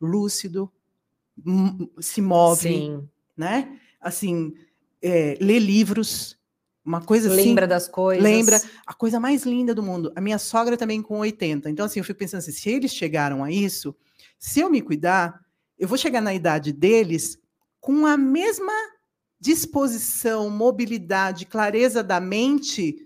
Lúcido, 0.00 0.70
se 2.00 2.20
move, 2.22 2.60
Sim. 2.68 3.08
né? 3.36 3.76
Assim, 4.00 4.54
é, 5.02 5.36
lê 5.40 5.58
livros, 5.58 6.38
uma 6.84 7.00
coisa 7.00 7.28
assim. 7.32 7.46
Lembra 7.46 7.66
das 7.66 7.88
coisas. 7.88 8.22
lembra. 8.22 8.60
A 8.86 8.94
coisa 8.94 9.18
mais 9.18 9.44
linda 9.44 9.74
do 9.74 9.82
mundo. 9.82 10.12
A 10.14 10.20
minha 10.20 10.38
sogra 10.38 10.76
também 10.76 11.00
com 11.02 11.18
80. 11.18 11.70
Então, 11.70 11.86
assim, 11.86 12.00
eu 12.00 12.04
fico 12.04 12.18
pensando 12.20 12.38
assim: 12.38 12.52
se 12.52 12.68
eles 12.70 12.92
chegaram 12.94 13.42
a 13.42 13.50
isso, 13.50 13.94
se 14.44 14.58
eu 14.58 14.68
me 14.68 14.82
cuidar, 14.82 15.40
eu 15.78 15.86
vou 15.86 15.96
chegar 15.96 16.20
na 16.20 16.34
idade 16.34 16.72
deles 16.72 17.38
com 17.80 18.04
a 18.04 18.16
mesma 18.16 18.72
disposição, 19.40 20.50
mobilidade, 20.50 21.46
clareza 21.46 22.02
da 22.02 22.20
mente, 22.20 22.96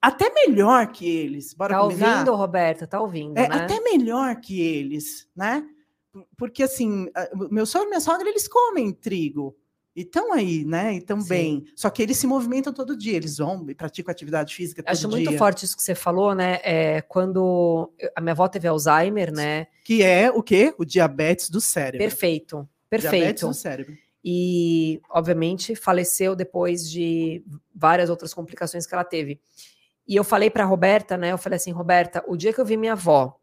até 0.00 0.30
melhor 0.32 0.92
que 0.92 1.08
eles. 1.08 1.54
Bora 1.54 1.74
Tá 1.74 1.80
combinar? 1.80 2.12
ouvindo, 2.18 2.34
Roberta? 2.36 2.86
Tá 2.86 3.00
ouvindo, 3.00 3.38
É, 3.38 3.48
né? 3.48 3.56
até 3.56 3.80
melhor 3.80 4.36
que 4.40 4.60
eles, 4.60 5.26
né? 5.34 5.66
Por- 6.12 6.26
Porque 6.36 6.62
assim, 6.64 7.08
meu 7.50 7.64
sogro 7.64 7.86
e 7.88 7.90
minha 7.90 8.00
sogra, 8.00 8.28
eles 8.28 8.46
comem 8.46 8.92
trigo. 8.92 9.56
E 9.94 10.02
estão 10.02 10.32
aí, 10.32 10.64
né? 10.64 10.94
E 10.94 10.98
estão 10.98 11.20
Sim. 11.20 11.28
bem. 11.28 11.64
Só 11.74 11.90
que 11.90 12.02
eles 12.02 12.16
se 12.16 12.26
movimentam 12.26 12.72
todo 12.72 12.96
dia, 12.96 13.16
eles 13.16 13.38
vão 13.38 13.68
e 13.68 13.74
praticam 13.74 14.12
atividade 14.12 14.54
física 14.54 14.82
todo 14.82 14.92
Acho 14.92 15.08
dia. 15.08 15.16
muito 15.16 15.36
forte 15.36 15.64
isso 15.64 15.76
que 15.76 15.82
você 15.82 15.94
falou, 15.94 16.34
né? 16.34 16.60
É, 16.62 17.00
quando 17.02 17.92
a 18.14 18.20
minha 18.20 18.32
avó 18.32 18.46
teve 18.48 18.68
Alzheimer, 18.68 19.32
né? 19.32 19.66
Que 19.84 20.02
é 20.02 20.30
o 20.30 20.42
quê? 20.42 20.72
O 20.78 20.84
diabetes 20.84 21.50
do 21.50 21.60
cérebro. 21.60 21.98
Perfeito, 21.98 22.68
Diabetes 22.90 23.10
perfeito. 23.10 23.48
do 23.48 23.54
cérebro. 23.54 23.92
E, 24.24 25.00
obviamente, 25.10 25.74
faleceu 25.74 26.36
depois 26.36 26.88
de 26.88 27.42
várias 27.74 28.10
outras 28.10 28.34
complicações 28.34 28.86
que 28.86 28.94
ela 28.94 29.04
teve. 29.04 29.40
E 30.06 30.14
eu 30.14 30.24
falei 30.24 30.50
para 30.50 30.64
Roberta, 30.64 31.16
né? 31.16 31.32
Eu 31.32 31.38
falei 31.38 31.56
assim, 31.56 31.70
Roberta, 31.72 32.22
o 32.26 32.36
dia 32.36 32.52
que 32.52 32.60
eu 32.60 32.64
vi 32.64 32.76
minha 32.76 32.92
avó 32.92 33.36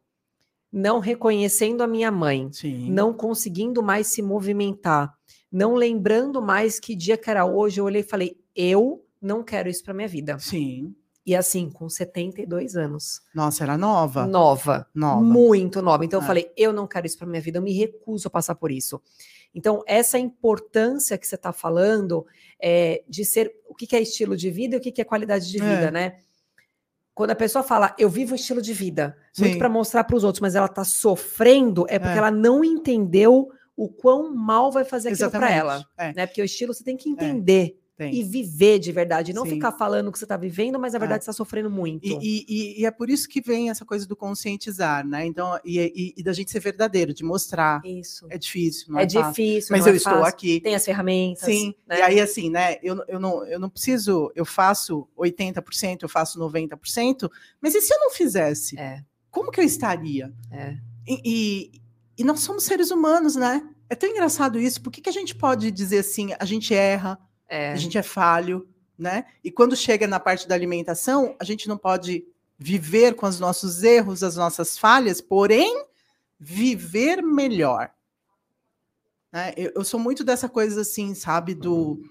não 0.72 0.99
reconhecendo 0.99 1.82
a 1.82 1.88
minha 1.88 2.11
mãe, 2.11 2.49
Sim. 2.52 2.91
não 2.91 3.14
conseguindo 3.14 3.82
mais 3.82 4.07
se 4.07 4.22
movimentar, 4.22 5.16
não 5.52 5.76
lembrando 5.76 6.41
mais 6.41 6.80
que 6.80 6.95
dia 6.95 7.18
que 7.18 7.30
era 7.30 7.45
hoje, 7.45 7.80
eu 7.80 7.86
olhei 7.86 8.02
e 8.02 8.06
falei, 8.06 8.38
eu 8.56 9.06
não 9.22 9.44
quero 9.44 9.69
isso 9.69 9.84
para 9.84 9.94
minha 9.94 10.07
vida. 10.07 10.38
Sim. 10.40 10.94
E 11.26 11.36
assim, 11.36 11.69
com 11.69 11.90
72 11.90 12.78
anos, 12.78 13.22
Nossa, 13.36 13.64
era 13.64 13.78
nova. 13.78 14.26
nova, 14.26 14.88
Nova. 14.95 15.22
muito 15.22 15.82
nova. 15.82 16.06
Então 16.06 16.19
eu 16.19 16.24
É. 16.24 16.28
falei, 16.28 16.52
eu 16.56 16.72
não 16.72 16.88
quero 16.88 17.06
isso 17.06 17.18
para 17.18 17.28
minha 17.28 17.41
vida, 17.41 17.57
eu 17.57 17.61
me 17.61 17.74
recuso 17.74 18.28
a 18.28 18.32
passar 18.32 18.56
por 18.56 18.72
isso. 18.72 19.02
Então, 19.53 19.84
essa 19.88 20.18
importância 20.19 21.18
que 21.18 21.28
você 21.28 21.36
está 21.36 21.52
falando 21.52 22.26
é, 22.61 23.03
de 23.10 23.26
ser 23.26 23.53
o 23.68 23.76
que, 23.76 23.86
que 23.88 23.95
é 23.95 24.02
estilo 24.02 24.38
de 24.38 24.49
vida 24.49 24.76
e 24.76 24.78
o 24.80 24.82
que, 24.82 24.91
que 24.91 25.02
é 25.02 25.03
qualidade 25.03 25.49
de 25.52 25.61
É. 25.61 25.76
vida, 25.76 25.91
né? 25.91 26.19
Quando 27.14 27.32
a 27.32 27.36
pessoa 27.36 27.64
fala, 27.64 27.95
eu 27.98 28.10
vivo 28.10 28.36
estilo 28.36 28.61
de 28.61 28.74
vida, 28.74 29.18
muito 29.38 29.53
Sim. 29.53 29.57
para 29.60 29.68
mostrar 29.69 30.03
para 30.03 30.15
os 30.15 30.24
outros, 30.24 30.40
mas 30.40 30.53
ela 30.56 30.68
está 30.68 30.84
sofrendo, 30.84 31.86
é 31.90 31.98
porque 31.99 32.14
É. 32.14 32.18
ela 32.19 32.30
não 32.32 32.64
entendeu 32.64 33.49
o 33.78 33.88
quão 33.88 34.36
mal 34.36 34.72
vai 34.72 34.84
fazer 34.84 35.10
aquilo 35.10 35.30
para 35.32 35.49
ela. 35.52 35.86
É, 35.98 36.12
Né? 36.14 36.26
Porque 36.28 36.41
o 36.41 36.45
estilo 36.45 36.74
você 36.74 36.84
tem 36.84 36.98
que 36.98 37.08
entender 37.10 37.80
tem. 37.95 38.14
e 38.14 38.24
viver 38.24 38.80
de 38.80 38.91
verdade, 38.91 39.34
não 39.34 39.44
Sim. 39.44 39.52
ficar 39.52 39.72
falando 39.72 40.12
que 40.12 40.18
você 40.18 40.26
está 40.26 40.36
vivendo, 40.36 40.80
mas 40.80 40.94
na 40.94 40.98
É. 40.98 40.99
verdade 40.99 41.24
você 41.24 41.30
está 41.30 41.38
sofrendo 41.38 41.70
muito. 41.70 42.04
E, 42.06 42.18
e- 42.48 42.82
e- 42.82 42.86
é 42.86 42.90
por 42.91 43.08
isso 43.10 43.28
que 43.30 43.40
vem 43.40 43.70
essa 43.70 43.86
coisa 43.86 44.08
do 44.08 44.16
conscientizar, 44.16 45.06
né? 45.06 45.26
Então, 45.28 45.60
e, 45.64 46.14
e- 46.18 46.24
da 46.24 46.34
gente 46.34 46.49
ser 46.52 46.60
verdadeiro, 46.60 47.14
de 47.14 47.24
mostrar. 47.24 47.82
Isso. 47.86 48.26
É 48.32 48.38
difícil, 48.38 48.88
não 48.94 48.99
É, 48.99 49.04
é, 49.04 49.10
fácil. 49.10 49.30
difícil, 49.30 49.72
Mas 49.72 49.82
não 49.82 49.88
eu 49.90 49.94
é 49.94 49.98
estou 49.98 50.24
aqui. 50.24 50.60
Tem 50.62 50.74
as 50.76 50.84
ferramentas. 50.86 51.45
Sim, 51.45 51.74
né? 51.88 51.99
e 51.99 52.02
aí 52.02 52.20
assim, 52.20 52.49
né? 52.49 52.78
Eu, 52.82 53.04
eu, 53.08 53.20
não, 53.20 53.45
eu 53.45 53.60
não 53.60 53.70
preciso, 53.70 54.32
eu 54.36 54.45
faço 54.45 55.08
80%, 55.16 56.02
eu 56.04 56.10
faço 56.10 56.40
90%, 56.40 57.30
mas 57.62 57.74
e 57.76 57.82
se 57.82 57.94
eu 57.94 57.99
não 57.99 58.10
fizesse? 58.12 58.78
É, 58.80 59.04
Como 59.32 59.52
que 59.52 59.60
eu 59.60 59.64
estaria? 59.66 60.34
é. 60.52 60.78
E, 61.08 61.72
e- 62.18 62.23
nós 62.23 62.39
somos 62.41 62.64
seres 62.64 62.91
humanos, 62.91 63.35
né? 63.35 63.68
É 63.89 63.95
tão 63.95 64.10
engraçado 64.10 64.60
isso. 64.60 64.81
Por 64.81 64.91
que, 64.91 65.02
que 65.02 65.10
a 65.10 65.14
gente 65.14 65.35
pode 65.35 65.72
dizer 65.72 65.99
assim, 65.99 66.34
a 66.39 66.45
gente 66.45 66.73
erra, 66.73 67.19
É, 67.49 67.72
a 67.72 67.76
gente 67.77 67.98
é 67.98 68.03
falho, 68.03 68.68
né? 68.98 69.26
E 69.44 69.49
quando 69.49 69.76
chega 69.76 70.06
na 70.06 70.19
parte 70.19 70.48
da 70.48 70.56
alimentação, 70.56 71.35
a 71.39 71.45
gente 71.45 71.68
não 71.68 71.77
pode 71.77 72.26
viver 72.57 73.15
com 73.15 73.26
os 73.27 73.39
nossos 73.39 73.84
erros, 73.84 74.23
as 74.23 74.35
nossas 74.35 74.77
falhas, 74.77 75.22
porém 75.22 75.85
viver 76.39 77.22
melhor. 77.22 77.91
Né? 79.31 79.53
Eu, 79.56 79.72
eu, 79.76 79.84
sou 79.85 79.99
muito 79.99 80.23
dessa 80.23 80.49
coisa 80.49 80.81
assim, 80.81 81.14
sabe, 81.14 81.53
do 81.53 82.02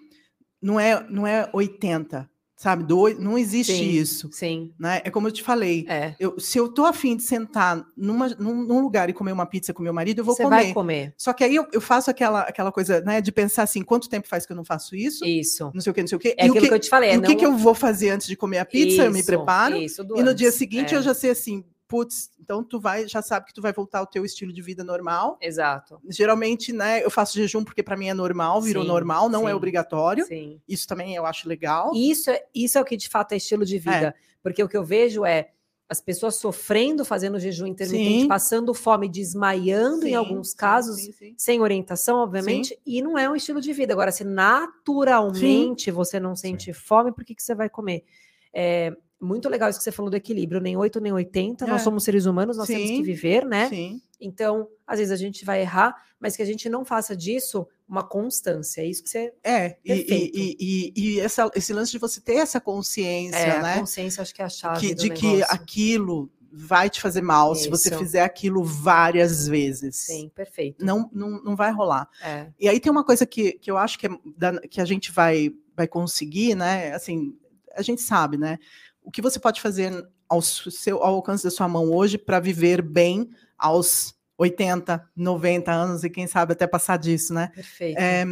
não 0.60 0.78
é 0.78 1.06
não 1.08 1.26
é 1.26 1.50
80, 1.52 2.30
sabe? 2.56 2.82
Do, 2.82 3.10
não 3.20 3.36
existe 3.36 3.72
sim, 3.72 3.90
isso. 3.90 4.30
Sim. 4.32 4.72
Né? 4.78 5.02
É 5.04 5.10
como 5.10 5.28
eu 5.28 5.32
te 5.32 5.42
falei. 5.42 5.84
É. 5.88 6.14
Eu, 6.18 6.40
se 6.40 6.58
eu 6.58 6.68
tô 6.72 6.86
afim 6.86 7.16
de 7.16 7.22
sentar 7.22 7.86
numa, 7.96 8.28
num, 8.30 8.64
num, 8.64 8.80
lugar 8.80 9.10
e 9.10 9.12
comer 9.12 9.32
uma 9.32 9.44
pizza 9.44 9.74
com 9.74 9.82
meu 9.82 9.92
marido, 9.92 10.20
eu 10.20 10.24
vou 10.24 10.34
Você 10.34 10.42
comer. 10.42 10.56
vai 10.56 10.72
comer. 10.72 11.14
Só 11.18 11.32
que 11.34 11.44
aí 11.44 11.54
eu, 11.54 11.66
eu, 11.72 11.80
faço 11.80 12.10
aquela, 12.10 12.40
aquela 12.40 12.72
coisa, 12.72 13.00
né, 13.02 13.20
de 13.20 13.30
pensar 13.30 13.64
assim, 13.64 13.82
quanto 13.82 14.08
tempo 14.08 14.26
faz 14.26 14.46
que 14.46 14.52
eu 14.52 14.56
não 14.56 14.64
faço 14.64 14.96
isso? 14.96 15.24
Isso. 15.24 15.70
Não 15.74 15.80
sei 15.80 15.90
o 15.90 15.94
que, 15.94 16.00
não 16.00 16.08
sei 16.08 16.16
o 16.16 16.18
que. 16.18 16.28
É 16.28 16.46
e 16.46 16.48
aquilo 16.48 16.56
o 16.56 16.60
que, 16.60 16.68
que 16.68 16.74
eu 16.74 16.80
te 16.80 16.88
falei. 16.88 17.10
E 17.10 17.14
é 17.14 17.18
o 17.18 17.22
que, 17.22 17.28
não... 17.28 17.36
que 17.36 17.46
eu 17.46 17.56
vou 17.56 17.74
fazer 17.74 18.10
antes 18.10 18.26
de 18.26 18.36
comer 18.36 18.58
a 18.58 18.64
pizza? 18.64 18.88
Isso, 18.88 19.02
eu 19.02 19.12
me 19.12 19.22
preparo. 19.22 19.76
Isso, 19.76 20.02
e 20.16 20.22
no 20.22 20.34
dia 20.34 20.48
antes. 20.48 20.58
seguinte 20.58 20.94
é. 20.94 20.98
eu 20.98 21.02
já 21.02 21.12
sei 21.12 21.30
assim, 21.30 21.62
putz, 21.88 22.30
então 22.40 22.62
tu 22.62 22.80
vai, 22.80 23.06
já 23.06 23.22
sabe 23.22 23.46
que 23.46 23.54
tu 23.54 23.62
vai 23.62 23.72
voltar 23.72 24.00
ao 24.00 24.06
teu 24.06 24.24
estilo 24.24 24.52
de 24.52 24.62
vida 24.62 24.82
normal. 24.82 25.38
Exato. 25.40 26.00
Geralmente, 26.08 26.72
né, 26.72 27.04
eu 27.04 27.10
faço 27.10 27.38
jejum 27.38 27.64
porque 27.64 27.82
para 27.82 27.96
mim 27.96 28.08
é 28.08 28.14
normal, 28.14 28.60
virou 28.60 28.82
Sim, 28.82 28.88
normal, 28.88 29.28
não 29.28 29.42
sim, 29.42 29.50
é 29.50 29.54
obrigatório. 29.54 30.24
Sim. 30.26 30.60
Isso 30.68 30.86
também 30.86 31.14
eu 31.14 31.24
acho 31.24 31.48
legal. 31.48 31.92
Isso 31.94 32.30
é, 32.30 32.44
isso 32.54 32.78
é 32.78 32.80
o 32.80 32.84
que 32.84 32.96
de 32.96 33.08
fato 33.08 33.32
é 33.32 33.36
estilo 33.36 33.64
de 33.64 33.78
vida. 33.78 34.14
Porque 34.42 34.62
o 34.62 34.68
que 34.68 34.76
eu 34.76 34.84
vejo 34.84 35.24
é 35.24 35.50
as 35.88 36.00
pessoas 36.00 36.34
sofrendo, 36.36 37.04
fazendo 37.04 37.38
jejum 37.38 37.66
intermitente, 37.66 38.22
Sim. 38.22 38.28
passando 38.28 38.74
fome, 38.74 39.08
desmaiando 39.08 40.04
em 40.04 40.10
Sim, 40.10 40.14
alguns 40.16 40.50
sim, 40.50 40.56
casos, 40.56 40.96
sim. 40.96 41.34
sem 41.38 41.60
orientação, 41.60 42.18
obviamente, 42.18 42.76
e 42.84 43.00
não 43.00 43.16
é 43.16 43.30
um 43.30 43.36
estilo 43.36 43.60
de 43.60 43.72
vida. 43.72 43.92
Agora, 43.92 44.10
se 44.10 44.24
naturalmente 44.24 45.92
você 45.92 46.18
não 46.18 46.34
sente 46.34 46.72
fome, 46.72 47.12
por 47.12 47.24
que, 47.24 47.36
que 47.36 47.42
você 47.42 47.54
vai 47.54 47.70
comer? 47.70 48.04
É 48.52 48.92
muito 49.20 49.48
legal 49.48 49.68
isso 49.70 49.78
que 49.78 49.84
você 49.84 49.92
falou 49.92 50.10
do 50.10 50.16
equilíbrio, 50.16 50.60
nem 50.60 50.76
8 50.76 51.00
nem 51.00 51.12
80, 51.12 51.66
nós 51.66 51.80
É. 51.80 51.84
somos 51.84 52.04
seres 52.04 52.26
humanos, 52.26 52.56
nós 52.56 52.66
temos 52.66 52.88
Sim, 52.88 52.96
que 52.98 53.02
viver, 53.02 53.44
né? 53.44 53.68
Sim. 53.68 54.00
Então, 54.20 54.68
às 54.86 54.98
vezes 54.98 55.12
a 55.12 55.16
gente 55.16 55.44
vai 55.44 55.60
errar, 55.62 55.94
mas 56.20 56.36
que 56.36 56.42
a 56.42 56.46
gente 56.46 56.68
não 56.68 56.84
faça 56.84 57.16
disso 57.16 57.66
uma 57.88 58.02
constância. 58.02 58.80
É 58.80 58.86
isso 58.86 59.02
que 59.02 59.08
você. 59.10 59.32
É, 59.44 59.76
e, 59.84 59.92
e, 59.92 60.56
e, 60.58 60.92
e 61.16 61.20
essa, 61.20 61.50
esse 61.54 61.72
lance 61.72 61.92
de 61.92 61.98
você 61.98 62.20
ter 62.20 62.34
essa 62.36 62.60
consciência, 62.60 63.36
É, 63.36 63.50
a 63.58 63.62
né? 63.62 63.78
consciência, 63.78 64.22
acho 64.22 64.34
que 64.34 64.42
é 64.42 64.44
a 64.44 64.48
chave. 64.48 64.80
que- 64.80 64.94
de 64.94 65.10
que 65.10 65.26
negócio. 65.26 65.54
aquilo 65.54 66.30
vai 66.58 66.88
te 66.88 67.00
fazer 67.02 67.20
mal 67.20 67.54
se 67.54 67.68
você 67.68 67.90
Isso. 67.90 67.98
fizer 67.98 68.22
aquilo 68.22 68.64
várias 68.64 69.46
vezes. 69.46 69.96
Sim, 69.96 70.30
perfeito. 70.34 70.82
Não, 70.84 71.10
não, 71.12 71.42
não 71.42 71.54
vai 71.56 71.70
rolar. 71.70 72.08
É. 72.22 72.46
E 72.58 72.66
aí 72.68 72.80
tem 72.80 72.90
uma 72.90 73.04
coisa 73.04 73.26
que, 73.26 73.52
que 73.52 73.70
eu 73.70 73.76
acho 73.76 73.98
que, 73.98 74.06
é 74.06 74.10
da- 74.36 74.60
que 74.60 74.80
a 74.80 74.84
gente 74.86 75.12
vai, 75.12 75.50
vai 75.76 75.86
conseguir, 75.86 76.54
né? 76.54 76.92
Assim, 76.94 77.36
a 77.74 77.82
gente 77.82 78.00
sabe, 78.00 78.38
né? 78.38 78.58
O 79.06 79.10
que 79.10 79.22
você 79.22 79.38
pode 79.38 79.62
fazer 79.62 80.06
ao, 80.28 80.42
seu, 80.42 81.02
ao 81.02 81.14
alcance 81.14 81.44
da 81.44 81.50
sua 81.50 81.68
mão 81.68 81.92
hoje 81.92 82.18
para 82.18 82.40
viver 82.40 82.82
bem 82.82 83.30
aos 83.56 84.14
80, 84.36 85.08
90 85.14 85.72
anos 85.72 86.02
e 86.02 86.10
quem 86.10 86.26
sabe 86.26 86.52
até 86.52 86.66
passar 86.66 86.98
disso, 86.98 87.32
né? 87.32 87.52
Perfeito. 87.54 87.98
É, 87.98 88.24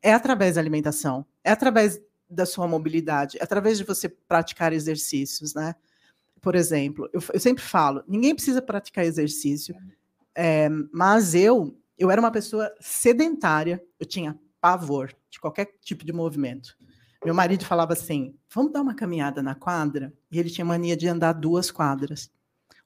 é 0.00 0.14
através 0.14 0.54
da 0.54 0.60
alimentação, 0.62 1.26
é 1.44 1.52
através 1.52 2.00
da 2.28 2.46
sua 2.46 2.66
mobilidade, 2.66 3.36
é 3.38 3.44
através 3.44 3.76
de 3.76 3.84
você 3.84 4.08
praticar 4.08 4.72
exercícios, 4.72 5.52
né? 5.54 5.74
Por 6.40 6.54
exemplo, 6.54 7.08
eu, 7.12 7.22
eu 7.32 7.38
sempre 7.38 7.62
falo, 7.62 8.02
ninguém 8.08 8.34
precisa 8.34 8.62
praticar 8.62 9.04
exercício, 9.04 9.76
é, 10.34 10.66
mas 10.90 11.34
eu, 11.34 11.76
eu 11.98 12.10
era 12.10 12.20
uma 12.20 12.32
pessoa 12.32 12.74
sedentária, 12.80 13.84
eu 14.00 14.06
tinha 14.06 14.36
pavor 14.62 15.14
de 15.28 15.38
qualquer 15.38 15.66
tipo 15.82 16.06
de 16.06 16.12
movimento. 16.12 16.74
Meu 17.24 17.34
marido 17.34 17.64
falava 17.64 17.92
assim: 17.92 18.34
vamos 18.52 18.72
dar 18.72 18.80
uma 18.80 18.94
caminhada 18.94 19.42
na 19.42 19.54
quadra? 19.54 20.12
E 20.32 20.38
ele 20.38 20.48
tinha 20.48 20.64
mania 20.64 20.96
de 20.96 21.06
andar 21.06 21.34
duas 21.34 21.70
quadras. 21.70 22.30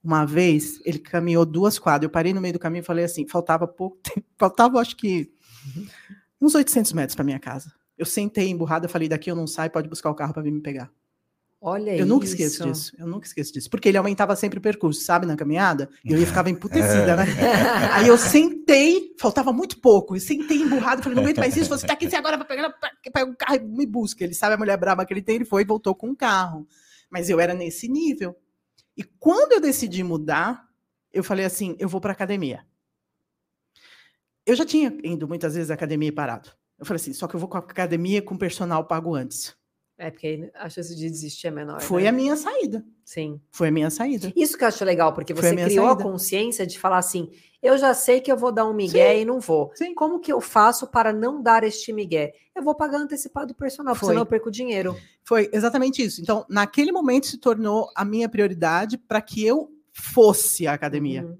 Uma 0.02 0.24
vez, 0.24 0.80
ele 0.84 0.98
caminhou 0.98 1.46
duas 1.46 1.78
quadras. 1.78 2.04
Eu 2.04 2.10
parei 2.10 2.34
no 2.34 2.40
meio 2.40 2.52
do 2.52 2.58
caminho 2.58 2.82
e 2.82 2.84
falei 2.84 3.04
assim: 3.04 3.26
faltava 3.26 3.66
pouco 3.68 3.98
tempo, 4.02 4.26
faltava 4.36 4.80
acho 4.80 4.96
que 4.96 5.30
uns 6.40 6.54
800 6.54 6.92
metros 6.92 7.14
para 7.14 7.24
minha 7.24 7.38
casa. 7.38 7.72
Eu 7.96 8.04
sentei 8.04 8.48
emburrada, 8.50 8.88
falei: 8.88 9.08
daqui 9.08 9.30
eu 9.30 9.36
não 9.36 9.46
saio, 9.46 9.70
pode 9.70 9.88
buscar 9.88 10.10
o 10.10 10.14
carro 10.14 10.32
para 10.34 10.42
vir 10.42 10.50
me 10.50 10.60
pegar. 10.60 10.90
Olha 11.60 11.92
Eu 11.92 11.96
isso. 12.00 12.06
nunca 12.06 12.26
esqueço 12.26 12.64
disso. 12.64 12.92
Eu 12.98 13.06
nunca 13.06 13.26
esqueço 13.26 13.52
disso. 13.52 13.70
Porque 13.70 13.88
ele 13.88 13.96
aumentava 13.96 14.36
sempre 14.36 14.58
o 14.58 14.62
percurso, 14.62 15.00
sabe, 15.00 15.26
na 15.26 15.34
caminhada? 15.34 15.88
E 16.04 16.12
eu 16.12 16.18
ia 16.18 16.26
ficava 16.26 16.50
emputecida, 16.50 17.16
né? 17.16 17.24
Aí 17.92 18.06
eu 18.06 18.18
sentei, 18.18 19.14
faltava 19.18 19.52
muito 19.52 19.80
pouco. 19.80 20.14
Eu 20.14 20.20
sentei 20.20 20.58
emburrado, 20.58 21.02
falei, 21.02 21.16
não 21.16 21.22
aguento 21.22 21.38
mais 21.38 21.56
isso. 21.56 21.70
Você 21.70 21.86
tá 21.86 21.94
aqui 21.94 22.08
você 22.08 22.16
agora 22.16 22.36
vai 22.36 22.46
pegar 22.46 22.72
pega 23.12 23.30
o 23.30 23.34
carro 23.34 23.56
e 23.56 23.60
me 23.60 23.86
busca. 23.86 24.22
Ele 24.22 24.34
sabe 24.34 24.54
a 24.54 24.58
mulher 24.58 24.76
braba 24.76 25.04
que 25.06 25.12
ele 25.14 25.22
tem, 25.22 25.36
ele 25.36 25.44
foi 25.44 25.62
e 25.62 25.64
voltou 25.64 25.94
com 25.94 26.10
o 26.10 26.16
carro. 26.16 26.66
Mas 27.10 27.28
eu 27.28 27.40
era 27.40 27.54
nesse 27.54 27.88
nível. 27.88 28.36
E 28.96 29.04
quando 29.04 29.52
eu 29.52 29.60
decidi 29.60 30.02
mudar, 30.02 30.68
eu 31.12 31.22
falei 31.22 31.44
assim: 31.44 31.76
eu 31.78 31.88
vou 31.88 32.00
para 32.00 32.12
academia. 32.12 32.66
Eu 34.44 34.54
já 34.54 34.64
tinha 34.64 34.96
ido 35.02 35.26
muitas 35.26 35.54
vezes 35.54 35.70
à 35.70 35.74
academia 35.74 36.08
e 36.08 36.12
parado. 36.12 36.50
Eu 36.78 36.86
falei 36.86 37.00
assim, 37.00 37.12
só 37.12 37.26
que 37.26 37.34
eu 37.34 37.40
vou 37.40 37.48
com 37.48 37.56
a 37.56 37.60
academia 37.60 38.22
com 38.22 38.36
personal 38.36 38.86
pago 38.86 39.14
antes. 39.14 39.56
É, 39.98 40.10
porque 40.10 40.50
a 40.54 40.68
chance 40.68 40.94
de 40.94 41.08
desistir 41.08 41.46
é 41.46 41.50
menor. 41.50 41.80
Foi 41.80 42.02
né? 42.02 42.08
a 42.08 42.12
minha 42.12 42.36
saída. 42.36 42.84
Sim. 43.02 43.40
Foi 43.50 43.68
a 43.68 43.70
minha 43.70 43.88
saída. 43.88 44.30
Isso 44.36 44.58
que 44.58 44.62
eu 44.64 44.68
acho 44.68 44.84
legal, 44.84 45.14
porque 45.14 45.32
a 45.32 45.36
você 45.36 45.52
minha 45.52 45.66
criou 45.66 45.86
saída. 45.86 46.02
a 46.02 46.04
consciência 46.04 46.66
de 46.66 46.78
falar 46.78 46.98
assim: 46.98 47.30
eu 47.62 47.78
já 47.78 47.94
sei 47.94 48.20
que 48.20 48.30
eu 48.30 48.36
vou 48.36 48.52
dar 48.52 48.66
um 48.66 48.74
migué 48.74 49.18
e 49.20 49.24
não 49.24 49.40
vou. 49.40 49.70
Sim. 49.74 49.94
Como 49.94 50.20
que 50.20 50.30
eu 50.30 50.40
faço 50.40 50.86
para 50.86 51.12
não 51.14 51.42
dar 51.42 51.64
este 51.64 51.92
migué? 51.94 52.32
Eu 52.54 52.62
vou 52.62 52.74
pagar 52.74 52.98
antecipado 52.98 53.52
o 53.52 53.56
personal, 53.56 53.94
porque 53.94 54.06
senão 54.06 54.20
eu 54.22 54.26
perco 54.26 54.50
dinheiro. 54.50 54.94
Foi 55.24 55.48
exatamente 55.52 56.02
isso. 56.02 56.20
Então, 56.20 56.44
naquele 56.48 56.92
momento 56.92 57.26
se 57.26 57.38
tornou 57.38 57.90
a 57.96 58.04
minha 58.04 58.28
prioridade 58.28 58.98
para 58.98 59.22
que 59.22 59.44
eu 59.44 59.70
fosse 59.92 60.66
à 60.66 60.74
academia. 60.74 61.24
Uhum. 61.24 61.38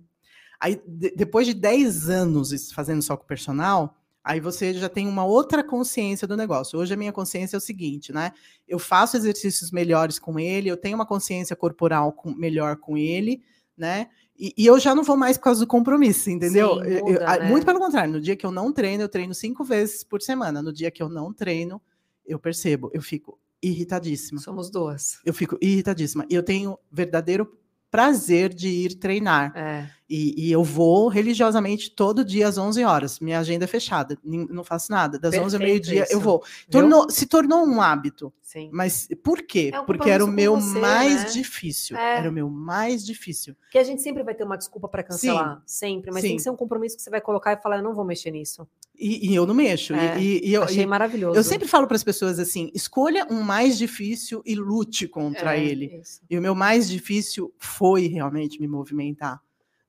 Aí, 0.59 0.81
de- 0.87 1.13
depois 1.15 1.47
de 1.47 1.53
10 1.53 2.09
anos 2.09 2.73
fazendo 2.73 3.03
só 3.03 3.17
com 3.17 3.25
o 3.25 3.27
personal, 3.27 3.95
aí 4.27 4.41
você 4.41 4.75
já 4.75 4.89
tem 4.89 5.07
uma 5.07 5.25
outra 5.25 5.63
consciência 5.63 6.27
do 6.27 6.37
negócio. 6.37 6.79
Hoje 6.79 6.93
a 6.93 6.97
minha 6.97 7.13
consciência 7.13 7.57
é 7.57 7.59
o 7.59 7.61
seguinte, 7.61 8.13
né? 8.13 8.33
Eu 8.67 8.79
faço 8.79 9.17
exercícios 9.17 9.71
melhores 9.71 10.19
com 10.19 10.39
ele, 10.39 10.69
eu 10.69 10.77
tenho 10.77 10.97
uma 10.97 11.07
consciência 11.07 11.55
corporal 11.55 12.13
com- 12.13 12.35
melhor 12.35 12.77
com 12.77 12.97
ele, 12.99 13.41
né? 13.77 14.09
E, 14.39 14.53
e 14.59 14.67
eu 14.67 14.79
já 14.81 14.95
não 14.95 15.05
vou 15.05 15.17
mais 15.17 15.39
por 15.39 15.45
causa 15.45 15.61
do 15.61 15.67
compromisso, 15.67 16.29
entendeu? 16.29 16.75
Sim, 16.75 16.81
Eu- 16.81 16.99
eu- 16.99 17.05
muda, 17.07 17.25
a- 17.29 17.39
né? 17.39 17.49
Muito 17.51 17.65
pelo 17.65 17.79
contrário, 17.79 18.13
no 18.13 18.21
dia 18.21 18.35
que 18.37 18.45
eu 18.45 18.51
não 18.51 18.73
treino, 18.73 19.03
eu 19.05 19.09
treino 19.09 19.33
cinco 19.33 19.63
vezes 19.65 20.03
por 20.03 20.21
semana. 20.21 20.61
No 20.61 20.73
dia 20.73 20.91
que 20.91 21.03
eu 21.03 21.09
não 21.09 21.33
treino, 21.33 21.81
eu 22.27 22.39
percebo, 22.39 22.91
eu 22.93 23.01
fico 23.01 23.39
irritadíssima. 23.63 24.41
Somos 24.41 24.71
duas. 24.71 25.19
Eu 25.25 25.33
fico 25.33 25.57
irritadíssima. 25.63 26.27
E 26.29 26.35
eu 26.35 26.43
tenho 26.43 26.77
verdadeiro 26.91 27.57
prazer 27.91 28.53
de 28.53 28.69
ir 28.69 28.95
treinar. 28.99 29.53
É. 29.57 29.89
E, 30.09 30.47
e 30.49 30.53
eu 30.53 30.63
vou 30.63 31.09
religiosamente 31.09 31.91
todo 31.91 32.25
dia 32.25 32.47
às 32.47 32.57
11 32.57 32.85
horas. 32.85 33.19
Minha 33.19 33.41
agenda 33.41 33.65
é 33.65 33.67
fechada, 33.69 34.17
não 34.25 34.63
faço 34.63 34.93
nada. 34.93 35.19
Das 35.19 35.35
11 35.35 35.57
ao 35.57 35.61
Perfeito 35.61 35.89
meio-dia 35.89 36.07
eu 36.11 36.21
vou. 36.21 36.45
Tornou- 36.71 37.11
se 37.11 37.27
tornou 37.27 37.67
um 37.67 37.81
hábito. 37.81 38.33
Sim. 38.41 38.71
Mas 38.73 39.09
por 39.25 39.43
quê? 39.43 39.73
É 39.75 39.83
Porque 39.83 40.09
era 40.09 40.25
o 40.25 40.29
meu 40.29 40.55
você, 40.61 40.79
mais 40.79 41.25
né? 41.25 41.31
difícil. 41.31 41.97
É. 41.97 42.19
Era 42.19 42.31
o 42.31 42.33
meu 42.33 42.49
mais 42.49 43.05
difícil. 43.05 43.57
Porque 43.63 43.79
a 43.79 43.83
gente 43.83 44.01
sempre 44.01 44.23
vai 44.23 44.35
ter 44.35 44.45
uma 44.45 44.57
desculpa 44.57 44.89
para 44.89 45.03
cancelar. 45.03 45.61
Sempre. 45.67 46.13
Mas 46.13 46.23
tem 46.23 46.31
Sim. 46.33 46.37
que 46.37 46.43
ser 46.43 46.51
um 46.51 46.57
compromisso 46.57 46.97
que 46.97 47.03
você 47.03 47.11
vai 47.11 47.21
colocar 47.21 47.53
e 47.53 47.57
falar: 47.57 47.79
eu 47.79 47.83
não 47.83 47.93
vou 47.95 48.05
mexer 48.05 48.31
nisso. 48.31 48.67
E, 48.99 49.31
e 49.31 49.35
eu 49.35 49.47
não 49.47 49.55
mexo. 49.55 49.95
É, 49.95 50.19
E, 50.21 50.49
e 50.49 50.55
eu, 50.55 50.63
Achei 50.63 50.87
maravilhoso. 50.87 51.39
eu 51.39 51.45
sempre 51.45 51.69
falo 51.69 51.87
para 51.87 51.97
as 51.97 52.05
pessoas 52.05 52.39
assim: 52.39 52.71
escolha 52.75 53.27
um 53.31 53.43
mais 53.43 53.77
difícil 53.79 54.43
e 54.45 54.55
lute 54.55 55.07
contra 55.07 55.57
É, 55.57 55.65
ele. 55.65 55.99
isso. 56.01 56.21
E 56.31 56.39
o 56.39 56.43
meu 56.43 56.55
mais 56.55 56.89
difícil 56.89 57.53
foi 57.59 58.07
realmente 58.07 58.61
me 58.61 58.67
movimentar. 58.67 59.41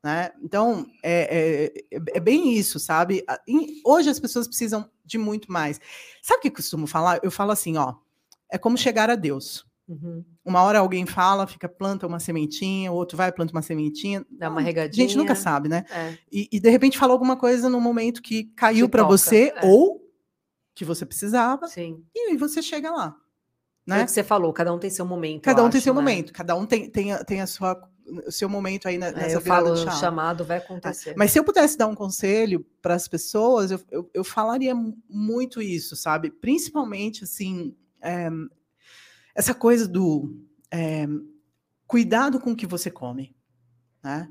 Né? 0.03 0.31
Então, 0.43 0.85
é, 1.03 1.73
é- 1.91 1.97
é- 2.15 2.19
bem 2.19 2.53
isso, 2.53 2.79
sabe? 2.79 3.25
Hoje 3.83 4.09
as 4.09 4.19
pessoas 4.19 4.47
precisam 4.47 4.89
de 5.03 5.17
muito 5.17 5.51
mais. 5.51 5.81
Sabe 6.21 6.37
o 6.39 6.41
que 6.43 6.47
eu 6.49 6.53
costumo 6.53 6.85
falar? 6.87 7.19
Eu 7.23 7.31
falo 7.31 7.51
assim, 7.51 7.77
ó, 7.77 7.95
é 8.49 8.57
como 8.57 8.77
chegar 8.77 9.09
a 9.09 9.15
Deus. 9.15 9.65
Uhum. 9.87 10.23
Uma 10.43 10.61
hora 10.63 10.79
alguém 10.79 11.05
fala, 11.05 11.47
fica, 11.47 11.69
planta 11.69 12.05
uma 12.05 12.19
sementinha, 12.19 12.91
o 12.91 12.95
outro 12.95 13.15
vai, 13.17 13.31
planta 13.31 13.53
uma 13.53 13.61
sementinha. 13.61 14.25
Dá 14.29 14.47
uma 14.49 14.55
Não, 14.55 14.61
A 14.61 14.65
regadinha. 14.65 15.07
gente 15.07 15.17
nunca 15.17 15.33
sabe, 15.35 15.69
né? 15.69 15.85
É. 15.89 16.17
E, 16.31 16.49
e, 16.51 16.59
de 16.59 16.69
repente 16.69 16.97
falou 16.97 17.13
alguma 17.13 17.37
coisa 17.37 17.69
no 17.69 17.79
momento 17.79 18.21
que 18.21 18.45
caiu 18.55 18.89
para 18.89 19.03
você, 19.03 19.53
é. 19.55 19.65
ou 19.65 20.01
que 20.75 20.83
você 20.83 21.05
precisava, 21.05 21.67
Sim. 21.67 22.03
e 22.13 22.29
aí 22.31 22.37
você 22.37 22.61
chega 22.61 22.91
lá. 22.91 23.11
Foi 23.87 23.95
Né? 23.97 24.03
o 24.03 24.05
que 24.05 24.11
você 24.11 24.23
falou, 24.23 24.51
cada 24.51 24.73
um 24.73 24.77
tem 24.77 24.89
seu 24.89 25.05
momento. 25.05 25.43
Cada 25.43 25.61
eu 25.61 25.65
um 25.65 25.69
tem 25.69 25.77
acho, 25.77 25.85
seu 25.85 25.93
né? 25.93 26.01
momento, 26.01 26.33
cada 26.33 26.53
um 26.55 26.65
tem, 26.65 26.89
tem, 26.89 27.13
a, 27.13 27.23
tem 27.23 27.39
a 27.41 27.47
sua, 27.47 27.81
o 28.27 28.31
seu 28.31 28.49
momento 28.49 28.87
aí 28.89 28.97
na- 28.97 29.07
É, 29.07 29.11
nessa 29.13 29.37
eu 29.37 29.41
virada 29.41 29.63
falo, 29.63 29.75
de 29.75 29.81
o 29.81 29.85
chave. 29.85 29.99
chamado 30.01 30.43
vai 30.43 30.57
acontecer. 30.57 31.15
Mas 31.17 31.31
se 31.31 31.39
eu 31.39 31.43
pudesse 31.45 31.77
dar 31.77 31.87
um 31.87 31.95
conselho 31.95 32.65
para 32.81 32.93
as 32.95 33.07
pessoas, 33.07 33.71
eu, 33.71 33.79
eu, 33.89 34.09
eu 34.13 34.23
falaria 34.25 34.75
mu- 34.75 34.97
muito 35.09 35.61
isso, 35.61 35.95
sabe? 35.95 36.29
Principalmente, 36.29 37.23
assim, 37.23 37.73
é, 38.01 38.29
essa 39.37 39.53
coisa 39.53 39.87
do 39.87 40.35
é, 40.73 41.07
cuidado 41.85 42.39
com 42.39 42.53
o 42.53 42.55
que 42.55 42.65
você 42.65 42.89
come, 42.89 43.35
né? 44.03 44.27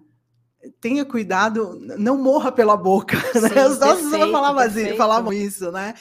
Tenha 0.80 1.04
cuidado, 1.04 1.78
não 1.96 2.20
morra 2.20 2.50
pela 2.50 2.76
boca. 2.76 3.16
né? 3.40 3.68
Os 3.68 3.78
nossos 3.78 4.10
perfeito, 4.10 4.32
falavam, 4.32 4.62
perfeito. 4.64 4.96
falavam 4.96 5.32
isso, 5.32 5.70
né? 5.70 5.94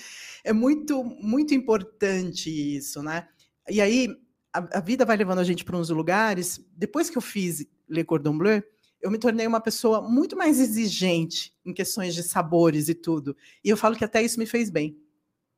É 0.43 0.51
muito, 0.51 1.03
muito 1.03 1.53
importante 1.53 2.49
isso, 2.49 3.03
né? 3.03 3.27
E 3.69 3.79
aí, 3.79 4.09
a, 4.51 4.79
a 4.79 4.81
vida 4.81 5.05
vai 5.05 5.15
levando 5.15 5.37
a 5.39 5.43
gente 5.43 5.63
para 5.63 5.77
uns 5.77 5.91
lugares. 5.91 6.59
Depois 6.75 7.07
que 7.07 7.17
eu 7.17 7.21
fiz 7.21 7.63
Le 7.87 8.03
Cordon 8.03 8.35
Bleu, 8.35 8.63
eu 8.99 9.11
me 9.11 9.19
tornei 9.19 9.45
uma 9.45 9.61
pessoa 9.61 10.01
muito 10.01 10.35
mais 10.35 10.59
exigente 10.59 11.53
em 11.63 11.71
questões 11.71 12.15
de 12.15 12.23
sabores 12.23 12.89
e 12.89 12.95
tudo. 12.95 13.37
E 13.63 13.69
eu 13.69 13.77
falo 13.77 13.95
que 13.95 14.03
até 14.03 14.23
isso 14.23 14.39
me 14.39 14.47
fez 14.47 14.71
bem. 14.71 14.97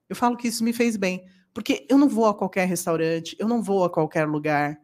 Eu 0.10 0.18
falo 0.18 0.36
que 0.36 0.50
isso 0.50 0.66
me 0.66 0.74
fez 0.74 0.98
bem, 0.98 1.26
porque 1.58 1.88
eu 1.90 1.98
não 1.98 2.08
vou 2.08 2.28
a 2.28 2.36
qualquer 2.36 2.68
restaurante, 2.68 3.36
eu 3.40 3.48
não 3.48 3.64
vou 3.64 3.84
a 3.84 3.90
qualquer 3.90 4.28
lugar 4.28 4.80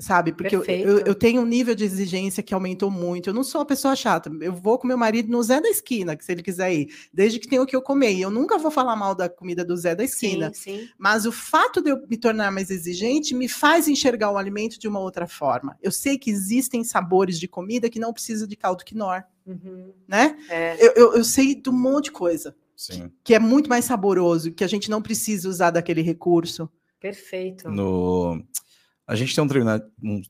sabe? 0.00 0.32
Porque 0.32 0.54
eu, 0.54 0.64
eu, 0.64 0.98
eu, 0.98 1.14
tenho 1.14 1.40
um 1.40 1.44
nível 1.44 1.74
de 1.74 1.84
exigência 1.84 2.42
que 2.42 2.52
aumentou 2.52 2.90
muito. 2.90 3.30
Eu 3.30 3.34
não 3.34 3.44
sou 3.44 3.60
uma 3.60 3.66
pessoa 3.66 3.96
chata. 3.96 4.30
Eu 4.40 4.52
vou 4.52 4.76
com 4.78 4.86
meu 4.86 4.98
marido 4.98 5.30
no 5.30 5.42
Zé 5.42 5.60
da 5.60 5.68
Esquina, 5.68 6.16
que 6.16 6.24
se 6.24 6.30
ele 6.30 6.42
quiser 6.42 6.72
ir, 6.72 6.88
desde 7.12 7.38
que 7.38 7.48
tenha 7.48 7.62
o 7.62 7.66
que 7.66 7.74
eu 7.74 7.82
comer. 7.82 8.16
Eu 8.16 8.30
nunca 8.30 8.58
vou 8.58 8.70
falar 8.70 8.94
mal 8.96 9.14
da 9.14 9.28
comida 9.28 9.64
do 9.64 9.76
Zé 9.76 9.94
da 9.94 10.04
Esquina. 10.04 10.52
Sim, 10.52 10.78
sim. 10.78 10.88
Mas 10.98 11.26
o 11.26 11.32
fato 11.32 11.80
de 11.80 11.90
eu 11.90 12.06
me 12.08 12.16
tornar 12.16 12.50
mais 12.50 12.70
exigente 12.70 13.34
me 13.34 13.48
faz 13.48 13.86
enxergar 13.86 14.30
o 14.30 14.38
alimento 14.38 14.78
de 14.80 14.88
uma 14.88 15.00
outra 15.00 15.26
forma. 15.26 15.76
Eu 15.80 15.90
sei 15.90 16.18
que 16.18 16.30
existem 16.30 16.82
sabores 16.82 17.38
de 17.38 17.46
comida 17.46 17.90
que 17.90 18.00
não 18.00 18.12
precisam 18.12 18.46
de 18.46 18.56
caldo 18.56 18.84
quinor, 18.84 19.24
uhum. 19.46 19.92
né? 20.06 20.36
É. 20.48 20.76
Eu, 20.84 20.92
eu, 20.94 21.14
eu 21.14 21.24
sei 21.24 21.54
de 21.54 21.70
um 21.70 21.72
monte 21.72 22.04
de 22.04 22.12
coisa. 22.12 22.54
Que, 22.86 23.10
que 23.24 23.34
é 23.34 23.38
muito 23.38 23.68
mais 23.68 23.84
saboroso, 23.84 24.52
que 24.52 24.62
a 24.62 24.68
gente 24.68 24.88
não 24.88 25.02
precisa 25.02 25.48
usar 25.48 25.70
daquele 25.70 26.00
recurso. 26.00 26.70
Perfeito. 27.00 27.68
No 27.70 28.42
a 29.08 29.16
gente 29.16 29.34
tem 29.34 29.42
um, 29.42 29.48
treina, 29.48 29.82
um, 30.02 30.20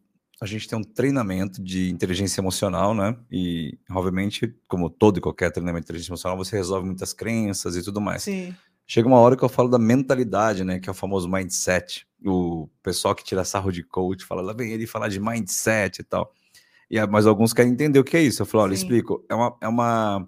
a 0.41 0.47
gente 0.47 0.69
tem 0.69 0.79
um 0.79 0.85
treinamento 0.85 1.61
de 1.61 1.91
inteligência 1.91 2.41
emocional, 2.41 2.95
né? 2.95 3.16
E, 3.29 3.77
obviamente, 3.91 4.55
como 4.69 4.89
todo 4.89 5.19
e 5.19 5.20
qualquer 5.20 5.51
treinamento 5.51 5.83
de 5.83 5.87
inteligência 5.87 6.12
emocional, 6.12 6.39
você 6.39 6.57
resolve 6.57 6.87
muitas 6.87 7.12
crenças 7.12 7.75
e 7.75 7.83
tudo 7.83 8.01
mais. 8.01 8.23
Sim. 8.23 8.55
Chega 8.87 9.09
uma 9.09 9.19
hora 9.19 9.37
que 9.37 9.43
eu 9.43 9.49
falo 9.49 9.69
da 9.69 9.81
mentalidade, 9.81 10.62
né? 10.62 10.79
Que 10.79 10.89
é 10.89 10.93
o 10.93 10.95
famoso 10.95 11.29
mindset. 11.29 12.07
O 12.25 12.69
pessoal 12.81 13.16
que 13.16 13.25
tira 13.25 13.45
sarro 13.45 13.73
de 13.73 13.83
coach 13.83 14.25
fala, 14.25 14.41
lá 14.41 14.53
vem 14.53 14.70
ele 14.70 14.87
falar 14.87 15.09
de 15.09 15.19
mindset 15.19 16.01
e 16.01 16.05
tal. 16.05 16.33
E, 16.89 17.05
mas 17.07 17.27
alguns 17.27 17.53
querem 17.53 17.73
entender 17.73 17.99
o 17.99 18.05
que 18.05 18.16
é 18.16 18.23
isso. 18.23 18.41
Eu 18.41 18.47
falo, 18.47 18.62
olha, 18.62 18.77
Sim. 18.77 18.83
explico. 18.83 19.25
É 19.29 19.35
uma, 19.35 19.57
é 19.61 19.69
uma. 19.69 20.27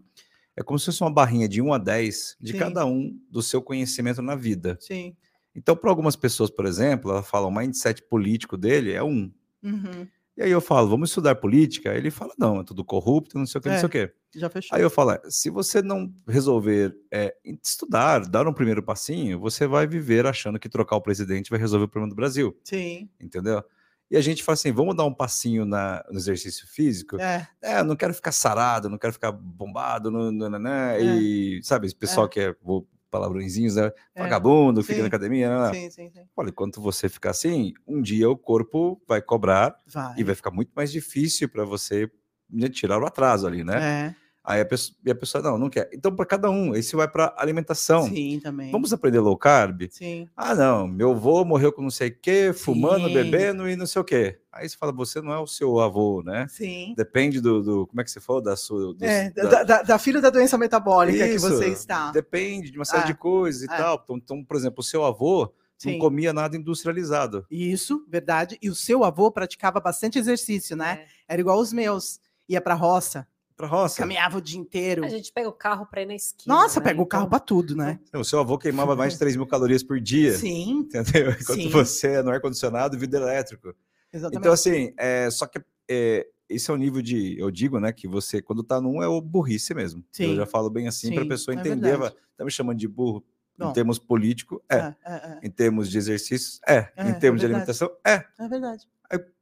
É 0.61 0.63
como 0.63 0.79
se 0.79 0.85
fosse 0.85 1.01
uma 1.01 1.11
barrinha 1.11 1.49
de 1.49 1.63
1 1.63 1.73
a 1.73 1.79
10 1.79 2.37
de 2.39 2.53
Sim. 2.53 2.59
cada 2.59 2.85
um 2.85 3.19
do 3.31 3.41
seu 3.41 3.63
conhecimento 3.63 4.21
na 4.21 4.35
vida. 4.35 4.77
Sim. 4.79 5.17
Então, 5.55 5.75
para 5.75 5.89
algumas 5.89 6.17
pessoas, 6.17 6.51
por 6.51 6.67
exemplo, 6.67 7.11
ela 7.11 7.23
fala 7.23 7.47
o 7.47 7.51
mindset 7.51 8.03
político 8.03 8.59
dele 8.59 8.93
é 8.93 9.03
um. 9.03 9.33
Uhum. 9.63 10.07
E 10.37 10.43
aí 10.43 10.51
eu 10.51 10.61
falo, 10.61 10.87
vamos 10.91 11.09
estudar 11.09 11.35
política? 11.37 11.95
Ele 11.95 12.11
fala, 12.11 12.35
não, 12.39 12.61
é 12.61 12.65
tudo 12.65 12.85
corrupto, 12.85 13.39
não 13.39 13.47
sei 13.47 13.59
o 13.59 13.63
que, 13.63 13.69
é, 13.71 13.73
não 13.73 13.79
sei 13.79 13.87
o 13.87 13.91
que. 13.91 14.13
Já 14.37 14.51
fechou. 14.51 14.77
Aí 14.77 14.83
eu 14.83 14.91
falo, 14.91 15.13
é, 15.13 15.23
se 15.31 15.49
você 15.49 15.81
não 15.81 16.13
resolver 16.29 16.95
é, 17.11 17.35
estudar, 17.65 18.21
dar 18.29 18.47
um 18.47 18.53
primeiro 18.53 18.83
passinho, 18.83 19.41
você 19.41 19.67
vai 19.67 19.87
viver 19.87 20.27
achando 20.27 20.59
que 20.59 20.69
trocar 20.69 20.97
o 20.97 21.01
presidente 21.01 21.49
vai 21.49 21.59
resolver 21.59 21.87
o 21.87 21.89
problema 21.89 22.11
do 22.11 22.17
Brasil. 22.17 22.55
Sim. 22.65 23.09
Entendeu? 23.19 23.65
E 24.11 24.17
a 24.17 24.21
gente 24.21 24.43
fala 24.43 24.55
assim, 24.55 24.73
vamos 24.73 24.97
dar 24.97 25.05
um 25.05 25.15
passinho 25.15 25.65
na, 25.65 26.05
no 26.11 26.19
exercício 26.19 26.67
físico? 26.67 27.21
É. 27.21 27.47
é, 27.63 27.83
não 27.83 27.95
quero 27.95 28.13
ficar 28.13 28.33
sarado, 28.33 28.89
não 28.89 28.99
quero 28.99 29.13
ficar 29.13 29.31
bombado, 29.31 30.11
não, 30.11 30.33
não, 30.33 30.51
não, 30.51 30.71
é. 30.71 31.01
e 31.01 31.63
sabe, 31.63 31.87
esse 31.87 31.95
pessoal 31.95 32.27
é. 32.27 32.29
que 32.29 32.41
é, 32.41 32.55
vou 32.61 32.89
palavrõezinhos, 33.11 33.77
né? 33.77 33.93
É. 34.15 34.23
Vagabundo, 34.23 34.83
fica 34.83 35.01
na 35.01 35.09
academia. 35.09 35.49
Né? 35.49 35.75
Sim, 35.75 35.91
sim, 35.91 36.11
sim. 36.11 36.23
Olha, 36.37 36.49
enquanto 36.49 36.81
você 36.81 37.09
ficar 37.09 37.31
assim, 37.31 37.73
um 37.87 38.01
dia 38.01 38.31
o 38.31 38.37
corpo 38.37 39.01
vai 39.07 39.21
cobrar 39.21 39.77
vai. 39.87 40.15
e 40.17 40.25
vai 40.25 40.35
ficar 40.35 40.51
muito 40.51 40.71
mais 40.75 40.91
difícil 40.91 41.49
para 41.49 41.65
você 41.65 42.11
né, 42.49 42.69
tirar 42.69 43.01
o 43.01 43.07
atraso 43.07 43.47
ali, 43.47 43.65
né? 43.65 44.07
É. 44.09 44.15
Aí 44.51 44.61
a 44.63 44.65
pessoa, 44.65 44.97
a 45.09 45.15
pessoa 45.15 45.45
não, 45.45 45.57
não 45.57 45.71
quer. 45.71 45.89
Então, 45.93 46.13
para 46.13 46.27
cada 46.27 46.51
um, 46.51 46.75
esse 46.75 46.97
vai 46.97 47.07
para 47.07 47.33
alimentação. 47.39 48.09
Sim, 48.09 48.41
também. 48.43 48.73
Vamos 48.73 48.93
aprender 48.93 49.21
low 49.21 49.37
carb? 49.37 49.83
Sim. 49.93 50.29
Ah, 50.37 50.57
não, 50.57 50.89
meu 50.89 51.13
avô 51.13 51.45
morreu 51.45 51.73
com 51.73 51.81
não 51.81 51.91
sei 51.91 52.09
o 52.09 52.19
quê, 52.21 52.53
fumando, 52.53 53.07
Sim. 53.07 53.15
bebendo 53.15 53.69
e 53.69 53.77
não 53.77 53.87
sei 53.87 54.03
o 54.03 54.05
quê. 54.05 54.41
Aí 54.53 54.69
você 54.69 54.77
fala, 54.77 54.91
você 54.91 55.21
não 55.21 55.33
é 55.33 55.39
o 55.39 55.47
seu 55.47 55.79
avô, 55.79 56.21
né? 56.25 56.49
Sim. 56.49 56.95
Depende 56.97 57.41
do, 57.41 57.63
do 57.63 57.87
como 57.87 58.01
é 58.01 58.05
que 58.05 58.11
você 58.11 58.19
falou, 58.19 58.43
da 58.43 58.57
sua... 58.57 58.93
Do, 58.93 59.05
é, 59.05 59.31
da, 59.31 59.63
da, 59.63 59.83
da, 59.83 59.99
filha 60.01 60.21
da 60.21 60.31
doença 60.31 60.59
metabólica 60.59 61.25
Isso, 61.29 61.47
que 61.47 61.53
você 61.55 61.69
está. 61.69 62.11
Depende 62.11 62.73
de 62.73 62.77
uma 62.77 62.85
série 62.85 63.05
ah, 63.05 63.07
de 63.07 63.15
coisas 63.15 63.63
e 63.63 63.67
ah. 63.71 63.77
tal. 63.77 64.01
Então, 64.03 64.17
então, 64.17 64.45
por 64.45 64.57
exemplo, 64.57 64.81
o 64.81 64.83
seu 64.83 65.05
avô 65.05 65.55
Sim. 65.79 65.93
não 65.93 65.99
comia 66.01 66.33
nada 66.33 66.57
industrializado. 66.57 67.47
Isso, 67.49 68.05
verdade. 68.09 68.59
E 68.61 68.69
o 68.69 68.75
seu 68.75 69.05
avô 69.05 69.31
praticava 69.31 69.79
bastante 69.79 70.19
exercício, 70.19 70.77
né? 70.77 71.07
É. 71.29 71.35
Era 71.35 71.41
igual 71.41 71.61
os 71.61 71.73
meus. 71.73 72.19
Ia 72.49 72.61
para 72.61 72.75
roça, 72.75 73.29
pra 73.61 73.69
roça. 73.69 73.99
Caminhava 73.99 74.39
o 74.39 74.41
dia 74.41 74.59
inteiro. 74.59 75.05
A 75.05 75.09
gente 75.09 75.33
pega 75.33 75.49
o 75.49 75.53
carro 75.53 75.87
para 75.87 76.03
ir 76.03 76.07
na 76.07 76.15
esquina. 76.15 76.55
Nossa, 76.55 76.81
né? 76.81 76.87
pega 76.87 77.03
o 77.03 77.07
carro 77.07 77.25
então... 77.25 77.31
para 77.31 77.41
tudo, 77.41 77.77
né? 77.77 78.01
O 78.15 78.25
seu 78.25 78.41
avô 78.41 78.57
queimava 78.57 78.97
mais 78.97 79.13
de 79.13 79.19
3 79.19 79.37
mil 79.37 79.47
calorias 79.47 79.83
por 79.83 80.01
dia. 80.01 80.33
Sim. 80.37 80.81
Entendeu? 80.81 81.31
Enquanto 81.41 81.63
Sim. 81.63 81.69
você 81.69 82.09
é 82.15 82.23
no 82.23 82.31
ar-condicionado 82.31 82.97
e 82.97 82.99
vidro 82.99 83.21
elétrico. 83.23 83.75
Exatamente. 84.13 84.41
Então, 84.41 84.53
assim, 84.53 84.93
é, 84.99 85.31
só 85.31 85.47
que 85.47 85.61
é, 85.89 86.27
esse 86.49 86.71
é 86.71 86.75
o 86.75 86.77
nível 86.77 87.03
de, 87.03 87.39
eu 87.39 87.51
digo, 87.51 87.79
né, 87.79 87.93
que 87.93 88.09
você, 88.09 88.43
quando 88.43 88.63
tá 88.63 88.81
num, 88.81 89.03
é 89.03 89.09
o 89.09 89.21
burrice 89.21 89.75
mesmo. 89.75 90.05
Sim. 90.11 90.31
Eu 90.31 90.37
já 90.37 90.47
falo 90.47 90.71
bem 90.71 90.89
assim 90.89 91.13
para 91.15 91.23
a 91.23 91.29
pessoa 91.29 91.55
é 91.55 91.61
entender. 91.61 91.91
Verdade. 91.91 92.17
tá 92.37 92.45
me 92.45 92.51
chamando 92.51 92.79
de 92.79 92.89
burro 92.89 93.25
Bom, 93.57 93.71
em 93.71 93.73
termos 93.73 93.99
político, 93.99 94.63
é. 94.69 94.77
É, 94.77 94.95
é. 95.05 95.15
é. 95.15 95.41
Em 95.43 95.51
termos 95.51 95.91
de 95.91 95.99
exercícios, 95.99 96.61
é. 96.67 96.89
é 96.97 97.11
em 97.11 97.19
termos 97.19 97.41
de 97.41 97.47
alimentação, 97.47 97.91
é. 98.07 98.25
É 98.39 98.49
verdade. 98.49 98.89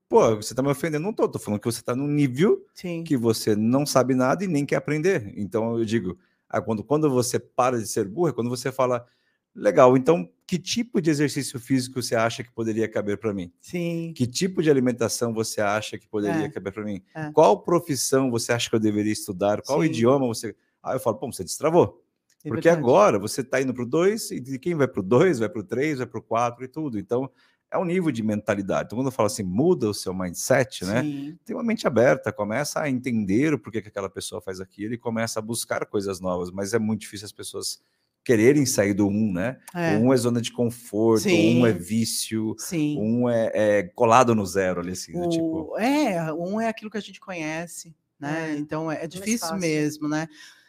Pô, 0.08 0.36
você 0.36 0.54
tá 0.54 0.62
me 0.62 0.68
ofendendo, 0.68 1.04
não 1.04 1.12
tô. 1.12 1.28
Tô 1.28 1.38
falando 1.38 1.60
que 1.60 1.66
você 1.66 1.82
tá 1.82 1.94
num 1.94 2.06
nível 2.06 2.64
Sim. 2.74 3.04
que 3.04 3.16
você 3.16 3.54
não 3.54 3.84
sabe 3.84 4.14
nada 4.14 4.42
e 4.42 4.48
nem 4.48 4.64
quer 4.64 4.76
aprender. 4.76 5.32
Então, 5.36 5.78
eu 5.78 5.84
digo, 5.84 6.18
ah, 6.48 6.60
quando, 6.62 6.82
quando 6.82 7.10
você 7.10 7.38
para 7.38 7.78
de 7.78 7.86
ser 7.86 8.08
burro, 8.08 8.28
é 8.28 8.32
quando 8.32 8.48
você 8.48 8.72
fala, 8.72 9.06
legal, 9.54 9.96
então 9.96 10.28
que 10.46 10.58
tipo 10.58 11.00
de 11.02 11.10
exercício 11.10 11.60
físico 11.60 12.00
você 12.00 12.14
acha 12.14 12.42
que 12.42 12.50
poderia 12.50 12.88
caber 12.88 13.18
para 13.18 13.34
mim? 13.34 13.52
Sim. 13.60 14.14
Que 14.16 14.26
tipo 14.26 14.62
de 14.62 14.70
alimentação 14.70 15.34
você 15.34 15.60
acha 15.60 15.98
que 15.98 16.08
poderia 16.08 16.46
é. 16.46 16.48
caber 16.48 16.72
para 16.72 16.84
mim? 16.84 17.02
É. 17.14 17.30
Qual 17.32 17.60
profissão 17.62 18.30
você 18.30 18.52
acha 18.52 18.70
que 18.70 18.76
eu 18.76 18.80
deveria 18.80 19.12
estudar? 19.12 19.60
Qual 19.60 19.82
Sim. 19.82 19.88
idioma 19.88 20.26
você. 20.26 20.56
Aí 20.82 20.96
eu 20.96 21.00
falo, 21.00 21.16
pô, 21.16 21.30
você 21.30 21.44
destravou. 21.44 22.02
É 22.44 22.48
Porque 22.48 22.68
verdade. 22.68 22.78
agora 22.78 23.18
você 23.18 23.42
está 23.42 23.60
indo 23.60 23.74
para 23.74 23.82
o 23.82 23.86
2, 23.86 24.30
e 24.30 24.58
quem 24.58 24.74
vai 24.74 24.88
para 24.88 25.00
o 25.00 25.02
2, 25.02 25.40
vai 25.40 25.48
para 25.48 25.60
o 25.60 25.64
3, 25.64 25.98
vai 25.98 26.06
para 26.06 26.18
o 26.18 26.22
4 26.22 26.64
e 26.64 26.68
tudo. 26.68 26.98
Então, 26.98 27.30
é 27.70 27.78
um 27.78 27.84
nível 27.84 28.10
de 28.10 28.22
mentalidade. 28.22 28.86
Então, 28.86 28.98
quando 28.98 29.08
eu 29.08 29.12
falo 29.12 29.26
assim, 29.26 29.42
muda 29.42 29.88
o 29.90 29.94
seu 29.94 30.14
mindset, 30.14 30.84
né? 30.84 31.02
Tem 31.44 31.54
uma 31.54 31.62
mente 31.62 31.86
aberta, 31.86 32.32
começa 32.32 32.80
a 32.80 32.88
entender 32.88 33.52
o 33.52 33.58
porquê 33.58 33.82
que 33.82 33.88
aquela 33.88 34.08
pessoa 34.08 34.40
faz 34.40 34.60
aquilo 34.60 34.94
e 34.94 34.98
começa 34.98 35.38
a 35.38 35.42
buscar 35.42 35.84
coisas 35.86 36.20
novas, 36.20 36.50
mas 36.50 36.72
é 36.72 36.78
muito 36.78 37.00
difícil 37.00 37.26
as 37.26 37.32
pessoas 37.32 37.80
quererem 38.24 38.66
sair 38.66 38.92
do 38.92 39.08
um, 39.08 39.32
né? 39.32 39.58
É. 39.74 39.96
Um 39.96 40.12
é 40.12 40.16
zona 40.16 40.40
de 40.40 40.52
conforto, 40.52 41.22
Sim. 41.22 41.60
um 41.60 41.66
é 41.66 41.72
vício, 41.72 42.54
Sim. 42.58 42.98
um 42.98 43.28
é, 43.28 43.50
é, 43.54 43.82
colado 43.94 44.34
no 44.34 44.44
zero 44.44 44.80
ali, 44.80 44.92
assim, 44.92 45.12
né? 45.12 45.26
o... 45.26 45.28
tipo... 45.28 45.78
É, 45.78 46.32
um 46.34 46.60
é 46.60 46.68
aquilo 46.68 46.90
que 46.90 46.98
a 46.98 47.02
gente 47.02 47.20
conhece, 47.20 47.94
né? 48.20 48.52
É. 48.52 48.58
Então 48.58 48.90
é, 48.90 49.04
é 49.04 49.06
difícil 49.06 49.56
mesmo, 49.56 50.08
né? 50.08 50.28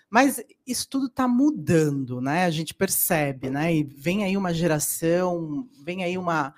Mas 0.09 0.41
isso 0.65 0.88
tudo 0.89 1.05
está 1.05 1.27
mudando, 1.27 2.19
né? 2.19 2.45
A 2.45 2.49
gente 2.49 2.73
percebe, 2.73 3.49
né? 3.49 3.76
E 3.76 3.84
vem 3.84 4.23
aí 4.23 4.35
uma 4.35 4.53
geração, 4.53 5.67
vem 5.84 6.03
aí 6.03 6.17
uma. 6.17 6.53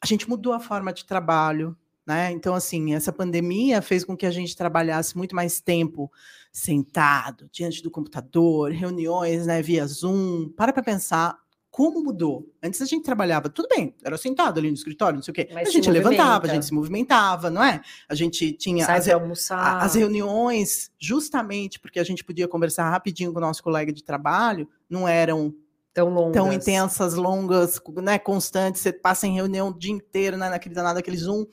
A 0.00 0.06
gente 0.06 0.28
mudou 0.28 0.52
a 0.52 0.60
forma 0.60 0.92
de 0.92 1.04
trabalho, 1.04 1.76
né? 2.06 2.30
Então, 2.30 2.54
assim, 2.54 2.94
essa 2.94 3.12
pandemia 3.12 3.82
fez 3.82 4.04
com 4.04 4.16
que 4.16 4.26
a 4.26 4.30
gente 4.30 4.56
trabalhasse 4.56 5.16
muito 5.16 5.34
mais 5.34 5.60
tempo 5.60 6.10
sentado, 6.52 7.48
diante 7.52 7.82
do 7.82 7.90
computador, 7.90 8.70
reuniões 8.70 9.46
né, 9.46 9.60
via 9.60 9.86
Zoom. 9.86 10.48
Para 10.50 10.72
para 10.72 10.82
pensar 10.82 11.36
como 11.76 12.02
mudou. 12.02 12.50
Antes 12.62 12.80
a 12.80 12.86
gente 12.86 13.02
trabalhava, 13.02 13.50
tudo 13.50 13.68
bem, 13.68 13.94
era 14.02 14.16
sentado 14.16 14.58
ali 14.58 14.68
no 14.68 14.74
escritório, 14.74 15.16
não 15.16 15.22
sei 15.22 15.32
o 15.32 15.34
quê. 15.34 15.50
Mas 15.52 15.68
a 15.68 15.70
gente 15.70 15.90
levantava, 15.90 16.46
a 16.46 16.48
gente 16.48 16.64
se 16.64 16.72
movimentava, 16.72 17.50
não 17.50 17.62
é? 17.62 17.82
A 18.08 18.14
gente 18.14 18.50
tinha 18.52 18.86
as, 18.86 19.06
as 19.50 19.94
reuniões, 19.94 20.90
justamente 20.98 21.78
porque 21.78 22.00
a 22.00 22.04
gente 22.04 22.24
podia 22.24 22.48
conversar 22.48 22.88
rapidinho 22.88 23.30
com 23.30 23.38
o 23.38 23.42
nosso 23.42 23.62
colega 23.62 23.92
de 23.92 24.02
trabalho, 24.02 24.66
não 24.88 25.06
eram 25.06 25.54
tão 25.96 26.10
longas, 26.10 26.34
tão 26.34 26.52
intensas, 26.52 27.14
longas, 27.14 27.80
né, 28.02 28.18
constantes. 28.18 28.82
Você 28.82 28.92
passa 28.92 29.26
em 29.26 29.34
reunião 29.34 29.70
o 29.70 29.78
dia 29.78 29.92
inteiro, 29.92 30.36
né, 30.36 30.50
naquele 30.50 30.74
danado, 30.74 30.98
aquele 30.98 31.16
Zoom. 31.16 31.46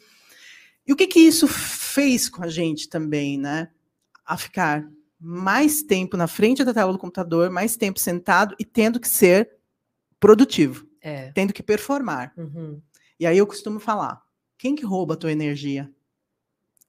E 0.86 0.92
o 0.92 0.98
que 0.98 1.08
que 1.08 1.20
isso 1.22 1.48
fez 1.48 2.28
com 2.28 2.44
a 2.44 2.50
gente 2.50 2.90
também, 2.90 3.38
né? 3.38 3.70
A 4.26 4.36
ficar 4.36 4.86
mais 5.18 5.82
tempo 5.82 6.18
na 6.18 6.28
frente 6.28 6.62
da 6.66 6.74
tela 6.74 6.92
do 6.92 7.00
computador, 7.00 7.50
mais 7.50 7.78
tempo 7.78 7.98
sentado 7.98 8.54
e 8.60 8.66
tendo 8.66 9.00
que 9.00 9.08
ser 9.08 9.50
produtivo, 10.20 10.86
é. 11.02 11.32
tendo 11.32 11.54
que 11.54 11.64
performar. 11.64 12.34
Uhum. 12.36 12.82
E 13.18 13.26
aí 13.26 13.38
eu 13.38 13.48
costumo 13.48 13.80
falar: 13.80 14.22
quem 14.58 14.76
que 14.76 14.84
rouba 14.84 15.14
a 15.14 15.18
tua 15.18 15.32
energia? 15.32 15.90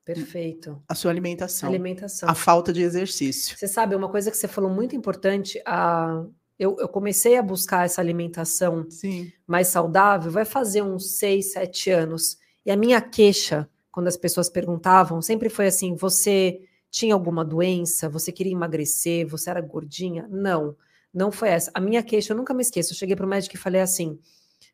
Perfeito. 0.04 0.82
A 0.88 0.94
sua 0.96 1.12
alimentação. 1.12 1.68
Alimentação. 1.68 2.28
A 2.28 2.34
falta 2.34 2.72
de 2.72 2.82
exercício. 2.82 3.56
Você 3.56 3.68
sabe, 3.68 3.94
uma 3.94 4.08
coisa 4.08 4.28
que 4.28 4.36
você 4.36 4.48
falou 4.48 4.68
muito 4.68 4.96
importante, 4.96 5.62
a... 5.64 6.26
eu, 6.58 6.76
eu 6.78 6.88
comecei 6.88 7.36
a 7.36 7.42
buscar 7.42 7.84
essa 7.84 8.00
alimentação 8.00 8.86
Sim. 8.90 9.32
mais 9.46 9.68
saudável, 9.68 10.30
vai 10.30 10.44
fazer 10.44 10.82
uns 10.82 11.16
seis, 11.18 11.52
sete 11.52 11.90
anos. 11.90 12.38
E 12.64 12.70
a 12.70 12.76
minha 12.76 13.00
queixa 13.00 13.68
quando 13.90 14.08
as 14.08 14.16
pessoas 14.16 14.48
perguntavam, 14.48 15.22
sempre 15.22 15.48
foi 15.48 15.68
assim: 15.68 15.94
você 15.94 16.60
tinha 16.90 17.14
alguma 17.14 17.44
doença? 17.44 18.08
Você 18.08 18.32
queria 18.32 18.52
emagrecer? 18.52 19.24
Você 19.28 19.48
era 19.50 19.60
gordinha? 19.60 20.26
Não, 20.28 20.76
não 21.12 21.30
foi 21.30 21.50
essa. 21.50 21.70
A 21.72 21.80
minha 21.80 22.02
queixa, 22.02 22.32
eu 22.32 22.36
nunca 22.36 22.52
me 22.52 22.62
esqueço. 22.62 22.92
Eu 22.92 22.96
cheguei 22.96 23.14
para 23.14 23.24
o 23.24 23.28
médico 23.28 23.54
e 23.54 23.58
falei 23.58 23.80
assim: 23.80 24.18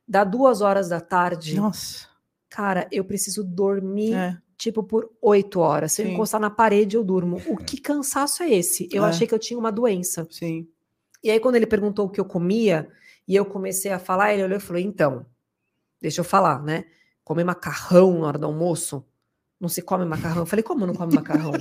dá 0.09 0.24
duas 0.24 0.62
horas 0.62 0.89
da 0.89 1.01
tarde, 1.02 1.57
Nossa. 1.57 2.07
cara, 2.48 2.89
eu 2.90 3.05
preciso 3.05 3.44
dormir, 3.44 4.15
É. 4.15 4.39
tipo, 4.57 4.82
por 4.82 5.11
oito 5.20 5.61
horas. 5.61 5.93
Se 5.93 6.01
eu 6.01 6.07
Sim. 6.07 6.15
encostar 6.15 6.40
na 6.40 6.48
parede, 6.48 6.97
eu 6.97 7.05
durmo. 7.05 7.43
O 7.47 7.59
que 7.59 7.77
cansaço 7.81 8.43
é 8.43 8.51
esse? 8.51 8.89
Eu 8.90 9.05
É. 9.05 9.09
achei 9.11 9.27
que 9.27 9.35
eu 9.35 9.39
tinha 9.39 9.59
uma 9.59 9.70
doença. 9.70 10.27
Sim. 10.31 10.66
E 11.22 11.30
aí, 11.30 11.38
quando 11.40 11.56
ele 11.56 11.66
perguntou 11.66 12.06
o 12.06 12.10
que 12.10 12.20
eu 12.20 12.24
comia, 12.24 12.88
e 13.28 13.34
eu 13.36 13.44
comecei 13.44 13.90
a 13.92 13.98
falar, 13.98 14.32
ele 14.34 14.44
olhou 14.44 14.56
e 14.59 14.60
falou: 14.60 14.80
então, 14.80 15.26
deixa 16.01 16.20
eu 16.20 16.24
falar, 16.24 16.62
né? 16.62 16.84
Comer 17.24 17.44
macarrão 17.44 18.18
na 18.20 18.26
hora 18.26 18.38
do 18.38 18.47
almoço? 18.47 19.05
Não 19.60 19.68
se 19.68 19.82
come 19.82 20.05
macarrão? 20.06 20.42
Eu 20.42 20.47
falei, 20.47 20.62
como 20.62 20.86
não 20.86 20.94
come 20.94 21.14
macarrão? 21.14 21.52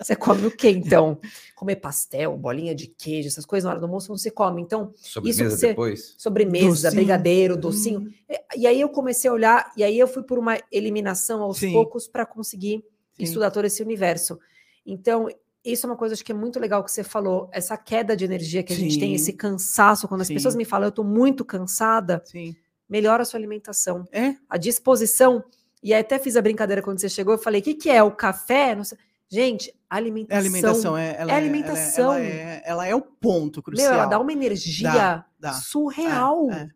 Você 0.00 0.16
come 0.16 0.46
o 0.46 0.50
quê, 0.50 0.70
então? 0.70 1.18
Comer 1.54 1.76
pastel, 1.76 2.36
bolinha 2.36 2.74
de 2.74 2.86
queijo, 2.86 3.28
essas 3.28 3.44
coisas 3.44 3.64
na 3.64 3.70
hora 3.70 3.78
do 3.80 3.84
almoço 3.86 4.08
não 4.10 4.16
se 4.16 4.30
come. 4.30 4.62
Então, 4.62 4.92
Sobremesa 4.96 5.50
você- 5.50 5.68
depois? 5.68 6.14
sobremesa, 6.18 6.66
Docinho. 6.88 6.92
brigadeiro, 6.94 7.56
docinho. 7.56 8.00
Hum, 8.00 8.10
E- 8.28 8.60
E 8.62 8.66
aí 8.66 8.80
eu 8.80 8.88
comecei 8.88 9.28
a 9.28 9.32
olhar, 9.32 9.72
e 9.76 9.84
aí 9.84 9.98
eu 9.98 10.08
fui 10.08 10.22
por 10.22 10.38
uma 10.38 10.58
eliminação 10.72 11.42
aos 11.42 11.58
Sim. 11.58 11.72
poucos 11.72 12.08
para 12.08 12.24
conseguir 12.24 12.82
sim. 13.16 13.22
estudar 13.24 13.50
todo 13.50 13.64
esse 13.66 13.82
universo. 13.82 14.38
Então, 14.84 15.28
isso 15.72 15.86
é 15.86 15.90
uma 15.90 15.96
coisa 15.96 16.14
acho 16.14 16.24
que 16.24 16.32
é 16.32 16.34
muito 16.34 16.58
legal 16.60 16.82
que 16.84 16.90
você 16.90 17.02
falou, 17.04 17.48
essa 17.52 17.76
queda 17.76 18.16
de 18.16 18.24
energia 18.24 18.62
que 18.62 18.72
a 18.72 18.76
gente 18.76 18.98
tem, 18.98 19.08
Sim. 19.10 19.14
esse 19.14 19.32
cansaço, 19.32 20.06
quando 20.08 20.20
as 20.22 20.26
Sim. 20.28 20.34
pessoas 20.34 20.54
me 20.56 20.64
falam, 20.64 20.86
eu 20.86 20.90
estou 20.90 21.04
muito 21.04 21.44
cansada, 21.44 22.22
Sim. 22.24 22.54
melhora 22.88 23.22
a 23.22 23.26
sua 23.26 23.38
alimentação, 23.38 24.06
É. 24.12 24.34
a 24.48 24.56
disposição. 24.56 25.44
E 25.82 25.92
aí 25.94 26.00
até 26.00 26.18
fiz 26.18 26.36
a 26.36 26.42
brincadeira 26.42 26.82
quando 26.82 27.00
você 27.00 27.08
chegou, 27.08 27.34
eu 27.34 27.38
falei, 27.38 27.60
o 27.60 27.64
que, 27.64 27.74
que 27.74 27.90
é 27.90 28.02
o 28.02 28.10
café? 28.10 28.74
Não 28.74 28.84
sei. 28.84 28.98
Gente, 29.28 29.70
É 29.70 29.74
alimentação. 29.90 30.38
alimentação. 30.38 30.96
É, 30.96 31.16
ela 31.18 31.32
É 31.32 31.34
é- 31.34 31.36
alimentação. 31.38 32.12
Ela, 32.12 32.20
ela 32.24 32.28
é, 32.28 32.62
ela 32.64 32.86
é 32.86 32.94
o 32.94 33.02
ponto 33.02 33.56
Meu, 33.58 33.62
crucial. 33.64 33.92
ela 33.94 34.06
dá 34.06 34.18
uma 34.20 34.32
energia 34.32 35.24
dá. 35.38 35.52
surreal. 35.52 36.48
É, 36.50 36.54
é. 36.54 36.68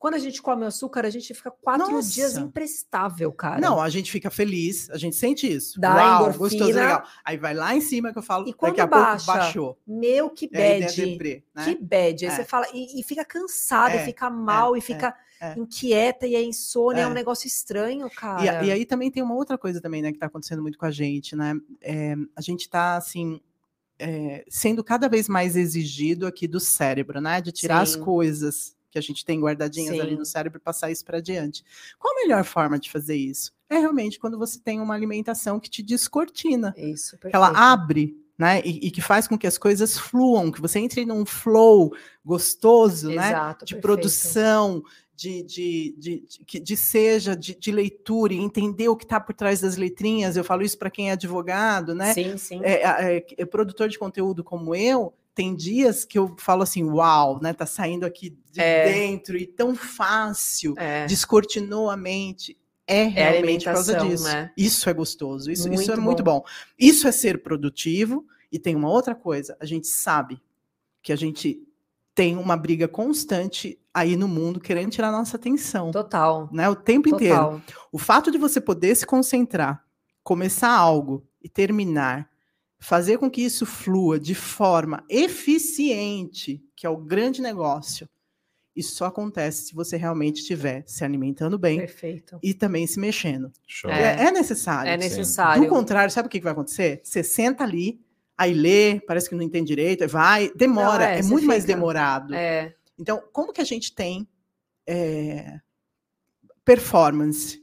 Quando 0.00 0.14
a 0.14 0.18
gente 0.18 0.40
come 0.40 0.64
açúcar, 0.64 1.04
a 1.04 1.10
gente 1.10 1.34
fica 1.34 1.50
quatro 1.50 1.90
Nossa. 1.92 2.10
dias 2.10 2.34
imprestável, 2.38 3.30
cara. 3.30 3.60
Não, 3.60 3.78
a 3.78 3.90
gente 3.90 4.10
fica 4.10 4.30
feliz, 4.30 4.88
a 4.88 4.96
gente 4.96 5.14
sente 5.14 5.46
isso. 5.46 5.78
Dá 5.78 5.94
Uau, 5.94 6.22
endorfina. 6.22 6.38
gostoso, 6.38 6.72
legal. 6.72 7.04
Aí 7.22 7.36
vai 7.36 7.52
lá 7.52 7.76
em 7.76 7.82
cima 7.82 8.10
que 8.10 8.18
eu 8.18 8.22
falo, 8.22 8.48
E 8.48 8.54
quando 8.54 8.70
daqui 8.76 8.80
a 8.80 8.86
baixa, 8.86 9.26
pouco 9.26 9.38
baixou. 9.40 9.78
Meu, 9.86 10.30
que 10.30 10.46
E 10.46 10.48
bad. 10.48 10.96
deprê, 10.96 11.44
né? 11.54 11.64
Que 11.64 11.74
bad. 11.76 12.24
Aí 12.26 12.32
É. 12.32 12.34
você 12.34 12.44
fala, 12.46 12.66
e, 12.72 12.98
e 12.98 13.02
fica 13.02 13.26
cansada, 13.26 13.96
É, 13.96 14.02
e 14.02 14.04
fica 14.06 14.30
mal, 14.30 14.74
e 14.74 14.78
é, 14.78 14.82
fica 14.82 15.14
é. 15.38 15.58
inquieta, 15.58 16.26
e 16.26 16.34
é 16.34 16.42
insônia, 16.42 17.02
é. 17.02 17.06
um 17.06 17.10
É. 17.10 17.14
negócio 17.14 17.46
estranho, 17.46 18.08
cara. 18.10 18.64
E, 18.64 18.68
e 18.68 18.72
aí 18.72 18.86
também 18.86 19.10
tem 19.10 19.22
uma 19.22 19.34
outra 19.34 19.58
coisa 19.58 19.82
também, 19.82 20.00
né, 20.00 20.12
que 20.12 20.18
tá 20.18 20.26
acontecendo 20.26 20.62
muito 20.62 20.78
com 20.78 20.86
a 20.86 20.90
gente, 20.90 21.36
né? 21.36 21.52
É, 21.82 22.14
a 22.34 22.40
gente 22.40 22.70
tá, 22.70 22.96
assim, 22.96 23.38
é, 23.98 24.46
sendo 24.48 24.82
cada 24.82 25.10
vez 25.10 25.28
mais 25.28 25.56
exigido 25.56 26.26
aqui 26.26 26.48
do 26.48 26.58
cérebro, 26.58 27.20
né? 27.20 27.38
De 27.42 27.52
tirar 27.52 27.82
as 27.82 27.90
Sim. 27.90 28.00
coisas 28.00 28.74
que 28.90 28.98
a 28.98 29.02
gente 29.02 29.24
tem 29.24 29.40
guardadinhas 29.40 29.98
ali 30.00 30.12
Sim. 30.12 30.18
no 30.18 30.24
cérebro 30.26 30.58
e 30.58 30.62
passar 30.62 30.90
isso 30.90 31.04
para 31.04 31.18
adiante. 31.18 31.64
Qual 31.98 32.12
a 32.16 32.20
melhor 32.22 32.44
forma 32.44 32.78
de 32.78 32.90
fazer 32.90 33.16
isso? 33.16 33.52
É 33.68 33.78
realmente 33.78 34.18
quando 34.18 34.36
você 34.38 34.58
tem 34.58 34.80
uma 34.80 34.94
alimentação 34.94 35.60
que 35.60 35.70
te 35.70 35.82
descortina, 35.82 36.74
Isso, 36.76 37.16
que 37.18 37.28
ela 37.32 37.48
perfeito. 37.50 37.64
abre, 37.64 38.16
né? 38.36 38.60
E, 38.64 38.88
e 38.88 38.90
que 38.90 39.00
faz 39.00 39.28
com 39.28 39.38
que 39.38 39.46
as 39.46 39.56
coisas 39.56 39.96
fluam, 39.96 40.50
que 40.50 40.60
você 40.60 40.78
entre 40.80 41.06
num 41.06 41.24
flow 41.24 41.92
gostoso, 42.24 43.08
né? 43.08 43.28
Exato, 43.28 43.64
de 43.64 43.74
perfeito. 43.74 43.82
produção, 43.82 44.82
de, 45.14 45.42
de, 45.42 45.94
de, 45.98 46.20
de, 46.26 46.44
que- 46.46 46.58
de 46.58 46.76
seja 46.76 47.36
de, 47.36 47.54
de 47.54 47.70
leitura 47.70 48.32
e 48.32 48.38
entender 48.38 48.88
o 48.88 48.96
que 48.96 49.04
está 49.04 49.20
por 49.20 49.34
trás 49.34 49.60
das 49.60 49.76
letrinhas. 49.76 50.34
Eu 50.36 50.42
falo 50.42 50.62
isso 50.62 50.78
para 50.78 50.90
quem 50.90 51.10
é 51.10 51.12
advogado, 51.12 51.94
né? 51.94 52.14
Sim, 52.14 52.38
sim. 52.38 52.60
É, 52.64 53.16
é, 53.18 53.26
é 53.36 53.44
produtor 53.44 53.88
de 53.88 53.98
conteúdo 53.98 54.42
como 54.42 54.74
eu, 54.74 55.12
tem 55.34 55.54
dias 55.54 56.04
que 56.04 56.18
eu 56.18 56.34
falo 56.38 56.62
assim, 56.62 56.84
uau, 56.84 57.40
né? 57.40 57.52
Tá 57.52 57.64
saindo 57.66 58.04
aqui 58.04 58.30
de 58.52 58.60
É. 58.60 58.84
dentro 58.92 59.36
e 59.36 59.46
tão 59.46 59.74
fácil, 59.74 60.74
É, 60.76 61.06
descortinou 61.06 61.88
a 61.90 61.96
mente. 61.96 62.56
É 62.86 63.02
é 63.02 63.06
realmente 63.06 63.64
por 63.64 63.72
causa 63.74 63.96
disso. 64.00 64.24
né? 64.24 64.50
Isso 64.56 64.90
é 64.90 64.92
gostoso, 64.92 65.50
isso, 65.50 65.68
isso 65.72 65.92
é 65.92 65.94
Muito 65.94 66.02
muito 66.02 66.22
bom. 66.24 66.40
bom. 66.40 66.44
Isso 66.78 67.06
é 67.06 67.12
ser 67.12 67.42
produtivo. 67.42 68.26
E 68.50 68.58
tem 68.58 68.74
uma 68.74 68.90
outra 68.90 69.14
coisa, 69.14 69.56
a 69.60 69.64
gente 69.64 69.86
sabe 69.86 70.42
que 71.00 71.12
a 71.12 71.16
gente 71.16 71.62
tem 72.12 72.36
uma 72.36 72.56
briga 72.56 72.88
constante 72.88 73.78
aí 73.94 74.16
no 74.16 74.26
mundo 74.26 74.58
querendo 74.60 74.90
tirar 74.90 75.12
nossa 75.12 75.36
atenção, 75.36 75.92
Total. 75.92 76.48
né? 76.52 76.68
O 76.68 76.74
tempo 76.74 77.08
inteiro. 77.08 77.36
Total. 77.36 77.60
O 77.92 77.98
fato 77.98 78.30
de 78.32 78.36
você 78.38 78.60
poder 78.60 78.96
se 78.96 79.06
concentrar, 79.06 79.84
começar 80.24 80.72
algo 80.76 81.24
e 81.40 81.48
terminar, 81.48 82.28
fazer 82.80 83.18
com 83.18 83.30
que 83.30 83.42
isso 83.42 83.66
flua 83.66 84.18
de 84.18 84.34
forma 84.34 85.04
eficiente, 85.08 86.62
que 86.74 86.86
é 86.86 86.90
o 86.90 86.96
grande 86.96 87.40
negócio, 87.42 88.08
isso 88.74 88.94
só 88.94 89.06
acontece 89.06 89.66
se 89.66 89.74
você 89.74 89.96
realmente 89.96 90.40
estiver 90.40 90.82
se 90.86 91.04
alimentando 91.04 91.58
bem 91.58 91.78
Perfeito. 91.80 92.38
e 92.42 92.54
também 92.54 92.86
se 92.86 92.98
mexendo. 92.98 93.52
Show. 93.66 93.90
É, 93.90 94.26
é 94.26 94.30
necessário. 94.30 94.88
É 94.90 94.92
sim. 94.94 94.98
necessário. 95.04 95.62
Do 95.62 95.68
contrário, 95.68 96.10
sabe 96.10 96.26
o 96.26 96.30
que 96.30 96.40
vai 96.40 96.52
acontecer? 96.52 97.00
Você 97.04 97.22
senta 97.22 97.64
ali, 97.64 98.00
aí 98.38 98.54
lê, 98.54 98.98
parece 99.00 99.28
que 99.28 99.34
não 99.34 99.42
entende 99.42 99.66
direito, 99.68 100.06
vai, 100.08 100.50
demora, 100.54 101.04
Não, 101.04 101.12
é, 101.12 101.18
é, 101.18 101.22
muito 101.22 101.46
mais 101.46 101.64
fica- 101.64 101.74
demorado. 101.74 102.32
É, 102.34 102.74
Então, 102.98 103.22
como 103.32 103.52
que 103.52 103.60
a 103.60 103.64
gente 103.64 103.94
tem 103.94 104.26
é, 104.86 105.60
performance 106.64 107.60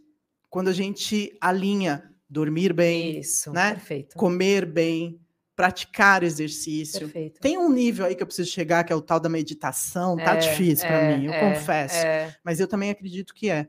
quando 0.50 0.68
a 0.68 0.74
gente 0.74 1.36
alinha 1.42 2.14
dormir 2.30 2.74
bem, 2.74 3.20
isso. 3.20 3.52
né? 3.52 3.72
Perfeito. 3.76 4.16
comer 4.18 4.66
bem, 4.66 5.20
praticar 5.56 6.24
exercício? 6.24 7.00
Perfeito. 7.02 7.40
Tem 7.40 7.58
um 7.58 7.70
nível 7.72 8.06
aí 8.06 8.16
que 8.16 8.22
eu 8.22 8.28
preciso 8.28 8.50
chegar, 8.52 8.84
que 8.84 8.94
é 8.94 8.96
o 8.96 9.02
tal 9.02 9.20
da 9.20 9.30
meditação. 9.30 10.16
Tá 10.18 10.36
É, 10.36 10.38
difícil 10.38 10.86
para 10.88 11.00
é, 11.02 11.18
mim, 11.18 11.26
eu 11.26 11.34
é, 11.34 11.40
confesso. 11.54 11.96
É, 11.98 12.36
Mas 12.44 12.60
eu 12.60 12.68
também 12.68 12.90
acredito 12.90 13.34
que 13.34 13.50
é. 13.50 13.68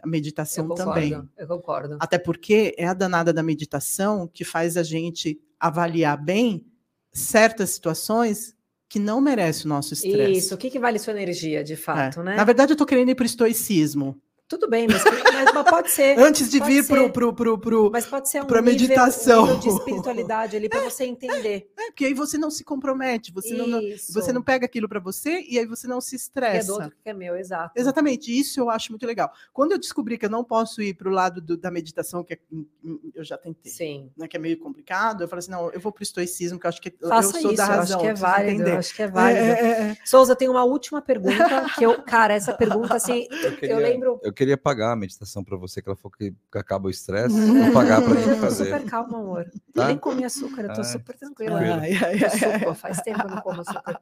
A 0.00 0.06
eu 0.06 0.10
meditação 0.10 0.68
concordo. 0.68 0.92
também. 0.94 1.28
Eu 1.36 1.46
concordo. 1.48 1.96
Até 2.00 2.18
porque 2.18 2.72
é 2.78 2.86
a 2.86 2.94
danada 2.94 3.32
da 3.32 3.42
meditação 3.42 4.28
que 4.32 4.44
faz 4.44 4.76
a 4.76 4.82
gente 4.84 5.40
avaliar 5.58 6.16
bem 6.16 6.64
certas 7.12 7.70
situações 7.70 8.54
que 8.88 8.98
não 9.00 9.20
merecem 9.20 9.66
o 9.66 9.68
nosso 9.68 9.92
estresse. 9.94 10.32
Isso. 10.38 10.54
O 10.54 10.58
que, 10.58 10.70
que 10.70 10.78
vale 10.78 10.98
sua 10.98 11.12
energia, 11.12 11.62
de 11.64 11.72
É. 11.72 11.76
fato, 11.76 12.22
né? 12.22 12.36
Na 12.36 12.44
verdade, 12.44 12.72
eu 12.72 12.76
tô 12.76 12.86
querendo 12.86 13.10
ir 13.10 13.14
para 13.16 13.24
o 13.24 13.26
estoicismo. 13.26 14.16
Tudo 14.46 14.68
bem, 14.70 14.86
mas, 14.88 15.02
mas- 15.44 15.54
mas 15.54 15.70
pode 15.70 15.90
ser. 15.90 16.18
Antes 16.18 16.50
de 16.50 16.60
vir 16.60 16.82
ser. 16.84 16.92
pro, 16.94 17.10
pro, 17.10 17.32
pro, 17.34 17.58
pro... 17.58 17.90
Mas 17.92 18.06
pode 18.06 18.28
ser 18.28 18.40
um 18.40 18.44
nível, 18.44 18.62
meditação. 18.62 19.42
um 19.44 19.46
nível 19.46 19.60
de 19.60 19.68
espiritualidade 19.68 20.56
ali 20.56 20.68
para 20.68 20.80
você 20.88 21.04
entender. 21.04 21.70
É, 21.78 21.86
porque 21.86 22.04
aí 22.04 22.14
você 22.14 22.36
não 22.38 22.50
se 22.50 22.64
compromete, 22.64 23.32
você 23.32 23.54
não, 23.54 23.80
você 24.12 24.32
não 24.32 24.42
pega 24.42 24.66
aquilo 24.66 24.88
para 24.88 25.00
você 25.00 25.44
e 25.48 25.58
aí 25.58 25.66
você 25.66 25.86
não 25.86 26.00
se 26.00 26.10
Que 26.10 26.14
é 26.14 26.18
estressa. 26.18 26.66
do 26.66 26.72
outro 26.74 26.96
que 27.02 27.08
é 27.08 27.12
meu, 27.14 27.36
exato. 27.36 27.72
Exatamente, 27.76 28.36
isso 28.36 28.60
eu 28.60 28.70
acho 28.70 28.92
muito 28.92 29.06
legal. 29.06 29.30
Quando 29.52 29.72
eu 29.72 29.78
descobri 29.78 30.18
que 30.18 30.26
eu 30.26 30.30
não 30.30 30.44
posso 30.44 30.82
ir 30.82 30.94
para 30.94 31.08
o 31.08 31.12
lado 31.12 31.40
do- 31.40 31.56
da 31.56 31.70
meditação, 31.70 32.22
que 32.24 32.34
é- 32.34 32.38
hum, 32.52 32.66
hum, 32.84 33.10
eu 33.14 33.24
já 33.24 33.36
tentei, 33.38 33.70
Sim. 33.70 34.10
né, 34.16 34.26
que 34.28 34.36
é 34.36 34.40
meio 34.40 34.58
complicado, 34.58 35.22
eu 35.22 35.28
falei 35.28 35.40
assim, 35.40 35.50
não, 35.50 35.70
eu 35.70 35.80
vou 35.80 35.92
para 35.92 36.00
o 36.00 36.02
estoicismo, 36.02 36.58
que 36.58 36.66
eu 36.66 36.68
acho 36.68 36.80
que 36.80 36.90
Faça 37.00 37.36
eu 37.36 37.42
sou 37.42 37.50
isso, 37.52 37.56
da 37.58 37.64
eu 37.64 37.68
razão. 37.68 37.96
acho 37.98 38.04
que 38.04 38.10
é 38.10 38.14
válido. 38.14 38.70
acho 38.72 38.94
que 38.94 39.02
é 39.02 39.08
válido. 39.08 39.44
É, 39.44 39.50
é, 39.50 39.70
é. 39.90 39.96
Souza, 40.04 40.34
tem 40.36 40.48
uma 40.48 40.64
última 40.64 41.00
pergunta 41.02 41.66
que 41.76 41.84
eu, 41.84 42.02
cara, 42.02 42.34
essa 42.34 42.52
pergunta 42.52 42.94
assim, 42.94 43.26
Eu 43.48 43.56
queria, 43.56 43.74
eu 43.74 43.78
lembro. 43.78 44.20
eu 44.22 44.32
queria 44.32 44.56
pagar 44.56 44.92
a 44.92 44.96
meditação 44.96 45.27
para 45.44 45.56
você, 45.56 45.80
que 45.82 45.88
ela 45.88 45.96
falou 45.96 46.12
que 46.16 46.34
acaba 46.52 46.86
o 46.86 46.90
estresse. 46.90 47.34
Vou 47.36 47.72
pagar 47.72 48.02
para 48.02 48.14
Eu 48.14 48.28
mim 48.28 48.34
tô 48.34 48.40
fazer. 48.40 48.64
super 48.64 48.84
calma, 48.84 49.18
amor. 49.18 49.44
Tá? 49.74 49.82
Eu 49.82 49.88
nem 49.88 49.98
comi 49.98 50.24
açúcar, 50.24 50.62
eu 50.62 50.72
tô 50.72 50.80
Ai, 50.80 50.84
super 50.84 51.16
tranquila. 51.18 51.60
Ai, 51.60 51.92
ai, 51.94 52.74
faz 52.74 53.00
tempo 53.02 53.20
que 53.20 53.26
eu 53.26 53.30
não 53.30 53.40
como 53.42 53.60
açúcar. 53.60 54.00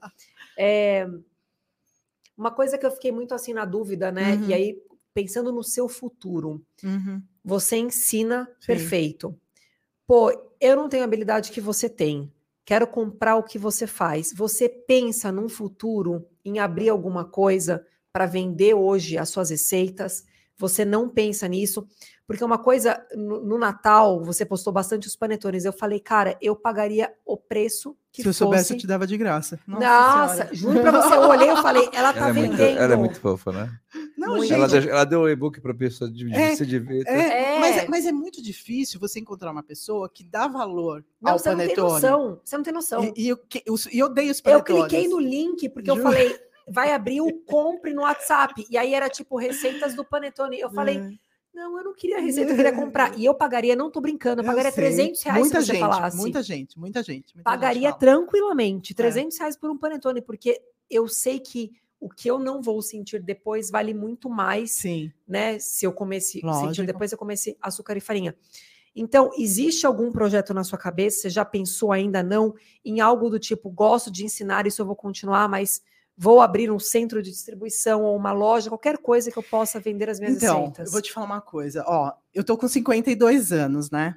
É, 0.58 1.06
uma 2.36 2.50
coisa 2.50 2.76
que 2.76 2.84
eu 2.84 2.90
fiquei 2.90 3.10
muito 3.12 3.34
assim 3.34 3.52
na 3.54 3.64
dúvida, 3.64 4.12
né? 4.12 4.36
Uhum. 4.36 4.48
E 4.48 4.54
aí, 4.54 4.78
pensando 5.14 5.50
no 5.52 5.62
seu 5.64 5.88
futuro, 5.88 6.62
Uhum. 6.84 7.22
você 7.44 7.76
ensina 7.76 8.46
Sim. 8.60 8.66
perfeito. 8.66 9.38
Pô, 10.06 10.30
eu 10.60 10.76
não 10.76 10.88
tenho 10.88 11.02
a 11.02 11.06
habilidade 11.06 11.50
que 11.50 11.60
você 11.60 11.88
tem. 11.88 12.32
Quero 12.64 12.86
comprar 12.86 13.36
o 13.36 13.42
que 13.42 13.58
você 13.58 13.86
faz. 13.86 14.32
Você 14.36 14.68
pensa 14.68 15.30
num 15.32 15.48
futuro 15.48 16.26
em 16.44 16.58
abrir 16.58 16.88
alguma 16.88 17.24
coisa 17.24 17.84
para 18.12 18.26
vender 18.26 18.74
hoje 18.74 19.16
as 19.18 19.28
suas 19.28 19.50
receitas? 19.50 20.24
Você 20.58 20.84
não 20.84 21.08
pensa 21.08 21.46
nisso? 21.46 21.86
Porque 22.26 22.42
uma 22.42 22.58
coisa, 22.58 23.00
no, 23.14 23.44
no 23.44 23.56
Natal, 23.58 24.20
você 24.24 24.44
postou 24.44 24.72
bastante 24.72 25.06
os 25.06 25.14
panetones. 25.14 25.64
Eu 25.64 25.72
falei, 25.72 26.00
cara, 26.00 26.36
eu 26.40 26.56
pagaria 26.56 27.12
o 27.24 27.36
preço 27.36 27.96
que 28.10 28.22
Se 28.22 28.28
eu 28.28 28.32
fosse. 28.32 28.38
soubesse, 28.38 28.72
eu 28.72 28.78
te 28.78 28.86
dava 28.86 29.06
de 29.06 29.16
graça. 29.16 29.60
Nossa, 29.66 30.48
juro 30.52 30.80
pra 30.80 30.90
você, 30.90 31.14
eu 31.14 31.20
olhei 31.28 31.50
e 31.52 31.56
falei, 31.62 31.88
ela 31.92 32.12
tá 32.12 32.18
Ela 32.20 32.28
é, 32.30 32.32
muito, 32.32 32.56
vendendo. 32.56 32.78
ela 32.78 32.94
é 32.94 32.96
muito 32.96 33.20
fofa, 33.20 33.52
né? 33.52 33.70
Não, 34.18 34.28
Muito. 34.38 34.48
gente, 34.48 34.54
Ela, 34.54 34.76
ela 34.90 35.04
deu 35.04 35.20
o 35.20 35.28
e-book 35.28 35.60
para 35.60 35.74
pessoa 35.74 36.10
de, 36.10 36.24
de 36.24 36.34
É, 36.34 36.56
se 36.56 36.64
divirta. 36.66 37.08
é, 37.10 37.60
Mas, 37.60 37.76
É. 37.76 37.84
é, 37.84 37.88
mas 37.88 38.06
é 38.06 38.12
muito 38.12 38.42
difícil 38.42 38.98
você 38.98 39.20
encontrar 39.20 39.52
uma 39.52 39.62
pessoa 39.62 40.08
que 40.12 40.24
dá 40.24 40.48
valor 40.48 41.04
Não, 41.20 41.32
ao 41.32 41.38
você 41.38 41.50
não 41.50 41.58
tem 41.58 41.66
panetone. 41.68 41.92
noção. 41.92 42.40
Você 42.42 42.56
não 42.56 42.64
tem 42.64 42.72
noção. 42.74 43.04
E, 43.04 43.12
e 43.24 43.28
eu, 43.28 43.36
que- 43.36 43.62
os- 43.68 43.86
e 43.86 43.98
eu 43.98 44.06
odeio 44.06 44.32
os 44.32 44.38
Eu 44.38 44.42
panetones. 44.44 44.82
cliquei 44.88 45.06
no 45.08 45.20
link 45.20 45.68
porque 45.68 45.90
eu 45.90 45.96
Juro. 45.96 46.08
falei, 46.10 46.34
vai 46.66 46.92
abrir 46.92 47.20
o 47.20 47.32
compre 47.44 47.92
no 47.94 48.02
WhatsApp. 48.02 48.66
E 48.70 48.76
aí 48.76 48.94
era 48.94 49.08
tipo 49.08 49.36
receitas 49.36 49.94
do 49.94 50.04
Panetone. 50.04 50.58
Eu 50.58 50.70
falei, 50.70 50.98
É. 50.98 51.10
não, 51.54 51.78
eu 51.78 51.84
não 51.84 51.94
queria 51.94 52.20
receita, 52.20 52.50
eu 52.52 52.56
queria 52.56 52.72
comprar. 52.74 53.16
E 53.18 53.24
eu 53.24 53.34
pagaria, 53.34 53.76
não 53.76 53.90
tô 53.90 54.00
brincando, 54.00 54.42
eu 54.42 54.44
Eu 54.44 54.50
pagaria 54.50 54.72
sei. 54.72 54.84
300 54.84 55.22
reais 55.22 55.40
muita 55.40 55.60
se 55.60 55.66
você 55.66 55.72
gente, 55.72 55.80
falasse. 55.80 56.16
Muita 56.16 56.42
gente, 56.42 56.78
muita 56.78 57.02
gente. 57.02 57.34
muita 57.34 57.50
pagaria 57.50 57.90
gente 57.90 57.98
tranquilamente, 58.00 58.92
É. 58.92 58.96
300 58.96 59.38
reais 59.38 59.56
por 59.56 59.70
um 59.70 59.78
Panetone, 59.78 60.20
porque 60.20 60.60
eu 60.90 61.06
sei 61.08 61.38
que 61.40 61.72
o 61.98 62.10
que 62.10 62.28
eu 62.30 62.38
não 62.38 62.60
vou 62.60 62.82
sentir 62.82 63.22
depois 63.22 63.70
vale 63.70 63.94
muito 63.94 64.28
mais, 64.28 64.72
Sim. 64.72 65.10
né? 65.26 65.58
Se 65.58 65.86
eu 65.86 65.92
comesse, 65.92 66.32
sentir 66.32 66.44
Lógico. 66.44 66.86
depois 66.86 67.10
eu 67.10 67.16
comesse 67.18 67.56
açúcar 67.60 67.96
e 67.96 68.00
farinha. 68.00 68.36
Então, 68.94 69.30
existe 69.36 69.86
algum 69.86 70.10
projeto 70.12 70.52
na 70.54 70.62
sua 70.64 70.78
cabeça? 70.78 71.20
Você 71.22 71.30
já 71.30 71.44
pensou 71.44 71.92
ainda 71.92 72.22
não 72.22 72.54
em 72.84 73.00
algo 73.00 73.28
do 73.30 73.38
tipo, 73.38 73.70
gosto 73.70 74.10
de 74.10 74.24
ensinar, 74.24 74.66
isso 74.66 74.80
eu 74.82 74.86
vou 74.86 74.96
continuar, 74.96 75.48
mas 75.48 75.82
vou 76.16 76.40
abrir 76.40 76.70
um 76.70 76.78
centro 76.78 77.22
de 77.22 77.30
distribuição 77.30 78.02
ou 78.02 78.16
uma 78.16 78.32
loja, 78.32 78.70
qualquer 78.70 78.98
coisa 78.98 79.30
que 79.30 79.36
eu 79.36 79.42
possa 79.42 79.78
vender 79.78 80.08
as 80.08 80.18
minhas 80.18 80.36
Então, 80.36 80.60
receitas. 80.60 80.86
eu 80.86 80.92
vou 80.92 81.02
te 81.02 81.12
falar 81.12 81.26
uma 81.26 81.40
coisa. 81.40 81.84
Ó, 81.86 82.12
eu 82.34 82.42
tô 82.42 82.56
com 82.56 82.66
52 82.66 83.52
anos, 83.52 83.90
né? 83.90 84.16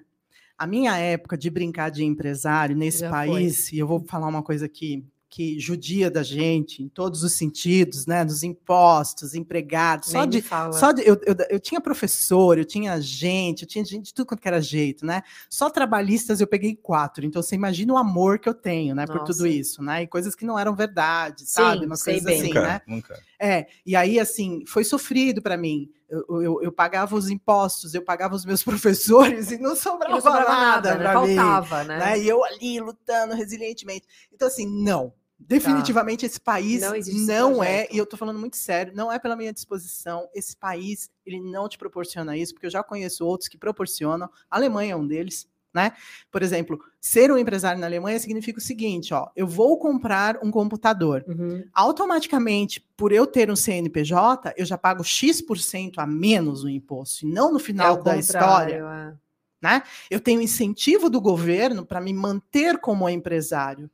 A 0.58 0.66
minha 0.68 0.98
época 0.98 1.38
de 1.38 1.50
brincar 1.50 1.90
de 1.90 2.04
empresário 2.04 2.76
nesse 2.76 3.00
Já 3.00 3.10
país, 3.10 3.72
e 3.72 3.80
eu 3.80 3.88
vou 3.88 4.04
falar 4.06 4.28
uma 4.28 4.44
coisa 4.44 4.66
aqui 4.66 5.06
que 5.30 5.60
judia 5.60 6.10
da 6.10 6.24
gente 6.24 6.82
em 6.82 6.90
todos 6.90 7.24
os 7.24 7.34
sentidos, 7.34 8.06
né? 8.08 8.26
Dos 8.26 8.42
impostos, 8.42 9.36
empregados, 9.36 10.10
só 10.10 10.26
de 10.26 10.42
fala. 10.42 10.74
Só 10.74 10.92
de- 10.92 11.04
eu, 11.08 11.14
eu, 11.26 11.36
eu 11.52 11.60
tinha 11.60 11.80
professor, 11.80 12.58
eu 12.58 12.66
tinha 12.66 13.00
gente, 13.00 13.62
eu 13.62 13.68
tinha 13.68 13.86
gente 13.86 14.06
de 14.06 14.14
tudo 14.14 14.26
quanto 14.26 14.42
que 14.42 14.48
era 14.48 14.60
jeito, 14.60 15.06
né? 15.06 15.22
Só 15.48 15.70
trabalhistas 15.70 16.42
eu 16.42 16.48
peguei 16.48 16.76
quatro. 16.76 17.24
Então 17.26 17.42
você 17.44 17.54
imagina 17.56 17.94
o 17.94 17.98
amor 17.98 18.40
que 18.40 18.50
eu 18.50 18.54
tenho, 18.56 18.96
né? 18.96 19.06
Por 19.06 19.20
tudo 19.20 19.44
Nossa. 19.44 19.48
isso, 19.48 19.84
né? 19.84 20.02
E 20.04 20.08
coisas 20.08 20.34
que 20.34 20.46
não 20.46 20.58
eram 20.58 20.76
verdade, 20.76 21.42
Sim, 21.42 21.46
sabe? 21.46 21.86
Umas 21.86 22.02
sei 22.02 22.14
coisas 22.16 22.26
bem. 22.26 22.40
assim, 22.42 22.48
nunca, 22.50 22.62
né? 22.64 22.82
nunca. 22.88 23.20
É, 23.40 23.68
e 23.86 23.96
aí, 23.96 24.20
assim, 24.20 24.64
foi 24.66 24.84
sofrido 24.84 25.42
para 25.42 25.56
mim. 25.56 25.90
Eu, 26.10 26.42
eu, 26.42 26.64
eu 26.64 26.72
pagava 26.72 27.16
os 27.16 27.30
impostos, 27.30 27.94
eu 27.94 28.02
pagava 28.02 28.36
os 28.36 28.44
meus 28.44 28.64
professores 28.66 29.52
e 29.52 29.60
não 29.60 29.74
E 29.74 29.76
sobrava, 29.76 30.16
não 30.16 30.22
sobrava 30.22 30.50
nada, 30.50 30.90
nada, 30.92 30.96
né? 30.98 31.12
pra 31.12 31.22
mim, 31.22 31.36
Faltava, 31.36 31.84
né? 31.84 32.00
né? 32.00 32.20
E 32.20 32.28
eu 32.28 32.44
ali 32.44 32.80
lutando 32.80 33.36
resilientemente. 33.36 34.08
Então, 34.34 34.48
assim, 34.48 34.66
não. 34.68 35.14
Definitivamente 35.40 36.26
esse 36.26 36.40
país 36.40 36.82
Não 36.82 36.96
não, 37.26 37.64
é, 37.64 37.88
e 37.92 37.98
eu 37.98 38.06
tô 38.06 38.18
falando 38.18 38.38
muito 38.40 38.58
sério, 38.58 38.94
não 38.96 39.12
é 39.12 39.18
pela 39.18 39.36
minha 39.36 39.54
disposição. 39.54 40.28
Esse 40.36 40.56
país, 40.56 41.10
ele 41.26 41.40
não 41.40 41.70
te 41.70 41.78
proporciona 41.78 42.36
isso, 42.38 42.54
porque 42.54 42.66
eu 42.68 42.72
já 42.72 42.84
conheço 42.84 43.26
outros 43.26 43.48
que 43.48 43.58
proporcionam. 43.58 44.30
A 44.52 44.58
Alemanha 44.58 44.94
é 44.94 44.96
um 44.96 45.08
deles, 45.08 45.48
né? 45.74 45.94
Por 46.32 46.44
exemplo, 46.44 46.80
ser 47.00 47.32
um 47.32 47.38
empresário 47.38 47.80
na 47.80 47.88
Alemanha 47.88 48.20
significa 48.20 48.60
o 48.60 48.62
seguinte, 48.62 49.14
ó, 49.14 49.30
eu 49.36 49.48
vou 49.48 49.78
comprar 49.80 50.38
um 50.44 50.52
computador 50.52 51.24
Uhum. 51.28 51.64
automaticamente, 51.74 52.86
por 52.98 53.12
eu 53.12 53.26
ter 53.26 53.50
um 53.50 53.56
CNPJ, 53.56 54.54
eu 54.58 54.66
já 54.66 54.78
pago 54.78 55.04
X% 55.04 56.00
a 56.00 56.06
menos 56.06 56.64
no 56.64 56.70
imposto, 56.70 57.26
e 57.26 57.32
não 57.32 57.52
no 57.52 57.60
É 57.60 57.64
final 57.64 57.96
o 57.96 58.04
da 58.04 58.18
história. 58.18 58.76
é. 58.76 59.14
Né? 59.62 59.84
Eu 60.10 60.22
tenho 60.22 60.42
incentivo 60.42 61.10
do 61.10 61.20
governo 61.20 61.86
para 61.86 62.00
me 62.00 62.14
manter 62.14 62.78
como 62.80 63.10
empresário. 63.10 63.90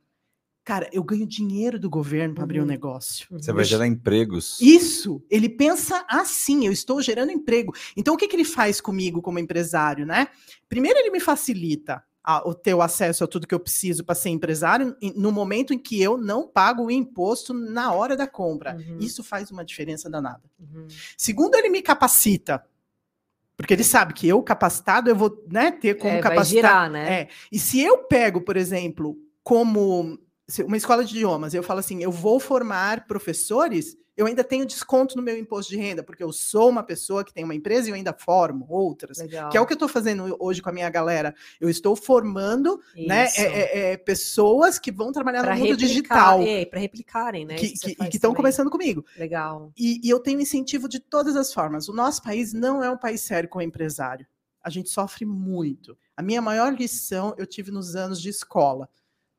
Cara, 0.66 0.90
eu 0.92 1.04
ganho 1.04 1.24
dinheiro 1.24 1.78
do 1.78 1.88
governo 1.88 2.34
para 2.34 2.42
abrir 2.42 2.58
um 2.58 2.62
Uhum. 2.62 2.68
negócio. 2.68 3.24
Você 3.30 3.52
vai 3.52 3.62
gerar 3.64 3.86
empregos. 3.86 4.60
Isso, 4.60 5.22
ele 5.30 5.48
pensa 5.48 6.04
assim, 6.08 6.66
eu 6.66 6.72
estou 6.72 7.00
gerando 7.00 7.30
emprego. 7.30 7.72
Então, 7.96 8.14
o 8.14 8.16
que, 8.16 8.26
que 8.26 8.34
ele 8.34 8.44
faz 8.44 8.80
comigo 8.80 9.22
como 9.22 9.38
empresário, 9.38 10.04
né? 10.04 10.26
Primeiro, 10.68 10.98
ele 10.98 11.10
me 11.12 11.20
facilita 11.20 12.02
a- 12.24 12.42
o 12.48 12.52
ter 12.52 12.74
o 12.74 12.82
acesso 12.82 13.22
a 13.22 13.28
tudo 13.28 13.46
que 13.46 13.54
eu 13.54 13.60
preciso 13.60 14.04
para 14.04 14.16
ser 14.16 14.30
empresário 14.30 14.96
em- 15.00 15.12
no 15.16 15.30
momento 15.30 15.72
em 15.72 15.78
que 15.78 16.02
eu 16.02 16.18
não 16.18 16.48
pago 16.48 16.86
o 16.86 16.90
imposto 16.90 17.54
na 17.54 17.92
hora 17.92 18.16
da 18.16 18.26
compra. 18.26 18.74
Uhum. 18.74 18.98
Isso 18.98 19.22
faz 19.22 19.52
uma 19.52 19.64
diferença 19.64 20.10
danada. 20.10 20.42
Uhum. 20.58 20.88
Segundo, 21.16 21.54
ele 21.54 21.68
me 21.68 21.80
capacita. 21.80 22.66
Porque 23.56 23.72
ele 23.72 23.84
sabe 23.84 24.12
que 24.14 24.26
eu 24.26 24.42
capacitado, 24.42 25.08
eu 25.08 25.14
vou 25.14 25.44
né, 25.48 25.70
ter 25.70 25.94
como 25.94 26.10
É, 26.10 26.14
vai 26.20 26.22
capacitar. 26.22 26.48
girar, 26.48 26.90
né? 26.90 27.20
É. 27.20 27.28
E 27.52 27.58
se 27.60 27.80
eu 27.80 27.98
pego, 27.98 28.40
por 28.40 28.56
exemplo, 28.56 29.16
como 29.44 30.18
uma 30.64 30.76
escola 30.76 31.04
de 31.04 31.14
idiomas, 31.16 31.54
eu 31.54 31.62
falo 31.62 31.80
assim, 31.80 32.02
eu 32.02 32.10
vou 32.12 32.38
formar 32.38 33.06
professores, 33.06 33.96
eu 34.16 34.24
ainda 34.26 34.42
tenho 34.44 34.64
desconto 34.64 35.16
no 35.16 35.22
meu 35.22 35.36
imposto 35.36 35.70
de 35.72 35.76
renda, 35.78 36.02
porque 36.02 36.22
eu 36.22 36.32
sou 36.32 36.70
uma 36.70 36.82
pessoa 36.82 37.22
que 37.24 37.34
tem 37.34 37.44
uma 37.44 37.54
empresa 37.54 37.88
e 37.88 37.90
eu 37.90 37.94
ainda 37.96 38.14
formo 38.14 38.64
outras. 38.70 39.18
Legal. 39.18 39.50
Que 39.50 39.58
é 39.58 39.60
o 39.60 39.66
que 39.66 39.72
eu 39.72 39.76
estou 39.76 39.88
fazendo 39.88 40.34
hoje 40.40 40.62
com 40.62 40.70
a 40.70 40.72
minha 40.72 40.88
galera. 40.88 41.34
Eu 41.60 41.68
estou 41.68 41.94
formando 41.94 42.80
né, 42.96 43.26
Isso. 43.26 43.40
é- 43.40 43.44
é- 43.44 43.92
é, 43.92 43.96
pessoas 43.96 44.78
que 44.78 44.90
vão 44.90 45.12
trabalhar 45.12 45.42
Pra 45.42 45.54
no 45.54 45.64
mundo 45.64 45.76
digital. 45.76 46.40
É, 46.40 46.64
para 46.64 46.80
replicarem, 46.80 47.44
né? 47.44 47.56
que 47.56 47.72
que- 47.72 47.94
que 47.94 48.16
estão 48.16 48.32
começando 48.34 48.70
comigo. 48.70 49.04
Legal. 49.18 49.70
E, 49.76 50.00
e 50.02 50.08
eu 50.08 50.18
tenho 50.20 50.40
incentivo 50.40 50.88
de 50.88 50.98
todas 51.00 51.36
as 51.36 51.52
formas. 51.52 51.88
O 51.88 51.92
nosso 51.92 52.22
país 52.22 52.54
não 52.54 52.82
é 52.82 52.90
um 52.90 52.96
país 52.96 53.20
sério 53.20 53.48
com 53.50 53.58
o 53.58 53.62
empresário. 53.62 54.26
A 54.62 54.70
gente 54.70 54.88
sofre 54.88 55.26
muito. 55.26 55.96
A 56.16 56.22
minha 56.22 56.40
maior 56.40 56.72
lição 56.72 57.34
eu 57.36 57.46
tive 57.46 57.70
nos 57.70 57.94
anos 57.94 58.18
de 58.20 58.30
escola, 58.30 58.88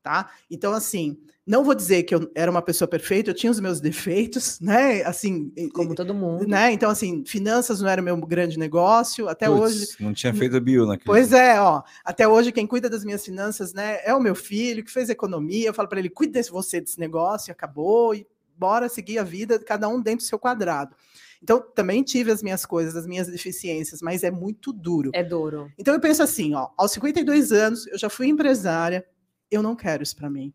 tá? 0.02 0.30
Então, 0.50 0.72
assim, 0.72 1.18
não 1.46 1.64
vou 1.64 1.74
dizer 1.74 2.02
que 2.02 2.14
eu 2.14 2.30
era 2.34 2.50
uma 2.50 2.60
pessoa 2.60 2.86
perfeita, 2.86 3.30
eu 3.30 3.34
tinha 3.34 3.50
os 3.50 3.58
meus 3.58 3.80
defeitos, 3.80 4.60
né? 4.60 5.02
Assim, 5.02 5.50
Como 5.72 5.94
todo 5.94 6.12
mundo. 6.14 6.46
né? 6.46 6.72
Então, 6.72 6.90
assim, 6.90 7.24
finanças 7.26 7.80
não 7.80 7.88
era 7.88 8.02
o 8.02 8.04
meu 8.04 8.16
grande 8.18 8.58
negócio. 8.58 9.28
Até 9.28 9.46
Putz, 9.46 9.60
hoje, 9.60 9.86
Não 9.98 10.12
tinha 10.12 10.34
feito 10.34 10.60
bio 10.60 10.84
naquele. 10.84 11.06
Pois 11.06 11.32
é, 11.32 11.58
ó. 11.58 11.82
Até 12.04 12.28
hoje, 12.28 12.52
quem 12.52 12.66
cuida 12.66 12.90
das 12.90 13.02
minhas 13.04 13.24
finanças, 13.24 13.72
né, 13.72 13.98
é 14.04 14.14
o 14.14 14.20
meu 14.20 14.34
filho, 14.34 14.84
que 14.84 14.92
fez 14.92 15.08
economia. 15.08 15.68
Eu 15.68 15.74
falo 15.74 15.88
para 15.88 15.98
ele: 15.98 16.10
cuide 16.10 16.32
desse 16.32 16.50
você 16.50 16.80
desse 16.82 17.00
negócio, 17.00 17.50
e 17.50 17.52
acabou, 17.52 18.14
e 18.14 18.26
bora 18.56 18.88
seguir 18.88 19.18
a 19.18 19.24
vida, 19.24 19.58
cada 19.58 19.88
um 19.88 20.02
dentro 20.02 20.26
do 20.26 20.28
seu 20.28 20.38
quadrado. 20.38 20.94
Então, 21.42 21.64
também 21.74 22.02
tive 22.02 22.30
as 22.30 22.42
minhas 22.42 22.66
coisas, 22.66 22.96
as 22.96 23.06
minhas 23.06 23.28
deficiências, 23.28 24.02
mas 24.02 24.22
é 24.24 24.30
muito 24.30 24.72
duro. 24.72 25.12
É 25.14 25.22
duro. 25.22 25.70
Então, 25.78 25.94
eu 25.94 26.00
penso 26.00 26.22
assim: 26.22 26.54
ó, 26.54 26.68
aos 26.76 26.92
52 26.92 27.52
anos, 27.52 27.86
eu 27.86 27.96
já 27.96 28.10
fui 28.10 28.26
empresária, 28.26 29.06
eu 29.50 29.62
não 29.62 29.74
quero 29.76 30.02
isso 30.02 30.16
para 30.16 30.28
mim. 30.30 30.52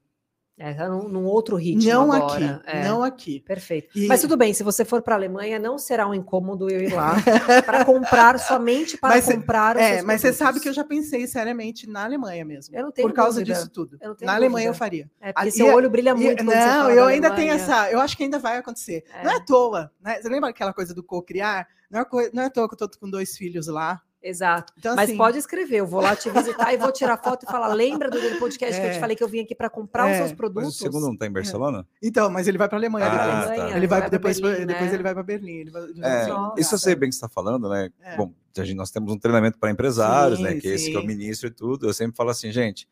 É, 0.56 0.72
tá 0.72 0.88
num, 0.88 1.08
num 1.10 1.26
outro 1.26 1.56
ritmo 1.56 1.90
não 1.92 2.12
agora. 2.12 2.58
aqui, 2.58 2.70
É, 2.70 2.84
não 2.88 3.02
aqui. 3.04 3.40
Perfeito. 3.40 3.90
E- 3.98 4.06
Mas 4.06 4.22
tudo 4.22 4.38
bem, 4.38 4.54
se 4.54 4.62
você 4.62 4.86
for 4.86 5.02
para 5.02 5.16
a 5.16 5.18
Alemanha, 5.18 5.58
não 5.58 5.80
será 5.80 6.08
um 6.08 6.14
incômodo 6.14 6.70
eu 6.70 6.80
ir 6.80 6.94
lá 6.94 7.16
para 7.66 7.84
comprar 7.84 8.38
somente 8.40 8.96
para 8.96 9.16
Mas 9.16 9.26
comprar 9.26 9.76
É, 9.78 10.04
mas 10.04 10.22
você 10.22 10.32
sabe 10.32 10.38
produtos. 10.60 10.62
que 10.62 10.70
eu 10.70 10.74
já 10.74 10.84
pensei 10.84 11.26
seriamente 11.26 11.90
na 11.90 12.04
Alemanha 12.04 12.46
mesmo. 12.46 12.76
Eu 12.76 12.84
não 12.84 12.92
tenho 12.92 13.08
Por 13.10 13.16
causa 13.16 13.40
dúvida. 13.40 13.52
disso 13.58 13.68
tudo. 13.72 13.98
Eu 14.00 14.10
não 14.10 14.16
tenho 14.16 14.28
Na 14.28 14.36
Alemanha 14.36 14.68
eu 14.68 14.74
dúvida. 14.74 14.78
faria. 14.86 15.10
É 15.20 15.34
porque 15.34 15.50
Ah, 15.50 15.52
seu 15.52 15.66
e- 15.66 15.72
olho 15.72 15.90
brilha 15.90 16.12
E- 16.12 16.14
muito. 16.14 16.44
você 16.46 16.56
não, 16.56 16.82
fala 16.82 16.92
eu 16.92 17.06
da 17.06 17.08
ainda 17.08 17.32
tenho 17.32 17.52
essa. 17.52 17.90
Eu 17.92 18.00
acho 18.00 18.16
que 18.16 18.24
ainda 18.24 18.38
vai 18.38 18.58
acontecer. 18.58 19.04
Não 19.24 19.32
é 19.32 19.34
É. 19.34 19.38
à 19.38 19.40
toa, 19.44 19.92
né? 20.00 20.22
Você 20.22 20.30
lembra 20.30 20.52
aquela 20.52 20.72
coisa 20.72 20.94
do 20.94 21.02
co-criar? 21.02 21.68
Não 21.90 22.00
é, 22.02 22.06
não 22.32 22.44
é 22.44 22.46
à 22.46 22.50
toa 22.52 22.70
que 22.70 22.76
eu 22.76 22.88
tô 22.88 23.00
com 23.00 23.10
dois 23.10 23.36
filhos 23.36 23.66
lá. 23.66 24.00
Exato. 24.24 24.72
Então, 24.78 24.96
Mas 24.96 25.10
assim, 25.10 25.18
pode 25.18 25.38
escrever, 25.38 25.78
eu 25.82 25.86
vou 25.86 26.00
lá 26.00 26.16
te 26.16 26.30
visitar 26.30 26.74
e 26.74 26.78
vou 26.78 26.92
tirar 26.94 27.18
foto 27.18 27.44
e 27.44 27.46
falar: 27.46 27.68
lembra 27.76 28.10
do 28.10 28.20
podcast 28.40 28.80
que 28.80 28.88
eu 28.88 28.92
te 28.92 28.98
É. 28.98 29.00
falei 29.00 29.16
que 29.18 29.24
eu 29.24 29.28
vim 29.28 29.42
aqui 29.42 29.54
para 29.54 29.70
comprar 29.70 30.06
os 30.06 30.12
É. 30.12 30.18
seus 30.20 30.30
Mas 30.30 30.38
produtos? 30.38 30.70
o 30.70 30.72
segundo 30.72 31.06
não 31.08 31.18
tá 31.18 31.28
em 31.28 31.32
Barcelona? 31.32 31.86
Então, 32.02 32.30
mas 32.30 32.48
ele 32.48 32.58
vai 32.58 32.70
para 32.70 32.78
Alemanha 32.78 33.06
Ah, 33.08 33.42
depois. 33.42 33.60
tá. 33.60 33.78
Ele 33.78 33.88
vai 33.88 34.00
pra 34.00 34.10
depois, 34.10 34.40
Berlim, 34.40 34.66
depois 34.66 34.88
né? 34.90 34.94
ele 34.96 35.04
vai 35.04 35.14
para 35.14 35.24
Berlim. 35.24 35.56
Ele 35.58 35.70
vai, 35.72 35.84
ele 35.84 36.00
É, 36.00 36.02
vai- 36.22 36.28
Nossa. 36.30 36.62
isso 36.62 36.74
eu 36.76 36.80
sei 36.80 36.96
bem 36.96 37.10
que 37.10 37.16
você 37.16 37.18
está 37.18 37.28
falando, 37.30 37.68
né? 37.68 37.90
É. 38.02 38.16
Bom, 38.16 38.34
a 38.58 38.64
gente, 38.64 38.78
nós 38.78 38.92
temos 38.92 39.12
um 39.12 39.20
treinamento 39.20 39.60
para 39.60 39.70
empresários, 39.70 40.40
né? 40.40 40.52
Sim, 40.54 40.60
Que 40.62 40.68
esse 40.70 40.90
que 40.90 40.96
é 40.96 41.00
o 41.00 41.02
sim. 41.02 41.08
ministro 41.08 41.48
e 41.48 41.52
tudo. 41.52 41.86
Eu 41.88 41.94
sempre 41.94 42.16
falo 42.16 42.30
assim, 42.30 42.50
gente, 42.50 42.88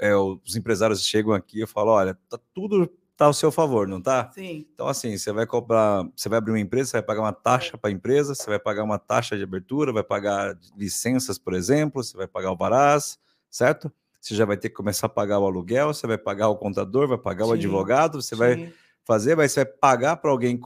é, 0.00 0.16
os 0.16 0.56
empresários 0.56 1.04
chegam 1.06 1.32
aqui, 1.32 1.60
eu 1.60 1.68
falo, 1.68 1.92
olha, 1.92 2.18
tá 2.28 2.38
tudo 2.52 2.90
tá 3.16 3.26
ao 3.26 3.32
seu 3.32 3.50
favor, 3.52 3.86
não 3.88 4.00
tá? 4.00 4.32
Sim, 4.34 4.68
Então, 4.74 4.88
assim, 4.88 5.16
você 5.16 5.32
vai 5.32 5.46
comprar, 5.46 6.04
você 6.14 6.28
vai 6.28 6.38
abrir 6.38 6.52
uma 6.52 6.60
empresa, 6.60 6.90
você 6.90 6.96
vai 6.98 7.02
pagar 7.02 7.22
uma 7.22 7.32
taxa 7.32 7.78
para 7.78 7.88
a 7.90 7.92
empresa, 7.92 8.34
você 8.34 8.48
vai 8.50 8.58
pagar 8.58 8.84
uma 8.84 8.98
taxa 8.98 9.36
de 9.36 9.42
abertura, 9.42 9.92
vai 9.92 10.04
pagar 10.04 10.58
licenças, 10.76 11.38
por 11.38 11.54
exemplo, 11.54 12.02
você 12.04 12.16
vai 12.16 12.26
pagar 12.26 12.52
o 12.52 12.56
varás, 12.56 13.18
certo? 13.50 13.90
Você 14.20 14.34
já 14.34 14.44
vai 14.44 14.56
ter 14.56 14.68
que 14.68 14.74
começar 14.74 15.06
a 15.06 15.10
pagar 15.10 15.38
o 15.38 15.46
aluguel, 15.46 15.94
você 15.94 16.06
vai 16.06 16.18
pagar 16.18 16.48
o 16.48 16.56
contador, 16.56 17.08
vai 17.08 17.16
pagar 17.18 17.46
o 17.46 17.52
Sim, 17.52 17.52
advogado, 17.52 18.20
você 18.20 18.36
vai 18.36 18.58
sim. 18.58 18.74
fazer, 19.04 19.36
mas 19.36 19.52
você 19.52 19.64
vai 19.64 19.72
pagar 19.72 20.16
para 20.16 20.30
alguém 20.30 20.58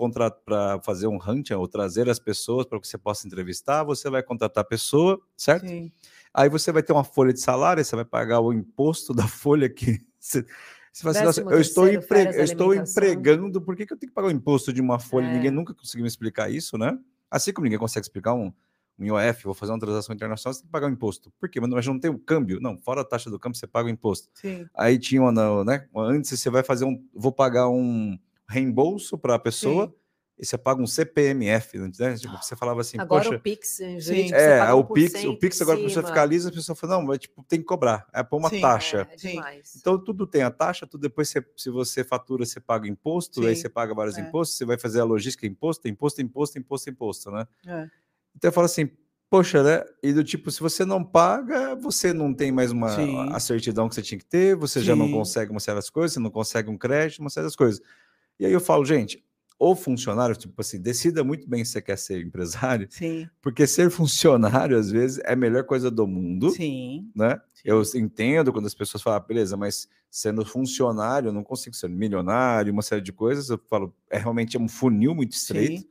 para 0.44 0.80
fazer 0.82 1.06
um 1.06 1.18
hunting 1.24 1.52
ou 1.54 1.68
trazer 1.68 2.08
as 2.08 2.18
pessoas 2.18 2.66
para 2.66 2.80
que 2.80 2.88
você 2.88 2.98
possa 2.98 3.26
entrevistar, 3.26 3.84
você 3.84 4.08
vai 4.10 4.22
contratar 4.22 4.62
a 4.62 4.66
pessoa, 4.66 5.20
certo? 5.36 5.72
sim. 5.72 5.92
Aí 6.32 6.48
você 6.48 6.72
vai 6.72 6.82
ter 6.82 6.92
uma 6.92 7.04
folha 7.04 7.32
de 7.32 7.40
salário, 7.40 7.84
você 7.84 7.96
vai 7.96 8.04
pagar 8.04 8.40
o 8.40 8.52
imposto 8.52 9.12
da 9.14 9.26
folha 9.28 9.68
que 9.68 10.00
você, 10.18 10.44
você 10.92 11.02
fala 11.02 11.12
assim, 11.12 11.24
nossa, 11.24 11.40
eu 11.54 11.60
estou, 11.60 11.88
empre- 11.88 12.22
eu 12.36 12.44
estou 12.44 12.74
empregando, 12.74 13.60
por 13.60 13.76
que, 13.76 13.86
que 13.86 13.92
eu 13.92 13.96
tenho 13.96 14.10
que 14.10 14.14
pagar 14.14 14.28
o 14.28 14.30
imposto 14.30 14.72
de 14.72 14.80
uma 14.80 14.98
folha? 14.98 15.26
É. 15.26 15.32
Ninguém 15.32 15.50
nunca 15.50 15.72
conseguiu 15.74 16.02
me 16.02 16.08
explicar 16.08 16.50
isso, 16.50 16.76
né? 16.76 16.98
Assim 17.30 17.52
como 17.52 17.64
ninguém 17.64 17.78
consegue 17.78 18.04
explicar 18.04 18.34
um, 18.34 18.52
um 18.98 19.04
IOF, 19.06 19.44
vou 19.44 19.54
fazer 19.54 19.72
uma 19.72 19.78
transação 19.78 20.14
internacional, 20.14 20.52
você 20.52 20.60
tem 20.60 20.66
que 20.66 20.72
pagar 20.72 20.88
o 20.88 20.90
imposto. 20.90 21.32
Por 21.38 21.48
quê? 21.48 21.60
Mas 21.60 21.86
não- 21.86 21.98
tem 21.98 22.10
o 22.10 22.18
câmbio. 22.18 22.60
Não, 22.60 22.76
fora 22.78 23.02
a 23.02 23.04
taxa 23.04 23.30
do 23.30 23.38
câmbio, 23.38 23.58
você 23.58 23.66
paga 23.66 23.86
o 23.86 23.90
imposto. 23.90 24.28
sim. 24.34 24.66
Aí 24.74 24.98
tinha 24.98 25.22
uma, 25.22 25.64
né? 25.64 25.86
Antes 25.96 26.38
você 26.38 26.50
vai 26.50 26.62
fazer 26.64 26.84
um. 26.84 27.02
Vou 27.14 27.32
pagar 27.32 27.68
um 27.68 28.18
reembolso 28.48 29.16
para 29.16 29.36
a 29.36 29.38
pessoa 29.38 29.86
Sim. 29.86 29.94
E 30.40 30.46
você 30.46 30.56
paga 30.56 30.80
um 30.80 30.86
CPMF, 30.86 31.78
né? 31.78 31.90
Tipo, 32.16 32.42
você 32.42 32.56
falava 32.56 32.80
assim, 32.80 32.98
Agora 32.98 33.24
poxa. 33.24 33.36
o 33.36 33.40
Pix, 33.40 33.68
Sim. 34.00 34.32
É, 34.32 34.58
paga 34.58 34.74
o 34.74 34.84
Pix, 34.86 35.12
o 35.24 35.34
1% 35.34 35.38
Pix 35.38 35.60
agora 35.60 35.76
a 35.78 35.82
pessoa 35.82 36.02
cima. 36.02 36.06
fiscaliza, 36.06 36.48
a 36.48 36.52
pessoa 36.52 36.74
fala, 36.74 36.94
não, 36.94 37.02
mas 37.02 37.18
tipo, 37.18 37.44
tem 37.44 37.60
que 37.60 37.66
cobrar, 37.66 38.06
é 38.14 38.22
pôr 38.22 38.38
uma 38.38 38.48
Sim, 38.48 38.60
taxa. 38.62 39.06
É, 39.10 39.14
é 39.14 39.18
Sim. 39.18 39.40
Então 39.76 40.02
tudo 40.02 40.26
tem 40.26 40.40
a 40.42 40.50
taxa, 40.50 40.86
tudo 40.86 41.02
depois 41.02 41.28
você, 41.28 41.44
se 41.58 41.68
você 41.68 42.02
fatura, 42.02 42.46
você 42.46 42.58
paga 42.58 42.88
imposto, 42.88 43.44
aí 43.46 43.54
Sim. 43.54 43.60
você 43.62 43.68
paga 43.68 43.94
vários 43.94 44.16
É. 44.16 44.22
impostos, 44.22 44.56
você 44.56 44.64
vai 44.64 44.78
fazer 44.78 45.00
a 45.00 45.04
logística, 45.04 45.46
imposto, 45.46 45.86
imposto, 45.86 46.22
imposto, 46.22 46.58
imposto, 46.58 46.88
imposto, 46.88 47.30
né? 47.30 47.46
É. 47.66 47.86
Então 48.34 48.48
eu 48.48 48.52
falo 48.52 48.64
assim, 48.64 48.88
poxa, 49.28 49.62
né? 49.62 49.84
E 50.02 50.14
do 50.14 50.24
tipo, 50.24 50.50
se 50.50 50.60
você 50.60 50.86
não 50.86 51.04
paga, 51.04 51.74
você 51.76 52.14
não 52.14 52.32
tem 52.32 52.50
mais 52.50 52.72
uma 52.72 52.88
Sim. 52.96 53.14
a 53.30 53.38
certidão 53.38 53.90
que 53.90 53.94
você 53.94 54.00
tinha 54.00 54.18
que 54.18 54.24
ter, 54.24 54.56
você 54.56 54.80
já 54.80 54.96
não 54.96 55.04
Sim. 55.04 55.12
consegue 55.12 55.50
uma 55.50 55.60
certas 55.60 55.90
coisas, 55.90 56.14
você 56.14 56.20
não 56.20 56.30
consegue 56.30 56.70
um 56.70 56.78
crédito, 56.78 57.20
uma 57.20 57.28
certas 57.28 57.54
coisas. 57.54 57.82
E 58.38 58.46
aí 58.46 58.52
eu 58.54 58.60
falo, 58.60 58.86
gente, 58.86 59.22
o 59.60 59.76
funcionário, 59.76 60.34
tipo 60.34 60.58
assim, 60.58 60.80
decida 60.80 61.22
muito 61.22 61.46
bem 61.46 61.62
se 61.62 61.72
você 61.72 61.82
quer 61.82 61.98
ser 61.98 62.24
empresário, 62.24 62.88
Sim, 62.90 63.28
porque 63.42 63.66
ser 63.66 63.90
funcionário, 63.90 64.78
às 64.78 64.90
vezes, 64.90 65.18
é 65.18 65.34
a 65.34 65.36
melhor 65.36 65.64
coisa 65.64 65.90
do 65.90 66.06
mundo, 66.06 66.48
sim. 66.50 67.10
né? 67.14 67.38
sim. 67.52 67.62
Eu 67.62 67.82
entendo 67.94 68.54
quando 68.54 68.64
as 68.64 68.74
pessoas 68.74 69.02
falam, 69.02 69.18
"Ah, 69.18 69.20
beleza, 69.20 69.58
mas 69.58 69.86
sendo 70.10 70.46
funcionário, 70.46 71.28
eu 71.28 71.32
não 71.32 71.44
consigo 71.44 71.76
ser 71.76 71.90
milionário, 71.90 72.72
uma 72.72 72.80
série 72.82 73.02
de 73.02 73.12
coisas. 73.12 73.50
Eu 73.50 73.60
falo, 73.68 73.94
é 74.10 74.18
realmente 74.18 74.56
é 74.56 74.60
um 74.60 74.66
funil 74.66 75.14
muito 75.14 75.32
estreito. 75.32 75.82
Sim. 75.82 75.88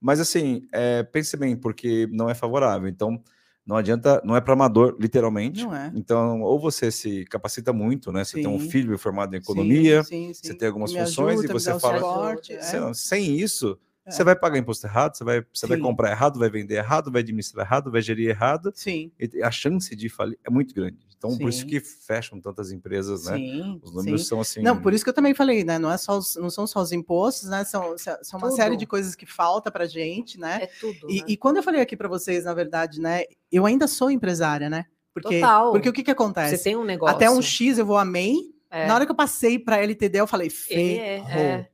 Mas 0.00 0.18
assim, 0.18 0.66
é, 0.72 1.02
pense 1.02 1.36
bem, 1.36 1.54
porque 1.54 2.08
não 2.10 2.28
é 2.28 2.34
favorável. 2.34 2.88
Então, 2.88 3.22
não 3.70 3.76
adianta, 3.76 4.20
não 4.24 4.34
é 4.34 4.40
para 4.40 4.52
amador, 4.52 4.96
literalmente. 4.98 5.62
Não 5.64 5.74
é. 5.74 5.92
Então, 5.94 6.42
ou 6.42 6.58
você 6.58 6.90
se 6.90 7.24
capacita 7.26 7.72
muito, 7.72 8.10
né? 8.10 8.24
Você 8.24 8.34
tem 8.42 8.48
um 8.48 8.58
Sim. 8.58 8.68
filho 8.68 8.98
formado 8.98 9.32
em 9.32 9.38
economia, 9.38 10.02
Sim, 10.02 10.26
sim, 10.26 10.34
você 10.34 10.48
sim. 10.52 10.58
tem 10.58 10.66
algumas 10.66 10.92
me 10.92 10.98
funções 10.98 11.36
e 11.36 11.38
ajuda, 11.44 11.54
me 11.54 11.60
você 11.60 11.78
fala- 11.78 11.98
suporte, 12.00 12.52
É. 12.52 12.92
Sem- 12.94 13.28
é. 13.28 13.30
isso, 13.40 13.78
É. 14.04 14.10
você 14.10 14.24
vai 14.24 14.34
pagar 14.34 14.58
imposto 14.58 14.84
errado, 14.88 15.14
você 15.16 15.22
vai, 15.22 15.44
você 15.54 15.68
vai 15.68 15.76
Sim. 15.76 15.82
comprar 15.84 16.10
errado, 16.10 16.36
vai 16.40 16.50
vender 16.50 16.74
errado, 16.74 17.12
vai 17.12 17.22
administrar 17.22 17.64
errado, 17.64 17.92
vai 17.92 18.02
gerir 18.02 18.28
errado. 18.28 18.72
Sim, 18.74 19.12
E 19.20 19.40
a 19.40 19.50
chance 19.52 19.94
de 19.94 20.08
falir 20.08 20.36
é 20.44 20.50
muito 20.50 20.74
grande. 20.74 20.98
Então, 21.20 21.36
por 21.36 21.50
isso 21.50 21.60
Sim. 21.60 21.66
que 21.66 21.80
fecham 21.80 22.40
tantas 22.40 22.72
empresas, 22.72 23.26
né? 23.26 23.36
sim. 23.36 23.78
Os 23.82 23.92
números 23.92 24.22
sim. 24.22 24.28
são 24.28 24.40
assim. 24.40 24.62
Não, 24.62 24.80
por 24.80 24.94
isso 24.94 25.04
que 25.04 25.10
eu 25.10 25.14
também 25.14 25.34
falei, 25.34 25.62
né? 25.64 25.78
Não, 25.78 25.92
é 25.92 25.98
só 25.98 26.16
os- 26.16 26.34
não 26.36 26.48
são 26.48 26.66
só 26.66 26.80
os 26.80 26.92
impostos, 26.92 27.50
né? 27.50 27.62
São, 27.62 27.94
são 27.98 28.38
uma 28.38 28.48
Tudo. 28.48 28.56
série 28.56 28.74
de 28.74 28.86
coisas 28.86 29.14
que 29.14 29.26
falta 29.26 29.70
pra 29.70 29.84
gente, 29.84 30.40
né? 30.40 30.60
É 30.62 30.66
tudo. 30.80 31.10
E, 31.10 31.18
né? 31.20 31.24
e 31.28 31.36
quando 31.36 31.58
eu 31.58 31.62
falei 31.62 31.82
aqui 31.82 31.94
para 31.94 32.08
vocês, 32.08 32.44
na 32.46 32.54
verdade, 32.54 33.02
né? 33.02 33.24
Eu 33.52 33.66
ainda 33.66 33.86
sou 33.86 34.10
empresária, 34.10 34.70
né? 34.70 34.86
Porque, 35.12 35.40
Total. 35.40 35.72
porque 35.72 35.88
o 35.90 35.92
que, 35.92 36.02
que 36.02 36.10
acontece? 36.10 36.56
Você 36.56 36.64
tem 36.64 36.76
um 36.76 36.84
negócio. 36.84 37.14
Até 37.16 37.30
um 37.30 37.42
X 37.42 37.76
eu 37.76 37.84
vou 37.84 37.98
a 37.98 38.04
MEI. 38.04 38.36
É. 38.70 38.86
Na 38.86 38.94
hora 38.94 39.04
que 39.04 39.10
eu 39.12 39.16
passei 39.16 39.58
para 39.58 39.76
LTD, 39.82 40.20
eu 40.20 40.26
falei, 40.26 40.46
ME, 40.48 40.50
ferrou. 40.54 41.28
é. 41.28 41.68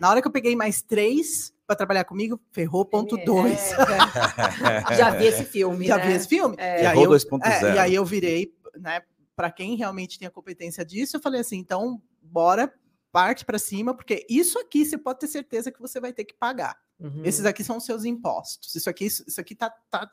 Na 0.00 0.10
hora 0.10 0.22
que 0.22 0.28
eu 0.28 0.32
peguei 0.32 0.54
mais 0.54 0.80
três 0.82 1.52
para 1.66 1.74
trabalhar 1.74 2.04
comigo, 2.04 2.38
ferrou 2.52 2.84
ponto 2.84 3.16
ME, 3.16 3.24
dois. 3.24 3.72
é, 3.72 4.94
Já 4.94 5.10
vi 5.10 5.26
esse 5.26 5.44
filme. 5.44 5.86
Já 5.88 5.96
né? 5.96 6.06
vi 6.06 6.12
esse 6.12 6.28
filme? 6.28 6.54
É. 6.58 6.82
E, 6.82 6.86
aí 6.86 7.02
eu, 7.02 7.10
2.0. 7.10 7.40
é, 7.42 7.74
e 7.74 7.78
aí 7.78 7.94
eu 7.94 8.04
virei, 8.04 8.52
né? 8.78 9.02
Para 9.34 9.50
quem 9.50 9.76
realmente 9.76 10.18
tem 10.18 10.28
a 10.28 10.30
competência 10.30 10.84
disso, 10.84 11.16
eu 11.16 11.20
falei 11.20 11.40
assim, 11.40 11.58
então 11.58 12.02
bora 12.20 12.72
parte 13.10 13.44
para 13.44 13.58
cima, 13.58 13.94
porque 13.94 14.26
isso 14.28 14.58
aqui 14.58 14.84
você 14.84 14.96
pode 14.96 15.20
ter 15.20 15.28
certeza 15.28 15.70
que 15.70 15.80
você 15.80 16.00
vai 16.00 16.12
ter 16.12 16.24
que 16.24 16.34
pagar. 16.34 16.78
Uhum. 16.98 17.22
Esses 17.24 17.44
aqui 17.44 17.64
são 17.64 17.76
os 17.76 17.84
seus 17.84 18.04
impostos. 18.04 18.74
Isso 18.74 18.88
aqui, 18.88 19.06
isso, 19.06 19.24
isso 19.26 19.40
aqui 19.40 19.54
tá, 19.54 19.70
tá. 19.90 20.10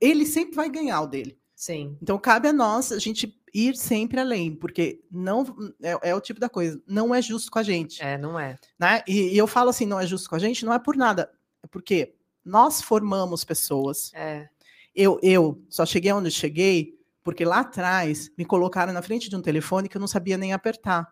Ele 0.00 0.26
sempre 0.26 0.54
vai 0.54 0.68
ganhar 0.68 1.00
o 1.00 1.06
dele. 1.06 1.38
Sim. 1.54 1.96
Então 2.00 2.18
cabe 2.18 2.48
a 2.48 2.52
nós 2.52 2.92
a 2.92 2.98
gente 2.98 3.36
ir 3.52 3.76
sempre 3.76 4.20
além, 4.20 4.54
porque 4.54 5.02
não 5.10 5.44
é, 5.82 6.10
é 6.10 6.14
o 6.14 6.20
tipo 6.20 6.38
da 6.38 6.48
coisa, 6.48 6.80
não 6.86 7.12
é 7.14 7.20
justo 7.20 7.50
com 7.50 7.58
a 7.58 7.62
gente, 7.62 8.00
É, 8.02 8.16
não 8.16 8.38
é. 8.38 8.56
né? 8.78 9.02
E, 9.08 9.34
e 9.34 9.38
eu 9.38 9.46
falo 9.46 9.70
assim, 9.70 9.86
não 9.86 9.98
é 9.98 10.06
justo 10.06 10.28
com 10.28 10.36
a 10.36 10.38
gente, 10.38 10.64
não 10.64 10.72
é 10.72 10.78
por 10.78 10.96
nada, 10.96 11.32
é 11.62 11.66
porque 11.66 12.14
nós 12.44 12.80
formamos 12.80 13.42
pessoas. 13.42 14.12
É. 14.14 14.48
Eu, 14.94 15.18
eu 15.22 15.60
só 15.68 15.84
cheguei 15.84 16.12
onde 16.12 16.30
cheguei 16.30 16.97
porque 17.28 17.44
lá 17.44 17.60
atrás 17.60 18.30
me 18.38 18.44
colocaram 18.46 18.90
na 18.90 19.02
frente 19.02 19.28
de 19.28 19.36
um 19.36 19.42
telefone 19.42 19.86
que 19.86 19.98
eu 19.98 20.00
não 20.00 20.08
sabia 20.08 20.38
nem 20.38 20.54
apertar, 20.54 21.06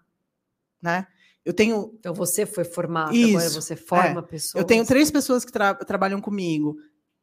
né? 0.80 1.06
Eu 1.44 1.52
tenho 1.52 1.92
Então 1.98 2.14
você 2.14 2.46
foi 2.46 2.64
formado, 2.64 3.14
agora 3.14 3.50
você 3.50 3.76
forma 3.76 4.22
pessoas. 4.22 4.62
Eu 4.62 4.66
tenho 4.66 4.82
três 4.86 5.10
pessoas 5.10 5.44
que 5.44 5.52
tra- 5.52 5.74
trabalham 5.74 6.18
comigo. 6.18 6.74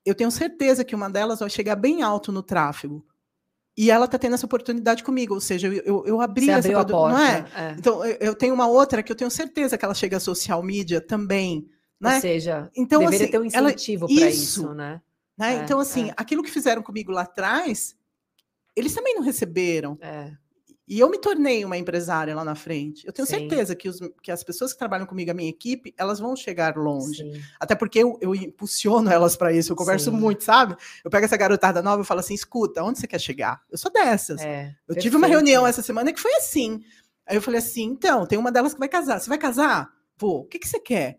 Eu 0.06 0.14
tenho 0.14 0.30
certeza 0.30 0.84
que 0.86 0.94
uma 0.94 1.10
delas 1.10 1.40
vai 1.40 1.49
chegar 1.49 1.76
bem 1.76 2.03
alto 2.03 2.32
no 2.32 2.44
tráfego. 2.44 3.03
E 3.76 3.90
ela 3.90 4.06
está 4.06 4.20
tendo 4.20 4.36
essa 4.36 4.45
oportunidade 4.45 5.03
comigo. 5.03 5.34
Ou 5.34 5.41
seja, 5.41 5.65
eu, 5.68 5.74
eu, 5.74 6.06
eu 6.06 6.22
abri 6.22 6.45
Você 6.45 6.52
essa 6.52 6.60
abriu 6.60 6.78
a 6.78 6.82
oportun- 6.84 6.99
porta. 6.99 7.18
Não 7.18 7.26
é? 7.26 7.70
é. 7.72 7.76
Então, 7.80 8.06
eu, 8.06 8.18
eu 8.20 8.36
tenho 8.36 8.53
uma 8.53 8.68
outra 8.68 9.02
que 9.02 9.11
eu 9.11 9.15
tenho 9.15 9.32
certeza 9.32 9.76
que 9.76 9.84
ela 9.84 9.95
chega 9.95 10.18
a 10.18 10.20
social 10.20 10.61
media 10.61 11.02
também. 11.02 11.68
Ou 11.99 12.10
Né? 12.11 12.20
seja, 12.20 12.70
Então, 12.78 12.99
deveria 12.99 13.24
assim, 13.24 13.32
ter 13.32 13.40
um 13.40 13.45
incentivo 13.45 14.06
para 14.06 14.30
isso. 14.30 14.60
isso, 14.61 14.74
né? 14.76 15.02
né? 15.36 15.56
É, 15.56 15.64
então, 15.64 15.80
assim, 15.80 16.11
é. 16.11 16.14
aquilo 16.15 16.44
que 16.44 16.52
fizeram 16.52 16.84
comigo 16.84 17.11
lá 17.11 17.24
atrás, 17.24 17.95
eles 18.75 18.93
também 18.93 19.15
não 19.15 19.21
receberam. 19.23 19.97
É. 20.01 20.31
E 20.85 20.99
eu 20.99 21.09
me 21.09 21.17
tornei 21.17 21.63
uma 21.63 21.77
empresária 21.77 22.35
lá 22.35 22.43
na 22.43 22.55
frente. 22.55 23.07
Eu 23.07 23.13
tenho 23.13 23.25
Sim. 23.25 23.37
certeza 23.39 23.73
que, 23.73 23.87
os- 23.87 23.99
que 24.21 24.29
as 24.29 24.43
pessoas 24.43 24.73
que 24.73 24.79
trabalham 24.79 25.05
comigo, 25.05 25.31
a 25.31 25.33
minha 25.33 25.49
equipe, 25.49 25.93
elas 25.97 26.19
vão 26.19 26.35
chegar 26.35 26.75
longe. 26.75 27.23
Sim. 27.23 27.41
Até 27.57 27.73
porque 27.73 27.99
eu, 27.99 28.17
eu 28.19 28.35
impulsiono 28.35 29.09
elas 29.09 29.37
para 29.37 29.53
isso, 29.53 29.71
eu 29.71 29.77
converso 29.77 30.11
Sim. 30.11 30.17
muito, 30.17 30.43
sabe? 30.43 30.75
Eu 31.03 31.09
pego 31.09 31.23
essa 31.23 31.37
garotada 31.37 31.81
nova 31.81 32.01
e 32.03 32.05
falo 32.05 32.19
assim: 32.19 32.33
escuta, 32.33 32.83
onde 32.83 32.99
você 32.99 33.07
quer 33.07 33.19
chegar? 33.19 33.61
Eu 33.71 33.77
sou 33.77 33.89
dessas. 33.91 34.41
É, 34.41 34.75
eu 34.87 34.95
tive 34.95 35.15
uma 35.15 35.27
perfeito. 35.27 35.45
reunião 35.45 35.65
essa 35.65 35.81
semana 35.81 36.11
que 36.11 36.19
foi 36.19 36.33
assim. 36.35 36.81
Aí 37.25 37.37
eu 37.37 37.41
falei 37.41 37.59
assim: 37.59 37.83
então, 37.83 38.25
tem 38.27 38.37
uma 38.37 38.51
delas 38.51 38.73
que 38.73 38.79
vai 38.79 38.89
casar. 38.89 39.21
Você 39.21 39.29
vai 39.29 39.37
casar? 39.37 39.89
Vou. 40.17 40.41
O 40.41 40.45
que, 40.45 40.59
que 40.59 40.67
você 40.67 40.81
quer? 40.81 41.17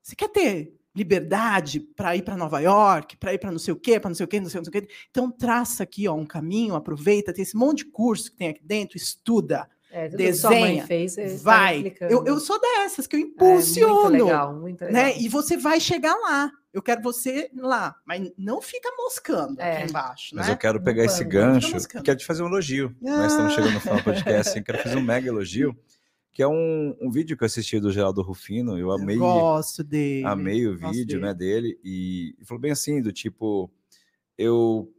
Você 0.00 0.14
quer 0.14 0.28
ter 0.28 0.72
liberdade 0.94 1.80
para 1.80 2.16
ir 2.16 2.22
para 2.22 2.36
Nova 2.36 2.60
York, 2.60 3.16
para 3.16 3.32
ir 3.34 3.38
para 3.38 3.50
não 3.52 3.58
sei 3.58 3.72
o 3.72 3.76
quê, 3.76 3.98
para 4.00 4.10
não 4.10 4.14
sei 4.14 4.24
o 4.24 4.28
quê, 4.28 4.40
não 4.40 4.48
sei, 4.48 4.60
não 4.60 4.64
sei 4.64 4.80
o 4.80 4.82
quê? 4.86 4.92
Então 5.10 5.30
traça 5.30 5.82
aqui 5.82 6.08
ó, 6.08 6.14
um 6.14 6.26
caminho, 6.26 6.74
aproveita, 6.74 7.32
tem 7.32 7.42
esse 7.42 7.56
monte 7.56 7.78
de 7.78 7.90
curso 7.90 8.30
que 8.30 8.36
tem 8.36 8.48
aqui 8.48 8.60
dentro, 8.64 8.96
estuda, 8.96 9.68
É, 9.90 10.08
desenha, 10.08 10.86
fez, 10.86 11.14
tá 11.16 11.22
vai. 11.42 11.94
Eu, 12.02 12.24
eu 12.24 12.38
sou 12.40 12.60
dessas 12.60 13.06
que 13.06 13.16
eu 13.16 13.20
É, 13.20 13.22
impulsiono 13.22 14.02
muito 14.10 14.24
legal, 14.24 14.54
muito 14.54 14.80
legal. 14.84 15.02
né? 15.04 15.18
E 15.18 15.28
você 15.28 15.56
vai 15.56 15.80
chegar 15.80 16.14
lá. 16.16 16.50
Eu 16.72 16.80
quero 16.80 17.02
você 17.02 17.50
lá, 17.56 17.96
mas 18.06 18.30
não 18.38 18.62
fica 18.62 18.88
moscando 18.96 19.60
É. 19.60 19.78
aqui 19.78 19.90
embaixo, 19.90 20.36
Mas 20.36 20.46
né? 20.46 20.52
eu 20.52 20.56
quero 20.56 20.78
No 20.78 20.84
pegar 20.84 21.04
esse 21.04 21.24
plano, 21.28 21.54
gancho, 21.54 21.88
quero 22.04 22.16
te 22.18 22.24
fazer 22.24 22.44
um 22.44 22.46
elogio. 22.46 22.94
Nós 23.02 23.32
estamos 23.32 23.52
chegando 23.54 23.72
no 23.74 23.80
final 23.80 23.96
do 23.96 24.04
podcast, 24.38 24.50
assim, 24.50 24.62
quero 24.62 24.78
fazer 24.78 24.96
um 24.96 25.02
mega 25.02 25.26
elogio, 25.26 25.76
que 26.32 26.42
é 26.42 26.48
um, 26.48 26.96
um 27.00 27.10
vídeo 27.10 27.36
que 27.36 27.42
eu 27.42 27.46
assisti 27.46 27.80
do 27.80 27.90
Geraldo 27.92 28.22
Rufino, 28.22 28.78
eu 28.78 28.90
amei, 28.92 29.16
Eu 29.16 29.20
gosto 29.20 29.82
dele. 29.82 30.24
amei 30.26 30.66
o 30.66 30.76
vídeo 30.76 31.06
dele. 31.06 31.20
né, 31.20 31.34
dele, 31.34 31.80
e, 31.84 32.34
e 32.40 32.44
falou 32.44 32.60
bem 32.60 32.70
assim, 32.72 33.02
do 33.02 33.12
tipo, 33.12 33.70
eu 34.38 34.92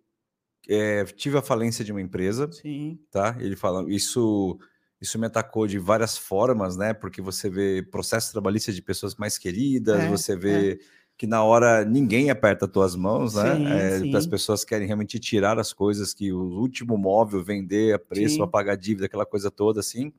é, 0.69 1.03
tive 1.05 1.37
a 1.37 1.41
falência 1.41 1.83
de 1.83 1.91
uma 1.91 2.01
empresa, 2.01 2.51
Sim, 2.51 2.99
tá? 3.09 3.35
Ele 3.39 3.55
fala, 3.55 3.85
isso 3.91 4.57
isso 5.01 5.17
me 5.17 5.25
atacou 5.25 5.65
de 5.65 5.79
várias 5.79 6.15
formas, 6.15 6.77
né? 6.77 6.93
Porque 6.93 7.23
você 7.23 7.49
vê 7.49 7.81
processos 7.81 8.31
trabalhistas 8.31 8.75
de 8.75 8.83
pessoas 8.83 9.15
mais 9.15 9.35
queridas, 9.35 10.03
É, 10.03 10.07
você 10.07 10.35
vê 10.35 10.79
que 11.17 11.25
na 11.25 11.43
hora 11.43 11.83
ninguém 11.83 12.29
aperta 12.29 12.65
as 12.65 12.71
tuas 12.71 12.95
mãos, 12.95 13.33
né? 13.33 13.55
Sim, 13.97 14.13
É. 14.13 14.17
As 14.17 14.27
pessoas 14.27 14.63
querem 14.63 14.85
realmente 14.85 15.19
tirar 15.19 15.57
as 15.59 15.73
coisas 15.73 16.13
que 16.13 16.31
o 16.31 16.39
último 16.59 16.97
móvel 16.97 17.43
vender 17.43 17.95
a 17.95 17.99
preço 17.99 18.35
Sim. 18.35 18.47
pagar 18.47 18.75
dívida, 18.75 19.07
aquela 19.07 19.25
coisa 19.25 19.49
toda 19.49 19.79
assim. 19.79 20.13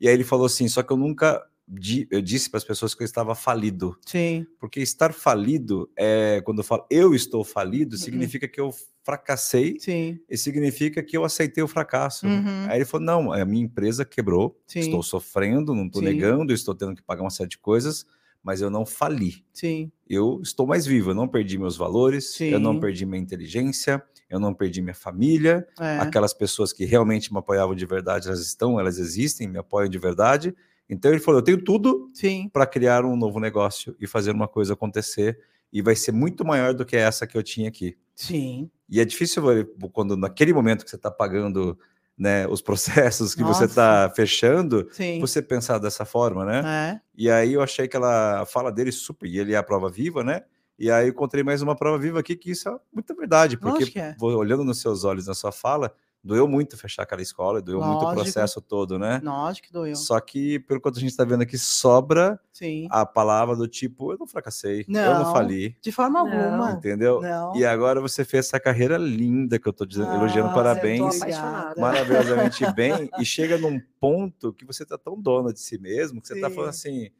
E 0.00 0.08
aí 0.08 0.14
ele 0.14 0.24
falou 0.24 0.46
assim, 0.46 0.66
só 0.68 0.82
que 0.82 0.92
eu 0.92 0.96
nunca 0.96 1.44
di- 1.68 2.08
eu 2.10 2.20
disse 2.20 2.48
para 2.50 2.58
as 2.58 2.64
pessoas 2.64 2.94
que 2.94 3.02
eu 3.02 3.04
estava 3.04 3.34
falido, 3.34 3.96
sim, 4.04 4.44
porque 4.58 4.80
estar 4.80 5.12
falido 5.12 5.88
é 5.96 6.40
quando 6.44 6.58
eu 6.58 6.64
falo 6.64 6.84
eu 6.90 7.14
estou 7.14 7.44
falido, 7.44 7.94
Uhum. 7.96 8.02
significa 8.02 8.48
que 8.48 8.60
eu 8.60 8.74
fracassei 9.04 9.76
sim. 9.78 10.18
e 10.28 10.36
significa 10.36 11.02
que 11.02 11.16
eu 11.16 11.24
aceitei 11.24 11.62
o 11.62 11.68
fracasso. 11.68 12.26
Uhum. 12.26 12.66
Aí 12.68 12.78
ele 12.78 12.84
falou: 12.84 13.06
não, 13.06 13.32
a 13.32 13.44
minha 13.44 13.64
empresa 13.64 14.04
quebrou, 14.04 14.58
Sim. 14.66 14.80
estou 14.80 15.02
sofrendo, 15.02 15.74
não 15.74 15.86
estou 15.86 16.00
Sim. 16.02 16.08
negando, 16.08 16.52
estou 16.52 16.74
tendo 16.74 16.94
que 16.94 17.02
pagar 17.02 17.22
uma 17.22 17.30
série 17.30 17.48
de 17.50 17.58
coisas, 17.58 18.04
mas 18.42 18.60
eu 18.60 18.70
não 18.70 18.84
fali. 18.86 19.44
Sim, 19.52 19.90
Eu 20.08 20.40
estou 20.42 20.66
mais 20.66 20.84
vivo, 20.86 21.10
eu 21.10 21.14
não 21.14 21.28
perdi 21.28 21.56
meus 21.58 21.76
valores, 21.76 22.40
eu 22.40 22.58
não 22.58 22.74
Sim. 22.74 22.80
perdi 22.80 23.06
minha 23.06 23.20
inteligência, 23.22 24.02
eu 24.30 24.38
não 24.38 24.54
perdi 24.54 24.80
minha 24.80 24.94
família. 24.94 25.66
é. 25.78 25.98
Aquelas 25.98 26.32
pessoas 26.32 26.72
que 26.72 26.84
realmente 26.84 27.32
me 27.32 27.38
apoiavam 27.38 27.74
de 27.74 27.84
verdade, 27.84 28.28
elas 28.28 28.40
estão, 28.40 28.78
elas 28.78 28.98
existem, 28.98 29.48
me 29.48 29.58
apoiam 29.58 29.88
de 29.88 29.98
verdade. 29.98 30.54
Então 30.88 31.10
ele 31.10 31.20
falou: 31.20 31.40
eu 31.40 31.44
tenho 31.44 31.62
tudo 31.62 32.08
para 32.52 32.66
criar 32.66 33.04
um 33.04 33.16
novo 33.16 33.38
negócio 33.40 33.94
e 34.00 34.06
fazer 34.06 34.30
uma 34.30 34.48
coisa 34.48 34.74
acontecer, 34.74 35.38
e 35.72 35.82
vai 35.82 35.94
ser 35.96 36.12
muito 36.12 36.44
maior 36.44 36.72
do 36.72 36.84
que 36.86 36.96
essa 36.96 37.26
que 37.26 37.36
eu 37.36 37.42
tinha 37.42 37.68
aqui. 37.68 37.96
sim. 38.14 38.70
E 38.92 38.98
é 38.98 39.04
difícil 39.04 39.40
quando 39.92 40.16
naquele 40.16 40.52
momento 40.52 40.82
que 40.82 40.90
você 40.90 40.96
está 40.96 41.12
pagando 41.12 41.78
né, 42.18 42.44
os 42.48 42.60
processos 42.60 43.36
que 43.36 43.42
você 43.42 43.62
Nossa. 43.62 43.64
está 43.64 44.12
fechando, 44.14 44.88
Sim. 44.90 45.20
você 45.20 45.40
pensar 45.40 45.78
dessa 45.78 46.04
forma, 46.04 46.44
né? 46.44 46.62
É. 46.96 47.00
E 47.16 47.30
aí 47.30 47.54
eu 47.54 47.62
achei 47.62 47.86
que 47.86 47.96
ela 47.96 48.42
a 48.42 48.46
fala 48.46 48.70
dele 48.72 48.90
super, 48.90 49.28
e 49.28 49.38
ele 49.38 49.54
é 49.54 49.56
a 49.56 49.62
prova 49.62 49.88
viva, 49.88 50.24
né? 50.24 50.42
E 50.80 50.90
aí 50.90 51.04
eu 51.06 51.10
encontrei 51.10 51.44
mais 51.44 51.60
uma 51.60 51.76
prova 51.76 51.98
viva 51.98 52.18
aqui 52.18 52.34
que 52.34 52.50
isso 52.52 52.66
é 52.68 52.74
muita 52.90 53.14
verdade, 53.14 53.58
porque 53.58 53.84
Lógico 53.84 53.92
que 53.92 53.98
é. 54.00 54.16
olhando 54.22 54.64
nos 54.64 54.80
seus 54.80 55.04
olhos, 55.04 55.26
na 55.26 55.34
sua 55.34 55.52
fala, 55.52 55.92
doeu 56.24 56.48
muito 56.48 56.74
fechar 56.76 57.02
aquela 57.02 57.20
escola, 57.20 57.60
doeu 57.60 57.80
muito 57.82 58.00
o 58.00 58.04
Lógico. 58.04 58.22
processo 58.22 58.62
todo, 58.62 58.98
né? 58.98 59.20
Lógico 59.22 59.66
que 59.66 59.72
doeu. 59.74 59.94
Só 59.94 60.18
que, 60.20 60.58
pelo 60.60 60.80
quanto 60.80 60.96
a 60.96 61.00
gente 61.00 61.10
está 61.10 61.22
vendo 61.22 61.42
aqui, 61.42 61.58
sobra 61.58 62.40
Sim. 62.50 62.88
a 62.90 63.04
palavra 63.04 63.54
do 63.56 63.68
tipo, 63.68 64.12
eu 64.12 64.18
não 64.18 64.26
fracassei, 64.26 64.80
eu 64.88 64.94
não 64.94 65.24
Não. 65.24 65.32
fali, 65.34 65.76
De 65.82 65.92
forma 65.92 66.24
Não. 66.24 66.30
alguma. 66.32 66.72
entendeu? 66.72 67.20
Não. 67.20 67.54
E 67.56 67.64
agora 67.66 68.00
você 68.00 68.24
fez 68.24 68.46
essa 68.46 68.58
carreira 68.58 68.96
linda 68.96 69.58
que 69.58 69.68
eu 69.68 69.72
tô 69.74 69.84
dizendo, 69.84 70.12
elogiando, 70.14 70.54
parabéns, 70.54 71.20
maravilhosamente 71.76 72.70
bem, 72.72 73.10
e 73.18 73.24
chega 73.24 73.58
num 73.58 73.80
ponto 74.00 74.52
que 74.52 74.64
você 74.64 74.84
tá 74.84 74.96
tão 74.98 75.20
dona 75.20 75.52
de 75.52 75.60
si 75.60 75.78
mesmo, 75.78 76.20
que 76.20 76.28
você 76.28 76.40
tá 76.40 76.48
Sim. 76.48 76.54
falando 76.54 76.70
assim, 76.70 77.10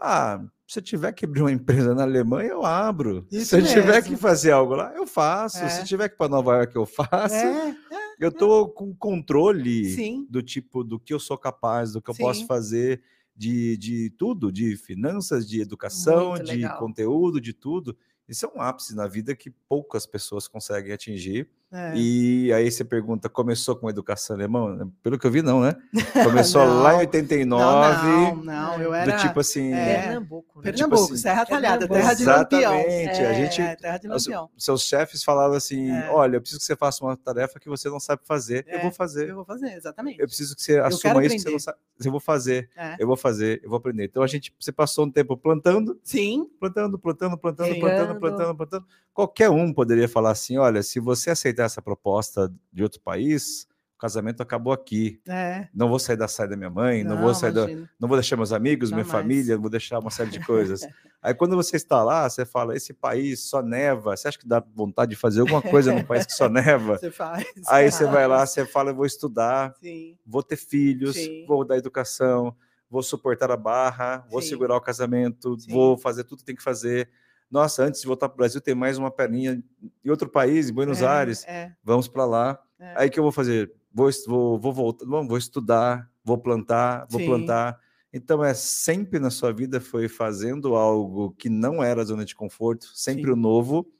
ah, 0.00 0.44
se 0.66 0.78
eu 0.78 0.82
tiver 0.82 1.12
que 1.12 1.24
abrir 1.24 1.40
uma 1.42 1.52
empresa 1.52 1.94
na 1.94 2.02
Alemanha, 2.02 2.50
eu 2.50 2.64
abro. 2.64 3.26
Isso 3.30 3.46
se 3.50 3.58
eu 3.58 3.64
tiver 3.66 3.94
mesmo. 4.02 4.10
que 4.10 4.16
fazer 4.16 4.52
algo 4.52 4.74
lá, 4.74 4.92
eu 4.94 5.06
faço. 5.06 5.58
É. 5.58 5.68
Se 5.68 5.84
tiver 5.84 6.08
que 6.08 6.14
ir 6.14 6.18
para 6.18 6.28
Nova 6.28 6.56
York, 6.56 6.74
eu 6.76 6.86
faço. 6.86 7.34
É, 7.34 7.76
Eu 8.20 8.30
tô 8.30 8.68
com 8.68 8.94
controle 8.94 9.86
sim. 9.94 10.26
do 10.28 10.42
tipo 10.42 10.84
do 10.84 11.00
que 11.00 11.12
eu 11.14 11.18
sou 11.18 11.38
capaz, 11.38 11.92
do 11.92 12.02
que 12.02 12.10
eu 12.10 12.14
Sim. 12.14 12.22
posso 12.22 12.46
fazer, 12.46 13.02
de, 13.34 13.76
de 13.78 14.10
tudo, 14.10 14.52
de 14.52 14.76
finanças, 14.76 15.48
de 15.48 15.60
educação, 15.60 16.34
de 16.34 16.68
conteúdo, 16.78 17.40
de 17.40 17.54
tudo. 17.54 17.96
Isso 18.28 18.44
é 18.44 18.48
um 18.54 18.60
ápice 18.60 18.94
na 18.94 19.06
vida 19.06 19.34
que 19.34 19.50
poucas 19.50 20.04
pessoas 20.04 20.46
conseguem 20.46 20.92
atingir. 20.92 21.48
É. 21.72 21.92
E 21.94 22.52
aí 22.52 22.68
você 22.70 22.84
pergunta, 22.84 23.28
começou 23.28 23.76
com 23.76 23.88
educação 23.88 24.34
alemã? 24.34 24.90
Pelo 25.02 25.18
que 25.18 25.26
eu 25.26 25.30
vi, 25.30 25.40
não, 25.40 25.60
né? 25.60 25.76
Começou 26.24 26.64
lá 26.64 26.90
em 26.90 26.94
Não. 26.94 26.98
89, 27.00 27.46
Não, 27.46 28.36
não, 28.36 28.44
não, 28.44 28.82
eu 28.82 28.92
era 28.92 29.12
do 29.12 29.18
tipo 29.22 29.38
assim... 29.38 29.72
É. 29.72 30.02
Pernambuco, 30.02 30.58
né? 30.58 30.64
Pernambuco, 30.72 31.02
tipo 31.02 31.12
assim, 31.14 31.22
Serra 31.22 31.46
Talhada, 31.46 31.86
Pernambuco. 31.86 31.94
terra 32.00 32.14
de 32.14 32.24
Lampião. 32.24 32.74
Exatamente, 32.74 33.20
a 33.24 33.32
gente... 33.34 33.62
É, 33.62 33.76
terra 33.76 33.98
de 33.98 34.08
Lampião. 34.08 34.50
seus 34.58 34.82
chefes 34.82 35.22
falavam 35.22 35.56
assim, 35.56 35.90
É. 35.92 36.10
olha, 36.10 36.36
eu 36.36 36.40
preciso 36.40 36.58
que 36.60 36.66
você 36.66 36.74
faça 36.76 37.04
uma 37.04 37.16
tarefa 37.16 37.60
que 37.60 37.68
você 37.68 37.88
não 37.88 38.00
sabe 38.00 38.22
fazer, 38.24 38.64
eu 38.68 38.78
É, 38.78 38.82
vou 38.82 38.90
fazer. 38.90 39.28
Eu 39.30 39.36
vou 39.36 39.44
fazer, 39.44 39.72
exatamente. 39.74 40.18
Eu 40.20 40.26
preciso 40.26 40.56
que 40.56 40.62
você 40.62 40.72
quero 40.74 40.86
assuma 40.86 41.24
isso 41.24 41.36
que 41.36 41.40
você 41.42 41.42
aprender. 41.42 41.52
não 41.52 41.58
sabe. 41.60 41.78
Eu 42.04 42.10
vou 42.10 42.20
fazer, 42.20 42.70
É. 42.76 42.96
eu 42.98 43.06
vou 43.06 43.16
fazer, 43.16 43.60
eu 43.62 43.70
vou 43.70 43.76
aprender. 43.76 44.04
Então 44.06 44.22
a 44.22 44.26
gente, 44.26 44.52
você 44.58 44.72
passou 44.72 45.04
um 45.06 45.10
tempo 45.10 45.36
plantando, 45.36 46.00
Sim, 46.02 46.48
plantando, 46.58 46.98
plantando, 46.98 47.38
plantando, 47.38 47.78
plantando, 47.78 48.18
plantando, 48.18 48.56
plantando. 48.56 48.86
Qualquer 49.20 49.50
um 49.50 49.70
poderia 49.70 50.08
falar 50.08 50.30
assim: 50.30 50.56
olha, 50.56 50.82
se 50.82 50.98
você 50.98 51.28
aceitar 51.28 51.64
essa 51.64 51.82
proposta 51.82 52.50
de 52.72 52.82
outro 52.82 52.98
país, 53.02 53.66
o 53.94 53.98
casamento 53.98 54.42
acabou 54.42 54.72
aqui. 54.72 55.20
é. 55.28 55.68
Não 55.74 55.90
vou 55.90 55.98
sair 55.98 56.16
da 56.16 56.26
saia 56.26 56.48
da 56.48 56.56
minha 56.56 56.70
mãe, 56.70 57.04
não, 57.04 57.18
vou 57.18 57.34
sair 57.34 57.52
da, 57.52 57.66
não 58.00 58.08
vou 58.08 58.16
deixar 58.16 58.34
meus 58.38 58.50
amigos, 58.50 58.90
minha 58.90 59.04
Jamais. 59.04 59.22
família, 59.22 59.54
não 59.56 59.60
vou 59.60 59.70
deixar 59.70 59.98
uma 59.98 60.10
série 60.10 60.30
de 60.30 60.40
coisas. 60.40 60.88
Aí 61.22 61.34
quando 61.34 61.54
você 61.54 61.76
está 61.76 62.02
lá, 62.02 62.30
você 62.30 62.46
fala: 62.46 62.74
esse 62.74 62.94
país 62.94 63.40
só 63.40 63.60
neva. 63.60 64.16
Você 64.16 64.26
acha 64.26 64.38
que 64.38 64.48
dá 64.48 64.58
vontade 64.74 65.10
de 65.10 65.16
fazer 65.16 65.42
alguma 65.42 65.60
coisa 65.60 65.92
num 65.92 66.02
país 66.02 66.24
que 66.24 66.32
só 66.32 66.48
neva? 66.48 66.96
Você 66.96 67.10
faz. 67.10 67.44
Aí 67.68 67.92
você 67.92 68.06
vai 68.06 68.26
lá, 68.26 68.46
você 68.46 68.64
fala: 68.64 68.92
eu 68.92 68.96
vou 68.96 69.04
estudar, 69.04 69.74
Sim, 69.82 70.16
vou 70.24 70.42
ter 70.42 70.56
filhos, 70.56 71.16
Sim. 71.16 71.44
vou 71.46 71.62
dar 71.62 71.76
educação, 71.76 72.56
vou 72.88 73.02
suportar 73.02 73.50
a 73.50 73.56
barra, 73.56 74.24
vou 74.30 74.40
Sim. 74.40 74.48
segurar 74.48 74.76
o 74.76 74.80
casamento, 74.80 75.58
vou 75.68 75.98
fazer 75.98 76.24
tudo 76.24 76.38
que 76.38 76.46
tem 76.46 76.56
que 76.56 76.62
fazer. 76.62 77.10
Nossa, 77.50 77.82
antes 77.82 78.00
de 78.00 78.06
voltar 78.06 78.28
para 78.28 78.34
o 78.34 78.38
Brasil, 78.38 78.60
tem 78.60 78.74
mais 78.74 78.96
uma 78.96 79.10
perninha 79.10 79.62
em 80.04 80.10
outro 80.10 80.28
país, 80.28 80.70
em 80.70 80.72
Buenos 80.72 81.02
é, 81.02 81.06
Aires. 81.06 81.44
É, 81.46 81.72
Vamos 81.82 82.06
para 82.06 82.24
lá. 82.24 82.62
é. 82.78 82.94
Aí 82.96 83.10
que 83.10 83.18
eu 83.18 83.22
vou 83.24 83.32
fazer? 83.32 83.72
Vou, 83.92 84.08
vou, 84.28 84.58
vou 84.60 84.72
voltar, 84.72 85.04
bom, 85.04 85.26
vou 85.26 85.36
estudar, 85.36 86.08
vou 86.24 86.38
plantar, 86.38 87.06
vou 87.10 87.20
Sim. 87.20 87.26
plantar. 87.26 87.80
Então 88.12 88.44
é 88.44 88.54
sempre 88.54 89.18
na 89.18 89.30
sua 89.30 89.52
vida 89.52 89.80
foi 89.80 90.08
fazendo 90.08 90.74
algo 90.74 91.32
que 91.32 91.48
não 91.48 91.82
era 91.82 92.04
zona 92.04 92.24
de 92.24 92.34
conforto, 92.34 92.86
sempre 92.94 93.26
Sim. 93.26 93.32
o 93.32 93.36
novo 93.36 93.92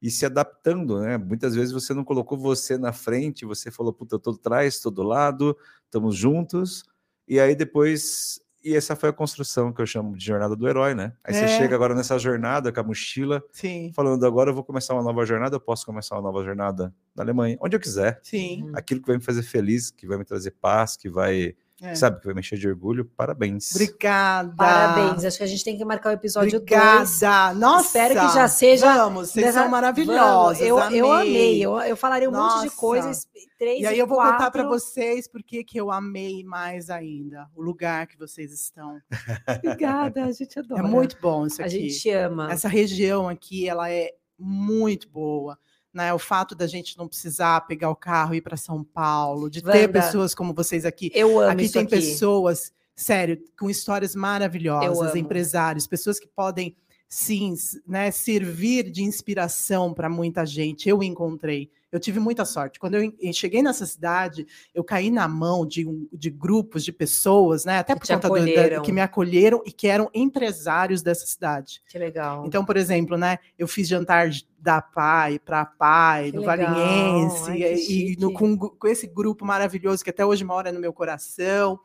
e 0.00 0.10
se 0.10 0.26
adaptando, 0.26 1.00
né? 1.00 1.16
Muitas 1.16 1.54
vezes 1.54 1.72
você 1.72 1.94
não 1.94 2.04
colocou 2.04 2.36
você 2.36 2.76
na 2.76 2.92
frente, 2.92 3.44
você 3.44 3.70
falou, 3.70 3.92
puta, 3.92 4.16
eu 4.16 4.18
tô 4.18 4.30
atrás, 4.30 4.80
tô 4.80 4.90
do 4.90 5.02
lado, 5.02 5.56
estamos 5.84 6.16
juntos. 6.16 6.84
E 7.26 7.40
aí 7.40 7.54
depois, 7.54 8.40
e 8.70 8.74
essa 8.76 8.96
foi 8.96 9.08
a 9.08 9.12
construção 9.12 9.72
que 9.72 9.80
eu 9.80 9.86
chamo 9.86 10.16
de 10.16 10.24
jornada 10.24 10.56
do 10.56 10.68
herói, 10.68 10.94
né? 10.94 11.12
Aí 11.24 11.32
você 11.34 11.44
É. 11.44 11.48
chega 11.48 11.74
agora 11.74 11.94
nessa 11.94 12.18
jornada 12.18 12.72
com 12.72 12.80
a 12.80 12.82
mochila, 12.82 13.42
Sim, 13.52 13.92
falando, 13.94 14.24
agora 14.26 14.50
eu 14.50 14.54
vou 14.54 14.64
começar 14.64 14.94
uma 14.94 15.02
nova 15.02 15.24
jornada, 15.24 15.56
eu 15.56 15.60
posso 15.60 15.84
começar 15.86 16.16
uma 16.16 16.22
nova 16.22 16.42
jornada 16.44 16.92
na 17.14 17.22
Alemanha, 17.22 17.56
onde 17.60 17.76
eu 17.76 17.80
quiser. 17.80 18.18
sim. 18.22 18.70
Aquilo 18.74 19.00
que 19.00 19.06
vai 19.08 19.16
me 19.16 19.22
fazer 19.22 19.42
feliz, 19.42 19.90
que 19.90 20.06
vai 20.06 20.18
me 20.18 20.24
trazer 20.24 20.50
paz, 20.60 20.96
que 20.96 21.08
vai, 21.08 21.54
é. 21.82 21.94
sabe, 21.94 22.18
que 22.20 22.24
vai 22.26 22.34
me 22.34 22.40
encher 22.40 22.58
de 22.58 22.68
orgulho, 22.68 23.04
parabéns. 23.04 23.70
Obrigada. 23.74 24.54
Parabéns. 24.56 25.24
Acho 25.24 25.38
que 25.38 25.44
a 25.44 25.46
gente 25.46 25.62
tem 25.64 25.76
que 25.76 25.84
marcar 25.84 26.10
o 26.10 26.12
episódio 26.12 26.58
2. 26.60 26.62
Obrigada. 26.62 27.54
Nossa. 27.54 27.86
Espero 27.86 28.14
que 28.14 28.34
já 28.34 28.48
seja 28.48 28.94
Vamos, 28.94 29.30
vocês 29.30 29.46
dessa- 29.46 29.60
são 29.60 29.68
maravilhosos. 29.68 30.60
Eu, 30.60 30.78
eu 30.78 30.80
amei. 30.80 31.00
amei. 31.00 31.64
Eu, 31.64 31.78
eu 31.80 31.96
falaria 31.96 32.28
um 32.28 32.32
monte 32.32 32.60
de 32.60 32.64
Nossa. 32.66 32.76
coisas. 32.76 33.26
Três 33.58 33.80
E 33.80 33.86
aí 33.86 33.98
eu 33.98 34.06
vou 34.06 34.18
quatro. 34.18 34.32
contar 34.34 34.50
para 34.50 34.64
vocês 34.66 35.26
porque 35.26 35.64
que 35.64 35.80
eu 35.80 35.90
amei 35.90 36.44
mais 36.44 36.90
ainda 36.90 37.48
o 37.54 37.62
lugar 37.62 38.06
que 38.06 38.18
vocês 38.18 38.52
estão. 38.52 38.98
Obrigada, 39.58 40.24
a 40.24 40.32
gente 40.32 40.58
adora. 40.58 40.80
É 40.80 40.86
muito 40.86 41.16
bom 41.20 41.46
isso 41.46 41.62
A 41.62 41.66
aqui. 41.66 41.88
gente 41.88 42.10
ama. 42.10 42.52
Essa 42.52 42.68
região 42.68 43.28
aqui, 43.28 43.68
ela 43.68 43.90
é 43.90 44.12
muito 44.38 45.08
boa. 45.08 45.58
Né? 45.96 46.12
O 46.12 46.18
fato 46.18 46.54
da 46.54 46.66
gente 46.66 46.98
não 46.98 47.08
precisar 47.08 47.62
pegar 47.62 47.88
o 47.88 47.96
carro 47.96 48.34
e 48.34 48.36
ir 48.36 48.42
para 48.42 48.54
São 48.58 48.84
Paulo, 48.84 49.48
de 49.48 49.62
ter 49.62 49.86
Wanda, 49.86 49.88
pessoas 49.88 50.34
como 50.34 50.52
vocês 50.52 50.84
aqui. 50.84 51.10
Eu 51.14 51.40
amo 51.40 51.52
Aqui 51.52 51.70
tem 51.70 51.82
aqui. 51.84 51.90
pessoas, 51.90 52.70
sério, 52.94 53.42
com 53.58 53.70
histórias 53.70 54.14
maravilhosas, 54.14 55.16
empresários, 55.16 55.86
pessoas 55.86 56.20
que 56.20 56.28
podem, 56.28 56.76
sim, 57.08 57.54
né, 57.88 58.10
servir 58.10 58.90
de 58.90 59.02
inspiração 59.04 59.94
para 59.94 60.10
muita 60.10 60.44
gente. 60.44 60.86
Eu 60.86 61.02
encontrei. 61.02 61.70
Eu 61.90 61.98
tive 62.00 62.20
muita 62.20 62.44
sorte. 62.44 62.78
Quando 62.78 62.96
eu 62.96 63.10
cheguei 63.32 63.62
nessa 63.62 63.86
cidade, 63.86 64.46
eu 64.74 64.84
caí 64.84 65.10
na 65.10 65.26
mão 65.26 65.64
de, 65.64 65.86
de 66.12 66.28
grupos 66.28 66.84
de 66.84 66.92
pessoas, 66.92 67.64
né? 67.64 67.78
Até 67.78 67.94
Que 67.94 68.00
por 68.00 68.06
conta 68.08 68.28
do, 68.28 68.34
da- 68.54 68.80
que 68.82 68.92
me 68.92 69.00
acolheram 69.00 69.62
e 69.64 69.72
que 69.72 69.86
eram 69.86 70.10
empresários 70.12 71.00
dessa 71.00 71.24
cidade. 71.24 71.80
Que 71.88 71.98
legal. 71.98 72.44
Então, 72.44 72.66
por 72.66 72.76
exemplo, 72.76 73.16
né, 73.16 73.38
eu 73.58 73.66
fiz 73.66 73.88
jantar 73.88 74.28
da 74.66 74.82
PAI 74.82 75.38
para 75.38 75.60
a 75.60 75.64
PAI, 75.64 76.32
Que 76.32 76.36
no 76.36 76.42
legal. 76.44 76.74
Ai, 76.76 77.74
e, 77.88 78.16
no- 78.18 78.32
com, 78.32 78.58
com 78.58 78.88
esse 78.88 79.06
grupo 79.06 79.44
maravilhoso 79.44 80.02
que 80.02 80.10
até 80.10 80.26
hoje 80.26 80.42
mora 80.44 80.72
no 80.72 80.80
meu 80.80 80.92
coração. 80.92 81.78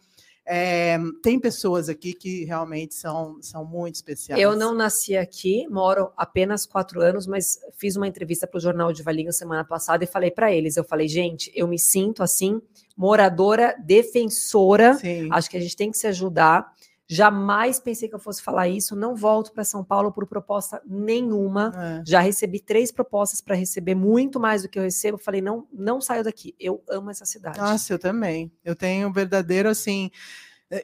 É, 0.44 0.98
tem 1.22 1.40
pessoas 1.40 1.88
aqui 1.88 2.14
que 2.14 2.44
realmente 2.46 2.96
são, 2.96 3.38
são 3.40 3.64
muito 3.64 3.96
especiais. 3.96 4.42
Eu 4.42 4.56
não 4.56 4.74
nasci 4.74 5.16
aqui, 5.16 5.68
moro 5.70 6.12
apenas 6.18 6.66
quatro 6.66 7.00
anos, 7.00 7.28
mas 7.28 7.60
fiz 7.78 7.96
uma 7.96 8.08
entrevista 8.08 8.48
para 8.48 8.58
o 8.58 8.62
Jornal 8.62 8.92
de 8.92 9.04
Valinho 9.04 9.32
semana 9.32 9.64
passada 9.64 10.04
e 10.04 10.08
falei 10.08 10.32
para 10.32 10.52
eles, 10.52 10.76
eu 10.76 10.84
falei, 10.84 11.08
gente, 11.08 11.52
eu 11.54 11.68
me 11.68 11.78
sinto 11.78 12.24
assim, 12.24 12.60
moradora, 12.98 13.76
defensora, 13.86 14.96
Sim. 14.96 15.30
acho 15.32 15.48
que 15.48 15.58
a 15.58 15.62
gente 15.62 15.76
tem 15.78 15.92
que 15.92 15.98
se 15.98 16.08
ajudar. 16.08 16.74
Jamais 17.14 17.78
pensei 17.78 18.08
que 18.08 18.16
eu 18.16 18.20
fosse 18.20 18.42
falar 18.42 18.70
isso, 18.70 18.96
não 18.96 19.18
volto 19.18 19.52
para 19.52 19.66
São 19.66 19.84
Paulo 19.84 20.14
por 20.14 20.26
proposta 20.26 20.82
nenhuma. 20.88 21.74
É. 21.76 22.04
Já 22.06 22.22
recebi 22.22 22.58
três 22.58 22.90
propostas 22.90 23.42
para 23.42 23.54
receber 23.54 23.96
muito 23.96 24.40
mais 24.40 24.62
do 24.62 24.70
que 24.70 24.80
eu 24.80 24.84
recebo. 24.84 25.18
Falei, 25.18 25.42
não, 25.42 25.68
não 25.74 26.00
saio 26.00 26.24
daqui. 26.24 26.56
Eu 26.58 26.82
amo 26.90 27.12
essa 27.12 27.26
cidade. 27.26 27.60
Nossa, 27.60 27.92
eu 27.92 28.00
também. 28.00 28.50
Eu 28.64 28.78
tenho 28.78 29.10
um 29.10 29.12
verdadeiro 29.12 29.68
assim. 29.68 30.10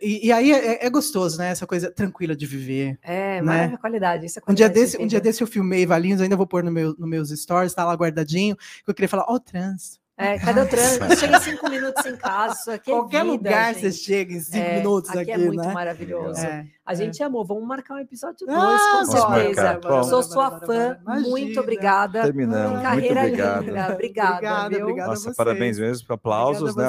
E, 0.02 0.28
e 0.28 0.32
aí 0.34 0.52
é, 0.52 0.86
é 0.86 0.90
gostoso, 0.90 1.38
né? 1.38 1.52
Essa 1.52 1.66
coisa 1.66 1.90
tranquila 1.90 2.36
de 2.36 2.46
viver. 2.46 3.00
é, 3.02 3.36
né? 3.36 3.42
maravilha, 3.42 3.78
qualidade. 3.78 4.26
Isso 4.26 4.40
é 4.40 4.42
Um 4.42 4.54
dia, 4.54 4.66
qualidade 4.66 4.74
de 4.74 4.82
desse, 4.82 5.02
um 5.02 5.08
dia 5.08 5.22
desse 5.22 5.42
eu 5.42 5.48
filmei 5.48 5.86
Valinhos, 5.86 6.20
ainda 6.20 6.36
vou 6.36 6.46
pôr 6.46 6.62
no 6.62 6.74
meu, 6.74 6.94
nos 7.00 7.10
meus 7.10 7.30
stories, 7.30 7.74
tá 7.74 7.86
lá 7.86 7.94
guardadinho. 7.94 8.58
Que 8.84 8.92
eu 8.92 8.94
queria 8.94 9.08
falar, 9.08 9.24
ó, 9.30 9.36
o 9.36 9.40
trânsito. 9.40 10.06
É, 10.20 10.40
cadê 10.40 10.62
o 10.62 10.68
trânsito? 10.68 11.16
Chega 11.16 11.38
em 11.38 11.42
cinco 11.42 11.70
minutos 11.70 12.04
em 12.06 12.18
casa. 12.18 12.74
Aqui 12.74 12.90
é 12.90 12.94
Qualquer 12.96 13.22
vida, 13.22 13.32
lugar 13.34 13.74
gente. 13.76 13.82
você 13.84 13.92
chega 13.92 14.34
em 14.34 14.40
cinco 14.40 14.58
É, 14.58 14.78
minutos 14.78 15.10
aqui 15.12 15.20
aqui, 15.20 15.32
é 15.32 15.38
muito 15.38 15.62
né? 15.64 15.72
maravilhoso. 15.74 16.40
É, 16.44 16.66
A 16.84 16.94
gente 16.96 17.22
amou. 17.22 17.46
Vamos 17.46 17.64
marcar 17.68 17.94
um 17.94 18.00
episódio 18.00 18.48
2, 18.48 18.58
Ah, 18.60 18.78
com 19.00 19.06
certeza. 19.06 20.04
Sou 20.10 20.24
sua 20.24 20.60
fã. 20.60 20.98
Muito 21.22 21.60
obrigada. 21.60 22.24
Terminamos. 22.24 22.72
Muito 22.72 22.82
Carreira 22.82 23.20
obrigado. 23.22 23.62
linda. 23.64 23.94
Obrigada, 23.94 23.94
Obrigada, 23.94 24.70
viu? 24.70 24.82
obrigada. 24.86 25.10
Nossa, 25.12 25.22
vocês. 25.22 25.36
parabéns 25.36 25.78
mesmo. 25.80 26.08
Aplausos, 26.12 26.76
né? 26.76 26.86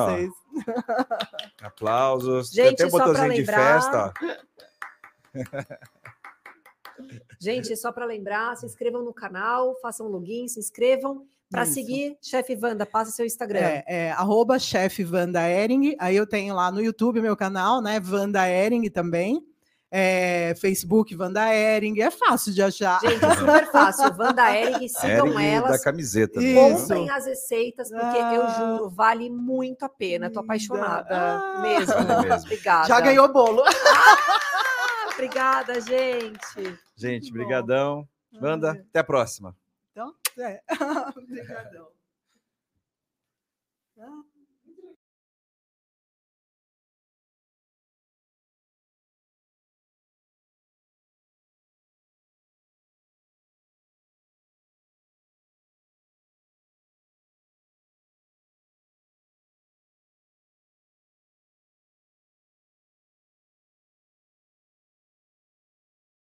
Aplausos. 1.62 2.48
Gente, 2.50 2.76
Tem 2.76 2.86
até 2.86 2.86
um 2.86 2.98
botãozinho 2.98 3.30
de 3.34 3.38
lembrar- 3.40 3.82
festa. 3.82 4.12
Gente, 7.40 7.76
só 7.76 7.92
para 7.92 8.04
lembrar, 8.06 8.56
se 8.56 8.66
inscrevam 8.66 9.02
no 9.04 9.12
canal, 9.12 9.76
façam 9.80 10.08
login, 10.08 10.48
se 10.48 10.58
inscrevam. 10.58 11.26
Para 11.50 11.64
seguir, 11.64 12.16
chefe 12.22 12.58
Wanda, 12.60 12.84
passa 12.84 13.10
seu 13.10 13.24
Instagram. 13.24 13.60
É, 13.60 13.84
é, 13.86 14.10
arroba 14.12 14.58
chefe 14.58 15.04
Wanda 15.04 15.40
Ering. 15.48 15.96
Aí 15.98 16.14
eu 16.16 16.26
tenho 16.26 16.54
lá 16.54 16.70
no 16.70 16.80
YouTube 16.80 17.20
meu 17.22 17.36
canal, 17.36 17.80
né? 17.80 18.00
Wanda 18.06 18.46
Ering 18.46 18.88
também. 18.90 19.42
É, 19.90 20.54
Facebook 20.60 21.16
Wanda 21.16 21.50
Ering. 21.54 22.02
É 22.02 22.10
fácil 22.10 22.52
de 22.52 22.60
achar. 22.62 23.00
Gente, 23.00 23.24
é 23.24 23.34
super 23.34 23.72
fácil. 23.72 24.14
Wanda 24.18 24.54
Eric, 24.54 24.86
sigam 24.92 25.28
Eric 25.28 25.34
da 25.34 25.42
elas. 25.68 25.82
camiseta. 25.82 26.38
Isso. 26.42 26.54
né? 26.60 26.78
Comprem 26.80 27.08
as 27.10 27.24
receitas, 27.24 27.88
porque 27.88 28.04
eu 28.18 28.42
Ah. 28.42 28.54
juro, 28.58 28.90
vale 28.90 29.30
muito 29.30 29.84
a 29.84 29.88
pena. 29.88 30.28
Tô 30.28 30.40
apaixonada. 30.40 31.08
Ah. 31.10 31.60
Mesmo. 31.62 31.94
Vale 31.94 32.28
mesmo. 32.28 32.42
Obrigada. 32.44 32.86
Já 32.88 33.00
ganhou 33.00 33.32
bolo. 33.32 33.62
Ah, 33.66 35.08
obrigada, 35.14 35.80
gente. 35.80 36.78
Gente, 36.94 37.22
Muito 37.22 37.32
bom. 37.32 37.32
brigadão. 37.32 38.08
Wanda, 38.42 38.72
até 38.72 39.00
a 39.00 39.04
próxima. 39.04 39.56
Então, 40.38 40.46
é. 40.46 40.62
Obrigadão. 41.16 41.92
Ah, 44.00 44.22